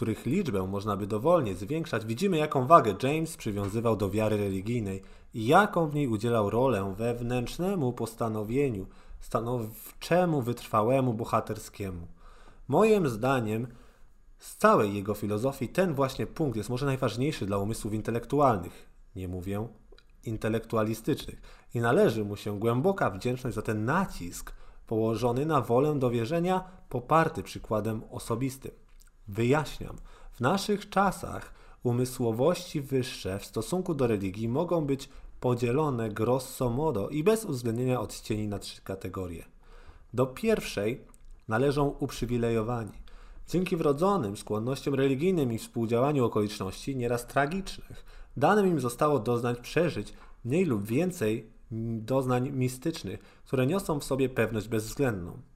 których 0.00 0.26
liczbę 0.26 0.66
można 0.66 0.96
by 0.96 1.06
dowolnie 1.06 1.54
zwiększać, 1.54 2.06
widzimy, 2.06 2.36
jaką 2.36 2.66
wagę 2.66 2.94
James 3.02 3.36
przywiązywał 3.36 3.96
do 3.96 4.10
wiary 4.10 4.36
religijnej 4.36 5.02
i 5.34 5.46
jaką 5.46 5.88
w 5.88 5.94
niej 5.94 6.08
udzielał 6.08 6.50
rolę 6.50 6.94
wewnętrznemu 6.96 7.92
postanowieniu, 7.92 8.86
stanowczemu, 9.20 10.42
wytrwałemu, 10.42 11.14
bohaterskiemu. 11.14 12.06
Moim 12.68 13.08
zdaniem, 13.08 13.66
z 14.38 14.56
całej 14.56 14.94
jego 14.94 15.14
filozofii 15.14 15.68
ten 15.68 15.94
właśnie 15.94 16.26
punkt 16.26 16.56
jest 16.56 16.70
może 16.70 16.86
najważniejszy 16.86 17.46
dla 17.46 17.58
umysłów 17.58 17.94
intelektualnych, 17.94 18.88
nie 19.16 19.28
mówię 19.28 19.68
intelektualistycznych, 20.24 21.40
i 21.74 21.80
należy 21.80 22.24
mu 22.24 22.36
się 22.36 22.58
głęboka 22.58 23.10
wdzięczność 23.10 23.54
za 23.54 23.62
ten 23.62 23.84
nacisk 23.84 24.52
położony 24.86 25.46
na 25.46 25.60
wolę 25.60 25.98
do 25.98 26.10
wierzenia, 26.10 26.64
poparty 26.88 27.42
przykładem 27.42 28.02
osobistym. 28.10 28.89
Wyjaśniam, 29.30 29.96
w 30.32 30.40
naszych 30.40 30.88
czasach 30.88 31.54
umysłowości 31.82 32.80
wyższe 32.80 33.38
w 33.38 33.44
stosunku 33.44 33.94
do 33.94 34.06
religii 34.06 34.48
mogą 34.48 34.84
być 34.84 35.08
podzielone 35.40 36.08
grosso 36.08 36.70
modo 36.70 37.08
i 37.08 37.24
bez 37.24 37.44
uwzględnienia 37.44 38.00
odcieni 38.00 38.48
na 38.48 38.58
trzy 38.58 38.82
kategorie. 38.82 39.44
Do 40.14 40.26
pierwszej 40.26 41.00
należą 41.48 41.88
uprzywilejowani. 41.88 42.92
Dzięki 43.48 43.76
wrodzonym 43.76 44.36
skłonnościom 44.36 44.94
religijnym 44.94 45.52
i 45.52 45.58
współdziałaniu 45.58 46.24
okoliczności, 46.24 46.96
nieraz 46.96 47.26
tragicznych, 47.26 48.04
danym 48.36 48.66
im 48.66 48.80
zostało 48.80 49.18
doznać 49.18 49.60
przeżyć 49.60 50.12
mniej 50.44 50.64
lub 50.64 50.84
więcej 50.86 51.50
doznań 52.00 52.50
mistycznych, 52.50 53.20
które 53.44 53.66
niosą 53.66 54.00
w 54.00 54.04
sobie 54.04 54.28
pewność 54.28 54.68
bezwzględną. 54.68 55.49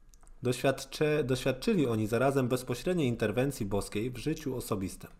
Doświadczy, 0.44 1.24
doświadczyli 1.24 1.86
oni 1.86 2.06
zarazem 2.06 2.48
bezpośredniej 2.48 3.08
interwencji 3.08 3.66
boskiej 3.66 4.10
w 4.10 4.16
życiu 4.16 4.56
osobistym. 4.56 5.10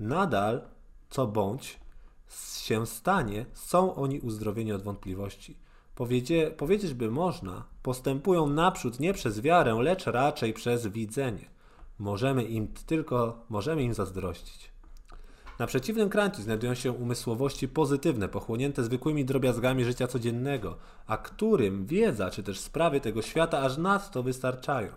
Nadal, 0.00 0.62
co 1.10 1.26
bądź 1.26 1.80
się 2.60 2.86
stanie, 2.86 3.46
są 3.54 3.94
oni 3.94 4.20
uzdrowieni 4.20 4.72
od 4.72 4.82
wątpliwości. 4.82 5.56
Powiedzie, 5.94 6.50
powiedzieć 6.50 6.94
by 6.94 7.10
można, 7.10 7.64
postępują 7.82 8.46
naprzód 8.46 9.00
nie 9.00 9.14
przez 9.14 9.40
wiarę, 9.40 9.74
lecz 9.74 10.06
raczej 10.06 10.52
przez 10.52 10.86
widzenie. 10.86 11.48
Możemy 11.98 12.44
im 12.44 12.68
tylko, 12.86 13.44
możemy 13.48 13.82
im 13.82 13.94
zazdrościć. 13.94 14.69
Na 15.60 15.66
przeciwnym 15.66 16.08
krańcu 16.08 16.42
znajdują 16.42 16.74
się 16.74 16.92
umysłowości 16.92 17.68
pozytywne, 17.68 18.28
pochłonięte 18.28 18.84
zwykłymi 18.84 19.24
drobiazgami 19.24 19.84
życia 19.84 20.06
codziennego, 20.06 20.76
a 21.06 21.16
którym 21.16 21.86
wiedza 21.86 22.30
czy 22.30 22.42
też 22.42 22.60
sprawy 22.60 23.00
tego 23.00 23.22
świata 23.22 23.58
aż 23.60 23.76
nadto 23.76 24.22
wystarczają. 24.22 24.92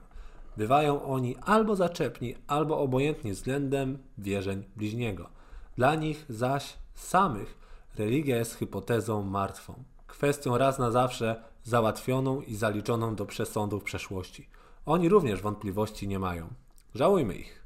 Bywają 0.57 1.03
oni 1.03 1.35
albo 1.41 1.75
zaczepni, 1.75 2.35
albo 2.47 2.79
obojętni 2.79 3.31
względem 3.31 3.97
wierzeń 4.17 4.63
bliźniego. 4.75 5.29
Dla 5.75 5.95
nich 5.95 6.25
zaś 6.29 6.73
samych 6.95 7.57
religia 7.97 8.37
jest 8.37 8.53
hipotezą 8.53 9.23
martwą, 9.23 9.83
kwestią 10.07 10.57
raz 10.57 10.79
na 10.79 10.91
zawsze 10.91 11.43
załatwioną 11.63 12.41
i 12.41 12.55
zaliczoną 12.55 13.15
do 13.15 13.25
przesądów 13.25 13.83
przeszłości. 13.83 14.49
Oni 14.85 15.09
również 15.09 15.41
wątpliwości 15.41 16.07
nie 16.07 16.19
mają. 16.19 16.47
Żałujmy 16.95 17.35
ich. 17.35 17.62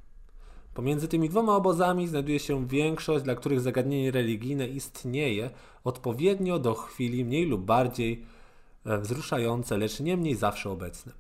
Pomiędzy 0.78 1.08
tymi 1.08 1.30
dwoma 1.30 1.56
obozami 1.56 2.08
znajduje 2.08 2.40
się 2.40 2.68
większość, 2.68 3.24
dla 3.24 3.36
których 3.36 3.62
zagadnienie 3.62 4.12
religijne 4.12 4.68
istnieje 4.68 5.50
odpowiednio 5.84 6.60
do 6.60 6.74
chwili 6.74 7.26
mniej 7.26 7.46
lub 7.46 7.62
bardziej 7.62 8.26
e, 8.86 8.98
wzruszające, 8.98 9.78
lecz 9.78 10.00
niemniej 10.00 10.36
zawsze 10.36 10.70
obecne. 10.70 11.12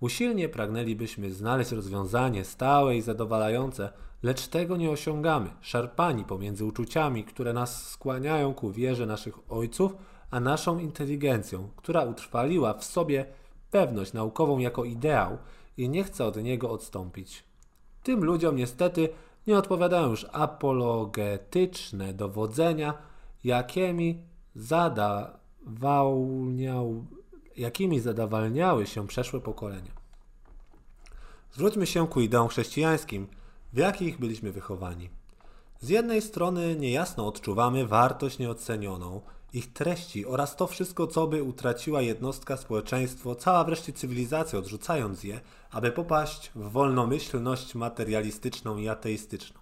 Usilnie 0.00 0.48
pragnęlibyśmy 0.48 1.32
znaleźć 1.32 1.72
rozwiązanie 1.72 2.44
stałe 2.44 2.96
i 2.96 3.02
zadowalające, 3.02 3.92
lecz 4.22 4.46
tego 4.46 4.76
nie 4.76 4.90
osiągamy, 4.90 5.50
szarpani 5.60 6.24
pomiędzy 6.24 6.64
uczuciami, 6.64 7.24
które 7.24 7.52
nas 7.52 7.90
skłaniają 7.90 8.54
ku 8.54 8.72
wierze 8.72 9.06
naszych 9.06 9.52
ojców, 9.52 9.96
a 10.30 10.40
naszą 10.40 10.78
inteligencją, 10.78 11.68
która 11.76 12.04
utrwaliła 12.04 12.74
w 12.74 12.84
sobie 12.84 13.26
pewność 13.70 14.12
naukową 14.12 14.58
jako 14.58 14.84
ideał 14.84 15.38
i 15.76 15.88
nie 15.88 16.04
chce 16.04 16.24
od 16.24 16.42
niego 16.42 16.70
odstąpić. 16.70 17.47
Tym 18.08 18.24
ludziom 18.24 18.56
niestety 18.56 19.08
nie 19.46 19.58
odpowiadają 19.58 20.10
już 20.10 20.26
apologetyczne 20.32 22.14
dowodzenia, 22.14 22.94
jakimi 23.44 24.22
zadawalniał, 24.54 25.64
jakimi 27.56 28.00
zadawalniały 28.00 28.86
się 28.86 29.06
przeszłe 29.06 29.40
pokolenia. 29.40 29.92
Zwróćmy 31.52 31.86
się 31.86 32.08
ku 32.08 32.20
ideom 32.20 32.48
chrześcijańskim, 32.48 33.26
w 33.72 33.76
jakich 33.76 34.18
byliśmy 34.18 34.52
wychowani. 34.52 35.10
Z 35.80 35.88
jednej 35.88 36.22
strony 36.22 36.76
niejasno 36.76 37.26
odczuwamy 37.26 37.86
wartość 37.86 38.38
nieocenioną, 38.38 39.20
ich 39.52 39.72
treści 39.72 40.26
oraz 40.26 40.56
to 40.56 40.66
wszystko, 40.66 41.06
co 41.06 41.26
by 41.26 41.42
utraciła 41.42 42.02
jednostka, 42.02 42.56
społeczeństwo, 42.56 43.34
cała 43.34 43.64
wreszcie 43.64 43.92
cywilizacja, 43.92 44.58
odrzucając 44.58 45.24
je, 45.24 45.40
aby 45.70 45.92
popaść 45.92 46.50
w 46.54 46.70
wolnomyślność 46.70 47.74
materialistyczną 47.74 48.76
i 48.76 48.88
ateistyczną. 48.88 49.60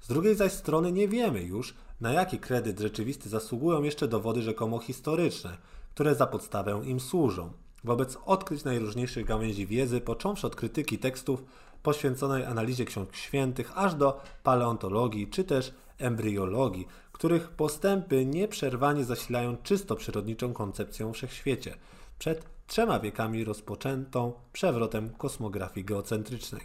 Z 0.00 0.08
drugiej 0.08 0.36
zaś 0.36 0.52
strony 0.52 0.92
nie 0.92 1.08
wiemy 1.08 1.42
już, 1.42 1.74
na 2.00 2.12
jaki 2.12 2.38
kredyt 2.38 2.80
rzeczywisty 2.80 3.28
zasługują 3.28 3.82
jeszcze 3.82 4.08
dowody 4.08 4.42
rzekomo 4.42 4.78
historyczne, 4.78 5.56
które 5.94 6.14
za 6.14 6.26
podstawę 6.26 6.82
im 6.84 7.00
służą. 7.00 7.52
Wobec 7.84 8.18
odkryć 8.26 8.64
najróżniejszych 8.64 9.26
gałęzi 9.26 9.66
wiedzy, 9.66 10.00
począwszy 10.00 10.46
od 10.46 10.56
krytyki 10.56 10.98
tekstów 10.98 11.44
poświęconej 11.82 12.44
analizie 12.44 12.84
ksiąg 12.84 13.16
świętych, 13.16 13.72
aż 13.74 13.94
do 13.94 14.20
paleontologii 14.42 15.26
czy 15.26 15.44
też 15.44 15.74
embryologii, 15.98 16.86
których 17.22 17.48
postępy 17.48 18.26
nieprzerwanie 18.26 19.04
zasilają 19.04 19.56
czysto 19.56 19.96
przyrodniczą 19.96 20.52
koncepcją 20.52 21.12
wszechświecie, 21.12 21.74
przed 22.18 22.44
trzema 22.66 23.00
wiekami 23.00 23.44
rozpoczętą 23.44 24.32
przewrotem 24.52 25.10
kosmografii 25.10 25.86
geocentrycznej. 25.86 26.60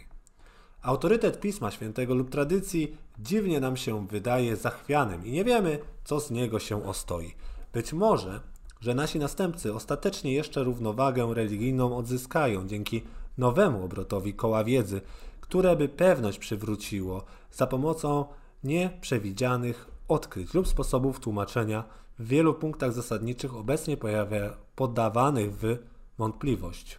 Autorytet 0.82 1.40
Pisma 1.40 1.70
Świętego 1.70 2.14
lub 2.14 2.30
tradycji 2.30 2.96
dziwnie 3.18 3.60
nam 3.60 3.76
się 3.76 4.06
wydaje 4.06 4.56
zachwianym 4.56 5.26
i 5.26 5.32
nie 5.32 5.44
wiemy, 5.44 5.78
co 6.04 6.20
z 6.20 6.30
niego 6.30 6.58
się 6.58 6.86
ostoi. 6.86 7.34
Być 7.72 7.92
może, 7.92 8.40
że 8.80 8.94
nasi 8.94 9.18
następcy 9.18 9.74
ostatecznie 9.74 10.32
jeszcze 10.32 10.64
równowagę 10.64 11.34
religijną 11.34 11.96
odzyskają 11.96 12.68
dzięki 12.68 13.02
nowemu 13.38 13.84
obrotowi 13.84 14.34
koła 14.34 14.64
wiedzy, 14.64 15.00
które 15.40 15.76
by 15.76 15.88
pewność 15.88 16.38
przywróciło 16.38 17.24
za 17.52 17.66
pomocą 17.66 18.24
nieprzewidzianych 18.64 19.97
odkryć 20.08 20.54
lub 20.54 20.68
sposobów 20.68 21.20
tłumaczenia 21.20 21.84
w 22.18 22.26
wielu 22.26 22.54
punktach 22.54 22.92
zasadniczych 22.92 23.56
obecnie 23.56 23.96
pojawia 23.96 24.56
poddawanych 24.76 25.56
w 25.56 25.78
wątpliwość. 26.18 26.98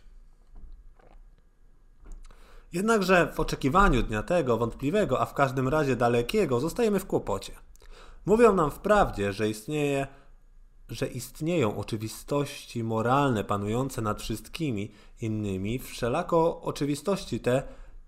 Jednakże 2.73 3.31
w 3.33 3.39
oczekiwaniu 3.39 4.03
dnia 4.03 4.23
tego 4.23 4.57
wątpliwego, 4.57 5.21
a 5.21 5.25
w 5.25 5.33
każdym 5.33 5.67
razie 5.67 5.95
dalekiego, 5.95 6.59
zostajemy 6.59 6.99
w 6.99 7.05
kłopocie. 7.05 7.53
Mówią 8.25 8.55
nam 8.55 8.71
wprawdzie, 8.71 9.33
że 9.33 9.49
istnieje 9.49 10.07
że 10.89 11.07
istnieją 11.07 11.77
oczywistości 11.77 12.83
moralne 12.83 13.43
panujące 13.43 14.01
nad 14.01 14.21
wszystkimi 14.21 14.91
innymi, 15.21 15.79
wszelako 15.79 16.61
oczywistości 16.61 17.39
te 17.39 17.63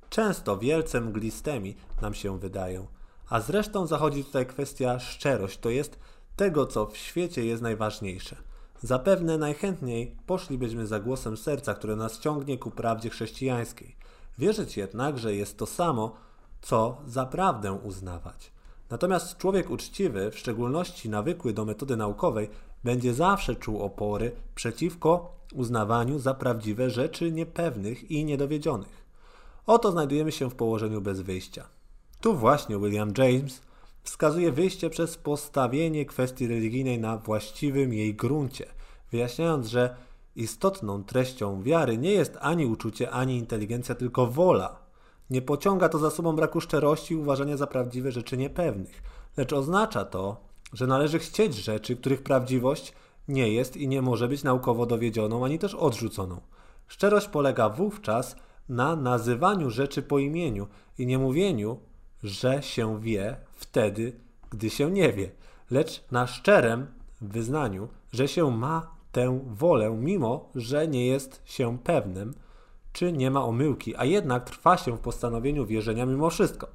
często 0.10 0.58
wielce 0.58 1.02
mglistymi 1.02 1.76
nam 2.02 2.14
się 2.14 2.40
wydają. 2.40 2.88
A 3.32 3.42
zresztą 3.42 3.88
zachodzi 3.88 4.24
tutaj 4.24 4.46
kwestia 4.46 5.00
szczerość, 5.00 5.60
to 5.60 5.70
jest 5.70 6.00
tego, 6.36 6.66
co 6.66 6.86
w 6.86 6.98
świecie 6.98 7.46
jest 7.46 7.62
najważniejsze. 7.62 8.36
Zapewne 8.82 9.38
najchętniej 9.38 10.16
poszlibyśmy 10.26 10.88
za 10.88 11.00
głosem 11.00 11.38
serca, 11.38 11.74
które 11.74 11.96
nas 11.96 12.20
ciągnie 12.20 12.58
ku 12.58 12.72
prawdzie 12.72 13.10
chrześcijańskiej. 13.10 13.96
Wierzyć 14.38 14.78
jednak, 14.78 15.18
że 15.18 15.36
jest 15.36 15.58
to 15.58 15.66
samo, 15.66 16.16
co 16.62 16.98
za 17.08 17.26
prawdę 17.26 17.74
uznawać. 17.74 18.52
Natomiast 18.90 19.38
człowiek 19.38 19.70
uczciwy, 19.70 20.32
w 20.32 20.40
szczególności 20.40 21.10
nawykły 21.10 21.54
do 21.54 21.66
metody 21.66 21.98
naukowej, 21.98 22.50
będzie 22.84 23.14
zawsze 23.14 23.56
czuł 23.56 23.82
opory 23.82 24.32
przeciwko 24.56 25.36
uznawaniu 25.54 26.20
za 26.20 26.34
prawdziwe 26.34 26.90
rzeczy 26.90 27.32
niepewnych 27.32 28.12
i 28.12 28.26
niedowiedzionych. 28.26 29.06
Oto 29.66 29.92
znajdujemy 29.92 30.32
się 30.32 30.50
w 30.50 30.56
położeniu 30.56 31.02
bez 31.02 31.22
wyjścia. 31.22 31.81
Tu 32.22 32.36
właśnie 32.36 32.78
William 32.78 33.14
James 33.18 33.62
wskazuje 34.04 34.52
wyjście 34.52 34.90
przez 34.90 35.18
postawienie 35.18 36.06
kwestii 36.06 36.48
religijnej 36.48 37.00
na 37.00 37.18
właściwym 37.18 37.94
jej 37.94 38.16
gruncie, 38.16 38.66
wyjaśniając, 39.12 39.68
że 39.68 39.96
istotną 40.36 41.04
treścią 41.04 41.64
wiary 41.64 41.98
nie 41.98 42.12
jest 42.12 42.38
ani 42.42 42.66
uczucie, 42.66 43.12
ani 43.12 43.38
inteligencja, 43.38 43.96
tylko 43.96 44.28
wola. 44.28 44.80
Nie 45.30 45.42
pociąga 45.42 45.90
to 45.90 46.00
za 46.00 46.10
sobą 46.10 46.36
braku 46.36 46.62
szczerości 46.62 47.14
i 47.14 47.18
uważania 47.18 47.58
za 47.58 47.68
prawdziwe 47.68 48.12
rzeczy 48.12 48.38
niepewnych, 48.38 49.04
lecz 49.38 49.54
oznacza 49.54 50.06
to, 50.06 50.38
że 50.74 50.88
należy 50.88 51.20
chcieć 51.20 51.56
rzeczy, 51.56 51.96
których 51.96 52.24
prawdziwość 52.24 52.94
nie 53.28 53.54
jest 53.54 53.78
i 53.78 53.88
nie 53.88 54.02
może 54.02 54.28
być 54.28 54.44
naukowo 54.44 54.86
dowiedzioną 54.86 55.46
ani 55.46 55.60
też 55.60 55.76
odrzuconą. 55.76 56.42
Szczerość 56.88 57.28
polega 57.28 57.70
wówczas 57.70 58.36
na 58.70 58.96
nazywaniu 58.96 59.70
rzeczy 59.70 60.02
po 60.02 60.20
imieniu 60.20 60.68
i 60.98 61.06
nie 61.06 61.18
mówieniu, 61.18 61.80
że 62.24 62.64
się 62.64 63.02
wie 63.02 63.36
wtedy, 63.54 64.14
gdy 64.50 64.70
się 64.70 64.92
nie 64.92 65.14
wie, 65.14 65.32
lecz 65.72 66.04
na 66.12 66.28
szczerym 66.28 66.88
wyznaniu, 67.22 67.88
że 68.12 68.28
się 68.28 68.52
ma 68.52 68.92
tę 69.12 69.40
wolę, 69.46 69.92
mimo 69.92 70.50
że 70.56 70.88
nie 70.88 71.08
jest 71.08 71.42
się 71.46 71.78
pewnym, 71.80 72.34
czy 72.94 73.12
nie 73.12 73.32
ma 73.32 73.46
omyłki, 73.46 73.96
a 73.96 74.06
jednak 74.06 74.44
trwa 74.44 74.78
się 74.78 74.98
w 74.98 75.00
postanowieniu 75.00 75.66
wierzenia 75.66 76.06
mimo 76.06 76.30
wszystko. 76.30 76.68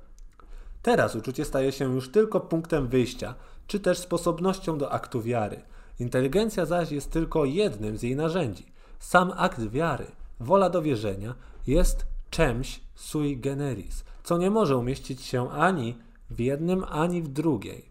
Teraz 0.82 1.16
uczucie 1.16 1.44
staje 1.44 1.72
się 1.72 1.94
już 1.94 2.12
tylko 2.12 2.40
punktem 2.40 2.88
wyjścia, 2.88 3.34
czy 3.66 3.80
też 3.80 3.98
sposobnością 3.98 4.78
do 4.78 4.92
aktu 4.92 5.22
wiary. 5.22 5.62
Inteligencja 6.00 6.66
zaś 6.66 6.90
jest 6.90 7.10
tylko 7.10 7.44
jednym 7.44 7.96
z 7.98 8.02
jej 8.02 8.16
narzędzi. 8.16 8.66
Sam 8.98 9.32
akt 9.36 9.60
wiary, 9.60 10.06
wola 10.40 10.70
do 10.70 10.82
wierzenia, 10.82 11.34
jest 11.66 12.06
czymś 12.30 12.80
sui 12.94 13.36
generis, 13.36 14.04
co 14.26 14.38
nie 14.38 14.50
może 14.50 14.76
umieścić 14.76 15.22
się 15.22 15.50
ani 15.50 15.98
w 16.30 16.40
jednym, 16.40 16.84
ani 16.88 17.22
w 17.22 17.28
drugiej. 17.28 17.90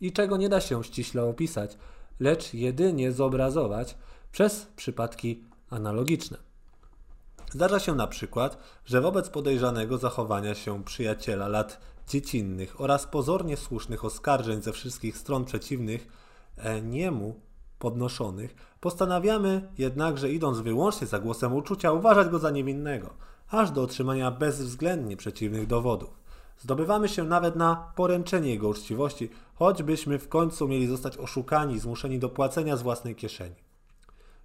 I 0.00 0.12
czego 0.12 0.36
nie 0.36 0.48
da 0.48 0.60
się 0.60 0.84
ściśle 0.84 1.24
opisać, 1.24 1.78
lecz 2.20 2.54
jedynie 2.54 3.12
zobrazować 3.12 3.96
przez 4.32 4.66
przypadki 4.76 5.44
analogiczne. 5.70 6.38
Zdarza 7.50 7.78
się 7.78 7.94
na 7.94 8.06
przykład, 8.06 8.58
że 8.84 9.00
wobec 9.00 9.28
podejrzanego 9.28 9.98
zachowania 9.98 10.54
się 10.54 10.84
przyjaciela 10.84 11.48
lat 11.48 11.80
dziecinnych 12.08 12.80
oraz 12.80 13.06
pozornie 13.06 13.56
słusznych 13.56 14.04
oskarżeń 14.04 14.62
ze 14.62 14.72
wszystkich 14.72 15.18
stron 15.18 15.44
przeciwnych 15.44 16.08
e, 16.56 16.82
niemu 16.82 17.40
podnoszonych, 17.78 18.54
postanawiamy 18.80 19.72
jednakże, 19.78 20.30
idąc 20.30 20.58
wyłącznie 20.58 21.06
za 21.06 21.18
głosem 21.18 21.54
uczucia, 21.54 21.92
uważać 21.92 22.28
go 22.28 22.38
za 22.38 22.50
niewinnego, 22.50 23.14
aż 23.50 23.70
do 23.70 23.82
otrzymania 23.82 24.30
bezwzględnie 24.30 25.16
przeciwnych 25.16 25.66
dowodów. 25.66 26.10
Zdobywamy 26.58 27.08
się 27.08 27.24
nawet 27.24 27.56
na 27.56 27.92
poręczenie 27.96 28.50
jego 28.50 28.68
uczciwości, 28.68 29.30
choćbyśmy 29.54 30.18
w 30.18 30.28
końcu 30.28 30.68
mieli 30.68 30.86
zostać 30.86 31.18
oszukani 31.18 31.74
i 31.74 31.80
zmuszeni 31.80 32.18
do 32.18 32.28
płacenia 32.28 32.76
z 32.76 32.82
własnej 32.82 33.14
kieszeni. 33.14 33.54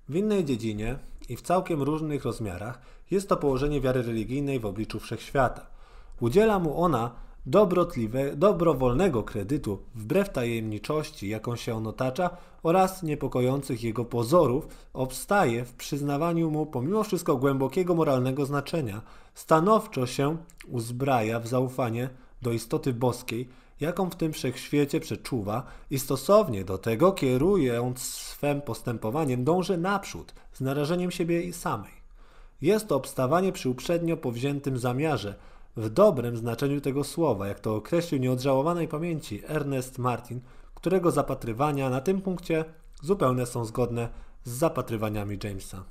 W 0.10 0.16
innej 0.16 0.46
dziedzinie 0.46 1.00
i 1.30 1.36
w 1.36 1.42
całkiem 1.42 1.82
różnych 1.82 2.26
rozmiarach 2.26 2.82
jest 3.12 3.30
to 3.30 3.38
położenie 3.38 3.82
wiary 3.82 4.04
religijnej 4.04 4.60
w 4.60 4.66
obliczu 4.66 5.00
wszechświata. 5.00 5.66
Udziela 6.20 6.60
mu 6.60 6.84
ona 6.84 7.12
dobrotliwe, 7.46 8.36
dobrowolnego 8.36 9.24
kredytu 9.24 9.80
wbrew 9.96 10.30
tajemniczości, 10.30 11.30
jaką 11.30 11.56
się 11.56 11.76
on 11.76 11.88
otacza 11.88 12.30
oraz 12.64 13.04
niepokojących 13.04 13.84
jego 13.84 14.06
pozorów, 14.06 14.68
obstaje 14.94 15.66
w 15.66 15.74
przyznawaniu 15.74 16.52
mu 16.52 16.66
pomimo 16.66 17.04
wszystko 17.04 17.38
głębokiego 17.38 17.96
moralnego 17.96 18.46
znaczenia, 18.46 19.02
stanowczo 19.34 20.08
się 20.08 20.38
uzbraja 20.68 21.40
w 21.40 21.48
zaufanie 21.48 22.10
do 22.42 22.52
istoty 22.52 22.94
boskiej, 22.94 23.50
jaką 23.80 24.10
w 24.10 24.16
tym 24.16 24.34
wszechświecie 24.34 25.00
przeczuwa 25.00 25.64
i 25.92 26.00
stosownie 26.00 26.66
do 26.66 26.78
tego 26.78 27.12
kierując 27.12 28.00
swym 28.02 28.62
postępowaniem 28.62 29.44
dąży 29.44 29.78
naprzód 29.78 30.34
z 30.54 30.62
narażeniem 30.62 31.12
siebie 31.12 31.42
i 31.42 31.54
samej. 31.54 32.02
Jest 32.62 32.88
to 32.88 32.96
obstawanie 32.96 33.52
przy 33.52 33.70
uprzednio 33.70 34.18
powziętym 34.18 34.78
zamiarze, 34.78 35.36
w 35.78 35.90
dobrym 35.90 36.38
znaczeniu 36.38 36.82
tego 36.82 37.04
słowa, 37.04 37.48
jak 37.48 37.60
to 37.60 37.76
określił 37.76 38.22
nieodżałowanej 38.22 38.88
pamięci 38.88 39.42
Ernest 39.48 39.98
Martin, 39.98 40.42
którego 40.76 41.12
zapatrywania 41.12 41.90
na 41.90 42.02
tym 42.02 42.22
punkcie 42.22 42.66
zupełnie 43.02 43.46
są 43.46 43.66
zgodne 43.66 44.10
z 44.44 44.52
zapatrywaniami 44.52 45.40
Jamesa. 45.44 45.84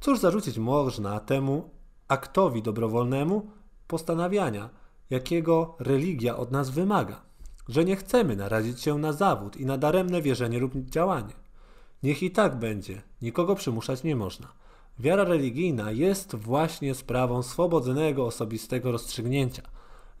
Cóż 0.00 0.18
zarzucić 0.18 0.58
można 0.58 1.20
temu 1.20 1.70
aktowi 2.08 2.62
dobrowolnemu 2.62 3.50
postanawiania, 3.86 4.70
jakiego 5.10 5.76
religia 5.78 6.36
od 6.36 6.50
nas 6.50 6.70
wymaga, 6.70 7.20
że 7.68 7.84
nie 7.84 7.96
chcemy 7.96 8.36
narazić 8.36 8.80
się 8.80 8.98
na 8.98 9.12
zawód 9.12 9.56
i 9.56 9.66
na 9.66 9.78
daremne 9.78 10.22
wierzenie 10.22 10.58
lub 10.58 10.74
działanie. 10.76 11.34
Niech 12.02 12.22
i 12.22 12.30
tak 12.30 12.58
będzie, 12.58 13.02
nikogo 13.22 13.54
przymuszać 13.54 14.02
nie 14.02 14.16
można. 14.16 14.61
Wiara 14.98 15.24
religijna 15.24 15.90
jest 15.90 16.34
właśnie 16.36 16.94
sprawą 16.94 17.42
swobodnego, 17.42 18.26
osobistego 18.26 18.92
rozstrzygnięcia, 18.92 19.62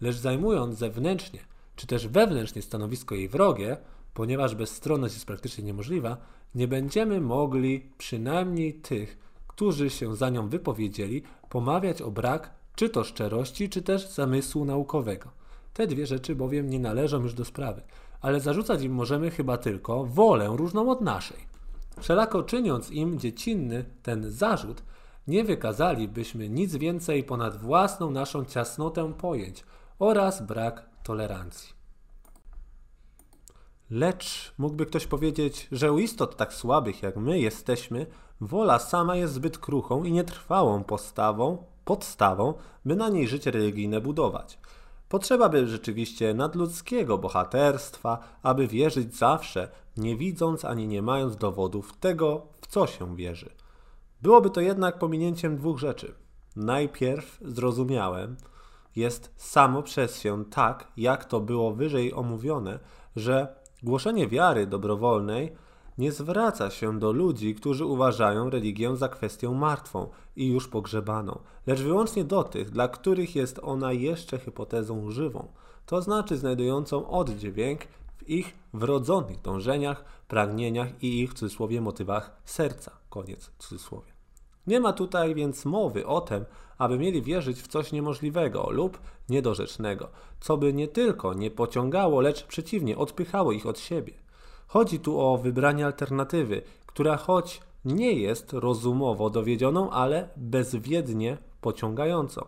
lecz 0.00 0.16
zajmując 0.16 0.78
zewnętrznie 0.78 1.52
czy 1.76 1.86
też 1.86 2.08
wewnętrznie 2.08 2.62
stanowisko 2.62 3.14
jej 3.14 3.28
wrogie, 3.28 3.76
ponieważ 4.14 4.54
bezstronność 4.54 5.14
jest 5.14 5.26
praktycznie 5.26 5.64
niemożliwa, 5.64 6.16
nie 6.54 6.68
będziemy 6.68 7.20
mogli 7.20 7.90
przynajmniej 7.98 8.74
tych, 8.74 9.18
którzy 9.46 9.90
się 9.90 10.16
za 10.16 10.30
nią 10.30 10.48
wypowiedzieli, 10.48 11.22
pomawiać 11.48 12.02
o 12.02 12.10
brak 12.10 12.50
czy 12.74 12.88
to 12.88 13.04
szczerości, 13.04 13.68
czy 13.68 13.82
też 13.82 14.08
zamysłu 14.08 14.64
naukowego. 14.64 15.30
Te 15.74 15.86
dwie 15.86 16.06
rzeczy 16.06 16.34
bowiem 16.34 16.70
nie 16.70 16.80
należą 16.80 17.22
już 17.22 17.34
do 17.34 17.44
sprawy, 17.44 17.82
ale 18.20 18.40
zarzucać 18.40 18.82
im 18.82 18.92
możemy 18.92 19.30
chyba 19.30 19.58
tylko 19.58 20.04
wolę 20.04 20.52
różną 20.56 20.90
od 20.90 21.00
naszej. 21.00 21.51
Wszelako 22.00 22.42
czyniąc 22.42 22.90
im 22.90 23.18
dziecinny 23.18 23.84
ten 24.02 24.30
zarzut, 24.30 24.82
nie 25.26 25.44
wykazalibyśmy 25.44 26.48
nic 26.48 26.76
więcej 26.76 27.24
ponad 27.24 27.56
własną 27.56 28.10
naszą 28.10 28.44
ciasnotę 28.44 29.12
pojęć 29.12 29.64
oraz 29.98 30.42
brak 30.42 30.88
tolerancji. 31.02 31.72
Lecz 33.90 34.52
mógłby 34.58 34.86
ktoś 34.86 35.06
powiedzieć, 35.06 35.68
że 35.72 35.92
u 35.92 35.98
istot 35.98 36.36
tak 36.36 36.54
słabych 36.54 37.02
jak 37.02 37.16
my 37.16 37.40
jesteśmy, 37.40 38.06
wola 38.40 38.78
sama 38.78 39.16
jest 39.16 39.34
zbyt 39.34 39.58
kruchą 39.58 40.04
i 40.04 40.12
nietrwałą 40.12 40.84
postawą, 40.84 41.64
podstawą, 41.84 42.54
by 42.84 42.96
na 42.96 43.08
niej 43.08 43.28
życie 43.28 43.50
religijne 43.50 44.00
budować. 44.00 44.58
Potrzeba 45.12 45.48
by 45.48 45.66
rzeczywiście 45.68 46.34
nadludzkiego 46.34 47.18
bohaterstwa, 47.18 48.18
aby 48.42 48.68
wierzyć 48.68 49.16
zawsze, 49.16 49.68
nie 49.96 50.16
widząc 50.16 50.64
ani 50.64 50.88
nie 50.88 51.02
mając 51.02 51.36
dowodów 51.36 51.96
tego, 51.96 52.46
w 52.60 52.66
co 52.66 52.86
się 52.86 53.16
wierzy. 53.16 53.50
Byłoby 54.22 54.50
to 54.50 54.60
jednak 54.60 54.98
pominięciem 54.98 55.56
dwóch 55.56 55.78
rzeczy. 55.78 56.14
Najpierw 56.56 57.38
zrozumiałem, 57.44 58.36
jest 58.96 59.32
samo 59.36 59.82
przez 59.82 60.20
się 60.20 60.44
tak, 60.44 60.92
jak 60.96 61.24
to 61.24 61.40
było 61.40 61.72
wyżej 61.72 62.14
omówione, 62.14 62.78
że 63.16 63.54
głoszenie 63.82 64.28
wiary 64.28 64.66
dobrowolnej 64.66 65.52
nie 65.98 66.12
zwraca 66.12 66.70
się 66.70 66.98
do 66.98 67.12
ludzi, 67.12 67.54
którzy 67.54 67.84
uważają 67.84 68.50
religię 68.50 68.96
za 68.96 69.08
kwestię 69.08 69.50
martwą 69.50 70.08
i 70.36 70.46
już 70.46 70.68
pogrzebaną, 70.68 71.38
lecz 71.66 71.80
wyłącznie 71.80 72.24
do 72.24 72.44
tych, 72.44 72.70
dla 72.70 72.88
których 72.88 73.36
jest 73.36 73.60
ona 73.62 73.92
jeszcze 73.92 74.38
hipotezą 74.38 75.10
żywą, 75.10 75.48
to 75.86 76.02
znaczy 76.02 76.36
znajdującą 76.36 77.08
oddźwięk 77.08 77.80
w 78.16 78.28
ich 78.28 78.54
wrodzonych 78.74 79.40
dążeniach, 79.40 80.04
pragnieniach 80.28 81.02
i 81.02 81.20
ich 81.20 81.30
w 81.30 81.34
cudzysłowie 81.34 81.80
motywach 81.80 82.36
serca. 82.44 82.92
Koniec 83.10 83.50
cudzysłowie. 83.58 84.12
Nie 84.66 84.80
ma 84.80 84.92
tutaj 84.92 85.34
więc 85.34 85.64
mowy 85.64 86.06
o 86.06 86.20
tym, 86.20 86.44
aby 86.78 86.98
mieli 86.98 87.22
wierzyć 87.22 87.62
w 87.62 87.68
coś 87.68 87.92
niemożliwego 87.92 88.70
lub 88.70 88.98
niedorzecznego, 89.28 90.08
co 90.40 90.56
by 90.56 90.72
nie 90.72 90.88
tylko 90.88 91.34
nie 91.34 91.50
pociągało, 91.50 92.20
lecz 92.20 92.46
przeciwnie 92.46 92.98
odpychało 92.98 93.52
ich 93.52 93.66
od 93.66 93.78
siebie. 93.78 94.12
Chodzi 94.72 95.00
tu 95.00 95.20
o 95.20 95.38
wybranie 95.38 95.86
alternatywy, 95.86 96.62
która 96.86 97.16
choć 97.16 97.60
nie 97.84 98.12
jest 98.12 98.52
rozumowo 98.52 99.30
dowiedzioną, 99.30 99.90
ale 99.90 100.28
bezwiednie 100.36 101.38
pociągającą. 101.60 102.44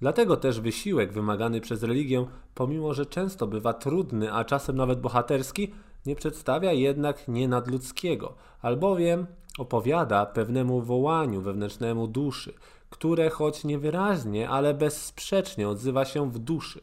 Dlatego 0.00 0.36
też 0.36 0.60
wysiłek 0.60 1.12
wymagany 1.12 1.60
przez 1.60 1.82
religię, 1.82 2.26
pomimo 2.54 2.94
że 2.94 3.06
często 3.06 3.46
bywa 3.46 3.72
trudny, 3.72 4.32
a 4.32 4.44
czasem 4.44 4.76
nawet 4.76 5.00
bohaterski, 5.00 5.70
nie 6.06 6.16
przedstawia 6.16 6.72
jednak 6.72 7.28
nienadludzkiego, 7.28 8.34
albowiem 8.62 9.26
opowiada 9.58 10.26
pewnemu 10.26 10.80
wołaniu 10.80 11.40
wewnętrznemu 11.40 12.08
duszy, 12.08 12.54
które 12.90 13.30
choć 13.30 13.64
niewyraźnie, 13.64 14.48
ale 14.48 14.74
bezsprzecznie 14.74 15.68
odzywa 15.68 16.04
się 16.04 16.30
w 16.30 16.38
duszy, 16.38 16.80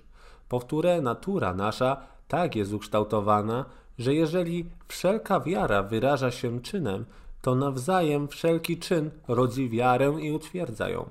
po 0.50 0.60
które 0.60 1.02
natura 1.02 1.54
nasza 1.54 1.98
tak 2.28 2.56
jest 2.56 2.74
ukształtowana, 2.74 3.66
że 4.02 4.14
jeżeli 4.14 4.66
wszelka 4.88 5.40
wiara 5.40 5.84
wyraża 5.84 6.32
się 6.32 6.62
czynem, 6.62 7.06
to 7.42 7.56
nawzajem 7.56 8.28
wszelki 8.28 8.78
czyn 8.78 9.12
rodzi 9.28 9.70
wiarę 9.70 10.16
i 10.22 10.32
utwierdza 10.32 10.90
ją. 10.90 11.10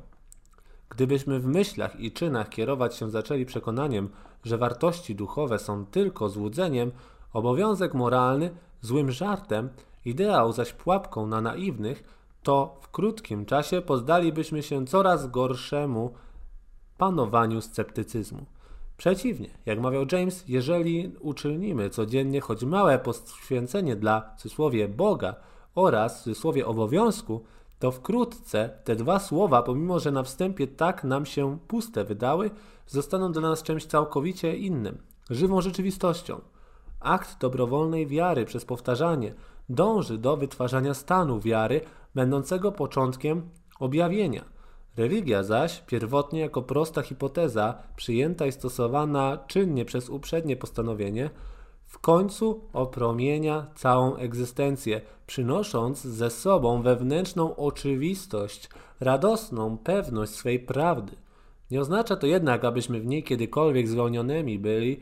Gdybyśmy 0.89 1.41
w 1.41 1.47
myślach 1.47 2.01
i 2.01 2.13
czynach 2.13 2.49
kierować 2.49 2.97
się 2.97 3.11
zaczęli 3.11 3.47
przekonaniem, 3.47 4.09
że 4.45 4.59
wartości 4.59 5.15
duchowe 5.15 5.59
są 5.59 5.87
tylko 5.87 6.29
złudzeniem, 6.29 6.93
obowiązek 7.33 7.95
moralny 7.95 8.51
złym 8.81 9.11
żartem, 9.11 9.69
ideał 10.05 10.53
zaś 10.53 10.73
pułapką 10.73 11.27
na 11.27 11.41
naiwnych, 11.41 12.05
to 12.43 12.77
w 12.81 12.89
krótkim 12.89 13.47
czasie 13.47 13.83
poddalibyśmy 13.83 14.63
się 14.63 14.87
coraz 14.87 15.31
gorszemu 15.31 16.15
panowaniu 16.99 17.61
sceptycyzmu. 17.61 18.47
Przeciwnie, 19.01 19.49
jak 19.67 19.81
mawiał 19.81 20.05
James, 20.13 20.45
jeżeli 20.49 21.13
uczynimy 21.21 21.91
codziennie 21.91 22.41
choć 22.41 22.65
małe 22.65 22.99
poświęcenie 22.99 23.97
dla, 23.97 24.21
w 24.21 24.41
cudzysłowie, 24.41 24.89
Boga 24.89 25.35
oraz, 25.75 26.21
w 26.21 26.23
cudzysłowie, 26.23 26.67
obowiązku, 26.67 27.45
to 27.79 27.91
wkrótce 27.91 28.71
te 28.85 28.97
dwa 28.97 29.19
słowa, 29.19 29.63
pomimo 29.63 29.99
że 29.99 30.11
na 30.11 30.23
wstępie 30.23 30.67
tak 30.67 31.05
nam 31.05 31.27
się 31.27 31.59
puste 31.69 32.05
wydały, 32.05 32.51
zostaną 32.87 33.33
dla 33.33 33.43
nas 33.43 33.63
czymś 33.63 33.87
całkowicie 33.87 34.57
innym, 34.57 34.99
żywą 35.31 35.61
rzeczywistością. 35.61 36.41
Akt 37.01 37.41
dobrowolnej 37.41 38.07
wiary 38.07 38.45
przez 38.45 38.65
powtarzanie 38.65 39.35
dąży 39.69 40.19
do 40.19 40.37
wytwarzania 40.37 40.95
stanu 40.95 41.41
wiary, 41.41 41.81
będącego 42.15 42.73
początkiem 42.73 43.51
objawienia. 43.79 44.60
Religia 44.97 45.43
zaś, 45.43 45.81
pierwotnie 45.81 46.41
jako 46.41 46.63
prosta 46.63 47.03
hipoteza, 47.03 47.83
przyjęta 47.97 48.47
i 48.47 48.53
stosowana 48.53 49.39
czynnie 49.47 49.85
przez 49.85 50.09
uprzednie 50.09 50.57
postanowienie, 50.57 51.31
w 51.87 51.99
końcu 51.99 52.61
opromienia 52.73 53.67
całą 53.75 54.17
egzystencję, 54.17 55.01
przynosząc 55.27 56.05
ze 56.05 56.31
sobą 56.31 56.83
wewnętrzną 56.83 57.57
oczywistość, 57.57 58.69
radosną 59.01 59.79
pewność 59.79 60.33
swej 60.33 60.61
prawdy. 60.61 61.17
Nie 61.71 61.81
oznacza 61.81 62.17
to 62.17 62.27
jednak, 62.27 62.65
abyśmy 62.65 63.01
w 63.01 63.07
niej 63.07 63.23
kiedykolwiek 63.23 63.89
zwolnionymi 63.89 64.59
byli, 64.59 65.01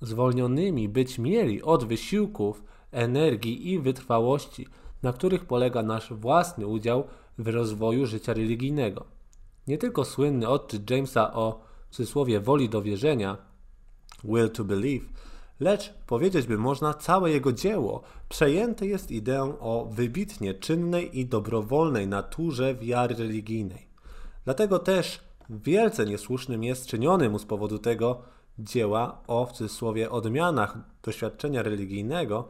zwolnionymi 0.00 0.88
być 0.88 1.18
mieli 1.18 1.62
od 1.62 1.84
wysiłków, 1.84 2.64
energii 2.92 3.72
i 3.72 3.78
wytrwałości, 3.78 4.66
na 5.02 5.12
których 5.12 5.44
polega 5.44 5.82
nasz 5.82 6.12
własny 6.12 6.66
udział 6.66 7.04
w 7.38 7.48
rozwoju 7.48 8.06
życia 8.06 8.34
religijnego. 8.34 9.04
Nie 9.66 9.78
tylko 9.78 10.04
słynny 10.04 10.48
odczyt 10.48 10.90
Jamesa 10.90 11.34
o 11.34 11.60
w 11.88 11.96
cudzysłowie 11.96 12.40
woli 12.40 12.68
do 12.68 12.82
wierzenia, 12.82 13.36
will 14.24 14.50
to 14.50 14.64
believe, 14.64 15.06
lecz 15.60 15.94
powiedzieć 16.06 16.46
by 16.46 16.58
można 16.58 16.94
całe 16.94 17.30
jego 17.30 17.52
dzieło 17.52 18.02
przejęte 18.28 18.86
jest 18.86 19.10
ideą 19.10 19.58
o 19.58 19.88
wybitnie 19.90 20.54
czynnej 20.54 21.18
i 21.18 21.26
dobrowolnej 21.26 22.08
naturze 22.08 22.74
wiary 22.74 23.14
religijnej. 23.14 23.86
Dlatego 24.44 24.78
też 24.78 25.20
wielce 25.50 26.06
niesłusznym 26.06 26.64
jest 26.64 26.86
czyniony 26.86 27.28
mu 27.28 27.38
z 27.38 27.44
powodu 27.44 27.78
tego 27.78 28.22
dzieła 28.58 29.22
o 29.26 29.46
w 29.46 29.52
cudzysłowie 29.52 30.10
odmianach 30.10 30.78
doświadczenia 31.02 31.62
religijnego 31.62 32.48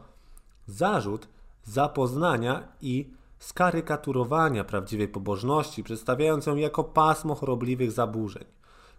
zarzut 0.67 1.27
zapoznania 1.63 2.67
i 2.81 3.16
skarykaturowania 3.39 4.63
prawdziwej 4.63 5.07
pobożności, 5.07 5.83
przedstawiając 5.83 6.45
ją 6.45 6.55
jako 6.55 6.83
pasmo 6.83 7.35
chorobliwych 7.35 7.91
zaburzeń. 7.91 8.45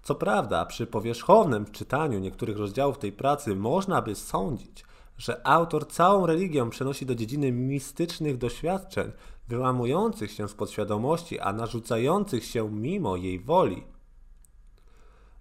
Co 0.02 0.14
prawda, 0.14 0.66
przy 0.66 0.86
powierzchownym 0.86 1.66
czytaniu 1.66 2.18
niektórych 2.18 2.58
rozdziałów 2.58 2.98
tej 2.98 3.12
pracy 3.12 3.56
można 3.56 4.02
by 4.02 4.14
sądzić, 4.14 4.84
że 5.18 5.46
autor 5.46 5.88
całą 5.88 6.26
religię 6.26 6.70
przenosi 6.70 7.06
do 7.06 7.14
dziedziny 7.14 7.52
mistycznych 7.52 8.38
doświadczeń, 8.38 9.12
wyłamujących 9.48 10.30
się 10.30 10.48
z 10.48 10.54
podświadomości, 10.54 11.40
a 11.40 11.52
narzucających 11.52 12.44
się 12.44 12.70
mimo 12.70 13.16
jej 13.16 13.40
woli. 13.40 13.84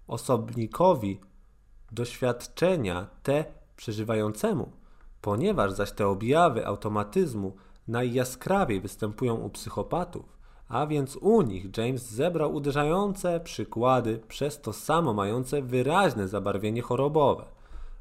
Osobnikowi 0.06 1.20
doświadczenia 1.92 3.06
te 3.22 3.44
przeżywającemu, 3.76 4.72
ponieważ 5.20 5.72
zaś 5.72 5.92
te 5.92 6.06
objawy 6.06 6.66
automatyzmu 6.66 7.56
najjaskrawiej 7.88 8.80
występują 8.80 9.34
u 9.34 9.50
psychopatów, 9.50 10.38
a 10.68 10.86
więc 10.86 11.16
u 11.16 11.42
nich 11.42 11.66
James 11.76 12.10
zebrał 12.10 12.54
uderzające 12.54 13.40
przykłady, 13.40 14.20
przez 14.28 14.60
to 14.60 14.72
samo 14.72 15.14
mające 15.14 15.62
wyraźne 15.62 16.28
zabarwienie 16.28 16.82
chorobowe. 16.82 17.44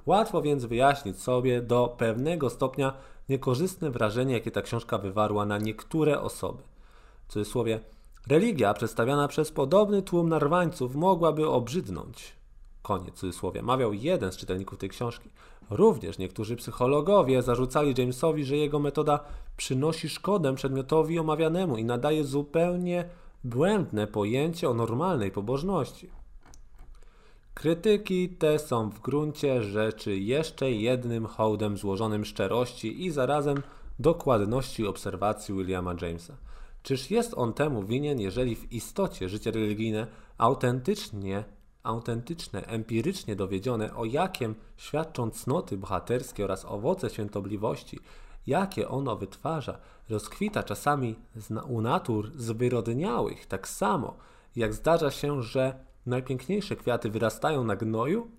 Łatwo 0.05 0.41
więc 0.41 0.65
wyjaśnić 0.65 1.19
sobie 1.19 1.61
do 1.61 1.95
pewnego 1.97 2.49
stopnia 2.49 2.93
niekorzystne 3.29 3.91
wrażenie, 3.91 4.33
jakie 4.33 4.51
ta 4.51 4.61
książka 4.61 4.97
wywarła 4.97 5.45
na 5.45 5.57
niektóre 5.57 6.21
osoby. 6.21 6.63
W 7.27 7.33
cudzysłowie, 7.33 7.79
religia 8.27 8.73
przedstawiana 8.73 9.27
przez 9.27 9.51
podobny 9.51 10.01
tłum 10.01 10.29
narwańców 10.29 10.95
mogłaby 10.95 11.49
obrzydnąć. 11.49 12.37
Koniec 12.81 13.15
cudzysłowie. 13.15 13.61
Mawiał 13.61 13.93
jeden 13.93 14.31
z 14.31 14.37
czytelników 14.37 14.79
tej 14.79 14.89
książki. 14.89 15.29
Również 15.69 16.17
niektórzy 16.17 16.55
psychologowie 16.55 17.41
zarzucali 17.41 17.93
Jamesowi, 17.97 18.45
że 18.45 18.57
jego 18.57 18.79
metoda 18.79 19.19
przynosi 19.57 20.09
szkodę 20.09 20.55
przedmiotowi 20.55 21.19
omawianemu 21.19 21.77
i 21.77 21.83
nadaje 21.83 22.23
zupełnie 22.23 23.09
błędne 23.43 24.07
pojęcie 24.07 24.69
o 24.69 24.73
normalnej 24.73 25.31
pobożności. 25.31 26.09
Krytyki 27.53 28.29
te 28.29 28.59
są 28.59 28.89
w 28.89 28.99
gruncie 28.99 29.63
rzeczy 29.63 30.17
jeszcze 30.17 30.71
jednym 30.71 31.25
hołdem 31.25 31.77
złożonym 31.77 32.25
szczerości 32.25 33.05
i 33.05 33.11
zarazem 33.11 33.61
dokładności 33.99 34.87
obserwacji 34.87 35.55
Williama 35.55 35.95
Jamesa. 36.01 36.37
Czyż 36.83 37.11
jest 37.11 37.33
on 37.35 37.53
temu 37.53 37.83
winien, 37.83 38.19
jeżeli 38.19 38.55
w 38.55 38.71
istocie 38.71 39.29
życie 39.29 39.51
religijne 39.51 40.07
autentycznie 40.37 41.43
autentyczne, 41.87 42.65
empirycznie 42.65 43.35
dowiedzione, 43.35 43.95
o 43.95 44.05
jakiem 44.05 44.55
świadczą 44.77 45.31
cnoty 45.31 45.77
bohaterskie 45.77 46.43
oraz 46.43 46.65
owoce 46.65 47.09
świętobliwości, 47.09 47.99
jakie 48.47 48.89
ono 48.89 49.15
wytwarza, 49.15 49.79
rozkwita 50.09 50.63
czasami 50.63 51.15
u 51.67 51.81
natur 51.81 52.31
zwyrodniałych, 52.35 53.45
tak 53.45 53.67
samo 53.67 54.17
jak 54.55 54.73
zdarza 54.73 55.11
się, 55.11 55.41
że 55.43 55.79
najpiękniejsze 56.05 56.75
kwiaty 56.75 57.09
wyrastają 57.09 57.63
na 57.63 57.75
gnoju? 57.75 58.31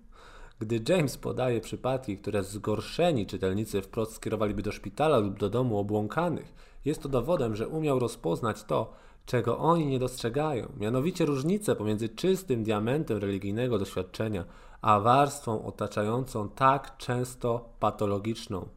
Gdy 0.59 0.81
James 0.89 1.17
podaje 1.17 1.61
przypadki, 1.61 2.17
które 2.17 2.43
zgorszeni 2.43 3.25
czytelnicy 3.25 3.81
wprost 3.81 4.13
skierowaliby 4.13 4.61
do 4.61 4.71
szpitala 4.71 5.17
lub 5.17 5.39
do 5.39 5.49
domu 5.49 5.77
obłąkanych, 5.77 6.53
jest 6.85 7.01
to 7.01 7.09
dowodem, 7.09 7.55
że 7.55 7.67
umiał 7.67 7.99
rozpoznać 7.99 8.63
to, 8.63 8.93
czego 9.25 9.57
oni 9.57 9.85
nie 9.85 9.99
dostrzegają, 9.99 10.71
mianowicie 10.77 11.25
różnicę 11.25 11.75
pomiędzy 11.75 12.09
czystym 12.09 12.63
diamentem 12.63 13.17
religijnego 13.17 13.79
doświadczenia, 13.79 14.45
a 14.81 14.99
warstwą 14.99 15.65
otaczającą 15.65 16.49
tak 16.49 16.97
często 16.97 17.69
patologiczną. 17.79 18.67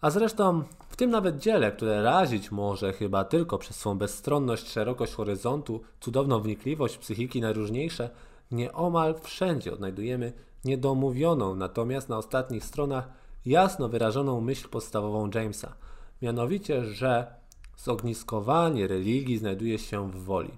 A 0.00 0.10
zresztą 0.10 0.62
w 0.88 0.96
tym 0.96 1.10
nawet 1.10 1.38
dziele, 1.38 1.72
które 1.72 2.02
razić 2.02 2.50
może 2.50 2.92
chyba 2.92 3.24
tylko 3.24 3.58
przez 3.58 3.76
swą 3.76 3.98
bezstronność, 3.98 4.68
szerokość 4.68 5.14
horyzontu, 5.14 5.80
cudowną 6.00 6.40
wnikliwość 6.40 6.98
psychiki 6.98 7.40
najróżniejsze, 7.40 8.10
nieomal 8.50 9.14
wszędzie 9.20 9.72
odnajdujemy 9.72 10.32
niedomówioną, 10.64 11.54
natomiast 11.54 12.08
na 12.08 12.18
ostatnich 12.18 12.64
stronach 12.64 13.08
jasno 13.46 13.88
wyrażoną 13.88 14.40
myśl 14.40 14.68
podstawową 14.68 15.30
Jamesa, 15.34 15.74
mianowicie, 16.22 16.84
że 16.84 17.37
Zogniskowanie 17.78 18.86
religii 18.86 19.38
znajduje 19.38 19.78
się 19.78 20.10
w 20.10 20.24
woli. 20.24 20.50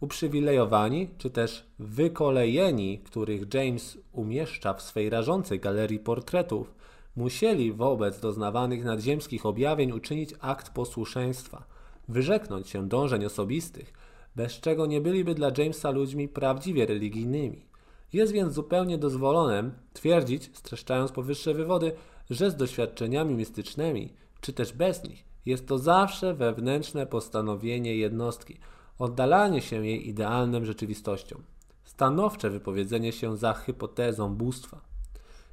Uprzywilejowani, 0.00 1.08
czy 1.18 1.30
też 1.30 1.66
wykolejeni, 1.78 2.98
których 2.98 3.54
James 3.54 3.98
umieszcza 4.12 4.74
w 4.74 4.82
swej 4.82 5.10
rażącej 5.10 5.60
galerii 5.60 5.98
portretów, 5.98 6.74
musieli 7.16 7.72
wobec 7.72 8.20
doznawanych 8.20 8.84
nadziemskich 8.84 9.46
objawień 9.46 9.92
uczynić 9.92 10.34
akt 10.40 10.70
posłuszeństwa, 10.70 11.64
wyrzeknąć 12.08 12.68
się 12.68 12.88
dążeń 12.88 13.24
osobistych, 13.24 13.92
bez 14.36 14.52
czego 14.52 14.86
nie 14.86 15.00
byliby 15.00 15.34
dla 15.34 15.50
Jamesa 15.58 15.90
ludźmi 15.90 16.28
prawdziwie 16.28 16.86
religijnymi. 16.86 17.66
Jest 18.12 18.32
więc 18.32 18.54
zupełnie 18.54 18.98
dozwolonym 18.98 19.72
twierdzić, 19.92 20.50
streszczając 20.52 21.12
powyższe 21.12 21.54
wywody, 21.54 21.92
że 22.30 22.50
z 22.50 22.56
doświadczeniami 22.56 23.34
mistycznymi, 23.34 24.12
czy 24.40 24.52
też 24.52 24.72
bez 24.72 25.04
nich, 25.04 25.29
jest 25.46 25.68
to 25.68 25.78
zawsze 25.78 26.34
wewnętrzne 26.34 27.06
postanowienie 27.06 27.96
jednostki, 27.96 28.58
oddalanie 28.98 29.60
się 29.62 29.86
jej 29.86 30.08
idealnym 30.08 30.64
rzeczywistością, 30.64 31.42
stanowcze 31.84 32.50
wypowiedzenie 32.50 33.12
się 33.12 33.36
za 33.36 33.54
hipotezą 33.54 34.34
bóstwa. 34.34 34.80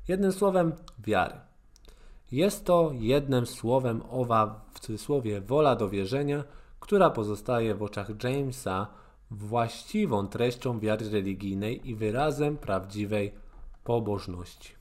Jednym 0.07 0.31
słowem, 0.31 0.73
wiary. 0.99 1.35
Jest 2.31 2.65
to 2.65 2.91
jednym 2.93 3.45
słowem 3.45 4.01
owa 4.09 4.65
w 4.73 4.79
cudzysłowie 4.79 5.41
wola 5.41 5.75
do 5.75 5.89
wierzenia, 5.89 6.43
która 6.79 7.09
pozostaje 7.09 7.75
w 7.75 7.83
oczach 7.83 8.23
Jamesa 8.23 8.87
właściwą 9.31 10.27
treścią 10.27 10.79
wiary 10.79 11.09
religijnej 11.09 11.89
i 11.89 11.95
wyrazem 11.95 12.57
prawdziwej 12.57 13.33
pobożności. 13.83 14.76